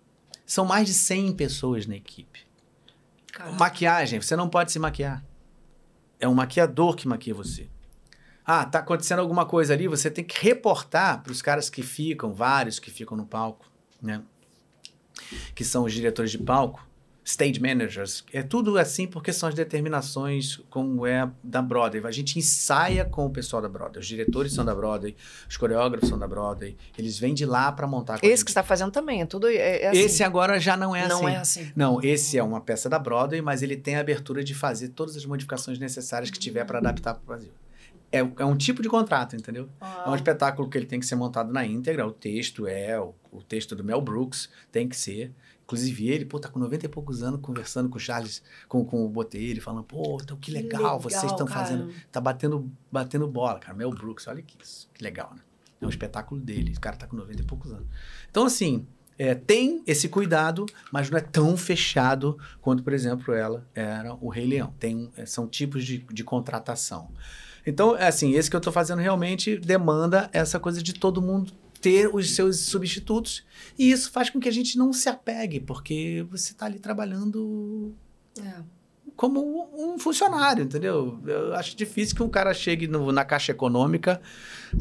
São 0.47 0.65
mais 0.65 0.87
de 0.87 0.95
100 0.95 1.35
pessoas 1.35 1.87
na 1.87 1.97
equipe. 1.97 2.46
Caramba. 3.37 3.59
Maquiagem, 3.59 4.19
você 4.19 4.35
não 4.35 4.49
pode 4.49 4.73
se 4.73 4.79
maquiar. 4.79 5.23
É 6.19 6.27
um 6.27 6.33
maquiador 6.33 6.97
que 6.97 7.07
maquia 7.07 7.35
você. 7.35 7.69
Ah, 8.43 8.65
tá 8.65 8.79
acontecendo 8.79 9.19
alguma 9.19 9.45
coisa 9.45 9.75
ali, 9.75 9.87
você 9.87 10.11
tem 10.11 10.25
que 10.25 10.43
reportar 10.43 11.23
para 11.23 11.33
os 11.33 11.43
caras 11.43 11.69
que 11.69 11.83
ficam, 11.83 12.33
vários 12.33 12.79
que 12.79 12.91
ficam 12.91 13.15
no 13.15 13.27
palco, 13.27 13.71
né? 14.01 14.23
Que 15.55 15.67
são 15.67 15.85
os 15.85 15.93
diretores 15.93 16.31
de 16.31 16.39
palco, 16.39 16.86
stage 17.27 17.61
managers. 17.61 18.25
É 18.33 18.41
tudo 18.41 18.79
assim 18.79 19.05
porque 19.05 19.33
são 19.33 19.49
as 19.49 19.55
determinações 19.55 20.61
como 20.71 21.05
é 21.05 21.29
da 21.43 21.61
Broadway. 21.61 22.07
A 22.07 22.13
gente 22.13 22.39
ensaia 22.39 23.05
com 23.05 23.27
o 23.27 23.31
pessoal 23.31 23.61
da 23.61 23.69
Broadway. 23.69 24.01
Os 24.01 24.07
diretores 24.07 24.53
são 24.53 24.65
da 24.65 24.73
Broadway, 24.73 25.17
os 25.49 25.57
coreógrafos 25.57 26.09
são 26.09 26.17
da 26.17 26.29
Broadway. 26.29 26.77
Eles 26.97 27.19
vêm 27.19 27.35
de 27.35 27.45
lá 27.45 27.73
para 27.73 27.85
montar. 27.85 28.21
esse 28.23 28.45
que 28.45 28.51
está 28.51 28.63
fazendo 28.63 28.93
também 28.93 29.23
é 29.23 29.27
tudo 29.27 29.49
é, 29.49 29.83
é 29.83 29.89
assim. 29.89 29.99
Esse 29.99 30.23
agora 30.23 30.61
já 30.61 30.77
não 30.77 30.95
é 30.95 31.09
não 31.09 31.17
assim. 31.17 31.25
Não 31.25 31.29
é 31.29 31.37
assim. 31.37 31.73
Não, 31.75 32.01
esse 32.01 32.39
é 32.39 32.43
uma 32.43 32.61
peça 32.61 32.89
da 32.89 32.99
Broadway, 32.99 33.43
mas 33.43 33.61
ele 33.61 33.77
tem 33.77 33.97
a 33.97 34.01
abertura 34.01 34.45
de 34.45 34.55
fazer 34.55 34.91
todas 34.91 35.17
as 35.17 35.27
modificações 35.27 35.81
necessárias 35.81 36.31
que 36.31 36.39
tiver 36.39 36.65
para 36.65 36.79
adaptar 36.79 37.15
para 37.15 37.23
o 37.25 37.27
Brasil. 37.27 37.51
É, 38.13 38.19
é, 38.19 38.45
um 38.45 38.57
tipo 38.57 38.83
de 38.83 38.89
contrato, 38.89 39.35
entendeu? 39.35 39.69
Ah. 39.81 40.05
É 40.07 40.11
um 40.11 40.15
espetáculo 40.15 40.71
que 40.71 40.79
ele 40.79 40.87
tem 40.87 41.01
que 41.01 41.07
ser 41.07 41.17
montado 41.17 41.53
na 41.53 41.67
íntegra. 41.67 42.07
O 42.07 42.13
texto 42.13 42.69
é 42.69 42.99
o, 43.01 43.13
o 43.33 43.43
texto 43.43 43.75
do 43.75 43.83
Mel 43.83 44.01
Brooks, 44.01 44.49
tem 44.71 44.89
que 44.89 44.97
ser. 44.97 45.33
Inclusive 45.67 46.09
ele, 46.09 46.25
pô, 46.25 46.39
tá 46.39 46.49
com 46.49 46.61
90 46.61 46.87
e 46.87 46.89
poucos 46.89 47.25
anos 47.25 47.41
conversando 47.41 47.89
com 47.89 47.97
o 47.97 48.01
Charles, 48.01 48.41
com, 48.69 48.85
com 48.85 49.05
o 49.05 49.09
Botelho, 49.09 49.61
falando, 49.61 49.83
pô, 49.83 50.17
então 50.23 50.37
que 50.37 50.53
legal, 50.53 50.71
que 50.71 50.77
legal 50.77 51.01
vocês 51.01 51.25
estão 51.25 51.45
fazendo. 51.45 51.93
Tá 52.13 52.21
batendo, 52.21 52.71
batendo 52.91 53.27
bola, 53.27 53.59
cara. 53.59 53.77
Mel 53.77 53.91
Brooks, 53.91 54.29
olha 54.29 54.41
que, 54.41 54.57
isso, 54.63 54.89
que 54.95 55.03
legal, 55.03 55.33
né? 55.35 55.43
É 55.81 55.85
um 55.85 55.89
espetáculo 55.89 56.41
dele. 56.41 56.73
O 56.77 56.81
cara 56.81 56.97
tá 56.97 57.09
com 57.09 57.17
90 57.17 57.43
e 57.43 57.45
poucos 57.45 57.73
anos. 57.73 57.87
Então, 58.31 58.47
assim, 58.47 58.87
é, 59.19 59.35
tem 59.35 59.83
esse 59.89 60.09
cuidado, 60.09 60.67
mas 60.93 61.11
não 61.11 61.19
é 61.19 61.21
tão 61.21 61.57
fechado 61.57 62.39
quanto, 62.61 62.85
por 62.85 62.93
exemplo, 62.93 63.35
ela 63.35 63.67
era 63.75 64.15
o 64.21 64.29
Rei 64.29 64.47
Leão. 64.47 64.73
Tem, 64.79 65.11
é, 65.17 65.27
são 65.27 65.49
tipos 65.49 65.85
de, 65.85 65.99
de 65.99 66.23
contratação. 66.23 67.11
Então, 67.67 67.97
é 67.97 68.07
assim, 68.07 68.35
esse 68.35 68.49
que 68.49 68.55
eu 68.55 68.59
estou 68.59 68.73
fazendo 68.73 69.01
realmente 69.01 69.59
demanda 69.59 70.31
essa 70.33 70.61
coisa 70.61 70.81
de 70.81 70.93
todo 70.93 71.21
mundo 71.21 71.53
ter 71.87 72.13
os 72.13 72.35
seus 72.35 72.59
substitutos. 72.59 73.45
E 73.79 73.93
isso 73.93 74.11
faz 74.11 74.29
com 74.29 74.41
que 74.41 74.49
a 74.49 74.53
gente 74.53 74.77
não 74.77 74.93
se 74.93 75.09
apegue, 75.09 75.61
porque 75.61 76.27
você 76.29 76.51
está 76.51 76.67
ali 76.67 76.81
trabalhando 76.81 77.95
é. 78.41 78.55
como 79.15 79.71
um 79.73 79.97
funcionário, 79.97 80.65
entendeu? 80.65 81.21
Eu 81.25 81.55
acho 81.55 81.77
difícil 81.77 82.17
que 82.17 82.25
um 82.25 82.29
cara 82.29 82.53
chegue 82.53 82.89
no, 82.89 83.13
na 83.13 83.25
caixa 83.25 83.53
econômica, 83.53 84.21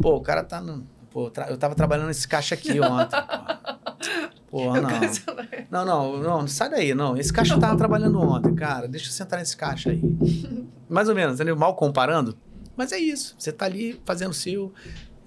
pô, 0.02 0.15
o 0.15 0.22
cara 0.22 0.44
tá 0.44 0.60
no. 0.60 0.84
Pô, 1.11 1.32
eu 1.48 1.57
tava 1.57 1.76
trabalhando 1.76 2.07
nesse 2.07 2.27
caixa 2.27 2.56
aqui 2.56 2.80
ontem. 2.80 3.22
Pô, 4.49 4.65
pô 4.65 4.82
não. 4.82 4.90
Não, 5.69 5.86
não, 5.86 6.18
não, 6.18 6.48
sai 6.48 6.72
daí, 6.72 6.95
não. 6.95 7.15
Esse 7.15 7.32
caixa 7.32 7.53
eu 7.53 7.60
tava 7.60 7.77
trabalhando 7.77 8.19
ontem, 8.19 8.53
cara. 8.56 8.88
Deixa 8.88 9.10
eu 9.10 9.11
sentar 9.11 9.38
nesse 9.38 9.56
caixa 9.56 9.91
aí. 9.91 10.02
Mais 10.90 11.07
ou 11.07 11.14
menos, 11.14 11.36
entendeu? 11.36 11.56
Mal 11.56 11.76
comparando. 11.76 12.36
Mas 12.76 12.91
é 12.91 12.99
isso. 12.99 13.36
Você 13.38 13.52
tá 13.52 13.65
ali 13.65 14.02
fazendo 14.06 14.32
o 14.32 14.34
seu. 14.34 14.73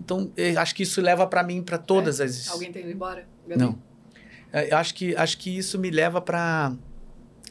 Então, 0.09 0.33
acho 0.57 0.75
que 0.75 0.85
isso 0.85 1.03
leva 1.03 1.27
para 1.27 1.43
mim, 1.43 1.63
para 1.63 1.77
todas 1.77 2.19
é. 2.19 2.25
as. 2.25 2.49
Alguém 2.49 2.73
tem 2.73 2.83
ido 2.83 2.91
embora? 2.91 3.29
Gabi? 3.47 3.61
Não. 3.61 3.79
É, 4.51 4.73
eu 4.73 4.79
acho 4.79 4.95
que, 4.95 5.15
acho 5.15 5.37
que 5.37 5.55
isso 5.55 5.79
me 5.79 5.91
leva 5.91 6.19
para 6.21 6.73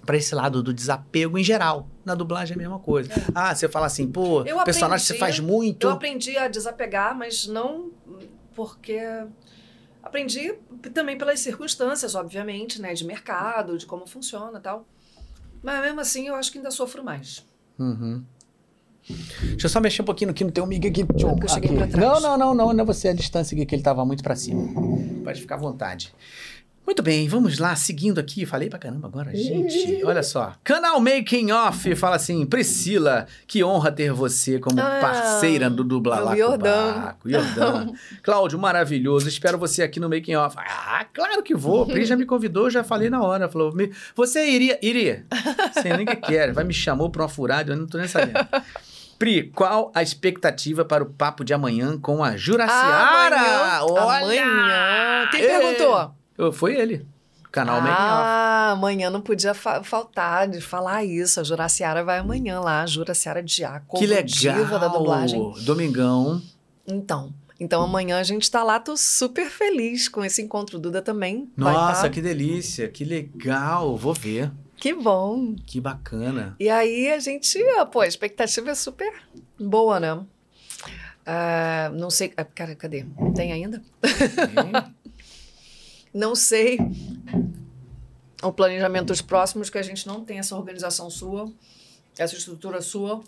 para 0.03 0.15
esse 0.15 0.34
lado 0.34 0.63
do 0.63 0.73
desapego 0.73 1.38
em 1.38 1.43
geral. 1.43 1.85
Na 2.05 2.15
dublagem 2.15 2.53
é 2.53 2.55
a 2.55 2.57
mesma 2.57 2.79
coisa. 2.79 3.11
É. 3.11 3.15
Ah, 3.35 3.53
você 3.53 3.67
fala 3.67 3.88
assim, 3.88 4.09
pô, 4.09 4.41
eu 4.45 4.63
personagem 4.63 5.03
aprendi, 5.03 5.05
você 5.05 5.17
faz 5.17 5.39
muito. 5.39 5.85
Eu 5.85 5.91
aprendi 5.91 6.38
a 6.38 6.47
desapegar, 6.47 7.15
mas 7.15 7.45
não 7.45 7.91
porque 8.55 8.97
aprendi 10.01 10.53
também 10.93 11.17
pelas 11.17 11.41
circunstâncias, 11.41 12.15
obviamente, 12.15 12.81
né, 12.81 12.93
de 12.93 13.05
mercado, 13.05 13.77
de 13.77 13.85
como 13.85 14.07
funciona, 14.07 14.61
tal. 14.61 14.88
Mas 15.61 15.81
mesmo 15.81 15.99
assim, 15.99 16.29
eu 16.29 16.35
acho 16.35 16.51
que 16.53 16.57
ainda 16.57 16.71
sofro 16.71 17.03
mais. 17.03 17.45
Uhum. 17.77 18.23
Deixa 19.07 19.67
eu 19.67 19.69
só 19.69 19.79
mexer 19.79 20.01
um 20.01 20.05
pouquinho 20.05 20.31
aqui, 20.31 20.43
não 20.43 20.51
tem 20.51 20.63
um 20.63 20.67
aqui. 20.67 21.03
John, 21.15 21.38
eu 21.41 21.47
cheguei 21.47 21.69
aqui. 21.69 21.77
Pra 21.77 21.88
trás. 21.88 22.21
Não, 22.21 22.38
não, 22.38 22.38
não, 22.38 22.55
não, 22.55 22.73
não 22.73 22.84
é 22.84 22.85
você, 22.85 23.09
a 23.09 23.13
distância 23.13 23.55
aqui 23.55 23.65
que 23.65 23.75
ele 23.75 23.84
tava 23.84 24.05
muito 24.05 24.23
para 24.23 24.35
cima. 24.35 24.67
Pode 25.23 25.41
ficar 25.41 25.55
à 25.55 25.59
vontade. 25.59 26.13
Muito 26.88 27.03
bem, 27.03 27.27
vamos 27.27 27.59
lá, 27.59 27.75
seguindo 27.75 28.17
aqui. 28.17 28.45
Falei 28.45 28.69
pra 28.69 28.79
caramba 28.79 29.09
agora, 29.09 29.35
gente. 29.35 30.01
Olha 30.05 30.23
só. 30.23 30.53
Canal 30.63 31.01
Making 31.01 31.51
Off 31.51 31.93
fala 31.97 32.15
assim: 32.15 32.45
Priscila, 32.45 33.27
que 33.45 33.61
honra 33.61 33.91
ter 33.91 34.13
você 34.13 34.57
como 34.57 34.79
ah, 34.79 34.99
parceira 35.01 35.69
do 35.69 35.84
Dublalaco 35.84 36.38
Jordão. 36.38 37.13
Jordão. 37.25 37.93
Cláudio, 38.23 38.57
maravilhoso. 38.57 39.27
Espero 39.27 39.57
você 39.57 39.84
aqui 39.84 39.99
no 39.99 40.07
Making 40.07 40.35
Off. 40.35 40.55
Ah, 40.57 41.05
claro 41.13 41.43
que 41.43 41.53
vou. 41.53 41.85
Pri 41.85 42.05
já 42.05 42.15
me 42.15 42.25
convidou, 42.25 42.69
já 42.69 42.85
falei 42.85 43.09
na 43.09 43.21
hora. 43.21 43.49
Falou: 43.49 43.73
Você 44.15 44.49
iria? 44.49 44.79
Iria. 44.81 45.25
Sem 45.84 45.91
nem 45.91 46.05
que 46.05 46.15
quer. 46.15 46.53
Vai 46.53 46.63
me 46.63 46.73
chamou 46.73 47.09
pra 47.09 47.23
uma 47.23 47.29
furada, 47.29 47.73
eu 47.73 47.77
não 47.77 47.85
tô 47.85 47.97
nem 47.97 48.07
sabendo. 48.07 48.47
Pri, 49.18 49.52
qual 49.56 49.91
a 49.95 50.03
expectativa 50.03 50.85
para 50.85 51.03
o 51.03 51.07
papo 51.07 51.44
de 51.44 51.53
amanhã 51.53 51.98
com 51.98 52.23
a 52.23 52.38
Juraciara? 52.38 53.35
Amanhã. 53.35 53.80
Olha! 53.84 54.44
Amanhã. 54.44 55.27
Quem 55.31 55.41
perguntou? 55.41 56.52
Foi 56.53 56.76
ele. 56.76 57.06
Canal 57.52 57.81
Making 57.81 57.95
Ah, 57.98 58.72
amanhã 58.73 59.10
não 59.10 59.22
podia 59.22 59.53
fa 59.53 59.84
faltar 59.84 60.48
de 60.48 60.61
falar 60.61 61.03
isso. 61.03 61.39
A 61.39 61.44
Juraciara 61.44 62.03
vai 62.03 62.19
amanhã 62.19 62.60
lá. 62.60 62.84
A 62.84 62.85
Juraciara 62.85 63.41
Diaco. 63.41 63.98
Que 63.98 64.06
legal. 64.06 64.27
Diva 64.27 64.77
da 64.77 64.88
dublagem. 64.88 65.53
Domingão. 65.61 66.41
Então. 66.85 67.34
Então 67.60 67.81
amanhã 67.81 68.19
a 68.19 68.23
gente 68.23 68.52
tá 68.52 68.61
lá, 68.64 68.80
tô 68.80 68.95
super 68.95 69.49
feliz 69.49 70.07
com 70.07 70.23
esse 70.23 70.44
encontro. 70.44 70.77
Duda 70.77 71.02
também. 71.02 71.49
Nossa, 71.57 72.03
tá... 72.03 72.10
que 72.10 72.22
delícia, 72.22 72.88
que 72.88 73.03
legal. 73.03 73.98
Vou 73.98 74.14
ver. 74.14 74.52
Que 74.77 74.93
bom. 74.93 75.55
Que 75.65 75.81
bacana. 75.81 76.55
E 76.59 76.69
aí 76.69 77.11
a 77.11 77.19
gente, 77.19 77.59
pô, 77.91 78.01
a 78.01 78.07
expectativa 78.07 78.69
é 78.71 78.75
super 78.75 79.11
boa, 79.59 79.99
né? 79.99 80.13
Uh, 80.13 81.93
não 81.93 82.09
sei. 82.09 82.33
Ah, 82.37 82.45
cara, 82.45 82.75
cadê? 82.75 83.05
Tem 83.35 83.51
ainda? 83.51 83.81
Não 86.13 86.33
sei 86.33 86.79
o 88.41 88.51
planejamento 88.51 89.07
dos 89.07 89.21
próximos, 89.21 89.69
que 89.69 89.77
a 89.77 89.83
gente 89.83 90.07
não 90.07 90.23
tem 90.23 90.39
essa 90.39 90.55
organização 90.55 91.09
sua, 91.09 91.51
essa 92.17 92.35
estrutura 92.35 92.81
sua. 92.81 93.23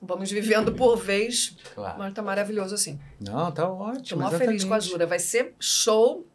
Vamos 0.00 0.30
vivendo 0.30 0.72
por 0.74 0.96
vez, 0.96 1.56
claro. 1.74 1.98
mas 1.98 2.14
tá 2.14 2.22
maravilhoso 2.22 2.74
assim. 2.74 2.98
Não, 3.20 3.50
tá 3.52 3.68
ótimo. 3.68 4.22
Tô 4.22 4.30
mó 4.30 4.38
feliz 4.38 4.64
com 4.64 4.72
a 4.72 4.80
Jura. 4.80 5.06
Vai 5.06 5.18
ser 5.18 5.54
show. 5.58 6.26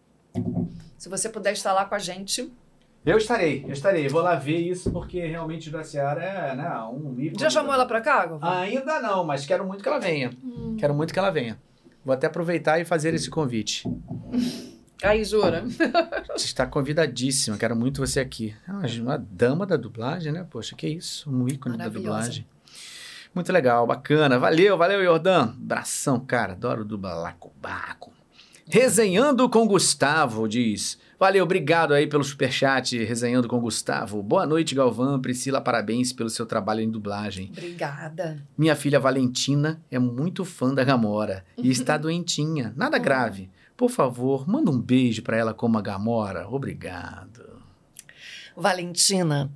Se 0.98 1.10
você 1.10 1.30
puder 1.30 1.54
estar 1.54 1.74
lá 1.74 1.86
com 1.86 1.96
a 1.96 2.00
gente, 2.00 2.52
eu 3.06 3.18
estarei, 3.18 3.64
eu 3.66 3.72
estarei. 3.72 4.08
Vou 4.08 4.22
lá 4.22 4.36
ver 4.36 4.58
isso, 4.58 4.92
porque 4.92 5.26
realmente 5.26 5.74
o 5.74 5.84
Ciara 5.84 6.24
é 6.24 6.56
né, 6.56 6.70
um 6.92 7.20
ícone. 7.20 7.40
Já 7.40 7.50
chamou 7.50 7.74
ela 7.74 7.86
pra 7.86 8.02
cá? 8.02 8.30
Ainda 8.42 9.00
não, 9.00 9.24
mas 9.24 9.46
quero 9.46 9.66
muito 9.66 9.82
que 9.82 9.90
ela 9.90 10.00
venha. 10.00 10.32
Hum. 10.44 10.76
Quero 10.78 10.94
muito 10.94 11.14
que 11.14 11.20
ela 11.20 11.30
venha. 11.30 11.60
Vou 12.04 12.14
até 12.14 12.28
aproveitar 12.28 12.80
e 12.80 12.86
fazer 12.86 13.14
esse 13.14 13.30
convite. 13.30 13.84
Aí, 15.02 15.24
Jura. 15.24 15.64
Está 16.36 16.68
convidadíssima, 16.68 17.58
quero 17.58 17.74
muito 17.74 18.06
você 18.06 18.20
aqui. 18.20 18.54
É 18.68 19.02
uma 19.02 19.18
dama 19.18 19.66
da 19.66 19.78
dublagem, 19.78 20.34
né? 20.34 20.46
Poxa, 20.50 20.76
que 20.76 20.88
isso, 20.88 21.32
um 21.32 21.48
ícone 21.48 21.78
da 21.78 21.88
dublagem. 21.88 22.46
Muito 23.34 23.52
legal, 23.54 23.88
bacana. 23.88 24.38
Valeu, 24.38 24.78
valeu, 24.78 25.02
Jordan. 25.02 25.54
Bração, 25.58 26.20
cara, 26.20 26.52
adoro 26.52 26.84
dublacobaco. 26.84 28.12
Resenhando 28.68 29.50
com 29.50 29.66
Gustavo, 29.66 30.48
diz... 30.50 31.00
Valeu, 31.20 31.44
obrigado 31.44 31.94
aí 31.94 32.08
pelo 32.08 32.24
superchat, 32.24 32.98
resenhando 33.04 33.46
com 33.46 33.58
o 33.58 33.60
Gustavo. 33.60 34.24
Boa 34.24 34.46
noite, 34.46 34.74
Galvão. 34.74 35.20
Priscila, 35.20 35.60
parabéns 35.60 36.14
pelo 36.14 36.30
seu 36.30 36.46
trabalho 36.46 36.80
em 36.80 36.90
dublagem. 36.90 37.50
Obrigada. 37.52 38.42
Minha 38.58 38.74
filha 38.74 39.02
Valentina 39.02 39.82
é 39.92 40.00
muito 40.00 40.46
fã 40.46 40.74
da 40.74 40.82
Gamora 40.82 41.44
e 41.58 41.68
está 41.70 41.98
doentinha. 41.98 42.74
Nada 42.74 42.96
oh. 42.96 43.02
grave. 43.02 43.50
Por 43.76 43.90
favor, 43.90 44.48
manda 44.48 44.72
um 44.72 44.80
beijo 44.80 45.22
para 45.22 45.36
ela 45.36 45.54
como 45.54 45.78
a 45.78 45.82
Gamora. 45.82 46.48
Obrigado. 46.48 47.62
Valentina. 48.56 49.52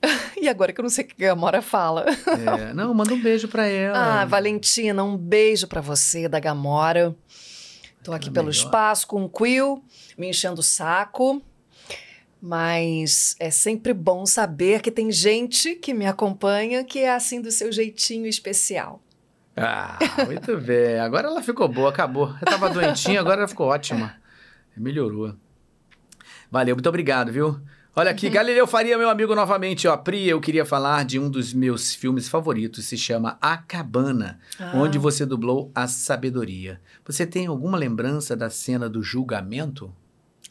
e 0.40 0.48
agora 0.48 0.72
que 0.72 0.80
eu 0.80 0.84
não 0.84 0.90
sei 0.90 1.04
o 1.04 1.08
que 1.08 1.22
a 1.22 1.28
Gamora 1.34 1.60
fala. 1.60 2.06
é, 2.08 2.72
não, 2.72 2.94
manda 2.94 3.12
um 3.12 3.20
beijo 3.20 3.46
para 3.46 3.66
ela. 3.66 4.22
Ah, 4.22 4.24
Valentina, 4.24 5.04
um 5.04 5.18
beijo 5.18 5.68
para 5.68 5.82
você 5.82 6.30
da 6.30 6.40
Gamora. 6.40 7.14
Tô 8.04 8.12
aqui 8.12 8.30
pelo 8.30 8.48
melhor. 8.48 8.58
espaço 8.58 9.06
com 9.06 9.24
o 9.24 9.28
Quill, 9.30 9.82
me 10.16 10.28
enchendo 10.28 10.60
o 10.60 10.64
saco. 10.64 11.42
Mas 12.40 13.34
é 13.40 13.50
sempre 13.50 13.94
bom 13.94 14.26
saber 14.26 14.82
que 14.82 14.90
tem 14.90 15.10
gente 15.10 15.76
que 15.76 15.94
me 15.94 16.06
acompanha 16.06 16.84
que 16.84 16.98
é 16.98 17.14
assim 17.14 17.40
do 17.40 17.50
seu 17.50 17.72
jeitinho 17.72 18.26
especial. 18.26 19.02
Ah, 19.56 19.98
muito 20.26 20.58
bem. 20.58 20.98
Agora 20.98 21.28
ela 21.28 21.42
ficou 21.42 21.68
boa, 21.68 21.88
acabou. 21.88 22.34
Eu 22.40 22.44
tava 22.44 22.68
doentinha, 22.68 23.20
agora 23.20 23.40
ela 23.40 23.48
ficou 23.48 23.68
ótima. 23.68 24.16
Melhorou. 24.76 25.34
Valeu, 26.50 26.74
muito 26.74 26.88
obrigado, 26.88 27.32
viu? 27.32 27.60
Olha 27.96 28.10
aqui, 28.10 28.26
uhum. 28.26 28.32
Galileu 28.32 28.66
Faria, 28.66 28.98
meu 28.98 29.08
amigo, 29.08 29.36
novamente. 29.36 29.86
Ó, 29.86 29.96
Pri, 29.96 30.28
eu 30.28 30.40
queria 30.40 30.64
falar 30.64 31.04
de 31.04 31.18
um 31.18 31.30
dos 31.30 31.54
meus 31.54 31.94
filmes 31.94 32.28
favoritos, 32.28 32.84
se 32.86 32.98
chama 32.98 33.38
A 33.40 33.56
Cabana, 33.56 34.40
ah. 34.58 34.72
onde 34.74 34.98
você 34.98 35.24
dublou 35.24 35.70
a 35.72 35.86
sabedoria. 35.86 36.80
Você 37.06 37.24
tem 37.24 37.46
alguma 37.46 37.78
lembrança 37.78 38.34
da 38.34 38.50
cena 38.50 38.88
do 38.88 39.00
julgamento? 39.00 39.94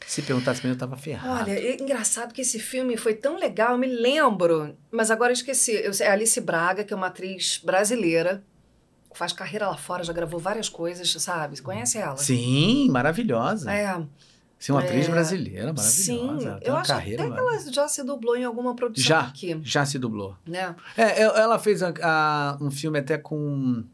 Se 0.06 0.22
perguntasse 0.22 0.60
pra 0.60 0.68
mim, 0.68 0.74
eu 0.74 0.78
tava 0.78 0.96
ferrado. 0.96 1.42
Olha, 1.42 1.52
é 1.52 1.74
engraçado 1.80 2.32
que 2.32 2.42
esse 2.42 2.58
filme 2.58 2.96
foi 2.96 3.14
tão 3.14 3.38
legal, 3.38 3.72
eu 3.72 3.78
me 3.78 3.86
lembro, 3.86 4.76
mas 4.90 5.10
agora 5.10 5.30
eu 5.30 5.34
esqueci. 5.34 5.72
Eu, 5.72 5.92
é 6.00 6.08
Alice 6.08 6.40
Braga, 6.40 6.84
que 6.84 6.92
é 6.92 6.96
uma 6.96 7.06
atriz 7.06 7.60
brasileira, 7.62 8.44
faz 9.12 9.32
carreira 9.32 9.68
lá 9.68 9.76
fora, 9.76 10.04
já 10.04 10.12
gravou 10.12 10.38
várias 10.38 10.68
coisas, 10.68 11.10
sabe? 11.22 11.56
Você 11.56 11.62
conhece 11.62 11.98
ela? 11.98 12.16
Sim, 12.16 12.88
maravilhosa. 12.90 13.72
É. 13.72 14.02
Sim, 14.58 14.72
uma 14.72 14.80
atriz 14.80 15.08
é... 15.08 15.10
brasileira 15.10 15.72
maravilhosa. 15.72 15.90
Sim, 15.90 16.58
eu 16.62 16.76
acho 16.76 16.92
até 16.92 17.16
que 17.16 17.22
ela 17.22 17.58
já 17.70 17.88
se 17.88 18.02
dublou 18.02 18.36
em 18.36 18.44
alguma 18.44 18.74
produção 18.74 19.06
já, 19.06 19.20
aqui. 19.20 19.60
Já 19.62 19.84
se 19.84 19.98
dublou. 19.98 20.36
Né? 20.46 20.74
É, 20.96 21.22
ela 21.22 21.58
fez 21.58 21.82
a, 21.82 21.92
a, 22.02 22.58
um 22.60 22.70
filme 22.70 22.98
até 22.98 23.18
com 23.18 23.84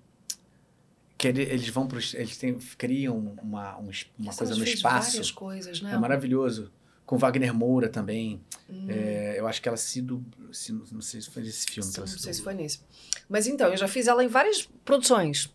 que 1.20 1.28
eles 1.28 1.68
vão 1.68 1.86
para 1.86 1.98
eles 2.14 2.38
têm, 2.38 2.58
criam 2.78 3.18
uma, 3.42 3.78
um, 3.78 3.90
uma 4.18 4.34
coisa 4.34 4.56
no 4.56 4.64
espaço. 4.64 5.10
Várias 5.10 5.30
coisas, 5.30 5.82
né? 5.82 5.92
É 5.92 5.98
maravilhoso. 5.98 6.72
Com 7.04 7.18
Wagner 7.18 7.52
Moura 7.52 7.90
também. 7.90 8.40
Hum. 8.66 8.86
É, 8.88 9.34
eu 9.38 9.46
acho 9.46 9.60
que 9.60 9.68
ela 9.68 9.76
se, 9.76 10.00
dublou, 10.00 10.54
se 10.54 10.72
não 10.72 11.02
sei 11.02 11.20
se 11.20 11.28
foi 11.28 11.42
nesse 11.42 11.66
filme. 11.66 11.92
Sim, 11.92 12.00
não 12.00 12.06
sei 12.06 12.32
se 12.32 12.40
foi 12.40 12.54
nesse. 12.54 12.80
Mas 13.28 13.46
então, 13.46 13.68
eu 13.68 13.76
já 13.76 13.86
fiz 13.86 14.06
ela 14.06 14.24
em 14.24 14.28
várias 14.28 14.66
produções. 14.82 15.52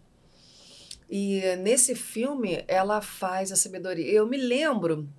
E 1.10 1.42
nesse 1.64 1.96
filme, 1.96 2.64
ela 2.68 3.02
faz 3.02 3.52
a 3.52 3.56
sabedoria. 3.56 4.06
Eu 4.12 4.28
me 4.28 4.38
lembro, 4.38 5.10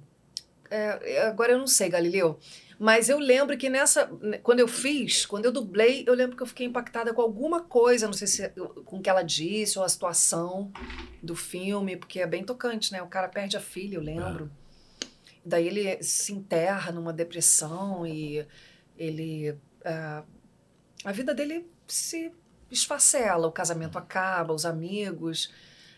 é, 0.70 1.27
agora 1.27 1.55
eu 1.55 1.59
não 1.59 1.66
sei, 1.66 1.89
Galileu, 1.89 2.39
mas 2.78 3.09
eu 3.09 3.19
lembro 3.19 3.57
que 3.57 3.70
nessa. 3.70 4.11
Quando 4.43 4.61
eu 4.61 4.69
fiz, 4.69 5.24
quando 5.24 5.47
eu 5.47 5.53
dublei, 5.53 6.05
eu 6.07 6.15
lembro 6.15 6.36
que 6.36 6.43
eu 6.43 6.47
fiquei 6.47 6.66
impactada 6.66 7.15
com 7.15 7.23
alguma 7.23 7.62
coisa, 7.62 8.07
não 8.07 8.12
sei 8.12 8.27
se 8.27 8.48
com 8.85 8.98
o 8.98 9.03
que 9.03 9.09
ela 9.09 9.23
disse, 9.23 9.78
ou 9.78 9.85
a 9.85 9.89
situação 9.89 10.70
do 11.23 11.35
filme, 11.35 11.97
porque 11.97 12.20
é 12.20 12.27
bem 12.27 12.44
tocante, 12.44 12.93
né? 12.93 13.03
O 13.03 13.07
cara 13.07 13.28
perde 13.28 13.57
a 13.57 13.61
filha, 13.61 13.97
eu 13.97 14.03
lembro. 14.03 14.51
daí 15.44 15.66
ele 15.66 16.03
se 16.03 16.32
enterra 16.35 16.93
numa 16.93 17.12
depressão 17.12 18.07
e 18.07 18.47
ele. 18.98 19.53
Uh, 19.53 20.24
a 21.05 21.12
vida 21.12 21.35
dele 21.35 21.66
se 21.86 22.31
esfacela, 22.70 23.47
o 23.47 23.53
casamento 23.53 23.97
acaba, 23.97 24.53
os 24.53 24.66
amigos. 24.66 25.51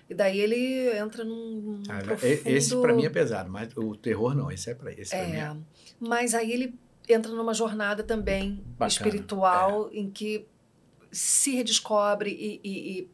E 0.08 0.14
daí 0.14 0.38
ele 0.40 0.96
entra 0.96 1.24
num. 1.24 1.82
Ah, 1.88 1.98
profundo... 1.98 2.42
Esse 2.46 2.76
para 2.76 2.94
mim 2.94 3.04
é 3.04 3.10
pesado, 3.10 3.50
mas 3.50 3.76
o 3.76 3.96
terror 3.96 4.34
não, 4.34 4.50
esse 4.50 4.70
é 4.70 4.74
para 4.74 4.92
esse 4.92 5.14
é, 5.14 5.26
mim. 5.26 5.36
É. 5.36 5.56
Mas 6.00 6.34
aí 6.34 6.52
ele 6.52 6.74
entra 7.08 7.32
numa 7.32 7.54
jornada 7.54 8.02
também 8.02 8.62
Bacana, 8.66 8.88
espiritual 8.88 9.90
é. 9.92 9.98
em 9.98 10.10
que 10.10 10.46
se 11.10 11.54
redescobre 11.56 12.30
e, 12.30 12.60
e, 12.62 12.70
e, 12.70 13.10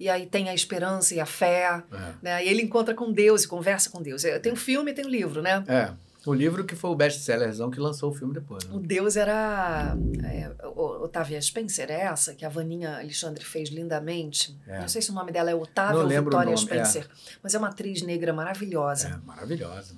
e, 0.00 0.08
aí 0.08 0.26
tem 0.26 0.48
a 0.48 0.54
esperança 0.54 1.14
e 1.14 1.20
a 1.20 1.26
fé. 1.26 1.82
É. 1.92 2.12
Né? 2.20 2.44
E 2.44 2.48
ele 2.48 2.62
encontra 2.62 2.94
com 2.94 3.12
Deus 3.12 3.44
e 3.44 3.48
conversa 3.48 3.90
com 3.90 4.02
Deus. 4.02 4.22
Tem 4.42 4.52
o 4.52 4.56
filme 4.56 4.90
e 4.90 4.94
tem 4.94 5.04
o 5.04 5.08
livro, 5.08 5.40
né? 5.40 5.64
É. 5.68 5.92
O 6.26 6.34
livro 6.34 6.64
que 6.64 6.74
foi 6.74 6.90
o 6.90 6.94
best-sellerzão 6.94 7.70
que 7.70 7.80
lançou 7.80 8.10
o 8.10 8.14
filme 8.14 8.34
depois. 8.34 8.62
Né? 8.64 8.74
O 8.74 8.78
Deus 8.80 9.16
era. 9.16 9.96
É, 10.24 10.50
Otávia 10.76 11.40
Spencer, 11.40 11.90
é 11.90 12.02
essa 12.02 12.34
que 12.34 12.44
a 12.44 12.48
Vaninha 12.48 12.98
Alexandre 12.98 13.42
fez 13.42 13.70
lindamente. 13.70 14.54
É. 14.66 14.80
Não 14.80 14.88
sei 14.88 15.00
se 15.00 15.10
o 15.10 15.14
nome 15.14 15.32
dela 15.32 15.50
é 15.50 15.54
Otávia 15.54 16.00
ou 16.00 16.08
Vitória 16.24 16.56
Spencer, 16.56 17.04
é. 17.04 17.08
mas 17.42 17.54
é 17.54 17.58
uma 17.58 17.68
atriz 17.68 18.02
negra 18.02 18.32
maravilhosa. 18.32 19.08
É, 19.08 19.26
maravilhosa. 19.26 19.94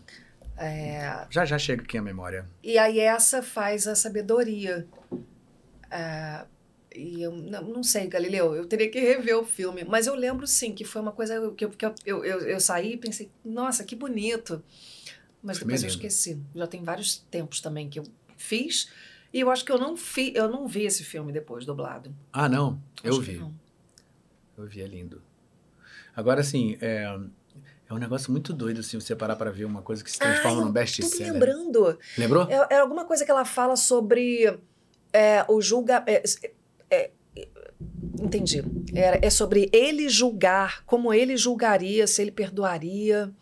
É... 0.60 1.26
Já 1.30 1.46
já 1.46 1.58
chega 1.58 1.82
aqui 1.82 1.96
a 1.96 2.02
memória. 2.02 2.46
E 2.62 2.76
aí 2.76 3.00
essa 3.00 3.42
faz 3.42 3.86
a 3.86 3.94
sabedoria. 3.94 4.86
É... 5.90 6.44
E 6.94 7.22
eu 7.22 7.32
não, 7.32 7.62
não, 7.62 7.82
sei, 7.82 8.08
Galileu, 8.08 8.54
eu 8.54 8.66
teria 8.66 8.90
que 8.90 8.98
rever 8.98 9.38
o 9.38 9.44
filme, 9.44 9.84
mas 9.84 10.08
eu 10.08 10.14
lembro 10.14 10.44
sim 10.44 10.74
que 10.74 10.84
foi 10.84 11.00
uma 11.00 11.12
coisa 11.12 11.52
que 11.52 11.64
eu, 11.64 11.70
que 11.70 11.86
eu, 11.86 11.94
eu, 12.04 12.24
eu, 12.24 12.40
eu 12.40 12.60
saí 12.60 12.94
e 12.94 12.96
pensei, 12.96 13.30
nossa, 13.44 13.84
que 13.84 13.94
bonito. 13.94 14.62
Mas 15.42 15.58
depois 15.58 15.82
eu 15.82 15.88
esqueci. 15.88 16.38
Já 16.54 16.66
tem 16.66 16.82
vários 16.82 17.16
tempos 17.30 17.60
também 17.60 17.88
que 17.88 17.98
eu 17.98 18.04
fiz. 18.36 18.90
E 19.32 19.40
eu 19.40 19.50
acho 19.50 19.64
que 19.64 19.70
eu 19.70 19.78
não, 19.78 19.96
fi, 19.96 20.32
eu 20.34 20.48
não 20.48 20.66
vi 20.66 20.82
esse 20.84 21.04
filme 21.04 21.32
depois, 21.32 21.64
dublado. 21.64 22.14
Ah, 22.32 22.48
não? 22.48 22.82
Acho 23.02 23.14
eu 23.14 23.20
vi. 23.20 23.44
Eu 24.58 24.66
vi, 24.66 24.82
é 24.82 24.86
lindo. 24.86 25.22
Agora, 26.14 26.40
assim, 26.40 26.76
é, 26.80 27.06
é 27.90 27.94
um 27.94 27.98
negócio 27.98 28.30
muito 28.30 28.52
doido, 28.52 28.80
assim, 28.80 29.00
você 29.00 29.16
parar 29.16 29.34
para 29.34 29.50
ver 29.50 29.64
uma 29.64 29.82
coisa 29.82 30.04
que 30.04 30.10
se 30.10 30.18
transforma 30.18 30.62
ah, 30.62 30.64
num 30.64 30.70
best-seller. 30.70 31.26
Tô 31.26 31.32
lembrando. 31.32 31.98
Lembrou? 32.16 32.46
É, 32.48 32.74
é, 32.74 32.78
alguma 32.78 33.04
coisa 33.04 33.24
que 33.24 33.30
ela 33.30 33.44
fala 33.44 33.74
sobre 33.74 34.58
é, 35.12 35.44
o 35.48 35.60
julga... 35.60 36.04
É, 36.06 36.22
é, 36.88 37.10
entendi. 38.20 38.62
É, 38.94 39.26
é 39.26 39.30
sobre 39.30 39.68
ele 39.72 40.08
julgar, 40.08 40.84
como 40.86 41.12
ele 41.12 41.36
julgaria, 41.36 42.06
se 42.06 42.22
ele 42.22 42.30
perdoaria. 42.30 43.32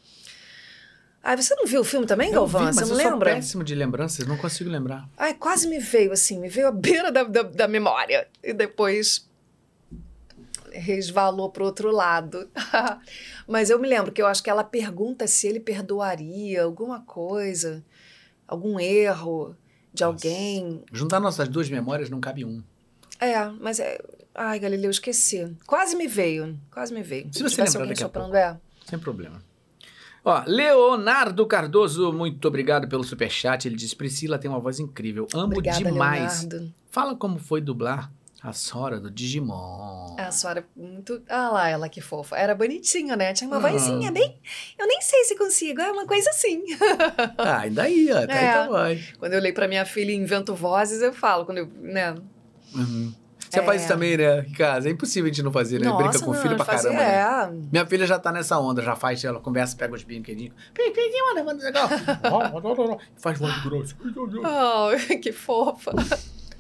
Ah, 1.23 1.37
você 1.37 1.55
não 1.55 1.67
viu 1.67 1.83
o 1.83 1.85
filme 1.85 2.07
também, 2.07 2.33
Galvão? 2.33 2.69
Vi, 2.69 2.73
você 2.73 2.87
não 2.87 2.93
eu 2.93 2.97
lembra? 2.97 3.31
Sou 3.31 3.41
péssimo 3.41 3.65
de 3.65 3.75
lembranças, 3.75 4.27
não 4.27 4.39
consigo 4.39 4.71
lembrar. 4.71 5.07
Ai, 5.19 5.35
quase 5.35 5.69
me 5.69 5.79
veio 5.79 6.11
assim, 6.11 6.39
me 6.41 6.49
veio 6.49 6.69
à 6.69 6.73
beira 6.73 7.13
da, 7.13 7.23
da, 7.23 7.43
da 7.43 7.69
memória. 7.69 8.27
E 8.43 8.55
depois 8.55 9.28
resvalou 10.79 11.51
para 11.51 11.63
o 11.63 11.67
outro 11.67 11.91
lado. 11.91 12.49
Mas 13.47 13.71
eu 13.71 13.79
me 13.79 13.89
lembro 13.89 14.13
que 14.13 14.23
eu 14.23 14.27
acho 14.27 14.43
que 14.43 14.51
ela 14.51 14.65
pergunta 14.65 15.27
se 15.27 15.47
ele 15.47 15.61
perdoaria 15.61 16.63
alguma 16.63 17.01
coisa, 17.01 17.85
algum 18.47 18.79
erro 18.79 19.57
de 19.93 20.03
Nossa. 20.03 20.07
alguém. 20.07 20.83
Juntar 20.93 21.21
nossas 21.21 21.49
duas 21.49 21.69
memórias 21.69 22.09
não 22.09 22.21
cabe 22.21 22.45
um. 22.45 22.63
É, 23.21 23.47
mas 23.61 23.81
é. 23.81 23.99
Ai, 24.35 24.61
Galileu, 24.61 24.91
esqueci. 24.91 25.57
Quase 25.67 25.97
me 25.97 26.07
veio, 26.07 26.57
quase 26.71 26.95
me 26.95 27.03
veio. 27.03 27.29
Se 27.33 27.43
você 27.43 27.61
lembrar 27.63 27.87
daqui 27.87 28.05
a 28.05 28.09
pouco. 28.09 28.37
É. 28.37 28.57
Sem 28.87 28.99
problema. 28.99 29.43
Ó, 30.25 30.43
Leonardo 30.47 31.47
Cardoso, 31.47 32.13
muito 32.13 32.47
obrigado 32.47 32.89
pelo 32.89 33.03
superchat. 33.03 33.67
Ele 33.67 33.75
diz: 33.75 33.95
Priscila 33.95 34.39
tem 34.39 34.51
uma 34.51 34.61
voz 34.61 34.79
incrível. 34.79 35.27
Amo 35.35 35.47
Obrigada, 35.47 35.83
demais. 35.83 36.43
Leonardo. 36.45 36.75
Fala 36.91 37.17
como 37.17 37.39
foi 37.39 37.61
dublar 37.61 38.13
a 38.43 38.53
Sora 38.53 39.01
do 39.01 39.11
Digimon. 39.11 40.15
A 40.17 40.31
Sora, 40.31 40.65
muito. 40.77 41.21
Ah 41.29 41.51
lá, 41.51 41.69
ela 41.69 41.89
que 41.89 42.01
fofa. 42.01 42.37
Era 42.37 42.55
bonitinha, 42.55 43.17
né? 43.17 43.33
Tinha 43.33 43.49
uma 43.49 43.57
ah. 43.57 43.71
vozinha 43.71 44.13
bem. 44.13 44.39
Eu 44.79 44.87
nem 44.87 45.01
sei 45.01 45.25
se 45.25 45.37
consigo, 45.37 45.81
é 45.81 45.91
uma 45.91 46.07
coisa 46.07 46.31
assim. 46.31 46.63
ah, 47.37 47.59
ainda 47.59 47.83
aí, 47.83 48.09
ó. 48.13 48.27
Tá 48.27 48.35
é. 48.35 48.83
aí. 48.83 49.05
Quando 49.19 49.33
eu 49.33 49.41
olhei 49.41 49.53
pra 49.53 49.67
minha 49.67 49.85
filha 49.85 50.13
e 50.13 50.15
invento 50.15 50.55
vozes, 50.55 51.03
eu 51.03 51.13
falo, 51.13 51.45
quando 51.45 51.59
eu, 51.59 51.69
né? 51.81 52.15
Uhum. 52.75 53.13
Você 53.51 53.61
é. 53.61 53.63
faz 53.63 53.81
isso 53.81 53.89
também, 53.89 54.17
né? 54.17 54.41
Em 54.41 54.53
casa. 54.53 54.89
É 54.89 54.93
impossível 54.93 55.29
a 55.31 55.33
gente 55.33 55.43
não 55.43 55.51
fazer, 55.51 55.81
né? 55.81 55.87
Nossa, 55.89 56.03
Brinca 56.05 56.25
com 56.25 56.31
o 56.31 56.35
filho 56.35 56.55
pra 56.55 56.65
caramba. 56.65 56.91
Né? 56.91 57.15
É. 57.15 57.47
Né? 57.47 57.69
Minha 57.73 57.87
filha 57.87 58.07
já 58.07 58.19
tá 58.19 58.31
nessa 58.31 58.59
onda, 58.59 58.83
já 58.83 58.95
faz, 58.95 59.25
ela 59.25 59.41
conversa, 59.41 59.75
pega 59.77 59.95
os 59.95 60.03
brinquedinhos. 60.05 60.55
Brinquedinho, 60.75 61.25
mano, 61.35 61.47
mano, 61.47 61.61
legal. 61.61 61.89
faz 63.17 63.39
voz 63.39 63.63
grosso. 63.65 63.97
Oh, 64.45 65.17
que 65.19 65.33
fofa. 65.33 65.93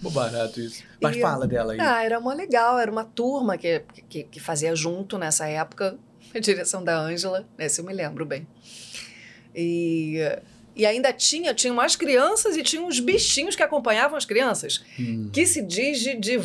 Pô, 0.02 0.10
barato 0.10 0.60
isso. 0.60 0.84
Mas 1.00 1.16
e, 1.16 1.20
fala 1.20 1.46
dela 1.46 1.72
aí. 1.72 1.80
Ah, 1.80 2.04
era 2.04 2.18
uma 2.18 2.34
legal, 2.34 2.78
era 2.78 2.90
uma 2.90 3.04
turma 3.04 3.58
que, 3.58 3.82
que, 4.08 4.24
que 4.24 4.40
fazia 4.40 4.74
junto 4.74 5.18
nessa 5.18 5.46
época, 5.48 5.98
a 6.34 6.38
direção 6.38 6.82
da 6.84 6.98
Ângela, 6.98 7.46
esse 7.58 7.80
eu 7.80 7.84
me 7.84 7.92
lembro 7.92 8.24
bem. 8.24 8.46
E 9.54 10.20
e 10.78 10.86
ainda 10.86 11.12
tinha, 11.12 11.52
tinha 11.52 11.72
mais 11.72 11.96
crianças 11.96 12.56
e 12.56 12.62
tinha 12.62 12.80
uns 12.80 13.00
bichinhos 13.00 13.56
que 13.56 13.62
acompanhavam 13.64 14.16
as 14.16 14.24
crianças, 14.24 14.84
hum. 14.98 15.28
que 15.32 15.44
se 15.44 15.60
digi, 15.60 16.16
de, 16.16 16.38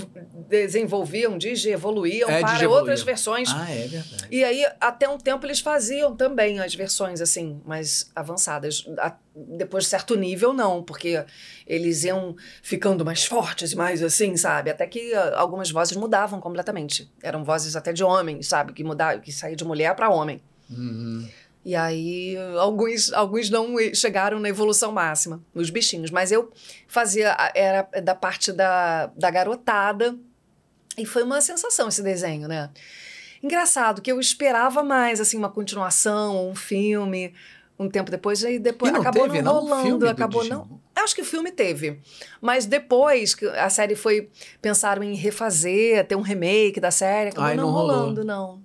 desenvolviam, 0.50 1.38
digi, 1.38 1.70
evoluíam 1.70 2.28
é, 2.28 2.42
para 2.42 2.68
outras 2.68 3.04
versões. 3.04 3.50
Ah, 3.54 3.70
é 3.70 3.88
verdade. 3.88 4.28
E 4.32 4.44
aí, 4.44 4.66
até 4.82 5.08
um 5.08 5.20
tempo, 5.20 5.46
eles 5.46 5.60
faziam 5.60 6.16
também 6.16 6.60
as 6.60 6.74
versões, 6.74 7.22
assim, 7.22 7.62
mais 7.64 8.10
avançadas. 8.16 8.84
A, 8.98 9.16
depois 9.36 9.84
de 9.84 9.92
certo 9.92 10.16
nível, 10.16 10.52
não, 10.52 10.82
porque 10.82 11.24
eles 11.68 12.04
iam 12.04 12.36
ficando 12.64 13.06
mais 13.06 13.24
fortes 13.26 13.72
e 13.72 13.76
mais 13.76 14.02
assim, 14.02 14.36
sabe? 14.36 14.72
Até 14.72 14.88
que 14.88 15.14
uh, 15.14 15.36
algumas 15.36 15.70
vozes 15.70 15.96
mudavam 15.96 16.40
completamente. 16.40 17.08
Eram 17.22 17.44
vozes 17.44 17.76
até 17.76 17.94
de 17.94 18.04
homem, 18.04 18.42
sabe? 18.42 18.74
Que 18.74 18.84
mudavam, 18.84 19.22
que 19.22 19.32
saía 19.32 19.56
de 19.56 19.64
mulher 19.64 19.96
para 19.96 20.10
homem. 20.10 20.42
Uhum. 20.70 21.28
E 21.66 21.76
aí, 21.76 22.36
alguns, 22.60 23.14
alguns 23.14 23.50
não 23.50 23.76
chegaram 23.94 24.40
na 24.40 24.50
evolução 24.50 24.92
máxima, 24.92 25.42
os 25.56 25.70
bichinhos. 25.70 26.12
Mas 26.12 26.32
eu 26.32 26.52
fazia, 26.88 27.36
era 27.56 27.88
da 28.02 28.14
parte 28.14 28.52
da, 28.52 29.08
da 29.16 29.30
garotada. 29.32 30.16
E 30.98 31.06
foi 31.06 31.24
uma 31.24 31.40
sensação 31.40 31.88
esse 31.88 32.04
desenho, 32.04 32.48
né? 32.48 32.70
Engraçado, 33.42 34.02
que 34.02 34.12
eu 34.12 34.20
esperava 34.20 34.84
mais, 34.84 35.20
assim, 35.20 35.38
uma 35.38 35.50
continuação, 35.50 36.50
um 36.50 36.56
filme, 36.56 37.34
um 37.78 37.90
tempo 37.90 38.12
depois, 38.12 38.44
e 38.44 38.60
depois 38.60 38.92
e 38.92 38.94
não 38.94 39.02
acabou 39.02 39.24
teve, 39.24 39.42
não 39.42 39.54
rolando, 39.54 40.08
acabou 40.08 40.44
não. 40.44 40.80
Acho 40.96 41.16
que 41.16 41.22
o 41.22 41.26
filme 41.26 41.52
teve. 41.52 42.00
Mas 42.40 42.66
depois 42.66 43.34
que 43.34 43.46
a 43.46 43.70
série 43.70 43.96
foi. 43.96 44.30
Pensaram 44.62 45.04
em 45.04 45.16
refazer, 45.16 46.06
ter 46.06 46.16
um 46.16 46.22
remake 46.22 46.80
da 46.80 46.92
série, 46.92 47.30
acabou 47.30 47.50
Ai, 47.50 47.56
não, 47.56 47.66
não 47.66 47.72
rolando, 47.72 48.24
não. 48.24 48.62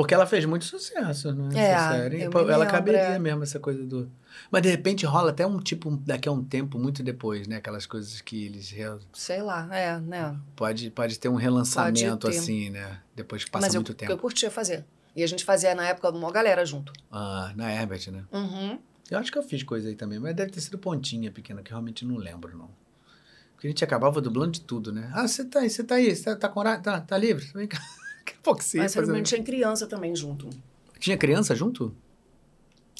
Porque 0.00 0.14
ela 0.14 0.24
fez 0.24 0.46
muito 0.46 0.64
sucesso, 0.64 1.30
né? 1.34 1.50
É, 1.54 1.72
essa 1.72 1.92
série. 1.92 2.30
Pô, 2.30 2.38
ela 2.48 2.64
caberia 2.64 3.00
é. 3.00 3.18
mesmo, 3.18 3.42
essa 3.42 3.60
coisa 3.60 3.84
do. 3.84 4.10
Mas 4.50 4.62
de 4.62 4.70
repente 4.70 5.04
rola 5.04 5.28
até 5.28 5.46
um 5.46 5.58
tipo, 5.58 5.94
daqui 5.94 6.26
a 6.26 6.32
um 6.32 6.42
tempo, 6.42 6.78
muito 6.78 7.02
depois, 7.02 7.46
né? 7.46 7.56
Aquelas 7.56 7.84
coisas 7.84 8.18
que 8.22 8.46
eles. 8.46 8.74
Sei 9.12 9.42
lá, 9.42 9.68
é, 9.70 10.00
né? 10.00 10.40
Pode, 10.56 10.90
pode 10.90 11.18
ter 11.18 11.28
um 11.28 11.34
relançamento 11.34 12.30
ter. 12.30 12.38
assim, 12.38 12.70
né? 12.70 12.98
Depois 13.14 13.44
que 13.44 13.50
passa 13.50 13.66
Mas 13.66 13.74
muito 13.74 13.92
eu, 13.92 13.94
tempo. 13.94 14.10
eu 14.10 14.16
curtia 14.16 14.50
fazer. 14.50 14.86
E 15.14 15.22
a 15.22 15.26
gente 15.26 15.44
fazia 15.44 15.74
na 15.74 15.86
época 15.86 16.08
uma 16.08 16.32
galera 16.32 16.64
junto. 16.64 16.94
Ah, 17.12 17.52
na 17.54 17.70
Herbert, 17.70 18.10
né? 18.10 18.24
Uhum. 18.32 18.78
Eu 19.10 19.18
acho 19.18 19.30
que 19.30 19.36
eu 19.36 19.42
fiz 19.42 19.62
coisa 19.62 19.86
aí 19.90 19.96
também, 19.96 20.18
mas 20.18 20.34
deve 20.34 20.50
ter 20.50 20.62
sido 20.62 20.78
pontinha 20.78 21.30
pequena, 21.30 21.62
que 21.62 21.72
realmente 21.72 22.06
não 22.06 22.16
lembro, 22.16 22.56
não. 22.56 22.70
Porque 23.52 23.66
a 23.66 23.70
gente 23.70 23.84
acabava 23.84 24.18
dublando 24.22 24.52
de 24.52 24.62
tudo, 24.62 24.94
né? 24.94 25.10
Ah, 25.12 25.28
você 25.28 25.44
tá 25.44 25.60
aí, 25.60 25.68
você 25.68 25.84
tá 25.84 25.96
aí, 25.96 26.16
você 26.16 26.24
tá, 26.24 26.36
tá, 26.36 26.48
com 26.48 26.62
tá, 26.62 27.02
tá 27.02 27.18
livre? 27.18 27.44
Vem 27.52 27.68
cá. 27.68 27.78
Hipoxia. 28.34 28.82
Mas 28.82 28.94
realmente 28.94 29.28
tinha 29.28 29.42
criança 29.42 29.86
também 29.86 30.14
junto. 30.14 30.48
Tinha 30.98 31.16
criança 31.16 31.54
junto? 31.54 31.94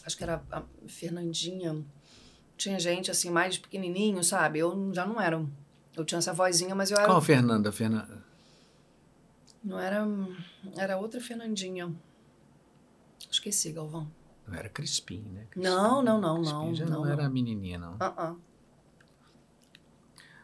Acho 0.04 0.16
que 0.16 0.22
era 0.22 0.42
a 0.50 0.62
Fernandinha. 0.86 1.84
Tinha 2.56 2.78
gente 2.78 3.10
assim, 3.10 3.30
mais 3.30 3.58
pequenininho, 3.58 4.22
sabe? 4.22 4.58
Eu 4.58 4.92
já 4.92 5.06
não 5.06 5.20
era. 5.20 5.44
Eu 5.96 6.04
tinha 6.04 6.18
essa 6.18 6.32
vozinha, 6.32 6.74
mas 6.74 6.90
eu 6.90 6.96
era. 6.96 7.06
Qual 7.06 7.18
a 7.18 7.22
Fernanda? 7.22 7.70
Fernanda? 7.72 8.22
Não 9.62 9.78
era. 9.78 10.06
Era 10.76 10.96
outra 10.96 11.20
Fernandinha. 11.20 11.92
Esqueci, 13.30 13.72
Galvão. 13.72 14.10
Não 14.46 14.54
era 14.58 14.68
Crispim, 14.68 15.22
né? 15.32 15.46
Crispim, 15.50 15.70
não, 15.70 16.02
não, 16.02 16.20
não, 16.20 16.36
Crispim 16.36 16.54
não. 16.54 16.74
já 16.74 16.86
não, 16.86 17.04
não, 17.04 17.10
era 17.10 17.26
a 17.26 17.30
menininha, 17.30 17.78
não. 17.78 17.94
Uh 17.94 17.98
-uh. 17.98 18.36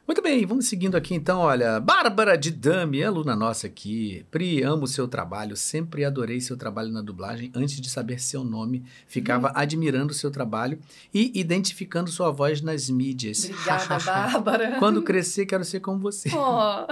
Muito 0.07 0.23
bem, 0.23 0.47
vamos 0.47 0.69
seguindo 0.69 0.97
aqui 0.97 1.16
então, 1.16 1.41
olha, 1.41 1.81
Bárbara 1.81 2.39
de 2.39 2.53
Dami, 2.53 3.03
aluna 3.03 3.35
nossa 3.35 3.66
aqui. 3.66 4.24
Pri, 4.31 4.62
amo 4.62 4.85
o 4.85 4.87
seu 4.87 5.09
trabalho, 5.09 5.57
sempre 5.57 6.05
adorei 6.05 6.41
seu 6.41 6.57
trabalho 6.57 6.93
na 6.93 7.03
dublagem. 7.03 7.51
Antes 7.53 7.81
de 7.81 7.91
saber 7.91 8.20
seu 8.20 8.45
nome, 8.45 8.85
ficava 9.09 9.49
hum. 9.49 9.53
admirando 9.53 10.12
o 10.12 10.15
seu 10.15 10.31
trabalho 10.31 10.78
e 11.12 11.33
identificando 11.35 12.09
sua 12.09 12.31
voz 12.31 12.61
nas 12.61 12.89
mídias. 12.89 13.51
Obrigada, 13.51 13.99
Bárbara. 14.07 14.77
Quando 14.78 15.03
crescer, 15.03 15.45
quero 15.45 15.65
ser 15.65 15.81
como 15.81 15.99
você. 15.99 16.31
Oh. 16.33 16.87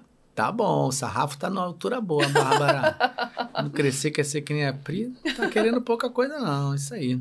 Tá 0.38 0.52
bom, 0.52 0.86
o 0.86 0.92
sarrafo 0.92 1.36
tá 1.36 1.50
na 1.50 1.60
altura 1.60 2.00
boa, 2.00 2.28
Bárbara. 2.28 2.96
Quando 3.52 3.70
crescer, 3.70 4.12
quer 4.12 4.24
ser 4.24 4.42
que 4.42 4.54
nem 4.54 4.68
a 4.68 4.72
Pri, 4.72 5.12
tá 5.36 5.48
querendo 5.48 5.82
pouca 5.82 6.08
coisa 6.08 6.38
não, 6.38 6.76
isso 6.76 6.94
aí. 6.94 7.20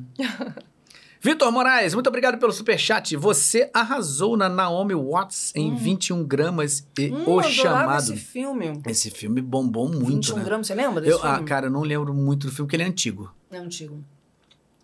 Vitor 1.27 1.51
Moraes, 1.51 1.93
muito 1.93 2.07
obrigado 2.07 2.37
pelo 2.37 2.53
superchat. 2.53 3.17
Você 3.17 3.69
arrasou 3.73 4.37
na 4.37 4.47
Naomi 4.47 4.95
Watts 4.95 5.51
em 5.53 5.73
hum. 5.73 5.75
21 5.75 6.23
gramas 6.23 6.87
e 6.97 7.11
hum, 7.11 7.23
O 7.27 7.43
Chamado. 7.43 8.01
esse 8.01 8.15
filme. 8.15 8.81
Esse 8.87 9.11
filme 9.11 9.41
bombou 9.41 9.89
muito, 9.89 10.05
21 10.05 10.37
né? 10.37 10.43
gramas, 10.45 10.67
você 10.67 10.73
lembra 10.73 11.01
desse 11.01 11.11
eu, 11.11 11.17
ah, 11.17 11.33
filme? 11.33 11.39
Ah, 11.41 11.43
cara, 11.43 11.65
eu 11.65 11.69
não 11.69 11.81
lembro 11.81 12.13
muito 12.13 12.47
do 12.47 12.53
filme, 12.53 12.65
porque 12.65 12.77
ele 12.77 12.83
é 12.83 12.85
antigo. 12.85 13.35
É 13.51 13.57
antigo. 13.57 14.01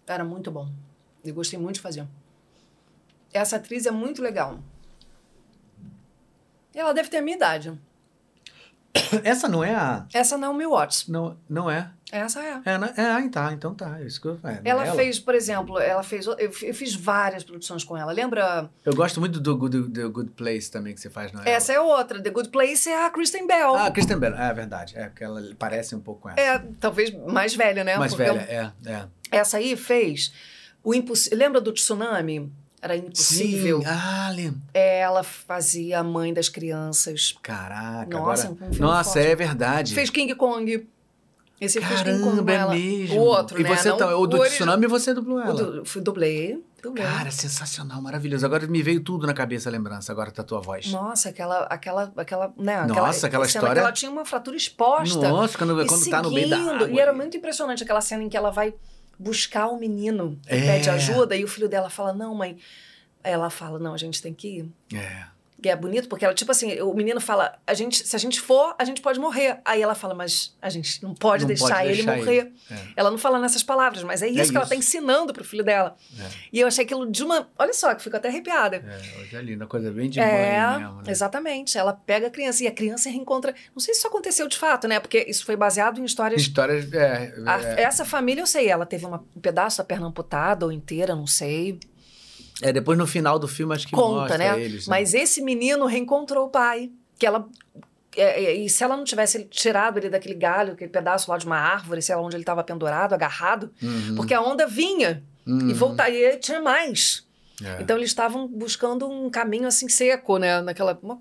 Era 0.06 0.26
muito 0.26 0.52
bom. 0.52 0.70
Eu 1.24 1.34
gostei 1.34 1.58
muito 1.58 1.76
de 1.76 1.82
fazer. 1.82 2.06
Essa 3.32 3.56
atriz 3.56 3.86
é 3.86 3.92
muito 3.92 4.22
legal. 4.22 4.60
Ela 6.76 6.92
deve 6.92 7.08
ter 7.08 7.20
a 7.20 7.22
minha 7.22 7.38
idade. 7.38 7.80
Essa 9.24 9.48
não 9.48 9.64
é 9.64 9.74
a. 9.74 10.06
Essa 10.14 10.38
não 10.38 10.50
é 10.50 10.52
o 10.52 10.54
Mil 10.54 10.70
Watts. 10.72 11.08
Não, 11.08 11.36
não 11.50 11.70
é. 11.70 11.90
Essa 12.12 12.42
é. 12.42 12.62
É, 12.64 12.78
né? 12.78 12.94
é 12.96 13.30
tá, 13.30 13.52
então 13.54 13.74
tá. 13.74 14.00
Isso 14.02 14.22
que 14.22 14.28
eu, 14.28 14.40
é, 14.44 14.62
ela, 14.64 14.86
ela, 14.86 14.96
fez, 14.96 15.20
por 15.20 15.34
exemplo, 15.34 15.80
ela 15.80 16.04
fez. 16.04 16.28
Eu, 16.28 16.38
eu, 16.38 16.52
fiz 16.52 16.94
várias 16.94 17.44
produções 17.44 17.84
com 17.84 17.98
ela. 17.98 18.12
Lembra? 18.12 18.70
Eu 18.86 18.94
gosto 18.94 19.20
muito 19.20 19.40
do 19.40 19.58
Good, 19.58 19.82
do 19.88 20.12
Good 20.12 20.32
Place 20.32 20.70
também 20.70 20.94
que 20.94 21.02
você 21.02 21.10
faz, 21.10 21.32
não 21.32 21.42
é? 21.42 21.50
Essa 21.50 21.74
é 21.74 21.80
outra. 21.80 22.22
The 22.22 22.30
Good 22.30 22.50
Place 22.50 22.88
é 22.88 23.06
a 23.06 23.10
Kristen 23.10 23.48
Bell. 23.48 23.76
Ah, 23.76 23.88
a 23.88 23.92
Kristen 23.92 24.20
Bell, 24.20 24.36
é 24.36 24.54
verdade. 24.54 24.94
É, 24.96 25.10
que 25.10 25.24
ela 25.24 25.42
parece 25.58 25.96
um 25.96 26.00
pouco 26.00 26.22
com 26.22 26.30
ela. 26.30 26.40
É, 26.40 26.60
talvez 26.80 27.12
mais 27.26 27.56
velha, 27.56 27.84
né? 27.84 27.98
Mais 27.98 28.14
Porque 28.14 28.32
velha, 28.32 28.74
é, 28.86 28.92
é. 28.92 29.08
Essa 29.32 29.58
aí 29.58 29.76
fez 29.76 30.32
o 30.84 30.94
impossível. 30.94 31.40
Lembra 31.40 31.60
do 31.60 31.72
tsunami? 31.72 32.52
Era 32.84 32.98
impossível. 32.98 33.80
Sim. 33.80 33.88
Ah, 33.88 34.30
lembro. 34.36 34.62
Ela 34.74 35.24
fazia 35.24 36.00
a 36.00 36.04
mãe 36.04 36.34
das 36.34 36.50
crianças. 36.50 37.34
Caraca, 37.42 38.10
Nossa, 38.10 38.48
agora... 38.50 38.72
um 38.74 38.78
Nossa, 38.78 39.14
forte. 39.14 39.26
é 39.26 39.36
verdade. 39.38 39.94
Fez 39.96 40.10
King 40.10 40.36
Kong. 40.36 40.86
Esse 41.62 41.80
Caramba, 41.80 42.52
é 42.52 42.56
ela. 42.56 42.76
mesmo. 42.76 43.22
O 43.22 43.24
outro, 43.24 43.58
e 43.58 43.64
né? 43.64 43.74
Você 43.74 43.96
tá, 43.96 44.18
o 44.18 44.28
do 44.28 44.36
o 44.36 44.44
Tsunami 44.44 44.86
você 44.86 45.14
dublou 45.14 45.40
ela. 45.40 45.54
Du, 45.54 45.86
fui, 45.86 46.02
dublei, 46.02 46.62
dublei. 46.82 47.06
Cara, 47.06 47.32
sensacional, 47.32 48.02
maravilhoso. 48.02 48.46
Agora 48.46 48.68
me 48.68 48.84
veio 48.84 49.00
tudo 49.00 49.26
na 49.26 49.34
cabeça 49.34 49.70
a 49.70 49.72
lembrança 49.72 50.12
agora 50.12 50.30
da 50.30 50.44
tua 50.44 50.60
voz. 50.60 50.92
Nossa, 50.92 51.30
aquela, 51.30 51.60
aquela, 51.68 52.12
aquela, 52.18 52.54
né? 52.58 52.86
Nossa, 52.86 53.28
aquela, 53.28 53.46
aquela 53.46 53.46
história. 53.46 53.80
ela 53.80 53.94
tinha 53.94 54.12
uma 54.12 54.26
fratura 54.26 54.58
exposta. 54.58 55.30
Nossa, 55.30 55.58
quando, 55.58 55.74
quando 55.74 55.90
seguindo, 55.92 56.12
tá 56.12 56.22
no 56.22 56.32
meio 56.32 56.50
da 56.50 56.58
água. 56.58 56.90
E 56.90 57.00
era 57.00 57.14
muito 57.14 57.38
impressionante 57.38 57.82
aquela 57.82 58.02
cena 58.02 58.24
em 58.24 58.28
que 58.28 58.36
ela 58.36 58.52
vai 58.52 58.74
buscar 59.24 59.68
o 59.68 59.80
menino 59.80 60.40
e 60.50 60.56
é. 60.56 60.62
pede 60.62 60.90
ajuda 60.90 61.36
e 61.36 61.44
o 61.44 61.48
filho 61.48 61.70
dela 61.70 61.90
fala, 61.90 62.14
não, 62.14 62.36
mãe. 62.36 62.58
Ela 63.24 63.50
fala, 63.50 63.80
não, 63.80 63.94
a 63.94 63.98
gente 63.98 64.22
tem 64.22 64.34
que 64.34 64.60
ir. 64.60 64.72
É. 64.94 65.33
E 65.64 65.70
é 65.70 65.76
bonito 65.76 66.10
porque 66.10 66.26
ela, 66.26 66.34
tipo 66.34 66.52
assim, 66.52 66.80
o 66.82 66.94
menino 66.94 67.22
fala, 67.22 67.58
a 67.66 67.74
gente, 67.74 68.06
se 68.06 68.16
a 68.16 68.20
gente 68.20 68.42
for, 68.42 68.76
a 68.78 68.84
gente 68.84 69.02
pode 69.02 69.20
morrer. 69.20 69.60
Aí 69.64 69.82
ela 69.82 69.96
fala, 69.96 70.14
mas 70.14 70.56
a 70.62 70.70
gente 70.70 71.02
não 71.02 71.14
pode 71.14 71.44
não 71.44 71.48
deixar 71.48 71.78
pode 71.78 71.88
ele 71.88 71.96
deixar 71.96 72.18
morrer. 72.18 72.38
Ele. 72.38 72.54
É. 72.70 72.88
Ela 72.98 73.10
não 73.10 73.18
fala 73.18 73.40
nessas 73.40 73.64
palavras, 73.64 74.04
mas 74.04 74.22
é 74.22 74.28
isso 74.28 74.40
é 74.40 74.42
que 74.42 74.50
isso. 74.50 74.58
ela 74.58 74.66
tá 74.66 74.76
ensinando 74.76 75.34
pro 75.34 75.44
filho 75.44 75.64
dela. 75.64 75.96
É. 76.20 76.28
E 76.52 76.60
eu 76.60 76.68
achei 76.68 76.84
aquilo 76.84 77.10
de 77.10 77.24
uma. 77.24 77.50
Olha 77.58 77.74
só, 77.74 77.96
que 77.96 78.04
fico 78.04 78.18
até 78.18 78.28
arrepiada. 78.28 78.78
É, 78.78 79.22
hoje 79.22 79.36
é 79.36 79.42
linda, 79.42 79.66
coisa 79.66 79.90
bem 79.92 80.10
de 80.10 80.20
é, 80.20 80.26
mãe 80.26 80.80
mesmo. 80.80 80.98
Né? 80.98 81.04
Exatamente. 81.08 81.78
Ela 81.78 81.94
pega 81.94 82.28
a 82.28 82.30
criança 82.30 82.64
e 82.64 82.68
a 82.68 82.72
criança 82.72 83.10
reencontra. 83.10 83.56
Não 83.74 83.80
sei 83.80 83.94
se 83.94 84.00
isso 84.00 84.08
aconteceu 84.08 84.48
de 84.48 84.58
fato, 84.58 84.88
né? 84.88 85.00
Porque 85.00 85.26
isso 85.28 85.46
foi 85.46 85.56
baseado 85.56 86.00
em 86.00 86.04
histórias. 86.04 86.42
Histórias. 86.42 86.92
É, 86.94 87.34
a, 87.46 87.62
é. 87.62 87.84
essa 87.84 88.04
família, 88.04 88.42
eu 88.42 88.48
sei, 88.48 88.68
ela 88.68 88.86
teve 88.86 89.06
uma, 89.06 89.24
um 89.36 89.40
pedaço 89.40 89.78
da 89.78 89.84
perna 89.86 90.08
amputada 90.08 90.66
ou 90.66 90.72
inteira, 90.72 91.16
não 91.16 91.28
sei. 91.28 91.80
É, 92.62 92.72
depois 92.72 92.98
no 92.98 93.08
final 93.08 93.40
do 93.40 93.48
filme 93.48 93.74
acho 93.74 93.88
que 93.88 93.94
Conta, 93.94 94.38
né? 94.38 94.60
eles. 94.62 94.88
Né? 94.88 94.92
Mas 94.92 95.14
esse 95.14 95.42
menino 95.42 95.86
reencontrou 95.86 96.48
o 96.48 96.50
pai, 96.50 96.92
que 97.18 97.26
ela 97.26 97.48
é, 98.16 98.46
é, 98.46 98.54
e 98.54 98.70
se 98.70 98.84
ela 98.84 98.96
não 98.96 99.04
tivesse 99.04 99.44
tirado 99.46 99.98
ele 99.98 100.10
daquele 100.10 100.36
galho, 100.36 100.74
aquele 100.74 100.90
pedaço 100.90 101.32
lá 101.32 101.38
de 101.38 101.46
uma 101.46 101.58
árvore, 101.58 102.02
sei 102.02 102.16
lá 102.16 102.22
onde 102.22 102.36
ele 102.36 102.44
estava 102.44 102.64
pendurado, 102.64 103.14
agarrado, 103.14 103.72
uhum. 103.82 104.16
porque 104.16 104.34
a 104.34 104.42
onda 104.42 104.68
vinha 104.68 105.24
uhum. 105.46 105.70
e 105.70 105.74
voltaria, 105.74 106.38
tinha 106.38 106.62
mais. 106.62 107.26
É. 107.64 107.82
Então 107.82 107.98
eles 107.98 108.10
estavam 108.10 108.48
buscando 108.48 109.08
um 109.08 109.30
caminho 109.30 109.68
assim 109.68 109.88
seco, 109.90 110.38
né? 110.38 110.62
Naquela, 110.62 110.98
uma, 111.02 111.20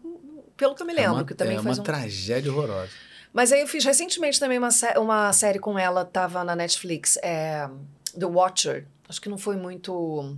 pelo 0.57 0.75
que 0.75 0.83
eu 0.83 0.87
me 0.87 0.93
lembro, 0.93 1.11
é 1.11 1.15
uma, 1.15 1.25
que 1.25 1.35
também 1.35 1.57
é 1.57 1.61
uma 1.61 1.73
um... 1.73 1.83
tragédia 1.83 2.53
horrorosa. 2.53 2.91
Mas 3.33 3.51
aí 3.51 3.63
eu 3.63 3.67
fiz 3.67 3.85
recentemente 3.85 4.39
também 4.39 4.59
uma, 4.59 4.69
uma 4.99 5.33
série 5.33 5.59
com 5.59 5.79
ela, 5.79 6.05
tava 6.05 6.45
na 6.45 6.55
Netflix, 6.55 7.17
é, 7.23 7.69
The 8.19 8.27
Watcher. 8.27 8.87
Acho 9.09 9.21
que 9.21 9.29
não 9.29 9.39
foi 9.39 9.57
muito 9.57 10.37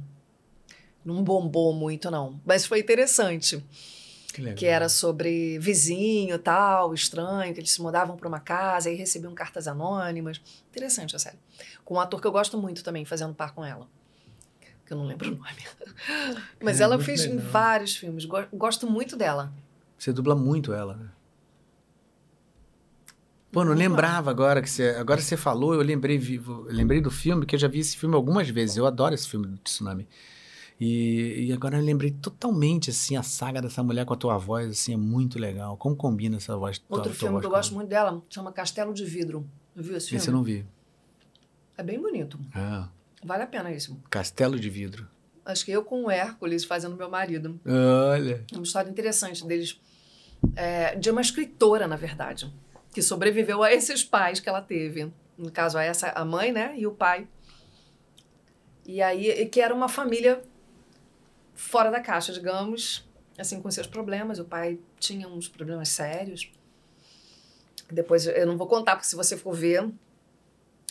não 1.04 1.22
bombou 1.22 1.72
muito, 1.72 2.10
não. 2.10 2.40
Mas 2.44 2.64
foi 2.64 2.80
interessante. 2.80 3.62
Que, 4.32 4.54
que 4.54 4.66
era 4.66 4.88
sobre 4.88 5.60
vizinho 5.60 6.36
tal, 6.40 6.92
estranho, 6.92 7.54
que 7.54 7.60
eles 7.60 7.70
se 7.70 7.80
mudavam 7.80 8.16
para 8.16 8.26
uma 8.26 8.40
casa 8.40 8.90
e 8.90 8.96
recebiam 8.96 9.32
cartas 9.32 9.68
anônimas. 9.68 10.40
Interessante 10.70 11.14
a 11.14 11.18
série. 11.18 11.38
Com 11.84 11.94
um 11.94 12.00
ator 12.00 12.20
que 12.20 12.26
eu 12.26 12.32
gosto 12.32 12.58
muito 12.58 12.82
também, 12.82 13.04
fazendo 13.04 13.32
par 13.32 13.54
com 13.54 13.64
ela. 13.64 13.86
Que 14.84 14.92
eu 14.92 14.96
não 14.96 15.06
lembro 15.06 15.28
o 15.28 15.36
nome. 15.36 15.48
Mas 16.60 16.80
é, 16.80 16.84
ela 16.84 16.98
fez 16.98 17.24
em 17.24 17.36
vários 17.36 17.94
filmes. 17.94 18.26
Gosto 18.52 18.90
muito 18.90 19.16
dela. 19.16 19.52
Você 19.96 20.12
dubla 20.12 20.34
muito 20.34 20.72
ela, 20.72 20.96
né? 20.96 21.08
Pô, 23.52 23.64
não 23.64 23.72
lembrava 23.72 24.32
agora 24.32 24.60
que 24.60 24.68
você. 24.68 24.96
Agora 24.98 25.20
você 25.20 25.36
falou, 25.36 25.74
eu 25.74 25.80
lembrei, 25.80 26.20
eu 26.44 26.64
lembrei 26.66 27.00
do 27.00 27.08
filme, 27.08 27.46
que 27.46 27.54
eu 27.54 27.58
já 27.58 27.68
vi 27.68 27.78
esse 27.78 27.96
filme 27.96 28.16
algumas 28.16 28.48
vezes. 28.48 28.76
Eu 28.76 28.84
adoro 28.84 29.14
esse 29.14 29.28
filme 29.28 29.46
do 29.46 29.56
Tsunami. 29.58 30.08
E, 30.80 31.46
e, 31.46 31.52
agora 31.52 31.78
eu 31.78 31.84
lembrei 31.84 32.10
totalmente, 32.10 32.90
assim, 32.90 33.16
a 33.16 33.22
saga 33.22 33.62
dessa 33.62 33.82
mulher 33.82 34.04
com 34.04 34.12
a 34.12 34.16
tua 34.16 34.36
voz, 34.36 34.68
assim, 34.68 34.94
é 34.94 34.96
muito 34.96 35.38
legal. 35.38 35.76
Como 35.76 35.94
combina 35.94 36.36
essa 36.36 36.56
voz? 36.56 36.82
Outro 36.88 37.10
tua, 37.10 37.14
filme 37.14 37.34
tua 37.34 37.40
que 37.40 37.46
eu 37.46 37.50
gosto 37.50 37.74
muito 37.74 37.88
dela 37.88 38.20
chama 38.28 38.52
Castelo 38.52 38.92
de 38.92 39.04
Vidro. 39.04 39.48
Viu 39.74 39.96
esse 39.96 40.08
filme? 40.08 40.20
Esse 40.20 40.28
eu 40.28 40.34
não 40.34 40.42
vi. 40.42 40.66
É 41.76 41.82
bem 41.82 42.00
bonito. 42.00 42.38
É. 42.54 42.88
Vale 43.24 43.42
a 43.44 43.46
pena 43.46 43.72
isso. 43.72 43.98
Castelo 44.10 44.58
de 44.58 44.68
Vidro. 44.68 45.08
Acho 45.44 45.64
que 45.64 45.70
eu 45.70 45.84
com 45.84 46.04
o 46.04 46.10
Hércules 46.10 46.64
fazendo 46.64 46.96
meu 46.96 47.08
marido. 47.08 47.60
Olha. 47.66 48.44
É 48.50 48.56
uma 48.56 48.64
história 48.64 48.90
interessante 48.90 49.46
deles. 49.46 49.80
É, 50.56 50.94
de 50.96 51.10
uma 51.10 51.20
escritora, 51.20 51.86
na 51.86 51.96
verdade, 51.96 52.52
que 52.92 53.00
sobreviveu 53.00 53.62
a 53.62 53.72
esses 53.72 54.02
pais 54.02 54.40
que 54.40 54.48
ela 54.48 54.60
teve. 54.60 55.12
No 55.36 55.50
caso, 55.50 55.78
a 55.78 55.82
essa, 55.82 56.10
a 56.10 56.24
mãe, 56.24 56.52
né? 56.52 56.74
E 56.76 56.86
o 56.86 56.92
pai. 56.92 57.26
E 58.86 59.00
aí, 59.00 59.46
que 59.46 59.60
era 59.60 59.74
uma 59.74 59.88
família 59.88 60.42
fora 61.54 61.90
da 61.90 62.00
caixa, 62.00 62.32
digamos, 62.32 63.08
assim, 63.38 63.60
com 63.60 63.70
seus 63.70 63.86
problemas. 63.86 64.38
O 64.38 64.44
pai 64.44 64.78
tinha 64.98 65.28
uns 65.28 65.48
problemas 65.48 65.88
sérios. 65.88 66.50
Depois 67.90 68.26
eu 68.26 68.46
não 68.46 68.56
vou 68.56 68.66
contar, 68.66 68.96
porque 68.96 69.08
se 69.08 69.16
você 69.16 69.36
for 69.36 69.54
ver. 69.54 69.88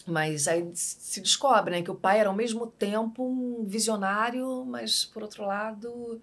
Mas 0.05 0.47
aí 0.47 0.69
se 0.73 1.21
descobre 1.21 1.71
né, 1.71 1.81
que 1.81 1.91
o 1.91 1.95
pai 1.95 2.19
era 2.19 2.27
ao 2.27 2.35
mesmo 2.35 2.67
tempo 2.67 3.23
um 3.25 3.63
visionário, 3.63 4.65
mas 4.65 5.05
por 5.05 5.23
outro 5.23 5.45
lado 5.45 6.21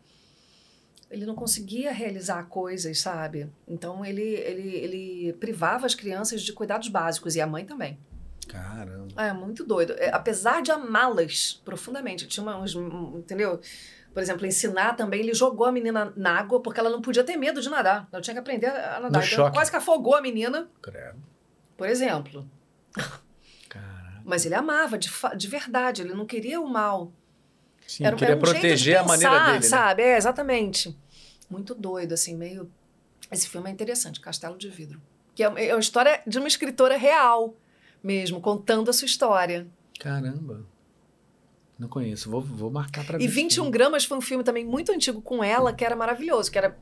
ele 1.11 1.27
não 1.27 1.35
conseguia 1.35 1.91
realizar 1.91 2.45
coisas, 2.45 3.01
sabe? 3.01 3.51
Então 3.67 4.05
ele, 4.05 4.23
ele, 4.23 4.77
ele 4.77 5.33
privava 5.35 5.87
as 5.87 5.95
crianças 5.95 6.43
de 6.43 6.53
cuidados 6.53 6.89
básicos 6.89 7.35
e 7.35 7.41
a 7.41 7.47
mãe 7.47 7.65
também. 7.65 7.99
Caramba. 8.47 9.09
É 9.17 9.33
muito 9.33 9.65
doido. 9.65 9.93
É, 9.95 10.11
apesar 10.11 10.63
de 10.63 10.71
amá-las 10.71 11.61
profundamente, 11.65 12.27
tinha 12.27 12.45
uns, 12.57 12.75
entendeu? 12.75 13.61
Por 14.13 14.23
exemplo, 14.23 14.47
ensinar 14.47 14.95
também, 14.95 15.21
ele 15.21 15.35
jogou 15.35 15.67
a 15.67 15.73
menina 15.73 16.13
na 16.17 16.39
água 16.39 16.61
porque 16.61 16.81
ela 16.81 16.91
não 16.91 17.01
podia 17.01 17.23
ter 17.23 17.37
medo 17.37 17.61
de 17.61 17.69
nadar. 17.69 18.09
Ela 18.13 18.21
tinha 18.21 18.35
que 18.35 18.41
aprender 18.41 18.67
a 18.67 19.01
nadar. 19.01 19.25
então, 19.25 19.53
quase 19.53 19.71
que 19.71 19.77
afogou 19.77 20.15
a 20.15 20.21
menina. 20.21 20.69
Credo. 20.83 21.23
Por 21.77 21.89
exemplo. 21.89 22.49
Caraca. 23.69 24.23
Mas 24.25 24.45
ele 24.45 24.55
amava 24.55 24.99
de, 24.99 25.11
de 25.37 25.49
verdade, 25.49 26.03
ele 26.03 26.13
não 26.13 26.27
queria 26.27 26.61
o 26.61 26.69
mal. 26.69 27.13
Sim, 27.87 28.05
era, 28.05 28.17
queria 28.17 28.35
era 28.35 28.37
um 28.37 28.41
proteger 28.41 28.99
pensar, 28.99 29.05
a 29.05 29.09
maneira 29.09 29.45
dele. 29.47 29.59
Né? 29.59 29.63
Sabe? 29.63 30.03
É, 30.03 30.17
exatamente. 30.17 30.97
Muito 31.49 31.75
doido, 31.75 32.13
assim, 32.13 32.37
meio. 32.37 32.71
Esse 33.31 33.49
filme 33.49 33.71
é 33.71 33.73
interessante, 33.73 34.21
Castelo 34.21 34.59
de 34.59 34.69
Vidro. 34.69 35.01
Que 35.35 35.43
é, 35.43 35.69
é 35.69 35.75
uma 35.75 35.81
história 35.81 36.21
de 36.27 36.39
uma 36.39 36.49
escritora 36.49 36.97
real 36.97 37.55
mesmo, 38.03 38.41
contando 38.41 38.91
a 38.91 38.93
sua 38.93 39.07
história. 39.07 39.67
Caramba. 39.99 40.65
Não 41.81 41.89
conheço, 41.89 42.31
vou, 42.31 42.43
vou 42.43 42.71
marcar 42.71 43.07
pra 43.07 43.17
ver. 43.17 43.25
E 43.25 43.27
21 43.27 43.71
gramas 43.71 44.05
foi 44.05 44.19
um 44.19 44.21
filme 44.21 44.45
também 44.45 44.67
muito 44.67 44.93
antigo 44.93 45.23
com 45.23 45.43
ela, 45.43 45.73
que 45.73 45.83
era 45.83 45.97
maravilhoso, 45.97 46.53
que 46.53 46.59
era. 46.59 46.77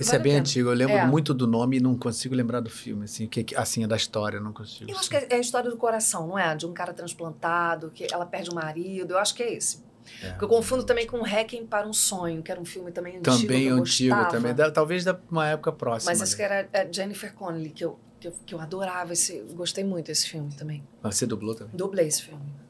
Esse 0.00 0.16
é 0.16 0.18
bem 0.18 0.36
antigo, 0.36 0.70
eu 0.70 0.74
lembro 0.74 0.96
é. 0.96 1.06
muito 1.06 1.32
do 1.32 1.46
nome 1.46 1.76
e 1.76 1.80
não 1.80 1.96
consigo 1.96 2.34
lembrar 2.34 2.60
do 2.60 2.68
filme, 2.70 3.04
assim, 3.04 3.26
que, 3.26 3.54
assim, 3.54 3.84
é 3.84 3.86
da 3.86 3.96
história, 3.96 4.40
não 4.40 4.52
consigo. 4.52 4.90
Eu 4.90 4.98
acho 4.98 5.08
que 5.08 5.16
é 5.16 5.34
a 5.34 5.38
história 5.38 5.70
do 5.70 5.76
coração, 5.76 6.26
não 6.28 6.38
é? 6.38 6.54
De 6.54 6.66
um 6.66 6.72
cara 6.72 6.94
transplantado, 6.94 7.90
que 7.90 8.06
ela 8.10 8.24
perde 8.24 8.50
o 8.50 8.54
marido, 8.54 9.12
eu 9.12 9.18
acho 9.18 9.34
que 9.34 9.42
é 9.42 9.54
esse. 9.54 9.82
É. 10.22 10.30
Porque 10.30 10.44
eu 10.44 10.48
confundo 10.48 10.84
também 10.84 11.06
com 11.06 11.22
Hacking 11.22 11.66
para 11.66 11.86
um 11.86 11.92
Sonho, 11.92 12.42
que 12.42 12.50
era 12.50 12.60
um 12.60 12.64
filme 12.64 12.90
também 12.90 13.16
antigo. 13.16 13.36
Também 13.36 13.68
antigo, 13.68 14.28
também. 14.30 14.54
talvez 14.72 15.04
da 15.04 15.18
uma 15.30 15.46
época 15.48 15.72
próxima. 15.72 16.10
Mas 16.10 16.20
esse 16.20 16.36
que 16.36 16.42
era 16.42 16.68
Jennifer 16.90 17.32
Connelly, 17.34 17.70
que 17.70 17.84
eu, 17.84 17.98
que 18.18 18.28
eu, 18.28 18.34
que 18.46 18.54
eu 18.54 18.60
adorava, 18.60 19.12
esse, 19.12 19.40
gostei 19.54 19.84
muito 19.84 20.06
desse 20.06 20.28
filme 20.28 20.52
também. 20.54 20.82
Você 21.02 21.26
dublou 21.26 21.54
também? 21.54 21.74
Dublei 21.74 22.08
esse 22.08 22.22
filme. 22.22 22.61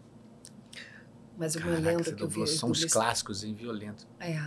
Mas 1.43 1.57
Caraca, 1.57 1.81
me 1.81 1.85
lembro 1.85 2.15
que 2.15 2.23
eu 2.23 2.29
vi. 2.29 2.47
São 2.47 2.71
os 2.71 2.85
clássicos 2.85 3.43
em 3.43 3.53
violento. 3.53 4.07
É. 4.21 4.41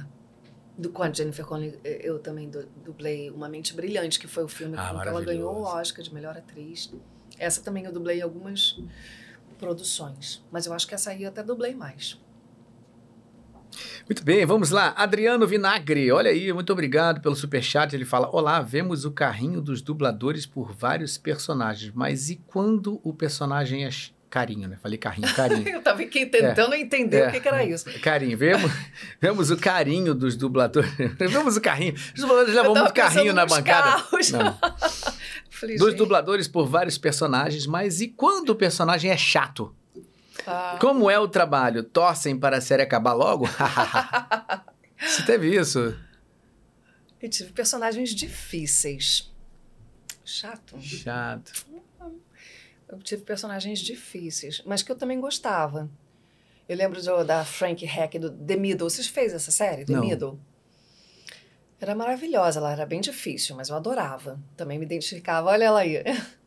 Do, 0.78 0.90
com 0.90 1.04
a 1.04 1.12
Jennifer 1.12 1.46
Connelly, 1.46 1.78
eu 1.84 2.20
também 2.20 2.50
dublei 2.86 3.30
Uma 3.30 3.50
Mente 3.50 3.74
Brilhante, 3.74 4.18
que 4.18 4.28
foi 4.28 4.46
o 4.46 4.48
filme 4.48 4.78
ah, 4.78 4.92
com 4.94 5.02
que 5.02 5.08
ela 5.10 5.22
ganhou 5.22 5.56
o 5.56 5.64
Oscar 5.64 6.02
de 6.02 6.14
melhor 6.14 6.38
atriz. 6.38 6.94
Essa 7.38 7.62
também 7.62 7.84
eu 7.84 7.92
dublei 7.92 8.22
algumas 8.22 8.82
produções. 9.58 10.42
Mas 10.50 10.68
eu 10.68 10.74
acho 10.74 10.88
que 10.88 10.96
essa 10.96 11.10
aí 11.12 11.24
eu 11.24 11.30
até 11.30 11.44
dublei 11.44 11.76
mais. 11.76 12.18
Muito 14.08 14.24
bem, 14.24 14.46
vamos 14.46 14.70
lá. 14.70 14.94
Adriano 14.96 15.46
Vinagre, 15.46 16.10
olha 16.14 16.32
aí, 16.32 16.54
muito 16.54 16.72
obrigado 16.72 17.20
pelo 17.20 17.36
superchat. 17.36 17.94
Ele 17.94 18.06
fala: 18.06 18.30
Olá, 18.32 18.62
vemos 18.62 19.04
o 19.04 19.12
carrinho 19.12 19.62
dos 19.62 19.82
dubladores 19.82 20.46
por 20.46 20.72
vários 20.72 21.18
personagens, 21.18 21.92
mas 21.94 22.30
e 22.30 22.38
quando 22.38 23.02
o 23.04 23.14
personagem 23.14 23.84
é 23.84 23.90
carinho, 24.36 24.68
né? 24.68 24.78
Falei 24.82 24.98
carrinho, 24.98 25.32
carinho. 25.34 25.70
eu 25.70 25.82
tava 25.82 26.02
aqui 26.02 26.26
tentando 26.26 26.76
é, 26.76 26.80
entender 26.80 27.20
é, 27.20 27.28
o 27.30 27.32
que, 27.32 27.40
que, 27.40 27.48
era 27.48 27.64
isso. 27.64 27.86
Carinho, 28.02 28.38
vemos, 28.38 28.70
vemos 29.22 29.50
o 29.50 29.56
carinho 29.56 30.14
dos 30.14 30.36
dubladores. 30.36 30.92
vemos 31.18 31.56
o 31.56 31.62
carrinho. 31.62 31.94
Os 31.94 32.20
dubladores 32.20 32.54
levam 32.54 32.76
muito 32.76 32.94
carrinho 32.94 33.34
na 33.34 33.46
bancada. 33.46 34.04
Não. 34.34 35.78
dos 35.78 35.94
dubladores 35.94 36.50
por 36.50 36.68
vários 36.68 36.98
personagens, 36.98 37.66
mas 37.66 38.02
e 38.02 38.10
quando 38.10 38.50
o 38.50 38.56
personagem 38.56 39.10
é 39.10 39.16
chato? 39.16 39.74
Ah. 40.46 40.78
Como 40.82 41.10
é 41.10 41.18
o 41.18 41.30
trabalho? 41.30 41.82
Torcem 41.82 42.38
para 42.38 42.58
a 42.58 42.62
série 42.62 42.84
acabar 42.84 43.14
logo? 43.14 43.50
Você 45.00 45.24
teve 45.24 45.56
isso? 45.56 45.96
Eu 47.22 47.30
tive 47.30 47.54
personagens 47.54 48.14
difíceis. 48.14 49.34
Chato. 50.26 50.76
Chato. 50.82 51.54
Eu 52.88 53.00
tive 53.00 53.24
personagens 53.24 53.80
difíceis, 53.80 54.62
mas 54.66 54.84
que 54.84 54.92
eu 54.92 54.96
também 54.96 55.20
gostava. 55.20 55.90
Eu 56.68 56.78
lembro 56.78 57.02
do, 57.02 57.24
da 57.24 57.44
Frank 57.46 57.86
Heck, 57.86 58.18
do 58.18 58.32
The 58.32 58.56
Middle. 58.56 58.90
Vocês 58.90 59.08
fez 59.08 59.34
essa 59.34 59.52
série, 59.52 59.86
The 59.86 59.94
Não. 59.94 60.02
Middle? 60.02 60.40
Era 61.80 61.94
maravilhosa, 61.94 62.60
ela 62.60 62.72
era 62.72 62.86
bem 62.86 63.02
difícil, 63.02 63.56
mas 63.56 63.70
eu 63.70 63.76
adorava. 63.76 64.40
Também 64.56 64.80
me 64.80 64.86
identificava. 64.86 65.50
Olha 65.50 65.66
ela 65.66 65.80
aí. 65.80 66.04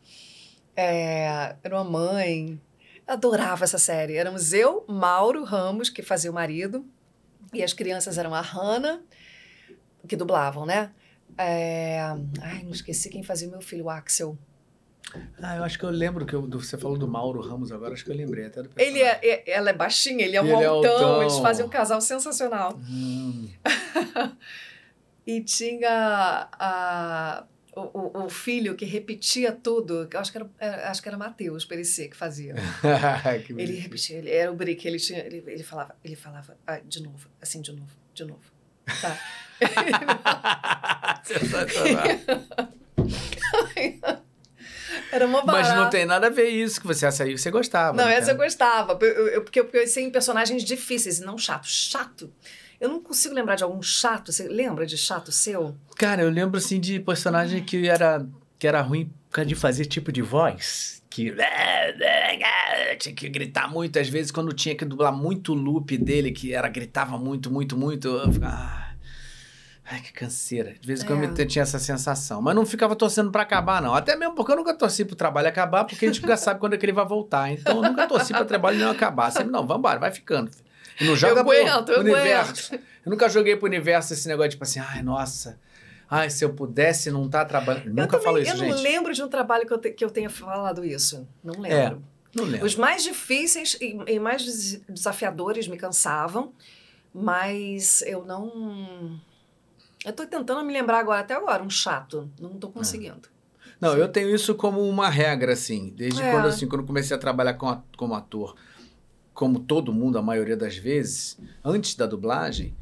É, 0.81 1.56
era 1.65 1.74
uma 1.74 1.82
mãe 1.82 2.60
adorava 3.09 3.65
essa 3.65 3.78
série. 3.78 4.16
Éramos 4.16 4.52
eu, 4.52 4.85
Mauro 4.86 5.43
Ramos, 5.43 5.89
que 5.89 6.02
fazia 6.02 6.31
o 6.31 6.35
marido, 6.35 6.86
e 7.52 7.65
as 7.65 7.73
crianças 7.73 8.19
eram 8.19 8.35
a 8.35 8.40
Hannah, 8.40 9.01
que 10.06 10.15
dublavam, 10.15 10.66
né? 10.66 10.93
É... 11.36 11.98
Ai, 12.40 12.62
não 12.62 12.73
esqueci 12.73 13.09
quem 13.09 13.23
fazia 13.23 13.48
o 13.48 13.51
meu 13.51 13.62
filho, 13.62 13.86
o 13.86 13.90
Axel. 13.90 14.39
Ah, 15.40 15.56
eu 15.56 15.64
acho 15.64 15.78
que 15.78 15.85
eu 15.85 15.90
lembro 15.90 16.26
que 16.26 16.35
eu, 16.35 16.43
você 16.48 16.76
falou 16.76 16.98
do 16.98 17.09
Mauro 17.09 17.40
Ramos 17.40 17.72
agora, 17.72 17.94
acho 17.94 18.05
que 18.05 18.10
eu 18.10 18.16
lembrei 18.16 18.47
até 18.47 18.62
do 18.62 18.68
personagem. 18.68 19.01
Ele 19.01 19.02
é, 19.02 19.20
é 19.22 19.51
ela 19.51 19.70
é 19.70 19.72
baixinha, 19.72 20.24
ele 20.24 20.36
é 20.36 20.43
um 20.43 20.47
ele 20.47 20.64
é 20.64 20.68
montão, 20.68 21.20
é 21.20 21.24
eles 21.24 21.39
fazem 21.39 21.64
um 21.64 21.68
casal 21.68 22.01
sensacional. 22.01 22.78
Hum. 22.78 23.48
e 25.26 25.40
tinha 25.43 26.48
a, 26.52 27.44
o, 27.74 28.24
o, 28.24 28.28
filho 28.28 28.74
que 28.74 28.85
repetia 28.85 29.52
tudo, 29.52 30.09
acho 30.14 30.30
que 30.30 30.39
era, 30.39 30.51
é, 30.59 30.68
acho 30.89 31.02
que 31.02 31.09
era 31.09 31.16
Matheus 31.16 31.64
Perecer 31.64 32.10
que 32.10 32.16
fazia. 32.16 32.55
que 33.47 33.52
ele 33.52 33.76
repetia, 33.76 34.18
ele 34.18 34.30
era 34.30 34.52
o 34.52 34.55
Brick, 34.55 34.86
ele 34.86 34.98
tinha, 34.98 35.20
ele, 35.20 35.43
ele 35.47 35.62
falava, 35.62 35.97
ele 36.05 36.16
falava 36.16 36.56
ah, 36.66 36.80
de 36.80 37.02
novo, 37.02 37.30
assim 37.40 37.62
de 37.62 37.72
novo, 37.72 37.93
de 38.12 38.24
novo. 38.24 38.59
Tá. 39.01 39.18
Sensacional. 41.24 42.05
Era 45.10 45.26
uma 45.26 45.43
barata. 45.43 45.68
Mas 45.68 45.78
não 45.78 45.90
tem 45.90 46.05
nada 46.05 46.26
a 46.26 46.30
ver 46.30 46.48
isso 46.48 46.80
que 46.80 46.86
você 46.86 47.06
essa 47.06 47.24
aí 47.24 47.36
você 47.36 47.51
gostava. 47.51 47.97
Não, 47.97 48.09
essa 48.09 48.32
eu 48.32 48.36
gostava. 48.36 48.98
Eu, 49.01 49.28
eu, 49.28 49.43
porque 49.43 49.60
eu 49.60 49.64
pensei 49.64 50.05
em 50.05 50.10
personagens 50.10 50.64
difíceis 50.64 51.18
e 51.18 51.24
não 51.24 51.39
chato. 51.39 51.66
Chato 51.66 52.30
eu 52.80 52.89
não 52.89 53.01
consigo 53.01 53.35
lembrar 53.35 53.56
de 53.56 53.64
algum 53.64 53.82
chato. 53.82 54.32
Você 54.32 54.47
lembra 54.48 54.86
de 54.86 54.97
chato 54.97 55.32
seu? 55.32 55.74
Cara, 55.97 56.22
eu 56.22 56.30
lembro 56.30 56.59
assim 56.59 56.78
de 56.78 57.01
personagem 57.01 57.62
que 57.62 57.89
era, 57.89 58.24
que 58.59 58.66
era 58.66 58.80
ruim 58.80 59.10
de 59.47 59.55
fazer 59.55 59.85
tipo 59.85 60.12
de 60.12 60.22
voz. 60.22 61.02
Que 61.10 61.35
tinha 62.98 63.14
que 63.14 63.28
gritar 63.28 63.68
muito. 63.68 63.98
Às 63.98 64.09
vezes, 64.09 64.30
quando 64.30 64.52
tinha 64.52 64.76
que 64.76 64.85
dublar 64.85 65.12
muito 65.12 65.52
o 65.52 65.56
loop 65.56 65.97
dele, 65.97 66.30
que 66.30 66.55
era 66.55 66.68
gritava 66.68 67.18
muito, 67.18 67.51
muito, 67.51 67.76
muito. 67.76 68.09
Eu 68.09 68.32
ficava. 68.32 68.55
Ah, 68.55 68.88
ai, 69.90 70.01
que 70.01 70.12
canseira. 70.12 70.74
De 70.78 70.86
vez 70.86 71.02
em 71.02 71.06
quando 71.06 71.24
é. 71.24 71.43
eu 71.43 71.47
tinha 71.47 71.62
essa 71.62 71.78
sensação. 71.78 72.43
Mas 72.43 72.55
não 72.55 72.66
ficava 72.66 72.94
torcendo 72.94 73.31
para 73.31 73.43
acabar, 73.43 73.81
não. 73.81 73.94
Até 73.94 74.16
mesmo 74.16 74.35
porque 74.35 74.52
eu 74.52 74.56
nunca 74.56 74.74
torci 74.74 75.05
pro 75.05 75.16
trabalho 75.16 75.48
acabar, 75.48 75.85
porque 75.85 76.05
a 76.05 76.09
gente 76.09 76.20
nunca 76.23 76.36
sabe 76.36 76.60
quando 76.60 76.74
é 76.74 76.77
que 76.77 76.85
ele 76.85 76.93
vai 76.93 77.06
voltar. 77.06 77.51
Então 77.51 77.82
eu 77.82 77.90
nunca 77.90 78.06
torci 78.06 78.32
pro 78.32 78.44
trabalho 78.44 78.78
não 78.78 78.90
acabar. 78.90 79.31
Sempre, 79.31 79.51
não, 79.51 79.66
vambora, 79.66 79.98
vai 79.98 80.10
ficando. 80.10 80.51
Não 81.01 81.16
joga 81.16 81.35
eu 81.35 81.40
aguento, 81.40 81.85
pro 81.85 81.94
eu 81.94 82.01
universo. 82.01 82.74
Aguento. 82.74 82.85
Eu 83.06 83.10
nunca 83.10 83.28
joguei 83.28 83.56
pro 83.56 83.66
universo 83.66 84.12
esse 84.12 84.28
negócio, 84.28 84.51
tipo 84.51 84.65
assim, 84.65 84.81
ai, 84.81 85.02
nossa. 85.02 85.59
Ai, 86.10 86.31
se 86.31 86.44
eu 86.44 86.52
pudesse 86.55 87.10
não 87.10 87.27
estar 87.27 87.40
tá 87.40 87.44
trabalhando. 87.44 87.86
Eu 87.89 87.94
nunca 87.94 88.19
falo 88.19 88.39
isso, 88.39 88.56
gente. 88.56 88.69
Eu 88.69 88.77
não 88.77 88.82
lembro 88.82 89.12
de 89.12 89.23
um 89.23 89.28
trabalho 89.28 89.66
que 89.66 89.73
eu, 89.73 89.78
te, 89.78 89.90
que 89.90 90.05
eu 90.05 90.10
tenha 90.10 90.31
falado 90.31 90.85
isso. 90.85 91.27
Não 91.44 91.60
lembro. 91.60 91.77
É, 91.77 91.97
não 92.35 92.44
lembro. 92.44 92.66
Os 92.66 92.74
mais 92.77 93.02
difíceis 93.02 93.77
e, 93.81 93.98
e 94.06 94.19
mais 94.19 94.43
desafiadores 94.89 95.69
me 95.69 95.77
cansavam, 95.77 96.52
mas 97.12 98.02
eu 98.02 98.24
não. 98.24 99.20
Eu 100.09 100.12
tô 100.12 100.26
tentando 100.26 100.64
me 100.64 100.72
lembrar 100.72 100.98
agora, 100.98 101.20
até 101.20 101.35
agora, 101.35 101.62
um 101.62 101.70
chato. 101.70 102.30
Não 102.40 102.51
tô 102.51 102.68
conseguindo. 102.68 103.28
Não, 103.80 103.93
Sim. 103.93 103.98
eu 103.98 104.09
tenho 104.09 104.35
isso 104.35 104.55
como 104.55 104.80
uma 104.80 105.09
regra, 105.09 105.52
assim. 105.52 105.93
Desde 105.97 106.22
é. 106.22 106.30
quando, 106.32 106.47
assim, 106.47 106.66
quando 106.66 106.85
comecei 106.85 107.16
a 107.16 107.20
trabalhar 107.20 107.55
com, 107.55 107.82
como 107.97 108.14
ator 108.14 108.55
como 109.39 109.60
todo 109.60 109.93
mundo, 109.93 110.18
a 110.18 110.22
maioria 110.22 110.56
das 110.56 110.76
vezes, 110.76 111.39
antes 111.64 111.94
da 111.94 112.06
dublagem, 112.06 112.76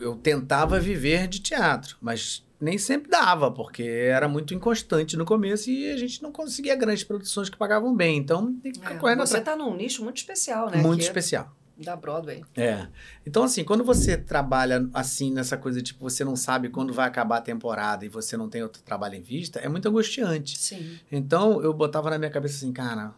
eu 0.00 0.16
tentava 0.16 0.80
viver 0.80 1.28
de 1.28 1.38
teatro, 1.38 1.96
mas 2.00 2.44
nem 2.60 2.76
sempre 2.76 3.08
dava, 3.08 3.48
porque 3.48 3.84
era 3.84 4.26
muito 4.26 4.52
inconstante 4.52 5.16
no 5.16 5.24
começo 5.24 5.70
e 5.70 5.92
a 5.92 5.96
gente 5.96 6.20
não 6.20 6.32
conseguia 6.32 6.74
grandes 6.74 7.04
produções 7.04 7.48
que 7.48 7.56
pagavam 7.56 7.94
bem. 7.94 8.16
Então, 8.16 8.52
tem 8.54 8.72
que 8.72 8.80
ficar 8.80 8.94
é, 8.94 8.98
correndo 8.98 9.18
Você 9.18 9.38
está 9.38 9.54
num 9.54 9.76
nicho 9.76 10.02
muito 10.02 10.16
especial, 10.16 10.68
né? 10.68 10.78
Muito 10.78 10.98
que 10.98 11.04
é 11.04 11.06
especial. 11.06 11.54
Da 11.76 11.96
Broadway. 11.96 12.44
É. 12.56 12.86
Então, 13.26 13.42
assim, 13.42 13.64
quando 13.64 13.82
você 13.82 14.16
trabalha 14.16 14.88
assim, 14.94 15.32
nessa 15.32 15.56
coisa, 15.56 15.82
tipo, 15.82 16.08
você 16.08 16.24
não 16.24 16.36
sabe 16.36 16.68
quando 16.68 16.92
vai 16.92 17.08
acabar 17.08 17.38
a 17.38 17.40
temporada 17.40 18.04
e 18.04 18.08
você 18.08 18.36
não 18.36 18.48
tem 18.48 18.62
outro 18.62 18.80
trabalho 18.82 19.16
em 19.16 19.22
vista, 19.22 19.58
é 19.58 19.68
muito 19.68 19.88
angustiante. 19.88 20.56
Sim. 20.56 20.98
Então, 21.10 21.60
eu 21.60 21.72
botava 21.74 22.10
na 22.10 22.18
minha 22.18 22.30
cabeça 22.30 22.58
assim, 22.58 22.72
cara, 22.72 23.12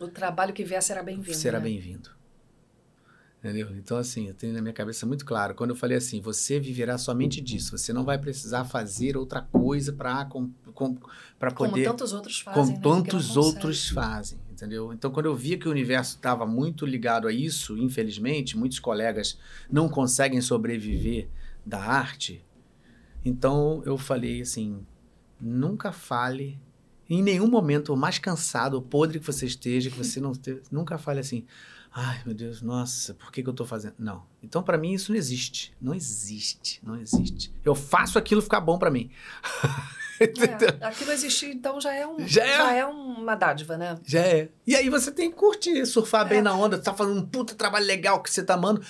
o 0.00 0.08
trabalho 0.08 0.54
que 0.54 0.64
vier 0.64 0.82
será 0.82 1.02
bem-vindo. 1.02 1.36
Será 1.36 1.58
né? 1.58 1.64
bem-vindo. 1.64 2.10
Entendeu? 3.38 3.68
Então, 3.76 3.98
assim, 3.98 4.28
eu 4.28 4.34
tenho 4.34 4.52
na 4.52 4.62
minha 4.62 4.72
cabeça 4.72 5.04
muito 5.04 5.24
claro. 5.24 5.54
Quando 5.54 5.70
eu 5.70 5.76
falei 5.76 5.96
assim, 5.96 6.20
você 6.20 6.60
viverá 6.60 6.96
somente 6.96 7.40
disso. 7.40 7.76
Você 7.76 7.92
não 7.92 8.04
vai 8.04 8.16
precisar 8.16 8.64
fazer 8.64 9.16
outra 9.16 9.42
coisa 9.42 9.92
para 9.92 10.24
poder. 10.24 10.54
Como 11.54 11.82
tantos 11.82 12.12
outros 12.12 12.40
fazem. 12.40 12.62
Como 12.62 12.76
né? 12.76 12.82
tantos 12.82 13.36
outros 13.36 13.88
fazem. 13.88 14.38
Entendeu? 14.62 14.92
Então, 14.92 15.10
quando 15.10 15.26
eu 15.26 15.34
via 15.34 15.58
que 15.58 15.66
o 15.66 15.72
universo 15.72 16.14
estava 16.14 16.46
muito 16.46 16.86
ligado 16.86 17.26
a 17.26 17.32
isso, 17.32 17.76
infelizmente, 17.76 18.56
muitos 18.56 18.78
colegas 18.78 19.36
não 19.68 19.88
conseguem 19.88 20.40
sobreviver 20.40 21.28
da 21.66 21.82
arte. 21.82 22.46
Então, 23.24 23.82
eu 23.84 23.98
falei 23.98 24.40
assim: 24.40 24.86
nunca 25.40 25.90
fale 25.90 26.60
em 27.10 27.20
nenhum 27.20 27.48
momento, 27.48 27.96
mais 27.96 28.20
cansado, 28.20 28.78
o 28.78 28.82
podre 28.82 29.18
que 29.18 29.26
você 29.26 29.46
esteja, 29.46 29.90
que 29.90 29.98
você 29.98 30.20
não 30.20 30.30
esteja, 30.30 30.62
nunca 30.70 30.96
fale 30.96 31.18
assim, 31.18 31.44
ai 31.92 32.22
meu 32.24 32.32
Deus, 32.32 32.62
nossa, 32.62 33.14
por 33.14 33.32
que, 33.32 33.42
que 33.42 33.48
eu 33.48 33.50
estou 33.50 33.66
fazendo? 33.66 33.94
Não. 33.98 34.22
Então, 34.40 34.62
para 34.62 34.78
mim, 34.78 34.92
isso 34.92 35.10
não 35.10 35.18
existe. 35.18 35.74
Não 35.80 35.92
existe. 35.92 36.80
Não 36.84 36.94
existe. 36.94 37.52
Eu 37.64 37.74
faço 37.74 38.16
aquilo 38.16 38.40
ficar 38.40 38.60
bom 38.60 38.78
para 38.78 38.92
mim. 38.92 39.10
É, 40.82 40.86
aquilo 40.86 41.12
existir, 41.12 41.50
então 41.50 41.80
já 41.80 41.92
é, 41.94 42.06
um, 42.06 42.16
já, 42.26 42.44
é, 42.44 42.56
já 42.56 42.72
é 42.74 42.86
uma 42.86 43.34
dádiva, 43.34 43.76
né? 43.76 43.98
Já 44.04 44.20
é. 44.20 44.48
E 44.66 44.74
aí 44.76 44.88
você 44.88 45.10
tem 45.10 45.30
que 45.30 45.36
curtir, 45.36 45.84
surfar 45.86 46.26
é. 46.26 46.28
bem 46.28 46.42
na 46.42 46.54
onda, 46.54 46.78
tá 46.78 46.92
fazendo 46.92 47.20
um 47.20 47.26
puta 47.26 47.54
trabalho 47.54 47.86
legal 47.86 48.22
que 48.22 48.30
você 48.30 48.42
tá 48.42 48.54
amando. 48.54 48.82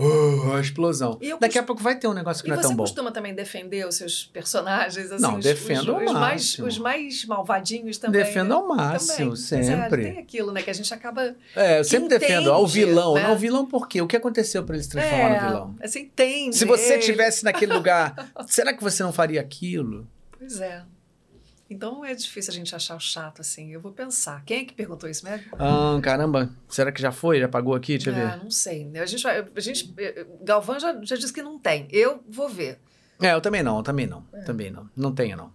Uh, 0.00 0.54
a 0.54 0.60
explosão. 0.60 1.18
Daqui 1.38 1.58
a 1.58 1.62
pouco 1.62 1.82
vai 1.82 1.94
ter 1.98 2.08
um 2.08 2.14
negócio 2.14 2.42
que 2.42 2.48
não 2.48 2.56
é 2.56 2.60
tão 2.60 2.70
bom. 2.74 2.84
E 2.84 2.86
você 2.86 2.92
costuma 2.94 3.12
também 3.12 3.34
defender 3.34 3.86
os 3.86 3.96
seus 3.96 4.24
personagens? 4.24 5.12
Assim, 5.12 5.22
não, 5.22 5.36
os, 5.36 5.44
defendo 5.44 5.82
os, 5.82 5.88
ao 5.88 6.04
os. 6.04 6.12
Mais, 6.12 6.58
os 6.58 6.78
mais 6.78 7.24
malvadinhos 7.26 7.98
também. 7.98 8.22
Defendo 8.22 8.48
né? 8.48 8.54
ao 8.54 8.66
máximo, 8.66 9.18
também. 9.18 9.36
sempre. 9.36 10.06
É, 10.06 10.12
tem 10.12 10.18
aquilo, 10.18 10.52
né? 10.52 10.62
Que 10.62 10.70
a 10.70 10.72
gente 10.72 10.92
acaba... 10.94 11.34
É, 11.54 11.80
eu 11.80 11.84
sempre 11.84 12.06
entende, 12.06 12.20
defendo 12.20 12.50
ao 12.50 12.66
vilão. 12.66 13.12
Né? 13.12 13.24
Não, 13.24 13.34
o 13.34 13.36
vilão 13.36 13.66
por 13.66 13.86
quê? 13.86 14.00
O 14.00 14.06
que 14.06 14.16
aconteceu 14.16 14.64
para 14.64 14.76
ele 14.76 14.84
se 14.84 14.88
transformar 14.88 15.18
é, 15.18 15.40
no 15.42 15.48
vilão? 15.48 15.76
Você 15.82 16.00
entende. 16.00 16.56
Se 16.56 16.64
você 16.64 16.96
estivesse 16.96 17.44
naquele 17.44 17.74
lugar, 17.74 18.30
será 18.48 18.72
que 18.72 18.82
você 18.82 19.02
não 19.02 19.12
faria 19.12 19.40
aquilo? 19.40 20.08
Pois 20.50 20.60
é. 20.60 20.82
Então 21.70 22.04
é 22.04 22.12
difícil 22.12 22.52
a 22.52 22.56
gente 22.56 22.74
achar 22.74 22.96
o 22.96 23.00
chato 23.00 23.40
assim. 23.40 23.70
Eu 23.70 23.80
vou 23.80 23.92
pensar. 23.92 24.42
Quem 24.44 24.62
é 24.62 24.64
que 24.64 24.74
perguntou 24.74 25.08
isso 25.08 25.24
mesmo? 25.24 25.46
Ah, 25.56 25.96
caramba. 26.02 26.50
Será 26.68 26.90
que 26.90 27.00
já 27.00 27.12
foi? 27.12 27.38
Já 27.38 27.48
pagou 27.48 27.72
aqui? 27.72 27.92
Deixa 27.92 28.10
eu 28.10 28.14
ver. 28.14 28.26
Ah, 28.26 28.36
não 28.42 28.50
sei. 28.50 28.90
A 28.96 29.06
gente, 29.06 29.24
a 29.28 29.60
gente, 29.60 29.94
Galvão 30.42 30.80
já, 30.80 31.00
já 31.04 31.14
disse 31.14 31.32
que 31.32 31.40
não 31.40 31.56
tem. 31.56 31.86
Eu 31.92 32.24
vou 32.28 32.48
ver. 32.48 32.80
É, 33.20 33.32
eu 33.32 33.40
também 33.40 33.62
não, 33.62 33.76
eu 33.76 33.82
também 33.84 34.08
não. 34.08 34.26
É. 34.32 34.40
Também 34.40 34.72
não. 34.72 34.90
Não 34.96 35.14
tenho, 35.14 35.36
não. 35.36 35.52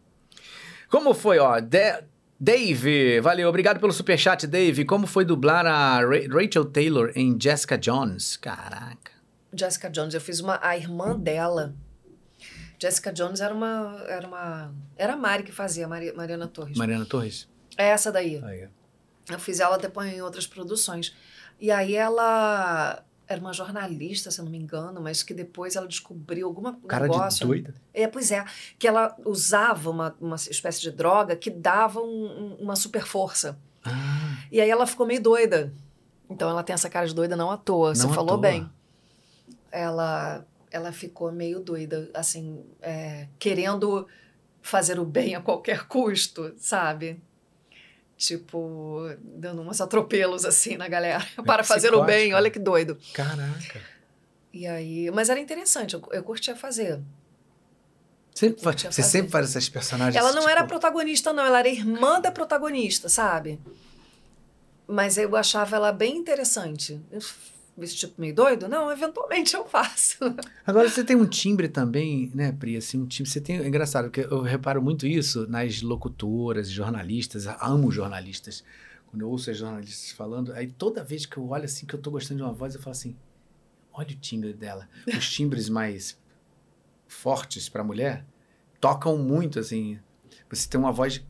Como 0.90 1.14
foi, 1.14 1.40
ó? 1.40 1.60
De, 1.60 2.02
Dave, 2.40 3.20
valeu. 3.20 3.50
Obrigado 3.50 3.82
pelo 3.82 3.92
superchat, 3.92 4.48
Dave. 4.48 4.86
Como 4.86 5.06
foi 5.06 5.26
dublar 5.26 5.66
a 5.66 6.00
Rachel 6.00 6.64
Taylor 6.64 7.12
em 7.16 7.38
Jessica 7.38 7.78
Jones? 7.78 8.38
Caraca. 8.38 9.12
Jessica 9.54 9.90
Jones, 9.90 10.14
eu 10.14 10.22
fiz 10.22 10.40
uma, 10.40 10.58
a 10.62 10.78
irmã 10.78 11.20
dela. 11.20 11.76
Jessica 12.86 13.12
Jones 13.12 13.41
era 13.41 13.53
uma. 13.53 14.03
Era, 14.07 14.28
uma, 14.28 14.74
era 14.95 15.14
a 15.14 15.18
Mari 15.18 15.41
que 15.44 15.52
fazia, 15.52 15.88
Mari, 15.88 16.14
Mariana 16.14 16.48
Torres. 16.48 16.78
Mariana 16.78 17.06
Torres? 17.06 17.48
É 17.76 17.88
essa 17.90 18.12
daí. 18.12 18.40
Aí. 18.44 18.68
Eu 19.28 19.40
fiz 19.40 19.60
ela 19.60 19.76
depois 19.78 20.14
em 20.14 20.22
outras 20.22 20.45
produções. 20.45 21.16
E 21.60 21.72
aí 21.72 21.95
ela 21.95 23.03
era 23.28 23.41
uma 23.41 23.52
jornalista, 23.53 24.30
se 24.30 24.40
eu 24.40 24.45
não 24.45 24.52
me 24.52 24.57
engano, 24.60 25.02
mas 25.02 25.24
que 25.24 25.34
depois 25.34 25.76
ela 25.76 25.88
descobriu 25.88 26.45
alguma 26.45 26.78
Cara 26.88 27.07
negócio. 27.07 27.40
de 27.40 27.45
doida. 27.48 27.74
É, 27.91 28.07
pois 28.07 28.30
é, 28.32 28.45
que 28.78 28.88
ela 28.88 29.16
usava 29.26 29.90
uma, 29.90 30.16
uma 30.22 30.36
espécie 30.36 30.80
de 30.80 30.91
droga 30.91 31.36
que 31.36 31.49
dava 31.49 32.02
um, 32.02 32.06
um, 32.06 32.56
uma 32.62 32.76
super 32.76 33.03
força. 33.03 33.57
Ah, 33.84 34.38
E 34.52 34.62
aí 34.62 34.70
ela 34.70 34.86
ficou 34.86 35.07
meio 35.07 35.24
doida. 35.24 35.74
Então 36.30 36.48
ela 36.48 36.62
tem 36.62 36.76
essa 36.76 36.88
cara 36.90 37.07
de 37.07 37.16
doida 37.16 37.36
não 37.36 37.49
à 37.49 37.57
toa. 37.57 37.95
Você 37.95 38.03
Não 38.03 38.12
à 38.12 38.14
falou 38.14 38.30
toa. 38.38 38.41
bem. 38.41 38.70
Ela, 39.72 40.45
ela 40.76 40.92
ficou 40.92 41.32
meio 41.32 41.60
doida, 41.60 42.10
assim, 42.14 42.64
é, 42.82 43.28
querendo 43.40 44.08
fazer 44.62 45.00
o 45.00 45.06
bem 45.06 45.34
a 45.36 45.42
qualquer 45.42 45.88
custo, 45.88 46.54
sabe? 46.58 47.22
Tipo, 48.18 49.10
dando 49.22 49.62
uns 49.62 49.80
atropelos 49.82 50.46
assim 50.46 50.76
na 50.78 50.88
galera 50.88 51.26
para 51.46 51.64
fazer 51.64 51.94
o 51.94 52.04
bem. 52.04 52.34
Olha 52.34 52.50
que 52.50 52.60
doido. 52.60 52.98
caraca. 53.14 53.82
E 54.54 54.66
aí, 54.68 55.12
mas 55.12 55.30
era 55.30 55.40
interessante, 55.40 55.96
eu, 55.96 56.04
eu 56.12 56.24
curtia 56.24 56.56
fazer. 56.56 57.02
Sempre 58.34 58.62
fa- 58.62 58.72
Curtia 58.72 58.92
você 58.92 59.02
fazer. 59.02 59.12
sempre 59.18 59.32
faz 59.32 59.50
essas 59.50 59.70
personagens. 59.70 60.16
Ela 60.16 60.32
não 60.32 60.42
tipo, 60.42 60.50
era 60.52 60.66
protagonista, 60.66 61.32
não, 61.34 61.46
ela 61.46 61.60
era 61.60 61.70
irmã 61.70 62.20
da 62.22 62.32
protagonista, 62.32 63.08
sabe? 63.10 63.60
Mas 64.88 65.18
eu 65.18 65.36
achava 65.36 65.76
ela 65.76 65.92
bem 65.92 66.16
interessante. 66.18 67.02
Eu, 67.12 67.20
esse 67.84 67.96
tipo 67.96 68.20
meio 68.20 68.34
doido? 68.34 68.68
Não, 68.70 68.92
eventualmente 68.92 69.56
eu 69.56 69.66
faço. 69.66 70.18
Agora 70.66 70.90
você 70.90 71.04
tem 71.04 71.16
um 71.16 71.26
timbre 71.26 71.68
também, 71.68 72.32
né, 72.34 72.52
Pri? 72.52 72.78
Assim, 72.78 73.02
um 73.02 73.06
timbre. 73.06 73.30
Você 73.30 73.42
tem. 73.42 73.58
É 73.58 73.68
engraçado, 73.68 74.06
porque 74.06 74.22
eu 74.22 74.42
reparo 74.42 74.82
muito 74.82 75.06
isso 75.06 75.46
nas 75.48 75.82
locutoras, 75.82 76.70
jornalistas. 76.70 77.48
Amo 77.60 77.92
jornalistas. 77.92 78.64
Quando 79.08 79.22
eu 79.22 79.30
ouço 79.30 79.52
as 79.52 79.58
jornalistas 79.58 80.12
falando, 80.12 80.54
aí 80.54 80.68
toda 80.68 81.04
vez 81.04 81.26
que 81.26 81.38
eu 81.38 81.50
olho 81.50 81.66
assim, 81.66 81.86
que 81.86 81.94
eu 81.94 82.02
tô 82.02 82.12
gostando 82.12 82.38
de 82.38 82.44
uma 82.44 82.54
voz, 82.54 82.76
eu 82.76 82.82
falo 82.82 82.92
assim: 82.92 83.16
olha 83.94 84.12
o 84.12 84.16
timbre 84.16 84.54
dela. 84.54 84.88
Os 85.08 85.30
timbres 85.30 85.70
mais 85.70 86.18
fortes 87.08 87.70
para 87.70 87.84
mulher 87.84 88.26
tocam 88.80 89.18
muito, 89.18 89.60
assim. 89.60 90.00
Você 90.50 90.68
tem 90.70 90.80
uma 90.80 90.92
voz 90.92 91.24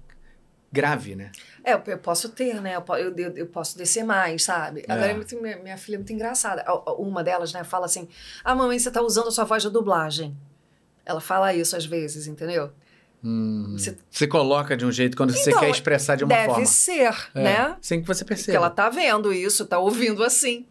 grave, 0.76 1.16
né? 1.16 1.32
É, 1.64 1.74
eu, 1.74 1.82
eu 1.88 1.98
posso 1.98 2.30
ter, 2.30 2.62
né? 2.62 2.76
Eu, 2.76 2.96
eu, 2.98 3.16
eu, 3.36 3.48
posso 3.48 3.78
descer 3.78 4.04
mais, 4.04 4.44
sabe? 4.44 4.84
Agora, 4.88 5.08
É. 5.08 5.12
é 5.12 5.14
muito- 5.16 5.42
minha, 5.42 5.58
minha 5.58 5.78
filha 5.78 5.96
é 5.96 5.98
muito 5.98 6.14
engraçada. 6.14 6.64
Uma 6.98 7.24
delas, 7.24 7.52
né, 7.54 7.64
fala 7.64 7.86
assim: 7.86 8.08
Ah, 8.44 8.54
mamãe, 8.54 8.78
você 8.78 8.92
tá 8.92 9.02
usando 9.02 9.28
a 9.28 9.32
sua 9.32 9.44
voz 9.46 9.64
de 9.64 9.70
dublagem. 9.70 10.36
Ela 11.06 11.22
fala 11.22 11.54
isso 11.54 11.76
às 11.76 11.86
vezes, 11.86 12.28
entendeu? 12.28 12.72
Hum, 13.24 13.76
Você- 13.78 13.98
você... 14.12 14.28
coloca 14.28 14.78
de 14.78 14.86
um 14.86 14.92
jeito 14.92 15.18
quando 15.18 15.32
você 15.34 15.50
Então, 15.50 15.62
quer 15.62 15.70
expressar 15.72 16.16
de 16.16 16.24
uma 16.24 16.36
Deve 16.36 16.46
forma. 16.50 16.66
ser, 16.66 17.12
É, 17.34 17.44
né? 17.44 17.78
Sem 17.82 18.02
que 18.02 18.08
você 18.08 18.24
Porque 18.24 18.36
perceba. 18.36 18.58
ela 18.58 18.70
tá 18.70 18.88
vendo 18.90 19.34
isso, 19.34 19.66
tá 19.66 19.80
ouvindo 19.80 20.24
assim. 20.24 20.68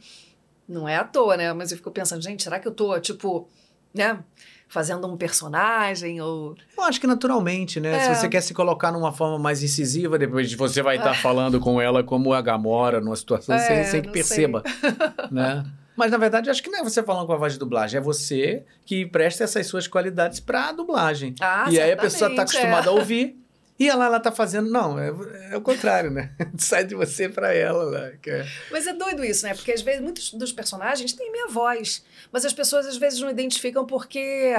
Não 0.69 0.89
é 0.89 0.97
à 0.97 1.03
toa, 1.05 1.37
né? 1.37 1.53
Mas 1.53 1.73
eu 1.73 1.77
fico 1.79 1.91
pensando, 1.91 2.23
gente, 2.23 2.45
será 2.45 2.61
que 2.61 2.69
eu 2.69 2.73
tô, 2.73 2.99
tipo, 3.01 3.49
né? 3.93 4.23
Fazendo 4.75 5.07
um 5.07 5.17
personagem 5.17 6.21
ou. 6.21 6.57
Eu 6.77 6.83
acho 6.83 7.01
que 7.01 7.07
naturalmente, 7.07 7.79
né? 7.79 7.95
É. 7.95 8.01
Se 8.01 8.21
você 8.21 8.29
quer 8.29 8.41
se 8.41 8.53
colocar 8.53 8.91
numa 8.91 9.13
forma 9.13 9.39
mais 9.39 9.63
incisiva, 9.63 10.19
depois 10.19 10.53
você 10.53 10.83
vai 10.83 10.97
estar 10.97 11.15
falando 11.15 11.61
com 11.61 11.81
ela 11.81 12.03
como 12.03 12.33
a 12.33 12.43
Gamora, 12.43 13.01
numa 13.01 13.15
situação 13.15 13.55
É, 13.55 13.85
sem 13.85 14.03
que 14.03 14.09
perceba, 14.11 14.65
né? 15.31 15.65
Mas 15.97 16.11
na 16.11 16.19
verdade, 16.19 16.51
acho 16.51 16.61
que 16.61 16.69
não 16.69 16.81
é 16.81 16.83
você 16.83 17.05
falando 17.05 17.25
com 17.25 17.33
a 17.33 17.37
voz 17.37 17.53
de 17.53 17.59
dublagem, 17.61 17.99
é 17.99 18.01
você 18.01 18.65
que 18.85 19.07
presta 19.07 19.45
essas 19.45 19.65
suas 19.69 19.87
qualidades 19.87 20.41
pra 20.41 20.73
dublagem. 20.73 21.37
Ah, 21.41 21.67
e 21.71 21.81
aí 21.81 21.93
a 21.93 21.97
pessoa 21.97 22.29
tá 22.35 22.45
certamente, 22.45 22.57
é. 22.57 22.59
acostumada 22.59 22.91
a 22.91 22.93
ouvir 22.95 23.44
e 23.79 23.89
ela, 23.89 24.07
ela 24.07 24.21
tá 24.21 24.31
fazendo. 24.31 24.71
Não, 24.71 24.99
é, 24.99 25.09
é 25.51 25.57
o 25.57 25.61
contrário, 25.61 26.11
né? 26.11 26.31
Sai 26.59 26.85
de 26.85 26.95
você 26.95 27.29
pra 27.29 27.53
ela. 27.53 27.85
Lá, 27.85 28.07
é- 28.09 28.47
Mas 28.71 28.87
é 28.87 28.93
doido 28.93 29.25
isso, 29.25 29.45
né? 29.47 29.55
Porque 29.55 29.73
às 29.73 29.83
vezes 29.83 30.01
muitos 30.01 30.33
dos 30.33 30.53
personagens 30.53 31.13
têm 31.13 31.31
minha 31.33 31.49
voz, 31.49 32.05
mas 32.33 32.45
as 32.45 32.53
pessoas 32.53 32.87
às 32.87 32.97
vezes 32.97 33.21
não 33.21 33.31
identificam 33.31 33.85
porque 33.85 34.53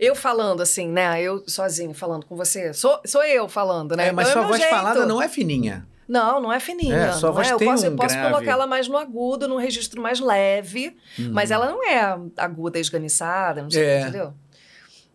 eu 0.00 0.14
falando 0.14 0.62
assim, 0.62 0.88
né? 0.88 1.20
Eu 1.20 1.44
sozinho 1.46 1.94
falando 1.94 2.26
com 2.26 2.36
você, 2.36 2.72
sou, 2.72 3.00
sou 3.04 3.24
eu 3.24 3.48
falando, 3.48 3.96
né? 3.96 4.08
É, 4.08 4.12
mas 4.12 4.28
Então 4.28 4.32
sua 4.34 4.42
meu 4.42 4.48
voz 4.50 4.60
jeito. 4.60 4.74
falada 4.74 5.06
não 5.06 5.20
é 5.22 5.28
fininha. 5.28 5.86
Não, 6.06 6.38
não 6.40 6.52
é 6.52 6.60
fininha. 6.60 6.96
É, 6.96 7.12
sua 7.12 7.28
não 7.30 7.34
voz 7.36 7.48
é. 7.48 7.52
Eu 7.54 7.58
tem 7.58 7.68
posso, 7.68 7.84
um 7.84 7.90
eu 7.90 7.96
posso 7.96 8.18
colocar 8.20 8.50
ela 8.50 8.66
mais 8.66 8.88
no 8.88 8.96
agudo, 8.98 9.48
num 9.48 9.56
registro 9.56 10.02
mais 10.02 10.20
leve, 10.20 10.96
mas 11.30 11.50
ela 11.50 11.66
não 11.66 11.82
é 11.82 12.18
aguda, 12.36 12.78
esganiçada, 12.78 13.62
não 13.62 13.70
sei, 13.70 13.84
É. 13.84 14.00
entendeu? 14.02 14.34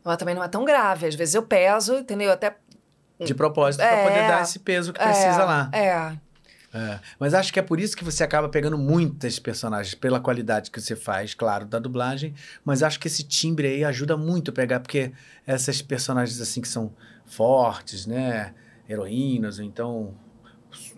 Ela 0.03 0.17
também 0.17 0.33
não 0.33 0.43
é 0.43 0.47
tão 0.47 0.63
grave. 0.65 1.05
Às 1.07 1.13
vezes 1.13 1.35
eu 1.35 1.43
peso, 1.43 1.95
entendeu? 1.97 2.31
Até 2.31 2.55
De 3.25 3.33
propósito, 3.33 3.81
pra 3.81 3.87
É. 3.91 4.03
poder 4.07 4.27
dar 4.27 4.41
esse 4.43 4.59
peso 4.59 4.93
que 4.93 4.99
precisa 4.99 5.41
é, 5.41 5.45
lá. 5.45 5.69
É. 5.73 6.17
É, 6.71 6.99
mas 7.19 7.33
acho 7.33 7.51
que 7.51 7.57
é 7.59 7.63
por 7.63 7.79
isso 7.79 7.97
que 7.97 8.03
você 8.03 8.23
acaba 8.23 8.47
pegando 8.47 8.77
muitas 8.77 9.39
personagens, 9.39 9.95
pela 9.95 10.19
qualidade 10.19 10.69
que 10.69 10.79
você 10.79 10.95
faz, 10.95 11.33
claro, 11.33 11.65
da 11.65 11.79
dublagem. 11.79 12.33
Mas 12.63 12.83
acho 12.83 12.99
que 12.99 13.07
esse 13.07 13.23
timbre 13.23 13.67
aí 13.67 13.83
ajuda 13.83 14.15
muito 14.15 14.51
a 14.51 14.53
pegar, 14.53 14.79
porque 14.79 15.11
essas 15.47 15.81
personagens 15.81 16.39
assim 16.39 16.61
que 16.61 16.67
são 16.67 16.93
fortes, 17.25 18.05
né? 18.05 18.53
Heroínas, 18.87 19.57
ou 19.59 19.65
então. 19.65 20.13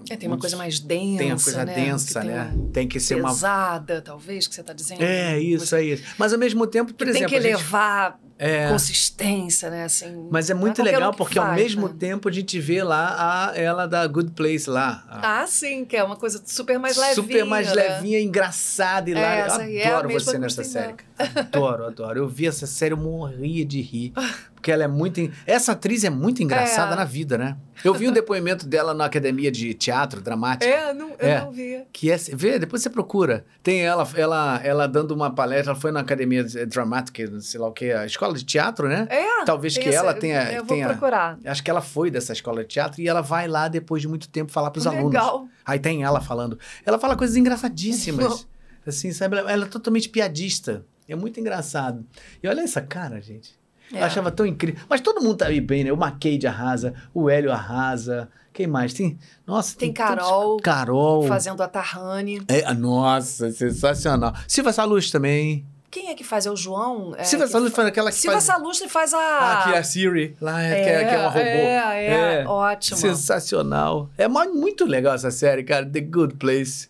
É, 0.10 0.15
tem 0.18 0.27
uma 0.27 0.38
coisa 0.38 0.57
mais 0.57 0.80
densa, 0.80 1.18
Tem 1.19 1.31
a 1.31 1.35
coisa 1.38 1.64
né? 1.65 1.73
densa, 1.76 2.07
Que 2.22 2.26
tem 2.27 2.35
né? 2.35 2.52
um- 2.56 2.69
Tem 2.72 2.88
que 2.88 2.99
ser 2.99 3.15
uma. 3.15 3.30
pesada, 3.30 4.02
talvez, 4.02 4.48
que 4.48 4.56
você 4.56 4.61
está 4.61 4.73
dizendo. 4.73 5.02
É, 5.03 5.39
isso, 5.39 5.73
é 5.76 5.84
isso. 5.84 6.03
Mas 6.18 6.34
ao 6.34 6.39
mesmo 6.39 6.65
tempo, 6.68 6.93
por 6.93 7.06
Que 7.06 7.14
tem 7.14 7.22
exemplo. 7.23 7.30
que 7.30 7.35
a 7.35 7.41
gente- 7.41 7.52
levar 7.57 8.19
é, 8.38 8.68
consistência, 8.69 9.69
né? 9.69 9.84
Assim, 9.85 10.27
mas 10.31 10.49
é 10.49 10.54
muito 10.55 10.81
legal 10.81 11.12
que 11.12 11.18
porque 11.20 11.37
ao 11.37 11.46
faz, 11.46 11.62
mesmo 11.62 11.87
né? 11.87 11.94
tempo 11.99 12.28
a 12.28 12.31
gente 12.31 12.60
vê 12.60 12.84
lá 12.84 13.52
a, 13.52 13.55
ela 13.55 13.86
da 13.87 14.05
Good 14.07 14.31
Place 14.31 14.68
lá. 14.70 15.05
a- 15.07 15.41
Ah, 15.44 15.47
sim, 15.47 15.86
que 15.86 15.96
é 15.96 16.04
uma 16.04 16.15
coisa 16.15 16.41
super 16.46 16.79
mais 16.79 16.97
levinha. 16.97 17.15
Super 17.15 17.46
mais 17.46 17.68
né? 17.68 17.73
levinha, 17.76 18.20
engraçada 18.20 19.07
e 19.10 19.13
hilária. 19.13 19.44
essa 19.44 19.63
Eu 19.70 19.78
é 19.79 19.87
adoro 19.87 20.07
mesma 20.07 20.31
você 20.31 20.39
nessa 20.39 20.63
série. 20.63 20.94
cara. 20.94 21.31
Adoro, 21.36 21.86
adoro. 21.86 22.20
Eu 22.20 22.28
vi 22.28 22.47
essa 22.47 22.65
série, 22.65 22.94
eu 22.94 22.97
morria 22.97 23.63
de 23.63 23.79
rir. 23.81 24.12
Porque 24.62 24.72
ela 24.72 24.84
é 24.84 24.88
muito. 24.88 25.20
en- 25.20 25.31
Essa 25.48 25.72
atriz 25.72 26.04
é 26.04 26.10
muito 26.12 26.44
engraçada 26.44 26.94
É. 26.94 26.96
na 26.96 27.04
vida, 27.04 27.36
né? 27.36 27.57
Eu 27.84 27.96
vi 27.96 28.07
um 28.07 28.12
depoimento 28.12 28.68
dela 28.68 28.94
na 28.94 29.06
academia 29.06 29.52
de 29.52 29.73
teatro 29.73 30.22
dramática. 30.22 30.72
É, 30.72 30.94
não, 30.94 31.10
eu 31.10 31.18
É. 31.28 31.41
não 31.41 31.52
vi. 31.52 31.84
Que 31.91 32.12
é, 32.12 32.18
vê, 32.18 32.60
depois 32.60 32.84
você 32.84 32.90
procura. 32.91 33.44
Tem 33.64 33.81
ela, 33.81 34.07
ela, 34.15 34.62
ela 34.64 34.88
dando 34.88 35.15
uma 35.15 35.34
palestra, 35.34 35.72
ela 35.72 35.80
foi 35.81 35.91
na 35.91 35.99
academia 36.02 36.44
dramática, 36.68 37.40
sei 37.41 37.60
lá 37.60 37.68
o 37.68 37.72
que, 37.72 37.91
a 37.91 38.06
escola 38.06 38.36
de 38.36 38.46
teatro, 38.46 38.88
né? 38.88 39.07
É, 39.10 39.44
Talvez 39.46 39.76
que 39.76 39.90
ela 39.90 40.14
tenha. 40.14 40.44
Eu 40.52 40.64
vou 40.64 40.76
tenha 40.76 40.90
procurar. 40.90 41.40
Acho 41.44 41.64
que 41.64 41.72
ela 41.72 41.81
foi 41.81 42.12
dessa 42.12 42.34
escola 42.34 42.62
de 42.62 42.68
teatro 42.70 43.02
e 43.02 43.07
ela 43.10 43.22
vai 43.22 43.48
lá 43.48 43.68
depois 43.68 43.99
de 44.02 44.07
muito 44.07 44.30
tempo 44.30 44.52
falar 44.52 44.70
pros 44.70 44.86
alunos. 44.86 45.06
Legal. 45.14 45.48
Aí 45.65 45.80
tem 45.80 46.04
ela 46.04 46.22
falando. 46.22 46.60
Ela 46.86 46.99
fala 46.99 47.15
coisas 47.15 47.36
engraçadíssimas. 47.36 48.48
assim, 48.86 49.12
sabe? 49.12 49.38
Ela 49.38 49.65
é 49.65 49.68
totalmente 49.68 50.07
piadista. 50.07 50.86
É 51.07 51.15
muito 51.15 51.40
engraçado. 51.40 52.06
E 52.44 52.48
olha 52.48 52.62
essa 52.62 52.80
cara, 52.81 53.20
gente. 53.20 53.60
Eu 53.91 53.97
É. 53.99 54.03
achava 54.03 54.31
tão 54.31 54.45
incrível. 54.45 54.81
Mas 54.89 55.02
todo 55.02 55.21
mundo 55.21 55.37
tá 55.37 55.47
aí 55.47 55.60
bem, 55.61 55.84
né? 55.84 55.91
O 55.91 55.97
Macade 55.97 56.45
arrasa, 56.47 56.94
o 57.13 57.29
Hélio 57.29 57.52
arrasa. 57.52 58.29
Quem 58.53 58.68
mais? 58.68 58.94
Tem. 58.94 59.18
Nossa, 59.47 59.78
Tem 59.78 59.94
tantos- 59.94 60.15
Carol 60.26 60.57
Carol. 60.61 61.28
Fazendo 61.28 61.61
a 61.63 61.68
Tahani. 61.68 62.41
É, 62.47 62.73
nossa, 62.73 63.52
sensacional. 63.52 64.34
Silva 64.47 64.73
Salus 64.73 65.10
também. 65.10 65.65
Quem 65.89 66.10
é 66.10 66.15
que 66.15 66.23
faz? 66.23 66.45
É 66.45 66.52
o 66.52 66.55
João? 66.55 67.13
É, 67.18 67.23
Silva 67.26 67.45
que 67.45 67.52
Salus 67.52 67.70
fa- 67.71 67.76
foi 67.76 67.87
aquela 67.87 68.10
que 68.11 68.18
Silva 68.18 68.36
faz... 68.36 68.45
Salustre 68.45 68.87
faz 68.87 69.13
a. 69.13 69.18
Ah, 69.20 69.63
que 69.63 69.73
é 69.73 69.78
a 69.78 69.84
Siri. 69.84 70.37
Lá, 70.39 70.61
é, 70.61 70.84
que, 70.84 70.89
é, 70.89 71.03
que 71.05 71.15
é 71.15 71.18
uma 71.18 71.28
robô. 71.29 71.39
É, 71.39 72.41
é, 72.44 72.47
ótimo. 72.47 72.97
Sensacional. 72.97 74.10
É 74.18 74.28
mu- 74.28 74.53
muito 74.55 74.86
legal 74.86 75.13
essa 75.15 75.31
série, 75.31 75.63
cara. 75.63 75.86
The 75.86 75.99
Good 76.02 76.36
Place. 76.36 76.89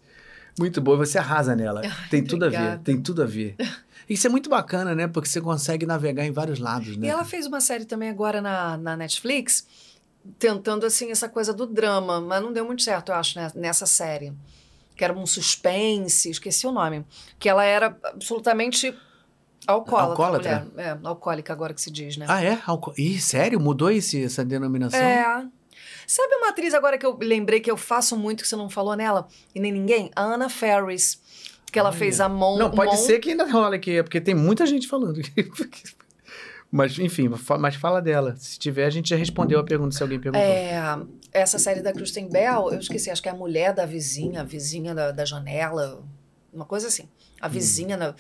Muito 0.60 0.80
boa. 0.82 0.98
Você 0.98 1.18
arrasa 1.18 1.56
nela. 1.56 1.82
Ai, 1.86 1.92
tem 2.10 2.24
tudo 2.24 2.46
a 2.46 2.50
ver. 2.50 2.56
obrigada. 2.58 2.82
Tem 2.84 3.02
tudo 3.02 3.24
a 3.24 3.26
ver. 3.26 3.56
Isso 4.12 4.28
é 4.28 4.30
muito 4.30 4.50
bacana, 4.50 4.94
né? 4.94 5.08
Porque 5.08 5.30
você 5.30 5.40
consegue 5.40 5.86
navegar 5.86 6.26
em 6.26 6.32
vários 6.32 6.60
lados, 6.60 6.98
né? 6.98 7.08
E 7.08 7.10
ela 7.10 7.24
fez 7.24 7.46
uma 7.46 7.62
série 7.62 7.86
também 7.86 8.10
agora 8.10 8.42
na, 8.42 8.76
na 8.76 8.98
Netflix, 8.98 9.66
tentando, 10.38 10.86
assim, 10.86 11.10
essa 11.10 11.30
coisa 11.30 11.54
do 11.54 11.66
drama, 11.66 12.20
mas 12.20 12.44
não 12.44 12.52
deu 12.52 12.66
muito 12.66 12.82
certo, 12.82 13.14
eu 13.14 13.16
acho, 13.16 13.40
né, 13.40 13.50
nessa 13.56 13.86
série. 13.86 14.34
Que 14.98 15.06
era 15.06 15.14
um 15.18 15.26
suspense, 15.26 16.30
esqueci 16.30 16.68
o 16.68 16.74
nome. 16.74 17.06
Que 17.40 17.48
ela 17.48 17.64
era 17.64 17.98
absolutamente 18.04 18.94
alcoólatra. 19.66 20.12
Alcoólatra? 20.12 20.68
mulher. 20.74 21.00
É, 21.02 21.08
alcoólica 21.08 21.54
agora 21.54 21.74
que 21.74 21.80
se 21.80 21.90
diz, 21.90 22.18
né? 22.18 22.26
Ah, 22.28 22.44
é? 22.44 22.62
Alco... 22.66 22.94
Ih, 22.98 23.18
sério? 23.18 23.62
Mudou 23.62 23.90
esse, 23.90 24.26
essa 24.26 24.44
denominação? 24.44 25.00
É. 25.00 25.48
Sabe 26.06 26.36
uma 26.36 26.50
atriz 26.50 26.74
agora 26.74 26.98
que 26.98 27.06
eu 27.06 27.18
lembrei 27.22 27.62
que 27.62 27.72
eu 27.72 27.78
faço 27.78 28.18
muito 28.18 28.42
que 28.42 28.50
você 28.50 28.58
não 28.58 28.70
falou 28.70 28.94
nela? 28.94 29.30
E 29.56 29.60
nem 29.62 29.72
ninguém? 29.72 30.12
A 30.14 30.22
Anna 30.22 30.50
Ferris. 30.50 31.18
Que 31.72 31.80
ela 31.80 31.90
Olha. 31.90 31.98
fez 31.98 32.20
a 32.20 32.28
Mon. 32.28 32.58
Não, 32.58 32.70
pode 32.72 32.92
Mon- 32.92 32.98
ser 32.98 33.20
que 33.20 33.30
ainda 33.32 33.50
rola 33.50 33.76
aqui, 33.76 33.98
é 33.98 34.04
porque 34.04 34.20
tem 34.20 34.36
muita 34.36 34.66
gente 34.66 34.88
falando. 34.88 35.22
mas, 36.72 36.98
enfim, 37.00 37.30
mas 37.60 37.76
fala 37.76 38.02
dela. 38.02 38.36
Se 38.38 38.58
tiver, 38.60 38.86
a 38.86 38.90
gente 38.90 39.10
já 39.10 39.16
respondeu 39.16 39.60
a 39.60 39.64
pergunta 39.64 39.96
se 39.96 40.02
alguém 40.04 40.20
perguntou. 40.20 40.46
É, 40.46 40.80
essa 41.32 41.58
série 41.60 41.82
da 41.82 41.92
Kristen 41.94 42.30
Bell, 42.30 42.72
eu 42.72 42.80
esqueci, 42.80 43.10
acho 43.10 43.22
que 43.22 43.30
é 43.30 43.32
a 43.32 43.36
mulher 43.36 43.74
da 43.74 43.86
vizinha, 43.86 44.42
a 44.42 44.44
vizinha 44.44 44.94
da, 44.96 45.12
da 45.12 45.26
janela, 45.26 46.04
uma 46.54 46.66
coisa 46.66 46.88
assim. 46.88 47.08
A 47.40 47.48
Hum. 47.48 47.50
vizinha, 47.52 47.98
na, 47.98 48.16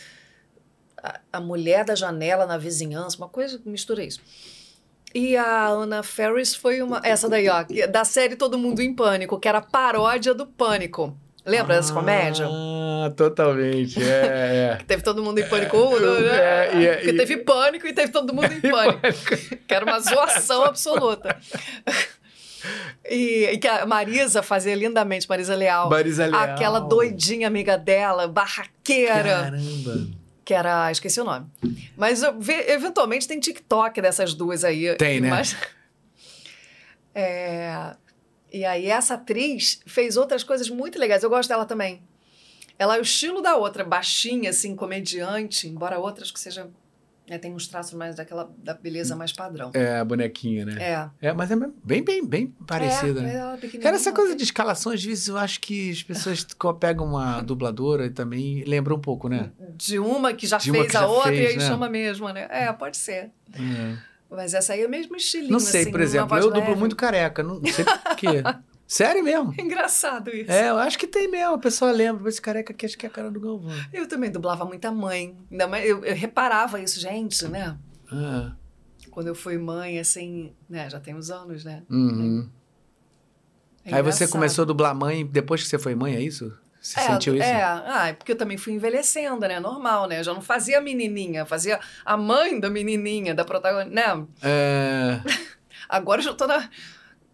a, 1.02 1.20
a 1.34 1.40
mulher 1.42 1.84
da 1.86 1.96
janela 1.96 2.46
na 2.46 2.58
vizinhança, 2.58 3.18
uma 3.18 3.30
coisa, 3.30 3.62
mistura 3.66 4.04
isso. 4.04 4.22
E 5.14 5.36
a 5.36 5.68
Anna 5.68 6.04
Ferris 6.04 6.56
foi 6.56 6.82
uma. 6.82 7.02
Essa 7.04 7.28
daí, 7.28 7.50
ó, 7.50 7.66
da 7.92 8.06
série 8.06 8.38
Todo 8.38 8.58
Mundo 8.58 8.82
em 8.82 8.94
Pânico, 8.96 9.38
que 9.40 9.48
era 9.48 9.62
paródia 9.62 10.34
do 10.34 10.48
Pânico. 10.48 11.18
Lembra 11.46 11.74
ah, 11.74 11.78
dessa 11.78 11.94
comédia? 11.94 12.48
Ah, 12.48 13.12
totalmente. 13.16 14.02
É, 14.02 14.78
é. 14.80 14.80
teve 14.86 15.02
todo 15.02 15.24
mundo 15.24 15.40
em 15.40 15.48
pânico. 15.48 15.78
É, 15.98 16.76
né? 16.76 16.86
é, 16.86 17.14
teve 17.14 17.38
pânico 17.38 17.88
e 17.88 17.94
teve 17.94 18.12
todo 18.12 18.34
mundo 18.34 18.52
em 18.52 18.62
pânico. 18.62 19.02
que 19.68 19.74
era 19.74 19.84
uma 19.84 20.00
zoação 20.00 20.64
absoluta. 20.64 21.38
E, 23.10 23.46
e, 23.54 23.58
que 23.58 23.68
a 23.68 23.88
Marisa 23.88 24.44
fazia 24.44 24.76
lindamente, 24.76 25.28
Marisa 25.28 25.56
Leal. 25.56 25.90
Marisa 25.90 26.28
Leal. 26.28 26.44
Aquela 26.44 26.80
doidinha 26.80 27.48
amiga 27.48 27.76
dela, 27.76 28.28
barraqueira. 28.28 29.24
Caramba. 29.24 30.08
Que 30.46 30.54
era. 30.54 30.92
Esqueci 30.92 31.20
o 31.20 31.24
nome. 31.24 31.48
Mas 31.98 32.22
eventualmente 32.68 33.28
tem 33.28 33.40
TikTok 33.40 34.00
dessas 34.00 34.36
duas 34.36 34.64
aí. 34.64 34.96
Tem, 34.96 35.20
né? 35.20 35.30
Mas, 35.30 35.56
é, 37.16 37.96
e 38.52 38.66
aí 38.66 38.88
essa 38.88 39.14
atriz 39.14 39.82
fez 39.86 40.18
outras 40.18 40.44
coisas 40.44 40.70
muito 40.70 41.00
legais. 41.00 41.24
Eu 41.24 41.30
gosto 41.30 41.50
dela 41.50 41.66
também. 41.66 42.02
Ela 42.78 42.98
é 42.98 43.00
o 43.00 43.04
estilo 43.04 43.42
da 43.42 43.56
outra, 43.56 43.84
baixinha, 43.84 44.50
assim, 44.50 44.76
comediante, 44.76 45.68
embora 45.68 46.00
outras 46.00 46.32
que 46.32 46.40
seja 46.40 46.70
é, 47.32 47.38
tem 47.38 47.54
uns 47.54 47.66
traços 47.66 47.94
mais 47.94 48.16
daquela 48.16 48.52
da 48.58 48.74
beleza 48.74 49.16
mais 49.16 49.32
padrão. 49.32 49.72
É, 49.74 50.00
a 50.00 50.04
bonequinha, 50.04 50.66
né? 50.66 51.10
É. 51.22 51.30
É, 51.30 51.34
mas 51.34 51.50
é 51.50 51.56
bem, 51.56 52.04
bem, 52.04 52.26
bem 52.26 52.48
parecida, 52.68 53.22
é, 53.22 53.24
né? 53.24 53.58
É 53.64 53.78
Cara, 53.78 53.96
essa 53.96 54.12
coisa 54.12 54.36
de 54.36 54.44
escalação, 54.44 54.92
às 54.92 55.02
vezes 55.02 55.30
eu 55.30 55.38
acho 55.38 55.62
que 55.62 55.92
as 55.92 56.04
pessoas 56.04 56.46
pegam 56.78 57.06
uma 57.06 57.40
dubladora 57.42 58.06
e 58.06 58.10
também 58.10 58.66
lembram 58.66 58.98
um 58.98 59.00
pouco, 59.00 59.30
né? 59.30 59.52
De 59.78 59.98
uma 59.98 60.34
que 60.34 60.46
já 60.46 60.58
de 60.58 60.72
fez 60.72 60.92
que 60.92 60.98
a 60.98 61.02
já 61.02 61.08
outra 61.08 61.32
fez, 61.32 61.42
e 61.42 61.48
aí 61.48 61.58
né? 61.58 61.68
chama 61.68 61.88
mesmo, 61.88 62.28
né? 62.30 62.48
É, 62.50 62.74
pode 62.74 62.98
ser. 62.98 63.32
É. 63.54 64.11
Mas 64.32 64.54
essa 64.54 64.72
aí 64.72 64.82
é 64.82 64.88
o 64.88 64.90
mesmo 64.90 65.16
estilinho. 65.18 65.52
Não 65.52 65.60
sei, 65.60 65.82
assim, 65.82 65.92
por 65.92 66.00
exemplo, 66.00 66.38
eu 66.38 66.50
dublo 66.50 66.76
muito 66.78 66.96
careca, 66.96 67.44
não 67.44 67.62
sei 67.66 67.84
por 67.84 68.16
quê. 68.16 68.42
Sério 68.88 69.24
mesmo? 69.24 69.54
Engraçado 69.58 70.30
isso. 70.30 70.52
É, 70.52 70.70
eu 70.70 70.78
acho 70.78 70.98
que 71.00 71.08
tem 71.08 71.30
mesmo. 71.30 71.54
A 71.54 71.58
pessoa 71.58 71.92
lembra. 71.92 72.28
Esse 72.28 72.42
careca 72.42 72.74
aqui 72.74 72.86
acho 72.86 72.98
que 72.98 73.06
é 73.06 73.10
a 73.10 73.12
cara 73.12 73.32
do 73.32 73.40
Galvão. 73.40 73.72
Eu 73.94 74.06
também 74.06 74.30
dublava 74.30 74.66
muita 74.66 74.92
mãe. 74.92 75.38
Ainda 75.50 75.66
mais, 75.66 75.88
eu, 75.88 76.04
eu 76.04 76.14
reparava 76.14 76.82
isso, 76.82 77.00
gente, 77.00 77.48
né? 77.48 77.78
Ah. 78.12 78.52
Quando 79.10 79.28
eu 79.28 79.36
fui 79.36 79.58
mãe, 79.58 79.98
assim, 79.98 80.52
né? 80.70 80.90
Já 80.90 81.00
tem 81.00 81.16
uns 81.16 81.30
anos, 81.30 81.64
né? 81.64 81.84
Uhum. 81.90 82.50
É 83.86 83.96
Aí 83.96 84.04
você 84.04 84.28
começou 84.28 84.64
a 84.64 84.66
dublar 84.66 84.94
mãe 84.94 85.26
depois 85.26 85.64
que 85.64 85.70
você 85.70 85.80
foi 85.80 85.96
mãe, 85.96 86.16
é 86.16 86.22
isso? 86.22 86.54
Você 86.82 87.00
é, 87.00 87.04
sentiu 87.04 87.36
isso? 87.36 87.44
É, 87.44 87.64
ah, 87.64 88.08
é 88.08 88.14
porque 88.14 88.32
eu 88.32 88.38
também 88.38 88.58
fui 88.58 88.74
envelhecendo, 88.74 89.48
né? 89.48 89.60
Normal, 89.60 90.08
né? 90.08 90.20
Eu 90.20 90.24
já 90.24 90.34
não 90.34 90.42
fazia 90.42 90.80
a 90.80 90.82
menininha, 90.82 91.46
fazia 91.46 91.80
a 92.04 92.18
mãe 92.18 92.60
da 92.60 92.72
menininha, 92.72 93.36
da 93.36 93.46
protagonista, 93.46 93.94
né? 93.94 94.26
É... 94.42 95.20
Agora 95.88 96.22
eu 96.22 96.26
já 96.26 96.34
tô 96.34 96.48
na 96.48 96.68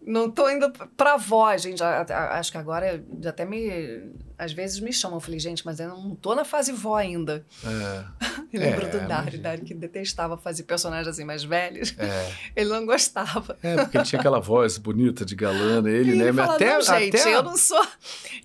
não 0.08 0.32
tô 0.32 0.50
indo 0.50 0.72
pra 0.96 1.18
voz, 1.18 1.62
gente. 1.62 1.84
Acho 1.84 2.50
que 2.50 2.58
agora 2.58 3.04
já 3.22 3.30
até 3.30 3.44
me. 3.44 4.04
Às 4.38 4.54
vezes 4.54 4.80
me 4.80 4.94
chamam. 4.94 5.18
Eu 5.18 5.22
falei, 5.22 5.40
gente, 5.40 5.66
mas 5.66 5.82
eu 5.82 5.90
não 5.90 6.16
tô 6.16 6.34
na 6.34 6.46
fase 6.46 6.72
vó 6.72 6.96
ainda. 6.96 7.46
É. 7.66 8.04
eu 8.54 8.62
lembro 8.62 8.86
é, 8.86 8.90
do 8.90 9.08
Dário, 9.08 9.40
Dário 9.40 9.66
que 9.66 9.74
detestava 9.74 10.38
fazer 10.38 10.64
personagens 10.64 11.08
assim 11.10 11.26
mais 11.26 11.44
velhos. 11.44 11.94
É. 11.98 12.32
Ele 12.56 12.70
não 12.70 12.86
gostava. 12.86 13.58
É, 13.62 13.76
porque 13.76 13.98
ele 13.98 14.06
tinha 14.06 14.20
aquela 14.20 14.40
voz 14.40 14.78
bonita 14.78 15.26
de 15.26 15.36
galã 15.36 15.84
ele, 15.88 16.16
né? 16.16 16.32
Mas 16.32 16.50
até, 16.52 16.74
não, 16.74 16.82
gente, 16.82 17.18
até... 17.18 17.36
eu 17.36 17.44
não 17.44 17.58
sou. 17.58 17.86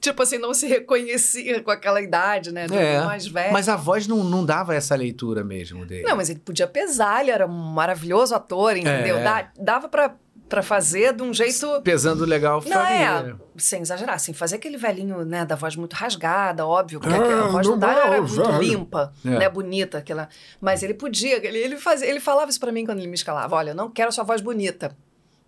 Tipo 0.00 0.22
assim, 0.22 0.38
não 0.38 0.52
se 0.52 0.66
reconhecia 0.66 1.62
com 1.62 1.70
aquela 1.70 2.00
idade, 2.00 2.50
né? 2.52 2.66
Do 2.66 2.74
é, 2.74 3.04
mais 3.04 3.26
velho. 3.26 3.52
Mas 3.52 3.68
a 3.68 3.76
voz 3.76 4.08
não, 4.08 4.24
não 4.24 4.44
dava 4.44 4.74
essa 4.74 4.96
leitura 4.96 5.44
mesmo 5.44 5.86
dele. 5.86 6.02
Não, 6.02 6.16
mas 6.16 6.28
ele 6.28 6.40
podia 6.40 6.66
pesar, 6.66 7.20
ele 7.20 7.30
era 7.30 7.46
um 7.46 7.50
maravilhoso 7.50 8.34
ator, 8.34 8.76
entendeu? 8.76 9.18
É. 9.18 9.50
Dava 9.58 9.88
pra 9.88 10.16
para 10.52 10.62
fazer 10.62 11.14
de 11.14 11.22
um 11.22 11.32
jeito. 11.32 11.80
Pesando 11.80 12.26
legal, 12.26 12.60
faria. 12.60 13.22
Não, 13.22 13.30
é, 13.30 13.34
sem 13.56 13.80
exagerar, 13.80 14.16
assim, 14.16 14.34
fazer 14.34 14.56
aquele 14.56 14.76
velhinho, 14.76 15.24
né, 15.24 15.46
da 15.46 15.56
voz 15.56 15.76
muito 15.76 15.94
rasgada, 15.94 16.66
óbvio, 16.66 17.00
porque 17.00 17.16
ah, 17.16 17.46
a 17.46 17.48
voz 17.48 17.66
do 17.66 17.74
Dário 17.74 18.02
era 18.02 18.20
muito 18.20 18.34
velho. 18.34 18.58
limpa, 18.58 19.14
é. 19.24 19.30
né, 19.30 19.48
bonita, 19.48 19.96
aquela. 19.96 20.28
Mas 20.60 20.82
ele 20.82 20.92
podia, 20.92 21.36
ele, 21.36 21.56
ele, 21.56 21.78
fazia, 21.78 22.06
ele 22.06 22.20
falava 22.20 22.50
isso 22.50 22.60
para 22.60 22.70
mim 22.70 22.84
quando 22.84 22.98
ele 22.98 23.06
me 23.06 23.14
escalava: 23.14 23.56
olha, 23.56 23.70
eu 23.70 23.74
não 23.74 23.90
quero 23.90 24.10
a 24.10 24.12
sua 24.12 24.24
voz 24.24 24.42
bonita. 24.42 24.94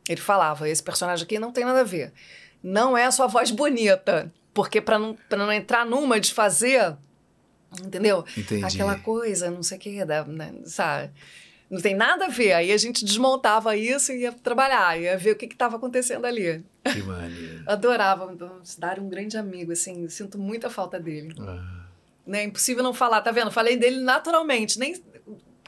Ele 0.08 0.22
falava: 0.22 0.66
esse 0.66 0.82
personagem 0.82 1.22
aqui 1.22 1.38
não 1.38 1.52
tem 1.52 1.66
nada 1.66 1.80
a 1.80 1.84
ver. 1.84 2.10
Não 2.62 2.96
é 2.96 3.04
a 3.04 3.10
sua 3.10 3.26
voz 3.26 3.50
bonita. 3.50 4.32
Porque 4.54 4.80
para 4.80 4.98
não, 4.98 5.14
pra 5.28 5.36
não 5.36 5.52
entrar 5.52 5.84
numa 5.84 6.18
de 6.18 6.32
fazer, 6.32 6.96
entendeu? 7.84 8.24
Entendi. 8.38 8.64
Aquela 8.64 8.98
coisa, 8.98 9.50
não 9.50 9.62
sei 9.62 9.76
o 9.76 9.80
que, 9.80 10.02
né, 10.02 10.54
sabe? 10.64 11.12
Não 11.74 11.80
tem 11.80 11.94
nada 11.94 12.26
a 12.26 12.28
ver. 12.28 12.52
Aí 12.52 12.70
a 12.70 12.76
gente 12.76 13.04
desmontava 13.04 13.76
isso 13.76 14.12
e 14.12 14.20
ia 14.20 14.32
trabalhar, 14.32 14.96
ia 14.96 15.18
ver 15.18 15.32
o 15.32 15.36
que 15.36 15.46
estava 15.46 15.74
acontecendo 15.74 16.24
ali. 16.24 16.64
Que 16.84 17.02
maneiro. 17.02 17.64
Adorava. 17.66 18.32
Então, 18.32 18.62
dar 18.78 19.00
um 19.00 19.08
grande 19.08 19.36
amigo, 19.36 19.72
assim, 19.72 20.08
sinto 20.08 20.38
muita 20.38 20.70
falta 20.70 21.00
dele. 21.00 21.34
Ah. 21.40 21.86
Né? 22.24 22.44
Impossível 22.44 22.84
não 22.84 22.94
falar, 22.94 23.22
tá 23.22 23.32
vendo? 23.32 23.50
Falei 23.50 23.76
dele 23.76 24.00
naturalmente. 24.00 24.78
Nem 24.78 25.02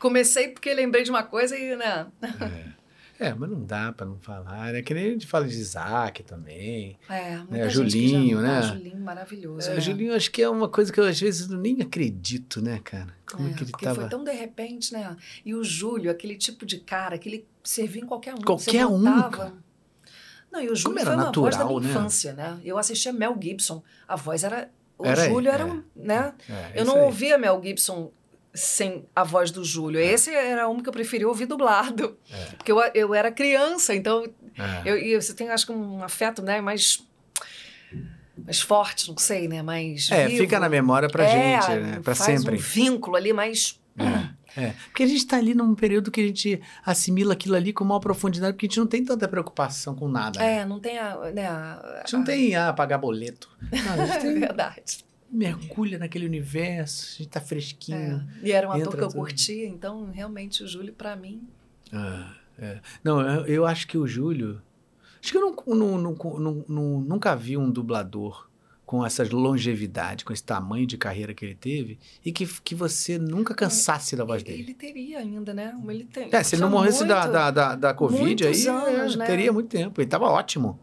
comecei 0.01 0.47
porque 0.49 0.73
lembrei 0.73 1.03
de 1.03 1.11
uma 1.11 1.25
coisa 1.25 1.59
e, 1.59 1.75
né? 1.75 2.07
É. 2.23 2.77
É, 3.19 3.33
mas 3.33 3.49
não 3.49 3.65
dá 3.65 3.93
para 3.93 4.07
não 4.07 4.19
falar, 4.19 4.73
né? 4.73 4.83
Que 4.83 4.93
nem 4.93 5.07
a 5.07 5.11
gente 5.11 5.27
fala 5.27 5.47
de 5.47 5.55
Isaac 5.55 6.23
também. 6.23 6.99
É, 7.09 7.37
muita 7.39 7.53
né? 7.53 7.69
Julinho, 7.71 8.41
né? 8.41 8.59
Ah, 8.59 8.63
Julinho 8.63 9.01
maravilhoso. 9.01 9.71
É, 9.71 9.77
é. 9.77 9.81
Julinho 9.81 10.15
acho 10.15 10.31
que 10.31 10.43
é 10.43 10.49
uma 10.49 10.69
coisa 10.69 10.93
que 10.93 11.01
eu 11.01 11.05
às 11.05 11.19
vezes 11.19 11.49
nem 11.49 11.81
acredito, 11.81 12.61
né, 12.61 12.81
cara? 12.85 13.15
Como 13.31 13.49
é, 13.49 13.53
que 13.53 13.65
ele 13.65 13.71
porque 13.71 13.87
tava... 13.87 14.03
foi 14.03 14.11
tão 14.11 14.23
de 14.23 14.33
repente, 14.33 14.93
né? 14.93 15.17
E 15.45 15.55
o 15.55 15.65
Júlio, 15.65 16.11
aquele 16.11 16.37
tipo 16.37 16.67
de 16.67 16.79
cara 16.79 17.17
que 17.17 17.29
ele 17.29 17.49
servia 17.65 18.03
em 18.03 18.07
qualquer 18.07 18.35
um. 18.35 18.41
Qualquer 18.43 18.87
um. 18.87 18.99
Não, 18.99 20.61
e 20.61 20.69
o 20.69 20.77
Júlio 20.77 20.99
era 20.99 21.07
foi 21.07 21.15
uma 21.17 21.25
natural, 21.25 21.45
voz 21.45 21.57
da 21.57 21.65
minha 21.65 21.81
né? 21.81 21.91
infância, 21.91 22.33
né? 22.35 22.61
Eu 22.65 22.79
assistia 22.79 23.13
Mel 23.13 23.37
Gibson, 23.41 23.83
a 24.07 24.15
voz 24.15 24.45
era 24.45 24.71
o 24.99 25.05
era, 25.05 25.29
Júlio 25.29 25.51
era, 25.51 25.65
é, 25.65 25.83
né? 25.95 26.35
É, 26.49 26.81
eu 26.81 26.85
não 26.85 26.97
aí. 26.97 27.03
ouvia 27.03 27.37
Mel 27.37 27.61
Gibson 27.63 28.11
sem 28.57 29.07
a 29.15 29.23
voz 29.23 29.51
do 29.51 29.63
Júlio. 29.63 30.01
É. 30.01 30.05
Esse 30.05 30.35
era 30.35 30.69
um 30.69 30.81
que 30.81 30.89
eu 30.89 30.93
preferia 30.93 31.29
ouvir 31.29 31.47
dublado. 31.47 32.17
É. 32.31 32.45
Porque 32.57 32.73
eu, 32.73 32.81
eu 32.95 33.15
era 33.15 33.31
criança, 33.31 33.95
então 33.95 34.25
é. 34.59 34.83
eu, 34.85 34.97
eu, 34.97 35.21
você 35.21 35.35
tem, 35.35 35.51
acho 35.51 35.67
que, 35.67 35.73
um 35.73 36.03
afeto 36.03 36.43
né, 36.43 36.61
mais, 36.61 37.07
mais 38.37 38.61
forte, 38.61 39.09
não 39.09 39.19
sei, 39.19 39.47
né? 39.47 39.63
Mais. 39.63 40.09
É, 40.11 40.27
vivo. 40.27 40.41
fica 40.41 40.59
na 40.59 40.69
memória 40.69 41.09
pra 41.09 41.25
é, 41.25 41.61
gente, 41.61 41.81
né? 41.81 42.01
Pra 42.03 42.15
faz 42.15 42.39
sempre. 42.39 42.57
um 42.57 42.59
vínculo 42.59 43.17
ali 43.17 43.33
mais. 43.33 43.79
É, 43.99 44.61
é. 44.61 44.75
Porque 44.87 45.03
a 45.03 45.07
gente 45.07 45.19
está 45.19 45.37
ali 45.37 45.55
num 45.55 45.75
período 45.75 46.11
que 46.11 46.21
a 46.21 46.27
gente 46.27 46.61
assimila 46.85 47.35
aquilo 47.35 47.55
ali 47.55 47.75
com 47.75 47.85
maior 47.85 48.01
profundidade, 48.01 48.55
porque 48.55 48.67
a 48.67 48.69
gente 48.69 48.79
não 48.79 48.87
tem 48.87 49.05
tanta 49.05 49.29
preocupação 49.29 49.95
com 49.95 50.09
nada. 50.09 50.43
É, 50.43 50.59
né? 50.59 50.65
não 50.65 50.81
tem 50.81 50.99
a. 50.99 51.31
Né, 51.31 51.47
a, 51.47 51.81
a 51.81 51.99
gente 51.99 52.13
não 52.15 52.25
tem 52.25 52.57
a 52.57 52.71
ah, 52.71 52.73
pagar 52.73 52.99
boleto. 52.99 53.51
Não, 53.71 53.93
a 53.93 54.07
gente 54.07 54.21
tem, 54.21 54.31
é 54.31 54.39
verdade 54.39 55.06
mergulha 55.31 55.99
naquele 55.99 56.27
universo, 56.27 57.15
a 57.15 57.19
gente 57.19 57.29
tá 57.29 57.41
fresquinho. 57.41 58.27
É. 58.43 58.47
E 58.47 58.53
era 58.53 58.69
um 58.69 58.73
ator 58.73 58.97
que 58.97 59.03
eu 59.03 59.09
curtia, 59.09 59.67
então 59.67 60.11
realmente 60.11 60.63
o 60.63 60.69
Júlio, 60.69 60.93
para 60.93 61.17
mim. 61.17 61.47
Ah, 61.93 62.35
é. 62.59 62.81
Não, 63.03 63.21
eu, 63.21 63.47
eu, 63.47 63.67
acho 63.67 63.87
que 63.87 63.99
o 63.99 64.07
Júlio. 64.07 64.63
Acho 65.23 65.33
que 65.33 65.39
eu 65.39 65.55
não, 65.67 66.15
não, 66.39 66.65
não, 66.69 67.01
nunca 67.01 67.35
vi 67.35 67.57
um 67.57 67.71
dublador 67.71 68.49
com 68.85 69.05
essa 69.05 69.25
longevidade, 69.25 70.25
com 70.25 70.33
esse 70.33 70.45
tamanho 70.45 70.87
de 70.87 70.97
carreira 70.97 71.35
que 71.35 71.45
ele 71.45 71.57
teve, 71.57 71.99
e 72.25 72.31
que, 72.31 72.47
que 72.63 72.73
você 72.73 73.19
nunca 73.19 73.53
cansasse 73.53 74.15
da 74.15 74.25
voz 74.25 74.45
dele. 74.45 74.63
Ele 74.63 74.75
teria 74.75 75.19
ainda, 75.19 75.53
né? 75.53 75.77
Ele 75.89 76.05
tem, 76.05 76.29
é, 76.31 76.43
se 76.45 76.55
ele 76.55 76.63
não 76.63 76.71
morresse 76.71 77.01
muito, 77.01 77.09
da, 77.09 77.27
da, 77.27 77.51
da, 77.51 77.75
da 77.75 77.95
Covid, 77.95 78.47
aí 78.47 78.69
anos, 78.69 79.17
né? 79.17 79.27
teria 79.27 79.53
muito 79.53 79.69
tempo. 79.69 80.01
Ele 80.01 80.09
tava 80.09 80.27
ótimo. 80.27 80.79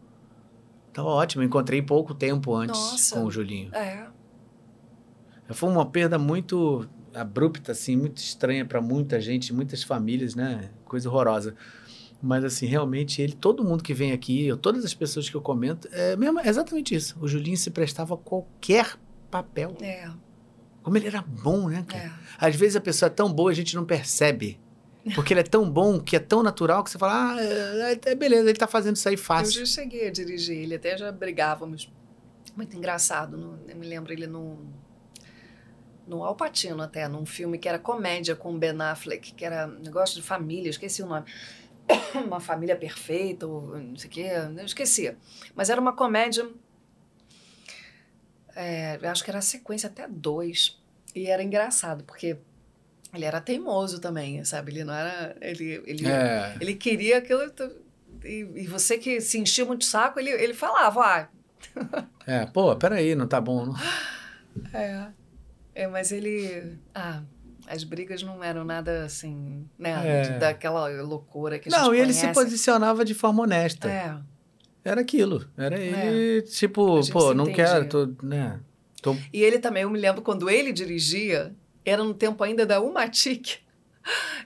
Tava 0.92 1.08
ótimo. 1.08 1.42
encontrei 1.42 1.80
pouco 1.80 2.14
tempo 2.14 2.54
antes 2.54 2.78
Nossa, 2.78 3.16
com 3.16 3.24
o 3.24 3.30
Julinho. 3.30 3.74
É. 3.74 4.06
Foi 5.50 5.68
uma 5.68 5.86
perda 5.86 6.18
muito 6.18 6.88
abrupta, 7.12 7.72
assim, 7.72 7.96
muito 7.96 8.18
estranha 8.18 8.64
para 8.64 8.80
muita 8.80 9.20
gente, 9.20 9.52
muitas 9.52 9.82
famílias, 9.82 10.34
né? 10.34 10.70
Coisa 10.84 11.08
horrorosa. 11.08 11.54
Mas, 12.22 12.42
assim, 12.44 12.66
realmente, 12.66 13.20
ele, 13.20 13.34
todo 13.34 13.62
mundo 13.62 13.82
que 13.82 13.92
vem 13.92 14.12
aqui, 14.12 14.46
eu, 14.46 14.56
todas 14.56 14.84
as 14.84 14.94
pessoas 14.94 15.28
que 15.28 15.34
eu 15.34 15.42
comento, 15.42 15.88
é, 15.92 16.16
mesmo, 16.16 16.40
é 16.40 16.48
exatamente 16.48 16.94
isso. 16.94 17.16
O 17.20 17.28
Julinho 17.28 17.56
se 17.56 17.70
prestava 17.70 18.14
a 18.14 18.16
qualquer 18.16 18.96
papel. 19.30 19.76
É. 19.80 20.08
Como 20.82 20.96
ele 20.96 21.06
era 21.06 21.22
bom, 21.22 21.68
né, 21.68 21.84
cara? 21.86 22.04
É. 22.04 22.12
Às 22.38 22.56
vezes 22.56 22.76
a 22.76 22.80
pessoa 22.80 23.08
é 23.08 23.10
tão 23.10 23.32
boa 23.32 23.50
a 23.50 23.54
gente 23.54 23.74
não 23.74 23.84
percebe. 23.84 24.58
Porque 25.14 25.34
ele 25.34 25.40
é 25.40 25.44
tão 25.44 25.70
bom, 25.70 26.00
que 26.00 26.16
é 26.16 26.18
tão 26.18 26.42
natural, 26.42 26.82
que 26.82 26.90
você 26.90 26.96
fala, 26.96 27.34
ah, 27.34 27.36
é, 27.38 28.00
é 28.06 28.14
beleza, 28.14 28.48
ele 28.48 28.58
tá 28.58 28.66
fazendo 28.66 28.96
isso 28.96 29.06
aí 29.06 29.18
fácil. 29.18 29.60
Eu 29.60 29.66
já 29.66 29.82
cheguei 29.82 30.08
a 30.08 30.10
dirigir 30.10 30.56
ele, 30.56 30.76
até 30.76 30.96
já 30.96 31.12
brigávamos. 31.12 31.92
Muito 32.56 32.74
engraçado, 32.74 33.36
no, 33.36 33.58
eu 33.68 33.76
me 33.76 33.86
lembro 33.86 34.12
ele 34.12 34.26
no 36.06 36.18
no 36.18 36.24
Alpatino 36.24 36.82
até, 36.82 37.08
num 37.08 37.26
filme 37.26 37.58
que 37.58 37.68
era 37.68 37.78
comédia 37.78 38.36
com 38.36 38.58
Ben 38.58 38.80
Affleck, 38.80 39.32
que 39.32 39.44
era 39.44 39.66
negócio 39.66 40.16
de 40.16 40.22
família, 40.22 40.70
esqueci 40.70 41.02
o 41.02 41.06
nome. 41.06 41.26
uma 42.26 42.40
família 42.40 42.76
perfeita, 42.76 43.46
ou 43.46 43.76
não 43.78 43.96
sei 43.96 44.08
o 44.08 44.12
quê, 44.12 44.30
eu 44.56 44.64
esqueci. 44.64 45.14
Mas 45.54 45.70
era 45.70 45.80
uma 45.80 45.92
comédia, 45.92 46.48
é, 48.54 48.98
acho 49.02 49.24
que 49.24 49.30
era 49.30 49.38
a 49.38 49.42
sequência 49.42 49.88
até 49.88 50.06
dois. 50.08 50.80
E 51.14 51.26
era 51.26 51.42
engraçado, 51.42 52.04
porque 52.04 52.36
Ele 53.12 53.24
era 53.24 53.40
teimoso 53.40 54.00
também, 54.00 54.44
sabe? 54.44 54.72
Ele 54.72 54.84
não 54.84 54.94
era. 54.94 55.36
Ele, 55.40 55.82
ele, 55.86 56.06
é. 56.08 56.56
ele 56.60 56.74
queria 56.74 57.18
aquilo. 57.18 57.42
E, 58.24 58.48
e, 58.54 58.66
você 58.66 58.98
que 58.98 59.20
se 59.20 59.38
enchia 59.38 59.64
muito 59.64 59.84
saco, 59.84 60.18
ele, 60.18 60.30
ele 60.30 60.54
falava, 60.54 61.00
ah. 61.00 61.28
é, 62.26 62.46
pô, 62.46 62.74
peraí, 62.74 63.14
não 63.14 63.28
tá 63.28 63.40
bom, 63.40 63.66
não. 63.66 63.74
É. 64.72 65.08
é 65.74 65.86
mas 65.86 66.12
ele. 66.12 66.78
Ah, 66.94 67.22
as 67.66 67.84
brigas 67.84 68.22
não 68.22 68.42
eram 68.42 68.64
nada 68.64 69.04
assim, 69.04 69.66
né? 69.78 70.00
É. 70.04 70.38
Daquela 70.38 70.88
loucura 71.02 71.58
que 71.58 71.72
a 71.72 71.78
Não, 71.78 71.94
e 71.94 71.98
ele 71.98 72.12
se 72.12 72.28
posicionava 72.32 73.04
de 73.04 73.14
forma 73.14 73.42
honesta. 73.42 73.90
É. 73.90 74.16
Era 74.84 75.00
aquilo. 75.00 75.48
Era 75.56 75.80
ele, 75.80 76.38
é. 76.38 76.42
tipo, 76.42 77.00
pô, 77.10 77.32
não 77.32 77.46
quero, 77.46 77.88
tô, 77.88 78.08
né? 78.22 78.60
Tô... 79.00 79.16
E 79.32 79.42
ele 79.42 79.58
também, 79.58 79.82
eu 79.84 79.90
me 79.90 79.98
lembro 79.98 80.20
quando 80.20 80.50
ele 80.50 80.72
dirigia, 80.72 81.54
era 81.84 82.04
no 82.04 82.12
tempo 82.12 82.44
ainda 82.44 82.66
da 82.66 82.80
Umatic. 82.80 83.63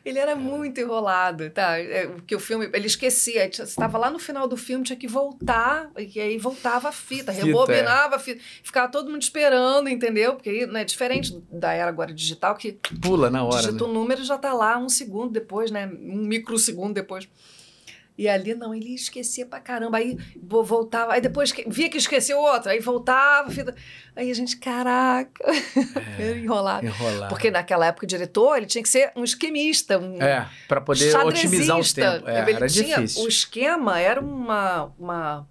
Ele 0.04 0.18
era 0.18 0.36
muito 0.36 0.80
enrolado, 0.80 1.50
tá? 1.50 1.78
É, 1.78 2.06
porque 2.06 2.34
o 2.34 2.40
filme, 2.40 2.70
ele 2.72 2.86
esquecia, 2.86 3.46
estava 3.46 3.98
lá 3.98 4.10
no 4.10 4.18
final 4.18 4.46
do 4.46 4.56
filme, 4.56 4.84
tinha 4.84 4.96
que 4.96 5.08
voltar, 5.08 5.90
e 5.96 6.20
aí 6.20 6.38
voltava 6.38 6.88
a 6.88 6.92
fita, 6.92 7.32
fita 7.32 7.44
rebobinava 7.44 8.16
a 8.16 8.18
fita, 8.18 8.40
ficava 8.62 8.90
todo 8.90 9.10
mundo 9.10 9.22
esperando, 9.22 9.88
entendeu? 9.88 10.34
Porque 10.34 10.66
não 10.66 10.78
é 10.78 10.84
diferente 10.84 11.42
da 11.50 11.72
era 11.72 11.88
agora 11.88 12.12
digital, 12.12 12.54
que 12.54 12.78
pula 13.02 13.30
na 13.30 13.44
hora. 13.44 13.62
Digita 13.62 13.84
né? 13.84 13.90
o 13.90 13.92
número 13.92 14.24
já 14.24 14.38
tá 14.38 14.52
lá 14.52 14.78
um 14.78 14.88
segundo 14.88 15.32
depois, 15.32 15.70
né? 15.70 15.86
Um 15.86 16.24
microsegundo 16.24 16.94
depois. 16.94 17.28
E 18.18 18.28
ali 18.28 18.52
não, 18.52 18.74
ele 18.74 18.96
esquecia 18.96 19.46
pra 19.46 19.60
caramba. 19.60 19.98
Aí 19.98 20.18
voltava, 20.42 21.12
aí 21.12 21.20
depois 21.20 21.54
via 21.68 21.88
que 21.88 21.96
esqueceu 21.96 22.36
outra, 22.36 22.72
aí 22.72 22.80
voltava. 22.80 23.48
Aí 24.16 24.28
a 24.28 24.34
gente, 24.34 24.56
caraca, 24.56 25.30
é, 26.18 26.32
enrolado. 26.32 26.84
enrolado. 26.84 27.28
Porque 27.28 27.48
naquela 27.48 27.86
época 27.86 28.04
o 28.04 28.08
diretor 28.08 28.56
ele 28.56 28.66
tinha 28.66 28.82
que 28.82 28.88
ser 28.88 29.12
um 29.14 29.22
esquemista. 29.22 30.00
Um 30.00 30.20
é, 30.20 30.48
para 30.66 30.80
poder 30.80 31.16
otimizar 31.16 31.78
o 31.78 31.94
tempo. 31.94 32.28
É, 32.28 32.42
ele 32.42 32.52
era 32.54 32.66
tinha, 32.66 32.96
difícil. 32.96 33.22
O 33.22 33.28
esquema 33.28 34.00
era 34.00 34.20
uma, 34.20 34.92
uma 34.98 35.48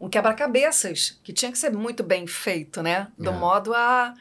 um 0.00 0.08
quebra-cabeças 0.08 1.20
que 1.22 1.34
tinha 1.34 1.52
que 1.52 1.58
ser 1.58 1.70
muito 1.70 2.02
bem 2.02 2.26
feito, 2.26 2.82
né? 2.82 3.08
Do 3.18 3.28
é. 3.28 3.32
modo 3.32 3.74
a 3.74 4.14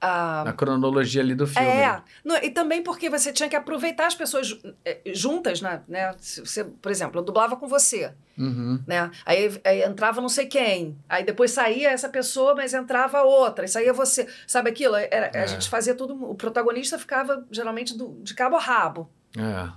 a, 0.00 0.42
a 0.42 0.52
cronologia 0.52 1.20
ali 1.20 1.34
do 1.34 1.46
filme. 1.46 1.68
É. 1.68 2.02
E 2.42 2.50
também 2.50 2.82
porque 2.82 3.10
você 3.10 3.32
tinha 3.32 3.48
que 3.48 3.56
aproveitar 3.56 4.06
as 4.06 4.14
pessoas 4.14 4.58
eh, 4.84 5.00
juntas, 5.12 5.60
né? 5.60 5.82
né? 5.86 6.14
Você, 6.18 6.64
por 6.64 6.90
exemplo, 6.90 7.20
eu 7.20 7.24
dublava 7.24 7.56
com 7.56 7.68
você. 7.68 8.12
Uhum. 8.38 8.82
Né? 8.86 9.10
Aí, 9.26 9.60
aí, 9.64 9.82
entrava 9.82 10.20
não 10.20 10.28
sei 10.28 10.46
quem. 10.46 10.96
Aí 11.08 11.22
depois 11.22 11.50
saía 11.50 11.90
essa 11.90 12.08
pessoa, 12.08 12.54
mas 12.54 12.72
entrava 12.72 13.22
outra. 13.22 13.66
E 13.66 13.68
saía 13.68 13.92
você. 13.92 14.26
Sabe 14.46 14.70
aquilo? 14.70 14.96
Era, 14.96 15.30
é. 15.34 15.42
A 15.42 15.46
gente 15.46 15.68
fazia 15.68 15.94
tudo. 15.94 16.14
O 16.30 16.34
protagonista 16.34 16.98
ficava 16.98 17.46
geralmente 17.50 17.96
do, 17.96 18.18
de 18.22 18.34
cabo 18.34 18.56
a 18.56 18.60
rabo. 18.60 19.10
É. 19.36 19.70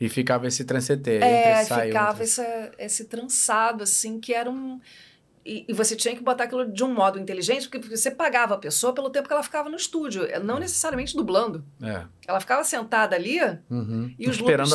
E 0.00 0.08
ficava 0.08 0.46
esse 0.46 0.64
tranceteiro. 0.64 1.24
É, 1.24 1.64
ficava 1.64 2.22
esse, 2.22 2.42
esse 2.78 3.04
trançado, 3.04 3.82
assim, 3.82 4.20
que 4.20 4.32
era 4.32 4.48
um 4.48 4.80
e, 5.44 5.64
e, 5.68 5.72
você 5.72 5.96
tinha 5.96 6.14
que 6.14 6.22
botar 6.22 6.44
aquilo 6.44 6.70
de 6.70 6.84
um 6.84 6.92
modo 6.92 7.18
inteligente, 7.18 7.68
porque 7.68 7.96
você 7.96 8.10
pagava 8.10 8.54
a 8.54 8.58
pessoa 8.58 8.92
pelo 8.92 9.10
tempo 9.10 9.26
que 9.26 9.32
ela 9.32 9.42
ficava 9.42 9.68
no 9.68 9.76
estúdio, 9.76 10.24
é, 10.24 10.38
não 10.38 10.58
necessariamente 10.58 11.16
dublando. 11.16 11.64
É. 11.82 12.04
Ela 12.26 12.40
ficava 12.40 12.64
sentada 12.64 13.16
ali 13.16 13.38
uhum. 13.70 14.14
e, 14.18 14.28
os 14.28 14.38
loops, 14.38 14.70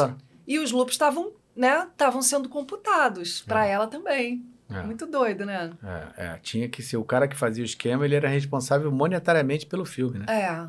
e 0.47 0.59
os 0.59 0.71
loops 0.71 0.93
estavam 0.93 1.31
né, 1.55 1.87
estavam 1.91 2.21
sendo 2.21 2.49
computados 2.49 3.41
para 3.41 3.65
é. 3.67 3.71
ela 3.71 3.87
também. 3.87 4.43
É. 4.69 4.81
Muito 4.81 5.05
doido, 5.05 5.45
né? 5.45 5.71
É, 5.83 6.25
é, 6.25 6.39
tinha 6.41 6.67
que 6.67 6.81
ser 6.81 6.97
o 6.97 7.03
cara 7.03 7.27
que 7.27 7.35
fazia 7.35 7.63
o 7.63 7.65
esquema, 7.65 8.05
ele 8.05 8.15
era 8.15 8.27
responsável 8.27 8.91
monetariamente 8.91 9.65
pelo 9.65 9.85
filme, 9.85 10.19
né? 10.19 10.25
É. 10.27 10.67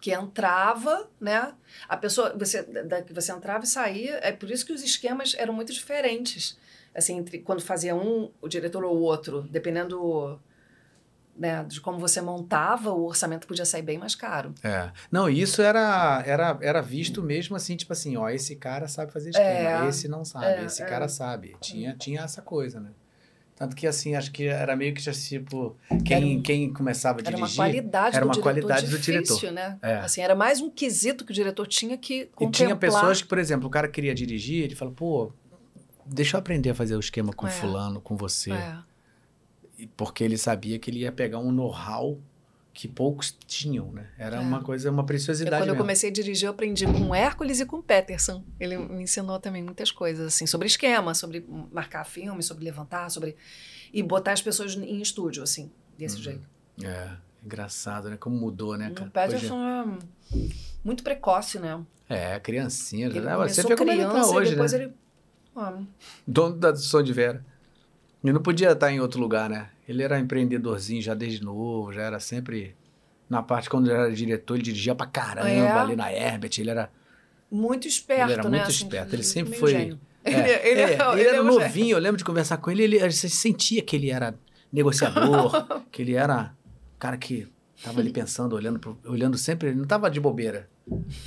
Que 0.00 0.12
entrava, 0.12 1.08
né? 1.20 1.52
A 1.88 1.96
pessoa, 1.96 2.34
você, 2.36 2.62
da, 2.62 3.02
você 3.10 3.32
entrava 3.32 3.64
e 3.64 3.66
saía. 3.66 4.20
É 4.22 4.32
por 4.32 4.50
isso 4.50 4.64
que 4.66 4.72
os 4.72 4.82
esquemas 4.82 5.34
eram 5.36 5.54
muito 5.54 5.72
diferentes 5.72 6.58
assim, 6.94 7.18
entre 7.18 7.38
quando 7.38 7.62
fazia 7.62 7.94
um, 7.94 8.30
o 8.40 8.48
diretor 8.48 8.84
ou 8.84 8.96
o 8.96 9.00
outro, 9.00 9.42
dependendo 9.50 10.38
né, 11.36 11.64
de 11.64 11.80
como 11.80 11.98
você 11.98 12.20
montava, 12.20 12.90
o 12.90 13.06
orçamento 13.06 13.46
podia 13.46 13.64
sair 13.64 13.82
bem 13.82 13.98
mais 13.98 14.14
caro. 14.14 14.54
É. 14.62 14.90
Não, 15.10 15.28
isso 15.28 15.62
era, 15.62 16.22
era, 16.26 16.58
era 16.60 16.80
visto 16.82 17.22
mesmo 17.22 17.56
assim, 17.56 17.76
tipo 17.76 17.92
assim, 17.92 18.16
ó, 18.16 18.28
esse 18.28 18.56
cara 18.56 18.86
sabe 18.86 19.12
fazer 19.12 19.30
esquema, 19.30 19.84
é, 19.84 19.88
esse 19.88 20.08
não 20.08 20.24
sabe, 20.24 20.46
é, 20.46 20.64
esse 20.64 20.82
é. 20.82 20.86
cara 20.86 21.08
sabe. 21.08 21.56
Tinha, 21.60 21.94
tinha 21.96 22.20
essa 22.22 22.42
coisa, 22.42 22.80
né? 22.80 22.90
Tanto 23.54 23.76
que, 23.76 23.86
assim, 23.86 24.16
acho 24.16 24.32
que 24.32 24.46
era 24.46 24.74
meio 24.74 24.92
que 24.92 25.02
tipo, 25.12 25.76
quem, 26.04 26.38
um, 26.38 26.42
quem 26.42 26.72
começava 26.72 27.20
a 27.20 27.22
dirigir... 27.22 27.44
Era 27.44 27.46
uma 27.46 27.54
qualidade 27.54 28.16
era 28.16 28.24
uma 28.24 28.34
do 28.34 28.40
qualidade 28.40 28.86
difícil, 28.88 29.22
do 29.22 29.24
diretor. 29.24 29.52
né? 29.52 29.78
É. 29.82 29.94
Assim, 29.98 30.20
era 30.20 30.34
mais 30.34 30.60
um 30.60 30.68
quesito 30.68 31.24
que 31.24 31.30
o 31.30 31.34
diretor 31.34 31.66
tinha 31.66 31.96
que 31.96 32.26
contemplar. 32.34 32.48
E 32.48 32.52
tinha 32.52 32.76
pessoas 32.76 33.22
que, 33.22 33.28
por 33.28 33.38
exemplo, 33.38 33.68
o 33.68 33.70
cara 33.70 33.86
queria 33.86 34.14
dirigir, 34.14 34.64
ele 34.64 34.74
fala, 34.74 34.90
pô, 34.90 35.32
deixa 36.06 36.36
eu 36.36 36.38
aprender 36.38 36.70
a 36.70 36.74
fazer 36.74 36.96
o 36.96 37.00
esquema 37.00 37.32
com 37.32 37.46
é. 37.46 37.50
fulano, 37.50 38.00
com 38.00 38.16
você. 38.16 38.52
É. 38.52 38.78
Porque 39.96 40.22
ele 40.22 40.38
sabia 40.38 40.78
que 40.78 40.90
ele 40.90 41.00
ia 41.00 41.12
pegar 41.12 41.38
um 41.38 41.50
know-how 41.50 42.20
que 42.72 42.88
poucos 42.88 43.36
tinham, 43.46 43.92
né? 43.92 44.08
Era 44.16 44.36
é. 44.36 44.40
uma 44.40 44.62
coisa, 44.62 44.90
uma 44.90 45.04
preciosidade. 45.04 45.54
Eu, 45.54 45.60
quando 45.60 45.68
mesmo. 45.68 45.76
eu 45.76 45.82
comecei 45.82 46.10
a 46.10 46.12
dirigir, 46.12 46.46
eu 46.46 46.52
aprendi 46.52 46.86
com 46.86 47.14
Hércules 47.14 47.60
e 47.60 47.66
com 47.66 47.82
Peterson. 47.82 48.42
Ele 48.58 48.78
me 48.78 49.02
ensinou 49.02 49.38
também 49.38 49.62
muitas 49.62 49.90
coisas, 49.90 50.26
assim, 50.26 50.46
sobre 50.46 50.66
esquema, 50.66 51.14
sobre 51.14 51.46
marcar 51.70 52.04
filme, 52.04 52.42
sobre 52.42 52.64
levantar, 52.64 53.10
sobre. 53.10 53.36
e 53.92 54.02
botar 54.02 54.32
as 54.32 54.42
pessoas 54.42 54.74
em 54.74 55.02
estúdio, 55.02 55.42
assim, 55.42 55.70
desse 55.98 56.16
uhum. 56.16 56.22
jeito. 56.22 56.48
É, 56.82 57.10
engraçado, 57.44 58.08
né? 58.08 58.16
Como 58.16 58.36
mudou, 58.36 58.76
né, 58.78 58.90
cara? 58.90 59.08
O 59.08 59.12
Peterson 59.12 59.58
Hoje... 59.58 60.08
é 60.34 60.48
muito 60.82 61.02
precoce, 61.02 61.58
né? 61.58 61.78
É, 62.08 62.40
criancinha. 62.40 63.06
Ele 63.06 63.20
né? 63.20 63.36
Você 63.36 63.62
vê 63.62 63.76
como 63.76 63.90
ele 63.90 64.04
tá 64.04 64.26
hoje, 64.26 64.50
depois 64.50 64.72
né? 64.72 64.84
ele 64.84 64.94
Dono 66.26 66.56
da 66.56 66.74
Som 66.74 67.02
de 67.02 67.12
Vera. 67.12 67.44
Ele 68.22 68.32
não 68.32 68.42
podia 68.42 68.72
estar 68.72 68.90
em 68.90 69.00
outro 69.00 69.20
lugar, 69.20 69.50
né? 69.50 69.68
Ele 69.88 70.02
era 70.02 70.18
empreendedorzinho 70.18 71.02
já 71.02 71.14
desde 71.14 71.42
novo, 71.42 71.92
já 71.92 72.02
era 72.02 72.20
sempre. 72.20 72.76
Na 73.28 73.42
parte 73.42 73.68
quando 73.68 73.90
ele 73.90 73.98
era 73.98 74.12
diretor, 74.12 74.54
ele 74.54 74.62
dirigia 74.62 74.94
pra 74.94 75.06
caramba 75.06 75.48
é. 75.48 75.70
ali 75.70 75.96
na 75.96 76.12
Herbert. 76.12 76.52
Ele 76.58 76.70
era. 76.70 76.90
Muito 77.50 77.86
esperto, 77.86 78.22
ele 78.22 78.32
era 78.32 78.42
né? 78.44 78.48
muito 78.48 78.62
assim, 78.62 78.84
esperto. 78.84 79.14
Ele 79.14 79.22
sempre 79.22 79.58
foi. 79.58 79.72
Gênio. 79.72 80.00
É, 80.24 80.32
ele, 80.32 80.40
ele, 80.68 80.80
é, 80.80 80.94
ele, 80.94 81.20
ele 81.20 81.28
era 81.28 81.42
novinho, 81.42 81.96
eu 81.96 81.98
lembro 81.98 82.16
de 82.16 82.24
conversar 82.24 82.56
com 82.58 82.70
ele, 82.70 82.82
ele 82.84 82.98
você 83.10 83.28
sentia 83.28 83.82
que 83.82 83.96
ele 83.96 84.10
era 84.10 84.34
negociador, 84.72 85.82
que 85.90 86.00
ele 86.00 86.14
era 86.14 86.54
cara 86.98 87.16
que 87.16 87.48
tava 87.82 88.00
ali 88.00 88.12
pensando, 88.12 88.54
olhando, 88.54 88.78
pro, 88.78 88.96
olhando 89.04 89.36
sempre, 89.36 89.68
ele 89.70 89.78
não 89.78 89.84
tava 89.84 90.08
de 90.08 90.20
bobeira. 90.20 90.68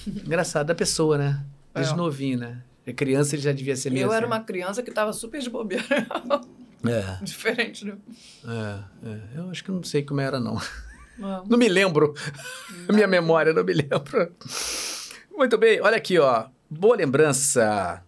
Engraçado, 0.07 0.67
da 0.67 0.75
pessoa, 0.75 1.17
né? 1.17 1.45
Desde 1.73 1.93
é. 1.93 1.97
novinho, 1.97 2.39
né? 2.39 2.63
É 2.85 2.93
criança 2.93 3.35
ele 3.35 3.41
já 3.41 3.51
devia 3.51 3.75
ser 3.75 3.89
meio 3.89 4.03
Eu 4.03 4.09
assim. 4.09 4.17
era 4.17 4.27
uma 4.27 4.39
criança 4.41 4.83
que 4.83 4.89
estava 4.89 5.11
super 5.13 5.41
de 5.41 5.49
bobeira. 5.49 5.83
É. 6.87 7.17
Diferente, 7.23 7.83
né? 7.83 7.97
É, 8.47 9.09
é, 9.09 9.19
eu 9.37 9.49
acho 9.49 9.63
que 9.63 9.71
não 9.71 9.81
sei 9.81 10.03
como 10.03 10.21
era, 10.21 10.39
não. 10.39 10.61
Não, 11.17 11.43
não 11.45 11.57
me 11.57 11.67
lembro. 11.67 12.13
Não. 12.87 12.93
Minha 12.93 13.07
memória, 13.07 13.53
não 13.53 13.63
me 13.63 13.73
lembro. 13.73 14.31
Muito 15.35 15.57
bem, 15.57 15.81
olha 15.81 15.97
aqui, 15.97 16.19
ó. 16.19 16.45
Boa 16.69 16.95
lembrança. 16.95 18.03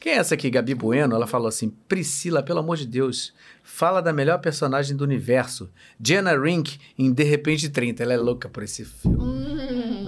Quem 0.00 0.12
é 0.12 0.16
essa 0.16 0.34
aqui? 0.34 0.48
Gabi 0.48 0.74
Bueno? 0.74 1.14
Ela 1.14 1.26
falou 1.26 1.48
assim: 1.48 1.68
Priscila, 1.68 2.42
pelo 2.42 2.60
amor 2.60 2.78
de 2.78 2.86
Deus, 2.86 3.34
fala 3.62 4.00
da 4.00 4.12
melhor 4.14 4.38
personagem 4.40 4.96
do 4.96 5.04
universo, 5.04 5.70
Jenna 6.02 6.38
Rink, 6.38 6.78
em 6.98 7.12
De 7.12 7.24
Repente 7.24 7.68
30. 7.68 8.02
Ela 8.02 8.14
é 8.14 8.16
louca 8.16 8.48
por 8.48 8.62
esse 8.62 8.84
filme. 8.84 9.18
Hum. 9.18 9.55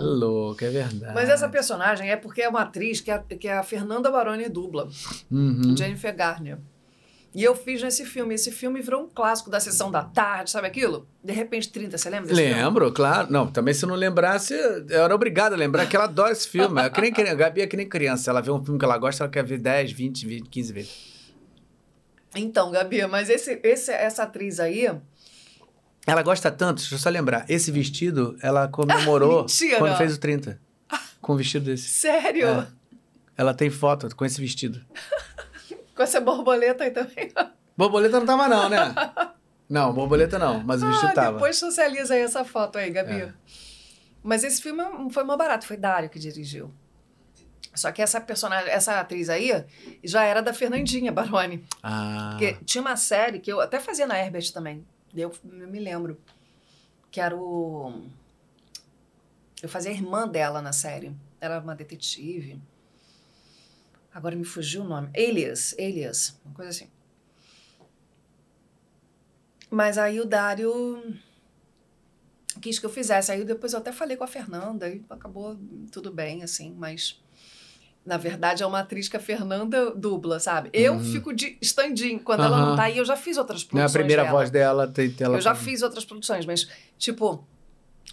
Louca, 0.09 0.67
é 0.67 0.71
verdade. 0.71 1.15
Mas 1.15 1.29
essa 1.29 1.49
personagem 1.49 2.11
é 2.11 2.17
porque 2.17 2.43
é 2.43 2.49
uma 2.49 2.63
atriz 2.63 3.01
que, 3.01 3.11
é, 3.11 3.19
que 3.19 3.49
é 3.49 3.59
a 3.59 3.63
Fernanda 3.63 4.11
Baroni 4.11 4.49
dubla, 4.49 4.89
uhum. 5.31 5.77
Jennifer 5.77 6.15
Garner. 6.15 6.59
E 7.35 7.45
eu 7.45 7.55
fiz 7.55 7.83
nesse 7.83 8.05
filme. 8.05 8.35
Esse 8.35 8.51
filme 8.51 8.81
virou 8.81 9.03
um 9.05 9.09
clássico 9.09 9.51
da 9.51 9.61
sessão 9.61 9.91
da 9.91 10.03
tarde, 10.03 10.51
sabe 10.51 10.67
aquilo? 10.67 11.07
De 11.23 11.33
repente 11.33 11.71
30, 11.71 11.99
você 11.99 12.09
lembra 12.09 12.27
desse 12.29 12.41
Lembro, 12.41 12.87
filme? 12.87 12.97
claro. 12.97 13.31
Não, 13.31 13.47
também 13.47 13.75
se 13.75 13.85
não 13.85 13.95
lembrasse, 13.95 14.55
eu 14.55 15.05
era 15.05 15.15
obrigado 15.15 15.53
a 15.53 15.57
lembrar 15.57 15.87
que 15.87 15.95
ela 15.95 16.07
adora 16.07 16.33
esse 16.33 16.49
filme. 16.49 16.81
É 16.81 16.89
que 16.89 17.01
nem. 17.01 17.13
A 17.29 17.35
Gabi 17.35 17.61
é 17.61 17.67
que 17.67 17.77
nem 17.77 17.89
criança. 17.89 18.31
Ela 18.31 18.41
vê 18.41 18.51
um 18.51 18.65
filme 18.65 18.79
que 18.79 18.85
ela 18.85 18.97
gosta, 18.97 19.25
ela 19.25 19.31
quer 19.31 19.45
ver 19.45 19.59
10, 19.59 19.93
20, 19.93 20.27
20 20.27 20.49
15 20.49 20.73
vezes. 20.73 21.19
Então, 22.35 22.71
Gabi, 22.71 23.07
mas 23.07 23.29
esse, 23.29 23.61
esse, 23.63 23.93
essa 23.93 24.23
atriz 24.23 24.59
aí. 24.59 24.91
Ela 26.09 26.23
gosta 26.23 26.51
tanto, 26.51 26.79
deixa 26.79 26.95
eu 26.95 26.99
só 26.99 27.11
lembrar. 27.11 27.45
Esse 27.49 27.71
vestido, 27.71 28.37
ela 28.43 28.67
comemorou 28.67 29.45
quando 29.79 29.97
fez 29.97 30.17
o 30.17 30.19
30. 30.21 30.59
Com 31.21 31.35
um 31.35 31.37
vestido 31.37 31.67
desse. 31.67 31.89
Sério? 31.89 32.49
É. 32.49 32.67
Ela 33.37 33.53
tem 33.53 33.69
foto 33.69 34.15
com 34.17 34.25
esse 34.25 34.41
vestido. 34.41 34.83
com 35.95 36.03
essa 36.03 36.21
borboleta 36.21 36.85
aí 36.85 36.91
também. 36.91 37.31
Borboleta 37.77 38.19
não 38.19 38.27
tava, 38.27 38.49
não, 38.49 38.69
né? 38.69 38.95
Não, 39.69 39.93
borboleta 39.93 40.39
não, 40.39 40.65
mas 40.65 40.83
o 40.83 40.87
ah, 40.87 40.89
vestido 40.89 41.13
tava. 41.13 41.33
Depois 41.33 41.59
socializa 41.59 42.15
aí 42.15 42.23
essa 42.23 42.43
foto 42.43 42.79
aí, 42.79 42.89
Gabi. 42.89 43.21
É. 43.21 43.35
Mas 44.23 44.43
esse 44.43 44.63
filme 44.63 44.83
foi 45.11 45.25
mais 45.25 45.39
barato, 45.39 45.67
foi 45.67 45.77
Dário 45.77 46.09
que 46.09 46.19
dirigiu. 46.19 46.73
Só 47.75 47.93
que 47.93 48.01
essa 48.01 48.19
personagem, 48.19 48.71
essa 48.71 48.99
atriz 48.99 49.29
aí, 49.29 49.67
já 50.03 50.25
era 50.25 50.41
da 50.41 50.55
Fernandinha 50.55 51.13
Baroni. 51.13 51.63
Ah. 51.83 52.31
Porque 52.31 52.57
tinha 52.65 52.81
uma 52.81 52.97
série 52.97 53.41
que 53.41 53.53
eu 53.53 53.61
até 53.61 53.79
fazia 53.79 54.07
na 54.07 54.19
Herbert 54.19 54.51
também. 54.55 54.87
Eu, 55.23 55.33
eu 55.45 55.69
me 55.69 55.79
lembro. 55.79 56.21
Que 57.11 57.21
era 57.21 57.37
o. 57.37 58.03
Eu 59.63 59.69
fazia 59.69 59.91
a 59.91 59.95
irmã 59.95 60.29
dela 60.29 60.61
na 60.63 60.73
série. 60.73 61.15
Era 61.41 61.61
uma 61.61 61.75
detetive. 61.75 62.61
Agora 64.13 64.35
me 64.35 64.45
fugiu 64.45 64.83
o 64.83 64.89
nome. 64.89 65.11
Elias, 65.15 65.75
Elias, 65.79 66.41
uma 66.45 66.55
coisa 66.55 66.71
assim. 66.71 66.91
Mas 69.71 69.99
aí 69.99 70.21
o 70.21 70.25
Dário 70.25 71.03
quis 72.61 72.79
que 72.79 72.87
eu 72.87 72.91
fizesse. 72.91 73.31
Aí 73.31 73.45
depois 73.45 73.73
eu 73.73 73.79
até 73.79 73.93
falei 73.93 74.17
com 74.17 74.25
a 74.25 74.29
Fernanda 74.29 74.89
e 74.89 75.05
acabou 75.11 75.57
tudo 75.93 76.13
bem, 76.13 76.43
assim, 76.43 76.75
mas 76.75 77.21
na 78.09 78.17
verdade, 78.17 78.63
é 78.63 78.67
uma 78.67 78.81
atriz 78.81 79.07
que 79.07 79.19
a 79.19 79.21
Fernanda 79.21 79.91
dubla, 79.95 80.41
sabe? 80.41 80.71
Eu 80.73 80.95
uhum. 80.95 81.05
fico 81.05 81.31
de 81.35 81.59
stand-in. 81.61 82.19
Quando 82.19 82.41
uhum. 82.41 82.47
ela 82.47 82.59
não 82.59 82.75
tá 82.75 82.85
aí, 82.85 82.97
eu 82.97 83.05
já 83.05 83.17
fiz 83.17 83.37
outras 83.37 83.63
produções. 83.63 83.79
Não 83.79 83.87
é 83.87 83.87
a 83.87 83.93
primeira 83.93 84.23
dela. 84.23 84.35
voz 84.35 84.51
dela. 84.51 84.89
Tem, 84.89 85.15
ela 85.21 85.37
eu 85.37 85.43
já 85.43 85.55
fiz 85.55 85.83
outras 85.83 86.07
produções, 86.07 86.47
mas, 86.47 86.67
tipo, 86.97 87.47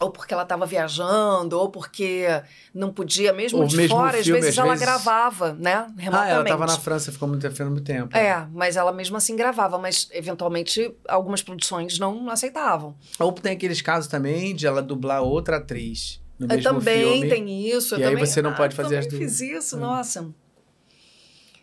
ou 0.01 0.11
porque 0.11 0.33
ela 0.33 0.43
estava 0.43 0.65
viajando, 0.65 1.57
ou 1.57 1.69
porque 1.69 2.25
não 2.73 2.91
podia, 2.91 3.31
mesmo 3.31 3.59
ou 3.59 3.67
de 3.67 3.77
mesmo 3.77 3.95
fora, 3.95 4.21
filme, 4.21 4.39
às 4.39 4.43
vezes 4.43 4.49
às 4.49 4.57
ela 4.57 4.73
vezes... 4.73 4.85
gravava, 4.85 5.53
né? 5.53 5.87
Remotamente. 5.97 6.13
Ah, 6.13 6.33
ela 6.33 6.43
estava 6.43 6.65
na 6.65 6.77
França, 6.77 7.11
ficou 7.13 7.29
muito, 7.29 7.49
ficou 7.49 7.67
muito 7.67 7.85
tempo. 7.85 8.17
É, 8.17 8.45
mas 8.51 8.75
ela 8.75 8.91
mesmo 8.91 9.15
assim 9.15 9.37
gravava, 9.37 9.77
mas 9.77 10.09
eventualmente 10.11 10.93
algumas 11.07 11.41
produções 11.41 11.97
não 11.97 12.29
aceitavam. 12.29 12.97
Ou 13.17 13.31
tem 13.31 13.53
aqueles 13.53 13.81
casos 13.81 14.09
também 14.09 14.53
de 14.53 14.67
ela 14.67 14.81
dublar 14.81 15.23
outra 15.23 15.55
atriz. 15.55 16.19
No 16.37 16.45
eu 16.45 16.55
mesmo 16.55 16.63
também 16.63 17.13
filme, 17.13 17.29
tem 17.29 17.69
isso. 17.69 17.95
e 17.95 18.03
aí 18.03 18.09
também, 18.09 18.25
você 18.25 18.41
não 18.41 18.51
ah, 18.51 18.55
pode 18.55 18.75
fazer 18.75 18.97
as 18.97 19.07
duas. 19.07 19.21
Eu 19.21 19.27
fiz 19.27 19.41
isso, 19.41 19.77
hum. 19.77 19.79
nossa. 19.79 20.33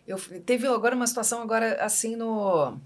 Eu 0.06 0.18
teve 0.44 0.66
agora 0.66 0.96
uma 0.96 1.06
situação 1.06 1.42
agora 1.42 1.76
assim 1.82 2.16
no 2.16 2.76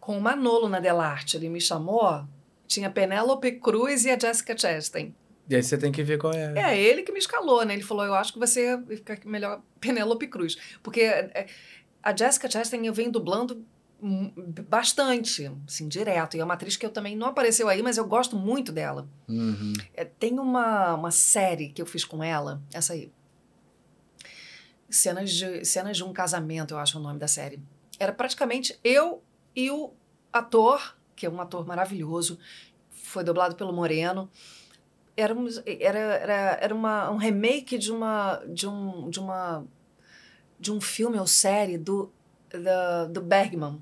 com 0.00 0.16
o 0.16 0.20
Manolo 0.20 0.68
na 0.68 0.80
Delarte, 0.80 1.36
ele 1.36 1.48
me 1.48 1.60
chamou, 1.60 2.24
tinha 2.66 2.90
Penélope 2.90 3.52
Cruz 3.52 4.04
e 4.04 4.10
a 4.10 4.18
Jessica 4.18 4.56
Chastain. 4.56 5.14
E 5.48 5.54
aí 5.54 5.62
você 5.62 5.76
tem 5.76 5.92
que 5.92 6.02
ver 6.02 6.18
qual 6.18 6.32
é. 6.32 6.52
É, 6.56 6.80
ele 6.80 7.02
que 7.02 7.12
me 7.12 7.18
escalou, 7.18 7.64
né? 7.64 7.74
Ele 7.74 7.82
falou: 7.82 8.04
"Eu 8.04 8.14
acho 8.14 8.32
que 8.32 8.38
você 8.38 8.80
fica 8.88 9.18
melhor 9.24 9.60
Penélope 9.80 10.26
Cruz", 10.26 10.56
porque 10.82 11.02
é, 11.02 11.46
a 12.02 12.16
Jessica 12.16 12.50
Chastain 12.50 12.86
eu 12.86 12.94
venho 12.94 13.12
dublando 13.12 13.64
bastante, 14.68 15.50
assim, 15.66 15.88
direto. 15.88 16.36
E 16.36 16.40
é 16.40 16.44
uma 16.44 16.54
atriz 16.54 16.76
que 16.76 16.86
eu 16.86 16.90
também 16.90 17.16
não 17.16 17.28
apareceu 17.28 17.68
aí, 17.68 17.82
mas 17.82 17.96
eu 17.96 18.06
gosto 18.06 18.36
muito 18.36 18.72
dela. 18.72 19.08
Uhum. 19.28 19.72
É, 19.94 20.04
tem 20.04 20.38
uma, 20.38 20.94
uma 20.94 21.10
série 21.10 21.68
que 21.68 21.82
eu 21.82 21.86
fiz 21.86 22.04
com 22.04 22.22
ela, 22.22 22.62
essa 22.72 22.94
aí, 22.94 23.12
Cenas 24.90 25.30
de, 25.30 25.64
cenas 25.64 25.96
de 25.96 26.02
um 26.02 26.12
casamento, 26.12 26.74
eu 26.74 26.78
acho 26.78 26.98
o 26.98 27.02
nome 27.02 27.16
da 27.16 27.28
série. 27.28 27.62
Era 27.96 28.12
praticamente 28.12 28.76
eu 28.82 29.22
e 29.54 29.70
o 29.70 29.92
ator, 30.32 30.96
que 31.14 31.26
é 31.26 31.30
um 31.30 31.40
ator 31.40 31.64
maravilhoso, 31.64 32.38
foi 32.90 33.22
dublado 33.22 33.54
pelo 33.54 33.72
Moreno. 33.72 34.28
Era, 35.16 35.36
era, 35.78 35.98
era, 35.98 36.58
era 36.60 36.74
uma, 36.74 37.08
um 37.10 37.16
remake 37.16 37.78
de 37.78 37.92
uma, 37.92 38.42
de, 38.48 38.66
um, 38.66 39.08
de, 39.08 39.20
uma, 39.20 39.64
de 40.58 40.72
um 40.72 40.80
filme 40.80 41.18
ou 41.18 41.26
série 41.26 41.78
do, 41.78 42.12
do, 42.50 43.12
do 43.12 43.20
Bergman. 43.20 43.80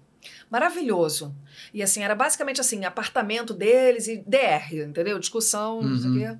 Maravilhoso. 0.50 1.34
E 1.72 1.82
assim, 1.82 2.02
era 2.02 2.14
basicamente 2.14 2.60
assim, 2.60 2.84
apartamento 2.84 3.52
deles 3.52 4.08
e 4.08 4.18
DR, 4.26 4.74
entendeu? 4.86 5.18
Discussão, 5.18 5.78
uhum. 5.78 5.88
não 5.88 5.98
sei 5.98 6.10
o 6.10 6.12
uhum. 6.12 6.18
quê. 6.18 6.38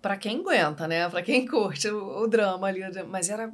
Pra 0.00 0.16
quem 0.16 0.40
aguenta, 0.40 0.86
né? 0.86 1.08
Pra 1.08 1.22
quem 1.22 1.46
curte 1.46 1.88
o, 1.88 2.22
o 2.22 2.26
drama 2.26 2.66
ali. 2.66 2.80
Mas 3.08 3.28
era 3.28 3.52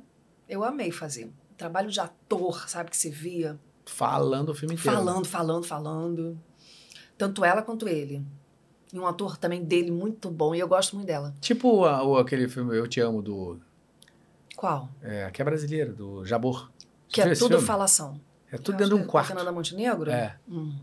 eu 0.48 0.62
amei 0.62 0.90
fazer. 0.90 1.30
Trabalho 1.56 1.90
de 1.90 1.98
ator, 1.98 2.68
sabe, 2.68 2.90
que 2.90 2.96
se 2.96 3.08
via. 3.10 3.58
Falando 3.86 4.50
o 4.50 4.54
filme 4.54 4.74
inteiro. 4.74 4.96
Falando, 4.96 5.26
falando, 5.26 5.64
falando. 5.64 6.38
Tanto 7.16 7.44
ela 7.44 7.62
quanto 7.62 7.88
ele. 7.88 8.22
E 8.92 8.98
um 8.98 9.06
ator 9.06 9.38
também 9.38 9.64
dele 9.64 9.90
muito 9.90 10.30
bom, 10.30 10.54
e 10.54 10.60
eu 10.60 10.68
gosto 10.68 10.94
muito 10.94 11.06
dela. 11.06 11.34
Tipo 11.40 11.86
a, 11.86 12.04
o, 12.04 12.18
aquele 12.18 12.48
filme 12.48 12.76
Eu 12.76 12.86
Te 12.86 13.00
Amo 13.00 13.22
do. 13.22 13.58
Qual? 14.54 14.90
É, 15.00 15.30
que 15.30 15.40
é 15.40 15.44
brasileiro, 15.44 15.94
do 15.94 16.24
Jabor. 16.24 16.70
Que 17.08 17.22
é 17.22 17.34
tudo 17.34 17.54
filme? 17.54 17.64
falação. 17.64 18.20
É 18.52 18.58
tudo 18.58 18.76
dentro 18.76 18.96
de 18.96 19.02
um 19.02 19.04
é 19.04 19.08
quarto. 19.08 19.28
Fernanda 19.28 19.50
Montenegro? 19.50 20.10
É. 20.10 20.36
Hum. 20.48 20.78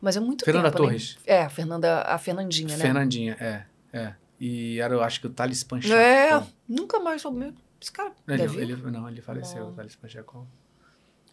Mas 0.00 0.16
é 0.16 0.20
muito 0.20 0.44
Fernanda 0.44 0.70
tempo, 0.70 0.84
Torres. 0.84 1.16
Né? 1.26 1.34
É, 1.34 1.42
a 1.42 1.48
Fernanda, 1.48 2.02
a 2.02 2.18
Fernandinha, 2.18 2.76
né? 2.76 2.82
Fernandinha, 2.82 3.36
é, 3.40 3.64
é. 3.92 4.14
E 4.38 4.78
era, 4.80 4.94
eu 4.94 5.02
acho 5.02 5.20
que 5.20 5.26
o 5.26 5.30
Thales 5.30 5.64
Panchacon. 5.64 5.94
É, 5.94 6.46
nunca 6.68 7.00
mais 7.00 7.22
soube. 7.22 7.54
Esse 7.80 7.90
cara 7.90 8.12
ele, 8.28 8.42
ele, 8.60 8.76
não, 8.76 9.08
ele 9.08 9.22
faleceu, 9.22 9.68
o 9.68 9.72
Thales 9.72 9.96
Pacheco. 9.96 10.46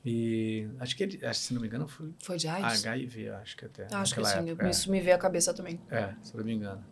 E 0.06 0.68
acho 0.80 0.96
que 0.96 1.04
ele, 1.04 1.34
se 1.34 1.54
não 1.54 1.62
me 1.62 1.68
engano, 1.68 1.88
foi. 1.88 2.14
Foi 2.24 2.38
de 2.38 2.48
AIDS? 2.48 2.86
HIV, 2.86 3.30
acho 3.30 3.58
que 3.58 3.66
até. 3.66 3.88
Acho 3.92 4.16
que 4.16 4.24
sim, 4.24 4.50
época, 4.50 4.70
isso 4.70 4.90
é. 4.90 4.92
me 4.92 5.02
veio 5.02 5.16
à 5.16 5.20
cabeça 5.20 5.54
também. 5.54 5.80
É, 5.90 6.14
se 6.22 6.36
não 6.38 6.44
me 6.44 6.54
engano. 6.54 6.84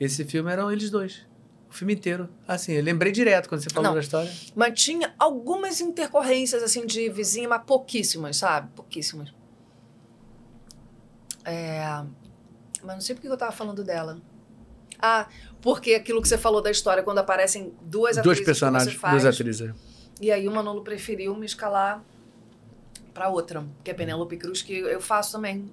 Esse 0.00 0.24
filme 0.24 0.50
eram 0.50 0.70
eles 0.72 0.90
dois. 0.90 1.26
O 1.68 1.74
filme 1.74 1.94
inteiro. 1.94 2.28
Assim, 2.46 2.72
eu 2.72 2.82
lembrei 2.82 3.12
direto 3.12 3.48
quando 3.48 3.62
você 3.62 3.70
falou 3.70 3.88
não, 3.88 3.94
da 3.94 4.00
história. 4.00 4.32
Mas 4.54 4.80
tinha 4.80 5.14
algumas 5.18 5.80
intercorrências, 5.80 6.62
assim, 6.62 6.86
de 6.86 7.08
vizinha, 7.08 7.48
mas 7.48 7.62
pouquíssimas, 7.64 8.36
sabe? 8.36 8.70
Pouquíssimas. 8.74 9.32
É... 11.44 12.02
Mas 12.82 12.94
não 12.94 13.00
sei 13.00 13.14
porque 13.14 13.28
eu 13.28 13.36
tava 13.36 13.52
falando 13.52 13.82
dela. 13.82 14.18
Ah, 14.98 15.28
porque 15.60 15.94
aquilo 15.94 16.22
que 16.22 16.28
você 16.28 16.38
falou 16.38 16.62
da 16.62 16.70
história, 16.70 17.02
quando 17.02 17.18
aparecem 17.18 17.74
duas 17.82 18.16
atrizes. 18.16 18.38
Dois 18.38 18.46
personagens, 18.46 18.94
faz, 18.94 19.22
duas 19.22 19.34
atrizes. 19.34 19.74
E 20.20 20.30
aí 20.30 20.48
o 20.48 20.52
Manolo 20.52 20.82
preferiu 20.82 21.34
me 21.36 21.44
escalar 21.44 22.02
para 23.12 23.28
outra, 23.28 23.66
que 23.84 23.90
é 23.90 23.94
Penélope 23.94 24.36
Cruz, 24.36 24.62
que 24.62 24.72
eu 24.72 25.00
faço 25.00 25.32
também. 25.32 25.70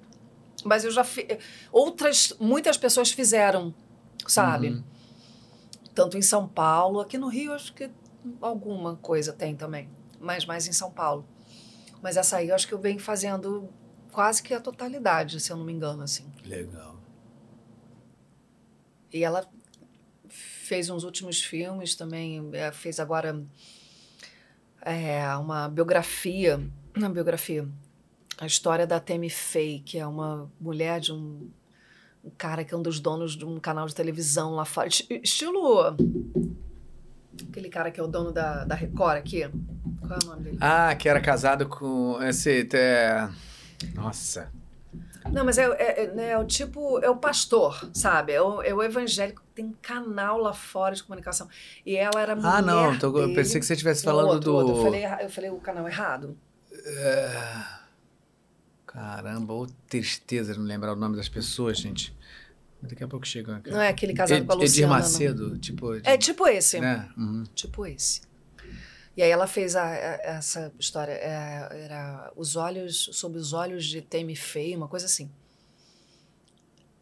Mas 0.64 0.84
eu 0.84 0.90
já 0.90 1.04
fiz. 1.04 1.24
Outras, 1.70 2.34
muitas 2.38 2.76
pessoas 2.76 3.12
fizeram, 3.12 3.74
sabe? 4.26 4.70
Uhum. 4.70 4.84
Tanto 5.94 6.18
em 6.18 6.22
São 6.22 6.48
Paulo, 6.48 7.00
aqui 7.00 7.16
no 7.16 7.28
Rio, 7.28 7.52
acho 7.52 7.72
que 7.72 7.90
alguma 8.40 8.96
coisa 8.96 9.32
tem 9.32 9.54
também. 9.54 9.88
Mas 10.18 10.44
mais 10.44 10.66
em 10.66 10.72
São 10.72 10.90
Paulo. 10.90 11.26
Mas 12.02 12.16
essa 12.16 12.38
aí 12.38 12.48
eu 12.48 12.54
acho 12.54 12.66
que 12.66 12.74
eu 12.74 12.78
venho 12.78 12.98
fazendo 12.98 13.68
quase 14.12 14.42
que 14.42 14.52
a 14.52 14.60
totalidade, 14.60 15.40
se 15.40 15.50
eu 15.50 15.56
não 15.56 15.64
me 15.64 15.72
engano, 15.72 16.02
assim. 16.02 16.30
Legal. 16.44 16.96
E 19.12 19.22
ela 19.22 19.48
fez 20.28 20.90
uns 20.90 21.04
últimos 21.04 21.40
filmes 21.40 21.94
também, 21.94 22.50
é, 22.52 22.72
fez 22.72 22.98
agora 22.98 23.40
é, 24.82 25.26
uma 25.36 25.68
biografia, 25.68 26.60
uma 26.96 27.08
biografia, 27.08 27.68
a 28.38 28.46
história 28.46 28.86
da 28.86 28.98
Temi 28.98 29.30
Faye, 29.30 29.80
que 29.80 29.98
é 29.98 30.06
uma 30.06 30.50
mulher 30.60 31.00
de 31.00 31.12
um, 31.12 31.50
um 32.24 32.30
cara 32.36 32.64
que 32.64 32.72
é 32.74 32.76
um 32.76 32.82
dos 32.82 32.98
donos 32.98 33.36
de 33.36 33.44
um 33.44 33.60
canal 33.60 33.86
de 33.86 33.94
televisão 33.94 34.54
lá 34.54 34.64
fora, 34.64 34.88
estilo 34.88 35.94
aquele 37.48 37.68
cara 37.68 37.90
que 37.90 38.00
é 38.00 38.02
o 38.02 38.06
dono 38.06 38.32
da, 38.32 38.64
da 38.64 38.74
Record 38.74 39.18
aqui. 39.18 39.48
Qual 40.00 40.12
é 40.12 40.24
o 40.24 40.28
nome 40.28 40.42
dele? 40.42 40.58
Ah, 40.60 40.94
que 40.94 41.08
era 41.08 41.20
casado 41.20 41.68
com 41.68 42.22
esse. 42.22 42.68
É... 42.72 43.28
Nossa. 43.94 44.50
Não, 45.32 45.44
mas 45.44 45.56
é, 45.56 45.64
é, 45.64 46.04
é, 46.04 46.06
né, 46.08 46.30
é, 46.30 46.38
o 46.38 46.44
tipo, 46.44 46.98
é 47.02 47.08
o 47.08 47.16
pastor, 47.16 47.88
sabe? 47.94 48.32
É 48.32 48.42
o, 48.42 48.60
é 48.60 48.74
o 48.74 48.82
evangélico 48.82 49.40
que 49.40 49.62
tem 49.62 49.74
canal 49.80 50.38
lá 50.38 50.52
fora 50.52 50.94
de 50.94 51.02
comunicação. 51.02 51.48
E 51.84 51.96
ela 51.96 52.20
era 52.20 52.36
mulher 52.36 52.50
Ah, 52.50 52.62
não, 52.62 52.98
tô, 52.98 53.16
eu 53.18 53.34
pensei 53.34 53.58
que 53.58 53.66
você 53.66 53.72
estivesse 53.72 54.04
falando 54.04 54.28
outro, 54.28 54.50
do... 54.50 54.54
Outro. 54.54 54.76
Eu, 54.76 54.82
falei, 54.82 55.04
eu 55.22 55.30
falei 55.30 55.50
o 55.50 55.56
canal 55.56 55.88
errado. 55.88 56.36
É... 56.70 57.83
Caramba, 58.94 59.52
ou 59.52 59.66
tristeza 59.88 60.54
não 60.54 60.62
lembrar 60.62 60.92
o 60.92 60.96
nome 60.96 61.16
das 61.16 61.28
pessoas, 61.28 61.78
gente. 61.78 62.14
Daqui 62.80 63.02
a 63.02 63.08
pouco 63.08 63.26
chega. 63.26 63.60
Não 63.66 63.80
é 63.80 63.88
aquele 63.88 64.14
casado 64.14 64.38
Ed, 64.38 64.46
com 64.46 64.52
a 64.52 64.54
Luciana, 64.54 64.72
Edir 64.72 64.88
Macedo, 64.88 65.48
não. 65.50 65.58
tipo... 65.58 66.00
De... 66.00 66.08
É 66.08 66.16
tipo 66.16 66.46
esse. 66.46 66.78
Né? 66.78 67.10
Uhum. 67.18 67.42
Tipo 67.56 67.84
esse. 67.86 68.20
E 69.16 69.22
aí 69.22 69.28
ela 69.28 69.48
fez 69.48 69.74
a, 69.74 69.84
a, 69.84 69.96
essa 70.36 70.72
história, 70.78 71.10
é, 71.10 71.86
era 71.86 72.32
os 72.36 72.54
olhos, 72.54 73.10
sob 73.14 73.36
os 73.36 73.52
olhos 73.52 73.84
de 73.84 74.00
Temi 74.00 74.36
Fey, 74.36 74.76
uma 74.76 74.86
coisa 74.86 75.06
assim. 75.06 75.28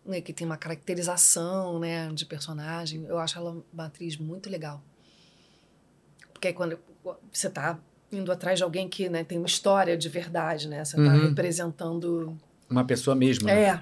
Né, 0.02 0.22
que 0.22 0.32
tem 0.32 0.46
uma 0.46 0.56
caracterização, 0.56 1.78
né, 1.78 2.10
de 2.14 2.24
personagem. 2.24 3.04
Eu 3.04 3.18
acho 3.18 3.36
ela 3.36 3.62
uma 3.70 3.84
atriz 3.84 4.16
muito 4.16 4.48
legal. 4.48 4.82
Porque 6.32 6.48
aí 6.48 6.54
quando 6.54 6.78
você 7.30 7.48
está 7.48 7.78
indo 8.12 8.30
atrás 8.30 8.58
de 8.58 8.64
alguém 8.64 8.88
que 8.88 9.08
né, 9.08 9.24
tem 9.24 9.38
uma 9.38 9.46
história 9.46 9.96
de 9.96 10.08
verdade, 10.08 10.68
né? 10.68 10.84
Você 10.84 10.98
está 10.98 11.12
uhum. 11.12 11.28
representando... 11.28 12.36
Uma 12.68 12.84
pessoa 12.84 13.14
mesmo, 13.14 13.46
né? 13.46 13.62
É. 13.62 13.80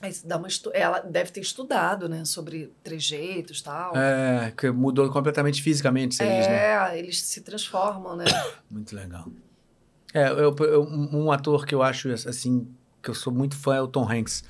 Aí 0.00 0.12
dá 0.24 0.36
uma 0.36 0.48
estu... 0.48 0.70
Ela 0.74 1.00
deve 1.00 1.30
ter 1.30 1.40
estudado, 1.40 2.08
né, 2.08 2.24
sobre 2.24 2.72
trejeitos 2.82 3.60
e 3.60 3.64
tal. 3.64 3.96
É, 3.96 4.52
que 4.56 4.70
mudou 4.70 5.08
completamente 5.10 5.62
fisicamente 5.62 6.20
é, 6.22 6.26
eles, 6.26 6.46
né? 6.46 6.56
É, 6.56 6.98
eles 6.98 7.22
se 7.22 7.40
transformam, 7.40 8.16
né? 8.16 8.24
Muito 8.70 8.94
legal. 8.96 9.28
É, 10.14 10.28
eu, 10.28 10.54
eu, 10.58 10.82
um 10.82 11.30
ator 11.32 11.64
que 11.64 11.74
eu 11.74 11.82
acho, 11.82 12.10
assim, 12.12 12.68
que 13.02 13.08
eu 13.08 13.14
sou 13.14 13.32
muito 13.32 13.56
fã 13.56 13.76
é 13.76 13.80
o 13.80 13.88
Tom 13.88 14.06
Hanks. 14.10 14.44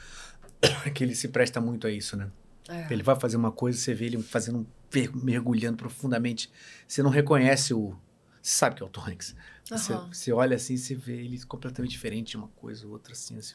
que 0.94 1.04
ele 1.04 1.14
se 1.14 1.28
presta 1.28 1.60
muito 1.60 1.86
a 1.86 1.90
isso, 1.90 2.16
né? 2.16 2.28
É. 2.68 2.86
Ele 2.90 3.02
vai 3.02 3.18
fazer 3.18 3.36
uma 3.36 3.52
coisa, 3.52 3.78
você 3.78 3.94
vê 3.94 4.06
ele 4.06 4.22
fazendo, 4.22 4.66
mergulhando 5.14 5.76
profundamente. 5.76 6.50
Você 6.86 7.02
não 7.02 7.10
reconhece 7.10 7.74
o... 7.74 7.96
Você 8.42 8.58
sabe 8.58 8.76
que 8.76 8.82
é 8.82 8.86
o 8.86 8.88
Tom 8.88 9.02
Hanks. 9.08 9.34
Uhum. 9.70 9.78
Você, 9.78 9.94
você 10.12 10.32
olha 10.32 10.56
assim, 10.56 10.76
você 10.76 10.94
vê 10.94 11.24
ele 11.24 11.40
completamente 11.44 11.92
diferente 11.92 12.30
de 12.30 12.36
uma 12.36 12.48
coisa 12.48 12.84
ou 12.86 12.92
outra, 12.92 13.12
assim, 13.12 13.38
assim 13.38 13.54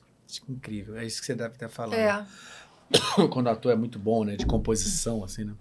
incrível. 0.49 0.97
É 0.97 1.05
isso 1.05 1.19
que 1.19 1.25
você 1.25 1.35
deve 1.35 1.53
estar 1.53 1.69
falando. 1.69 1.95
É. 1.95 2.25
Quando 3.29 3.47
o 3.47 3.49
ator 3.49 3.71
é 3.71 3.75
muito 3.75 3.99
bom, 3.99 4.23
né? 4.23 4.35
De 4.35 4.45
composição, 4.45 5.23
assim, 5.23 5.43
né? 5.43 5.53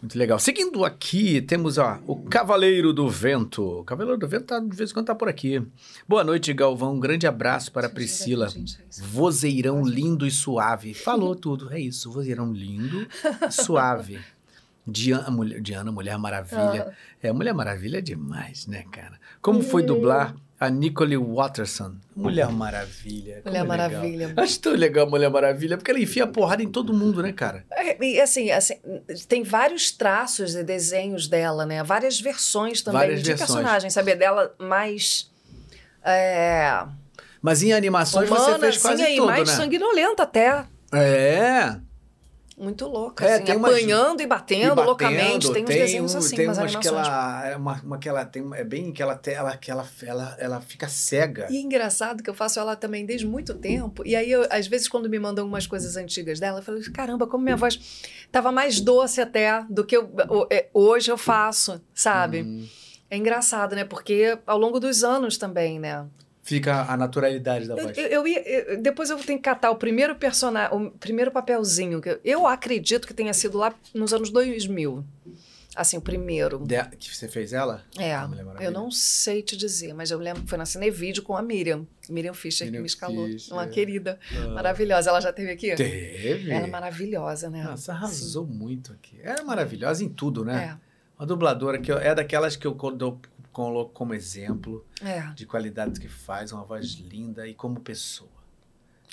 Muito 0.00 0.18
legal. 0.18 0.38
Seguindo 0.38 0.84
aqui, 0.84 1.40
temos 1.40 1.78
ó, 1.78 1.98
o 2.06 2.16
Cavaleiro 2.24 2.92
do 2.92 3.08
Vento. 3.08 3.80
O 3.80 3.84
Cavaleiro 3.84 4.18
do 4.18 4.28
Vento 4.28 4.44
tá, 4.44 4.60
de 4.60 4.76
vez 4.76 4.90
em 4.90 4.92
quando 4.92 5.06
tá 5.06 5.14
por 5.14 5.26
aqui. 5.26 5.62
Boa 6.06 6.22
noite, 6.22 6.52
Galvão. 6.52 6.94
Um 6.94 7.00
grande 7.00 7.26
abraço 7.26 7.72
para 7.72 7.88
Priscila. 7.88 8.48
Vozeirão 9.00 9.82
lindo 9.82 10.26
e 10.26 10.30
suave. 10.30 10.92
Falou 10.92 11.34
tudo. 11.34 11.72
É 11.72 11.80
isso. 11.80 12.12
Vozeirão 12.12 12.52
lindo 12.52 13.02
e 13.02 13.08
suave. 13.50 14.20
Diana, 14.86 15.30
mulher, 15.30 15.60
Diana, 15.60 15.90
Mulher 15.90 16.16
Maravilha. 16.16 16.92
É, 17.20 17.32
Mulher 17.32 17.52
Maravilha 17.52 17.98
é 17.98 18.00
demais, 18.00 18.66
né, 18.66 18.84
cara? 18.92 19.18
Como 19.42 19.62
foi 19.62 19.82
dublar 19.82 20.36
a 20.60 20.70
Nicole 20.70 21.16
Watterson. 21.16 21.96
Mulher 22.14 22.48
Maravilha. 22.50 23.42
Mulher 23.44 23.64
Maravilha. 23.64 24.28
Legal. 24.28 24.44
Acho 24.44 24.60
tão 24.60 24.72
legal 24.72 25.06
a 25.06 25.10
Mulher 25.10 25.28
Maravilha, 25.28 25.76
porque 25.76 25.90
ela 25.90 26.00
enfia 26.00 26.26
porrada 26.26 26.62
em 26.62 26.68
todo 26.68 26.94
mundo, 26.94 27.22
né, 27.22 27.32
cara? 27.32 27.64
É, 27.70 28.02
e 28.02 28.20
assim, 28.20 28.50
assim, 28.50 28.74
tem 29.28 29.42
vários 29.42 29.90
traços 29.90 30.54
e 30.54 30.62
desenhos 30.62 31.26
dela, 31.26 31.66
né? 31.66 31.82
Várias 31.82 32.20
versões 32.20 32.80
também 32.80 33.00
Várias 33.00 33.22
de 33.22 33.30
versões. 33.30 33.50
personagem, 33.50 33.90
sabe? 33.90 34.14
Dela 34.14 34.54
mais. 34.58 35.30
É, 36.04 36.84
Mas 37.42 37.62
em 37.62 37.72
animações 37.72 38.30
humana, 38.30 38.44
você 38.54 38.58
fez 38.60 38.78
quase 38.78 39.02
assim, 39.02 39.16
tudo, 39.16 39.26
mais 39.26 39.48
né? 39.48 39.54
sanguinolenta 39.56 40.22
até. 40.22 40.64
É. 40.92 41.76
Muito 42.58 42.86
louca, 42.86 43.22
É, 43.26 43.34
assim, 43.34 43.44
tem 43.44 43.56
umas- 43.56 43.70
apanhando 43.70 44.22
e 44.22 44.26
batendo, 44.26 44.60
E 44.62 44.68
batendo, 44.68 44.86
loucamente. 44.86 45.52
Tem 45.52 45.62
uns 45.62 45.68
desenhos 45.68 46.14
um- 46.14 46.18
assim, 46.18 46.36
tem 46.36 46.46
umas 46.48 46.56
umas 46.58 46.76
que 46.76 46.88
ela, 46.88 47.46
é 47.48 47.56
uma, 47.56 47.80
uma 47.82 47.98
que 47.98 48.08
ela 48.08 48.24
tem, 48.24 48.48
é 48.54 48.64
bem 48.64 48.92
que 48.92 49.02
ela, 49.02 49.14
te- 49.14 49.30
ela, 49.32 49.54
que 49.58 49.70
ela, 49.70 49.86
ela, 50.02 50.36
ela 50.38 50.60
fica 50.62 50.88
cega. 50.88 51.48
E 51.50 51.58
engraçado 51.60 52.22
que 52.22 52.30
eu 52.30 52.34
faço 52.34 52.58
ela 52.58 52.74
também 52.74 53.04
desde 53.04 53.26
muito 53.26 53.52
tempo. 53.54 54.02
E 54.06 54.16
aí, 54.16 54.30
eu, 54.30 54.46
às 54.50 54.66
vezes, 54.66 54.88
quando 54.88 55.06
me 55.10 55.18
mandam 55.18 55.46
umas 55.46 55.66
coisas 55.66 55.98
antigas 55.98 56.40
dela, 56.40 56.60
eu 56.60 56.62
falo, 56.62 56.80
caramba, 56.94 57.26
como 57.26 57.44
minha 57.44 57.56
voz 57.56 57.78
tava 58.32 58.50
mais 58.50 58.80
doce 58.80 59.20
até 59.20 59.62
do 59.68 59.84
que 59.84 59.94
eu- 59.94 60.10
é, 60.50 60.68
hoje 60.72 61.10
eu 61.10 61.18
faço, 61.18 61.78
sabe? 61.94 62.42
Hum, 62.42 62.66
É 63.10 63.16
engraçado, 63.16 63.76
né? 63.76 63.84
Porque 63.84 64.36
ao 64.46 64.58
longo 64.58 64.80
dos 64.80 65.04
anos 65.04 65.38
também, 65.38 65.78
né? 65.78 66.06
Fica 66.46 66.82
a 66.90 66.96
naturalidade 66.96 67.66
da 67.68 67.74
Eu, 67.76 67.82
voz. 67.84 67.98
eu- 67.98 68.06
eu 68.06 68.26
ia- 68.28 68.42
eu- 68.48 68.80
depois 68.80 69.10
eu 69.10 69.18
tenho 69.18 69.38
que 69.38 69.44
catar 69.44 69.70
o 69.70 69.76
primeiro 69.76 70.14
personagem, 70.14 70.74
o 70.76 70.90
primeiro 70.92 71.30
papelzinho. 71.32 72.00
Que 72.00 72.10
eu, 72.10 72.20
eu 72.24 72.46
acredito 72.46 73.06
que 73.06 73.12
tenha 73.12 73.34
sido 73.34 73.58
lá 73.58 73.74
nos 73.92 74.14
anos 74.14 74.30
2000. 74.30 75.04
Assim, 75.74 75.98
o 75.98 76.00
primeiro. 76.00 76.60
De- 76.60 76.82
que 76.96 77.14
você 77.14 77.28
fez 77.28 77.52
ela? 77.52 77.82
É, 77.98 78.14
A 78.14 78.26
Mulher 78.26 78.44
Maravilha. 78.44 78.68
eu 78.68 78.72
não 78.72 78.90
sei 78.90 79.42
te 79.42 79.54
dizer, 79.58 79.92
mas 79.92 80.10
eu 80.10 80.18
lembro 80.18 80.42
que 80.42 80.48
foi 80.48 80.56
na 80.56 80.64
Cinevídeo 80.64 81.22
com 81.22 81.36
a 81.36 81.42
Miriam. 81.42 81.86
Miriam 82.08 82.32
Fischer, 82.32 82.66
que 82.66 82.70
Miriam 82.70 82.80
me 82.80 82.86
escalou. 82.86 83.26
Fischer. 83.26 83.52
Uma 83.52 83.66
querida, 83.66 84.18
Ah, 84.34 84.48
maravilhosa. 84.54 85.10
Ela 85.10 85.20
já 85.20 85.30
teve 85.34 85.50
aqui? 85.50 85.74
Teve. 85.74 86.50
Ela 86.50 86.66
é 86.66 86.70
maravilhosa, 86.70 87.50
né? 87.50 87.62
Nossa, 87.62 87.92
arrasou 87.92 88.46
muito 88.46 88.90
aqui. 88.94 89.18
Ela 89.22 89.40
é 89.40 89.42
maravilhosa 89.42 90.02
em 90.02 90.08
tudo, 90.08 90.44
né? 90.46 90.78
É, 90.82 90.86
Uma 91.18 91.26
dubladora 91.26 91.78
que 91.78 91.90
eu- 91.92 91.98
é 91.98 92.14
daquelas 92.14 92.56
que 92.56 92.66
eu 92.66 92.74
co- 92.74 92.90
dou- 92.90 93.20
coloco 93.56 93.90
como 93.92 94.12
exemplo 94.12 94.84
é, 95.00 95.32
de 95.32 95.46
qualidade 95.46 95.98
que 95.98 96.08
faz, 96.08 96.52
uma 96.52 96.62
voz 96.62 96.88
linda 96.90 97.48
e 97.48 97.54
como 97.54 97.80
pessoa. 97.80 98.28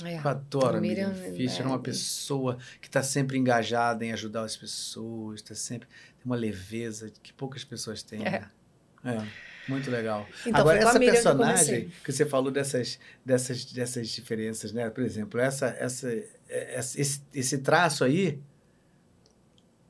é. 0.03 0.17
Eu 0.17 0.27
adoro 0.27 0.79
a 0.79 0.81
Miriam, 0.81 1.13
Miriam, 1.13 1.33
Fischer, 1.33 1.61
é 1.61 1.63
é, 1.63 1.67
uma 1.67 1.79
pessoa 1.79 2.57
que 2.81 2.87
está 2.89 3.01
sempre 3.01 3.37
engajada 3.37 4.03
em 4.03 4.11
ajudar 4.11 4.43
as 4.43 4.57
pessoas, 4.57 5.39
está 5.39 5.55
sempre 5.55 5.87
tem 5.87 6.25
uma 6.25 6.35
leveza 6.35 7.09
que 7.23 7.31
poucas 7.31 7.63
pessoas 7.63 8.03
têm. 8.03 8.27
É. 8.27 8.49
É, 9.05 9.25
muito 9.69 9.89
legal. 9.89 10.27
Então, 10.45 10.59
Agora 10.59 10.77
essa 10.77 10.99
que 10.99 11.05
personagem 11.09 11.45
comecei. 11.45 11.91
que, 12.03 12.11
você 12.11 12.25
falou 12.25 12.51
dessas, 12.51 12.99
dessas, 13.25 13.63
dessas 13.63 14.09
diferenças, 14.09 14.73
né? 14.73 14.89
Por 14.89 15.05
exemplo, 15.05 15.39
essa, 15.39 15.67
essa, 15.79 16.11
essa- 16.49 16.99
esse, 16.99 17.21
esse 17.33 17.57
traço 17.59 18.03
aí 18.03 18.41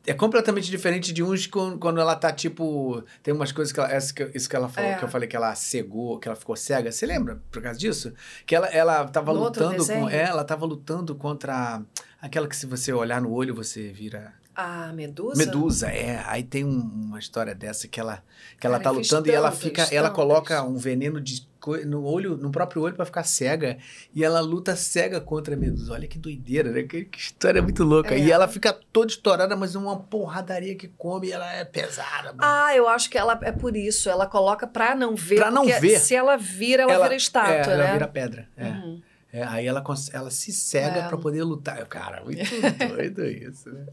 é 0.05 0.13
completamente 0.13 0.69
diferente 0.69 1.13
de 1.13 1.23
uns 1.23 1.47
quando 1.47 1.99
ela 1.99 2.15
tá 2.15 2.31
tipo. 2.31 3.03
Tem 3.21 3.33
umas 3.33 3.51
coisas 3.51 3.71
que 3.71 3.79
ela. 3.79 3.91
Essa 3.91 4.13
que, 4.13 4.29
isso 4.33 4.49
que 4.49 4.55
ela 4.55 4.67
falou, 4.67 4.89
É. 4.91 4.95
que 4.95 5.03
eu 5.03 5.07
falei 5.07 5.27
que 5.27 5.35
ela 5.35 5.55
cegou, 5.55 6.19
que 6.19 6.27
ela 6.27 6.35
ficou 6.35 6.55
cega. 6.55 6.91
Você 6.91 7.05
lembra, 7.05 7.41
por 7.51 7.61
causa 7.61 7.79
disso? 7.79 8.13
Que 8.45 8.55
ela, 8.55 8.67
ela 8.67 9.05
tava 9.07 9.33
No 9.33 9.39
lutando 9.39 9.85
com. 9.85 10.09
É, 10.09 10.23
ela 10.23 10.43
tava 10.43 10.65
lutando 10.65 11.15
contra 11.15 11.81
aquela 12.21 12.47
que 12.47 12.55
se 12.55 12.65
você 12.65 12.91
olhar 12.91 13.21
no 13.21 13.31
olho, 13.31 13.55
você 13.55 13.91
vira. 13.91 14.33
A 14.55 14.91
Medusa? 14.93 15.37
Medusa, 15.37 15.87
é. 15.89 16.23
Aí 16.27 16.43
tem 16.43 16.63
um- 16.63 16.79
uma 16.79 17.19
história 17.19 17.55
dessa 17.55 17.87
que 17.87 17.99
ela, 17.99 18.23
que 18.59 18.67
ela 18.67 18.77
Cara, 18.79 18.83
tá 18.83 18.91
lutando 18.91 19.27
e 19.27 19.31
ela 19.31 19.49
tantas, 19.49 19.63
fica. 19.63 19.81
Ela 19.95 20.09
coloca 20.09 20.61
um 20.63 20.77
veneno 20.77 21.19
de 21.19 21.51
no 21.85 22.03
olho, 22.03 22.35
no 22.35 22.51
próprio 22.51 22.81
olho 22.81 22.93
pra 22.93 23.05
ficar 23.05 23.23
cega. 23.23 23.77
E 24.13 24.21
ela 24.21 24.41
luta 24.41 24.75
cega 24.75 25.21
contra 25.21 25.55
a 25.55 25.57
Medusa. 25.57 25.93
Olha 25.93 26.05
que 26.09 26.19
doideira, 26.19 26.69
né? 26.71 26.83
Que, 26.83 27.05
que 27.05 27.17
história 27.17 27.61
muito 27.61 27.85
louca. 27.85 28.13
É. 28.13 28.19
E 28.19 28.29
ela 28.29 28.49
fica 28.49 28.77
toda 28.91 29.07
estourada, 29.07 29.55
mas 29.55 29.73
uma 29.73 29.97
porradaria 29.97 30.75
que 30.75 30.89
come, 30.89 31.31
ela 31.31 31.49
é 31.53 31.63
pesada. 31.63 32.33
mano. 32.33 32.39
Ah, 32.41 32.75
eu 32.75 32.87
acho 32.89 33.09
que 33.09 33.17
ela 33.17 33.39
é 33.43 33.51
por 33.53 33.77
isso. 33.77 34.09
Ela 34.09 34.27
coloca 34.27 34.67
pra 34.67 34.93
não 34.93 35.15
ver. 35.15 35.37
Pra 35.37 35.49
não 35.49 35.65
ver. 35.65 35.99
Se 35.99 36.13
ela 36.13 36.35
vira, 36.35 36.83
ela, 36.83 37.03
vira 37.05 37.15
estátua, 37.15 37.53
é, 37.53 37.77
né? 37.77 37.83
Ela 37.85 37.93
vira 37.93 38.07
pedra. 38.09 38.47
É. 38.57 38.67
Uhum. 38.67 39.01
É, 39.31 39.43
aí 39.45 39.65
ela, 39.65 39.81
ela 40.11 40.29
se 40.29 40.51
cega 40.51 40.99
É. 40.99 41.07
pra 41.07 41.17
poder 41.17 41.43
lutar. 41.43 41.83
Cara, 41.87 42.23
muito 42.25 42.39
doido 42.93 43.25
isso, 43.25 43.69
né? 43.71 43.85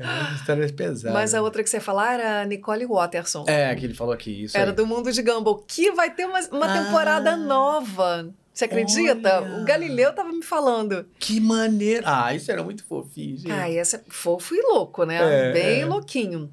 É 0.00 0.04
uma 0.06 0.34
história 0.34 0.72
pesada. 0.72 1.12
Mas 1.14 1.34
a 1.34 1.42
outra 1.42 1.62
que 1.62 1.68
você 1.70 1.78
falar 1.80 2.14
era 2.14 2.44
Nicole 2.46 2.86
Watterson. 2.86 3.44
É, 3.46 3.74
que 3.74 3.84
ele 3.86 3.94
falou 3.94 4.14
aqui, 4.14 4.44
isso 4.44 4.56
Era 4.56 4.70
aí. 4.70 4.76
do 4.76 4.86
Mundo 4.86 5.12
de 5.12 5.22
Gumball, 5.22 5.62
que 5.66 5.90
vai 5.92 6.10
ter 6.12 6.24
uma, 6.24 6.40
uma 6.50 6.66
Ah. 6.74 6.84
temporada 6.84 7.36
nova. 7.36 8.30
Você 8.52 8.64
acredita? 8.64 9.40
Olha. 9.42 9.62
O 9.62 9.64
Galileu 9.64 10.12
tava 10.12 10.32
me 10.32 10.42
falando. 10.42 11.06
Que 11.18 11.38
maneiro. 11.40 12.02
Ah, 12.06 12.34
isso 12.34 12.50
era 12.50 12.62
muito 12.62 12.84
fofinho, 12.84 13.36
gente. 13.36 13.52
Ah, 13.52 13.70
esse 13.70 13.96
é 13.96 14.00
fofo 14.08 14.54
e 14.54 14.60
louco, 14.62 15.04
né? 15.04 15.50
É, 15.50 15.52
Bem 15.52 15.80
é. 15.82 15.86
louquinho. 15.86 16.50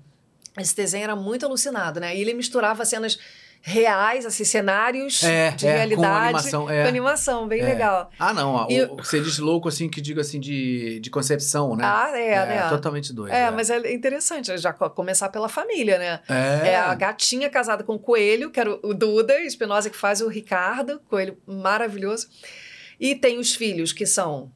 Esse 0.59 0.76
desenho 0.76 1.03
era 1.03 1.16
muito 1.16 1.45
alucinado, 1.45 2.00
né? 2.00 2.16
E 2.16 2.22
ele 2.22 2.34
misturava 2.34 2.84
cenas 2.85 3.17
reais, 3.70 4.26
assim, 4.26 4.46
cenários 4.46 5.22
É, 5.24 5.52
de 5.52 5.68
é, 5.68 5.76
realidade 5.76 6.02
com 6.02 6.16
animação, 6.16 6.70
é. 6.70 6.84
com 6.84 6.88
animação, 6.88 7.48
bem 7.50 7.60
É. 7.60 7.66
legal. 7.66 8.10
Ah, 8.18 8.34
não. 8.34 8.54
ó, 8.54 8.68
E- 8.70 8.84
o, 8.84 8.96
você 8.96 9.20
diz 9.20 9.38
louco, 9.40 9.68
assim, 9.68 9.90
que 9.90 10.00
digo 10.00 10.22
assim, 10.22 10.40
de, 10.40 11.02
de 11.02 11.10
concepção, 11.10 11.76
né? 11.76 11.84
Ah, 11.86 12.18
é, 12.18 12.46
né? 12.46 12.70
Totalmente 12.70 13.12
doido. 13.12 13.34
É, 13.34 13.52
mas 13.52 13.70
é 13.70 13.92
interessante 13.94 14.58
já 14.58 14.72
co- 14.72 14.90
começar 14.90 15.28
pela 15.28 15.50
família, 15.50 15.98
né? 16.00 16.22
É. 16.30 16.70
É 16.70 16.76
a 16.78 16.96
gatinha 16.96 17.50
casada 17.50 17.84
com 17.84 17.96
o 17.96 18.00
coelho, 18.00 18.50
que 18.52 18.60
era 18.60 18.72
o 18.82 18.94
Duda 18.94 19.38
Espinosa, 19.42 19.90
que 19.90 19.98
faz 19.98 20.22
o 20.22 20.30
Ricardo, 20.30 21.02
coelho 21.10 21.38
maravilhoso. 21.46 22.28
E 23.00 23.16
tem 23.16 23.38
os 23.38 23.54
filhos, 23.54 23.92
que 23.92 24.06
são 24.06 24.50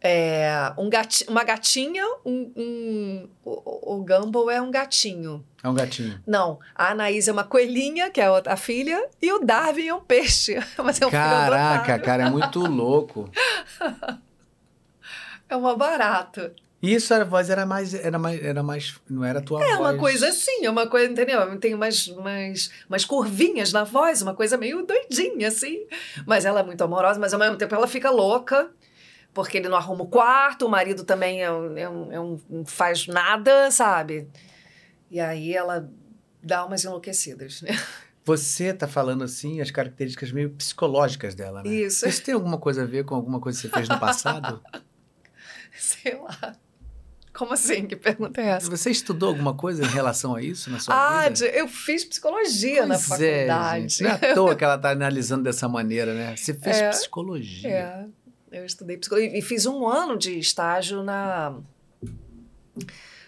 é, 0.00 0.72
um 0.78 0.88
gati 0.88 1.24
uma 1.28 1.42
gatinha, 1.44 2.04
um, 2.24 2.52
um- 2.56 3.28
o, 3.44 3.96
o 3.96 4.04
Gumball 4.04 4.50
é 4.50 4.60
um 4.60 4.70
gatinho. 4.70 5.44
É 5.62 5.68
um 5.68 5.74
gatinho. 5.74 6.22
Não, 6.26 6.60
a 6.74 6.90
Anaís 6.92 7.26
é 7.26 7.32
uma 7.32 7.42
coelhinha, 7.44 8.10
que 8.10 8.20
é 8.20 8.26
a 8.26 8.42
a 8.46 8.56
filha, 8.56 9.08
e 9.20 9.32
o 9.32 9.40
Darwin 9.40 9.88
é 9.88 9.94
um 9.94 10.00
peixe. 10.00 10.56
Mas 10.84 11.00
é 11.02 11.06
um 11.06 11.10
Caraca, 11.10 11.98
cara, 11.98 12.26
é 12.26 12.30
muito 12.30 12.60
louco. 12.60 13.28
É 15.48 15.56
uma 15.56 15.74
barata. 15.74 16.52
E 16.82 16.94
isso 16.94 17.12
a 17.12 17.24
voz 17.24 17.50
era 17.50 17.64
mais, 17.66 17.92
era 17.94 18.18
mais, 18.18 18.44
era 18.44 18.62
mais, 18.62 18.94
não 19.10 19.24
era 19.24 19.40
a 19.40 19.42
tua 19.42 19.60
É 19.64 19.68
voz. 19.68 19.80
uma 19.80 19.96
coisa 19.96 20.28
assim, 20.28 20.64
é 20.64 20.70
uma 20.70 20.86
coisa, 20.86 21.10
entendeu? 21.10 21.58
Tem 21.58 21.74
umas, 21.74 22.06
umas, 22.08 22.70
umas 22.88 23.04
curvinhas 23.04 23.72
na 23.72 23.82
voz, 23.82 24.22
uma 24.22 24.34
coisa 24.34 24.56
meio 24.56 24.84
doidinha, 24.86 25.48
assim. 25.48 25.86
Mas 26.26 26.44
ela 26.44 26.60
é 26.60 26.62
muito 26.62 26.84
amorosa, 26.84 27.18
mas 27.18 27.32
ao 27.32 27.40
mesmo 27.40 27.56
tempo 27.56 27.74
ela 27.74 27.88
fica 27.88 28.10
louca, 28.10 28.70
porque 29.34 29.58
ele 29.58 29.68
não 29.68 29.76
arruma 29.76 30.02
o 30.04 30.08
quarto, 30.08 30.66
o 30.66 30.68
marido 30.68 31.04
também 31.04 31.42
é 31.42 31.50
um, 31.52 31.76
é 31.78 31.88
um, 31.88 32.12
é 32.12 32.20
um- 32.20 32.40
não 32.48 32.64
faz 32.66 33.06
nada, 33.06 33.70
sabe? 33.70 34.28
E 35.10 35.20
aí 35.20 35.54
ela 35.54 35.88
dá 36.42 36.64
umas 36.64 36.84
enlouquecidas, 36.84 37.62
né? 37.62 37.70
Você 38.24 38.74
tá 38.74 38.86
falando 38.86 39.24
assim 39.24 39.60
as 39.60 39.70
características 39.70 40.30
meio 40.32 40.50
psicológicas 40.50 41.34
dela, 41.34 41.62
né? 41.62 41.70
Isso, 41.70 42.06
Isso 42.06 42.22
tem 42.22 42.34
alguma 42.34 42.58
coisa 42.58 42.82
a 42.82 42.86
ver 42.86 43.04
com 43.04 43.14
alguma 43.14 43.40
coisa 43.40 43.58
que 43.60 43.66
você 43.68 43.72
fez 43.72 43.88
no 43.88 43.98
passado? 43.98 44.60
sei 45.78 46.14
lá. 46.16 46.54
Como 47.32 47.52
assim? 47.52 47.86
Que 47.86 47.94
pergunta 47.94 48.40
é 48.40 48.46
essa? 48.48 48.68
Você 48.68 48.90
estudou 48.90 49.28
alguma 49.28 49.54
coisa 49.54 49.84
em 49.84 49.88
relação 49.88 50.34
a 50.34 50.42
isso 50.42 50.68
na 50.70 50.80
sua 50.80 50.92
Ah, 50.94 51.22
vida? 51.28 51.34
de- 51.36 51.56
eu 51.56 51.68
fiz 51.68 52.04
psicologia 52.04 52.84
na 52.84 52.96
Pois 52.98 53.20
é, 53.20 53.46
faculdade. 53.46 53.80
gente. 53.88 54.02
Não 54.02 54.10
é 54.10 54.14
à 54.14 54.34
toa 54.34 54.56
que 54.56 54.64
ela 54.64 54.76
tá 54.76 54.90
analisando 54.90 55.44
dessa 55.44 55.68
maneira, 55.68 56.12
né? 56.14 56.34
Você 56.36 56.52
fez 56.52 56.76
É, 56.78 56.90
psicologia. 56.90 57.68
É, 57.70 58.06
eu 58.52 58.64
estudei 58.64 58.96
psicologia 58.96 59.36
e 59.38 59.42
fiz 59.42 59.66
um 59.66 59.86
ano 59.88 60.16
de 60.16 60.38
estágio 60.38 61.02
na 61.02 61.54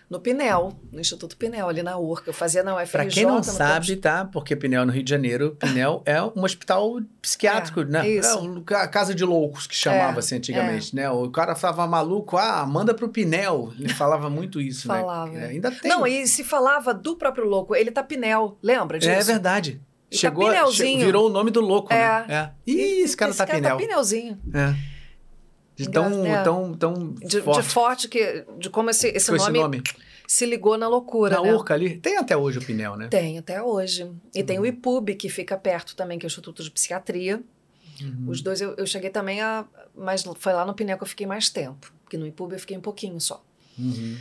no 0.08 0.18
Pinel, 0.18 0.72
no 0.90 1.00
Instituto 1.00 1.36
Pinel, 1.36 1.68
ali 1.68 1.84
na 1.84 1.96
URCA. 1.96 2.30
Eu 2.30 2.34
fazia 2.34 2.64
na 2.64 2.74
UFRJ. 2.74 2.90
Pra 2.90 3.06
quem 3.06 3.24
não 3.24 3.36
no 3.36 3.44
sabe, 3.44 3.94
tá? 3.94 4.24
Porque 4.24 4.56
Pinel 4.56 4.84
no 4.84 4.90
Rio 4.90 5.04
de 5.04 5.10
Janeiro, 5.10 5.56
Pinel 5.56 6.02
é 6.04 6.20
um 6.20 6.42
hospital 6.42 7.00
psiquiátrico, 7.22 7.82
É, 7.82 7.84
né? 7.84 8.08
isso. 8.08 8.64
É 8.70 8.74
a 8.74 8.88
casa 8.88 9.14
de 9.14 9.24
loucos 9.24 9.68
que 9.68 9.76
chamava 9.76 10.16
É, 10.16 10.18
assim 10.18 10.34
antigamente, 10.34 10.96
né? 10.96 11.08
O 11.08 11.30
cara 11.30 11.54
falava 11.54 11.86
maluco, 11.86 12.36
ah, 12.36 12.66
manda 12.66 12.92
pro 12.92 13.08
Pinel. 13.08 13.72
Ele 13.78 13.88
falava 13.94 14.28
muito 14.28 14.60
isso, 14.60 14.88
Falava. 14.88 15.30
né? 15.30 15.44
É, 15.44 15.48
Ainda 15.50 15.70
tem. 15.70 15.88
Não, 15.88 16.04
e 16.04 16.26
se 16.26 16.42
falava 16.42 16.92
do 16.92 17.14
próprio 17.14 17.44
louco, 17.44 17.76
ele 17.76 17.92
tá 17.92 18.02
Pinel, 18.02 18.58
lembra 18.60 18.98
disso? 18.98 19.12
É 19.12 19.22
verdade. 19.22 19.80
E 20.10 20.16
tá 20.16 20.20
Chegou, 20.22 20.50
che- 20.72 20.96
virou 20.96 21.28
o 21.28 21.30
nome 21.30 21.52
do 21.52 21.60
louco, 21.60 21.92
É. 21.92 21.96
né? 22.26 22.26
É. 22.28 22.50
Ih, 22.68 23.02
esse 23.04 23.16
cara 23.16 23.32
tá 23.32 23.46
cara 23.46 23.58
Pinel. 23.60 23.70
tá 23.70 23.76
Pinelzinho. 23.76 24.36
É. 24.52 24.74
De 25.84 25.90
tão, 25.90 26.26
é. 26.26 26.42
tão, 26.42 26.74
tão 26.74 27.14
de, 27.14 27.40
forte. 27.40 27.62
De 27.62 27.68
forte 27.68 28.08
que, 28.08 28.44
de 28.58 28.68
como 28.68 28.90
esse, 28.90 29.08
esse, 29.08 29.30
nome, 29.30 29.42
esse 29.42 29.52
nome, 29.52 29.82
se 30.26 30.46
ligou 30.46 30.76
na 30.76 30.86
loucura, 30.86 31.36
Na 31.36 31.42
né? 31.42 31.54
Urca 31.54 31.74
ali. 31.74 31.96
Tem 31.96 32.16
até 32.16 32.36
hoje 32.36 32.58
o 32.58 32.64
Pinel, 32.64 32.96
né? 32.96 33.08
Tem 33.08 33.38
até 33.38 33.62
hoje. 33.62 34.10
E 34.34 34.40
uhum. 34.40 34.46
tem 34.46 34.58
o 34.58 34.66
IPUB, 34.66 35.14
que 35.14 35.28
fica 35.28 35.56
perto 35.56 35.96
também, 35.96 36.18
que 36.18 36.24
é 36.24 36.28
o 36.28 36.28
Instituto 36.28 36.62
de 36.62 36.70
Psiquiatria. 36.70 37.42
Uhum. 38.00 38.26
Os 38.28 38.40
dois 38.40 38.60
eu, 38.60 38.74
eu 38.76 38.86
cheguei 38.86 39.10
também 39.10 39.40
a... 39.40 39.64
Mas 39.94 40.22
foi 40.38 40.52
lá 40.52 40.64
no 40.64 40.74
Pinel 40.74 40.96
que 40.96 41.04
eu 41.04 41.08
fiquei 41.08 41.26
mais 41.26 41.48
tempo. 41.48 41.92
Porque 42.02 42.16
no 42.16 42.26
IPUB 42.26 42.52
eu 42.52 42.60
fiquei 42.60 42.76
um 42.76 42.80
pouquinho 42.80 43.20
só. 43.20 43.44
Uhum. 43.78 44.16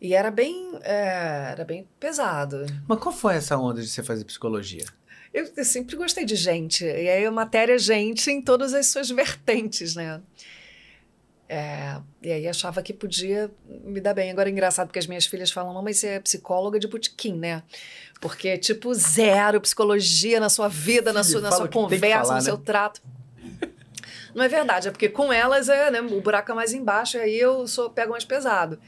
E 0.00 0.14
era 0.14 0.30
bem, 0.30 0.78
é, 0.82 1.48
era 1.52 1.64
bem 1.64 1.88
pesado. 1.98 2.64
Mas 2.86 2.98
qual 2.98 3.14
foi 3.14 3.34
essa 3.34 3.56
onda 3.56 3.80
de 3.80 3.88
você 3.88 4.02
fazer 4.02 4.24
psicologia? 4.24 4.84
Eu, 5.32 5.50
eu 5.56 5.64
sempre 5.64 5.96
gostei 5.96 6.24
de 6.24 6.36
gente. 6.36 6.84
E 6.84 7.08
aí, 7.08 7.30
matéria 7.30 7.78
gente 7.78 8.30
em 8.30 8.40
todas 8.40 8.72
as 8.72 8.86
suas 8.86 9.10
vertentes, 9.10 9.94
né? 9.94 10.20
É, 11.48 11.96
e 12.20 12.32
aí 12.32 12.48
achava 12.48 12.82
que 12.82 12.92
podia 12.92 13.50
me 13.66 14.00
dar 14.00 14.14
bem. 14.14 14.30
Agora 14.30 14.48
é 14.48 14.52
engraçado 14.52 14.88
porque 14.88 14.98
as 14.98 15.06
minhas 15.06 15.26
filhas 15.26 15.50
falam, 15.50 15.74
mamãe, 15.74 15.92
você 15.92 16.08
é 16.08 16.20
psicóloga 16.20 16.78
de 16.78 16.88
botequim, 16.88 17.34
né? 17.34 17.62
Porque, 18.20 18.58
tipo, 18.58 18.92
zero 18.94 19.60
psicologia 19.60 20.40
na 20.40 20.48
sua 20.48 20.68
vida, 20.68 21.12
na 21.12 21.22
sua, 21.22 21.40
na 21.40 21.52
sua 21.52 21.68
conversa, 21.68 22.24
falar, 22.24 22.28
no 22.28 22.34
né? 22.34 22.40
seu 22.40 22.58
trato. 22.58 23.00
Não 24.34 24.44
é 24.44 24.48
verdade, 24.48 24.88
é 24.88 24.90
porque 24.90 25.08
com 25.08 25.32
elas 25.32 25.68
é, 25.68 25.90
né, 25.90 26.00
o 26.00 26.20
buraco 26.20 26.52
é 26.52 26.54
mais 26.54 26.74
embaixo, 26.74 27.16
e 27.16 27.20
aí 27.20 27.38
eu 27.38 27.66
sou, 27.66 27.88
pego 27.88 28.10
mais 28.10 28.24
pesado. 28.24 28.78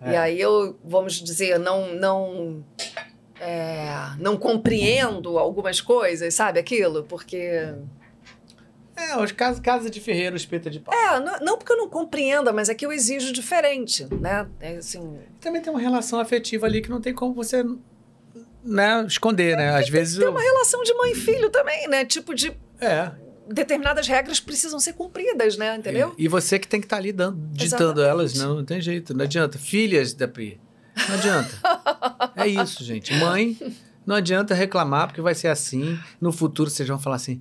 É. 0.00 0.12
E 0.12 0.16
aí 0.16 0.40
eu, 0.40 0.78
vamos 0.82 1.14
dizer, 1.14 1.58
não 1.58 1.92
não 1.94 2.64
é, 3.38 3.90
não 4.18 4.36
compreendo 4.36 5.38
algumas 5.38 5.80
coisas, 5.80 6.32
sabe 6.32 6.58
aquilo? 6.58 7.04
Porque 7.04 7.36
é, 7.36 7.74
os 9.22 9.32
casos 9.32 9.60
casa 9.60 9.90
de 9.90 10.00
ferreiro, 10.00 10.36
espeta 10.36 10.70
de 10.70 10.80
pau. 10.80 10.94
É, 10.94 11.20
não, 11.20 11.40
não, 11.40 11.58
porque 11.58 11.72
eu 11.72 11.76
não 11.76 11.88
compreenda, 11.88 12.52
mas 12.52 12.68
é 12.68 12.74
que 12.74 12.84
eu 12.84 12.92
exijo 12.92 13.32
diferente, 13.32 14.06
né? 14.14 14.46
É 14.60 14.76
assim... 14.76 15.18
Também 15.40 15.62
tem 15.62 15.72
uma 15.72 15.80
relação 15.80 16.20
afetiva 16.20 16.66
ali 16.66 16.80
que 16.82 16.90
não 16.90 17.00
tem 17.00 17.14
como 17.14 17.34
você 17.34 17.64
né, 18.64 19.04
esconder, 19.06 19.56
né? 19.56 19.76
Às 19.76 19.88
vezes. 19.88 20.16
Tem 20.16 20.26
eu... 20.26 20.30
uma 20.30 20.42
relação 20.42 20.82
de 20.82 20.92
mãe 20.94 21.12
e 21.12 21.14
filho 21.14 21.50
também, 21.50 21.88
né? 21.88 22.04
Tipo 22.04 22.34
de. 22.34 22.52
É 22.80 23.10
determinadas 23.50 24.06
regras 24.06 24.38
precisam 24.38 24.78
ser 24.78 24.92
cumpridas, 24.92 25.56
né? 25.56 25.74
Entendeu? 25.76 26.14
E, 26.18 26.24
e 26.24 26.28
você 26.28 26.58
que 26.58 26.68
tem 26.68 26.80
que 26.80 26.86
estar 26.86 26.96
tá 26.96 27.02
ali 27.02 27.12
dando, 27.12 27.40
ditando 27.52 28.00
Exatamente. 28.00 28.10
elas, 28.10 28.34
não, 28.34 28.56
não 28.56 28.64
tem 28.64 28.80
jeito, 28.80 29.14
não 29.14 29.24
adianta. 29.24 29.58
Filhas 29.58 30.12
da 30.12 30.28
Pri, 30.28 30.60
não 31.08 31.14
adianta. 31.14 31.50
é 32.36 32.46
isso, 32.46 32.84
gente. 32.84 33.14
Mãe, 33.14 33.56
não 34.06 34.16
adianta 34.16 34.54
reclamar, 34.54 35.08
porque 35.08 35.20
vai 35.20 35.34
ser 35.34 35.48
assim. 35.48 35.98
No 36.20 36.32
futuro 36.32 36.70
vocês 36.70 36.88
vão 36.88 36.98
falar 36.98 37.16
assim: 37.16 37.40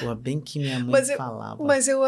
Pô, 0.00 0.14
bem 0.14 0.40
que 0.40 0.58
minha 0.58 0.78
mãe 0.78 0.90
mas 0.90 1.08
eu, 1.08 1.16
falava. 1.16 1.64
Mas 1.64 1.88
eu, 1.88 2.02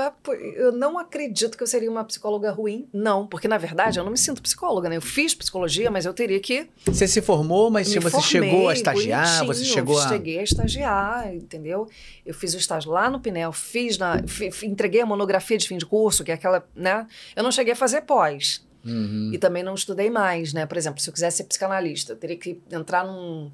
eu 0.56 0.72
não 0.72 0.98
acredito 0.98 1.56
que 1.56 1.62
eu 1.62 1.66
seria 1.66 1.90
uma 1.90 2.04
psicóloga 2.04 2.50
ruim, 2.50 2.86
não. 2.92 3.26
Porque, 3.26 3.48
na 3.48 3.56
verdade, 3.56 3.98
eu 3.98 4.04
não 4.04 4.10
me 4.10 4.18
sinto 4.18 4.42
psicóloga, 4.42 4.88
né? 4.88 4.96
Eu 4.96 5.02
fiz 5.02 5.34
psicologia, 5.34 5.90
mas 5.90 6.04
eu 6.04 6.12
teria 6.12 6.38
que. 6.38 6.68
Você 6.84 7.08
se 7.08 7.22
formou, 7.22 7.70
mas 7.70 7.88
você 7.88 8.00
formei, 8.00 8.20
chegou 8.20 8.68
a 8.68 8.72
estagiar, 8.74 9.46
você 9.46 9.64
chegou 9.64 9.98
a. 9.98 10.08
Cheguei 10.08 10.38
a 10.38 10.42
estagiar, 10.42 11.34
entendeu? 11.34 11.88
Eu 12.26 12.34
fiz 12.34 12.54
o 12.54 12.58
estágio 12.58 12.90
lá 12.90 13.08
no 13.08 13.20
Pinel, 13.20 13.52
fiz 13.52 13.96
na. 13.96 14.22
entreguei 14.62 15.00
a 15.00 15.06
monografia 15.06 15.56
de 15.56 15.66
fim 15.66 15.78
de 15.78 15.86
curso, 15.86 16.22
que 16.22 16.30
é 16.30 16.34
aquela, 16.34 16.66
né? 16.74 17.06
Eu 17.34 17.42
não 17.42 17.50
cheguei 17.50 17.72
a 17.72 17.76
fazer 17.76 18.02
pós. 18.02 18.62
Uhum. 18.84 19.30
E 19.32 19.38
também 19.38 19.62
não 19.62 19.74
estudei 19.74 20.10
mais, 20.10 20.52
né? 20.52 20.66
Por 20.66 20.76
exemplo, 20.76 21.00
se 21.00 21.08
eu 21.08 21.12
quisesse 21.12 21.38
ser 21.38 21.44
psicanalista, 21.44 22.12
eu 22.12 22.16
teria 22.16 22.36
que 22.36 22.60
entrar 22.70 23.06
num 23.06 23.50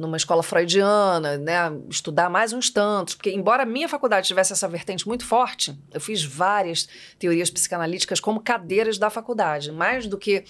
numa 0.00 0.16
escola 0.16 0.42
freudiana, 0.42 1.36
né, 1.36 1.54
estudar 1.88 2.30
mais 2.30 2.52
uns 2.52 2.70
tantos, 2.70 3.14
porque 3.14 3.30
embora 3.30 3.62
a 3.62 3.66
minha 3.66 3.88
faculdade 3.88 4.26
tivesse 4.26 4.52
essa 4.52 4.66
vertente 4.66 5.06
muito 5.06 5.24
forte, 5.24 5.78
eu 5.92 6.00
fiz 6.00 6.24
várias 6.24 6.88
teorias 7.18 7.50
psicanalíticas 7.50 8.18
como 8.18 8.40
cadeiras 8.40 8.98
da 8.98 9.10
faculdade, 9.10 9.70
mais 9.70 10.06
do 10.06 10.16
que 10.16 10.44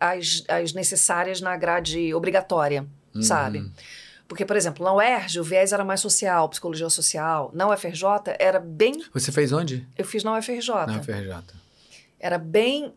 as, 0.00 0.44
as 0.48 0.72
necessárias 0.72 1.40
na 1.40 1.56
grade 1.56 2.12
obrigatória, 2.12 2.86
uhum. 3.14 3.22
sabe? 3.22 3.70
Porque, 4.26 4.44
por 4.44 4.56
exemplo, 4.56 4.84
na 4.84 4.92
UERJ 4.92 5.40
o 5.40 5.44
viés 5.44 5.72
era 5.72 5.82
mais 5.82 6.00
social, 6.00 6.48
psicologia 6.50 6.90
social. 6.90 7.50
Na 7.54 7.66
UFRJ 7.72 8.36
era 8.38 8.60
bem... 8.60 9.02
Você 9.14 9.32
fez 9.32 9.52
onde? 9.52 9.88
Eu 9.96 10.04
fiz 10.04 10.22
na 10.22 10.36
UFRJ. 10.36 10.68
Na 10.86 10.98
UFRJ. 10.98 11.54
Era 12.20 12.36
bem 12.36 12.92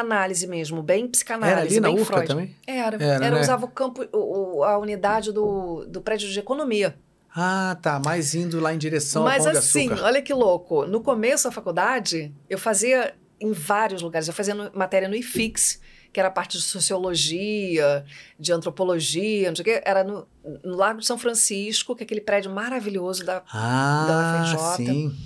análise 0.00 0.46
mesmo, 0.46 0.82
bem 0.82 1.06
psicanálise. 1.08 1.78
Era 1.78 1.86
ali 1.86 1.96
na 1.96 2.02
UFRA 2.02 2.16
Freud. 2.16 2.28
também? 2.28 2.56
Era. 2.66 2.96
Era, 2.96 3.26
era 3.26 3.36
né? 3.36 3.40
usava 3.40 3.64
o 3.64 3.68
campo, 3.68 4.06
o, 4.12 4.62
a 4.64 4.78
unidade 4.78 5.32
do, 5.32 5.84
do 5.86 6.00
prédio 6.00 6.28
de 6.28 6.38
economia. 6.38 6.94
Ah, 7.34 7.76
tá. 7.82 8.00
Mais 8.04 8.34
indo 8.34 8.60
lá 8.60 8.72
em 8.72 8.78
direção 8.78 9.24
Mas 9.24 9.44
ao 9.44 9.52
Pão 9.52 9.58
assim, 9.58 9.90
olha 9.90 10.22
que 10.22 10.32
louco. 10.32 10.86
No 10.86 11.00
começo 11.00 11.44
da 11.44 11.50
faculdade, 11.50 12.32
eu 12.48 12.58
fazia 12.58 13.14
em 13.40 13.52
vários 13.52 14.02
lugares. 14.02 14.28
Eu 14.28 14.34
fazia 14.34 14.54
no, 14.54 14.70
matéria 14.72 15.08
no 15.08 15.16
IFIX, 15.16 15.80
que 16.12 16.20
era 16.20 16.28
a 16.28 16.32
parte 16.32 16.56
de 16.56 16.62
sociologia, 16.62 18.04
de 18.38 18.52
antropologia, 18.52 19.48
não 19.48 19.56
sei 19.56 19.62
o 19.62 19.64
quê. 19.64 19.82
Era 19.84 20.04
no, 20.04 20.28
no 20.62 20.76
Lago 20.76 21.00
de 21.00 21.06
São 21.06 21.18
Francisco, 21.18 21.96
que 21.96 22.04
é 22.04 22.06
aquele 22.06 22.20
prédio 22.20 22.52
maravilhoso 22.52 23.24
da, 23.24 23.42
ah, 23.52 24.06
da 24.06 24.54
UFRJ. 24.54 24.86
Sim. 24.86 25.16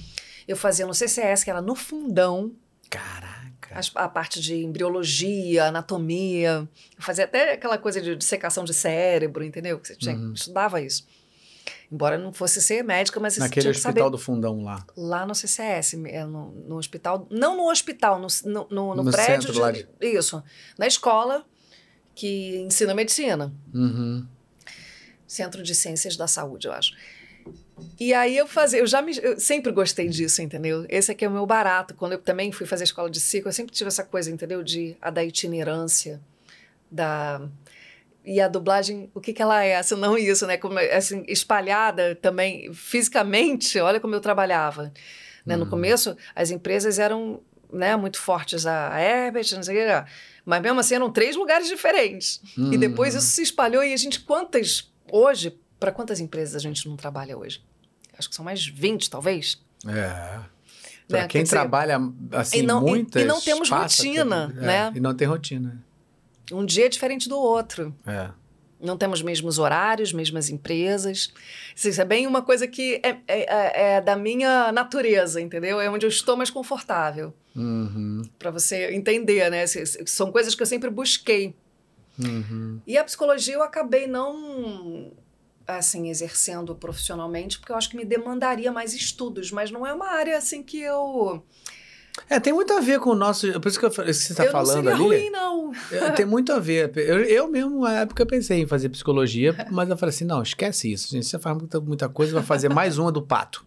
Eu 0.46 0.56
fazia 0.56 0.86
no 0.86 0.94
CCS, 0.94 1.44
que 1.44 1.50
era 1.50 1.60
no 1.60 1.74
fundão. 1.74 2.52
Caraca. 2.88 3.37
As, 3.70 3.90
a 3.94 4.08
parte 4.08 4.40
de 4.40 4.56
embriologia, 4.56 5.66
anatomia. 5.66 6.68
Eu 6.96 7.02
fazia 7.02 7.24
até 7.24 7.52
aquela 7.52 7.78
coisa 7.78 8.00
de 8.00 8.16
dissecação 8.16 8.64
de 8.64 8.74
cérebro, 8.74 9.44
entendeu? 9.44 9.78
Que 9.78 9.88
você 9.88 9.96
tinha, 9.96 10.16
uhum. 10.16 10.32
estudava 10.32 10.80
isso. 10.80 11.06
Embora 11.90 12.18
não 12.18 12.32
fosse 12.32 12.60
ser 12.60 12.84
médica, 12.84 13.18
mas 13.18 13.38
Naquele 13.38 13.62
tinha 13.62 13.70
hospital 13.70 13.92
saber. 13.92 14.10
do 14.10 14.18
fundão 14.18 14.62
lá. 14.62 14.84
Lá 14.96 15.24
no 15.24 15.34
CCS, 15.34 15.94
é, 16.06 16.24
no, 16.24 16.50
no 16.50 16.76
hospital. 16.76 17.26
Não 17.30 17.56
no 17.56 17.70
hospital, 17.70 18.20
no, 18.20 18.28
no, 18.70 18.94
no, 18.94 19.10
prédio. 19.10 19.52
De, 19.52 19.84
de... 19.84 20.06
Isso. 20.06 20.42
Na 20.78 20.86
escola 20.86 21.44
que 22.14 22.58
ensina 22.58 22.94
medicina. 22.94 23.52
Uhum. 23.72 24.26
Centro 25.26 25.62
de 25.62 25.74
Ciências 25.74 26.16
da 26.16 26.26
Saúde, 26.26 26.66
eu 26.66 26.72
acho. 26.72 26.92
E 27.98 28.14
aí 28.14 28.36
eu 28.36 28.46
fazia, 28.46 28.80
eu 28.80 28.86
já 28.86 29.02
me, 29.02 29.16
eu 29.22 29.38
sempre 29.38 29.72
gostei 29.72 30.08
disso, 30.08 30.40
entendeu? 30.42 30.86
Esse 30.88 31.12
aqui 31.12 31.24
é 31.24 31.28
o 31.28 31.30
meu 31.30 31.46
barato. 31.46 31.94
Quando 31.94 32.12
eu 32.12 32.18
também 32.18 32.52
fui 32.52 32.66
fazer 32.66 32.84
escola 32.84 33.10
de 33.10 33.20
circo, 33.20 33.48
eu 33.48 33.52
sempre 33.52 33.74
tive 33.74 33.88
essa 33.88 34.04
coisa, 34.04 34.30
entendeu? 34.30 34.62
De 34.62 34.96
a 35.00 35.10
da 35.10 35.24
itinerância, 35.24 36.20
da 36.90 37.40
e 38.24 38.42
a 38.42 38.48
dublagem, 38.48 39.10
o 39.14 39.20
que 39.20 39.32
que 39.32 39.40
ela 39.40 39.64
é? 39.64 39.82
Se 39.82 39.94
não 39.94 40.18
isso, 40.18 40.46
né? 40.46 40.58
Como 40.58 40.78
assim, 40.78 41.24
espalhada 41.26 42.14
também 42.14 42.72
fisicamente. 42.74 43.78
Olha 43.80 43.98
como 43.98 44.14
eu 44.14 44.20
trabalhava, 44.20 44.92
né? 45.46 45.56
No 45.56 45.64
uhum. 45.64 45.70
começo, 45.70 46.14
as 46.36 46.50
empresas 46.50 46.98
eram, 46.98 47.40
né, 47.72 47.96
muito 47.96 48.20
fortes 48.20 48.66
a 48.66 49.00
Herbert, 49.00 49.46
não 49.54 49.62
sei 49.62 49.76
o 49.76 50.04
que, 50.04 50.10
mas 50.44 50.60
mesmo 50.60 50.80
assim 50.80 50.94
eram 50.96 51.10
três 51.10 51.36
lugares 51.36 51.68
diferentes. 51.68 52.42
Uhum. 52.56 52.72
E 52.72 52.76
depois 52.76 53.14
isso 53.14 53.26
se 53.26 53.42
espalhou 53.42 53.82
e 53.82 53.94
a 53.94 53.96
gente 53.96 54.20
quantas 54.20 54.92
hoje 55.10 55.58
para 55.78 55.92
quantas 55.92 56.20
empresas 56.20 56.56
a 56.56 56.58
gente 56.58 56.88
não 56.88 56.96
trabalha 56.96 57.36
hoje? 57.36 57.62
Acho 58.18 58.28
que 58.28 58.34
são 58.34 58.44
mais 58.44 58.66
20, 58.66 59.08
talvez. 59.08 59.60
É. 59.86 60.40
Para 61.06 61.22
né? 61.22 61.28
quem 61.28 61.42
dizer, 61.42 61.56
trabalha 61.56 61.98
assim, 62.32 62.58
e 62.58 62.62
não, 62.62 62.80
muitas... 62.80 63.22
E, 63.22 63.24
e 63.24 63.28
não 63.28 63.40
temos 63.40 63.70
rotina, 63.70 64.52
é, 64.56 64.60
né? 64.60 64.92
E 64.94 65.00
não 65.00 65.14
tem 65.14 65.26
rotina. 65.26 65.82
Um 66.52 66.64
dia 66.64 66.86
é 66.86 66.88
diferente 66.88 67.28
do 67.28 67.38
outro. 67.38 67.94
É. 68.06 68.30
Não 68.80 68.96
temos 68.96 69.22
mesmos 69.22 69.58
horários, 69.58 70.12
mesmas 70.12 70.50
empresas. 70.50 71.32
Isso 71.74 72.00
é 72.00 72.04
bem 72.04 72.26
uma 72.26 72.42
coisa 72.42 72.66
que 72.68 73.00
é, 73.02 73.08
é, 73.08 73.16
é, 73.26 73.96
é 73.96 74.00
da 74.00 74.16
minha 74.16 74.70
natureza, 74.70 75.40
entendeu? 75.40 75.80
É 75.80 75.90
onde 75.90 76.06
eu 76.06 76.10
estou 76.10 76.36
mais 76.36 76.50
confortável. 76.50 77.34
Uhum. 77.56 78.22
Para 78.38 78.50
você 78.50 78.94
entender, 78.94 79.50
né? 79.50 79.66
São 79.66 80.30
coisas 80.30 80.54
que 80.54 80.62
eu 80.62 80.66
sempre 80.66 80.90
busquei. 80.90 81.56
Uhum. 82.18 82.80
E 82.86 82.96
a 82.96 83.04
psicologia 83.04 83.54
eu 83.54 83.62
acabei 83.62 84.06
não 84.06 85.12
assim, 85.68 86.08
exercendo 86.08 86.74
profissionalmente, 86.74 87.58
porque 87.58 87.70
eu 87.70 87.76
acho 87.76 87.90
que 87.90 87.96
me 87.96 88.04
demandaria 88.04 88.72
mais 88.72 88.94
estudos, 88.94 89.52
mas 89.52 89.70
não 89.70 89.86
é 89.86 89.92
uma 89.92 90.08
área 90.08 90.38
assim 90.38 90.62
que 90.62 90.80
eu. 90.80 91.44
É, 92.28 92.40
tem 92.40 92.52
muito 92.52 92.72
a 92.72 92.80
ver 92.80 92.98
com 92.98 93.10
o 93.10 93.14
nosso. 93.14 93.60
Por 93.60 93.68
isso 93.68 93.78
que, 93.78 93.84
eu, 93.84 93.90
que 93.90 93.96
você 93.96 94.32
está 94.32 94.50
falando 94.50 94.84
não 94.84 94.92
ali. 94.92 95.02
Ruim, 95.02 95.30
não. 95.30 95.72
É, 95.92 96.10
tem 96.10 96.26
muito 96.26 96.52
a 96.52 96.58
ver. 96.58 96.90
Eu, 96.96 97.20
eu 97.20 97.48
mesmo, 97.48 97.82
na 97.82 98.00
época, 98.00 98.26
pensei 98.26 98.62
em 98.62 98.66
fazer 98.66 98.88
psicologia, 98.88 99.54
mas 99.70 99.88
eu 99.88 99.96
falei 99.96 100.12
assim: 100.14 100.24
não, 100.24 100.42
esquece 100.42 100.90
isso, 100.90 101.10
gente. 101.10 101.26
Você 101.26 101.38
faz 101.38 101.56
muita, 101.56 101.78
muita 101.80 102.08
coisa, 102.08 102.32
vai 102.32 102.42
fazer 102.42 102.70
mais 102.70 102.98
uma 102.98 103.12
do 103.12 103.22
pato. 103.22 103.64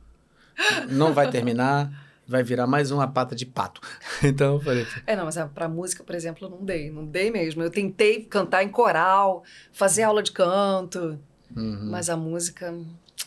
Não 0.89 1.13
vai 1.13 1.30
terminar 1.30 1.89
vai 2.27 2.43
virar 2.43 2.65
mais 2.65 2.91
uma 2.91 3.07
pata 3.07 3.35
de 3.35 3.45
pato. 3.45 3.81
Então 4.23 4.55
eu 4.55 4.61
falei. 4.61 4.88
É, 5.05 5.15
não, 5.15 5.25
mas 5.25 5.35
é, 5.35 5.45
para 5.45 5.67
música, 5.67 6.03
por 6.03 6.15
exemplo, 6.15 6.47
eu 6.47 6.49
não 6.49 6.63
dei, 6.63 6.89
não 6.89 7.05
dei 7.05 7.30
mesmo. 7.30 7.61
Eu 7.61 7.69
tentei 7.69 8.23
cantar 8.23 8.63
em 8.63 8.69
coral, 8.69 9.43
fazer 9.73 10.03
aula 10.03 10.23
de 10.23 10.31
canto. 10.31 11.19
Uhum. 11.55 11.89
Mas 11.89 12.09
a 12.09 12.17
música 12.17 12.73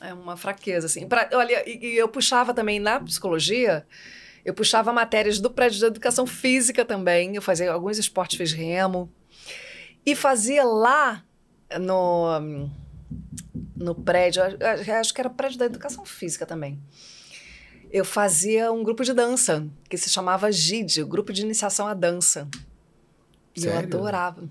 é 0.00 0.12
uma 0.14 0.36
fraqueza, 0.36 0.86
assim. 0.86 1.06
Pra, 1.06 1.28
olha, 1.32 1.68
e, 1.68 1.94
e 1.94 1.96
eu 1.96 2.08
puxava 2.08 2.52
também 2.54 2.80
na 2.80 3.00
psicologia, 3.00 3.86
eu 4.44 4.52
puxava 4.54 4.92
matérias 4.92 5.38
do 5.40 5.50
prédio 5.50 5.78
de 5.78 5.86
educação 5.86 6.26
física 6.26 6.84
também. 6.84 7.34
Eu 7.34 7.42
fazia 7.42 7.72
alguns 7.72 7.98
esportes, 7.98 8.36
fiz 8.36 8.52
remo. 8.52 9.10
E 10.04 10.14
fazia 10.14 10.64
lá 10.64 11.24
no, 11.80 12.68
no 13.74 13.94
prédio, 13.94 14.42
acho 15.00 15.14
que 15.14 15.20
era 15.20 15.30
prédio 15.30 15.58
da 15.58 15.64
educação 15.64 16.04
física 16.04 16.44
também. 16.44 16.78
eu 17.90 18.04
fazia 18.04 18.70
um 18.72 18.82
grupo 18.82 19.04
de 19.04 19.14
dança 19.14 19.66
que 19.88 19.96
se 19.96 20.10
chamava 20.10 20.50
GID, 20.50 21.04
Grupo 21.04 21.32
de 21.32 21.42
Iniciação 21.42 21.86
à 21.86 21.94
Dança. 21.94 22.48
E 23.56 23.64
eu 23.64 23.78
adorava. 23.78 24.48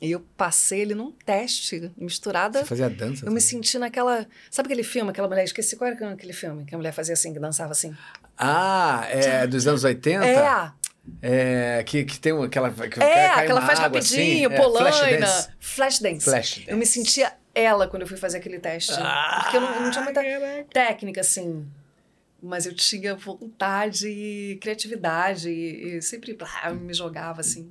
E 0.00 0.10
eu 0.10 0.20
passei 0.36 0.80
ele 0.82 0.94
num 0.94 1.10
teste, 1.10 1.90
misturada. 1.96 2.60
Você 2.60 2.66
fazia 2.66 2.90
dança? 2.90 3.24
Eu 3.24 3.32
me 3.32 3.40
senti 3.40 3.78
naquela. 3.78 4.26
Sabe 4.50 4.66
aquele 4.66 4.82
filme, 4.82 5.10
aquela 5.10 5.26
mulher? 5.26 5.44
Esqueci 5.44 5.76
qual 5.76 5.90
era 5.90 6.12
aquele 6.12 6.32
filme 6.34 6.64
que 6.64 6.74
a 6.74 6.78
mulher 6.78 6.92
fazia 6.92 7.14
assim, 7.14 7.32
que 7.32 7.40
dançava 7.40 7.72
assim. 7.72 7.96
Ah, 8.36 9.06
é 9.08 9.46
dos 9.46 9.66
anos 9.66 9.84
80? 9.84 10.26
É. 10.26 10.72
É, 11.22 11.82
que, 11.84 12.04
que 12.04 12.18
tem 12.18 12.32
aquela. 12.44 12.70
Que 12.70 13.02
é, 13.02 13.26
aquela 13.26 13.62
faz 13.62 13.78
rapidinho, 13.78 14.48
assim. 14.48 14.56
polaina. 14.56 14.88
É, 14.88 14.92
flash, 14.92 15.20
dance. 15.20 15.48
flash 15.60 15.98
dance. 16.00 16.24
Flash 16.24 16.54
dance. 16.56 16.70
Eu 16.70 16.76
me 16.76 16.84
sentia 16.84 17.32
ela 17.54 17.88
quando 17.88 18.02
eu 18.02 18.08
fui 18.08 18.16
fazer 18.16 18.38
aquele 18.38 18.58
teste. 18.58 18.92
Ah, 18.98 19.40
porque 19.42 19.56
eu 19.56 19.60
não, 19.60 19.74
eu 19.74 19.80
não 19.82 19.90
tinha 19.90 20.04
muita 20.04 20.20
técnica, 20.72 21.20
assim. 21.22 21.66
Mas 22.42 22.66
eu 22.66 22.74
tinha 22.74 23.14
vontade 23.14 24.08
e 24.08 24.58
criatividade. 24.60 25.48
E, 25.48 25.96
e 25.96 26.02
sempre 26.02 26.36
ah, 26.62 26.70
me 26.70 26.92
jogava, 26.92 27.40
assim. 27.40 27.70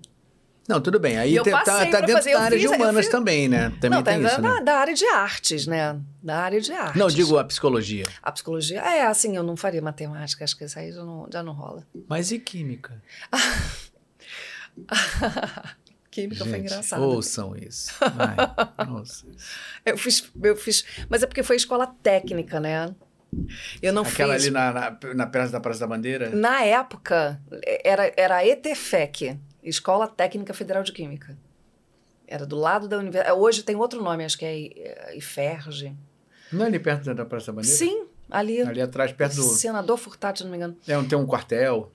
Não, 0.67 0.81
tudo 0.81 0.99
bem. 0.99 1.17
Aí 1.17 1.35
tá, 1.43 1.63
tá, 1.63 1.83
dentro 2.01 2.13
fazer, 2.13 2.33
da 2.33 2.41
área 2.41 2.57
fiz, 2.57 2.69
de 2.69 2.75
humanas 2.75 3.05
fiz... 3.05 3.11
também, 3.11 3.47
né? 3.47 3.71
Também 3.79 3.99
não, 3.99 4.03
tem 4.03 4.21
tá, 4.21 4.27
isso, 4.27 4.41
da, 4.41 4.53
né? 4.55 4.61
da 4.61 4.77
área 4.77 4.93
de 4.93 5.05
artes, 5.05 5.67
né? 5.67 5.99
Da 6.23 6.39
área 6.39 6.59
de 6.59 6.71
artes. 6.71 6.95
Não, 6.95 7.07
digo 7.07 7.37
a 7.37 7.43
psicologia. 7.43 8.05
A 8.21 8.31
psicologia, 8.31 8.81
é 8.81 9.05
assim, 9.05 9.35
eu 9.35 9.43
não 9.43 9.55
faria 9.55 9.81
matemática, 9.81 10.43
acho 10.43 10.57
que 10.57 10.65
isso 10.65 10.79
aí 10.79 10.91
já 10.91 11.03
não, 11.03 11.27
já 11.31 11.43
não 11.43 11.53
rola. 11.53 11.85
Mas 12.07 12.31
e 12.31 12.39
química? 12.39 12.99
química 16.09 16.43
Gente, 16.43 16.49
foi 16.49 16.59
engraçado. 16.59 17.03
ouçam 17.03 17.55
isso. 17.55 17.93
Vai, 17.99 18.35
ouçam 18.89 19.29
isso. 19.29 19.45
Eu 19.85 19.97
fiz, 19.99 20.31
eu 20.41 20.55
fiz, 20.55 20.83
mas 21.07 21.21
é 21.21 21.27
porque 21.27 21.43
foi 21.43 21.57
escola 21.57 21.85
técnica, 22.01 22.59
né? 22.59 22.95
Eu 23.81 23.93
não 23.93 24.01
Aquela 24.01 24.33
fiz... 24.33 24.43
ali 24.43 24.51
na, 24.51 24.71
na, 24.71 24.97
na 25.13 25.27
Praça 25.27 25.51
da 25.51 25.59
Praça 25.59 25.81
da 25.81 25.87
Bandeira? 25.87 26.29
Na 26.29 26.63
época, 26.63 27.39
era, 27.83 28.11
era 28.15 28.37
a 28.37 28.47
ETFEC, 28.47 29.37
Escola 29.69 30.07
Técnica 30.07 30.53
Federal 30.53 30.83
de 30.83 30.91
Química. 30.91 31.37
Era 32.27 32.45
do 32.45 32.55
lado 32.55 32.87
da 32.87 32.97
universidade. 32.97 33.37
Hoje 33.37 33.63
tem 33.63 33.75
outro 33.75 34.01
nome, 34.01 34.23
acho 34.23 34.37
que 34.37 34.45
é 34.45 35.15
IFERJ. 35.15 35.95
Não 36.51 36.65
é 36.65 36.67
ali 36.67 36.79
perto 36.79 37.13
da 37.13 37.25
Praça 37.25 37.47
da 37.47 37.53
Bandeira? 37.53 37.77
Sim, 37.77 38.05
ali. 38.29 38.61
Ali 38.61 38.81
atrás, 38.81 39.11
perto 39.11 39.35
do. 39.35 39.43
Senador 39.43 39.97
Furtado, 39.97 40.37
se 40.37 40.43
não 40.43 40.51
me 40.51 40.57
engano. 40.57 40.77
É, 40.87 41.01
tem 41.03 41.17
um 41.17 41.25
quartel. 41.25 41.91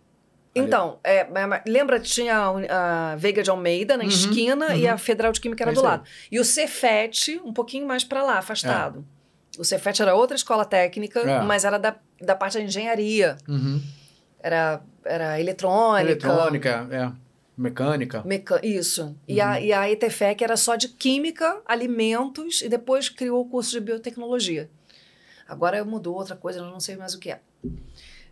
Então, 0.52 0.98
é, 1.04 1.28
lembra 1.64 2.00
que 2.00 2.08
tinha 2.08 2.52
a, 2.68 3.14
Veiga 3.16 3.42
de 3.42 3.50
Almeida 3.50 3.96
na 3.96 4.02
uhum, 4.02 4.08
esquina 4.08 4.70
uhum. 4.70 4.76
e 4.76 4.88
a 4.88 4.98
Federal 4.98 5.30
de 5.30 5.40
Química 5.40 5.62
era 5.62 5.70
é 5.70 5.74
do 5.74 5.82
lado. 5.82 6.02
E 6.30 6.40
o 6.40 6.44
Cefet, 6.44 7.40
um 7.44 7.52
pouquinho 7.52 7.86
mais 7.86 8.02
para 8.02 8.22
lá, 8.22 8.38
afastado. 8.38 9.04
É. 9.56 9.60
O 9.60 9.64
Cefet 9.64 10.02
era 10.02 10.14
outra 10.14 10.36
escola 10.36 10.64
técnica, 10.64 11.20
é. 11.20 11.40
mas 11.42 11.64
era 11.64 11.78
da, 11.78 11.96
da 12.20 12.34
parte 12.34 12.58
da 12.58 12.64
engenharia. 12.64 13.36
Uhum. 13.48 13.80
Era, 14.40 14.80
era 15.04 15.40
eletrônica. 15.40 16.10
Eletrônica, 16.10 16.88
é. 16.90 17.29
Mecânica. 17.60 18.22
Meca 18.24 18.58
isso. 18.64 19.04
Uhum. 19.04 19.16
E, 19.28 19.40
a, 19.40 19.60
e 19.60 19.72
a 19.72 19.90
ETFEC 19.90 20.42
era 20.42 20.56
só 20.56 20.76
de 20.76 20.88
química, 20.88 21.60
alimentos, 21.66 22.62
e 22.62 22.68
depois 22.68 23.08
criou 23.10 23.42
o 23.42 23.48
curso 23.48 23.72
de 23.72 23.80
biotecnologia. 23.80 24.70
Agora 25.46 25.84
mudou 25.84 26.14
outra 26.14 26.34
coisa, 26.34 26.60
eu 26.60 26.64
não 26.64 26.80
sei 26.80 26.96
mais 26.96 27.14
o 27.14 27.18
que 27.18 27.30
é. 27.30 27.40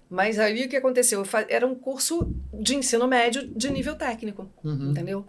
Mas 0.09 0.39
aí 0.39 0.65
o 0.65 0.69
que 0.69 0.77
aconteceu? 0.77 1.23
Era 1.49 1.67
um 1.67 1.75
curso 1.75 2.33
de 2.55 2.75
ensino 2.75 3.07
médio 3.07 3.47
de 3.47 3.71
nível 3.71 3.97
técnico, 3.97 4.51
uhum. 4.65 4.93
entendeu? 4.93 5.27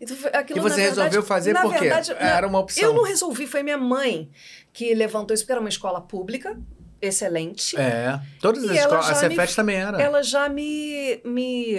Então, 0.00 0.16
aquilo, 0.32 0.60
e 0.60 0.62
você 0.62 0.80
resolveu 0.82 1.22
fazer 1.22 1.54
por 1.60 1.72
quê? 1.74 1.80
Verdade, 1.80 2.12
era 2.12 2.46
uma 2.46 2.60
opção. 2.60 2.84
Eu 2.84 2.94
não 2.94 3.02
resolvi, 3.02 3.46
foi 3.46 3.62
minha 3.62 3.76
mãe 3.76 4.30
que 4.72 4.94
levantou 4.94 5.34
isso, 5.34 5.42
porque 5.42 5.52
era 5.52 5.60
uma 5.60 5.68
escola 5.68 6.00
pública, 6.00 6.56
excelente. 7.02 7.76
É, 7.76 8.18
todas 8.40 8.64
as 8.64 8.78
escolas, 8.78 9.10
a 9.10 9.14
Cefet 9.14 9.54
também 9.54 9.76
era. 9.76 10.00
Ela 10.00 10.22
já 10.22 10.48
me, 10.48 11.20
me 11.24 11.74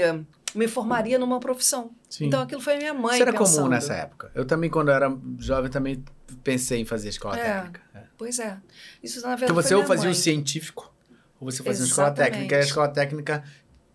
me 0.55 0.67
formaria 0.67 1.17
numa 1.19 1.39
profissão. 1.39 1.91
Sim. 2.09 2.25
Então 2.25 2.41
aquilo 2.41 2.61
foi 2.61 2.77
minha 2.77 2.93
mãe. 2.93 3.13
Isso 3.13 3.21
era 3.21 3.33
pensando. 3.33 3.55
comum 3.57 3.69
nessa 3.69 3.93
época. 3.93 4.31
Eu 4.33 4.45
também, 4.45 4.69
quando 4.69 4.91
era 4.91 5.15
jovem, 5.37 5.69
também 5.69 6.03
pensei 6.43 6.79
em 6.79 6.85
fazer 6.85 7.09
escola 7.09 7.37
é, 7.37 7.43
técnica. 7.43 7.81
É. 7.93 8.03
Pois 8.17 8.39
é. 8.39 8.57
Isso 9.03 9.21
na 9.21 9.29
verdade. 9.29 9.51
Então 9.51 9.55
você 9.55 9.75
ou 9.75 9.85
fazia 9.85 10.09
o 10.09 10.15
científico, 10.15 10.93
ou 11.39 11.49
você 11.49 11.63
fazia 11.63 11.83
uma 11.83 11.89
escola 11.89 12.11
técnica. 12.11 12.55
E 12.55 12.59
a 12.59 12.61
escola 12.61 12.87
técnica 12.87 13.43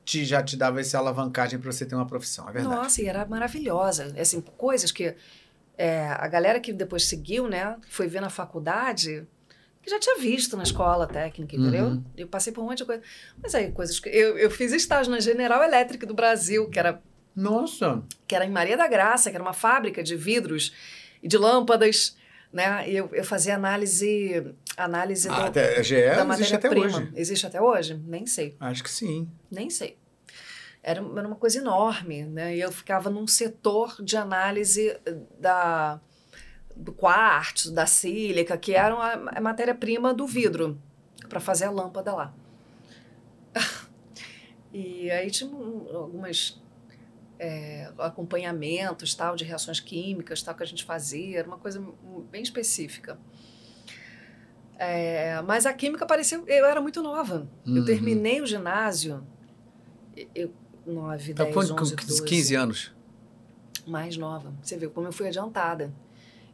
te, 0.04 0.24
já 0.24 0.42
te 0.42 0.56
dava 0.56 0.80
essa 0.80 0.98
alavancagem 0.98 1.58
para 1.58 1.70
você 1.72 1.84
ter 1.86 1.94
uma 1.94 2.06
profissão, 2.06 2.48
é 2.48 2.52
verdade. 2.52 2.74
Nossa, 2.76 3.02
e 3.02 3.06
era 3.06 3.24
maravilhosa. 3.26 4.14
Assim, 4.18 4.40
coisas 4.40 4.92
que 4.92 5.14
é, 5.76 6.08
a 6.08 6.28
galera 6.28 6.60
que 6.60 6.72
depois 6.72 7.06
seguiu, 7.06 7.48
né, 7.48 7.76
foi 7.88 8.06
ver 8.06 8.20
na 8.20 8.30
faculdade, 8.30 9.26
que 9.84 9.90
já 9.90 9.98
tinha 9.98 10.18
visto 10.18 10.56
na 10.56 10.62
escola 10.62 11.06
técnica, 11.06 11.54
entendeu? 11.54 11.84
Uhum. 11.84 12.04
Eu 12.16 12.26
passei 12.26 12.52
por 12.52 12.62
um 12.62 12.64
monte 12.64 12.78
de 12.78 12.86
coisa. 12.86 13.02
Mas 13.40 13.54
aí, 13.54 13.70
coisas 13.70 14.00
que. 14.00 14.08
Eu, 14.08 14.38
eu 14.38 14.50
fiz 14.50 14.72
estágio 14.72 15.12
na 15.12 15.20
General 15.20 15.62
Electric 15.62 16.06
do 16.06 16.14
Brasil, 16.14 16.68
que 16.70 16.78
era. 16.78 17.02
Nossa! 17.36 18.02
Que 18.26 18.34
era 18.34 18.46
em 18.46 18.50
Maria 18.50 18.76
da 18.76 18.88
Graça, 18.88 19.30
que 19.30 19.36
era 19.36 19.44
uma 19.44 19.52
fábrica 19.52 20.02
de 20.02 20.16
vidros 20.16 20.72
e 21.22 21.28
de 21.28 21.36
lâmpadas. 21.36 22.16
Né? 22.50 22.88
E 22.88 22.96
eu, 22.96 23.10
eu 23.12 23.24
fazia 23.24 23.54
análise. 23.54 24.54
Análise 24.76 25.28
ah, 25.28 25.34
do, 25.34 25.42
até, 25.42 25.78
a 25.78 25.82
GE 25.82 25.94
da 25.94 26.34
existe 26.34 26.54
até 26.54 26.68
prima. 26.68 26.86
hoje. 26.86 27.12
Existe 27.14 27.46
até 27.46 27.60
hoje? 27.60 28.00
Nem 28.06 28.26
sei. 28.26 28.56
Acho 28.58 28.82
que 28.82 28.90
sim. 28.90 29.28
Nem 29.50 29.68
sei. 29.68 29.98
Era, 30.82 31.00
era 31.00 31.26
uma 31.26 31.36
coisa 31.36 31.58
enorme, 31.58 32.24
né? 32.24 32.56
E 32.56 32.60
eu 32.60 32.72
ficava 32.72 33.10
num 33.10 33.26
setor 33.26 33.96
de 34.02 34.16
análise 34.16 34.96
da 35.38 36.00
do 36.76 36.92
quartzo, 36.92 37.72
da 37.72 37.86
sílica, 37.86 38.56
que 38.56 38.74
eram 38.74 39.00
a, 39.00 39.40
matéria-prima 39.40 40.12
do 40.12 40.26
vidro 40.26 40.78
para 41.28 41.40
fazer 41.40 41.66
a 41.66 41.70
lâmpada 41.70 42.14
lá. 42.14 42.34
e 44.72 45.10
aí 45.10 45.30
tinha 45.30 45.50
algumas 45.50 46.60
é, 47.38 47.92
acompanhamentos 47.98 49.14
tal 49.14 49.36
de 49.36 49.44
reações 49.44 49.80
químicas 49.80 50.42
tal 50.42 50.54
que 50.54 50.62
a 50.62 50.66
gente 50.66 50.84
fazia, 50.84 51.38
era 51.38 51.48
uma 51.48 51.58
coisa 51.58 51.82
bem 52.30 52.42
específica. 52.42 53.18
É, 54.76 55.40
mas 55.42 55.66
a 55.66 55.72
química 55.72 56.04
pareceu. 56.04 56.44
Eu 56.48 56.66
era 56.66 56.80
muito 56.80 57.00
nova. 57.00 57.48
Uhum. 57.64 57.76
Eu 57.76 57.84
terminei 57.84 58.40
o 58.40 58.46
ginásio. 58.46 59.24
Eu, 60.34 60.52
9, 60.86 61.32
10, 61.32 61.48
então, 61.48 61.78
11, 61.78 61.96
12. 61.96 62.24
15 62.24 62.54
anos. 62.54 62.92
Mais 63.86 64.16
nova. 64.16 64.52
Você 64.62 64.76
viu 64.76 64.90
como 64.90 65.06
eu 65.06 65.12
fui 65.12 65.28
adiantada. 65.28 65.92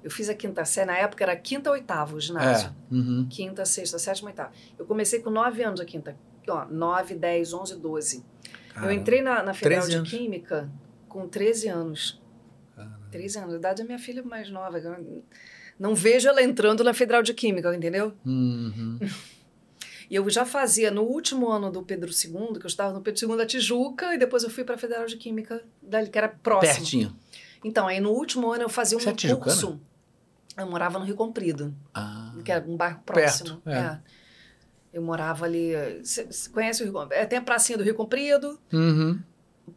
Eu 0.02 0.10
fiz 0.10 0.28
a 0.28 0.34
quinta 0.34 0.64
série, 0.64 0.86
na 0.86 0.96
época 0.96 1.22
era 1.24 1.36
quinta 1.36 1.70
oitava 1.70 2.16
o 2.16 2.20
ginásio. 2.20 2.74
É. 2.90 2.94
Uhum. 2.94 3.26
Quinta, 3.28 3.64
sexta, 3.64 3.98
sétima, 3.98 4.30
oitava. 4.30 4.50
Eu 4.78 4.86
comecei 4.86 5.20
com 5.20 5.30
nove 5.30 5.62
anos 5.62 5.80
a 5.80 5.84
quinta. 5.84 6.16
Ó, 6.48 6.64
nove, 6.66 7.14
dez, 7.14 7.52
onze, 7.52 7.76
doze. 7.76 8.24
Eu 8.76 8.90
entrei 8.90 9.20
na, 9.20 9.42
na 9.42 9.52
Federal 9.52 9.86
de 9.86 9.96
anos. 9.96 10.10
Química 10.10 10.70
com 11.08 11.28
13 11.28 11.68
anos. 11.68 12.22
Caramba. 12.74 13.08
13 13.10 13.38
anos. 13.38 13.54
A 13.54 13.56
idade 13.58 13.82
da 13.82 13.86
minha 13.86 13.98
filha 13.98 14.22
mais 14.22 14.48
nova. 14.48 14.80
Não 15.78 15.94
vejo 15.94 16.28
ela 16.28 16.42
entrando 16.42 16.82
na 16.82 16.94
Federal 16.94 17.22
de 17.22 17.34
Química, 17.34 17.74
entendeu? 17.74 18.14
Uhum. 18.24 18.98
E 20.08 20.14
eu 20.14 20.28
já 20.28 20.44
fazia 20.44 20.90
no 20.90 21.02
último 21.02 21.48
ano 21.48 21.70
do 21.70 21.82
Pedro 21.82 22.10
II, 22.10 22.58
que 22.58 22.66
eu 22.66 22.68
estava 22.68 22.92
no 22.92 23.00
Pedro 23.00 23.28
II 23.28 23.36
da 23.36 23.46
Tijuca, 23.46 24.14
e 24.14 24.18
depois 24.18 24.42
eu 24.42 24.50
fui 24.50 24.64
para 24.64 24.74
a 24.74 24.78
Federal 24.78 25.06
de 25.06 25.16
Química, 25.16 25.62
que 26.10 26.18
era 26.18 26.28
próximo. 26.28 26.74
Pertinho. 26.74 27.16
Então, 27.64 27.86
aí 27.86 28.00
no 28.00 28.10
último 28.10 28.50
ano 28.50 28.64
eu 28.64 28.68
fazia 28.68 28.96
um 28.96 29.00
Você 29.00 29.10
é 29.10 29.36
curso. 29.36 29.80
Eu 30.60 30.70
morava 30.70 30.98
no 30.98 31.04
Rio 31.04 31.16
Comprido, 31.16 31.74
ah, 31.94 32.32
que 32.44 32.52
era 32.52 32.64
um 32.64 32.76
bairro 32.76 33.00
próximo. 33.04 33.60
Perto, 33.60 33.68
é. 33.68 33.78
é. 33.78 33.98
Eu 34.92 35.02
morava 35.02 35.44
ali. 35.44 35.72
Você 36.02 36.28
conhece 36.52 36.82
o 36.82 36.84
Rio 36.84 36.92
Comprido? 36.92 37.20
É, 37.20 37.26
tem 37.26 37.38
a 37.38 37.42
pracinha 37.42 37.78
do 37.78 37.84
Rio 37.84 37.94
Comprido. 37.94 38.58
Uhum. 38.72 39.20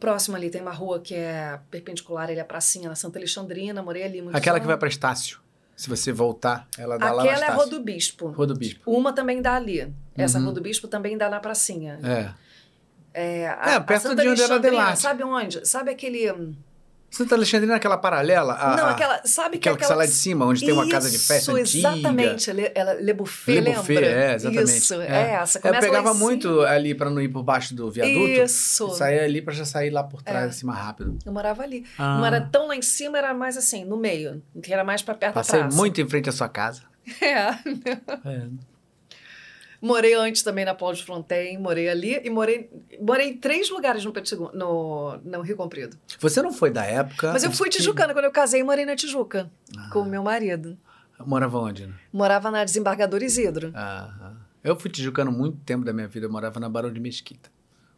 Próximo 0.00 0.36
ali 0.36 0.50
tem 0.50 0.60
uma 0.60 0.72
rua 0.72 1.00
que 1.00 1.14
é 1.14 1.60
perpendicular, 1.70 2.28
ele 2.28 2.40
é 2.40 2.42
a 2.42 2.46
pracinha 2.46 2.88
na 2.88 2.96
Santa 2.96 3.18
Alexandrina, 3.18 3.80
morei 3.80 4.02
ali 4.02 4.20
muito 4.20 4.36
Aquela 4.36 4.58
que 4.58 4.66
vai 4.66 4.76
para 4.76 4.88
Estácio. 4.88 5.38
Se 5.76 5.88
você 5.88 6.12
voltar, 6.12 6.68
ela 6.78 6.98
dá 6.98 7.06
Aquela 7.06 7.16
lá 7.16 7.24
na 7.24 7.30
Aquela 7.30 7.46
é 7.46 7.48
a 7.48 7.54
Rua 7.54 7.66
do 7.66 7.80
Bispo. 7.80 8.28
Rua 8.28 8.46
do 8.46 8.56
Bispo. 8.56 8.90
Uma 8.90 9.12
também 9.12 9.40
dá 9.40 9.54
ali. 9.54 9.92
Essa 10.16 10.38
uhum. 10.38 10.44
Rua 10.44 10.54
do 10.54 10.60
Bispo 10.60 10.88
também 10.88 11.16
dá 11.16 11.28
na 11.28 11.40
pracinha. 11.40 11.98
É. 12.02 12.44
É, 13.12 13.48
a, 13.48 13.74
é 13.74 13.80
perto 13.80 14.14
de 14.14 14.28
onde 14.28 14.42
era. 14.42 14.96
Sabe 14.96 15.22
onde? 15.22 15.66
Sabe 15.66 15.90
aquele... 15.90 16.56
Santa 17.14 17.36
Alexandrina 17.36 17.74
é 17.74 17.76
aquela 17.76 17.96
paralela? 17.96 18.54
A, 18.54 18.76
não, 18.76 18.88
aquela. 18.88 19.20
Sabe 19.24 19.58
que 19.58 19.68
aquela, 19.68 19.76
aquela 19.76 19.92
que 19.92 19.98
lá 19.98 20.04
de 20.04 20.10
cima, 20.10 20.46
onde 20.46 20.64
tem 20.64 20.72
uma 20.72 20.88
casa 20.88 21.08
de 21.08 21.16
festa 21.16 21.52
antiga. 21.52 21.90
Exatamente. 21.90 22.52
Le, 22.52 22.72
ela, 22.74 22.94
Le 22.94 23.12
Buffet, 23.12 23.60
Le 23.60 23.72
Buffet, 23.72 23.94
lembra? 23.94 24.10
É, 24.10 24.34
exatamente. 24.34 24.76
Isso, 24.76 25.00
é, 25.00 25.06
é 25.06 25.30
essa. 25.34 25.60
Eu 25.62 25.78
pegava 25.78 26.12
muito 26.12 26.62
ali 26.62 26.92
para 26.92 27.08
não 27.10 27.20
ir 27.20 27.28
por 27.28 27.44
baixo 27.44 27.72
do 27.72 27.88
viaduto. 27.88 28.26
Isso. 28.26 28.90
Saía 28.90 29.22
ali 29.22 29.40
para 29.40 29.54
já 29.54 29.64
sair 29.64 29.90
lá 29.90 30.02
por 30.02 30.22
trás, 30.22 30.46
é. 30.46 30.48
assim, 30.48 30.66
mais 30.66 30.80
rápido. 30.80 31.16
Eu 31.24 31.32
morava 31.32 31.62
ali. 31.62 31.86
Ah. 31.96 32.18
Não 32.18 32.26
era 32.26 32.40
tão 32.40 32.66
lá 32.66 32.74
em 32.74 32.82
cima, 32.82 33.16
era 33.16 33.32
mais 33.32 33.56
assim, 33.56 33.84
no 33.84 33.96
meio. 33.96 34.42
Que 34.60 34.72
era 34.72 34.82
mais 34.82 35.00
para 35.00 35.14
perto 35.14 35.34
Passei 35.34 35.60
da 35.60 35.66
praça. 35.66 35.76
muito 35.76 36.00
em 36.00 36.08
frente 36.08 36.28
à 36.28 36.32
sua 36.32 36.48
casa. 36.48 36.82
É. 37.20 37.50
é. 38.28 38.48
Morei 39.84 40.14
antes 40.14 40.42
também 40.42 40.64
na 40.64 40.74
Paulo 40.74 40.96
de 40.96 41.04
Fronten, 41.04 41.58
morei 41.58 41.90
ali 41.90 42.18
e 42.24 42.30
morei, 42.30 42.70
morei 43.02 43.28
em 43.28 43.36
três 43.36 43.68
lugares 43.68 44.02
no, 44.02 44.12
no, 44.54 45.18
no 45.18 45.42
Rio 45.42 45.56
Comprido. 45.58 45.98
Você 46.20 46.40
não 46.40 46.54
foi 46.54 46.70
da 46.70 46.86
época. 46.86 47.30
Mas 47.34 47.44
eu 47.44 47.52
fui 47.52 47.68
que... 47.68 47.76
tijucana. 47.76 48.14
Quando 48.14 48.24
eu 48.24 48.32
casei, 48.32 48.62
morei 48.62 48.86
na 48.86 48.96
Tijuca 48.96 49.52
ah. 49.76 49.90
com 49.92 50.00
o 50.00 50.04
meu 50.06 50.22
marido. 50.22 50.78
Morava 51.26 51.58
onde? 51.58 51.86
Né? 51.86 51.92
Morava 52.10 52.50
na 52.50 52.64
Desembargador 52.64 53.22
Isidro. 53.22 53.72
Ah. 53.74 54.32
Eu 54.62 54.74
fui 54.74 54.90
tijucano 54.90 55.30
muito 55.30 55.58
tempo 55.58 55.84
da 55.84 55.92
minha 55.92 56.08
vida, 56.08 56.24
eu 56.24 56.32
morava 56.32 56.58
na 56.58 56.70
Barão 56.70 56.90
de 56.90 56.98
Mesquita. 56.98 57.50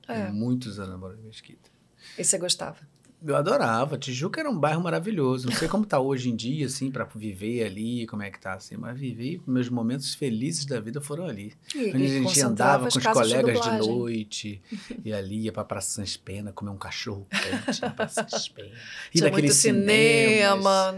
É. 0.08 0.28
Muitos 0.28 0.80
anos 0.80 0.90
na 0.90 0.98
Barão 0.98 1.14
de 1.14 1.22
Mesquita. 1.22 1.70
E 2.18 2.24
você 2.24 2.36
gostava? 2.36 2.78
Eu 3.26 3.36
adorava. 3.36 3.98
Tijuca 3.98 4.40
era 4.40 4.48
um 4.48 4.58
bairro 4.58 4.80
maravilhoso. 4.80 5.48
Não 5.48 5.56
sei 5.56 5.66
como 5.68 5.84
tá 5.84 5.98
hoje 5.98 6.30
em 6.30 6.36
dia, 6.36 6.66
assim, 6.66 6.90
para 6.90 7.04
viver 7.04 7.64
ali, 7.64 8.06
como 8.06 8.22
é 8.22 8.30
que 8.30 8.38
tá, 8.38 8.54
assim. 8.54 8.76
Mas 8.76 8.98
vivi, 8.98 9.42
meus 9.46 9.68
momentos 9.68 10.14
felizes 10.14 10.64
da 10.64 10.78
vida 10.78 11.00
foram 11.00 11.26
ali. 11.26 11.52
E, 11.74 11.88
Onde 11.88 12.04
a 12.04 12.08
gente 12.08 12.40
andava 12.40 12.88
com 12.88 12.98
os 12.98 13.06
colegas 13.06 13.60
de, 13.60 13.70
de, 13.70 13.78
noite, 13.78 14.62
e 15.04 15.12
ali 15.12 15.40
ia 15.42 15.52
pra 15.52 15.64
Praça 15.64 15.90
Sans 15.90 16.16
Pena, 16.16 16.52
comer 16.52 16.70
um 16.70 16.76
cachorro 16.76 17.26
quente 17.30 17.80
na 17.80 17.90
Praça 17.90 18.26
Sans 18.28 18.48
Pena. 18.50 18.70
E 19.14 19.20
muito 19.30 19.52
cinema. 19.52 20.94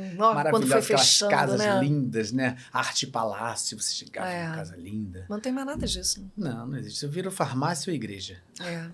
quando 0.51 0.67
foi 0.67 0.83
fechando, 0.83 1.31
casas 1.31 1.59
né? 1.59 1.81
lindas, 1.81 2.33
né? 2.33 2.57
Arte 2.73 3.07
Palácio, 3.07 3.81
você 3.81 3.93
chegava 3.95 4.29
é. 4.29 4.45
numa 4.45 4.57
casa 4.57 4.77
linda. 4.77 5.27
Não 5.29 5.41
tem 5.41 5.53
mais 5.53 5.67
nada 5.67 5.87
disso. 5.87 6.25
Não, 6.37 6.67
não 6.67 6.77
existe. 6.77 7.01
Você 7.01 7.09
vira 7.09 7.31
farmácia 7.31 7.91
ou 7.91 7.95
igreja. 7.95 8.39
É. 8.61 8.91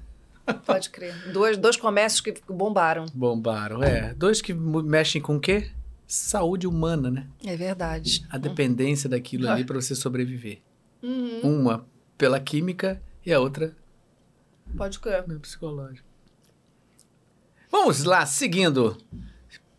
Pode 0.67 0.91
crer. 0.91 1.15
Dois, 1.33 1.57
dois 1.57 1.77
comércios 1.77 2.21
que 2.21 2.35
bombaram. 2.49 3.07
Bombaram, 3.15 3.83
é. 3.83 4.15
Dois 4.15 4.43
que 4.43 4.53
mexem 4.53 5.21
com 5.21 5.37
o 5.37 5.41
quê? 5.41 5.71
Saúde 6.07 6.67
humana, 6.67 7.11
né? 7.11 7.27
É 7.45 7.57
verdade. 7.57 8.27
A 8.31 8.37
dependência 8.37 9.09
daquilo 9.09 9.49
ali 9.49 9.65
para 9.65 9.81
você 9.81 9.95
sobreviver. 9.95 10.61
Uhum. 11.03 11.41
Uma 11.61 11.87
pela 12.17 12.39
química 12.39 13.01
e 13.25 13.33
a 13.33 13.41
outra 13.41 13.75
Pode 14.77 14.99
crer. 14.99 15.25
psicológico. 15.41 16.07
Vamos 17.71 18.05
lá, 18.05 18.25
seguindo. 18.25 18.97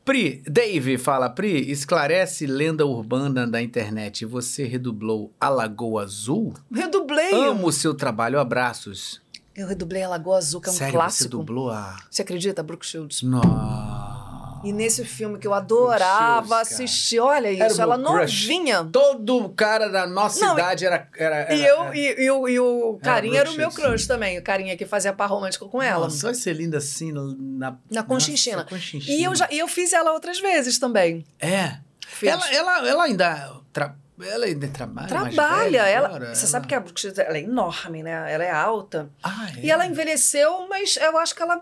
Pri, 0.04 0.44
Dave 0.46 0.98
fala, 0.98 1.30
Pri, 1.30 1.72
esclarece 1.72 2.46
lenda 2.46 2.86
urbana 2.86 3.48
da 3.48 3.62
internet. 3.62 4.26
Você 4.26 4.64
redublou 4.66 5.34
A 5.40 5.50
Lagoa 5.50 6.04
Azul? 6.04 6.54
Redublei. 6.72 7.34
Amo 7.34 7.68
o 7.68 7.72
seu 7.72 7.94
trabalho, 7.94 8.40
abraços. 8.40 9.20
Eu 9.56 9.68
redublei 9.68 10.04
a 10.04 10.10
Lagoa 10.10 10.38
Azul, 10.38 10.60
que 10.60 10.68
é 10.70 10.72
um 10.72 10.76
Sério, 10.76 10.94
clássico. 10.94 11.24
você 11.24 11.30
dublou 11.30 11.70
a... 11.72 11.96
Você 12.12 12.22
acredita? 12.24 12.62
Brooke 12.62 12.86
Shields. 12.86 13.22
Nossa. 13.22 14.26
E 14.66 14.74
nesse 14.74 15.06
filme 15.06 15.38
que 15.38 15.46
eu 15.46 15.54
adorava 15.54 16.46
Shields, 16.66 16.72
assistir, 16.74 17.20
olha 17.20 17.56
Era 17.56 17.68
isso, 17.68 17.78
o 17.80 17.82
ela 17.84 17.98
crush. 18.00 18.48
novinha. 18.48 18.84
Todo 18.92 19.48
cara 19.50 19.88
da 19.90 20.08
nossa 20.08 20.44
Não, 20.44 20.54
idade 20.56 20.86
era, 20.86 21.08
era, 21.16 21.36
era... 21.36 21.54
E, 21.54 21.64
eu, 21.66 21.84
era- 21.84 21.96
e, 21.98 22.24
e 22.26 22.32
o- 22.32 22.48
e 22.50 22.60
o 22.60 23.00
carinha 23.02 23.42
era 23.42 23.50
o 23.50 23.54
Brooke 23.56 23.78
meu 23.78 23.90
crush 23.90 24.08
também, 24.08 24.38
o 24.40 24.42
carinha 24.42 24.76
que 24.76 24.86
fazia 24.86 25.14
par 25.14 25.30
romântico 25.30 25.70
com 25.70 25.82
ela. 25.82 26.06
Nossa, 26.06 26.26
vai 26.28 26.34
ser 26.36 26.54
linda 26.54 26.80
assim 26.80 27.12
na... 27.14 27.78
Na 27.92 28.02
Conchinchina. 28.04 28.58
Nossa, 28.58 28.70
Conchinchina. 28.70 29.18
E 29.20 29.24
eu, 29.24 29.36
já, 29.36 29.48
e 29.52 29.60
eu 29.60 29.68
fiz 29.68 29.94
ela 29.94 30.12
outras 30.14 30.40
vezes 30.40 30.80
também. 30.80 31.24
É. 31.40 31.78
Fiz. 32.08 32.30
Ela, 32.30 32.52
ela, 32.54 32.88
ela 32.90 33.04
ainda... 33.04 33.54
Tra... 33.72 33.96
Ela 34.22 34.46
ainda 34.46 34.68
trabalha 34.70 35.08
Trabalha. 35.08 35.78
ela, 35.88 36.08
agora? 36.08 36.34
você 36.36 36.44
Ela- 36.44 36.52
sabe 36.52 36.68
que 36.68 36.76
a 36.76 36.80
Brooke 36.80 37.00
Shields, 37.02 37.20
ela 37.20 37.38
é 37.38 37.42
enorme, 37.42 38.02
né? 38.02 38.32
Ela 38.34 38.44
é 38.46 38.52
alta. 38.52 39.10
Ah, 39.22 39.50
é? 39.58 39.66
E 39.66 39.70
ela 39.72 39.86
envelheceu, 39.86 40.68
mas 40.70 40.96
eu 40.98 41.18
acho 41.18 41.36
que 41.36 41.42
ela 41.44 41.62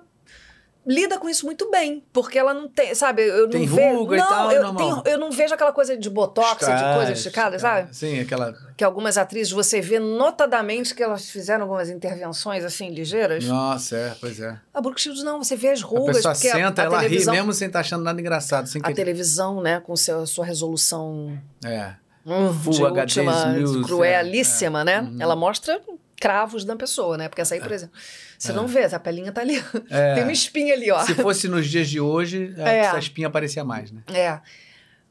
lida 0.86 1.18
com 1.18 1.30
isso 1.30 1.46
muito 1.46 1.72
bem, 1.72 2.04
porque 2.12 2.38
ela 2.38 2.54
não 2.54 2.68
tem, 2.68 2.94
sabe, 2.94 3.22
eu 3.26 3.44
não 3.44 3.50
Tem 3.52 3.66
vejo, 3.66 3.98
ruga 4.00 4.18
e 4.18 4.20
não, 4.20 4.28
tal, 4.28 4.52
eu, 4.52 4.76
tenho- 4.76 5.04
eu 5.06 5.18
não 5.18 5.32
vejo 5.32 5.54
aquela 5.54 5.72
coisa 5.72 5.96
de 5.96 6.10
botox, 6.10 6.60
de 6.60 6.96
coisa 6.96 7.12
esticada, 7.14 7.58
sabe? 7.58 7.96
Sim, 7.96 8.20
aquela... 8.20 8.54
Que 8.76 8.84
algumas 8.84 9.18
atrizes 9.18 9.54
você 9.54 9.80
vê 9.80 9.98
notadamente 9.98 10.94
que 10.94 11.02
elas 11.02 11.30
fizeram 11.30 11.64
algumas 11.64 11.90
intervenções 11.90 12.66
assim 12.66 12.90
ligeiras. 12.90 13.46
Nossa, 13.46 13.96
é, 13.96 14.16
pois 14.20 14.42
é. 14.42 14.60
A 14.74 14.82
Brooke 14.82 15.00
Shields 15.00 15.24
não, 15.24 15.42
você 15.42 15.56
vê 15.56 15.70
as 15.70 15.82
A 15.82 15.86
rugas 15.86 16.18
pessoa 16.18 16.34
porque 16.34 16.50
a- 16.50 16.52
senta, 16.54 16.82
a, 16.82 16.86
ela 16.86 17.02
ri 17.02 17.26
mesmo 17.28 17.54
sem 17.54 17.68
estar 17.68 17.80
achando 17.80 18.04
nada 18.04 18.20
engraçado. 18.20 18.68
Sem 18.68 18.82
a 18.84 18.88
que... 18.90 18.94
televisão, 18.94 19.62
né, 19.62 19.80
com 19.80 19.96
seu, 19.96 20.28
sua 20.28 20.46
resolução 20.46 21.40
É. 21.64 21.94
hum, 22.26 22.54
Full 22.54 22.86
HD 22.88 23.22
última, 23.22 23.84
cruelíssima, 23.88 24.82
é, 24.82 24.84
né? 24.84 25.02
Uhum. 25.02 25.18
Ela 25.20 25.36
mostra 25.36 25.82
cravos 26.20 26.64
da 26.64 26.76
pessoa, 26.76 27.18
né? 27.18 27.28
Porque 27.28 27.42
essa 27.42 27.54
aí, 27.56 27.60
por 27.62 27.72
exemplo, 27.72 27.96
você 28.38 28.52
É. 28.52 28.56
não 28.56 28.66
vê, 28.68 28.84
a 28.86 29.00
pelinha 29.00 29.32
tá 29.32 29.42
ali. 29.42 29.62
É. 29.90 30.14
Tem 30.16 30.24
uma 30.24 30.32
espinha 30.32 30.74
ali, 30.74 30.90
ó. 30.92 31.00
Se 31.04 31.14
fosse 31.16 31.48
nos 31.48 31.68
dias 31.70 31.90
de 31.90 32.00
hoje, 32.00 32.54
É. 32.58 32.78
essa 32.80 33.00
espinha 33.00 33.28
aparecia 33.28 33.64
mais, 33.64 33.92
né? 33.92 34.02
É. 34.14 34.40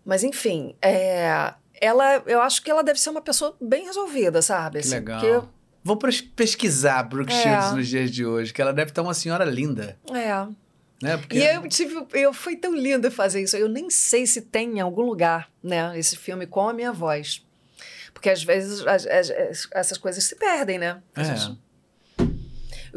Mas 0.05 0.24
enfim, 0.24 0.74
é, 0.82 1.52
ela, 1.81 2.23
eu 2.26 2.41
acho 2.41 2.62
que 2.62 2.70
ela 2.70 2.82
deve 2.82 2.99
ser 2.99 3.10
uma 3.10 3.20
pessoa 3.20 3.55
bem 3.60 3.84
resolvida, 3.84 4.41
sabe? 4.42 4.81
Que 4.81 4.86
Assim, 4.86 4.94
legal. 4.97 5.20
porque- 5.20 5.49
Vou 5.84 5.97
pesquisar 6.36 7.02
Brooke 7.02 7.32
É. 7.32 7.42
Shields 7.42 7.73
nos 7.73 7.89
dias 7.89 8.08
de 8.10 8.24
hoje, 8.24 8.52
que 8.52 8.62
ela 8.62 8.73
deve 8.73 8.91
estar 8.92 9.02
uma 9.02 9.15
senhora 9.15 9.44
linda, 9.44 9.99
é. 10.15 10.47
Né? 11.02 11.16
Porque 11.18 11.36
E 11.39 11.44
eu 11.44 11.68
tive, 11.68 12.06
eu 12.14 12.32
foi 12.32 12.56
tão 12.56 12.74
lindo 12.74 13.10
fazer 13.10 13.42
isso. 13.42 13.56
Eu 13.56 13.68
nem 13.68 13.90
sei 13.90 14.26
se 14.26 14.40
tem 14.42 14.78
em 14.78 14.81
algum 14.81 15.02
lugar, 15.02 15.50
né, 15.62 15.98
esse 15.98 16.16
filme 16.16 16.47
com 16.47 16.68
a 16.68 16.72
minha 16.72 16.92
voz. 16.92 17.44
Porque 18.14 18.31
às 18.31 18.42
vezes 18.44 18.86
as- 18.86 19.06
as- 19.06 19.31
as- 19.31 19.68
essas 19.72 19.98
coisas 19.98 20.22
se 20.24 20.36
perdem, 20.36 20.78
né? 20.78 21.02
A 21.14 21.20
É. 21.22 21.24
gente- 21.24 21.58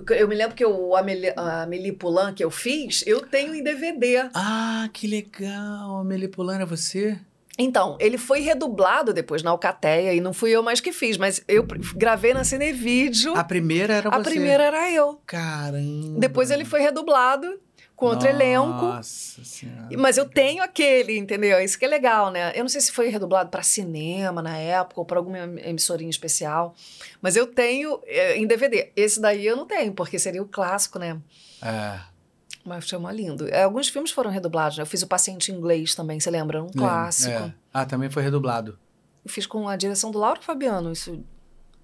Eu, 0.09 0.27
me 0.27 0.35
lembro 0.35 0.53
que 0.55 0.63
eu, 0.63 0.77
o 0.77 0.95
Amelie, 0.95 1.33
a 1.37 1.65
Poulain 1.97 2.33
que 2.33 2.43
eu 2.43 2.51
fiz, 2.51 3.01
eu 3.07 3.21
tenho 3.21 3.55
em 3.55 3.63
DVD. 3.63 4.29
Ah, 4.33 4.89
que 4.91 5.07
legal. 5.07 5.99
Amelie 6.01 6.27
Poulain 6.27 6.59
é 6.61 6.65
você? 6.65 7.17
Então, 7.57 7.95
ele 8.01 8.17
foi 8.17 8.41
redublado 8.41 9.13
depois 9.13 9.41
na 9.41 9.51
Alcateia 9.51 10.13
e 10.13 10.19
não 10.19 10.33
fui 10.33 10.51
eu 10.51 10.61
mais 10.61 10.81
que 10.81 10.91
fiz, 10.91 11.15
mas 11.17 11.41
eu 11.47 11.65
gravei 11.95 12.33
na 12.33 12.43
Cinevídeo. 12.43 13.33
A 13.37 13.43
primeira 13.45 13.93
era 13.93 14.09
A 14.09 14.17
você. 14.17 14.29
primeira 14.31 14.63
era 14.65 14.91
eu. 14.91 15.21
Caramba. 15.25 16.19
Depois 16.19 16.51
ele 16.51 16.65
foi 16.65 16.81
redublado 16.81 17.57
com 17.95 18.07
outro 18.07 18.27
elenco. 18.27 18.85
Nossa 18.85 19.43
senhora. 19.43 19.87
Mas 19.97 20.17
eu 20.17 20.27
tenho 20.27 20.61
aquele, 20.61 21.17
entendeu? 21.17 21.59
Isso 21.61 21.79
que 21.79 21.85
é 21.85 21.87
legal, 21.87 22.29
né? 22.29 22.51
Eu 22.55 22.61
não 22.61 22.69
sei 22.69 22.81
se 22.81 22.91
foi 22.91 23.09
redublado 23.09 23.49
para 23.49 23.63
cinema 23.63 24.41
na 24.41 24.57
época 24.57 25.01
ou 25.01 25.05
para 25.05 25.17
alguma 25.17 25.37
emissorinha 25.37 26.09
especial, 26.09 26.75
mas 27.21 27.35
eu 27.35 27.47
tenho 27.47 28.01
é, 28.05 28.37
em 28.37 28.45
DVD. 28.45 28.91
Esse 28.95 29.21
daí 29.21 29.45
eu 29.45 29.55
não 29.55 29.65
tenho, 29.65 29.93
porque 29.93 30.19
seria 30.19 30.41
o 30.41 30.47
clássico, 30.47 30.99
né? 30.99 31.17
É. 31.61 31.99
Mas 32.65 32.85
chama 32.87 33.11
lindo. 33.11 33.47
É, 33.47 33.63
Alguns 33.63 33.87
filmes 33.87 34.11
foram 34.11 34.31
redublados, 34.31 34.77
né? 34.77 34.81
Eu 34.81 34.87
fiz 34.87 35.01
o 35.03 35.07
Paciente 35.07 35.51
Inglês 35.51 35.93
também, 35.93 36.19
você 36.19 36.31
lembra? 36.31 36.63
Um 36.63 36.69
clássico. 36.69 37.31
É. 37.31 37.53
Ah, 37.73 37.85
também 37.85 38.09
foi 38.09 38.23
redublado. 38.23 38.77
Eu 39.23 39.31
fiz 39.31 39.45
com 39.45 39.69
a 39.69 39.75
direção 39.75 40.11
do 40.11 40.19
Lauro 40.19 40.41
Fabiano, 40.41 40.91
isso 40.91 41.23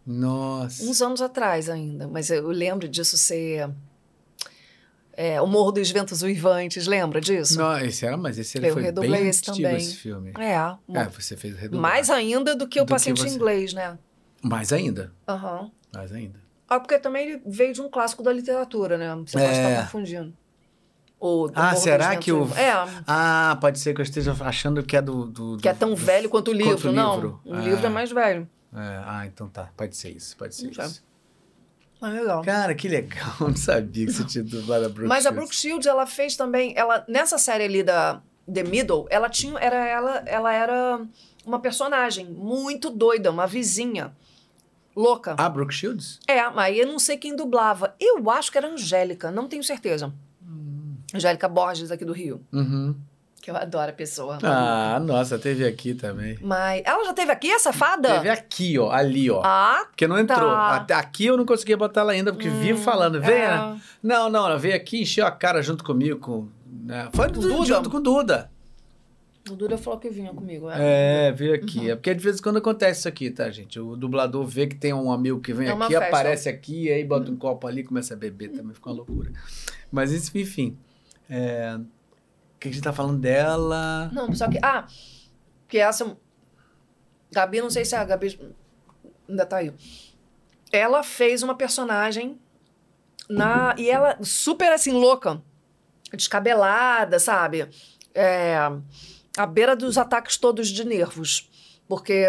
Nossa. 0.06 0.83
uns 0.83 1.01
anos 1.01 1.22
atrás 1.22 1.69
ainda. 1.69 2.07
Mas 2.07 2.30
eu 2.30 2.48
lembro 2.48 2.88
disso 2.88 3.17
ser. 3.17 3.69
É, 5.14 5.41
o 5.41 5.48
Morro 5.48 5.72
dos 5.72 5.90
Ventos 5.91 6.22
Uivantes, 6.22 6.88
lembra 6.88 7.19
disso? 7.22 7.57
Não, 7.57 7.77
esse 7.80 8.06
era, 8.06 8.15
mas 8.17 8.38
esse 8.38 8.57
ele 8.57 8.69
Eu 8.69 8.73
foi 8.73 8.83
redublei 8.83 9.22
bem 9.22 9.30
esse 9.30 9.41
também. 9.41 9.75
esse 9.77 9.95
filme. 9.98 10.31
É, 10.38 10.53
É, 10.53 11.06
você 11.09 11.35
fez 11.38 11.56
redublado. 11.56 11.81
mais 11.81 12.09
ainda 12.09 12.56
do 12.56 12.67
que 12.67 12.80
o 12.80 12.83
Do 12.83 12.88
que 12.88 12.93
Paciente 12.93 13.22
você. 13.22 13.35
Inglês, 13.35 13.73
né? 13.73 13.98
Mais 14.41 14.72
ainda. 14.73 15.14
Aham. 15.27 15.69
Mais 15.93 16.11
ainda. 16.11 16.40
Ah, 16.67 16.80
porque 16.80 16.98
também 16.98 17.27
ele 17.30 17.41
veio 17.45 17.73
de 17.73 17.81
um 17.81 17.90
clássico 17.90 18.23
da 18.23 18.31
literatura, 18.31 18.98
né? 18.98 19.14
Você 19.25 19.38
pode 19.38 19.43
É. 19.51 19.69
estar 19.72 19.83
confundindo. 19.83 20.33
O, 21.19 21.48
do 21.48 21.53
Ah, 21.56 21.72
Morro 21.72 21.77
será 21.77 22.15
que 22.15 22.31
o-. 22.31 22.48
É, 22.56 22.72
Ah, 23.06 23.56
pode 23.61 23.77
ser 23.77 23.93
que 23.93 24.01
eu 24.01 24.03
esteja 24.03 24.35
achando 24.40 24.81
que 24.81 24.98
é 24.98 25.01
do... 25.01 25.25
do- 25.27 25.57
que 25.57 25.69
é 25.69 25.73
tão 25.73 25.90
do- 25.91 25.95
velho 25.95 26.30
quanto 26.30 26.49
o 26.49 26.53
livro. 26.53 26.72
quanto 26.73 26.90
o 26.90 26.91
não, 26.91 27.14
livro. 27.15 27.41
o 27.45 27.56
livro 27.57 27.85
é 27.85 27.90
mais 27.90 28.09
velho. 28.11 28.49
É, 28.73 29.01
ah, 29.06 29.23
então 29.27 29.48
tá. 29.49 29.69
Pode 29.77 29.95
ser 29.98 30.09
isso, 30.11 30.35
pode 30.38 30.56
ser 30.56 30.72
Não 30.75 30.85
isso. 30.85 31.03
Mas 32.01 32.13
legal. 32.13 32.41
Cara, 32.43 32.73
que 32.73 32.88
legal. 32.88 33.35
Não 33.39 33.55
sabia 33.55 34.07
que 34.07 34.11
você 34.13 34.23
tinha 34.25 34.43
dublado 34.43 34.85
a 34.85 34.89
Brooke 34.89 35.07
Mas 35.07 35.19
a 35.25 35.30
Shields. 35.30 35.35
Brooke 35.39 35.55
Shields, 35.55 35.85
ela 35.85 36.05
fez 36.07 36.35
também, 36.35 36.73
ela 36.75 37.05
nessa 37.07 37.38
série 37.38 37.63
ali 37.65 37.83
da 37.83 38.21
The 38.51 38.63
Middle, 38.63 39.05
ela 39.09 39.30
tinha, 39.30 39.57
era 39.59 39.75
ela, 39.88 40.15
ela 40.25 40.51
era 40.51 41.01
uma 41.45 41.59
personagem 41.59 42.25
muito 42.25 42.89
doida, 42.89 43.30
uma 43.30 43.45
vizinha 43.45 44.11
louca. 44.95 45.35
Ah, 45.38 45.47
Brooke 45.47 45.73
Shields? 45.73 46.19
É, 46.27 46.49
mas 46.49 46.75
eu 46.75 46.88
não 46.88 46.97
sei 46.99 47.17
quem 47.17 47.35
dublava. 47.35 47.95
Eu 47.99 48.30
acho 48.31 48.51
que 48.51 48.57
era 48.57 48.67
Angélica, 48.67 49.30
não 49.31 49.47
tenho 49.47 49.63
certeza. 49.63 50.11
Angélica 51.13 51.47
Borges 51.47 51.91
aqui 51.91 52.05
do 52.05 52.13
Rio, 52.13 52.41
Uhum. 52.51 52.95
Que 53.42 53.50
eu 53.50 53.58
adoro 53.58 53.90
a 53.90 53.94
pessoa. 53.94 54.38
Ah, 54.44 55.00
nossa, 55.00 55.40
teve 55.40 55.66
aqui 55.66 55.94
também. 55.94 56.38
Mas 56.42 56.84
ela 56.86 57.03
já 57.03 57.14
teve 57.14 57.32
aqui 57.32 57.50
essa 57.52 57.74
fada? 57.74 58.14
Teve 58.16 58.30
aqui, 58.30 58.78
ó, 58.78 58.92
ali, 58.92 59.30
ó. 59.32 59.42
Ah, 59.44 59.86
Porque 59.90 60.08
não 60.08 60.20
entrou. 60.20 60.52
tá. 60.52 60.86
Aqui 61.00 61.26
eu 61.26 61.36
não 61.36 61.45
conseguia 61.45 61.76
botar 61.76 62.02
ela 62.02 62.11
ainda, 62.11 62.32
porque 62.32 62.50
vivo 62.50 62.80
falando, 62.80 63.20
vem, 63.20 63.36
é. 63.36 63.48
né? 63.48 63.82
Não, 64.02 64.30
não, 64.30 64.45
ela 64.45 64.58
veio 64.58 64.76
aqui, 64.76 65.02
encheu 65.02 65.26
a 65.26 65.32
cara 65.32 65.61
junto 65.61 65.84
comigo. 65.84 66.20
Com, 66.20 66.48
né? 66.66 67.10
Foi 67.14 67.28
Com 67.30 67.40
Duda? 67.40 67.66
junto 67.66 67.90
com 67.90 67.98
o 67.98 68.02
Duda. 68.02 68.52
O 69.50 69.56
Duda 69.56 69.76
falou 69.76 70.00
que 70.00 70.10
vinha 70.10 70.32
comigo. 70.32 70.70
É. 70.70 71.30
É, 71.30 71.32
veio 71.32 71.56
aqui. 71.56 71.90
É 71.90 71.95
porque 71.95 72.14
de 72.14 72.24
vez 72.24 72.38
em 72.38 72.44
quando 72.44 72.58
acontece 72.58 73.00
isso 73.00 73.08
aqui, 73.08 73.32
tá, 73.32 73.50
gente? 73.50 73.80
O 73.80 73.95
dublador 73.95 74.45
vê 74.45 74.68
que 74.68 74.76
tem 74.76 74.94
um 74.94 75.11
amigo 75.11 75.40
que 75.40 75.52
vem 75.52 75.68
É 75.68 75.72
aqui, 75.72 75.88
festa. 75.88 76.06
aparece 76.06 76.48
aqui, 76.48 76.92
aí 76.92 77.03
bota 77.03 77.32
um 77.32 77.36
copo 77.36 77.66
ali 77.66 77.82
e 77.82 77.84
começa 77.84 78.14
a 78.14 78.18
beber. 78.18 78.50
Também 78.50 78.74
fica 78.74 78.88
uma 78.90 78.98
loucura. 78.98 79.32
Mas 79.92 80.14
enfim. 80.36 80.78
É... 81.28 81.80
O 82.61 82.64
que 82.64 82.67
a 82.67 82.72
gente 82.72 82.83
tá 82.83 82.93
falando 82.93 83.19
dela? 83.19 84.11
Não, 84.14 84.31
só 84.35 84.48
que. 84.48 84.59
Ah, 84.61 84.85
que 85.67 85.80
essa. 85.80 86.15
Gabi, 87.31 87.59
não 87.59 87.72
sei 87.72 87.83
se 87.83 87.95
é 87.95 87.98
a 87.98 88.03
Gabi 88.03 88.38
ainda 89.27 89.48
tá 89.48 89.57
aí. 89.57 89.73
Ela 90.72 91.01
fez 91.01 91.41
uma 91.41 91.56
personagem 91.56 92.40
na. 93.27 93.73
E 93.80 93.90
ela, 93.90 94.15
super 94.22 94.72
assim, 94.72 94.91
louca. 94.91 95.41
Descabelada, 96.14 97.17
sabe? 97.17 97.67
É, 98.14 98.57
à 99.35 99.45
beira 99.48 99.75
dos 99.75 99.98
ataques 99.98 100.38
todos 100.38 100.69
de 100.69 100.85
nervos. 100.85 101.49
Porque. 101.88 102.25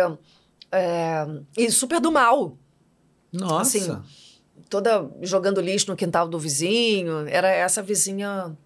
É, 0.70 1.27
e 1.59 1.70
super 1.70 2.01
do 2.01 2.11
mal. 2.11 2.57
Nossa. 3.31 3.78
Assim, 3.78 4.02
toda 4.70 5.11
jogando 5.20 5.61
lixo 5.61 5.91
no 5.91 5.97
quintal 5.97 6.27
do 6.27 6.39
vizinho. 6.39 7.28
Era 7.28 7.51
essa 7.51 7.83
vizinha, 7.83 8.57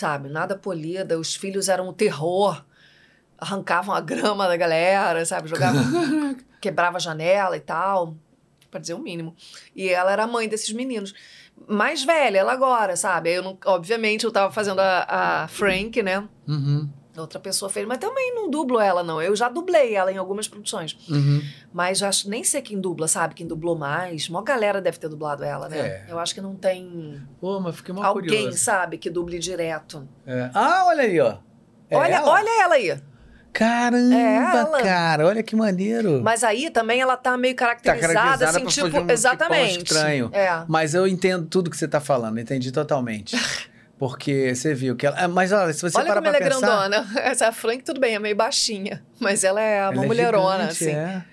sabe, 0.00 0.28
nada 0.28 0.56
polida. 0.56 1.18
Os 1.18 1.34
filhos 1.34 1.68
eram 1.68 1.88
um 1.88 1.92
terror. 1.92 2.64
Arrancavam 3.38 3.94
a 3.94 4.00
grama 4.00 4.48
da 4.48 4.56
galera, 4.56 5.24
sabe? 5.24 5.48
Jogavam, 5.48 5.82
quebrava 6.60 6.96
a 6.96 7.00
janela 7.00 7.56
e 7.56 7.60
tal, 7.60 8.16
para 8.70 8.80
dizer 8.80 8.94
o 8.94 8.98
mínimo. 8.98 9.34
E 9.74 9.88
ela 9.88 10.12
era 10.12 10.24
a 10.24 10.26
mãe 10.26 10.48
desses 10.48 10.72
meninos. 10.72 11.14
Mais 11.68 12.02
velha, 12.02 12.38
ela 12.38 12.52
agora, 12.52 12.96
sabe? 12.96 13.30
Eu 13.30 13.42
não, 13.42 13.58
obviamente 13.66 14.24
eu 14.24 14.32
tava 14.32 14.52
fazendo 14.52 14.80
a, 14.80 15.06
a 15.44 15.48
Frank, 15.48 16.02
né? 16.02 16.26
Uhum. 16.46 16.88
Outra 17.20 17.38
pessoa 17.38 17.70
fez, 17.70 17.86
mas 17.86 17.98
também 17.98 18.34
não 18.34 18.50
dublo 18.50 18.80
ela, 18.80 19.02
não. 19.02 19.20
Eu 19.20 19.34
já 19.36 19.48
dublei 19.48 19.94
ela 19.94 20.12
em 20.12 20.16
algumas 20.16 20.48
produções. 20.48 20.96
Uhum. 21.08 21.42
Mas 21.72 22.02
acho, 22.02 22.28
nem 22.28 22.42
sei 22.42 22.62
quem 22.62 22.80
dubla, 22.80 23.06
sabe? 23.06 23.34
Quem 23.34 23.46
dublou 23.46 23.76
mais. 23.76 24.28
Uma 24.28 24.42
galera 24.42 24.80
deve 24.80 24.98
ter 24.98 25.08
dublado 25.08 25.44
ela, 25.44 25.68
né? 25.68 25.78
É. 25.78 26.06
Eu 26.08 26.18
acho 26.18 26.34
que 26.34 26.40
não 26.40 26.54
tem. 26.54 27.20
Pô, 27.40 27.60
mas 27.60 27.76
fiquei 27.76 27.94
mal 27.94 28.04
Alguém, 28.04 28.52
sabe, 28.52 28.98
que 28.98 29.10
duble 29.10 29.38
direto. 29.38 30.08
É. 30.26 30.50
Ah, 30.54 30.84
olha 30.86 31.02
aí, 31.02 31.20
ó. 31.20 31.36
É 31.88 31.96
olha, 31.96 32.14
ela? 32.14 32.30
olha 32.30 32.62
ela 32.62 32.74
aí. 32.74 33.00
Caramba, 33.52 34.78
é 34.78 34.82
cara, 34.82 35.26
olha 35.26 35.42
que 35.42 35.56
maneiro. 35.56 36.20
Mas 36.22 36.44
aí 36.44 36.70
também 36.70 37.00
ela 37.00 37.16
tá 37.16 37.36
meio 37.36 37.54
caracterizada, 37.56 38.12
tá 38.12 38.14
caracterizada 38.14 38.58
assim, 38.58 38.66
tipo, 38.66 39.00
um 39.00 39.10
exatamente. 39.10 39.78
estranho. 39.78 40.30
É. 40.32 40.64
Mas 40.68 40.94
eu 40.94 41.06
entendo 41.06 41.46
tudo 41.46 41.68
que 41.68 41.76
você 41.76 41.88
tá 41.88 42.00
falando, 42.00 42.38
entendi 42.38 42.70
totalmente. 42.70 43.36
Porque 44.00 44.54
você 44.54 44.72
viu 44.72 44.96
que 44.96 45.06
ela. 45.06 45.14
Ah, 45.18 45.28
mas 45.28 45.52
olha, 45.52 45.74
se 45.74 45.82
você 45.82 45.98
olha 45.98 46.06
parar 46.06 46.22
pra 46.22 46.30
ela 46.30 46.38
pensar... 46.38 46.56
é 46.56 46.88
grandona. 46.88 47.06
Essa 47.20 47.44
é 47.44 47.52
Frank, 47.52 47.84
tudo 47.84 48.00
bem, 48.00 48.14
é 48.14 48.18
meio 48.18 48.34
baixinha. 48.34 49.04
Mas 49.20 49.44
ela 49.44 49.60
é 49.60 49.82
uma 49.82 49.92
ela 49.92 50.04
é 50.04 50.06
mulherona, 50.06 50.64
é 50.64 50.70
gigante, 50.70 50.84
assim. 50.84 50.90
É. 50.90 51.24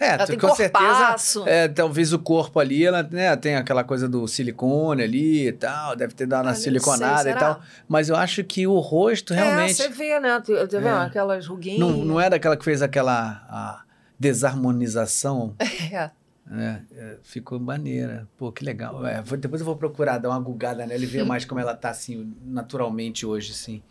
É, 0.00 0.14
ela 0.14 0.26
tem 0.26 0.36
com 0.36 0.52
certeza. 0.56 1.44
É, 1.46 1.68
talvez 1.68 2.12
o 2.12 2.18
corpo 2.18 2.58
ali, 2.58 2.84
ela 2.84 3.04
né, 3.04 3.36
tem 3.36 3.54
aquela 3.54 3.84
coisa 3.84 4.08
do 4.08 4.26
silicone 4.26 5.04
ali 5.04 5.46
e 5.46 5.52
tal, 5.52 5.94
deve 5.94 6.14
ter 6.14 6.26
dado 6.26 6.46
uma 6.46 6.54
siliconada 6.56 7.22
sei, 7.22 7.32
e 7.32 7.36
tal. 7.36 7.60
Mas 7.88 8.08
eu 8.08 8.16
acho 8.16 8.42
que 8.42 8.66
o 8.66 8.80
rosto 8.80 9.32
realmente. 9.32 9.80
É, 9.80 9.84
você 9.84 9.88
vê, 9.88 10.18
né? 10.18 10.40
Tá 10.40 10.78
vendo? 10.80 10.88
É. 10.88 11.04
Aquelas 11.04 11.46
ruguinhas. 11.46 11.78
Não, 11.78 11.90
não 12.04 12.20
era 12.20 12.34
aquela 12.34 12.56
que 12.56 12.64
fez 12.64 12.82
aquela 12.82 13.84
desarmonização. 14.18 15.54
É. 15.92 16.10
É, 16.50 16.80
é, 16.96 17.18
ficou 17.22 17.60
maneira. 17.60 18.26
Pô, 18.36 18.50
que 18.50 18.64
legal. 18.64 19.04
É, 19.06 19.22
depois 19.38 19.60
eu 19.60 19.66
vou 19.66 19.76
procurar 19.76 20.18
dar 20.18 20.30
uma 20.30 20.40
gugada 20.40 20.86
nela 20.86 21.02
e 21.02 21.06
ver 21.06 21.24
mais 21.24 21.44
como 21.44 21.60
ela 21.60 21.74
tá, 21.74 21.90
assim, 21.90 22.34
naturalmente 22.44 23.26
hoje, 23.26 23.52
assim. 23.52 23.82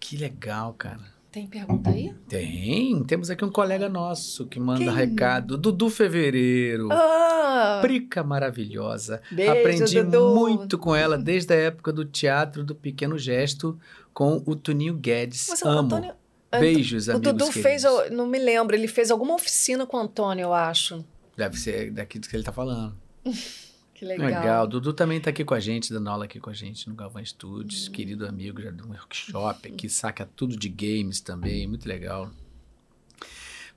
Que 0.00 0.16
legal, 0.16 0.74
cara. 0.74 1.18
Tem 1.30 1.46
pergunta 1.46 1.90
aí? 1.90 2.14
Tem. 2.26 3.04
Temos 3.04 3.28
aqui 3.28 3.44
um 3.44 3.50
colega 3.50 3.88
nosso 3.88 4.46
que 4.46 4.58
manda 4.58 4.82
Quem? 4.84 4.94
recado. 4.94 5.58
Dudu 5.58 5.90
Fevereiro. 5.90 6.88
Ah! 6.90 7.80
Prica 7.82 8.24
maravilhosa. 8.24 9.20
Beijo, 9.30 9.52
Aprendi 9.52 10.02
Dudu. 10.02 10.34
muito 10.34 10.78
com 10.78 10.96
ela 10.96 11.18
desde 11.18 11.52
a 11.52 11.56
época 11.56 11.92
do 11.92 12.04
Teatro 12.04 12.64
do 12.64 12.74
Pequeno 12.74 13.18
Gesto 13.18 13.78
com 14.14 14.42
o 14.46 14.56
Tuninho 14.56 14.94
Guedes. 14.94 15.48
Mas 15.50 15.62
Amo. 15.62 15.80
Antônio... 15.80 16.14
Beijos, 16.50 17.08
o 17.08 17.10
amigos 17.10 17.30
O 17.30 17.32
Dudu 17.32 17.52
queridos. 17.52 17.62
fez, 17.62 18.10
não 18.10 18.26
me 18.26 18.38
lembro, 18.38 18.74
ele 18.74 18.88
fez 18.88 19.10
alguma 19.10 19.34
oficina 19.34 19.86
com 19.86 19.98
o 19.98 20.00
Antônio, 20.00 20.44
eu 20.44 20.54
acho. 20.54 21.04
Deve 21.38 21.56
ser 21.56 21.92
daqui 21.92 22.18
do 22.18 22.28
que 22.28 22.34
ele 22.34 22.42
tá 22.42 22.50
falando. 22.50 22.98
que 23.94 24.04
legal. 24.04 24.26
Legal. 24.26 24.66
Dudu 24.66 24.92
também 24.92 25.20
tá 25.20 25.30
aqui 25.30 25.44
com 25.44 25.54
a 25.54 25.60
gente, 25.60 25.92
dando 25.92 26.10
aula 26.10 26.24
aqui 26.24 26.40
com 26.40 26.50
a 26.50 26.52
gente 26.52 26.88
no 26.88 26.96
Galvão 26.96 27.24
Studios. 27.24 27.86
Hum. 27.86 27.92
Querido 27.92 28.26
amigo, 28.26 28.60
já 28.60 28.72
deu 28.72 28.84
um 28.84 28.88
workshop 28.88 29.68
aqui, 29.68 29.88
saca 29.88 30.28
tudo 30.34 30.56
de 30.56 30.68
games 30.68 31.20
também, 31.20 31.68
muito 31.68 31.88
legal. 31.88 32.28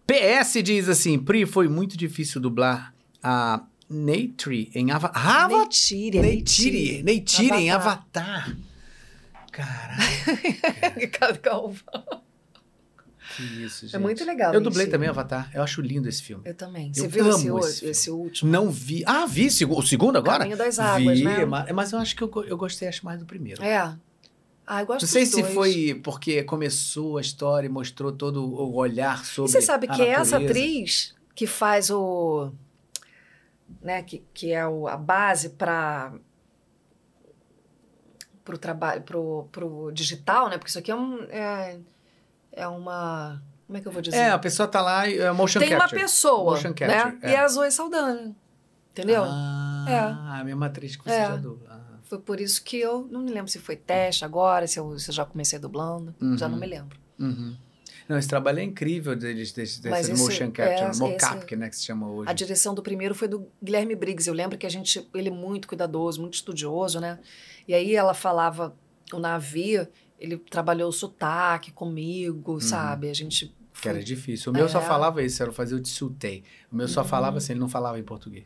PS 0.08 0.64
diz 0.64 0.90
assim, 0.90 1.20
Pri, 1.20 1.46
foi 1.46 1.68
muito 1.68 1.96
difícil 1.96 2.42
dublar 2.42 2.96
a 3.22 3.64
Neytiri 3.88 4.72
em 4.74 4.90
Avatar. 4.90 5.48
Neytiri, 5.48 6.20
Neytiri, 6.20 7.04
Neytiri 7.04 7.58
em 7.58 7.70
Avatar. 7.70 8.58
Caraca. 9.52 11.38
Galvão. 11.44 12.24
Que 13.36 13.44
isso, 13.64 13.86
gente. 13.86 13.96
É 13.96 14.00
muito 14.00 14.24
legal. 14.26 14.54
Eu 14.54 14.62
dublei 14.62 14.88
também 14.88 15.10
Avatar. 15.10 15.50
Eu 15.54 15.64
acho 15.64 15.82
lindo 15.82 16.08
esse 16.08 16.22
filme. 16.22 16.44
Eu 16.46 16.54
também. 16.54 16.94
Você 16.94 17.06
eu 17.06 17.10
viu 17.10 17.30
esse, 17.30 17.50
esse, 17.50 17.86
esse, 17.86 18.12
último? 18.12 18.52
Não 18.52 18.70
vi. 18.70 19.04
Ah, 19.06 19.26
vi 19.26 19.48
o 19.48 19.82
segundo 19.82 20.18
agora? 20.18 20.40
Caminho 20.40 20.58
das 20.58 20.80
Águas, 20.80 21.20
vi, 21.20 21.26
né? 21.26 21.46
Mas 21.74 21.92
eu 21.92 22.00
acho 22.00 22.16
que 22.16 22.22
eu, 22.22 22.32
eu 22.46 22.58
gostei 22.58 22.88
acho 22.88 23.06
mais 23.06 23.20
do 23.20 23.26
primeiro. 23.26 23.64
É. 23.64 23.96
Ah, 24.66 24.82
eu 24.82 24.86
gosto 24.86 25.02
Não 25.02 25.10
sei 25.10 25.26
se 25.26 25.42
dois. 25.42 25.54
foi 25.54 26.02
porque 26.04 26.44
começou 26.44 27.18
a 27.18 27.22
história 27.22 27.68
e 27.68 27.70
mostrou 27.70 28.12
todo 28.12 28.46
o 28.46 28.76
olhar 28.76 29.26
sobre. 29.26 29.50
E 29.50 29.54
você 29.54 29.62
sabe 29.62 29.88
que 29.88 30.02
é 30.02 30.10
essa 30.10 30.38
atriz 30.38 31.14
que 31.36 31.46
faz 31.46 31.90
o. 31.90 32.52
Né, 33.82 34.04
que, 34.04 34.24
que 34.34 34.52
é 34.52 34.68
o, 34.68 34.88
a 34.88 34.98
base 34.98 35.50
para 35.50 36.14
o 38.48 38.58
trabalho, 38.58 39.02
pro, 39.02 39.48
pro 39.52 39.92
digital, 39.92 40.50
né? 40.50 40.58
Porque 40.58 40.70
isso 40.70 40.80
aqui 40.80 40.92
é 40.92 40.96
um. 40.96 41.24
É, 41.24 41.80
é 42.52 42.68
uma. 42.68 43.42
Como 43.68 43.78
é 43.78 43.82
que 43.82 43.88
eu 43.88 43.92
vou 43.92 44.02
dizer? 44.02 44.18
É, 44.18 44.30
a 44.32 44.40
pessoa 44.40 44.68
tá 44.68 44.82
lá 44.82 45.08
e 45.08 45.18
é 45.18 45.32
motion 45.32 45.60
Tem 45.60 45.70
capture. 45.70 45.96
uma 45.96 46.02
pessoa, 46.04 46.52
motion 46.52 46.74
capture, 46.74 46.88
né? 47.14 47.20
É. 47.22 47.32
E 47.32 47.34
é 47.36 47.40
a 47.40 47.48
Zoe 47.48 47.72
Saldana. 47.72 48.36
Entendeu? 48.92 49.24
Ah, 49.26 49.86
é. 49.88 50.40
a 50.40 50.44
mesma 50.44 50.66
atriz 50.66 50.96
que 50.98 51.04
você 51.06 51.12
É. 51.12 51.28
já 51.28 51.36
dubla. 51.38 51.68
Ah. 51.72 51.98
Foi 52.04 52.20
por 52.20 52.42
isso 52.42 52.62
que 52.62 52.78
eu 52.78 53.08
não 53.10 53.22
me 53.22 53.32
lembro 53.32 53.50
se 53.50 53.58
foi 53.60 53.78
teste 53.78 54.26
agora, 54.26 54.68
se 54.68 54.78
eu, 54.78 55.00
se 55.00 55.10
eu 55.10 55.14
já 55.14 55.24
comecei 55.26 55.58
dublando. 55.58 56.14
Já 56.38 56.50
não 56.50 56.58
me 56.58 56.68
lembro. 56.68 57.00
Uhum. 57.18 57.56
Não, 58.10 58.18
esse 58.18 58.28
trabalho 58.28 58.60
é 58.60 58.64
incrível 58.64 59.16
deles, 59.16 59.54
desse, 59.54 59.82
desse 59.82 60.12
esse- 60.12 60.22
motion 60.22 60.52
capture, 60.52 60.90
é, 60.94 61.00
mocap, 61.00 61.38
esse- 61.38 61.46
que, 61.46 61.56
né, 61.56 61.70
que 61.70 61.78
se 61.78 61.84
chama 61.84 62.10
hoje. 62.12 62.30
A 62.30 62.34
direção 62.34 62.76
do 62.76 62.82
primeiro 62.84 63.16
foi 63.16 63.30
do 63.30 63.48
Guilherme 63.64 63.96
Briggs. 63.96 64.28
Eu 64.28 64.34
lembro 64.34 64.58
que 64.58 64.66
a 64.66 64.70
gente, 64.70 65.08
ele 65.16 65.30
é 65.30 65.32
muito 65.32 65.66
cuidadoso, 65.70 66.20
muito 66.20 66.34
estudioso, 66.34 67.00
né? 67.00 67.18
E 67.66 67.74
aí 67.74 67.96
ela 67.96 68.14
falava 68.14 68.76
o 69.14 69.20
navio, 69.20 69.88
ele 70.22 70.38
trabalhou 70.38 70.88
o 70.90 70.94
sotaque 70.94 71.72
comigo, 71.72 72.62
sabe? 72.62 73.10
A 73.10 73.14
gente 73.14 73.48
Que 73.48 73.54
foi- 73.74 73.92
era 73.92 74.04
difícil. 74.04 74.52
O 74.52 74.56
meu 74.56 74.70
só 74.70 74.80
É. 74.80 74.84
falava 74.84 75.22
isso, 75.24 75.42
era 75.42 75.52
fazer 75.52 75.76
o 75.76 75.82
tsultei. 75.82 76.44
O 76.72 76.76
meu 76.76 76.88
só 76.88 77.02
Uhum. 77.02 77.08
falava 77.08 77.38
assim, 77.40 77.54
ele 77.54 77.60
não 77.60 77.70
falava 77.70 78.00
em 78.00 78.04
português. 78.04 78.46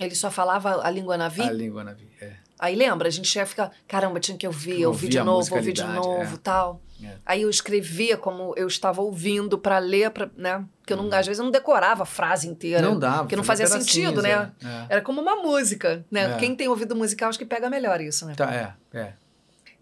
ele 0.00 0.14
só 0.14 0.30
falava 0.30 0.84
a 0.84 0.90
língua 0.90 1.16
navi. 1.18 1.42
A 1.42 1.52
língua 1.52 1.84
na 1.84 1.92
vida. 1.92 2.10
É. 2.20 2.32
Aí 2.58 2.74
lembra, 2.74 3.08
a 3.08 3.10
gente 3.10 3.32
ia 3.36 3.44
ficar, 3.44 3.70
caramba, 3.86 4.18
tinha 4.20 4.36
que 4.38 4.46
ouvir, 4.46 4.86
ouvir 4.86 5.08
de 5.08 5.18
novo, 5.18 5.54
ouvir 5.54 5.72
de 5.72 5.82
musicalidade, 5.82 6.06
novo, 6.06 6.34
é. 6.34 6.38
tal. 6.42 6.80
É. 7.04 7.16
Aí 7.26 7.42
eu 7.42 7.50
escrevia 7.50 8.16
como 8.16 8.54
eu 8.56 8.66
estava 8.66 9.02
ouvindo 9.02 9.58
para 9.58 9.78
ler, 9.78 10.10
pra, 10.10 10.30
né? 10.36 10.64
Porque 10.80 10.92
eu 10.94 10.96
não, 10.96 11.04
Uhum. 11.04 11.14
às 11.14 11.26
vezes 11.26 11.38
eu 11.40 11.44
não 11.44 11.50
decorava 11.52 12.04
a 12.04 12.06
frase 12.06 12.48
inteira. 12.48 12.80
Não 12.80 12.98
dava. 12.98 13.18
Porque 13.24 13.36
não 13.36 13.44
fazia 13.44 13.66
sentido, 13.66 14.22
né? 14.22 14.30
pedacinhos, 14.30 14.64
é. 14.64 14.86
Era 14.94 15.00
como 15.02 15.20
uma 15.20 15.36
música, 15.36 16.06
né? 16.10 16.32
É. 16.34 16.36
Quem 16.38 16.56
tem 16.56 16.68
ouvido 16.68 16.96
musical 16.96 17.28
acho 17.28 17.38
que 17.38 17.44
pega 17.44 17.68
melhor 17.68 18.00
isso, 18.00 18.24
né? 18.24 18.34
Tá, 18.34 18.50
é, 18.54 18.74
é. 18.98 19.12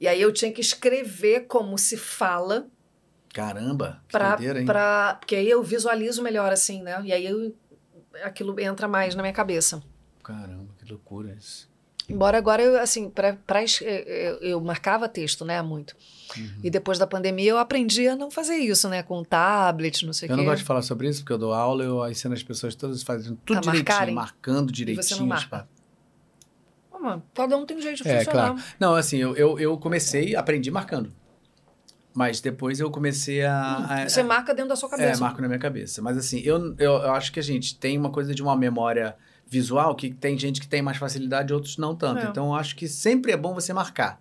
E 0.00 0.08
aí 0.08 0.20
eu 0.20 0.32
tinha 0.32 0.50
que 0.50 0.60
escrever 0.60 1.46
como 1.46 1.76
se 1.76 1.96
fala 1.96 2.66
Caramba, 3.32 4.00
que 4.08 4.12
pra, 4.12 4.30
doideira, 4.30 4.60
hein? 4.60 4.66
pra... 4.66 5.16
Porque 5.20 5.36
aí 5.36 5.48
eu 5.48 5.62
visualizo 5.62 6.22
melhor, 6.22 6.52
assim, 6.52 6.82
né? 6.82 7.00
E 7.04 7.12
aí 7.12 7.26
eu... 7.26 7.54
aquilo 8.24 8.58
entra 8.58 8.88
mais 8.88 9.14
na 9.14 9.22
minha 9.22 9.32
cabeça. 9.32 9.82
Caramba, 10.24 10.68
que 10.78 10.90
loucura 10.90 11.32
isso. 11.38 11.68
Embora 12.08 12.36
agora 12.38 12.60
eu, 12.60 12.76
assim, 12.80 13.08
pra, 13.08 13.34
pra, 13.46 13.62
es- 13.62 13.80
eu, 13.82 14.36
eu 14.40 14.60
marcava 14.60 15.08
texto, 15.08 15.44
né? 15.44 15.62
Muito. 15.62 15.94
Uhum. 16.36 16.58
E 16.64 16.68
depois 16.70 16.98
da 16.98 17.06
pandemia 17.06 17.50
eu 17.52 17.58
aprendi 17.58 18.08
a 18.08 18.16
não 18.16 18.32
fazer 18.32 18.56
isso, 18.56 18.88
né? 18.88 19.00
Com 19.04 19.22
tablet, 19.22 20.04
não 20.04 20.12
sei 20.12 20.28
o 20.28 20.32
Eu 20.32 20.34
quê. 20.34 20.42
não 20.42 20.44
gosto 20.50 20.58
de 20.62 20.64
falar 20.66 20.82
sobre 20.82 21.08
isso, 21.08 21.20
porque 21.20 21.32
eu 21.32 21.38
dou 21.38 21.52
aula, 21.52 21.84
eu 21.84 22.04
ensino 22.10 22.34
as 22.34 22.42
pessoas 22.42 22.74
todas 22.74 23.02
fazendo 23.04 23.38
tudo 23.44 23.58
A 23.58 23.60
direitinho, 23.60 23.84
marcarem? 23.88 24.14
marcando 24.14 24.68
você 24.70 24.72
direitinho. 24.74 25.20
não 25.20 25.26
marca? 25.28 25.48
pá. 25.48 25.68
Mano, 27.00 27.22
cada 27.34 27.56
um 27.56 27.64
tem 27.64 27.76
um 27.76 27.80
jeito 27.80 28.02
de 28.02 28.08
É, 28.08 28.18
funcionar. 28.24 28.48
claro. 28.54 28.62
Não, 28.78 28.94
assim, 28.94 29.18
eu, 29.18 29.34
eu, 29.36 29.58
eu 29.58 29.78
comecei, 29.78 30.36
aprendi 30.36 30.70
marcando. 30.70 31.12
Mas 32.12 32.40
depois 32.40 32.80
eu 32.80 32.90
comecei 32.90 33.44
a. 33.44 33.76
a- 34.04 34.08
Você 34.08 34.22
marca 34.22 34.52
dentro 34.52 34.68
da 34.70 34.76
sua 34.76 34.88
É, 34.88 34.90
cabeça. 34.90 35.20
marco 35.20 35.40
na 35.40 35.46
minha 35.48 35.60
cabeça. 35.60 36.02
Mas 36.02 36.16
assim, 36.18 36.40
eu, 36.40 36.74
eu, 36.78 36.92
eu 36.92 37.12
acho 37.12 37.32
que 37.32 37.38
a 37.38 37.42
gente 37.42 37.78
tem 37.78 37.96
uma 37.96 38.10
coisa 38.10 38.34
de 38.34 38.42
uma 38.42 38.56
memória 38.56 39.16
visual 39.46 39.94
que 39.94 40.10
tem 40.12 40.36
gente 40.38 40.60
que 40.60 40.68
tem 40.68 40.82
mais 40.82 40.96
facilidade, 40.98 41.52
outros 41.54 41.76
não 41.76 41.94
tanto. 41.94 42.24
É. 42.26 42.28
Então 42.28 42.46
eu 42.48 42.54
acho 42.54 42.74
que 42.76 42.88
sempre 42.88 43.32
é 43.32 43.36
bom 43.36 43.54
você 43.54 43.72
marcar. 43.72 44.20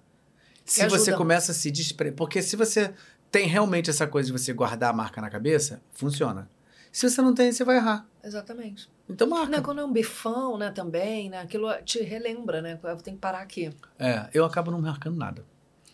Se 0.66 0.82
ajuda. 0.84 1.00
você 1.00 1.14
começa 1.14 1.52
a 1.52 1.56
se 1.56 1.72
despre... 1.72 2.12
Porque 2.12 2.42
se 2.44 2.56
você 2.56 2.94
tem 3.32 3.48
realmente 3.48 3.90
essa 3.90 4.06
coisa 4.06 4.28
de 4.28 4.34
você 4.40 4.54
guardar 4.54 4.92
a 4.92 4.94
marca 4.94 5.20
na 5.20 5.30
cabeça, 5.30 5.82
funciona. 5.92 6.48
Se 6.92 7.10
você 7.10 7.22
não 7.24 7.34
tem, 7.34 7.52
você 7.52 7.64
vai 7.64 7.78
errar. 7.78 8.06
Exatamente. 8.24 8.90
Então 9.08 9.28
marca. 9.28 9.50
Não, 9.50 9.64
quando 9.64 9.82
é 9.82 9.86
um 9.86 9.92
bifão, 9.92 10.58
né, 10.58 10.72
também, 10.72 11.30
né? 11.30 11.40
Aquilo 11.40 11.72
te 11.84 12.02
relembra, 12.02 12.62
né? 12.62 12.80
Eu 12.84 12.98
tenho 12.98 13.16
que 13.18 13.22
parar 13.22 13.40
aqui. 13.42 13.72
É, 13.98 14.28
eu 14.34 14.44
acabo 14.46 14.72
não 14.72 14.82
marcando 14.82 15.16
nada. 15.18 15.44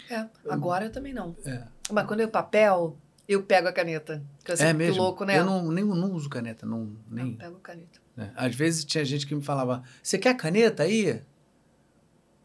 É, 0.09 0.25
agora 0.49 0.85
eu 0.85 0.91
também 0.91 1.13
não. 1.13 1.35
É, 1.45 1.63
Mas 1.91 2.05
quando 2.05 2.19
eu 2.21 2.29
papel, 2.29 2.97
eu 3.27 3.41
pego 3.43 3.67
a 3.67 3.73
caneta. 3.73 4.23
Que 4.43 4.51
eu 4.51 4.55
é 4.59 4.73
mesmo. 4.73 5.01
louco, 5.01 5.23
né? 5.25 5.39
Eu 5.39 5.45
não, 5.45 5.71
nem, 5.71 5.83
não 5.83 6.11
uso 6.11 6.29
caneta, 6.29 6.65
não, 6.65 6.79
Não, 6.79 6.97
nem. 7.09 7.33
pego 7.35 7.59
caneta. 7.59 7.99
né? 8.15 8.31
Às 8.35 8.55
vezes 8.55 8.85
tinha 8.85 9.03
gente 9.05 9.25
que 9.25 9.33
me 9.35 9.41
falava: 9.43 9.83
Você 10.01 10.17
quer 10.17 10.35
caneta 10.35 10.83
aí? 10.83 11.21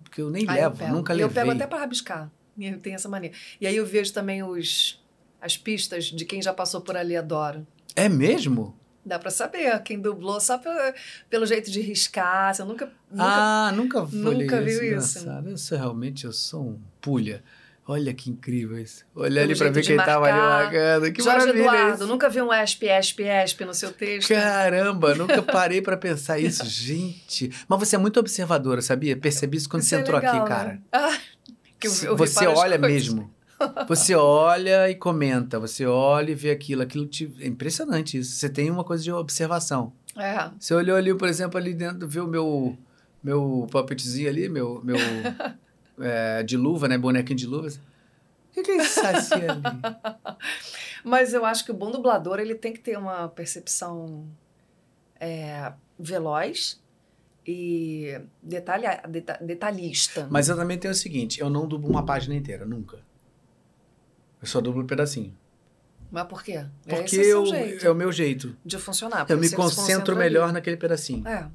Porque 0.03 0.21
eu 0.23 0.31
nem 0.31 0.43
Aí 0.49 0.57
eu 0.59 0.63
levo, 0.65 0.77
pego. 0.79 0.93
nunca 0.93 1.13
levei. 1.13 1.25
Eu 1.25 1.31
pego 1.33 1.51
até 1.53 1.67
para 1.67 1.79
rabiscar. 1.81 2.31
Eu 2.59 2.79
tenho 2.81 2.95
essa 2.97 3.09
mania. 3.09 3.33
E 3.61 3.67
aí 3.67 3.77
eu 3.77 3.87
vejo 3.87 4.13
também 4.13 4.43
os, 4.43 5.03
as 5.41 5.57
pistas 5.57 6.07
de 6.07 6.25
quem 6.25 6.43
já 6.43 6.53
passou 6.53 6.81
por 6.81 6.97
ali, 6.97 7.17
adoro. 7.17 7.67
É 7.95 8.09
mesmo? 8.09 8.77
Dá 9.05 9.19
pra 9.19 9.31
saber 9.31 9.83
quem 9.83 9.99
dublou 9.99 10.41
só 10.41 10.59
pelo, 10.59 10.77
pelo 11.29 11.47
jeito 11.47 11.71
de 11.71 11.81
riscar. 11.81 12.55
Você 12.55 12.63
nunca, 12.65 12.91
nunca. 13.11 13.25
Ah, 13.25 13.73
nunca, 13.75 14.03
nunca 14.13 14.61
viu 14.61 14.99
isso. 14.99 15.19
Engraçado. 15.21 15.51
Isso 15.53 15.75
realmente 15.75 16.27
eu 16.27 16.33
sou 16.33 16.63
um 16.63 16.79
pulha. 17.01 17.43
Olha 17.91 18.15
que 18.15 18.31
incrível 18.31 18.79
isso. 18.79 19.05
Olha 19.17 19.43
ali 19.43 19.57
pra 19.57 19.71
ver 19.71 19.83
quem 19.83 19.97
marcar. 19.97 20.13
tava 20.13 20.27
ali 20.27 20.39
marcando. 20.39 21.13
Que 21.13 21.23
Jorge 21.23 21.39
maravilha 21.41 21.65
Eduardo, 21.65 21.95
isso. 21.95 22.07
nunca 22.07 22.29
vi 22.29 22.41
um 22.41 22.53
esp, 22.53 22.83
esp, 22.85 23.21
esp 23.21 23.65
no 23.65 23.75
seu 23.75 23.91
texto. 23.91 24.29
Caramba, 24.29 25.15
nunca 25.17 25.43
parei 25.43 25.83
para 25.83 25.97
pensar 25.97 26.39
isso. 26.39 26.65
Gente, 26.65 27.51
mas 27.67 27.79
você 27.81 27.97
é 27.97 27.99
muito 27.99 28.21
observadora, 28.21 28.81
sabia? 28.81 29.17
Percebi 29.17 29.57
isso 29.57 29.69
quando 29.69 29.83
isso 29.83 29.89
você 29.89 29.97
é 29.97 30.01
entrou 30.01 30.21
legal, 30.21 30.37
aqui, 30.37 30.49
cara. 30.49 30.73
Né? 30.75 30.81
Ah, 30.93 31.19
eu, 31.83 31.93
eu 32.11 32.17
você 32.17 32.47
olha 32.47 32.79
mesmo. 32.79 33.35
Você 33.89 34.15
olha 34.15 34.89
e 34.89 34.95
comenta, 34.95 35.59
você 35.59 35.87
olha 35.87 36.31
e 36.31 36.35
vê 36.35 36.51
aquilo. 36.51 36.83
Aquilo 36.83 37.07
te... 37.07 37.33
É 37.41 37.47
impressionante 37.47 38.19
isso. 38.19 38.33
Você 38.33 38.49
tem 38.49 38.71
uma 38.71 38.85
coisa 38.85 39.03
de 39.03 39.13
observação. 39.13 39.93
É. 40.17 40.51
Você 40.59 40.75
olhou 40.75 40.97
ali, 40.97 41.15
por 41.15 41.29
exemplo, 41.29 41.59
ali 41.59 41.75
dentro, 41.75 42.07
viu 42.09 42.25
o 42.25 42.29
meu, 42.29 42.79
meu 43.23 43.67
puppetzinho 43.71 44.29
ali, 44.29 44.49
meu, 44.49 44.81
meu 44.83 44.97
é, 46.01 46.43
de 46.43 46.57
luva, 46.57 46.89
né? 46.89 46.99
Bonequinho 46.99 47.39
de 47.39 47.47
luva. 47.47 47.69
O 47.69 48.53
que, 48.53 48.63
que 48.63 48.71
é 48.73 48.77
isso 48.79 49.01
ali? 49.01 49.47
Mas 51.05 51.33
eu 51.33 51.45
acho 51.45 51.65
que 51.65 51.71
o 51.71 51.75
bom 51.75 51.91
dublador, 51.91 52.41
ele 52.41 52.55
tem 52.55 52.73
que 52.73 52.81
ter 52.81 52.99
uma 52.99 53.29
percepção 53.29 54.27
é, 55.19 55.73
veloz 55.99 56.81
e 57.47 58.21
detalha, 58.43 59.03
deta, 59.09 59.39
detalhista. 59.41 60.27
Mas 60.31 60.49
eu 60.49 60.57
também 60.57 60.79
tenho 60.79 60.93
o 60.93 60.97
seguinte, 60.97 61.41
eu 61.41 61.49
não 61.49 61.67
dublo 61.67 61.89
uma 61.89 62.05
página 62.05 62.35
inteira, 62.35 62.67
nunca. 62.67 62.99
Eu 64.41 64.47
só 64.47 64.61
dublo 64.61 64.83
um 64.83 64.87
pedacinho. 64.87 65.37
Mas 66.11 66.25
por 66.25 66.43
quê? 66.43 66.65
Porque 66.89 67.17
é, 67.17 67.25
eu, 67.25 67.45
é 67.83 67.91
o 67.91 67.95
meu 67.95 68.11
jeito. 68.11 68.57
De 68.65 68.79
funcionar. 68.79 69.27
Eu 69.29 69.39
me 69.39 69.51
concentro 69.51 70.17
melhor 70.17 70.45
ali. 70.45 70.55
naquele 70.55 70.77
pedacinho. 70.77 71.27
É. 71.27 71.49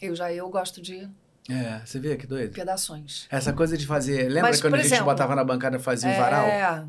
Eu 0.00 0.14
já 0.14 0.32
eu 0.32 0.48
gosto 0.48 0.80
de 0.80 1.08
é, 1.48 1.82
você 1.84 2.00
vê 2.00 2.16
que 2.16 2.26
doido? 2.26 2.54
Pedaços. 2.54 3.26
Essa 3.30 3.52
coisa 3.52 3.76
de 3.76 3.86
fazer. 3.86 4.28
Lembra 4.28 4.50
Mas, 4.50 4.60
quando 4.60 4.74
a 4.74 4.76
gente 4.78 4.86
exemplo, 4.86 5.04
botava 5.04 5.34
na 5.34 5.44
bancada 5.44 5.76
e 5.76 5.80
fazia 5.80 6.10
é... 6.10 6.18
varal? 6.18 6.46
É. 6.46 6.84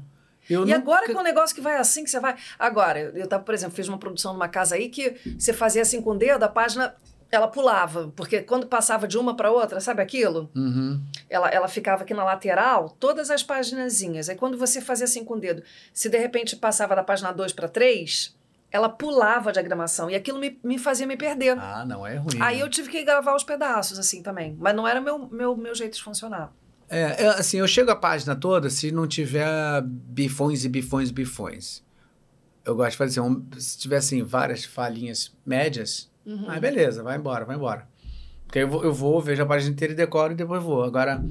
Eu 0.50 0.62
e 0.62 0.66
nunca... 0.66 0.78
agora 0.78 1.06
que 1.06 1.12
é 1.12 1.20
um 1.20 1.24
negócio 1.24 1.56
que 1.56 1.62
vai 1.62 1.76
assim, 1.76 2.04
que 2.04 2.10
você 2.10 2.20
vai. 2.20 2.36
Agora, 2.58 3.00
eu 3.00 3.28
tava, 3.28 3.44
por 3.44 3.54
exemplo, 3.54 3.76
fiz 3.76 3.88
uma 3.88 3.98
produção 3.98 4.32
numa 4.32 4.48
casa 4.48 4.76
aí 4.76 4.90
que 4.90 5.16
você 5.38 5.52
fazia 5.52 5.82
assim 5.82 6.02
com 6.02 6.12
o 6.12 6.18
dedo, 6.18 6.44
a 6.44 6.48
página 6.48 6.96
ela 7.32 7.48
pulava, 7.48 8.12
porque 8.16 8.42
quando 8.42 8.68
passava 8.68 9.08
de 9.08 9.18
uma 9.18 9.36
para 9.36 9.52
outra, 9.52 9.80
sabe 9.80 10.02
aquilo? 10.02 10.50
Uhum. 10.56 11.02
Ela, 11.30 11.50
ela 11.50 11.68
ficava 11.68 12.04
aqui 12.04 12.14
na 12.14 12.24
lateral, 12.24 12.90
todas 13.00 13.30
as 13.30 13.44
páginazinhas. 13.44 14.30
Aí 14.30 14.36
quando 14.36 14.58
você 14.58 14.80
fazia 14.80 15.06
assim 15.06 15.24
com 15.24 15.36
o 15.36 15.40
dedo, 15.40 15.64
se 15.94 16.10
de 16.10 16.18
repente 16.18 16.56
passava 16.56 16.96
da 16.96 17.04
página 17.04 17.32
2 17.32 17.54
para 17.54 17.68
3, 17.68 18.36
ela 18.72 18.90
pulava 18.90 19.50
a 19.50 19.54
diagramação 19.54 20.10
e 20.10 20.16
aquilo 20.16 20.40
me, 20.40 20.60
me 20.64 20.78
fazia 20.78 21.08
me 21.08 21.18
perder. 21.18 21.58
Ah, 21.58 21.86
não 21.86 22.06
é 22.06 22.16
ruim. 22.16 22.40
Aí 22.40 22.58
né? 22.58 22.64
eu 22.64 22.70
tive 22.70 22.90
que 22.90 23.04
gravar 23.04 23.36
os 23.36 23.44
pedaços 23.44 23.98
assim 23.98 24.22
também, 24.22 24.56
mas 24.60 24.76
não 24.76 24.88
era 24.88 25.02
meu 25.02 25.28
meu, 25.30 25.56
meu 25.56 25.74
jeito 25.74 25.96
de 25.96 26.04
funcionar. 26.04 26.54
É, 26.88 27.24
é, 27.24 27.28
assim, 27.30 27.58
eu 27.58 27.68
chego 27.68 27.90
a 27.90 27.96
página 27.96 28.36
toda 28.36 28.70
se 28.70 28.92
não 28.92 29.08
tiver 29.08 29.82
bifões 29.82 30.64
e 30.66 30.70
bifões 30.70 31.10
e 31.10 31.14
bifões. 31.14 31.84
Eu 32.64 32.76
gosto 32.76 32.92
de 32.92 32.98
fazer 32.98 33.20
um, 33.22 33.46
se 33.58 33.78
tiver 33.78 33.98
assim 33.98 34.24
várias 34.24 34.66
falinhas 34.66 35.36
médias, 35.46 36.12
uhum. 36.26 36.50
aí 36.50 36.60
beleza, 36.60 37.04
vai 37.04 37.18
embora, 37.18 37.46
vai 37.46 37.56
embora. 37.56 37.88
Porque 38.46 38.60
eu 38.60 38.68
vou, 38.68 38.84
eu 38.84 38.94
vou, 38.94 39.22
vejo 39.22 39.42
a 39.42 39.46
página 39.46 39.72
inteira 39.72 39.94
e 39.94 39.98
decoro 39.98 40.34
e 40.34 40.36
depois 40.36 40.64
vou. 40.64 40.84
Agora, 40.84 41.24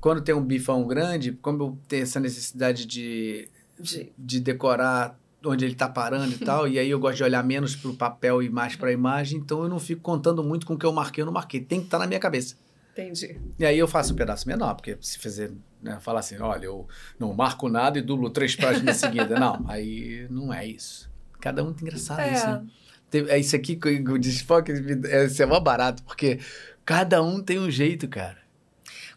quando 0.00 0.20
tem 0.20 0.34
um 0.34 0.44
bifão 0.44 0.86
grande, 0.86 1.32
como 1.32 1.62
eu 1.62 1.78
tenho 1.88 2.02
essa 2.02 2.20
necessidade 2.20 2.86
de, 2.86 3.48
de, 3.78 4.12
de 4.16 4.40
decorar 4.40 5.18
onde 5.44 5.64
ele 5.64 5.74
está 5.74 5.88
parando 5.88 6.32
e 6.32 6.38
tal, 6.38 6.66
e 6.68 6.78
aí 6.78 6.90
eu 6.90 6.98
gosto 6.98 7.16
de 7.16 7.24
olhar 7.24 7.42
menos 7.42 7.76
para 7.76 7.90
o 7.90 7.94
papel 7.94 8.42
e 8.42 8.50
mais 8.50 8.76
para 8.76 8.88
a 8.88 8.92
imagem, 8.92 9.38
então 9.38 9.62
eu 9.62 9.68
não 9.68 9.78
fico 9.78 10.02
contando 10.02 10.42
muito 10.42 10.66
com 10.66 10.74
o 10.74 10.78
que 10.78 10.84
eu 10.84 10.92
marquei 10.92 11.22
ou 11.22 11.26
não 11.26 11.32
marquei, 11.32 11.60
tem 11.60 11.80
que 11.80 11.86
estar 11.86 11.98
tá 11.98 12.04
na 12.04 12.08
minha 12.08 12.20
cabeça. 12.20 12.56
Entendi. 12.92 13.38
E 13.58 13.64
aí 13.64 13.78
eu 13.78 13.86
faço 13.86 14.14
um 14.14 14.16
pedaço 14.16 14.48
menor, 14.48 14.74
porque 14.74 14.96
se 15.00 15.18
fazer, 15.18 15.52
né, 15.82 15.98
falar 16.00 16.20
assim, 16.20 16.38
olha, 16.38 16.64
eu 16.64 16.88
não 17.18 17.34
marco 17.34 17.68
nada 17.68 17.98
e 17.98 18.02
dublo 18.02 18.30
três 18.30 18.56
páginas 18.56 18.96
seguidas, 18.96 19.38
não, 19.38 19.64
aí 19.68 20.26
não 20.30 20.52
é 20.52 20.66
isso. 20.66 21.10
Cada 21.38 21.62
um 21.62 21.72
tem 21.74 21.86
engraçado 21.86 22.20
é. 22.20 22.32
isso, 22.32 22.46
né? 22.46 22.66
É 23.12 23.38
isso 23.38 23.54
aqui 23.54 23.76
que 23.76 23.88
o 23.88 24.18
desfoque, 24.18 24.72
é, 24.72 25.42
é 25.42 25.46
mó 25.46 25.60
barato, 25.60 26.02
porque 26.02 26.40
cada 26.84 27.22
um 27.22 27.42
tem 27.42 27.58
um 27.58 27.70
jeito, 27.70 28.08
cara. 28.08 28.38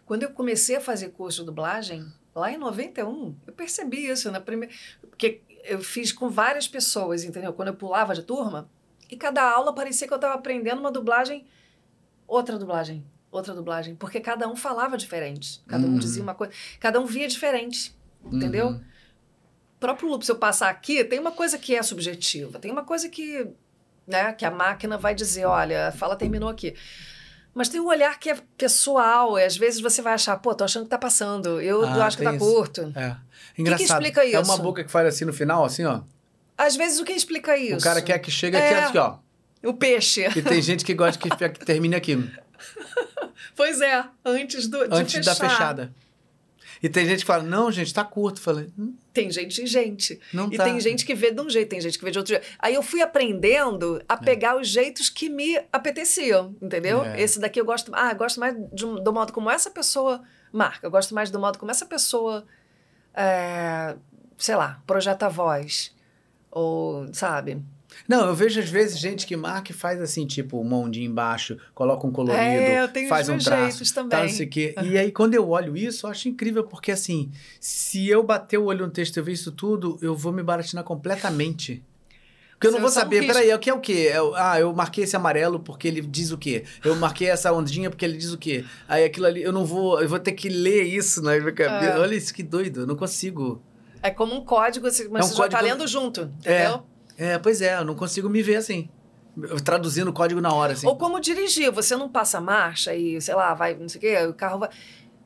Quando 0.05 0.23
eu 0.23 0.31
comecei 0.31 0.75
a 0.75 0.81
fazer 0.81 1.09
curso 1.09 1.41
de 1.41 1.47
dublagem, 1.47 2.05
lá 2.35 2.51
em 2.51 2.57
91, 2.57 3.35
eu 3.45 3.53
percebi 3.53 4.07
isso 4.07 4.31
na 4.31 4.39
primeira. 4.39 4.73
Porque 5.09 5.41
eu 5.65 5.81
fiz 5.81 6.11
com 6.11 6.29
várias 6.29 6.67
pessoas, 6.67 7.23
entendeu? 7.23 7.53
Quando 7.53 7.69
eu 7.69 7.75
pulava 7.75 8.13
de 8.13 8.23
turma, 8.23 8.69
e 9.09 9.17
cada 9.17 9.43
aula 9.43 9.73
parecia 9.73 10.07
que 10.07 10.13
eu 10.13 10.17
estava 10.17 10.35
aprendendo 10.35 10.79
uma 10.79 10.91
dublagem, 10.91 11.45
outra 12.27 12.57
dublagem, 12.57 13.03
outra 13.31 13.53
dublagem, 13.53 13.95
porque 13.95 14.19
cada 14.19 14.47
um 14.47 14.55
falava 14.55 14.97
diferente, 14.97 15.61
cada 15.67 15.85
um 15.85 15.97
dizia 15.97 16.21
uhum. 16.21 16.27
uma 16.27 16.35
coisa, 16.35 16.53
cada 16.79 16.99
um 16.99 17.05
via 17.05 17.27
diferente, 17.27 17.95
entendeu? 18.31 18.67
Uhum. 18.67 18.83
O 19.75 19.79
próprio 19.79 20.09
loop, 20.09 20.25
se 20.25 20.31
eu 20.31 20.37
passar 20.37 20.69
aqui, 20.69 21.03
tem 21.03 21.19
uma 21.19 21.31
coisa 21.31 21.57
que 21.57 21.75
é 21.75 21.81
subjetiva, 21.81 22.59
tem 22.59 22.71
uma 22.71 22.83
coisa 22.83 23.09
que, 23.09 23.47
né, 24.09 24.33
que 24.33 24.43
a 24.43 24.51
máquina 24.51 24.97
vai 24.97 25.13
dizer, 25.13 25.45
olha, 25.45 25.89
a 25.89 25.91
fala 25.91 26.15
terminou 26.15 26.49
aqui. 26.49 26.73
Mas 27.53 27.69
tem 27.69 27.79
um 27.79 27.87
olhar 27.87 28.19
que 28.19 28.29
é 28.29 28.37
pessoal, 28.57 29.37
e 29.37 29.43
às 29.43 29.55
vezes 29.55 29.79
você 29.79 30.01
vai 30.01 30.13
achar, 30.13 30.35
pô, 30.37 30.53
tô 30.55 30.63
achando 30.63 30.83
que 30.83 30.89
tá 30.89 30.97
passando, 30.97 31.61
eu 31.61 31.85
ah, 31.85 32.05
acho 32.05 32.17
que 32.17 32.23
tá 32.23 32.33
isso. 32.33 32.45
curto. 32.45 32.91
É. 32.95 33.15
Engraçado. 33.57 33.85
O 33.85 33.87
que, 33.87 33.93
explica 33.93 34.25
isso? 34.25 34.35
É 34.35 34.39
uma 34.39 34.57
boca 34.57 34.83
que 34.83 34.91
faz 34.91 35.07
assim 35.07 35.25
no 35.25 35.33
final, 35.33 35.63
assim, 35.63 35.85
ó. 35.85 36.01
Às 36.57 36.75
vezes 36.75 36.99
o 36.99 37.05
que 37.05 37.13
explica 37.13 37.55
isso? 37.55 37.77
O 37.77 37.81
cara 37.81 38.01
quer 38.01 38.17
que 38.19 38.31
chegue 38.31 38.57
é... 38.57 38.85
aqui, 38.85 38.97
ó. 38.97 39.17
O 39.63 39.73
peixe. 39.73 40.27
E 40.35 40.41
tem 40.41 40.61
gente 40.61 40.83
que 40.83 40.93
gosta 40.93 41.21
que, 41.21 41.29
que 41.49 41.65
termine 41.65 41.95
aqui. 41.95 42.17
pois 43.55 43.81
é, 43.81 44.03
antes 44.25 44.67
do, 44.67 44.77
Antes 44.93 45.23
da 45.23 45.35
fechada. 45.35 45.93
E 46.81 46.87
tem 46.87 47.05
gente 47.05 47.19
que 47.19 47.25
fala, 47.25 47.43
não, 47.43 47.71
gente, 47.71 47.93
tá 47.93 48.03
curto. 48.03 48.39
Falei, 48.39 48.69
hum. 48.77 48.93
Tem 49.13 49.29
gente 49.29 49.61
e 49.61 49.67
gente. 49.67 50.19
Não 50.33 50.47
e 50.51 50.57
tá. 50.57 50.63
tem 50.63 50.79
gente 50.79 51.05
que 51.05 51.13
vê 51.13 51.31
de 51.31 51.41
um 51.41 51.49
jeito, 51.49 51.69
tem 51.69 51.81
gente 51.81 51.97
que 51.97 52.05
vê 52.05 52.11
de 52.11 52.17
outro 52.17 52.33
jeito. 52.33 52.47
Aí 52.57 52.73
eu 52.73 52.81
fui 52.81 53.01
aprendendo 53.01 54.01
a 54.07 54.13
é. 54.13 54.17
pegar 54.17 54.57
os 54.57 54.67
jeitos 54.67 55.09
que 55.09 55.29
me 55.29 55.59
apeteciam, 55.71 56.55
entendeu? 56.61 57.03
É. 57.03 57.21
Esse 57.21 57.39
daqui 57.39 57.59
eu 57.59 57.65
gosto. 57.65 57.91
Ah, 57.93 58.11
eu 58.11 58.15
gosto 58.15 58.39
mais 58.39 58.55
de, 58.71 58.85
do 58.85 59.13
modo 59.13 59.33
como 59.33 59.49
essa 59.49 59.69
pessoa 59.69 60.21
marca. 60.51 60.87
Eu 60.87 60.91
gosto 60.91 61.13
mais 61.13 61.29
do 61.29 61.39
modo 61.39 61.59
como 61.59 61.71
essa 61.71 61.85
pessoa. 61.85 62.45
É, 63.13 63.95
sei 64.37 64.55
lá, 64.55 64.81
projeta 64.87 65.25
a 65.25 65.29
voz. 65.29 65.93
Ou, 66.51 67.13
sabe? 67.13 67.61
Não, 68.07 68.27
eu 68.27 68.35
vejo 68.35 68.59
às 68.59 68.69
vezes 68.69 68.99
gente 68.99 69.25
que 69.25 69.35
marca 69.35 69.71
e 69.71 69.75
faz 69.75 70.01
assim, 70.01 70.25
tipo, 70.25 70.61
um 70.61 70.73
ondinho 70.73 71.09
embaixo, 71.09 71.57
coloca 71.73 72.05
um 72.05 72.11
colorido, 72.11 72.41
é, 72.41 72.81
eu 72.81 72.87
tenho 72.87 73.09
faz 73.09 73.29
um 73.29 73.37
traço, 73.37 73.93
também. 73.93 74.09
Tá, 74.09 74.23
não 74.23 74.29
sei 74.29 74.45
o 74.45 74.49
quê. 74.49 74.75
E 74.83 74.97
aí, 74.97 75.11
quando 75.11 75.33
eu 75.35 75.49
olho 75.49 75.75
isso, 75.75 76.05
eu 76.05 76.11
acho 76.11 76.27
incrível, 76.29 76.63
porque 76.63 76.91
assim, 76.91 77.31
se 77.59 78.07
eu 78.07 78.23
bater 78.23 78.57
o 78.57 78.65
olho 78.65 78.85
no 78.85 78.91
texto 78.91 79.17
e 79.17 79.19
eu 79.19 79.23
ver 79.23 79.33
isso 79.33 79.51
tudo, 79.51 79.97
eu 80.01 80.15
vou 80.15 80.31
me 80.31 80.43
baratinar 80.43 80.83
completamente. 80.83 81.83
Porque 82.59 82.67
eu 82.67 82.71
não 82.73 82.81
vou 82.81 82.89
saber, 82.89 83.25
peraí, 83.25 83.53
o 83.53 83.57
que 83.57 83.69
é 83.69 83.73
o 83.73 83.79
quê? 83.79 84.11
Eu, 84.13 84.35
ah, 84.35 84.59
eu 84.59 84.73
marquei 84.73 85.05
esse 85.05 85.15
amarelo 85.15 85.61
porque 85.61 85.87
ele 85.87 86.01
diz 86.01 86.31
o 86.31 86.37
quê? 86.37 86.65
Eu 86.83 86.93
marquei 86.97 87.29
essa 87.29 87.53
ondinha 87.53 87.89
porque 87.89 88.03
ele 88.03 88.17
diz 88.17 88.33
o 88.33 88.37
quê? 88.37 88.65
Aí 88.85 89.05
aquilo 89.05 89.27
ali, 89.27 89.41
eu 89.41 89.53
não 89.53 89.65
vou, 89.65 90.01
eu 90.01 90.09
vou 90.09 90.19
ter 90.19 90.33
que 90.33 90.49
ler 90.49 90.83
isso 90.83 91.21
na 91.21 91.39
minha 91.39 91.53
cabeça. 91.53 91.93
É. 91.93 91.99
Olha 91.99 92.13
isso, 92.13 92.33
que 92.33 92.43
doido, 92.43 92.81
eu 92.81 92.87
não 92.87 92.97
consigo. 92.97 93.63
É 94.03 94.11
como 94.11 94.35
um 94.35 94.43
código, 94.43 94.85
mas 94.85 94.99
é 94.99 95.03
um 95.03 95.07
você 95.07 95.35
código... 95.35 95.37
já 95.37 95.47
tá 95.47 95.61
lendo 95.61 95.87
junto, 95.87 96.23
entendeu? 96.39 96.75
É. 96.75 96.81
É, 97.19 97.37
pois 97.37 97.61
é, 97.61 97.77
eu 97.77 97.83
não 97.83 97.95
consigo 97.95 98.29
me 98.29 98.41
ver 98.41 98.55
assim. 98.55 98.89
Traduzindo 99.63 100.07
o 100.07 100.13
código 100.13 100.39
na 100.39 100.53
hora, 100.53 100.71
assim. 100.71 100.87
Ou 100.87 100.97
como 100.97 101.19
dirigir, 101.19 101.69
você 101.69 101.95
não 101.95 102.07
passa 102.07 102.39
marcha 102.39 102.95
e, 102.95 103.21
sei 103.21 103.35
lá, 103.35 103.53
vai, 103.53 103.75
não 103.75 103.89
sei 103.89 103.97
o 103.97 104.01
quê, 104.01 104.25
o 104.25 104.33
carro 104.33 104.59
vai. 104.59 104.69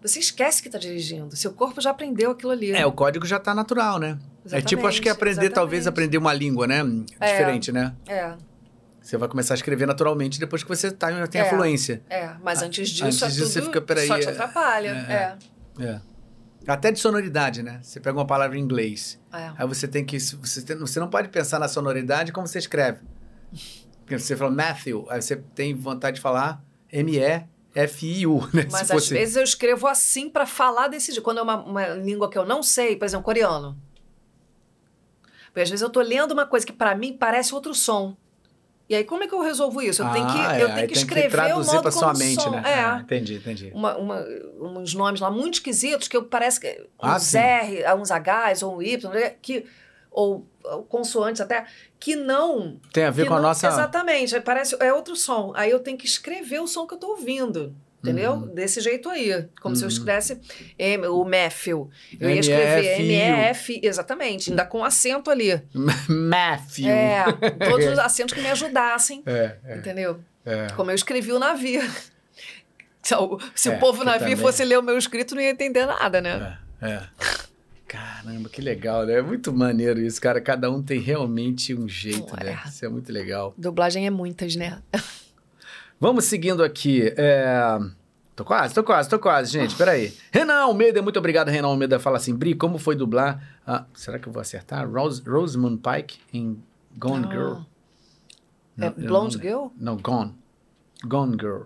Você 0.02 0.20
esquece 0.20 0.62
que 0.62 0.68
está 0.68 0.80
dirigindo. 0.80 1.36
Seu 1.36 1.54
corpo 1.54 1.80
já 1.80 1.92
aprendeu 1.92 2.32
aquilo 2.32 2.52
ali. 2.52 2.72
É, 2.72 2.86
o 2.86 2.92
código 2.92 3.26
já 3.26 3.38
está 3.38 3.54
natural, 3.54 4.00
né? 4.00 4.18
Exatamente, 4.44 4.54
é 4.54 4.62
tipo, 4.62 4.88
acho 4.88 5.02
que 5.02 5.08
aprender, 5.08 5.32
exatamente. 5.32 5.54
talvez, 5.54 5.88
aprender 5.88 6.18
uma 6.18 6.34
língua, 6.34 6.68
né? 6.68 6.80
É, 7.20 7.32
Diferente, 7.32 7.72
né? 7.72 7.96
É. 8.08 8.34
Você 9.00 9.16
vai 9.16 9.30
começar 9.30 9.54
a 9.54 9.56
escrever 9.56 9.86
naturalmente 9.86 10.40
depois 10.40 10.64
que 10.64 10.70
você 10.70 10.92
tá, 10.92 11.28
tem 11.28 11.42
é, 11.42 11.46
a 11.46 11.50
fluência. 11.50 12.02
É, 12.10 12.32
mas 12.42 12.62
antes 12.62 12.90
disso, 12.90 13.06
antes 13.06 13.22
é 13.22 13.28
disso 13.28 13.48
você 13.48 13.62
fica, 13.62 13.82
peraí, 13.82 14.08
só 14.08 14.20
te 14.20 14.30
atrapalha. 14.30 15.38
É, 15.80 15.84
é. 15.84 16.02
Até 16.68 16.92
de 16.92 17.00
sonoridade, 17.00 17.62
né? 17.62 17.80
Você 17.82 18.00
pega 18.00 18.18
uma 18.18 18.26
palavra 18.26 18.58
em 18.58 18.62
inglês. 18.62 19.20
É. 19.34 19.52
Aí 19.58 19.68
você 19.68 19.88
tem 19.88 20.06
que. 20.06 20.20
Você, 20.20 20.62
tem, 20.62 20.78
você 20.78 21.00
não 21.00 21.10
pode 21.10 21.30
pensar 21.30 21.60
na 21.60 21.68
sonoridade 21.68 22.32
como 22.32 22.48
você 22.48 22.58
escreve. 22.58 23.02
Porque 24.00 24.18
você 24.18 24.36
fala 24.36 24.52
Matthew, 24.52 25.06
aí 25.10 25.22
você 25.22 25.38
tem 25.38 25.74
vontade 25.74 26.16
de 26.16 26.22
falar 26.22 26.64
M-E-F-I-U, 26.92 28.48
né? 28.54 28.68
Mas 28.72 28.84
às 28.84 28.92
fosse... 28.92 29.14
vezes 29.14 29.36
eu 29.36 29.44
escrevo 29.44 29.88
assim 29.88 30.30
para 30.30 30.46
falar 30.46 30.88
desse 30.88 31.08
jeito. 31.08 31.24
Quando 31.24 31.40
é 31.40 31.42
uma, 31.42 31.64
uma 31.64 31.88
língua 31.90 32.30
que 32.30 32.38
eu 32.38 32.46
não 32.46 32.64
sei, 32.64 32.96
por 32.96 33.06
exemplo, 33.06 33.26
coreano. 33.26 33.78
Porque 35.48 35.62
às 35.62 35.70
vezes 35.70 35.84
eu 35.84 35.90
tô 35.90 36.02
lendo 36.02 36.32
uma 36.32 36.46
coisa 36.46 36.66
que 36.66 36.74
para 36.74 36.96
mim 36.96 37.16
parece 37.18 37.54
outro 37.54 37.74
som. 37.74 38.18
E 38.90 38.96
aí, 38.96 39.04
como 39.04 39.24
é 39.24 39.28
que 39.28 39.34
eu 39.34 39.42
resolvo 39.42 39.82
isso? 39.82 40.02
Eu 40.02 40.08
ah, 40.08 40.12
tenho 40.12 40.28
que, 40.28 40.40
é, 40.40 40.64
eu 40.64 40.74
tenho 40.74 40.88
que 40.88 40.98
escrever 40.98 41.30
que 41.30 41.32
traduzir 41.32 41.70
o 41.70 41.74
modo 41.74 41.82
pra 41.84 41.92
sua 41.92 42.14
mente, 42.14 42.42
som. 42.42 42.50
né? 42.50 42.64
É. 42.66 42.80
Ah, 42.80 43.02
entendi, 43.02 43.36
entendi. 43.36 43.72
Uma, 43.74 43.96
uma, 43.98 44.26
uns 44.60 44.94
nomes 44.94 45.22
lá 45.22 45.32
muito 45.32 45.56
esquisitos 45.56 46.08
que 46.08 46.18
eu 46.18 46.24
parece 46.24 46.60
que 46.60 46.86
ah, 47.00 47.16
uns 47.16 47.34
R, 47.34 47.84
uns 47.96 48.10
Hs 48.10 48.62
ou 48.62 48.78
um 48.78 48.82
Y, 48.82 49.10
né? 49.10 49.36
que 49.42 49.66
ou, 50.12 50.46
ou 50.64 50.84
consoantes 50.84 51.42
até, 51.42 51.66
que 52.00 52.16
não. 52.16 52.80
Tem 52.92 53.06
a 53.06 53.10
ver 53.10 53.24
com 53.24 53.32
não, 53.32 53.38
a 53.38 53.42
nossa. 53.42 53.68
Exatamente, 53.68 54.40
parece. 54.42 54.76
É 54.80 54.94
outro 54.94 55.16
som. 55.16 55.52
Aí 55.56 55.72
eu 55.72 55.80
tenho 55.80 55.98
que 55.98 56.06
escrever 56.06 56.62
o 56.62 56.68
som 56.68 56.86
que 56.86 56.94
eu 56.94 57.00
tô 57.00 57.12
ouvindo. 57.12 57.76
Entendeu? 58.04 58.34
Uhum. 58.34 58.54
Desse 58.54 58.82
jeito 58.82 59.10
aí. 59.10 59.48
Como 59.62 59.74
uhum. 59.74 59.76
se 59.76 59.84
eu 59.84 59.88
uhum. 59.88 59.94
escrevesse 59.94 60.38
M, 60.78 61.08
o 61.08 61.24
Matthew. 61.24 61.90
Eu 62.20 62.30
ia 62.30 62.42
escrever 62.42 63.00
M-F, 63.00 63.80
exatamente, 63.82 64.50
ainda 64.50 64.66
com 64.66 64.84
acento 64.84 65.32
ali. 65.32 65.62
Matthew. 66.10 66.90
É, 66.90 67.24
todos 67.70 67.86
os 67.86 68.00
acentos 68.00 68.34
que 68.34 68.42
me 68.42 68.50
ajudassem. 68.50 69.24
É, 69.26 69.56
é. 69.64 69.78
Entendeu? 69.78 70.20
É. 70.46 70.68
Como 70.76 70.92
eu 70.92 70.96
escrevi 70.96 71.32
o 71.32 71.40
navio. 71.40 71.82
Se, 73.02 73.16
o, 73.16 73.40
se 73.56 73.70
é, 73.70 73.76
o 73.78 73.80
povo 73.80 74.04
navio 74.04 74.20
também... 74.20 74.36
fosse 74.36 74.66
ler 74.66 74.78
o 74.78 74.84
meu 74.84 74.98
escrito, 74.98 75.34
não 75.34 75.42
ia 75.42 75.52
entender 75.52 75.86
nada, 75.86 76.20
né? 76.20 76.58
É. 76.82 76.88
é. 76.90 77.04
Caramba, 77.88 78.50
que 78.50 78.60
legal, 78.60 79.06
né? 79.06 79.14
É 79.14 79.22
muito 79.22 79.54
maneiro 79.54 80.02
isso, 80.02 80.20
cara. 80.20 80.42
Cada 80.42 80.70
um 80.70 80.84
tem 80.84 81.00
realmente 81.00 81.74
um 81.74 81.88
jeito, 81.88 82.36
né? 82.44 82.60
Isso 82.68 82.84
é 82.84 82.90
muito 82.90 83.12
legal. 83.14 83.54
Dublagem 83.58 84.06
é 84.06 84.10
muitas, 84.10 84.56
né? 84.58 84.82
Vamos 86.04 86.26
seguindo 86.26 86.62
aqui. 86.66 87.14
É... 87.16 87.80
Tô 88.36 88.44
quase, 88.44 88.74
tô 88.74 88.84
quase, 88.84 89.08
tô 89.08 89.18
quase, 89.18 89.50
gente. 89.50 89.74
Peraí. 89.74 90.14
Renan 90.34 90.64
Almeida, 90.64 91.02
muito 91.02 91.18
obrigado, 91.18 91.48
Renan 91.48 91.70
Almeida. 91.70 91.98
Fala 91.98 92.18
assim, 92.18 92.36
Bri, 92.36 92.56
como 92.56 92.78
foi 92.78 92.94
dublar? 92.94 93.42
Ah, 93.66 93.86
será 93.94 94.20
que 94.20 94.28
eu 94.28 94.34
vou 94.34 94.42
acertar? 94.42 94.86
Rose, 94.86 95.24
Rosamund 95.26 95.82
Pike 95.82 96.20
em 96.34 96.62
Gone 96.98 97.26
Girl. 97.30 97.54
Não, 98.76 98.88
é 98.88 98.90
Blonde 98.90 99.38
Girl? 99.38 99.68
Não, 99.78 99.96
Gone. 99.96 100.36
Gone 101.06 101.38
Girl. 101.40 101.62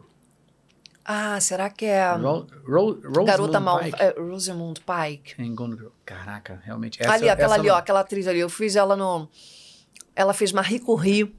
Ah, 1.03 1.39
será 1.41 1.71
que 1.71 1.85
é. 1.85 2.07
Ro, 2.13 2.45
Ro, 2.63 2.91
Rosamund 2.91 3.25
Garota 3.25 3.59
Mal. 3.59 3.79
Pike. 3.79 3.97
É, 3.99 4.15
Rosamund 4.19 4.81
Pike. 4.81 5.41
Em 5.41 5.55
Gone 5.55 5.75
Girl. 5.77 5.89
Caraca, 6.05 6.61
realmente. 6.63 7.01
Essa, 7.01 7.13
ali, 7.13 7.27
aquela 7.27 7.55
ali, 7.55 7.69
não... 7.69 7.73
ó, 7.73 7.79
aquela 7.79 8.01
atriz 8.01 8.27
ali. 8.27 8.37
Eu 8.37 8.49
fiz 8.49 8.75
ela 8.75 8.95
no. 8.95 9.27
Ela 10.15 10.31
fez 10.31 10.51
Marie 10.51 10.79
Curie. 10.79 11.35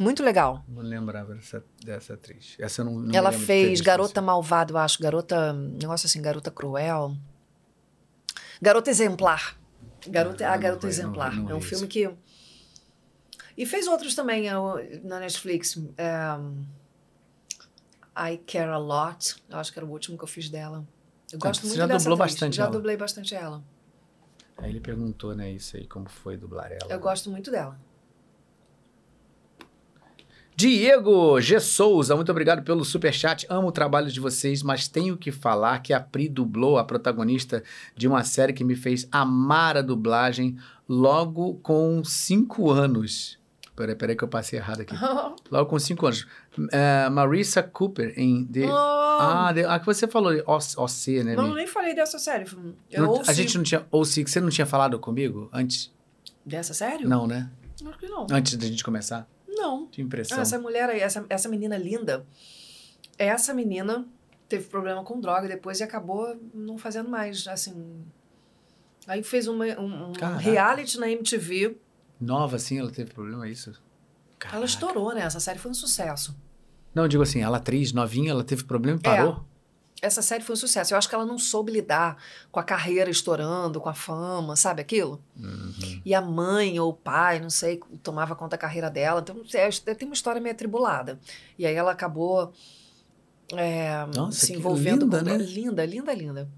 Muito 0.00 0.22
legal. 0.22 0.62
Não 0.68 0.82
lembrava 0.82 1.34
dessa, 1.34 1.64
dessa 1.82 2.14
atriz. 2.14 2.54
Essa 2.58 2.84
não, 2.84 2.92
não 3.00 3.14
Ela 3.14 3.32
fez 3.32 3.80
Garota 3.80 4.20
Malvada, 4.20 4.72
eu 4.72 4.78
acho. 4.78 5.00
Garota. 5.02 5.52
Negócio 5.52 6.06
assim, 6.06 6.20
Garota 6.20 6.50
Cruel. 6.50 7.16
Garota 8.60 8.90
Exemplar. 8.90 9.58
Garota, 10.06 10.46
ah, 10.46 10.52
a 10.52 10.56
Garota 10.56 10.86
Exemplar. 10.86 11.34
Não, 11.34 11.50
é 11.50 11.54
um 11.54 11.60
filme 11.60 11.86
que. 11.86 12.10
E 13.56 13.64
fez 13.64 13.86
outros 13.86 14.14
também 14.14 14.48
na 15.02 15.20
Netflix. 15.20 15.76
Um, 15.76 16.64
I 18.18 18.38
Care 18.46 18.70
a 18.70 18.78
Lot. 18.78 19.36
Eu 19.48 19.58
acho 19.58 19.72
que 19.72 19.78
era 19.78 19.86
o 19.86 19.90
último 19.90 20.18
que 20.18 20.24
eu 20.24 20.28
fiz 20.28 20.48
dela. 20.48 20.86
Eu 21.32 21.38
gosto 21.38 21.62
Você 21.62 21.68
muito 21.68 21.78
já 21.78 21.86
dublou 21.86 22.14
atriz. 22.14 22.32
bastante 22.34 22.56
Já 22.56 22.62
ela. 22.64 22.72
dublei 22.72 22.96
bastante 22.96 23.34
ela. 23.34 23.64
Aí 24.58 24.70
ele 24.70 24.80
perguntou, 24.80 25.34
né, 25.34 25.50
isso 25.50 25.76
aí, 25.76 25.86
como 25.86 26.08
foi 26.08 26.36
dublar 26.36 26.70
ela. 26.70 26.90
Eu 26.90 26.98
gosto 27.00 27.30
muito 27.30 27.50
dela. 27.50 27.78
Diego 30.56 31.38
G. 31.38 31.60
Souza, 31.60 32.16
muito 32.16 32.32
obrigado 32.32 32.62
pelo 32.62 32.82
super 32.82 33.12
chat. 33.12 33.46
Amo 33.50 33.68
o 33.68 33.72
trabalho 33.72 34.10
de 34.10 34.18
vocês, 34.18 34.62
mas 34.62 34.88
tenho 34.88 35.14
que 35.14 35.30
falar 35.30 35.80
que 35.80 35.92
a 35.92 36.00
Pri 36.00 36.30
dublou 36.30 36.78
a 36.78 36.84
protagonista 36.84 37.62
de 37.94 38.08
uma 38.08 38.24
série 38.24 38.54
que 38.54 38.64
me 38.64 38.74
fez 38.74 39.06
amar 39.12 39.76
a 39.76 39.82
dublagem 39.82 40.56
logo 40.88 41.56
com 41.56 42.02
cinco 42.02 42.70
anos. 42.70 43.38
Peraí, 43.76 43.94
peraí 43.94 44.16
que 44.16 44.24
eu 44.24 44.28
passei 44.28 44.58
errado 44.58 44.80
aqui. 44.80 44.94
Logo 45.52 45.68
com 45.68 45.78
cinco 45.78 46.06
anos. 46.06 46.26
Uh, 46.56 47.10
Marissa 47.12 47.62
Cooper 47.62 48.14
em 48.16 48.46
The... 48.46 48.64
Oh. 48.64 48.72
Ah, 48.72 49.52
the... 49.54 49.66
ah, 49.66 49.78
que 49.78 49.84
você 49.84 50.08
falou 50.08 50.32
OC, 50.46 51.22
né? 51.22 51.36
Não, 51.36 51.54
nem 51.54 51.66
falei 51.66 51.94
dessa 51.94 52.18
série. 52.18 52.46
Eu 52.90 53.02
não, 53.02 53.22
a 53.26 53.32
gente 53.34 53.54
não 53.58 53.62
tinha... 53.62 53.86
OC, 53.92 54.26
você 54.26 54.40
não 54.40 54.48
tinha 54.48 54.64
falado 54.64 54.98
comigo 54.98 55.50
antes? 55.52 55.92
Dessa 56.42 56.72
série? 56.72 57.04
Não, 57.04 57.26
né? 57.26 57.50
Acho 57.86 57.98
que 57.98 58.08
não. 58.08 58.26
Antes 58.30 58.56
da 58.56 58.66
gente 58.66 58.82
começar? 58.82 59.28
Não. 59.56 59.86
Tinha 59.88 60.04
impressão. 60.04 60.38
Ah, 60.38 60.42
essa 60.42 60.58
mulher 60.58 60.88
aí, 60.90 61.00
essa, 61.00 61.24
essa 61.28 61.48
menina 61.48 61.76
linda, 61.76 62.26
essa 63.18 63.54
menina 63.54 64.06
teve 64.48 64.66
problema 64.68 65.02
com 65.02 65.20
droga 65.20 65.48
depois 65.48 65.80
e 65.80 65.82
acabou 65.82 66.36
não 66.54 66.78
fazendo 66.78 67.08
mais, 67.08 67.46
assim... 67.48 68.04
Aí 69.06 69.22
fez 69.22 69.46
uma, 69.46 69.64
um, 69.80 70.10
um 70.10 70.36
reality 70.36 70.98
na 70.98 71.08
MTV 71.08 71.76
Nova, 72.20 72.56
assim, 72.56 72.78
ela 72.78 72.90
teve 72.90 73.12
problema, 73.12 73.46
é 73.46 73.50
isso? 73.50 73.72
Caraca. 74.38 74.56
Ela 74.56 74.66
estourou, 74.66 75.14
né? 75.14 75.22
Essa 75.22 75.40
série 75.40 75.58
foi 75.58 75.70
um 75.70 75.74
sucesso. 75.74 76.36
Não, 76.94 77.06
digo 77.06 77.22
assim, 77.22 77.42
ela 77.42 77.58
atriz 77.58 77.92
novinha, 77.92 78.30
ela 78.30 78.44
teve 78.44 78.64
problema 78.64 78.98
e 78.98 79.02
parou? 79.02 79.32
É. 79.32 79.55
Essa 80.02 80.20
série 80.20 80.44
foi 80.44 80.52
um 80.52 80.56
sucesso. 80.56 80.92
Eu 80.92 80.98
acho 80.98 81.08
que 81.08 81.14
ela 81.14 81.24
não 81.24 81.38
soube 81.38 81.72
lidar 81.72 82.16
com 82.52 82.60
a 82.60 82.62
carreira 82.62 83.10
estourando, 83.10 83.80
com 83.80 83.88
a 83.88 83.94
fama, 83.94 84.54
sabe 84.54 84.82
aquilo? 84.82 85.22
Uhum. 85.36 86.02
E 86.04 86.14
a 86.14 86.20
mãe 86.20 86.78
ou 86.78 86.90
o 86.90 86.94
pai, 86.94 87.40
não 87.40 87.48
sei, 87.48 87.80
tomava 88.02 88.36
conta 88.36 88.56
da 88.56 88.58
carreira 88.58 88.90
dela. 88.90 89.20
Então, 89.20 89.42
é, 89.54 89.70
tem 89.94 90.06
uma 90.06 90.14
história 90.14 90.40
meio 90.40 90.54
atribulada. 90.54 91.18
E 91.58 91.64
aí 91.64 91.74
ela 91.74 91.92
acabou 91.92 92.52
é, 93.52 94.04
Nossa, 94.14 94.46
se 94.46 94.52
envolvendo 94.52 95.04
linda, 95.04 95.18
com... 95.18 95.24
Né? 95.24 95.36
Linda, 95.38 95.86
linda, 95.86 96.14
linda. 96.14 96.48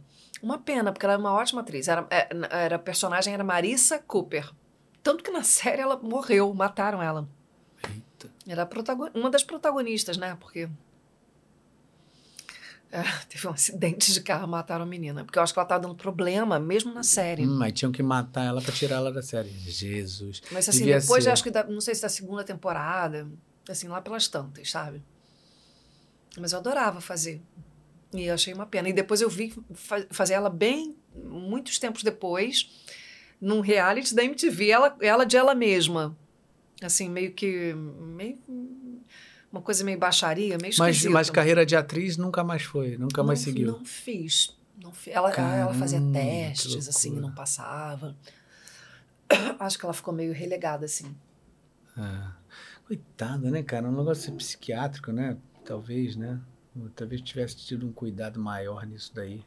Uma 0.43 0.59
pena, 0.59 0.93
porque 0.93 1.05
ela 1.05 1.15
é 1.15 1.19
uma 1.19 1.33
ótima 1.33 1.61
atriz. 1.61 1.89
Era, 1.89 2.07
é, 2.11 2.29
era, 2.51 2.77
a 2.77 2.79
personagem 2.79 3.35
era 3.35 3.45
Marissa 3.45 3.99
Cooper. 3.99 4.51
Tanto 5.03 5.23
que 5.23 5.31
na 5.31 5.43
série 5.45 5.83
ela 5.83 5.97
morreu, 5.97 6.53
mataram 6.55 7.03
ela. 7.03 7.29
Eita. 7.89 8.31
Era 8.47 8.69
uma 9.15 9.31
das 9.31 9.43
protagonistas, 9.43 10.17
né? 10.17 10.37
Porque. 10.41 10.69
É, 12.91 13.03
teve 13.29 13.47
um 13.47 13.51
acidente 13.51 14.13
de 14.13 14.21
carro, 14.21 14.47
mataram 14.49 14.85
a 14.85 14.87
menina. 14.87 15.25
Porque 15.25 15.39
eu 15.39 15.43
acho 15.43 15.53
que 15.53 15.59
ela 15.59 15.65
estava 15.65 15.83
dando 15.83 15.95
problema, 15.95 16.59
mesmo 16.59 16.93
na 16.93 17.03
série. 17.03 17.47
Hum, 17.47 17.59
mas 17.59 17.73
tinham 17.73 17.93
que 17.93 18.03
matar 18.03 18.45
ela 18.45 18.61
para 18.61 18.73
tirar 18.73 18.97
ela 18.97 19.13
da 19.13 19.23
série. 19.23 19.51
Jesus. 19.51 20.43
Mas 20.51 20.69
assim, 20.69 20.85
depois, 20.85 21.25
ser... 21.25 21.31
acho 21.31 21.43
que, 21.43 21.51
da, 21.51 21.65
não 21.65 21.81
sei 21.81 21.95
se 21.95 22.03
da 22.03 22.09
segunda 22.09 22.45
temporada, 22.45 23.29
assim, 23.69 23.89
lá 23.89 24.01
pelas 24.01 24.29
tantas, 24.29 24.71
sabe? 24.71 25.03
Mas 26.39 26.53
eu 26.53 26.59
adorava 26.59 27.01
fazer. 27.01 27.43
E 28.15 28.25
eu 28.25 28.35
achei 28.35 28.55
uma 28.55 28.67
pena. 28.67 28.89
E 28.89 28.93
depois 28.93 29.21
eu 29.21 29.29
vi 29.29 29.55
fazer 30.11 30.35
ela 30.35 30.49
bem, 30.49 30.97
muitos 31.15 31.79
tempos 31.79 32.03
depois 32.03 32.69
num 33.41 33.61
reality 33.61 34.15
da 34.15 34.25
MTV, 34.25 34.71
ela, 34.71 34.97
ela 35.01 35.25
de 35.25 35.37
ela 35.37 35.55
mesma. 35.55 36.17
Assim, 36.83 37.09
meio 37.09 37.33
que. 37.33 37.75
Meio, 37.75 38.39
uma 39.51 39.63
coisa 39.63 39.83
meio 39.85 39.99
baixaria, 39.99 40.59
meio 40.61 40.75
mas, 40.79 41.05
mas 41.05 41.31
carreira 41.31 41.65
de 41.65 41.75
atriz 41.75 42.17
nunca 42.17 42.45
mais 42.45 42.63
foi, 42.63 42.97
nunca 42.99 43.23
não, 43.23 43.27
mais 43.27 43.41
seguiu. 43.41 43.73
Não 43.73 43.85
fiz. 43.85 44.57
Não 44.83 44.93
fiz. 44.93 45.15
Ela, 45.15 45.31
Caramba, 45.31 45.57
ela 45.57 45.75
fazia 45.75 46.01
testes, 46.13 46.89
assim, 46.89 47.13
não 47.19 47.33
passava. 47.35 48.17
Acho 49.59 49.79
que 49.79 49.85
ela 49.85 49.95
ficou 49.95 50.13
meio 50.13 50.33
relegada, 50.33 50.85
assim. 50.85 51.15
É. 51.97 52.39
Coitada, 52.87 53.51
né, 53.51 53.63
cara? 53.63 53.89
Um 53.89 53.97
negócio 53.97 54.33
psiquiátrico, 54.35 55.13
né? 55.13 55.37
Talvez, 55.65 56.17
né? 56.17 56.41
Talvez 56.95 57.21
tivesse 57.21 57.57
tido 57.57 57.87
um 57.87 57.93
cuidado 57.93 58.41
maior 58.41 58.87
nisso 58.87 59.13
daí. 59.15 59.45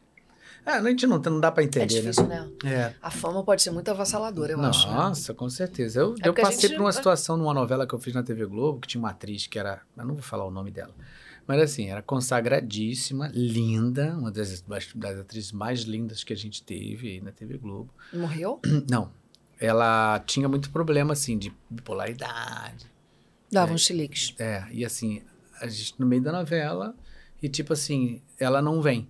É, 0.65 0.72
a 0.72 0.83
gente 0.83 1.07
não, 1.07 1.17
não 1.17 1.40
dá 1.40 1.51
para 1.51 1.64
entender. 1.64 1.98
É 1.98 2.01
difícil, 2.01 2.27
né? 2.27 2.48
né? 2.64 2.72
É. 2.72 2.93
A 3.01 3.09
fama 3.09 3.43
pode 3.43 3.61
ser 3.61 3.72
muito 3.72 3.90
avassaladora, 3.90 4.53
eu 4.53 4.57
Nossa, 4.57 4.80
acho. 4.80 4.88
Né? 4.88 4.93
Nossa, 4.93 5.33
com 5.33 5.49
certeza. 5.49 5.99
Eu, 5.99 6.15
é 6.22 6.27
eu 6.27 6.33
passei 6.33 6.69
gente... 6.69 6.77
por 6.77 6.83
uma 6.83 6.91
situação 6.91 7.35
numa 7.38 7.53
novela 7.53 7.88
que 7.88 7.93
eu 7.93 7.99
fiz 7.99 8.14
na 8.14 8.22
TV 8.22 8.45
Globo, 8.45 8.80
que 8.80 8.88
tinha 8.88 8.99
uma 8.99 9.09
atriz 9.09 9.48
que 9.48 9.57
era. 9.57 9.81
Eu 9.98 10.06
não 10.06 10.14
vou 10.14 10.23
falar 10.23 10.45
o 10.45 10.51
nome 10.51 10.72
dela. 10.72 10.93
Mas 11.48 11.59
assim, 11.61 11.90
era 11.90 12.01
consagradíssima, 12.01 13.31
linda, 13.33 14.15
uma 14.17 14.31
das, 14.31 14.61
das 14.61 15.19
atrizes 15.19 15.51
mais 15.51 15.81
lindas 15.81 16.23
que 16.23 16.31
a 16.31 16.38
gente 16.38 16.64
teve 16.64 17.09
aí 17.09 17.22
na 17.22 17.31
TV 17.31 17.57
Globo. 17.57 17.93
Morreu? 18.14 18.59
Não. 18.90 19.11
Ela 19.59 20.19
tinha 20.25 20.48
muito 20.48 20.72
problema, 20.72 21.14
assim, 21.14 21.38
de 21.38 21.53
bipolaridade. 21.69 22.90
Dava 23.51 23.72
é, 23.72 23.75
uns 23.75 23.81
chiliques. 23.81 24.33
É, 24.40 24.65
e 24.72 24.83
assim, 24.85 25.22
a 25.59 25.67
gente 25.67 25.93
no 25.99 26.06
meio 26.07 26.22
da 26.22 26.31
novela, 26.31 26.95
e 27.41 27.49
tipo 27.49 27.73
assim, 27.73 28.22
ela 28.40 28.61
não 28.61 28.81
vem. 28.81 29.07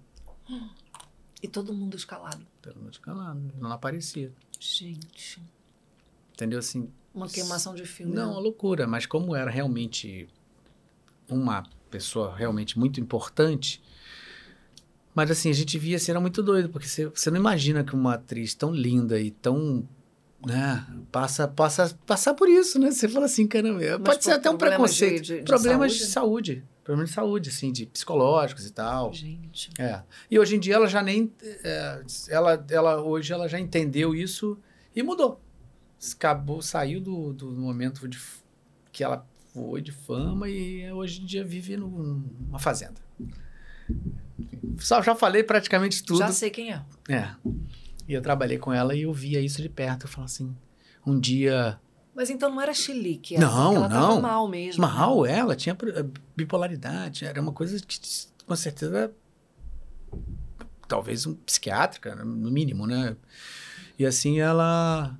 E 1.41 1.47
todo 1.47 1.73
mundo 1.73 1.97
escalado. 1.97 2.45
Todo 2.61 2.79
mundo 2.79 2.91
escalado. 2.91 3.41
Não 3.59 3.71
aparecia. 3.71 4.31
Gente. 4.59 5.41
Entendeu 6.33 6.59
assim? 6.59 6.89
Uma 7.13 7.27
queimação 7.27 7.73
de 7.73 7.85
filme. 7.85 8.13
Não, 8.13 8.27
né? 8.27 8.31
uma 8.33 8.39
loucura. 8.39 8.85
Mas 8.85 9.05
como 9.05 9.35
era 9.35 9.49
realmente 9.49 10.29
uma 11.27 11.63
pessoa 11.89 12.35
realmente 12.35 12.77
muito 12.77 12.99
importante. 12.99 13.81
Mas 15.15 15.31
assim, 15.31 15.49
a 15.49 15.53
gente 15.53 15.77
via 15.77 15.97
assim, 15.97 16.11
era 16.11 16.21
muito 16.21 16.41
doido, 16.41 16.69
porque 16.69 16.87
você, 16.87 17.05
você 17.07 17.29
não 17.29 17.37
imagina 17.37 17.83
que 17.83 17.93
uma 17.93 18.13
atriz 18.13 18.53
tão 18.53 18.73
linda 18.73 19.19
e 19.19 19.31
tão. 19.31 19.87
Né, 20.43 20.83
passa, 21.11 21.47
passa, 21.47 21.95
passar 22.07 22.33
por 22.33 22.49
isso, 22.49 22.79
né? 22.79 22.89
Você 22.89 23.07
fala 23.07 23.25
assim, 23.25 23.45
caramba, 23.45 23.99
pode 23.99 24.23
ser 24.23 24.31
até 24.31 24.49
um 24.49 24.57
preconceito. 24.57 25.21
De, 25.21 25.33
de, 25.33 25.39
de 25.39 25.45
problemas 25.45 25.91
saúde? 25.91 26.05
de 26.05 26.11
saúde 26.11 26.63
problemas 26.83 27.09
de 27.09 27.15
saúde, 27.15 27.49
assim, 27.49 27.71
de 27.71 27.85
psicológicos 27.85 28.65
e 28.65 28.71
tal. 28.71 29.13
Gente. 29.13 29.69
É. 29.79 30.01
E 30.29 30.39
hoje 30.39 30.55
em 30.55 30.59
dia 30.59 30.75
ela 30.75 30.87
já 30.87 31.01
nem. 31.01 31.31
É, 31.63 32.03
ela, 32.29 32.65
ela, 32.69 33.01
hoje 33.01 33.31
ela 33.33 33.47
já 33.47 33.59
entendeu 33.59 34.15
isso 34.15 34.57
e 34.95 35.03
mudou. 35.03 35.41
Acabou, 36.15 36.61
saiu 36.61 36.99
do, 36.99 37.31
do 37.33 37.51
momento 37.51 38.07
de, 38.07 38.19
que 38.91 39.03
ela 39.03 39.27
foi 39.53 39.81
de 39.81 39.91
fama 39.91 40.49
e 40.49 40.91
hoje 40.91 41.21
em 41.21 41.25
dia 41.25 41.43
vive 41.43 41.77
numa 41.77 42.57
fazenda. 42.57 42.99
Só 44.79 45.01
já 45.01 45.13
falei 45.15 45.43
praticamente 45.43 46.03
tudo. 46.03 46.19
Já 46.19 46.31
sei 46.31 46.49
quem 46.49 46.73
é. 46.73 46.81
É. 47.07 47.35
E 48.07 48.13
eu 48.13 48.21
trabalhei 48.21 48.57
com 48.57 48.73
ela 48.73 48.95
e 48.95 49.03
eu 49.03 49.13
via 49.13 49.39
isso 49.39 49.61
de 49.61 49.69
perto. 49.69 50.05
Eu 50.05 50.09
falo 50.09 50.25
assim, 50.25 50.55
um 51.05 51.19
dia. 51.19 51.79
Mas 52.13 52.29
então 52.29 52.49
não 52.49 52.61
era 52.61 52.73
chilique, 52.73 53.35
era 53.35 53.45
não, 53.45 53.75
ela 53.75 53.89
não. 53.89 54.09
Tava 54.09 54.21
mal 54.21 54.47
mesmo. 54.47 54.81
Mal, 54.81 55.23
né? 55.23 55.39
ela 55.39 55.55
tinha 55.55 55.77
bipolaridade, 56.35 57.25
era 57.25 57.41
uma 57.41 57.53
coisa 57.53 57.79
que 57.79 57.99
com 58.45 58.55
certeza 58.55 59.13
talvez 60.87 61.25
um 61.25 61.33
psiquiátrica, 61.35 62.13
no 62.15 62.51
mínimo, 62.51 62.85
né? 62.85 63.15
E 63.97 64.05
assim 64.05 64.41
ela 64.41 65.17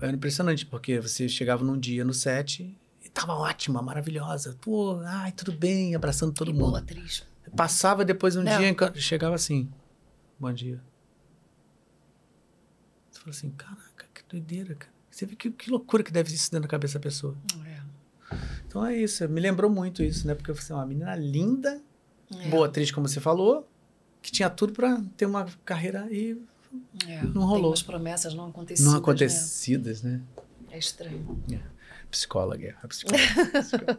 era 0.00 0.12
impressionante 0.12 0.64
porque 0.64 0.98
você 0.98 1.28
chegava 1.28 1.62
num 1.62 1.78
dia 1.78 2.04
no 2.04 2.14
set 2.14 2.74
e 3.04 3.08
tava 3.10 3.34
ótima, 3.34 3.82
maravilhosa, 3.82 4.56
pô, 4.62 5.00
ai, 5.04 5.30
tudo 5.32 5.52
bem, 5.52 5.94
abraçando 5.94 6.32
todo 6.32 6.52
mundo. 6.52 6.70
Boa 6.70 6.78
atriz. 6.78 7.22
Passava 7.54 8.02
depois 8.02 8.34
um 8.34 8.42
não. 8.42 8.58
dia 8.58 8.74
chegava 8.94 9.34
assim, 9.34 9.70
bom 10.38 10.52
dia. 10.52 10.82
Você 13.10 13.20
fala 13.20 13.30
assim, 13.30 13.50
caraca, 13.50 14.06
que 14.14 14.22
doideira, 14.26 14.74
cara. 14.74 14.93
Você 15.14 15.26
vê 15.26 15.36
que, 15.36 15.48
que 15.48 15.70
loucura 15.70 16.02
que 16.02 16.10
deve 16.10 16.34
isso 16.34 16.50
dentro 16.50 16.62
da 16.62 16.68
cabeça 16.68 16.98
da 16.98 17.02
pessoa. 17.02 17.36
É. 17.64 18.34
Então 18.66 18.84
é 18.84 18.96
isso, 18.96 19.28
me 19.28 19.40
lembrou 19.40 19.70
muito 19.70 20.02
isso, 20.02 20.26
né? 20.26 20.34
Porque 20.34 20.50
eu 20.50 20.56
falei 20.56 20.64
assim, 20.64 20.72
uma 20.72 20.84
menina 20.84 21.14
linda, 21.14 21.80
é. 22.36 22.48
boa 22.48 22.66
atriz, 22.66 22.90
como 22.90 23.06
você 23.06 23.20
falou, 23.20 23.64
que 24.20 24.32
tinha 24.32 24.50
tudo 24.50 24.72
para 24.72 25.00
ter 25.16 25.26
uma 25.26 25.46
carreira 25.64 26.08
e 26.10 26.36
é, 27.06 27.22
não 27.22 27.46
rolou. 27.46 27.74
Tem 27.74 27.84
promessas 27.84 28.34
não 28.34 28.48
acontecidas. 28.48 28.90
Não 28.90 28.98
acontecidas, 28.98 30.02
né? 30.02 30.20
né? 30.36 30.42
É 30.72 30.78
estranho. 30.78 31.40
É. 31.52 31.60
Psicóloga, 32.14 32.76
é. 32.80 32.86
Psicóloga. 32.86 33.98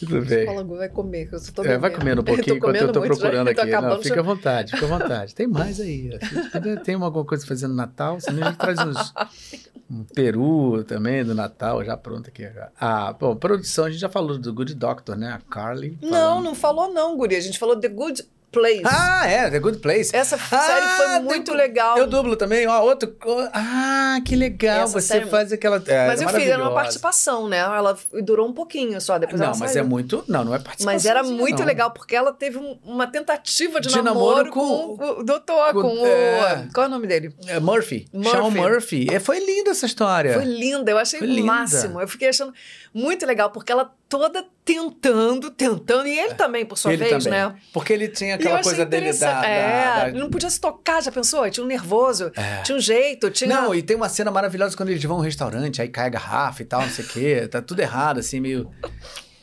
Tudo 0.00 0.22
bem. 0.22 0.38
Psicólogo 0.38 0.76
vai 0.76 0.88
comer, 0.88 1.28
eu 1.30 1.40
tô 1.52 1.64
é, 1.64 1.78
vai 1.78 1.90
comendo 1.90 2.22
um 2.22 2.24
pouquinho 2.24 2.56
enquanto 2.56 2.76
eu 2.76 2.90
tô 2.90 3.00
procurando 3.00 3.48
aqui. 3.48 3.64
Não, 3.66 4.02
fica 4.02 4.18
à 4.18 4.22
vontade, 4.22 4.72
fica 4.72 4.84
à 4.84 4.98
vontade. 4.98 5.34
Tem 5.34 5.46
mais 5.46 5.80
aí. 5.80 6.18
Tem 6.84 6.96
alguma 6.96 7.24
coisa 7.24 7.46
fazendo 7.46 7.70
no 7.70 7.76
Natal, 7.76 8.20
senão 8.20 8.42
a 8.42 8.50
gente 8.50 8.58
traz 8.58 8.80
uns, 8.80 9.14
um 9.88 10.02
peru 10.02 10.82
também 10.82 11.24
do 11.24 11.34
Natal, 11.36 11.84
já 11.84 11.96
pronto 11.96 12.28
aqui. 12.28 12.48
Ah, 12.80 13.12
bom, 13.12 13.36
produção, 13.36 13.84
a 13.84 13.90
gente 13.90 14.00
já 14.00 14.08
falou 14.08 14.36
do 14.36 14.52
Good 14.52 14.74
Doctor, 14.74 15.16
né? 15.16 15.30
A 15.30 15.38
Carly. 15.38 15.96
Falando. 16.00 16.12
Não, 16.12 16.42
não 16.42 16.54
falou 16.56 16.92
não, 16.92 17.16
Guri. 17.16 17.36
A 17.36 17.40
gente 17.40 17.60
falou 17.60 17.78
The 17.78 17.88
Good 17.88 18.24
Place. 18.50 18.82
Ah, 18.84 19.26
é, 19.26 19.50
The 19.50 19.58
Good 19.58 19.78
Place. 19.78 20.14
Essa 20.14 20.36
ah, 20.36 20.58
série 20.58 20.86
foi 20.96 21.20
muito 21.20 21.52
legal. 21.54 21.96
Eu 21.96 22.06
dublo 22.06 22.36
também, 22.36 22.66
ó, 22.66 22.80
outro. 22.82 23.16
Ah, 23.52 24.20
que 24.24 24.34
legal. 24.34 24.84
Essa 24.84 25.00
Você 25.00 25.26
faz 25.26 25.52
aquela. 25.52 25.82
É, 25.86 26.08
mas 26.08 26.20
eu 26.20 26.28
fiz, 26.28 26.46
era 26.46 26.62
uma 26.62 26.74
participação, 26.74 27.48
né? 27.48 27.58
Ela 27.58 27.96
durou 28.24 28.48
um 28.48 28.52
pouquinho 28.52 29.00
só, 29.00 29.18
depois 29.18 29.40
não, 29.40 29.48
ela 29.48 29.56
mas 29.56 29.76
é 29.76 29.82
muito. 29.82 30.24
Não, 30.26 30.44
não 30.44 30.54
é 30.54 30.58
participação. 30.58 30.92
Mas 30.92 31.06
era 31.06 31.22
muito 31.22 31.60
não. 31.60 31.66
legal, 31.66 31.90
porque 31.92 32.16
ela 32.16 32.32
teve 32.32 32.58
um, 32.58 32.78
uma 32.84 33.06
tentativa 33.06 33.80
de, 33.80 33.88
de 33.88 34.02
namoro, 34.02 34.44
namoro, 34.44 34.50
com, 34.50 34.96
com 34.96 35.20
o 35.20 35.22
doutor, 35.22 35.72
com, 35.72 35.82
com 35.82 36.06
é, 36.06 36.66
o. 36.68 36.72
Qual 36.72 36.84
é 36.84 36.88
o 36.88 36.90
nome 36.90 37.06
dele? 37.06 37.34
É 37.46 37.60
Murphy. 37.60 38.08
Murphy. 38.12 38.30
Sean 38.30 38.50
Murphy. 38.50 39.06
É, 39.10 39.20
foi 39.20 39.38
linda 39.38 39.70
essa 39.70 39.86
história. 39.86 40.34
Foi 40.34 40.44
linda, 40.44 40.90
eu 40.90 40.98
achei 40.98 41.20
o 41.20 41.44
máximo. 41.44 42.00
Eu 42.00 42.08
fiquei 42.08 42.28
achando 42.28 42.52
muito 42.92 43.24
legal, 43.24 43.50
porque 43.50 43.70
ela 43.70 43.92
toda 44.10 44.44
tentando, 44.64 45.52
tentando, 45.52 46.08
e 46.08 46.18
ele 46.18 46.32
é. 46.32 46.34
também, 46.34 46.66
por 46.66 46.76
sua 46.76 46.92
ele 46.92 47.04
vez, 47.04 47.24
também. 47.24 47.38
né? 47.38 47.54
Porque 47.72 47.92
ele 47.92 48.08
tinha 48.08 48.34
aquela 48.34 48.60
coisa 48.60 48.84
dele 48.84 49.12
da, 49.12 49.46
É, 49.46 49.84
da, 49.84 50.08
da... 50.10 50.18
não 50.18 50.28
podia 50.28 50.50
se 50.50 50.60
tocar, 50.60 51.00
já 51.00 51.12
pensou? 51.12 51.48
Tinha 51.48 51.62
um 51.62 51.68
nervoso, 51.68 52.32
é. 52.34 52.60
tinha 52.62 52.76
um 52.76 52.80
jeito, 52.80 53.30
tinha... 53.30 53.48
Não, 53.48 53.72
e 53.72 53.82
tem 53.82 53.96
uma 53.96 54.08
cena 54.08 54.28
maravilhosa 54.32 54.76
quando 54.76 54.88
eles 54.88 55.02
vão 55.04 55.18
a 55.18 55.20
um 55.20 55.22
restaurante, 55.22 55.80
aí 55.80 55.88
cai 55.88 56.06
a 56.06 56.10
garrafa 56.10 56.60
e 56.60 56.64
tal, 56.64 56.82
não 56.82 56.90
sei 56.90 57.04
o 57.04 57.08
quê, 57.08 57.48
tá 57.48 57.62
tudo 57.62 57.80
errado, 57.80 58.18
assim, 58.18 58.40
meio... 58.40 58.68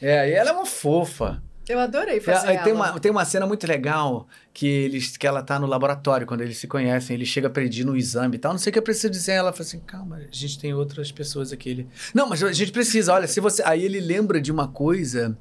É, 0.02 0.30
e 0.30 0.34
ela 0.34 0.50
é 0.50 0.54
uma 0.54 0.66
fofa. 0.66 1.42
Eu 1.70 1.80
adorei 1.80 2.22
fazer 2.22 2.52
é, 2.52 2.58
tem 2.60 2.72
uma 2.72 2.98
Tem 3.00 3.12
uma 3.12 3.26
cena 3.26 3.46
muito 3.46 3.68
legal 3.68 4.28
que, 4.54 4.66
eles, 4.66 5.18
que 5.18 5.28
ela 5.28 5.44
tá 5.44 5.60
no 5.60 5.68
laboratório, 5.68 6.26
quando 6.26 6.42
eles 6.42 6.58
se 6.58 6.68
conhecem, 6.68 7.14
ele 7.16 7.26
chega 7.26 7.48
a 7.48 7.50
pedir 7.50 7.84
no 7.84 7.96
exame 7.96 8.38
e 8.38 8.40
tal, 8.40 8.54
não 8.54 8.60
sei 8.60 8.70
o 8.70 8.74
que 8.74 8.80
eu 8.80 8.84
preciso 8.84 9.10
dizer. 9.10 9.34
Ela 9.34 9.52
fala 9.52 9.64
assim, 9.64 9.80
calma, 9.82 10.16
a 10.18 10.36
gente 10.36 10.58
tem 10.58 10.74
outras 10.74 11.12
pessoas 11.12 11.52
aqui. 11.52 11.70
Ele, 11.70 11.88
não, 12.14 12.30
mas 12.30 12.42
a 12.42 12.54
gente 12.54 12.72
precisa, 12.72 13.14
olha, 13.14 13.28
se 13.28 13.42
você... 13.42 13.62
Aí 13.66 13.84
ele 13.84 14.00
lembra 14.00 14.40
de 14.40 14.52
uma 14.52 14.68
coisa 14.68 15.38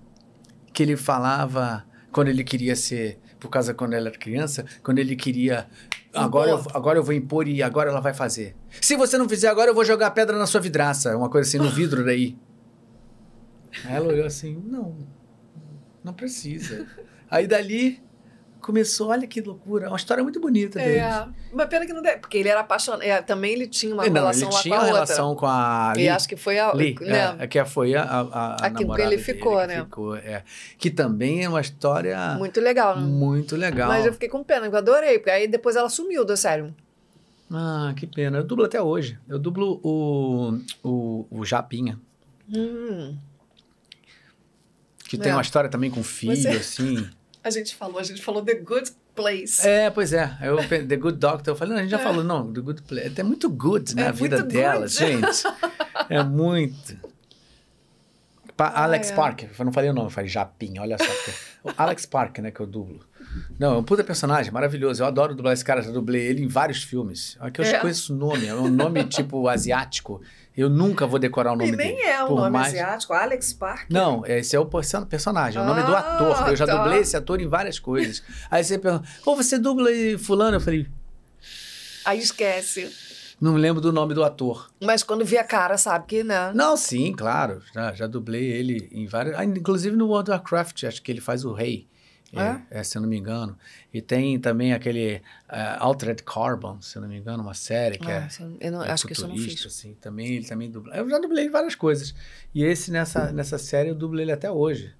que 0.72 0.82
ele 0.82 0.96
falava 0.96 1.84
quando 2.10 2.28
ele 2.28 2.42
queria 2.42 2.74
ser... 2.74 3.20
Por 3.38 3.50
causa 3.50 3.74
quando 3.74 3.92
ela 3.92 4.08
era 4.08 4.18
criança, 4.18 4.64
quando 4.82 4.98
ele 4.98 5.14
queria... 5.14 5.68
Agora 6.12 6.50
eu, 6.50 6.64
agora 6.72 6.98
eu 6.98 7.05
vou 7.05 7.14
impor 7.14 7.46
e 7.46 7.62
agora 7.62 7.90
ela 7.90 8.00
vai 8.00 8.14
fazer. 8.14 8.56
Se 8.80 8.96
você 8.96 9.18
não 9.18 9.28
fizer 9.28 9.48
agora, 9.48 9.70
eu 9.70 9.74
vou 9.74 9.84
jogar 9.84 10.10
pedra 10.10 10.38
na 10.38 10.46
sua 10.46 10.60
vidraça. 10.60 11.14
Uma 11.14 11.28
coisa 11.28 11.46
assim, 11.46 11.58
no 11.58 11.70
vidro 11.70 12.02
daí. 12.05 12.36
Aí 13.84 13.94
ela 13.94 14.08
olhou 14.08 14.24
assim, 14.24 14.60
não 14.66 14.96
não 16.07 16.15
precisa. 16.15 16.86
Aí 17.28 17.47
dali 17.47 18.01
começou, 18.60 19.10
olha 19.10 19.26
que 19.26 19.41
loucura, 19.41 19.89
uma 19.89 19.97
história 19.97 20.23
muito 20.25 20.41
bonita 20.41 20.78
dele. 20.78 20.99
É, 20.99 21.28
uma 21.52 21.67
pena 21.67 21.86
que 21.86 21.93
não 21.93 22.02
deu, 22.02 22.18
porque 22.18 22.39
ele 22.39 22.49
era 22.49 22.60
apaixonado, 22.60 23.02
é, 23.02 23.23
também 23.23 23.52
ele 23.52 23.67
tinha 23.68 23.94
uma 23.94 24.05
não, 24.05 24.12
relação 24.12 24.49
ele 24.51 24.59
tinha 24.59 24.75
uma 24.75 24.85
relação 24.85 25.36
com 25.36 25.47
a 25.47 25.93
Lee. 25.94 26.05
E 26.05 26.09
acho 26.09 26.28
que 26.28 26.36
foi 26.36 26.59
a... 26.59 26.73
Lee, 26.73 26.97
né? 27.01 27.36
é, 27.39 27.47
que 27.47 27.65
foi 27.65 27.94
a, 27.94 28.02
a, 28.02 28.55
a 28.67 28.70
que 28.70 28.83
ele 28.83 29.18
ficou, 29.18 29.57
dele, 29.57 29.67
né? 29.68 29.75
Que, 29.76 29.85
ficou, 29.85 30.17
é, 30.17 30.43
que 30.78 30.91
também 30.91 31.44
é 31.44 31.49
uma 31.49 31.60
história... 31.60 32.35
Muito 32.39 32.60
legal. 32.60 32.97
Né? 32.97 33.07
Muito 33.07 33.55
legal. 33.55 33.89
Mas 33.89 34.05
eu 34.05 34.12
fiquei 34.12 34.28
com 34.28 34.43
pena, 34.43 34.67
eu 34.67 34.76
adorei, 34.76 35.18
porque 35.18 35.31
aí 35.31 35.47
depois 35.47 35.76
ela 35.76 35.89
sumiu 35.89 36.25
do 36.25 36.36
sério. 36.36 36.75
Ah, 37.52 37.93
que 37.97 38.07
pena. 38.07 38.39
Eu 38.39 38.44
dublo 38.44 38.65
até 38.65 38.83
hoje. 38.83 39.17
Eu 39.28 39.39
dublo 39.39 39.81
o, 39.85 40.59
o, 40.83 41.26
o 41.31 41.44
Japinha. 41.44 42.01
Hum. 42.52 43.17
Que 45.09 45.17
tem 45.17 45.33
é. 45.33 45.35
uma 45.35 45.43
história 45.43 45.70
também 45.70 45.91
com 45.91 46.02
filho, 46.02 46.36
Você... 46.36 46.49
assim. 46.49 47.09
A 47.47 47.51
gente 47.51 47.76
falou, 47.76 48.01
a 48.01 48.02
gente 48.02 48.20
falou 48.20 48.43
The 48.43 48.55
Good 48.57 48.91
Place. 49.15 49.65
É, 49.65 49.89
pois 49.89 50.12
é. 50.12 50.36
Eu, 50.43 50.57
The 50.67 50.97
Good 50.97 51.18
Doctor. 51.18 51.52
Eu 51.52 51.57
falei, 51.57 51.75
não, 51.75 51.78
a 51.78 51.83
gente 51.83 51.93
já 51.93 52.01
é. 52.01 52.02
falou, 52.02 52.25
não, 52.25 52.52
The 52.52 52.60
Good 52.60 52.83
Place. 52.83 53.12
É 53.20 53.23
muito 53.23 53.49
good 53.49 53.94
na 53.94 54.07
é 54.07 54.12
vida 54.12 54.43
dela, 54.43 54.89
gente. 54.89 55.44
É 56.09 56.25
muito. 56.25 56.99
Pa 58.57 58.73
Alex 58.83 59.10
ah, 59.10 59.12
é. 59.12 59.17
Parker, 59.17 59.51
eu 59.57 59.65
não 59.65 59.73
falei 59.73 59.91
o 59.91 59.93
nome, 59.93 60.09
eu 60.09 60.10
falei 60.10 60.28
Japinha, 60.28 60.83
olha 60.83 60.97
só. 60.99 61.05
Alex 61.78 62.05
Parker, 62.05 62.43
né, 62.43 62.51
que 62.51 62.59
eu 62.59 62.67
dublo. 62.67 62.99
Não, 63.59 63.75
é 63.75 63.78
um 63.78 63.85
puta 63.85 64.02
personagem, 64.02 64.52
maravilhoso. 64.52 65.02
Eu 65.02 65.07
adoro 65.07 65.33
dublar 65.33 65.52
esse 65.52 65.65
cara, 65.65 65.83
já 65.83 65.93
dublei 65.93 66.26
ele 66.26 66.43
em 66.43 66.49
vários 66.49 66.83
filmes. 66.83 67.36
Aqui 67.39 67.60
eu 67.60 67.65
é. 67.65 67.78
conheço 67.78 68.12
o 68.12 68.17
nome, 68.17 68.47
é 68.47 68.55
um 68.57 68.68
nome 68.68 69.05
tipo 69.05 69.47
asiático. 69.47 70.20
Eu 70.57 70.70
nunca 70.70 71.07
vou 71.07 71.18
decorar 71.18 71.52
o 71.52 71.57
nome 71.57 71.70
e 71.70 71.76
dele. 71.76 71.93
nem 71.93 72.05
é 72.07 72.25
o 72.25 72.35
nome 72.35 72.51
mais... 72.51 72.68
asiático, 72.68 73.12
Alex 73.12 73.52
Parker. 73.52 73.86
Não, 73.91 74.25
esse 74.25 74.57
é 74.57 74.59
o 74.59 74.65
personagem, 74.65 75.60
é 75.60 75.62
o 75.62 75.67
nome 75.67 75.83
ah, 75.83 75.85
do 75.85 75.94
ator. 75.94 76.49
Eu 76.49 76.57
já 76.57 76.67
tá. 76.67 76.76
dublei 76.76 77.01
esse 77.01 77.17
ator 77.17 77.41
em 77.41 77.47
várias 77.47 77.78
coisas. 77.78 78.23
Aí 78.51 78.65
você 78.65 78.78
pergunta, 78.78 79.07
pô, 79.23 79.36
você 79.36 79.59
dubla 79.59 79.91
fulano? 80.18 80.57
Eu 80.57 80.60
falei... 80.60 80.86
Aí 82.07 82.20
esquece. 82.20 82.91
Não 83.39 83.55
lembro 83.55 83.83
do 83.83 83.93
nome 83.93 84.15
do 84.15 84.25
ator. 84.25 84.70
Mas 84.83 85.02
quando 85.02 85.25
vê 85.25 85.36
a 85.36 85.44
cara, 85.44 85.76
sabe 85.76 86.07
que, 86.07 86.25
né? 86.25 86.52
Não, 86.55 86.75
sim, 86.75 87.12
claro. 87.12 87.60
Já, 87.75 87.93
já 87.93 88.07
dublei 88.07 88.51
ele 88.51 88.89
em 88.91 89.07
várias... 89.07 89.39
Ah, 89.39 89.44
inclusive 89.44 89.94
no 89.94 90.07
World 90.07 90.31
of 90.31 90.39
Warcraft, 90.39 90.85
acho 90.85 91.02
que 91.02 91.12
ele 91.12 91.20
faz 91.20 91.44
o 91.44 91.52
rei. 91.52 91.86
É? 92.40 92.81
é? 92.81 92.82
se 92.82 92.97
eu 92.97 93.02
não 93.02 93.08
me 93.08 93.16
engano. 93.16 93.56
E 93.92 94.00
tem 94.02 94.39
também 94.39 94.73
aquele 94.73 95.16
uh, 95.48 95.78
Altered 95.78 96.23
Carbon, 96.23 96.81
se 96.81 96.97
eu 96.97 97.02
não 97.02 97.08
me 97.08 97.16
engano, 97.16 97.42
uma 97.42 97.55
série 97.55 97.98
que 97.98 98.10
ah, 98.10 98.28
é. 98.28 98.66
Eu 98.66 98.73
não, 98.73 98.84
é 98.84 98.90
acho 98.90 99.06
que 99.06 99.12
isso 99.12 99.24
eu 99.24 99.28
não 99.28 99.36
fiz. 99.36 99.65
Assim, 99.66 99.94
também, 100.00 100.34
ele 100.34 100.47
também 100.47 100.70
dubla. 100.70 100.97
Eu 100.97 101.08
já 101.08 101.18
dublei 101.18 101.48
várias 101.48 101.74
coisas. 101.74 102.15
E 102.55 102.65
esse, 102.65 102.90
nessa, 102.90 103.32
nessa 103.32 103.58
série, 103.58 103.89
eu 103.89 103.94
dublei 103.94 104.24
ele 104.24 104.32
até 104.32 104.50
hoje. 104.50 104.94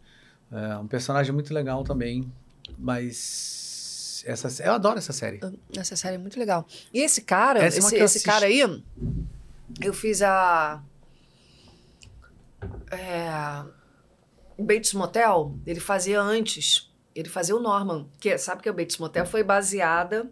É 0.51 0.77
um 0.77 0.87
personagem 0.87 1.33
muito 1.33 1.53
legal 1.53 1.83
também. 1.85 2.31
Mas. 2.79 4.25
Essa, 4.27 4.63
eu 4.65 4.73
adoro 4.73 4.99
essa 4.99 5.13
série. 5.13 5.41
Essa 5.77 5.95
série 5.95 6.17
é 6.17 6.19
muito 6.19 6.39
legal. 6.39 6.67
E 6.93 7.01
esse 7.01 7.23
cara, 7.23 7.61
essa 7.61 7.77
é 7.77 7.79
esse, 7.79 7.97
esse 8.19 8.25
cara 8.25 8.47
aí, 8.47 8.61
eu 9.81 9.93
fiz 9.93 10.23
a. 10.23 10.83
É, 12.91 13.65
Bates 14.59 14.95
Motel, 14.95 15.55
ele 15.67 15.81
fazia 15.81 16.21
antes 16.21 16.91
ele 17.17 17.31
fazia 17.31 17.57
o 17.57 17.61
Norman, 17.61 18.07
que 18.21 18.37
sabe 18.37 18.63
que 18.63 18.69
o 18.69 18.75
Bates 18.75 18.99
Motel 18.99 19.25
foi 19.25 19.43
baseada 19.43 20.31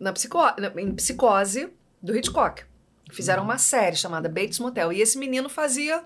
na 0.00 0.12
psico, 0.12 0.38
em 0.78 0.94
Psicose 0.94 1.70
do 2.02 2.16
Hitchcock. 2.16 2.64
Fizeram 3.10 3.42
uhum. 3.42 3.50
uma 3.50 3.58
série 3.58 3.94
chamada 3.94 4.26
Bates 4.26 4.58
Motel. 4.58 4.90
E 4.92 5.02
esse 5.02 5.18
menino 5.18 5.48
fazia 5.48 6.02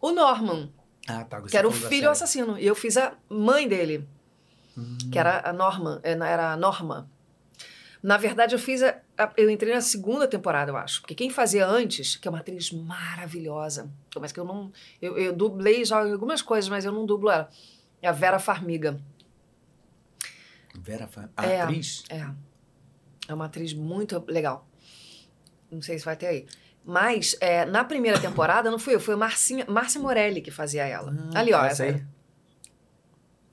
o 0.00 0.12
Norman, 0.12 0.70
ah, 1.06 1.24
tá, 1.24 1.42
que 1.42 1.56
era 1.56 1.68
o 1.68 1.72
filho 1.72 2.10
assassino. 2.10 2.58
E 2.58 2.66
eu 2.66 2.74
fiz 2.74 2.96
a 2.96 3.12
mãe 3.28 3.68
dele, 3.68 4.08
uhum. 4.74 4.96
que 5.12 5.18
era 5.18 5.46
a 5.46 5.52
Norma, 5.52 6.00
é, 6.02 6.12
era 6.12 6.52
a 6.52 6.56
Norma. 6.56 7.08
Na 8.02 8.16
verdade, 8.16 8.54
eu 8.54 8.58
fiz 8.58 8.82
a, 8.82 8.98
a, 9.18 9.30
eu 9.36 9.50
entrei 9.50 9.74
na 9.74 9.80
segunda 9.82 10.26
temporada, 10.26 10.70
eu 10.70 10.76
acho. 10.76 11.02
Porque 11.02 11.14
quem 11.14 11.28
fazia 11.28 11.66
antes, 11.66 12.16
que 12.16 12.26
é 12.26 12.30
uma 12.30 12.40
atriz 12.40 12.70
maravilhosa, 12.70 13.90
mas 14.18 14.32
que 14.32 14.40
eu 14.40 14.44
não. 14.44 14.72
Eu, 15.02 15.18
eu 15.18 15.32
dublei 15.34 15.84
já 15.84 16.00
algumas 16.00 16.40
coisas, 16.40 16.68
mas 16.70 16.84
eu 16.84 16.92
não 16.92 17.04
dublo 17.04 17.30
ela 17.30 17.50
é 18.02 18.08
a 18.08 18.12
Vera 18.12 18.38
Farmiga. 18.38 18.98
Vera 20.74 21.06
Farmiga? 21.06 21.32
A 21.36 21.46
é, 21.46 21.60
atriz? 21.60 22.04
É. 22.08 22.28
É 23.28 23.34
uma 23.34 23.46
atriz 23.46 23.72
muito 23.74 24.24
legal. 24.28 24.66
Não 25.70 25.82
sei 25.82 25.98
se 25.98 26.04
vai 26.04 26.16
ter 26.16 26.26
aí. 26.26 26.46
Mas, 26.84 27.36
é, 27.40 27.64
na 27.64 27.82
primeira 27.82 28.20
temporada, 28.20 28.70
não 28.70 28.78
fui 28.78 28.94
eu, 28.94 29.00
foi 29.00 29.14
a 29.14 29.16
Marcinha, 29.16 29.66
Márcia 29.68 30.00
Morelli 30.00 30.40
que 30.40 30.52
fazia 30.52 30.86
ela. 30.86 31.12
Ah, 31.34 31.40
Ali, 31.40 31.52
ó. 31.52 31.64
Essa 31.64 31.82
aí? 31.82 32.04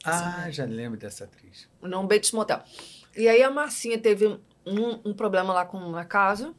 Ah, 0.06 0.52
já 0.52 0.66
lembro 0.66 1.00
dessa 1.00 1.24
atriz. 1.24 1.68
Num 1.82 2.06
Bates 2.06 2.32
Motel. 2.32 2.62
E 3.16 3.28
aí 3.28 3.42
a 3.42 3.50
Marcinha 3.50 3.98
teve 3.98 4.28
um, 4.28 5.00
um 5.04 5.14
problema 5.14 5.54
lá 5.54 5.66
com 5.66 5.96
a 5.96 6.06
casa. 6.06 6.54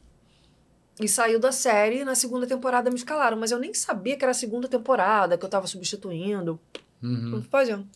E 0.99 1.07
saiu 1.07 1.39
da 1.39 1.51
série 1.51 2.03
na 2.03 2.15
segunda 2.15 2.47
temporada 2.47 2.89
me 2.89 2.95
escalaram. 2.95 3.37
Mas 3.37 3.51
eu 3.51 3.59
nem 3.59 3.73
sabia 3.73 4.17
que 4.17 4.25
era 4.25 4.31
a 4.31 4.35
segunda 4.35 4.67
temporada, 4.67 5.37
que 5.37 5.45
eu 5.45 5.49
tava 5.49 5.67
substituindo. 5.67 6.59
Uhum. 7.05 7.43
Fazendo. 7.49 7.87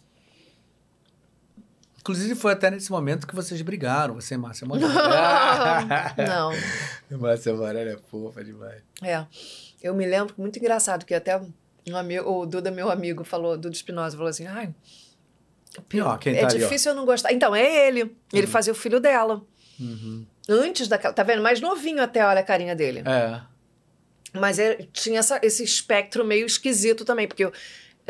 Inclusive, 1.99 2.33
foi 2.35 2.53
até 2.53 2.71
nesse 2.71 2.91
momento 2.91 3.27
que 3.27 3.35
vocês 3.35 3.61
brigaram, 3.61 4.15
você 4.15 4.35
e 4.35 4.37
Márcia 4.37 4.65
Morelli. 4.67 4.93
Não. 6.27 7.19
Márcia 7.19 7.53
Morelli 7.53 7.91
é 7.91 7.97
fofa 7.97 8.43
demais. 8.43 8.81
É. 9.01 9.25
Eu 9.81 9.93
me 9.93 10.05
lembro, 10.05 10.33
muito 10.37 10.57
engraçado, 10.57 11.05
que 11.05 11.13
até 11.13 11.39
um 11.87 11.95
amigo, 11.95 12.29
o 12.29 12.45
Duda, 12.45 12.71
meu 12.71 12.89
amigo, 12.89 13.23
falou, 13.23 13.57
Duda 13.57 13.75
Espinosa, 13.75 14.15
falou 14.15 14.29
assim, 14.29 14.47
ai... 14.47 14.73
Pior, 15.87 16.17
quem 16.17 16.35
é 16.35 16.41
tá 16.41 16.47
difícil 16.47 16.91
ali, 16.91 16.97
eu 16.97 17.01
não 17.01 17.05
gostar. 17.05 17.31
Então, 17.31 17.55
é 17.55 17.87
ele. 17.87 18.15
Ele 18.33 18.45
uhum. 18.45 18.51
fazia 18.51 18.73
o 18.73 18.75
filho 18.75 18.99
dela. 18.99 19.41
Uhum. 19.79 20.25
Antes 20.49 20.87
daquela... 20.87 21.13
Tá 21.13 21.21
vendo? 21.23 21.43
Mais 21.43 21.61
novinho 21.61 22.01
até, 22.01 22.25
olha 22.25 22.39
a 22.39 22.43
carinha 22.43 22.75
dele. 22.75 23.03
É. 23.05 23.41
Mas 24.33 24.59
é, 24.59 24.87
tinha 24.91 25.19
essa, 25.19 25.39
esse 25.43 25.63
espectro 25.63 26.25
meio 26.25 26.45
esquisito 26.45 27.05
também, 27.05 27.27
porque 27.27 27.49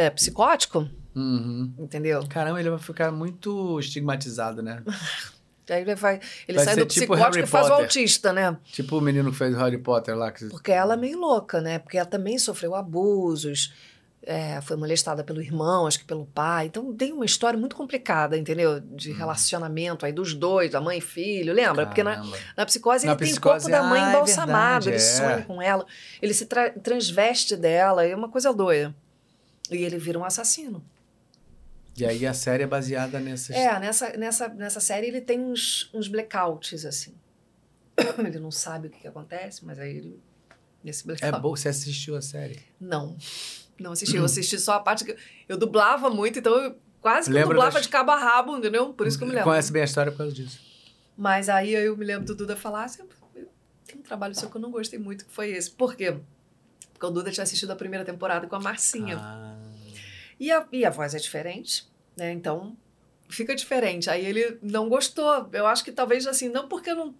é 0.05 0.09
psicótico, 0.09 0.89
Uhum. 1.15 1.73
Entendeu? 1.77 2.23
Caramba, 2.27 2.59
ele 2.59 2.69
vai 2.69 2.79
ficar 2.79 3.11
muito 3.11 3.79
estigmatizado, 3.79 4.61
né? 4.61 4.81
Aí 5.69 5.81
ele 5.81 5.93
vai. 5.93 6.19
Ele 6.47 6.57
vai 6.57 6.65
sai 6.65 6.75
do 6.75 6.85
tipo 6.85 7.13
psicótico 7.13 7.43
e 7.43 7.47
faz 7.47 7.69
o 7.69 7.73
autista, 7.73 8.33
né? 8.33 8.57
Tipo 8.65 8.97
o 8.97 9.01
menino 9.01 9.31
que 9.31 9.37
fez 9.37 9.55
Harry 9.55 9.77
Potter 9.77 10.15
lá. 10.15 10.31
Que... 10.31 10.45
Porque 10.45 10.71
ela 10.71 10.95
é 10.95 10.97
meio 10.97 11.19
louca, 11.19 11.61
né? 11.61 11.77
Porque 11.77 11.97
ela 11.97 12.07
também 12.07 12.39
sofreu 12.39 12.73
abusos. 12.73 13.71
É, 14.23 14.59
foi 14.61 14.75
molestada 14.75 15.23
pelo 15.23 15.41
irmão, 15.41 15.85
acho 15.85 15.99
que 15.99 16.05
pelo 16.05 16.25
pai. 16.25 16.65
Então 16.65 16.91
tem 16.93 17.13
uma 17.13 17.23
história 17.23 17.57
muito 17.57 17.75
complicada, 17.75 18.35
entendeu? 18.35 18.79
De 18.79 19.11
hum. 19.11 19.15
relacionamento 19.15 20.07
aí 20.07 20.11
dos 20.11 20.33
dois, 20.33 20.71
da 20.71 20.81
mãe 20.81 20.97
e 20.97 21.01
filho, 21.01 21.53
lembra? 21.53 21.85
Caramba. 21.85 21.87
Porque 21.87 22.03
na, 22.03 22.39
na 22.57 22.65
psicose 22.65 23.05
na 23.05 23.11
ele 23.11 23.19
psicose, 23.19 23.67
tem 23.67 23.75
o 23.75 23.77
corpo 23.77 23.83
da 23.83 23.83
mãe 23.83 24.01
ah, 24.01 24.09
embalsamado, 24.09 24.89
é 24.89 24.93
ele 24.93 24.99
sonha 24.99 25.41
com 25.43 25.61
ela, 25.61 25.85
ele 26.21 26.33
se 26.33 26.45
transveste 26.83 27.55
dela, 27.55 28.03
é 28.05 28.15
uma 28.15 28.29
coisa 28.29 28.51
doida. 28.51 28.93
E 29.69 29.83
ele 29.83 29.97
vira 29.97 30.17
um 30.17 30.23
assassino. 30.23 30.83
E 31.97 32.05
aí 32.05 32.25
a 32.25 32.33
série 32.33 32.63
é 32.63 32.67
baseada 32.67 33.19
nessas... 33.19 33.55
É, 33.55 33.79
nessa, 33.79 34.17
nessa, 34.17 34.47
nessa 34.49 34.79
série 34.79 35.07
ele 35.07 35.21
tem 35.21 35.39
uns, 35.39 35.89
uns 35.93 36.07
blackouts, 36.07 36.85
assim. 36.85 37.13
ele 38.25 38.39
não 38.39 38.51
sabe 38.51 38.87
o 38.87 38.89
que, 38.89 38.99
que 38.99 39.07
acontece, 39.07 39.65
mas 39.65 39.77
aí 39.79 39.97
ele... 39.97 40.19
Nesse 40.81 41.05
blackout. 41.05 41.35
É 41.35 41.39
bom, 41.39 41.49
você 41.55 41.67
assistiu 41.67 42.15
a 42.15 42.21
série? 42.21 42.63
Não, 42.79 43.17
não 43.77 43.91
assisti. 43.91 44.15
Eu 44.15 44.23
assisti 44.25 44.57
só 44.57 44.73
a 44.75 44.79
parte 44.79 45.03
que... 45.03 45.15
Eu 45.47 45.57
dublava 45.57 46.09
muito, 46.09 46.39
então 46.39 46.55
eu 46.57 46.77
quase 47.01 47.29
que 47.29 47.37
eu 47.37 47.47
dublava 47.47 47.73
das... 47.73 47.83
de 47.83 47.89
cabo 47.89 48.11
a 48.11 48.17
rabo, 48.17 48.57
entendeu? 48.57 48.93
Por 48.93 49.05
isso 49.05 49.17
que 49.17 49.23
eu 49.23 49.27
me 49.27 49.33
lembro. 49.33 49.49
Conhece 49.49 49.71
bem 49.71 49.81
a 49.81 49.85
história 49.85 50.11
por 50.11 50.19
causa 50.19 50.33
disso. 50.33 50.59
Mas 51.17 51.49
aí 51.49 51.73
eu 51.73 51.97
me 51.97 52.05
lembro 52.05 52.25
do 52.25 52.33
Duda 52.33 52.55
falar 52.55 52.85
assim, 52.85 53.03
tem 53.85 53.99
um 53.99 54.01
trabalho 54.01 54.33
seu 54.33 54.49
que 54.49 54.55
eu 54.55 54.61
não 54.61 54.71
gostei 54.71 54.97
muito, 54.97 55.25
que 55.25 55.31
foi 55.31 55.49
esse. 55.49 55.69
Por 55.69 55.95
quê? 55.95 56.17
Porque 56.93 57.05
o 57.05 57.09
Duda 57.09 57.29
tinha 57.29 57.43
assistido 57.43 57.71
a 57.71 57.75
primeira 57.75 58.05
temporada 58.05 58.47
com 58.47 58.55
a 58.55 58.59
Marcinha. 58.59 59.17
Ah. 59.19 59.58
E 60.39 60.51
a, 60.51 60.65
e 60.71 60.85
a 60.85 60.89
voz 60.89 61.13
é 61.13 61.19
diferente, 61.19 61.87
né? 62.15 62.31
Então 62.31 62.75
fica 63.29 63.55
diferente. 63.55 64.09
Aí 64.09 64.25
ele 64.25 64.57
não 64.61 64.89
gostou. 64.89 65.49
Eu 65.51 65.67
acho 65.67 65.83
que 65.83 65.91
talvez 65.91 66.25
assim, 66.25 66.49
não 66.49 66.67
porque 66.67 66.93
não 66.93 67.13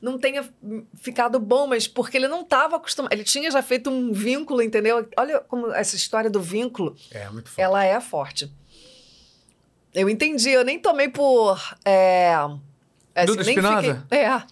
não 0.00 0.18
tenha 0.18 0.48
ficado 0.94 1.38
bom, 1.38 1.66
mas 1.66 1.86
porque 1.86 2.16
ele 2.16 2.26
não 2.26 2.40
estava 2.40 2.76
acostumado. 2.76 3.12
Ele 3.12 3.22
tinha 3.22 3.50
já 3.50 3.62
feito 3.62 3.90
um 3.90 4.12
vínculo, 4.12 4.62
entendeu? 4.62 5.06
Olha 5.16 5.40
como 5.40 5.70
essa 5.72 5.94
história 5.94 6.30
do 6.30 6.40
vínculo. 6.40 6.96
É 7.10 7.28
muito 7.28 7.50
forte. 7.50 7.60
Ela 7.60 7.84
é 7.84 8.00
forte. 8.00 8.50
Eu 9.92 10.08
entendi, 10.08 10.50
eu 10.50 10.64
nem 10.64 10.78
tomei 10.78 11.08
por. 11.08 11.60
É, 11.84 12.32
é, 13.14 13.26
Duda 13.26 13.42
Espinosa? 13.42 14.06
É. 14.10 14.26
Ah. 14.26 14.46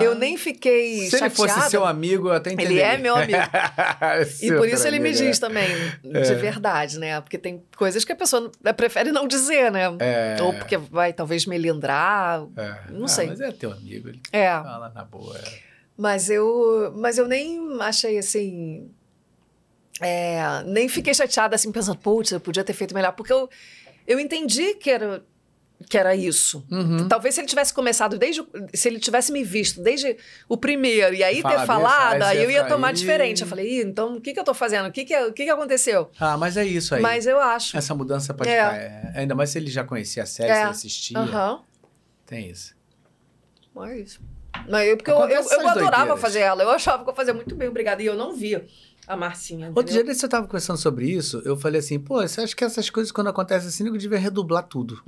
Eu 0.00 0.14
nem 0.14 0.36
fiquei 0.36 0.98
Se 1.06 1.12
chateada. 1.12 1.26
ele 1.26 1.34
fosse 1.34 1.70
seu 1.70 1.84
amigo, 1.84 2.28
eu 2.28 2.32
até 2.32 2.52
entenderia. 2.52 2.82
Ele 2.82 2.94
é 2.94 2.98
meu 2.98 3.16
amigo. 3.16 3.38
e 4.42 4.52
por 4.52 4.68
isso 4.68 4.86
ele 4.86 4.98
me 4.98 5.12
diz 5.12 5.38
também, 5.38 5.68
de 6.02 6.18
é. 6.18 6.34
verdade, 6.34 6.98
né? 6.98 7.20
Porque 7.20 7.38
tem 7.38 7.62
coisas 7.76 8.04
que 8.04 8.12
a 8.12 8.16
pessoa 8.16 8.50
prefere 8.76 9.10
não 9.12 9.26
dizer, 9.26 9.72
né? 9.72 9.84
É. 9.98 10.36
Ou 10.42 10.52
porque 10.52 10.76
vai 10.76 11.12
talvez 11.12 11.46
melindrar, 11.46 12.46
é. 12.56 12.90
não 12.90 13.06
ah, 13.06 13.08
sei. 13.08 13.28
Mas 13.28 13.40
é 13.40 13.50
teu 13.50 13.72
amigo, 13.72 14.08
ele 14.08 14.20
é. 14.30 14.50
fala 14.50 14.90
na 14.94 15.04
boa. 15.04 15.36
É. 15.38 15.42
Mas 15.96 16.28
eu, 16.28 16.92
mas 16.96 17.18
eu 17.18 17.26
nem 17.26 17.60
achei 17.80 18.18
assim... 18.18 18.90
É, 20.00 20.62
nem 20.66 20.88
fiquei 20.88 21.14
chateada 21.14 21.54
assim, 21.54 21.70
pensando, 21.70 21.98
putz, 21.98 22.32
eu 22.32 22.40
podia 22.40 22.64
ter 22.64 22.72
feito 22.72 22.94
melhor. 22.94 23.12
Porque 23.12 23.32
eu, 23.32 23.48
eu 24.06 24.18
entendi 24.18 24.74
que 24.74 24.90
era 24.90 25.22
que 25.88 25.98
era 25.98 26.14
isso. 26.14 26.64
Uhum. 26.70 27.08
Talvez 27.08 27.34
se 27.34 27.40
ele 27.40 27.48
tivesse 27.48 27.72
começado 27.72 28.18
desde. 28.18 28.44
Se 28.74 28.88
ele 28.88 28.98
tivesse 28.98 29.32
me 29.32 29.42
visto 29.42 29.82
desde 29.82 30.16
o 30.48 30.56
primeiro 30.56 31.14
e 31.14 31.22
aí 31.22 31.40
Fala, 31.40 31.60
ter 31.60 31.66
falado, 31.66 32.22
aí 32.22 32.42
eu 32.42 32.50
ia 32.50 32.64
tomar 32.64 32.88
aí... 32.88 32.94
diferente. 32.94 33.42
Eu 33.42 33.48
falei, 33.48 33.82
então 33.82 34.16
o 34.16 34.20
que, 34.20 34.32
que 34.32 34.40
eu 34.40 34.44
tô 34.44 34.54
fazendo? 34.54 34.88
O 34.88 34.92
que, 34.92 35.04
que, 35.04 35.16
o 35.16 35.32
que, 35.32 35.44
que 35.44 35.50
aconteceu? 35.50 36.10
Ah, 36.18 36.36
mas 36.36 36.56
é 36.56 36.64
isso 36.64 36.94
aí. 36.94 37.02
Mas 37.02 37.26
eu 37.26 37.40
acho. 37.40 37.76
Essa 37.76 37.94
mudança 37.94 38.32
pode 38.34 38.50
é. 38.50 38.56
ficar. 38.56 38.76
É, 38.76 39.12
ainda 39.16 39.34
mais 39.34 39.50
se 39.50 39.58
ele 39.58 39.70
já 39.70 39.84
conhecia 39.84 40.22
a 40.22 40.26
série, 40.26 40.50
é. 40.50 40.64
se 40.64 40.70
assistia. 40.70 41.18
Uhum. 41.18 41.60
Tem 42.26 42.50
isso. 42.50 42.74
Mas 43.74 43.90
é 43.90 43.98
isso. 44.00 44.20
Mas 44.68 44.88
eu, 44.88 44.96
porque 44.96 45.10
eu, 45.10 45.18
eu, 45.28 45.42
eu 45.42 45.68
adorava 45.68 46.16
fazer 46.16 46.40
ela. 46.40 46.62
Eu 46.62 46.70
achava 46.70 47.02
que 47.02 47.10
eu 47.10 47.14
fazia 47.14 47.34
muito 47.34 47.54
bem, 47.54 47.68
obrigada. 47.68 48.02
E 48.02 48.06
eu 48.06 48.14
não 48.14 48.34
via 48.34 48.66
a 49.06 49.16
Marcinha. 49.16 49.66
Entendeu? 49.66 49.76
Outro 49.76 49.92
dia 49.92 50.24
eu 50.24 50.28
tava 50.28 50.46
conversando 50.46 50.78
sobre 50.78 51.10
isso, 51.10 51.42
eu 51.44 51.56
falei 51.56 51.80
assim, 51.80 51.98
pô, 51.98 52.20
você 52.20 52.40
acha 52.40 52.54
que 52.54 52.64
essas 52.64 52.88
coisas 52.90 53.10
quando 53.12 53.28
acontecem 53.28 53.68
assim, 53.68 53.86
eu 53.86 53.96
devia 53.96 54.18
redublar 54.18 54.64
tudo. 54.64 55.02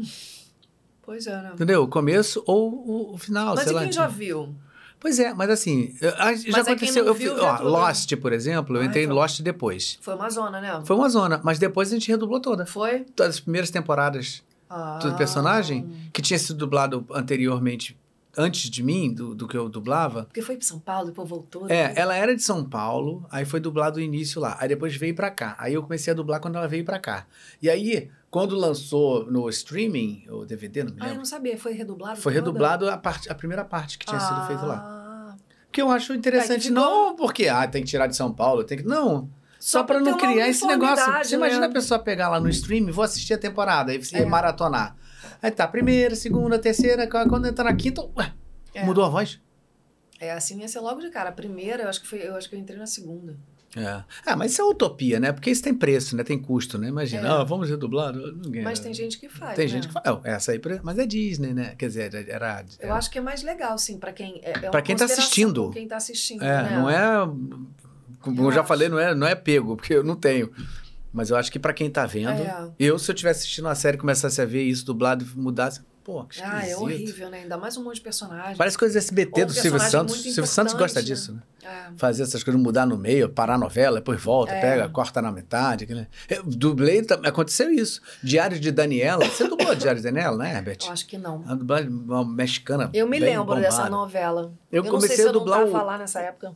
Pois 1.05 1.27
é, 1.27 1.43
né? 1.43 1.51
Entendeu? 1.55 1.83
O 1.83 1.89
começo 1.89 2.43
ou 2.47 3.13
o, 3.13 3.19
final, 3.19 3.55
mas 3.55 3.65
sei 3.65 3.73
e 3.73 3.75
lá. 3.75 3.83
quem 3.83 3.93
já 3.93 4.07
viu? 4.07 4.55
Pois 4.99 5.19
é, 5.19 5.35
mas 5.35 5.51
assim, 5.51 5.95
já 6.01 6.15
mas 6.51 6.67
é 6.67 6.73
aconteceu. 6.73 7.09
É 7.09 7.13
viu, 7.13 7.37
eu, 7.37 7.45
ó, 7.45 7.61
Lost, 7.61 8.17
por 8.17 8.33
exemplo, 8.33 8.77
eu 8.77 8.81
Ai, 8.81 8.87
entrei 8.87 9.05
em 9.05 9.09
Lost 9.09 9.43
depois. 9.43 9.99
Foi 10.01 10.15
uma 10.15 10.31
zona, 10.31 10.61
né? 10.61 10.83
Foi 10.85 10.97
uma 10.97 11.09
zona, 11.11 11.41
mas 11.45 11.59
depois 11.59 11.91
a 11.91 11.95
gente 11.95 12.11
redublou 12.11 12.41
toda. 12.41 12.65
Foi? 12.65 13.01
Todas 13.15 13.35
as 13.35 13.41
primeiras 13.41 13.71
temporadas 13.71 14.43
ah. 14.71 14.99
do 15.03 15.15
personagem, 15.15 16.09
que 16.13 16.23
tinha 16.23 16.39
sido 16.39 16.57
dublado 16.57 17.07
anteriormente 17.13 17.97
antes 18.37 18.71
de 18.71 18.83
mim, 18.83 19.13
do, 19.13 19.35
do 19.35 19.47
que 19.47 19.57
eu 19.57 19.69
dublava. 19.69 20.25
Porque 20.25 20.43
foi 20.43 20.57
para 20.57 20.67
São 20.67 20.79
Paulo, 20.79 21.07
depois 21.07 21.29
voltou. 21.29 21.69
É, 21.71 21.93
ela 21.97 22.15
era 22.15 22.35
de 22.35 22.43
São 22.43 22.65
Paulo, 22.65 23.27
aí 23.31 23.45
foi 23.45 23.61
dublado 23.61 23.99
o 23.99 24.03
início 24.03 24.41
lá. 24.41 24.57
Aí 24.61 24.69
depois 24.69 24.97
veio 24.97 25.15
para 25.15 25.31
cá. 25.31 25.57
Aí 25.59 25.75
eu 25.75 25.83
comecei 25.83 26.13
a 26.13 26.17
dublar 26.17 26.41
quando 26.41 26.57
ela 26.57 26.69
veio 26.69 26.85
para 26.85 26.99
cá. 26.99 27.27
E 27.61 27.71
aí, 27.71 28.11
quando 28.31 28.57
lançou 28.57 29.25
no 29.31 29.49
streaming, 29.49 30.25
o 30.29 30.45
DVD, 30.45 30.85
não 30.85 30.93
me 30.93 30.97
lembro. 30.97 31.09
Ah, 31.09 31.15
eu 31.15 31.19
não 31.19 31.25
sabia, 31.25 31.57
foi 31.59 31.73
redublado? 31.73 32.21
Foi 32.21 32.33
toda? 32.33 32.47
redublado 32.47 32.91
a, 32.91 32.97
part, 32.97 33.31
a 33.31 33.35
primeira 33.35 33.65
parte 33.65 33.99
que 33.99 34.07
tinha 34.07 34.19
ah. 34.19 34.21
sido 34.21 34.47
feita 34.47 34.67
lá. 34.67 35.37
Que 35.71 35.83
eu 35.83 35.91
acho 35.91 36.15
interessante, 36.15 36.69
é, 36.69 36.71
não 36.71 37.17
porque, 37.17 37.49
ah, 37.49 37.67
tem 37.67 37.83
que 37.83 37.89
tirar 37.89 38.07
de 38.07 38.15
São 38.15 38.33
Paulo, 38.33 38.63
tem 38.63 38.79
que. 38.79 38.85
Não. 38.85 39.29
Só, 39.59 39.79
Só 39.79 39.85
para 39.85 39.99
não 39.99 40.17
criar 40.19 40.49
esse 40.49 40.67
negócio. 40.67 41.05
Você 41.23 41.37
imagina 41.37 41.63
né? 41.63 41.67
a 41.67 41.71
pessoa 41.71 41.99
pegar 41.99 42.29
lá 42.29 42.39
no 42.39 42.49
streaming, 42.49 42.91
vou 42.91 43.03
assistir 43.03 43.35
a 43.35 43.39
temporada, 43.39 43.95
e 43.95 44.01
é. 44.13 44.25
maratonar. 44.25 44.95
Aí 45.43 45.51
tá, 45.51 45.67
primeira, 45.67 46.15
segunda, 46.15 46.59
terceira, 46.59 47.07
quando 47.07 47.47
entrar 47.47 47.65
na 47.65 47.75
quinta, 47.75 48.03
ué, 48.17 48.33
é. 48.75 48.85
Mudou 48.85 49.05
a 49.05 49.09
voz? 49.09 49.41
É, 50.19 50.33
assim 50.33 50.61
ia 50.61 50.69
ser 50.69 50.81
logo 50.81 51.01
de 51.01 51.11
cara. 51.11 51.31
A 51.31 51.33
primeira, 51.33 51.85
eu 51.85 51.89
acho 51.89 52.01
que 52.01 52.09
foi, 52.09 52.27
eu 52.27 52.35
acho 52.35 52.49
que 52.49 52.57
eu 52.57 52.59
entrei 52.59 52.79
na 52.79 52.87
segunda. 52.87 53.37
É. 53.77 54.05
Ah, 54.25 54.37
mas 54.37 54.53
isso 54.53 54.63
é 54.63 54.65
utopia, 54.65 55.19
né? 55.19 55.33
Porque 55.33 55.51
isso 55.51 55.63
tem 55.63 55.75
preço, 55.75 56.17
né? 56.17 56.23
Tem 56.23 56.39
custo, 56.39 56.79
né? 56.79 56.89
Imagina, 56.89 57.27
é. 57.27 57.31
ah, 57.31 57.45
vamos 57.45 57.69
redublar. 57.69 58.13
Ninguém... 58.15 58.63
Mas 58.63 58.79
tem 58.79 58.95
gente 58.95 59.19
que 59.19 59.29
faz. 59.29 59.57
Tem 59.57 59.65
né? 59.67 59.73
gente 59.73 59.89
que 59.89 59.93
faz. 59.93 60.05
essa 60.25 60.53
aí, 60.53 60.61
mas 60.83 60.99
é 60.99 61.07
Disney, 61.07 61.53
né? 61.53 61.75
Quer 61.77 61.89
dizer, 61.89 62.15
era. 62.15 62.33
era... 62.33 62.65
Eu 62.79 62.95
acho 62.95 63.11
que 63.11 63.19
é 63.19 63.21
mais 63.21 63.43
legal, 63.43 63.77
sim, 63.77 63.99
para 63.99 64.13
quem. 64.13 64.41
É, 64.45 64.51
é 64.51 64.71
para 64.71 64.83
quem 64.83 64.95
tá 64.95 65.05
assistindo. 65.07 65.71
Quem 65.71 65.89
tá 65.89 65.97
assistindo. 65.97 66.43
É, 66.45 66.63
né? 66.63 66.77
não 66.77 66.89
é. 66.89 67.27
Como 68.21 68.41
eu, 68.41 68.45
eu 68.45 68.53
já 68.53 68.61
acho. 68.61 68.69
falei, 68.69 68.89
não 68.89 68.99
é, 68.99 69.13
não 69.13 69.27
é 69.27 69.35
pego, 69.35 69.77
porque 69.77 69.95
eu 69.95 70.05
não 70.05 70.15
tenho. 70.15 70.53
Mas 71.15 71.31
eu 71.31 71.37
acho 71.37 71.53
que 71.53 71.61
para 71.61 71.73
quem 71.73 71.89
tá 71.89 72.05
vendo, 72.05 72.43
é. 72.43 72.73
eu, 72.77 72.99
se 72.99 73.09
eu 73.09 73.15
tivesse 73.15 73.43
assistindo 73.43 73.67
uma 73.67 73.75
série 73.77 73.97
começasse 73.97 74.43
a 74.43 74.45
ver 74.45 74.65
isso 74.65 74.85
dublado 74.85 75.25
e 75.25 75.39
mudasse, 75.39 75.81
Pô, 76.05 76.23
que 76.25 76.43
Ah, 76.43 76.69
é 76.69 76.77
horrível, 76.77 77.31
né? 77.31 77.41
Ainda 77.41 77.57
mais 77.57 77.79
um 77.79 77.83
monte 77.83 77.95
de 77.95 78.03
personagens. 78.03 78.59
Parece 78.59 78.77
coisa 78.77 78.93
do 78.93 78.99
SBT 78.99 79.47
do 79.47 79.55
Silvio 79.55 79.81
Santos. 79.81 80.21
Silvio 80.21 80.47
Santos 80.47 80.75
gosta 80.75 81.01
né? 81.01 81.07
disso, 81.07 81.33
né? 81.33 81.41
É. 81.63 81.93
Fazer 81.97 82.25
essas 82.25 82.45
coisas, 82.45 82.61
mudar 82.63 82.85
no 82.85 82.99
meio, 82.99 83.31
parar 83.31 83.55
a 83.55 83.59
novela, 83.59 84.01
depois 84.01 84.23
volta, 84.23 84.53
é. 84.53 84.61
pega, 84.61 84.89
corta 84.91 85.23
na 85.23 85.33
metade. 85.33 85.87
Né? 85.87 86.07
Eu 86.29 86.43
dublei, 86.43 87.03
aconteceu 87.25 87.71
isso. 87.71 88.03
Diário 88.23 88.61
de 88.61 88.71
Daniela. 88.71 89.25
Você 89.25 89.49
dublou 89.49 89.73
Diário 89.75 89.99
de 89.99 90.05
Daniela, 90.05 90.37
né, 90.37 90.55
Herbert? 90.55 90.81
Eu 90.85 90.93
acho 90.93 91.07
que 91.07 91.17
não. 91.17 91.43
A 91.47 91.55
dublagem 91.55 91.91
mexicana. 92.27 92.91
Eu 92.93 93.09
me 93.09 93.19
lembro 93.19 93.45
bombada. 93.45 93.63
dessa 93.63 93.89
novela. 93.89 94.53
Eu, 94.71 94.85
eu 94.85 94.91
comecei 94.91 95.17
se 95.17 95.29
a 95.29 95.33
dublar. 95.33 95.63
Eu 95.63 95.71
não 95.71 95.81
o... 95.81 95.87
lá 95.87 95.97
nessa 95.97 96.21
época. 96.21 96.55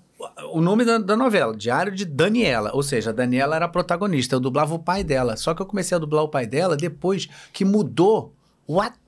O 0.52 0.60
nome 0.60 0.84
da, 0.84 0.98
da, 0.98 1.16
novela, 1.16 1.56
Diário 1.56 1.94
de 1.94 2.04
Daniela. 2.04 2.70
Ou 2.74 2.82
seja, 2.82 3.08
a 3.08 3.12
Daniela 3.14 3.56
era 3.56 3.64
a 3.64 3.68
protagonista. 3.68 4.34
Eu 4.34 4.40
dublava 4.40 4.74
o 4.74 4.78
pai 4.78 5.02
dela. 5.02 5.38
Só 5.38 5.54
que 5.54 5.62
eu 5.62 5.66
comecei 5.66 5.96
a 5.96 5.98
dublar 5.98 6.22
o 6.22 6.28
pai 6.28 6.46
dela 6.46 6.76
depois 6.76 7.30
que 7.50 7.64
mudou 7.64 8.34
o 8.66 8.78
ator 8.78 9.07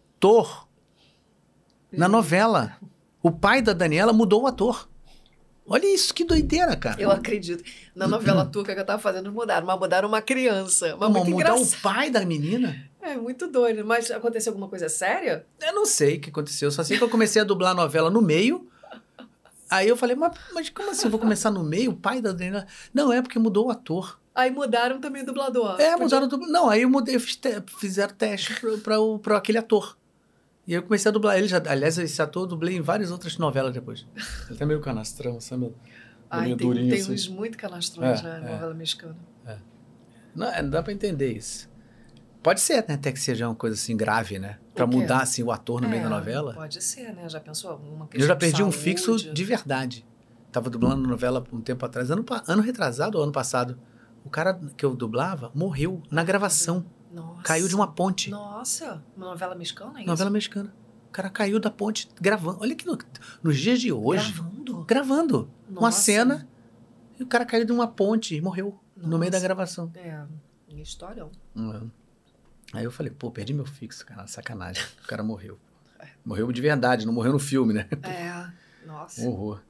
na 1.93 2.09
novela. 2.09 2.77
O 3.23 3.31
pai 3.31 3.63
da 3.63 3.73
Daniela 3.73 4.13
mudou 4.13 4.43
o 4.43 4.47
ator. 4.47 4.89
Olha 5.67 5.87
isso, 5.87 6.13
que 6.13 6.25
doideira, 6.25 6.77
cara. 6.77 7.01
Eu 7.01 7.11
acredito. 7.11 7.63
Na 7.95 8.09
novela 8.09 8.45
turca 8.45 8.75
que 8.75 8.81
eu 8.81 8.85
tava 8.85 9.01
fazendo, 9.01 9.33
mudaram. 9.33 9.67
Mas 9.67 9.79
mudaram 9.79 10.09
uma 10.09 10.21
criança. 10.21 10.97
Mas 10.99 11.11
muito 11.11 11.31
mudar 11.31 11.55
o 11.55 11.67
pai 11.81 12.11
da 12.11 12.25
menina? 12.25 12.91
É, 13.01 13.17
muito 13.17 13.47
doido. 13.47 13.85
Mas 13.85 14.11
aconteceu 14.11 14.51
alguma 14.51 14.69
coisa 14.69 14.89
séria? 14.89 15.47
Eu 15.61 15.73
não 15.73 15.87
sei 15.87 16.17
o 16.17 16.21
que 16.21 16.31
aconteceu. 16.31 16.71
Só 16.71 16.83
sei 16.83 16.99
que 16.99 17.05
eu 17.05 17.09
comecei 17.09 17.41
a 17.41 17.45
dublar 17.45 17.71
a 17.71 17.75
novela 17.75 18.11
no 18.11 18.21
meio. 18.21 18.69
Aí 19.71 19.89
eu 19.89 19.97
falei, 19.97 20.17
mas, 20.17 20.33
mas 20.53 20.69
como 20.71 20.91
assim? 20.91 21.05
Eu 21.05 21.11
vou 21.11 21.21
começar 21.21 21.53
no 21.53 21.63
meio? 21.63 21.93
O 21.93 21.97
pai 21.97 22.21
da 22.21 22.31
Adriana? 22.31 22.67
Não, 22.93 23.13
é 23.13 23.23
porque 23.23 23.39
mudou 23.39 23.69
o 23.69 23.71
ator. 23.71 24.19
Aí 24.35 24.51
mudaram 24.51 25.01
também 25.01 25.23
o 25.23 25.27
dublador. 25.27 25.81
É, 25.81 25.95
mudaram 25.97 26.27
o 26.27 26.29
dublador. 26.29 26.53
Não, 26.53 26.69
aí 26.69 26.83
eu 26.83 26.91
mudei, 26.91 27.17
fiz 27.21 27.37
te, 27.37 27.63
fizeram 27.79 28.15
teste 28.15 28.55
para 29.23 29.37
aquele 29.37 29.59
ator. 29.59 29.97
E 30.71 30.75
eu 30.75 30.85
comecei 30.85 31.09
a 31.09 31.13
dublar 31.13 31.37
ele. 31.37 31.49
Já, 31.49 31.61
aliás, 31.67 31.99
esse 31.99 32.23
ator 32.23 32.45
eu 32.45 32.47
dublei 32.47 32.77
em 32.77 32.81
várias 32.81 33.11
outras 33.11 33.37
novelas 33.37 33.75
depois. 33.75 34.07
Ele 34.49 34.57
tá 34.57 34.65
meio 34.65 34.81
canastrão, 34.81 35.41
sabe? 35.41 35.75
Ai, 36.31 36.45
meio 36.45 36.57
tem, 36.57 36.69
durinho, 36.69 36.91
tem 36.91 37.01
assim. 37.01 37.13
uns 37.13 37.27
muito 37.27 37.59
canastrões, 37.59 38.21
é, 38.21 38.23
né? 38.23 38.37
É, 38.37 38.53
novela 38.53 38.73
mexicana. 38.73 39.17
É. 39.45 39.57
Não, 40.33 40.47
é, 40.47 40.63
não 40.63 40.71
dá 40.71 40.81
pra 40.81 40.93
entender 40.93 41.33
isso. 41.33 41.69
Pode 42.41 42.61
ser, 42.61 42.85
né? 42.87 42.95
Até 42.95 43.11
que 43.11 43.19
seja 43.19 43.49
uma 43.49 43.55
coisa 43.57 43.75
assim 43.75 43.97
grave, 43.97 44.39
né? 44.39 44.61
Pra 44.73 44.87
mudar 44.87 45.23
assim 45.23 45.43
o 45.43 45.51
ator 45.51 45.81
no 45.81 45.89
é, 45.89 45.91
meio 45.91 46.05
da 46.05 46.09
novela. 46.09 46.55
Pode 46.55 46.81
ser, 46.81 47.13
né? 47.15 47.29
Já 47.29 47.41
pensou? 47.41 47.75
Uma 47.79 48.09
eu 48.15 48.25
já 48.25 48.37
perdi 48.37 48.63
um 48.63 48.71
fixo 48.71 49.17
de 49.17 49.45
verdade. 49.45 50.07
Tava 50.53 50.71
dublando 50.71 51.05
novela 51.05 51.45
um 51.53 51.61
tempo 51.61 51.85
atrás, 51.85 52.13
ano, 52.13 52.25
ano 52.47 52.63
retrasado 52.63 53.19
ou 53.19 53.25
ano 53.25 53.33
passado. 53.33 53.77
O 54.25 54.31
cara 54.31 54.55
que 54.77 54.87
eu 54.87 54.95
dublava 54.95 55.51
morreu 55.53 56.01
na 56.13 56.23
gravação. 56.23 56.87
Nossa. 57.11 57.43
Caiu 57.43 57.69
de 57.69 57.75
uma 57.75 57.93
ponte. 57.93 58.31
Nossa, 58.31 59.03
uma 59.17 59.27
novela 59.27 59.55
mexicana, 59.55 59.99
é 59.99 60.03
isso? 60.03 60.11
Novela 60.11 60.31
mexicana. 60.31 60.75
O 61.09 61.13
cara 61.13 61.29
caiu 61.29 61.59
da 61.59 61.71
ponte 61.71 62.09
gravando. 62.21 62.59
Olha 62.61 62.75
que 62.75 62.87
no, 62.87 62.97
nos 63.43 63.59
dias 63.59 63.81
de 63.81 63.93
hoje. 63.93 64.33
Gravando? 64.33 64.85
Gravando. 64.85 65.51
Nossa. 65.69 65.81
Uma 65.85 65.93
cena. 65.93 66.49
E 67.19 67.23
o 67.23 67.27
cara 67.27 67.45
caiu 67.45 67.65
de 67.65 67.73
uma 67.73 67.89
ponte 67.89 68.37
e 68.37 68.41
morreu 68.41 68.79
Nossa. 68.97 69.09
no 69.09 69.19
meio 69.19 69.33
da 69.33 69.41
gravação. 69.41 69.91
É, 69.95 70.25
história. 70.81 71.29
Uhum. 71.55 71.91
Aí 72.73 72.85
eu 72.85 72.93
falei, 72.93 73.13
pô, 73.13 73.31
perdi 73.31 73.53
meu 73.53 73.67
fixo, 73.67 74.07
cara. 74.07 74.27
Sacanagem. 74.27 74.85
O 75.03 75.09
cara 75.09 75.23
morreu. 75.23 75.59
Morreu 76.25 76.51
de 76.53 76.61
verdade, 76.61 77.05
não 77.07 77.13
morreu 77.13 77.33
no 77.33 77.39
filme, 77.39 77.73
né? 77.75 77.89
É, 78.03 78.87
nossa. 78.87 79.23
Horror. 79.27 79.61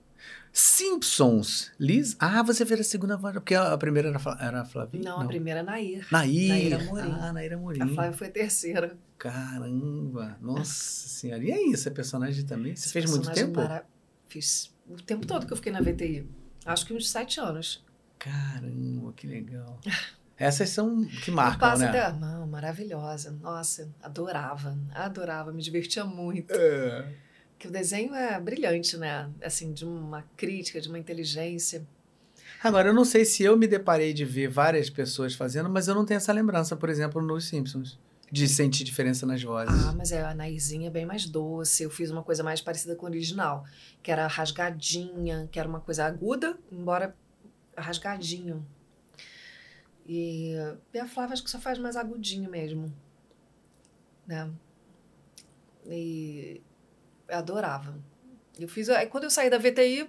Simpsons. 0.53 1.71
Liz. 1.79 2.17
Ah, 2.19 2.43
você 2.43 2.67
fez 2.67 2.81
a 2.81 2.85
segunda 2.85 3.17
voz. 3.17 3.35
Porque 3.35 3.55
a 3.55 3.77
primeira 3.79 4.09
era, 4.09 4.21
era 4.41 4.61
a 4.63 4.65
Flavinha? 4.65 5.05
Não, 5.05 5.19
não, 5.19 5.25
a 5.25 5.29
primeira 5.29 5.61
é 5.61 5.63
Nair. 5.63 6.07
Nair. 6.11 6.49
Nair 6.49 6.81
Amorim. 6.81 7.17
Ah, 7.21 7.33
Nair 7.33 7.53
Amorim. 7.53 7.83
A 7.83 7.87
Flávia 7.89 8.13
foi 8.13 8.27
a 8.27 8.31
terceira. 8.31 8.99
Caramba. 9.19 10.37
Nossa 10.41 11.09
senhora. 11.09 11.45
E 11.45 11.53
aí, 11.53 11.71
esse 11.73 11.91
personagem 11.91 12.45
também? 12.45 12.75
Você 12.75 12.85
Esse 12.85 12.93
fez 12.93 13.11
muito 13.11 13.31
tempo? 13.33 13.61
Mara... 13.61 13.85
Fiz 14.29 14.75
o 14.89 14.97
tempo 14.97 15.27
todo 15.27 15.47
que 15.47 15.53
eu 15.53 15.57
fiquei 15.57 15.73
na 15.73 15.81
VTI. 15.81 16.29
Acho 16.65 16.87
que 16.87 16.95
uns 16.95 17.11
sete 17.11 17.41
anos. 17.41 17.85
Caramba, 18.19 19.13
que 19.13 19.27
legal. 19.27 19.79
Essas 20.37 20.71
são 20.71 21.05
que 21.05 21.31
marcam, 21.31 21.77
né? 21.77 21.89
Até... 21.89 22.13
Não, 22.19 22.47
maravilhosa. 22.47 23.31
Nossa, 23.31 23.93
adorava. 24.03 24.77
Adorava, 24.95 25.53
me 25.53 25.63
divertia 25.63 26.05
muito. 26.05 26.55
É 26.55 27.30
que 27.61 27.69
o 27.69 27.71
desenho 27.71 28.15
é 28.15 28.41
brilhante, 28.41 28.97
né? 28.97 29.31
Assim, 29.45 29.71
de 29.71 29.85
uma 29.85 30.23
crítica, 30.35 30.81
de 30.81 30.89
uma 30.89 30.99
inteligência. 30.99 31.87
Agora, 32.65 32.89
eu 32.89 32.95
não 32.95 33.05
sei 33.05 33.23
se 33.27 33.43
eu 33.43 33.55
me 33.55 33.69
deparei 33.69 34.15
de 34.15 34.25
ver 34.25 34.49
várias 34.49 34.89
pessoas 34.89 35.35
fazendo, 35.35 35.69
mas 35.69 35.87
eu 35.87 35.95
não 35.95 36.07
tenho 36.07 36.17
essa 36.17 36.33
lembrança, 36.33 36.75
por 36.75 36.89
exemplo, 36.89 37.21
nos 37.21 37.47
Simpsons. 37.47 37.99
De 38.33 38.49
sentir 38.49 38.85
diferença 38.85 39.27
nas 39.27 39.43
vozes. 39.43 39.75
Ah, 39.87 39.93
mas 39.93 40.11
é, 40.11 40.23
a 40.23 40.33
Nairzinha 40.33 40.87
é 40.87 40.91
bem 40.91 41.05
mais 41.05 41.27
doce. 41.27 41.83
Eu 41.83 41.91
fiz 41.91 42.11
uma 42.11 42.23
coisa 42.23 42.43
mais 42.43 42.63
parecida 42.63 42.97
com 42.97 43.05
o 43.05 43.09
original, 43.09 43.65
que 44.03 44.11
era 44.11 44.27
rasgadinha, 44.27 45.49
que 45.53 45.59
era 45.59 45.69
uma 45.69 45.81
coisa 45.81 46.07
aguda, 46.07 46.57
embora 46.73 47.15
rasgadinho. 47.77 48.65
E, 50.07 50.55
e 50.95 50.99
a 50.99 51.07
Flávia 51.07 51.35
acho 51.35 51.45
que 51.45 51.51
só 51.51 51.59
faz 51.59 51.77
mais 51.79 51.97
agudinho 51.97 52.49
mesmo. 52.49 52.91
Né? 54.27 54.49
E 55.87 56.63
adorava. 57.31 57.99
Eu 58.59 58.69
fiz. 58.69 58.89
Aí 58.89 59.07
quando 59.07 59.25
eu 59.25 59.31
saí 59.31 59.49
da 59.49 59.59
VTI, 59.59 60.09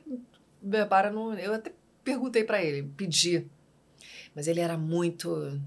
Bebara 0.61 1.09
não. 1.09 1.33
Eu 1.33 1.53
até 1.53 1.71
perguntei 2.03 2.43
para 2.43 2.63
ele, 2.63 2.83
pedi. 2.95 3.47
Mas 4.35 4.47
ele 4.47 4.59
era 4.59 4.77
muito. 4.77 5.59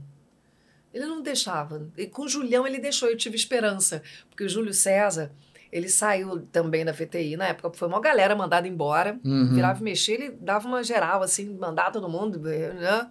Ele 0.92 1.07
não 1.07 1.23
deixava. 1.23 1.91
E 1.97 2.07
com 2.07 2.23
o 2.23 2.28
Julião 2.28 2.66
ele 2.66 2.78
deixou, 2.78 3.08
eu 3.08 3.16
tive 3.16 3.36
esperança. 3.36 4.02
Porque 4.28 4.44
o 4.44 4.49
Júlio 4.49 4.73
César, 4.73 5.33
ele 5.73 5.89
saiu 5.89 6.47
também 6.52 6.84
da 6.84 6.92
VTI. 6.92 7.36
Na 7.36 7.49
época 7.49 7.73
foi 7.76 7.89
uma 7.89 8.00
galera 8.00 8.36
mandada 8.36 8.68
embora. 8.68 9.18
Uhum. 9.24 9.55
Virava 9.55 9.81
e 9.81 9.83
mexia, 9.83 10.15
ele 10.15 10.31
dava 10.31 10.68
uma 10.68 10.84
geral, 10.84 11.20
assim, 11.23 11.52
mandar 11.57 11.91
todo 11.91 12.08
mundo. 12.08 12.39
Né? 12.39 13.10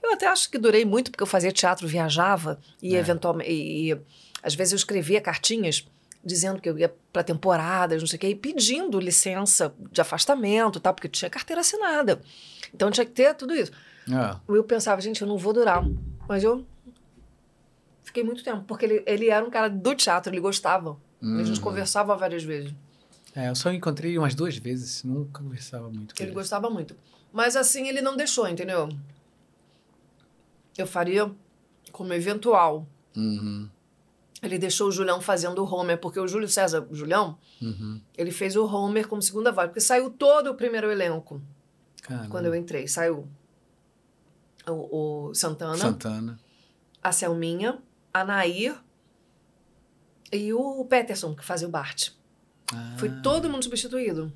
Eu 0.00 0.12
até 0.12 0.26
acho 0.28 0.48
que 0.48 0.58
durei 0.58 0.84
muito, 0.84 1.10
porque 1.10 1.24
eu 1.24 1.26
fazia 1.26 1.50
teatro, 1.50 1.88
viajava 1.88 2.60
e 2.80 2.94
é. 2.94 2.98
eventualmente. 3.00 3.50
E, 3.50 3.92
e, 3.92 4.00
às 4.40 4.54
vezes 4.54 4.72
eu 4.72 4.76
escrevia 4.76 5.20
cartinhas 5.20 5.88
dizendo 6.24 6.60
que 6.60 6.68
eu 6.68 6.78
ia 6.78 6.94
para 7.12 7.22
temporadas, 7.22 8.02
não 8.02 8.06
sei 8.06 8.16
o 8.16 8.20
quê, 8.20 8.28
e 8.28 8.34
pedindo 8.34 8.98
licença 8.98 9.74
de 9.92 10.00
afastamento, 10.00 10.80
tal, 10.80 10.94
porque 10.94 11.08
tinha 11.08 11.30
carteira 11.30 11.60
assinada. 11.60 12.20
Então 12.72 12.90
tinha 12.90 13.04
que 13.04 13.12
ter 13.12 13.34
tudo 13.34 13.54
isso. 13.54 13.72
É. 14.08 14.36
Eu 14.48 14.64
pensava, 14.64 15.00
gente, 15.00 15.22
eu 15.22 15.28
não 15.28 15.38
vou 15.38 15.52
durar. 15.52 15.84
Mas 16.28 16.42
eu 16.42 16.64
fiquei 18.02 18.24
muito 18.24 18.42
tempo, 18.42 18.64
porque 18.64 18.84
ele, 18.84 19.02
ele 19.06 19.28
era 19.28 19.44
um 19.44 19.50
cara 19.50 19.68
do 19.68 19.94
teatro, 19.94 20.32
ele 20.32 20.40
gostava. 20.40 20.96
Uhum. 21.20 21.38
A 21.38 21.44
gente 21.44 21.58
uhum. 21.58 21.64
conversava 21.64 22.16
várias 22.16 22.42
vezes. 22.42 22.74
É, 23.34 23.48
eu 23.48 23.54
só 23.54 23.72
encontrei 23.72 24.16
umas 24.16 24.34
duas 24.34 24.56
vezes, 24.56 25.02
nunca 25.02 25.40
conversava 25.40 25.90
muito 25.90 26.14
com 26.14 26.22
ele. 26.22 26.30
Ele 26.30 26.34
gostava 26.34 26.70
muito. 26.70 26.96
Mas 27.32 27.56
assim, 27.56 27.88
ele 27.88 28.00
não 28.00 28.16
deixou, 28.16 28.48
entendeu? 28.48 28.88
Eu 30.78 30.86
faria 30.86 31.30
como 31.90 32.12
eventual. 32.12 32.86
Uhum. 33.16 33.68
Ele 34.44 34.58
deixou 34.58 34.88
o 34.88 34.92
Julião 34.92 35.20
fazendo 35.20 35.62
o 35.62 35.74
Homer, 35.74 35.98
porque 35.98 36.20
o 36.20 36.28
Júlio 36.28 36.48
César, 36.48 36.86
o 36.90 36.94
Julião, 36.94 37.38
uhum. 37.62 38.00
ele 38.16 38.30
fez 38.30 38.56
o 38.56 38.66
Homer 38.66 39.08
como 39.08 39.22
segunda 39.22 39.50
voz, 39.50 39.68
porque 39.68 39.80
saiu 39.80 40.10
todo 40.10 40.50
o 40.50 40.54
primeiro 40.54 40.90
elenco. 40.90 41.40
Caramba. 42.02 42.28
Quando 42.28 42.46
eu 42.46 42.54
entrei. 42.54 42.86
Saiu 42.86 43.26
o, 44.68 45.28
o 45.28 45.34
Santana, 45.34 45.76
Santana, 45.76 46.38
a 47.02 47.12
Selminha, 47.12 47.78
a 48.12 48.24
Nair 48.24 48.76
e 50.30 50.52
o 50.52 50.84
Peterson, 50.84 51.34
que 51.34 51.44
fazia 51.44 51.66
o 51.66 51.70
Bart. 51.70 52.10
Ah. 52.72 52.96
Foi 52.98 53.08
todo 53.22 53.48
mundo 53.48 53.62
substituído. 53.62 54.32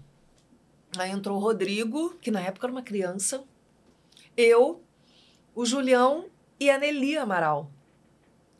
Aí 0.96 1.10
entrou 1.10 1.36
o 1.36 1.40
Rodrigo, 1.40 2.14
que 2.20 2.30
na 2.30 2.40
época 2.40 2.66
era 2.66 2.72
uma 2.72 2.82
criança, 2.82 3.44
eu, 4.36 4.82
o 5.54 5.66
Julião 5.66 6.26
e 6.58 6.70
a 6.70 6.78
Nelly 6.78 7.18
Amaral 7.18 7.70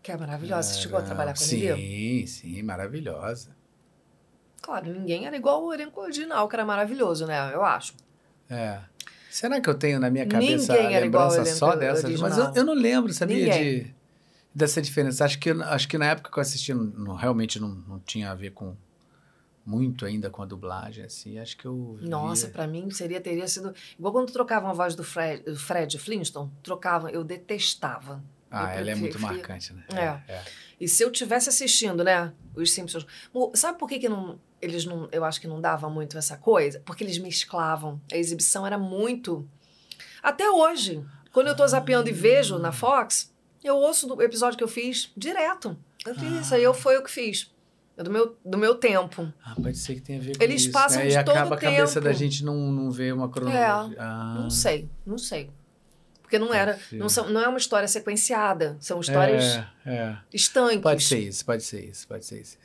que 0.09 0.13
é 0.13 0.17
maravilhosa. 0.17 0.73
Você 0.73 0.81
chegou 0.81 0.99
a 0.99 1.03
trabalhar 1.03 1.35
com 1.35 1.41
sim, 1.41 1.75
Sim, 1.75 2.27
sim, 2.27 2.63
maravilhosa. 2.63 3.55
Claro, 4.63 4.91
ninguém 4.91 5.27
era 5.27 5.37
igual 5.37 5.63
o 5.63 5.73
elenco 5.73 6.01
original, 6.01 6.49
que 6.49 6.57
era 6.57 6.65
maravilhoso, 6.65 7.27
né? 7.27 7.55
Eu 7.55 7.63
acho. 7.63 7.93
É. 8.49 8.81
Será 9.31 9.61
que 9.61 9.69
eu 9.69 9.75
tenho 9.75 10.01
na 10.01 10.09
minha 10.11 10.27
cabeça 10.27 10.73
ninguém 10.73 10.97
a 10.97 11.01
lembrança 11.01 11.45
só 11.45 11.77
dessas? 11.77 12.05
Original. 12.05 12.31
Mas 12.31 12.39
eu, 12.39 12.55
eu, 12.55 12.65
não 12.65 12.73
lembro, 12.73 13.13
sabia, 13.13 13.53
de, 13.53 13.95
dessa 14.55 14.81
diferença. 14.81 15.27
Acho 15.27 15.39
que, 15.39 15.51
acho 15.51 15.87
que 15.87 15.99
na 15.99 16.07
época 16.07 16.31
que 16.33 16.39
eu 16.39 16.41
assisti, 16.41 16.73
não, 16.73 17.15
realmente 17.15 17.61
não, 17.61 17.69
não 17.69 18.01
tinha 18.01 18.31
a 18.31 18.35
ver 18.35 18.53
com 18.53 18.75
muito 19.65 20.07
ainda 20.07 20.31
com 20.31 20.43
a 20.43 20.47
dublagem, 20.47 21.05
assim, 21.05 21.39
acho 21.39 21.55
que 21.55 21.67
eu 21.67 21.99
Nossa, 22.01 22.49
para 22.49 22.67
mim 22.67 22.91
seria, 22.91 23.21
teria 23.21 23.47
sido... 23.47 23.75
Igual 23.99 24.15
quando 24.15 24.33
trocavam 24.33 24.71
a 24.71 24.73
voz 24.73 24.95
do 24.95 25.05
Fred, 25.05 25.55
Fred 25.57 25.99
Flintstone, 25.99 26.51
trocavam, 26.63 27.11
eu 27.11 27.23
detestava. 27.23 28.25
Ah, 28.51 28.75
ela 28.75 28.91
é 28.91 28.95
muito 28.95 29.19
marcante, 29.19 29.73
né? 29.73 29.85
É. 29.95 30.33
é. 30.33 30.45
E 30.81 30.89
se 30.89 31.03
eu 31.03 31.11
tivesse 31.11 31.49
assistindo, 31.49 32.05
né, 32.05 32.33
os 32.55 32.71
Simpsons, 32.71 33.07
sabe 33.55 33.79
por 33.79 33.89
que, 33.89 33.99
que 33.99 34.09
não, 34.09 34.39
eles 34.63 34.85
não, 34.85 35.09
eu 35.11 35.25
acho 35.25 35.41
que 35.41 35.49
não 35.49 35.61
dava 35.61 35.91
muito 35.91 36.17
essa 36.17 36.37
coisa? 36.37 36.81
Porque 36.85 37.03
eles 37.03 37.19
mesclavam. 37.19 38.01
A 38.13 38.17
exibição 38.17 38.67
era 38.67 38.79
muito. 38.79 39.49
Até 40.23 40.49
hoje, 40.51 41.05
quando 41.33 41.49
eu 41.49 41.57
tô 41.57 41.67
zapeando 41.67 42.09
ah. 42.09 42.11
e 42.11 42.15
vejo 42.15 42.59
na 42.59 42.73
Fox, 42.73 43.33
eu 43.63 43.77
ouço 43.77 44.07
do 44.07 44.23
episódio 44.23 44.57
que 44.57 44.65
eu 44.65 44.69
fiz 44.69 45.13
direto. 45.17 45.77
Eu 46.07 46.15
fiz 46.15 46.33
ah. 46.33 46.41
isso 46.41 46.55
aí, 46.55 46.63
eu 46.63 46.73
foi 46.73 46.97
o 46.97 47.03
que 47.03 47.11
fiz. 47.11 47.53
É 47.97 48.03
do 48.03 48.11
meu, 48.13 48.37
do 48.45 48.57
meu 48.57 48.77
tempo. 48.77 49.33
Ah, 49.45 49.57
pode 49.61 49.77
ser 49.77 49.97
que 49.97 50.01
tenha 50.01 50.21
a 50.21 50.23
ver 50.23 50.39
com 50.39 50.45
Eles 50.45 50.63
isso. 50.63 50.71
passam 50.71 51.03
né? 51.03 51.09
de 51.09 51.17
e 51.17 51.25
todo 51.25 51.35
acaba 51.35 51.57
o 51.57 51.59
tempo. 51.59 51.73
a 51.73 51.77
cabeça 51.77 52.01
da 52.01 52.13
gente 52.13 52.45
não, 52.45 52.55
não 52.71 52.93
vê 52.93 53.11
uma 53.11 53.29
cronologia. 53.29 53.97
É, 53.97 54.01
ah. 54.01 54.37
Não 54.39 54.51
sei, 54.51 54.89
não 55.05 55.19
sei. 55.19 55.51
Porque 56.29 56.39
não 56.39 56.53
era, 56.53 56.79
não, 56.93 57.09
são, 57.09 57.31
não 57.31 57.41
é 57.41 57.49
uma 57.49 57.57
história 57.57 57.89
sequenciada, 57.89 58.77
são 58.81 59.01
histórias 59.01 59.57
é, 59.87 59.95
é. 59.95 60.19
estanques. 60.31 60.83
Pode 60.83 61.03
ser 61.03 61.21
isso, 61.21 61.43
pode 61.43 61.63
ser 61.63 61.87
isso, 61.87 62.07
pode 62.07 62.27
ser 62.27 62.43
isso. 62.43 62.59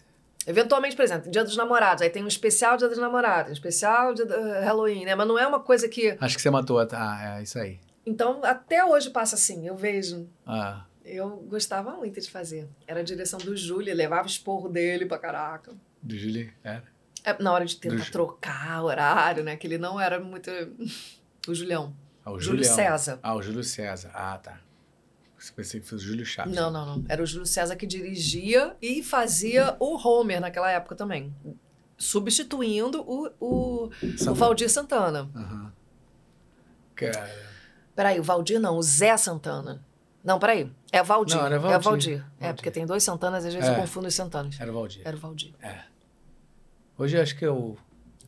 Eventualmente, 0.45 0.97
por 0.97 1.03
exemplo, 1.03 1.31
Dia 1.31 1.45
dos 1.45 1.55
Namorados, 1.55 2.01
aí 2.01 2.09
tem 2.09 2.21
um 2.21 2.27
especial 2.27 2.75
Dia 2.75 2.89
dos 2.89 2.97
Namorados, 2.97 3.51
um 3.51 3.53
especial 3.53 4.13
de 4.13 4.23
Halloween, 4.65 5.05
né? 5.05 5.15
Mas 5.15 5.25
não 5.25 5.39
é 5.39 5.47
uma 5.47 5.61
coisa 5.61 5.87
que. 5.87 6.17
Acho 6.19 6.35
que 6.35 6.41
você 6.41 6.49
matou. 6.49 6.77
Ah, 6.91 7.37
é 7.37 7.43
isso 7.43 7.57
aí. 7.57 7.79
Então, 8.05 8.41
até 8.43 8.83
hoje 8.83 9.09
passa 9.09 9.35
assim, 9.35 9.65
eu 9.65 9.77
vejo. 9.77 10.27
Ah. 10.45 10.83
Eu 11.05 11.29
gostava 11.47 11.93
muito 11.93 12.19
de 12.19 12.29
fazer. 12.29 12.67
Era 12.85 12.99
a 12.99 13.03
direção 13.03 13.39
do 13.39 13.55
Júlio, 13.55 13.95
levava 13.95 14.23
o 14.23 14.29
esporro 14.29 14.67
dele 14.67 15.05
pra 15.05 15.17
caraca. 15.17 15.71
Do 16.01 16.17
Júlio? 16.17 16.51
Era? 16.61 16.83
É, 17.23 17.41
na 17.41 17.53
hora 17.53 17.63
de 17.63 17.77
tentar 17.77 18.03
do... 18.03 18.11
trocar 18.11 18.83
horário, 18.83 19.41
né? 19.41 19.55
Que 19.55 19.67
ele 19.67 19.77
não 19.77 19.97
era 19.97 20.19
muito. 20.19 20.51
o 21.47 21.55
Julião. 21.55 21.95
Ah, 22.25 22.31
o 22.31 22.39
Júlio 22.39 22.63
Julião. 22.63 22.75
César. 22.75 23.19
Ah, 23.21 23.35
o 23.35 23.41
Júlio 23.41 23.63
César. 23.63 24.11
Ah, 24.13 24.37
tá. 24.37 24.59
Você 25.37 25.51
pensei 25.51 25.79
que 25.81 25.85
fosse 25.87 26.05
o 26.05 26.07
Júlio 26.07 26.25
Chaves. 26.25 26.55
Não, 26.55 26.71
não, 26.71 26.85
não. 26.85 27.05
Era 27.09 27.21
o 27.21 27.25
Júlio 27.25 27.45
César 27.45 27.75
que 27.75 27.85
dirigia 27.85 28.75
e 28.81 29.03
fazia 29.03 29.75
o 29.79 29.97
Homer 29.97 30.39
naquela 30.39 30.71
época 30.71 30.95
também. 30.95 31.35
substituindo 31.97 33.01
o, 33.01 33.29
o, 33.39 33.89
o 33.89 34.33
Valdir 34.33 34.69
Santana. 34.69 35.29
Uhum. 35.35 35.71
Cara. 36.95 37.29
Peraí, 37.95 38.19
o 38.19 38.23
Valdir 38.23 38.59
não, 38.59 38.77
o 38.77 38.83
Zé 38.83 39.15
Santana. 39.17 39.83
Não, 40.23 40.39
peraí. 40.39 40.71
É 40.91 41.01
o 41.01 41.05
Valdir. 41.05 41.35
Não, 41.35 41.45
era 41.45 41.59
Valdir. 41.59 41.75
É 41.75 41.77
o 41.77 41.81
Valdir. 41.81 42.17
Valdir. 42.17 42.33
É, 42.39 42.53
porque 42.53 42.71
tem 42.71 42.85
dois 42.85 43.03
Santanas, 43.03 43.45
às 43.45 43.53
vezes 43.53 43.69
é. 43.69 43.73
eu 43.73 43.75
confundo 43.75 44.07
os 44.07 44.15
Santanas. 44.15 44.59
Era 44.59 44.71
o 44.71 44.73
Valdir. 44.73 45.01
Era 45.03 45.17
o 45.17 45.19
Valdir. 45.19 45.53
É. 45.61 45.81
Hoje 46.97 47.17
eu 47.17 47.21
acho 47.21 47.35
que 47.35 47.43
é 47.43 47.49
o. 47.49 47.75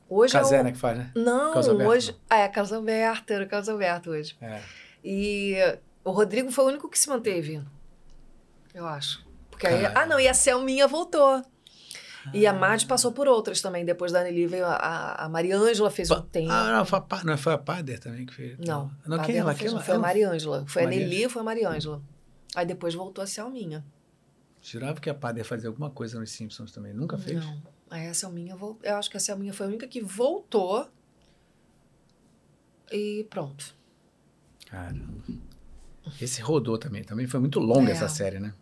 Hoje 0.09 0.33
Casé, 0.33 0.57
é 0.57 0.61
o... 0.61 0.63
né, 0.63 0.71
que 0.71 0.77
faz, 0.77 0.97
né? 0.97 1.11
Não, 1.15 1.53
hoje. 1.87 2.15
Ah, 2.29 2.37
é, 2.37 2.47
Casalberto, 2.47 3.33
era 3.33 3.45
o 3.45 3.47
Casalberto 3.47 4.11
hoje. 4.11 4.35
É. 4.41 4.61
E 5.03 5.55
o 6.03 6.11
Rodrigo 6.11 6.51
foi 6.51 6.65
o 6.65 6.67
único 6.67 6.89
que 6.89 6.97
se 6.97 7.09
manteve. 7.09 7.61
Eu 8.73 8.85
acho. 8.85 9.25
Porque 9.49 9.67
aí... 9.67 9.85
Ah, 9.85 10.05
não, 10.05 10.19
e 10.19 10.27
a 10.27 10.33
Selminha 10.33 10.87
voltou. 10.87 11.43
E 12.33 12.47
a 12.47 12.53
Mad 12.53 12.83
passou 12.85 13.11
por 13.11 13.27
outras 13.27 13.61
também. 13.61 13.85
Depois 13.85 14.11
da 14.11 14.21
Anneli 14.21 14.47
veio 14.47 14.65
a, 14.65 15.25
a 15.25 15.29
Mariângela, 15.29 15.91
fez 15.91 16.09
um 16.09 16.21
tempo. 16.21 16.51
Ah, 16.51 16.77
não, 16.77 16.85
foi 16.85 16.99
a, 16.99 17.23
não, 17.23 17.37
foi 17.37 17.53
a 17.53 17.57
Pader 17.57 17.99
também 17.99 18.25
que 18.25 18.33
fez. 18.33 18.57
Não. 18.57 18.91
Não, 19.05 19.21
quem 19.23 19.37
ela? 19.37 19.53
Quem 19.53 19.67
ela? 19.67 19.79
Foi 19.79 19.95
a 19.95 19.99
Mariângela. 19.99 20.65
Foi 20.67 20.83
a 20.83 20.85
Anneli 20.85 21.25
e 21.25 21.29
foi 21.29 21.41
a 21.41 21.45
Mariângela. 21.45 22.01
Aí 22.55 22.65
depois 22.65 22.93
voltou 22.95 23.23
a 23.23 23.27
Selminha. 23.27 23.85
Jurava 24.61 24.99
que 24.99 25.09
a 25.09 25.13
Pader 25.13 25.45
fazia 25.45 25.69
alguma 25.69 25.91
coisa 25.91 26.19
nos 26.19 26.31
Simpsons 26.31 26.71
também. 26.71 26.93
Nunca 26.93 27.17
fez? 27.17 27.45
Não. 27.45 27.74
Aí 27.89 28.07
a 28.07 28.13
Selminha. 28.13 28.57
Eu 28.83 28.95
acho 28.95 29.09
que 29.09 29.17
a 29.17 29.19
Selminha 29.19 29.53
foi 29.53 29.65
a 29.65 29.69
única 29.69 29.87
que 29.87 30.01
voltou. 30.01 30.87
E 32.91 33.25
pronto. 33.29 33.75
Caramba. 34.67 35.23
Esse 36.21 36.41
rodou 36.41 36.77
também. 36.77 37.03
Também 37.03 37.27
foi 37.27 37.39
muito 37.39 37.59
longa 37.59 37.89
é. 37.89 37.93
essa 37.93 38.07
série, 38.07 38.39
né? 38.39 38.53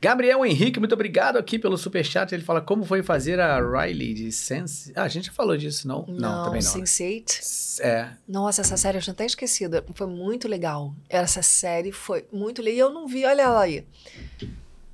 Gabriel 0.00 0.44
Henrique, 0.44 0.80
muito 0.80 0.94
obrigado 0.94 1.36
aqui 1.36 1.58
pelo 1.58 1.78
superchat. 1.78 2.34
Ele 2.34 2.42
fala 2.42 2.60
como 2.60 2.84
foi 2.84 3.04
fazer 3.04 3.38
a 3.38 3.60
Riley 3.60 4.14
de 4.14 4.32
Sense. 4.32 4.92
Ah, 4.96 5.04
a 5.04 5.08
gente 5.08 5.26
já 5.26 5.32
falou 5.32 5.56
disso, 5.56 5.86
não? 5.86 6.04
Não, 6.08 6.16
não 6.16 6.44
também 6.44 6.60
não. 6.60 6.74
Né? 6.74 6.84
Sense8. 6.84 7.80
É. 7.80 8.10
Nossa, 8.26 8.62
essa 8.62 8.76
série 8.76 8.98
eu 8.98 9.02
tinha 9.02 9.12
até 9.12 9.24
esquecido. 9.24 9.84
Foi 9.94 10.08
muito 10.08 10.48
legal. 10.48 10.92
Essa 11.08 11.40
série 11.40 11.92
foi 11.92 12.26
muito 12.32 12.60
legal. 12.60 12.76
E 12.76 12.80
eu 12.80 12.90
não 12.90 13.06
vi, 13.06 13.24
olha 13.24 13.42
ela 13.42 13.60
aí. 13.60 13.86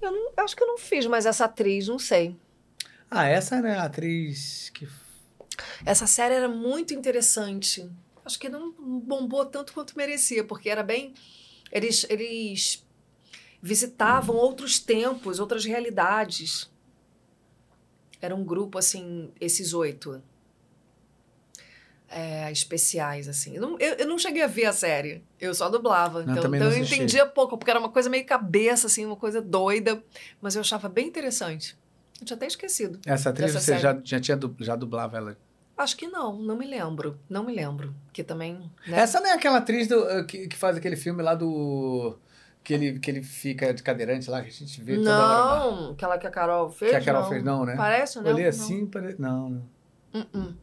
Eu 0.02 0.12
não, 0.12 0.30
acho 0.36 0.54
que 0.54 0.62
eu 0.62 0.66
não 0.66 0.76
fiz, 0.76 1.06
mas 1.06 1.24
essa 1.24 1.46
atriz, 1.46 1.88
não 1.88 1.98
sei. 1.98 2.36
Ah, 3.10 3.26
essa 3.26 3.56
era 3.56 3.80
a 3.80 3.84
atriz 3.84 4.70
que. 4.70 4.88
Essa 5.84 6.06
série 6.06 6.34
era 6.34 6.48
muito 6.48 6.94
interessante. 6.94 7.90
Acho 8.24 8.38
que 8.38 8.48
não 8.48 8.72
bombou 8.72 9.46
tanto 9.46 9.72
quanto 9.72 9.96
merecia, 9.96 10.44
porque 10.44 10.68
era 10.68 10.82
bem. 10.82 11.14
Eles, 11.72 12.04
eles 12.10 12.86
visitavam 13.62 14.36
outros 14.36 14.78
tempos, 14.78 15.40
outras 15.40 15.64
realidades. 15.64 16.70
Era 18.20 18.34
um 18.34 18.44
grupo, 18.44 18.78
assim, 18.78 19.32
esses 19.40 19.72
oito. 19.72 20.22
É, 22.10 22.50
especiais, 22.50 23.28
assim. 23.28 23.54
Eu 23.56 23.62
não, 23.62 23.78
eu, 23.78 23.94
eu, 23.94 24.06
não 24.06 24.18
cheguei 24.18 24.42
a 24.42 24.46
ver 24.46 24.64
a 24.66 24.72
série. 24.72 25.22
Eu 25.40 25.54
só 25.54 25.68
dublava. 25.68 26.22
Não, 26.24 26.32
então, 26.36 26.54
então 26.54 26.70
eu 26.70 26.78
entendia 26.78 27.26
pouco, 27.26 27.56
porque 27.56 27.70
era 27.70 27.80
uma 27.80 27.90
coisa 27.90 28.10
meio 28.10 28.24
cabeça, 28.24 28.86
assim, 28.86 29.04
uma 29.04 29.16
coisa 29.16 29.40
doida. 29.40 30.02
Mas 30.40 30.54
eu 30.54 30.60
achava 30.60 30.88
bem 30.88 31.06
interessante. 31.06 31.77
Eu 32.20 32.26
tinha 32.26 32.36
até 32.36 32.46
esquecido. 32.46 32.98
Essa 33.06 33.30
atriz 33.30 33.52
você 33.52 33.78
já, 33.78 33.98
já, 34.02 34.20
tinha, 34.20 34.38
já 34.60 34.76
dublava 34.76 35.16
ela? 35.16 35.36
Acho 35.76 35.96
que 35.96 36.08
não, 36.08 36.36
não 36.36 36.56
me 36.56 36.66
lembro. 36.66 37.18
Não 37.30 37.44
me 37.44 37.54
lembro. 37.54 37.94
Que 38.12 38.24
também. 38.24 38.54
Né? 38.86 38.98
Essa 38.98 39.20
não 39.20 39.28
é 39.28 39.34
aquela 39.34 39.58
atriz 39.58 39.86
do, 39.86 40.08
eh, 40.10 40.24
que, 40.24 40.48
que 40.48 40.56
faz 40.56 40.76
aquele 40.76 40.96
filme 40.96 41.22
lá 41.22 41.36
do 41.36 42.18
que 42.64 42.74
ele, 42.74 42.98
que 42.98 43.10
ele 43.10 43.22
fica 43.22 43.72
de 43.72 43.82
cadeirante 43.82 44.28
lá, 44.28 44.42
que 44.42 44.48
a 44.48 44.52
gente 44.52 44.82
vê 44.82 44.96
não, 44.96 45.04
toda 45.04 45.18
hora. 45.18 45.70
Não, 45.70 45.90
aquela 45.92 46.18
que 46.18 46.26
a 46.26 46.30
Carol 46.30 46.68
fez. 46.68 46.90
Que 46.90 46.96
a 46.96 47.00
Carol 47.00 47.22
não. 47.22 47.28
fez, 47.28 47.44
não, 47.44 47.64
né? 47.64 47.76
Parece, 47.76 48.20
né? 48.20 48.32
Olhei 48.32 48.46
assim, 48.46 48.84
pare... 48.86 49.14
não, 49.18 49.48
não. 49.48 49.62
Uh 50.12 50.26
-uh. 50.34 50.54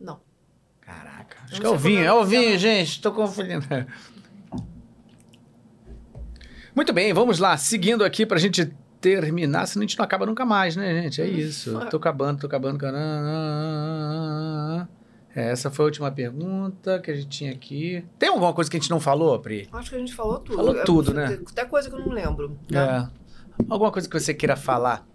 Não. 0.00 0.20
Caraca. 0.80 1.36
Acho 1.44 1.60
que 1.60 1.66
é 1.66 1.70
o 1.70 1.78
vinho, 1.78 2.04
é 2.04 2.12
o 2.12 2.24
vinho, 2.24 2.58
gente. 2.58 2.90
Estou 2.90 3.12
confundindo. 3.12 3.64
Muito 6.74 6.92
bem, 6.92 7.12
vamos 7.12 7.38
lá. 7.38 7.56
Seguindo 7.56 8.04
aqui 8.04 8.26
para 8.26 8.36
a 8.36 8.40
gente 8.40 8.72
terminar, 9.00 9.66
senão 9.66 9.82
a 9.82 9.86
gente 9.86 9.98
não 9.98 10.04
acaba 10.04 10.26
nunca 10.26 10.44
mais, 10.44 10.76
né, 10.76 11.02
gente? 11.02 11.22
É 11.22 11.26
isso. 11.26 11.78
tô 11.90 11.96
acabando, 11.96 12.40
tô 12.40 12.46
acabando. 12.46 12.78
É, 15.34 15.50
essa 15.50 15.70
foi 15.70 15.84
a 15.84 15.86
última 15.86 16.10
pergunta 16.10 16.98
que 16.98 17.10
a 17.10 17.14
gente 17.14 17.28
tinha 17.28 17.52
aqui. 17.52 18.04
Tem 18.18 18.28
alguma 18.28 18.52
coisa 18.52 18.70
que 18.70 18.76
a 18.76 18.80
gente 18.80 18.90
não 18.90 19.00
falou, 19.00 19.38
Pri? 19.38 19.68
Acho 19.72 19.90
que 19.90 19.96
a 19.96 19.98
gente 19.98 20.14
falou 20.14 20.40
tudo. 20.40 20.56
Falou 20.56 20.84
tudo, 20.84 21.14
né? 21.14 21.38
Até 21.50 21.64
coisa 21.64 21.88
que 21.88 21.94
eu 21.94 22.00
não 22.00 22.12
lembro. 22.12 22.58
Né? 22.70 22.78
É. 22.78 23.20
Alguma 23.68 23.90
coisa 23.92 24.08
que 24.08 24.18
você 24.18 24.34
queira 24.34 24.56
falar? 24.56 25.06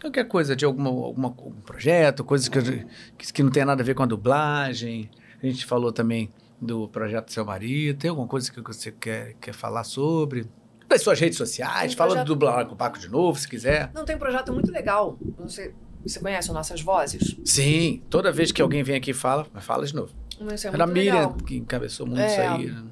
Qualquer 0.00 0.24
coisa 0.24 0.56
de 0.56 0.64
alguma, 0.64 0.88
alguma, 0.88 1.28
algum 1.28 1.60
projeto, 1.60 2.24
coisa 2.24 2.50
que, 2.50 2.86
que, 3.18 3.32
que 3.32 3.42
não 3.42 3.50
tem 3.50 3.64
nada 3.64 3.82
a 3.82 3.84
ver 3.84 3.94
com 3.94 4.02
a 4.02 4.06
dublagem. 4.06 5.10
A 5.42 5.46
gente 5.46 5.66
falou 5.66 5.92
também 5.92 6.30
do 6.60 6.88
projeto 6.88 7.26
do 7.26 7.32
seu 7.32 7.44
marido. 7.44 7.98
Tem 7.98 8.08
alguma 8.08 8.28
coisa 8.28 8.50
que 8.50 8.60
você 8.60 8.90
quer, 8.90 9.34
quer 9.40 9.52
falar 9.52 9.84
sobre? 9.84 10.48
Das 10.88 11.02
suas 11.02 11.18
redes 11.18 11.36
sociais, 11.36 11.94
fala 11.94 12.10
projeto... 12.10 12.26
do 12.26 12.34
Dublar 12.34 12.66
com 12.66 12.74
o 12.74 12.76
Paco 12.76 12.98
de 12.98 13.08
novo, 13.08 13.38
se 13.38 13.48
quiser. 13.48 13.90
Não, 13.92 14.04
tem 14.04 14.16
um 14.16 14.18
projeto 14.18 14.52
muito 14.52 14.70
legal. 14.70 15.18
Sei 15.48 15.74
você 16.06 16.20
conhece 16.20 16.52
Nossas 16.52 16.80
Vozes? 16.80 17.36
Sim, 17.44 18.02
toda 18.08 18.30
vez 18.30 18.52
que 18.52 18.62
alguém 18.62 18.82
vem 18.82 18.96
aqui 18.96 19.10
e 19.10 19.14
fala, 19.14 19.44
fala 19.60 19.84
de 19.84 19.94
novo. 19.94 20.14
Isso 20.54 20.68
é 20.68 20.70
Era 20.70 20.84
a 20.84 20.86
Miriam 20.86 21.14
legal. 21.14 21.34
que 21.34 21.56
encabeçou 21.56 22.06
muito 22.06 22.20
é. 22.20 22.26
isso 22.26 22.40
aí. 22.40 22.66
Né? 22.70 22.84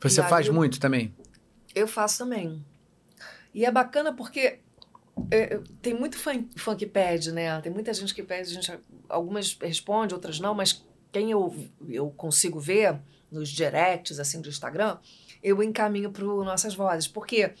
Você 0.00 0.22
faz 0.22 0.48
muito 0.48 0.78
também? 0.78 1.12
Eu 1.74 1.88
faço 1.88 2.18
também. 2.18 2.64
E 3.52 3.64
é 3.64 3.72
bacana 3.72 4.12
porque 4.12 4.60
é, 5.30 5.58
tem 5.82 5.94
muito 5.94 6.16
fã, 6.16 6.76
que 6.76 6.86
pede, 6.86 7.32
né? 7.32 7.60
Tem 7.60 7.72
muita 7.72 7.92
gente 7.92 8.14
que 8.14 8.22
pede, 8.22 8.54
gente, 8.54 8.72
algumas 9.08 9.56
respondem, 9.60 10.14
outras 10.14 10.38
não, 10.38 10.54
mas 10.54 10.84
quem 11.10 11.30
eu, 11.30 11.54
eu 11.88 12.10
consigo 12.10 12.60
ver 12.60 12.98
nos 13.30 13.48
directs 13.48 14.20
assim 14.20 14.40
do 14.40 14.48
Instagram, 14.48 14.98
eu 15.46 15.62
encaminho 15.62 16.10
para 16.10 16.24
Nossas 16.24 16.74
Vozes. 16.74 17.06
Porque? 17.06 17.52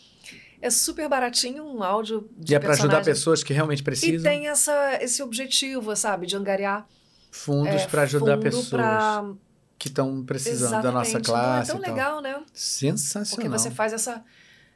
É 0.60 0.70
super 0.70 1.08
baratinho, 1.08 1.64
um 1.64 1.82
áudio 1.82 2.28
de 2.36 2.52
E 2.52 2.56
é 2.56 2.58
para 2.58 2.72
ajudar 2.72 3.04
pessoas 3.04 3.44
que 3.44 3.52
realmente 3.52 3.82
precisam. 3.82 4.18
E 4.18 4.22
tem 4.22 4.48
essa, 4.48 4.98
esse 5.02 5.22
objetivo, 5.22 5.94
sabe? 5.94 6.26
De 6.26 6.34
angariar 6.34 6.88
fundos 7.30 7.82
é, 7.82 7.86
para 7.86 8.02
ajudar 8.02 8.38
pessoas 8.38 8.68
pra... 8.70 9.30
que 9.78 9.88
estão 9.88 10.24
precisando 10.24 10.78
Exatamente. 10.78 10.82
da 10.82 10.92
nossa 10.92 11.20
classe. 11.20 11.72
Não, 11.72 11.78
é 11.78 11.82
tão 11.82 11.90
legal, 11.90 12.22
né? 12.22 12.42
Sensacional. 12.54 13.36
Porque 13.36 13.48
você 13.48 13.70
faz 13.70 13.92
essa, 13.92 14.24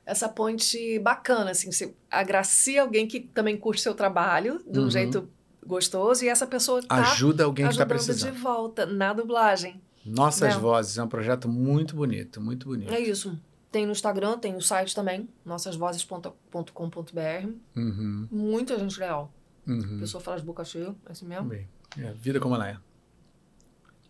essa 0.05 0.28
ponte 0.28 0.98
bacana, 0.98 1.52
assim, 1.52 1.72
você 1.72 1.94
agracia 2.10 2.82
alguém 2.82 3.06
que 3.06 3.20
também 3.20 3.56
curte 3.56 3.80
seu 3.80 3.94
trabalho 3.94 4.62
de 4.70 4.78
um 4.78 4.82
uhum. 4.82 4.90
jeito 4.90 5.28
gostoso 5.66 6.24
e 6.24 6.28
essa 6.28 6.47
pessoa 6.47 6.82
tá 6.82 6.97
ajuda 6.97 7.44
alguém 7.44 7.66
que 7.66 7.72
está 7.72 7.86
precisando 7.86 8.32
de 8.32 8.39
volta 8.39 8.84
na 8.84 9.12
dublagem. 9.12 9.80
Nossas 10.04 10.54
né? 10.54 10.60
Vozes 10.60 10.98
é 10.98 11.02
um 11.02 11.08
projeto 11.08 11.48
muito 11.48 11.94
bonito, 11.94 12.40
muito 12.40 12.66
bonito. 12.66 12.92
É 12.92 12.98
isso. 12.98 13.38
Tem 13.70 13.86
no 13.86 13.92
Instagram, 13.92 14.38
tem 14.38 14.52
no 14.52 14.60
site 14.60 14.94
também, 14.94 15.28
nossasvozes.com.br. 15.44 17.48
Uhum. 17.76 18.28
Muita 18.30 18.78
gente 18.78 18.98
legal. 18.98 19.32
Uhum. 19.66 19.96
A 19.96 20.00
pessoa 20.00 20.20
fala 20.20 20.38
de 20.38 20.44
boca 20.44 20.64
cheia, 20.64 20.94
é 21.06 21.12
assim 21.12 21.26
mesmo. 21.26 21.48
Bem, 21.48 21.68
é, 21.98 22.12
vida 22.12 22.40
como 22.40 22.56
ela 22.56 22.68
é. 22.68 22.76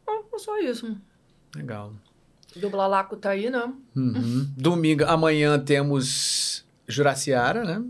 Ah, 0.09 0.23
é 0.33 0.39
só 0.39 0.59
isso. 0.59 0.97
Legal. 1.55 1.93
Dublalaco 2.57 3.17
tá 3.17 3.31
aí, 3.31 3.51
né? 3.51 3.73
Uhum. 3.95 4.49
Domingo, 4.57 5.05
amanhã 5.05 5.59
temos 5.59 6.65
Juraciara, 6.89 7.65
né? 7.65 7.85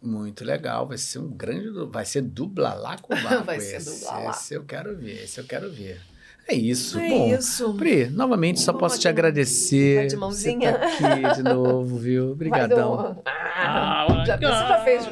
Muito 0.00 0.44
legal, 0.44 0.86
vai 0.86 0.98
ser 0.98 1.18
um 1.18 1.28
grande. 1.28 1.70
Vai 1.90 2.04
ser 2.04 2.22
Dublalaco 2.22 3.14
Vai 3.44 3.60
ser 3.60 3.82
Dublalaco. 3.82 4.30
Esse 4.30 4.54
eu 4.54 4.64
quero 4.64 4.96
ver, 4.96 5.24
esse 5.24 5.40
eu 5.40 5.44
quero 5.44 5.70
ver. 5.70 6.00
É 6.48 6.54
isso. 6.54 6.98
É 6.98 7.08
Bom, 7.08 7.34
isso. 7.34 7.74
Pri, 7.74 8.06
novamente 8.06 8.60
só 8.60 8.72
posso 8.72 8.98
te 8.98 9.08
agradecer. 9.08 10.06
de 10.06 10.16
mãozinha. 10.16 10.72
Você 10.72 11.02
tá 11.02 11.12
aqui 11.14 11.34
de 11.36 11.42
novo, 11.44 11.98
viu? 11.98 12.32
Obrigadão. 12.32 13.22
Ah, 13.24 14.24
já, 14.26 14.36
você 14.36 14.42
já 14.42 14.80
fez. 14.84 15.08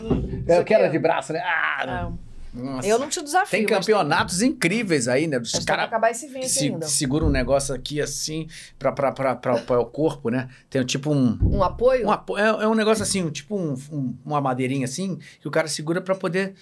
Eu 0.47 0.65
quero 0.65 0.91
de 0.91 0.99
braço, 0.99 1.33
né? 1.33 1.41
Ah, 1.41 2.11
Nossa. 2.53 2.87
Eu 2.89 2.99
não 2.99 3.09
te 3.09 3.23
desafio. 3.23 3.51
Tem 3.51 3.65
campeonatos 3.65 4.39
tem... 4.39 4.49
incríveis 4.49 5.07
aí, 5.07 5.29
né? 5.29 5.39
Dos 5.39 5.53
caras 5.65 5.85
acabar 5.85 6.11
esse 6.11 6.27
vinho 6.27 6.49
se, 6.49 6.67
ainda. 6.67 6.87
Segura 6.87 7.25
um 7.25 7.31
negócio 7.31 7.73
aqui 7.75 8.01
assim 8.01 8.49
para 8.79 9.81
o 9.81 9.87
corpo, 9.87 10.31
né? 10.31 10.49
Tem 10.69 10.85
tipo 10.85 11.13
um. 11.13 11.39
Um 11.43 11.63
apoio? 11.63 12.07
Um 12.07 12.11
apo... 12.11 12.37
é, 12.37 12.49
é, 12.49 12.67
um 12.67 12.75
negócio 12.75 13.03
assim, 13.03 13.29
tipo 13.31 13.57
um, 13.57 13.75
um, 13.93 14.17
uma 14.25 14.41
madeirinha 14.41 14.85
assim, 14.85 15.19
que 15.41 15.47
o 15.47 15.51
cara 15.51 15.69
segura 15.69 16.01
para 16.01 16.15
poder 16.15 16.55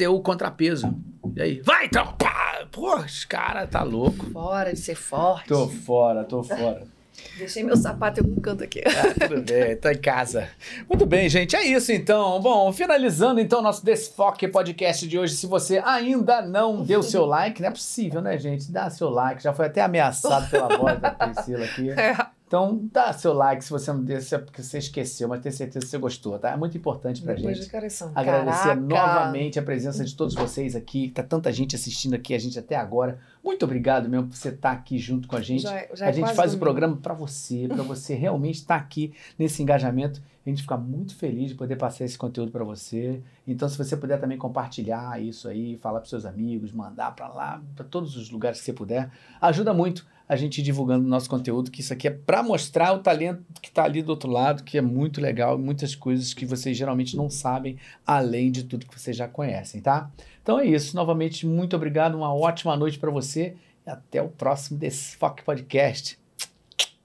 ter 0.00 0.08
o 0.08 0.18
contrapeso. 0.20 0.94
E 1.36 1.42
aí, 1.42 1.60
vai 1.60 1.84
então! 1.84 2.14
Pá! 2.14 2.66
Pô, 2.72 2.96
os 2.96 3.26
cara 3.26 3.66
tá 3.66 3.82
louco. 3.82 4.30
Fora 4.30 4.72
de 4.72 4.78
ser 4.78 4.94
forte. 4.94 5.48
Tô 5.48 5.68
fora, 5.68 6.24
tô 6.24 6.42
fora. 6.42 6.84
Deixei 7.36 7.62
meu 7.62 7.76
sapato 7.76 8.18
em 8.18 8.24
algum 8.24 8.40
canto 8.40 8.64
aqui. 8.64 8.80
Ah, 8.86 9.28
tudo 9.28 9.42
bem, 9.42 9.76
tô 9.76 9.90
em 9.90 9.98
casa. 9.98 10.48
Muito 10.88 11.04
bem, 11.04 11.28
gente, 11.28 11.54
é 11.54 11.62
isso 11.62 11.92
então. 11.92 12.40
Bom, 12.40 12.72
finalizando 12.72 13.40
então 13.40 13.60
nosso 13.60 13.84
Desfoque 13.84 14.48
Podcast 14.48 15.06
de 15.06 15.18
hoje. 15.18 15.34
Se 15.34 15.46
você 15.46 15.82
ainda 15.84 16.40
não 16.40 16.82
deu 16.82 17.02
seu 17.02 17.26
like, 17.26 17.60
não 17.60 17.68
é 17.68 17.72
possível, 17.72 18.22
né, 18.22 18.38
gente? 18.38 18.72
Dá 18.72 18.88
seu 18.88 19.10
like. 19.10 19.42
Já 19.42 19.52
foi 19.52 19.66
até 19.66 19.82
ameaçado 19.82 20.48
pela 20.48 20.78
voz 20.78 20.98
da 20.98 21.10
Priscila 21.10 21.64
aqui. 21.66 21.90
É. 22.00 22.39
Então, 22.50 22.80
dá 22.92 23.12
seu 23.12 23.32
like 23.32 23.64
se 23.64 23.70
você 23.70 23.92
não 23.92 24.02
deu, 24.02 24.20
se 24.20 24.34
é 24.34 24.38
porque 24.38 24.60
você 24.60 24.78
esqueceu, 24.78 25.28
mas 25.28 25.40
tenho 25.40 25.54
certeza 25.54 25.86
que 25.86 25.88
você 25.88 25.98
gostou, 25.98 26.36
tá? 26.36 26.50
É 26.50 26.56
muito 26.56 26.76
importante 26.76 27.22
pra 27.22 27.32
Depois 27.32 27.56
gente. 27.58 27.66
Agradecer 28.12 28.70
Caraca. 28.70 28.80
novamente 28.80 29.56
a 29.60 29.62
presença 29.62 30.04
de 30.04 30.16
todos 30.16 30.34
vocês 30.34 30.74
aqui. 30.74 31.10
Tá 31.10 31.22
tanta 31.22 31.52
gente 31.52 31.76
assistindo 31.76 32.14
aqui 32.14 32.34
a 32.34 32.40
gente 32.40 32.58
até 32.58 32.74
agora. 32.74 33.20
Muito 33.44 33.64
obrigado 33.64 34.08
mesmo 34.08 34.26
por 34.26 34.36
você 34.36 34.48
estar 34.48 34.72
aqui 34.72 34.98
junto 34.98 35.28
com 35.28 35.36
a 35.36 35.40
gente. 35.40 35.62
Já, 35.62 35.86
já 35.94 36.06
é 36.06 36.08
a 36.08 36.12
gente 36.12 36.34
faz 36.34 36.52
o 36.52 36.58
programa 36.58 36.96
para 36.96 37.14
você, 37.14 37.68
para 37.68 37.84
você 37.86 38.16
realmente 38.16 38.56
estar 38.56 38.74
aqui 38.74 39.14
nesse 39.38 39.62
engajamento. 39.62 40.20
A 40.44 40.48
gente 40.48 40.62
fica 40.62 40.76
muito 40.76 41.14
feliz 41.14 41.50
de 41.50 41.54
poder 41.54 41.76
passar 41.76 42.04
esse 42.04 42.18
conteúdo 42.18 42.50
para 42.50 42.64
você. 42.64 43.22
Então, 43.46 43.68
se 43.68 43.78
você 43.78 43.96
puder 43.96 44.18
também 44.18 44.36
compartilhar 44.36 45.22
isso 45.22 45.46
aí, 45.46 45.76
falar 45.76 46.00
para 46.00 46.08
seus 46.08 46.26
amigos, 46.26 46.72
mandar 46.72 47.14
para 47.14 47.28
lá, 47.28 47.62
para 47.76 47.84
todos 47.84 48.16
os 48.16 48.28
lugares 48.28 48.58
que 48.58 48.64
você 48.64 48.72
puder, 48.72 49.08
ajuda 49.40 49.72
muito 49.72 50.04
a 50.30 50.36
gente 50.36 50.62
divulgando 50.62 51.08
nosso 51.08 51.28
conteúdo, 51.28 51.72
que 51.72 51.80
isso 51.80 51.92
aqui 51.92 52.06
é 52.06 52.10
para 52.12 52.40
mostrar 52.40 52.92
o 52.92 53.00
talento 53.00 53.42
que 53.60 53.66
está 53.66 53.82
ali 53.82 54.00
do 54.00 54.10
outro 54.10 54.30
lado, 54.30 54.62
que 54.62 54.78
é 54.78 54.80
muito 54.80 55.20
legal, 55.20 55.58
muitas 55.58 55.96
coisas 55.96 56.32
que 56.32 56.46
vocês 56.46 56.76
geralmente 56.76 57.16
não 57.16 57.28
sabem, 57.28 57.76
além 58.06 58.52
de 58.52 58.62
tudo 58.62 58.86
que 58.86 58.96
vocês 58.96 59.16
já 59.16 59.26
conhecem, 59.26 59.80
tá? 59.80 60.08
Então 60.40 60.60
é 60.60 60.66
isso. 60.66 60.94
Novamente, 60.94 61.44
muito 61.48 61.74
obrigado, 61.74 62.14
uma 62.14 62.32
ótima 62.32 62.76
noite 62.76 62.96
para 62.96 63.10
você 63.10 63.56
e 63.84 63.90
até 63.90 64.22
o 64.22 64.28
próximo 64.28 64.78
Desfoque 64.78 65.42
Podcast. 65.42 66.16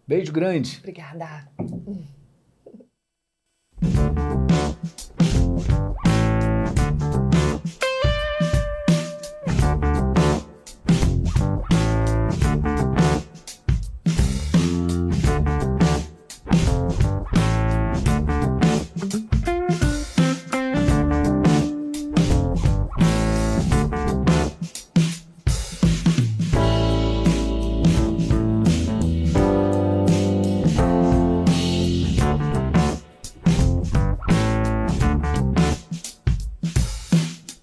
Beijo 0.08 0.32
grande. 0.32 0.78
Obrigada. 0.78 1.50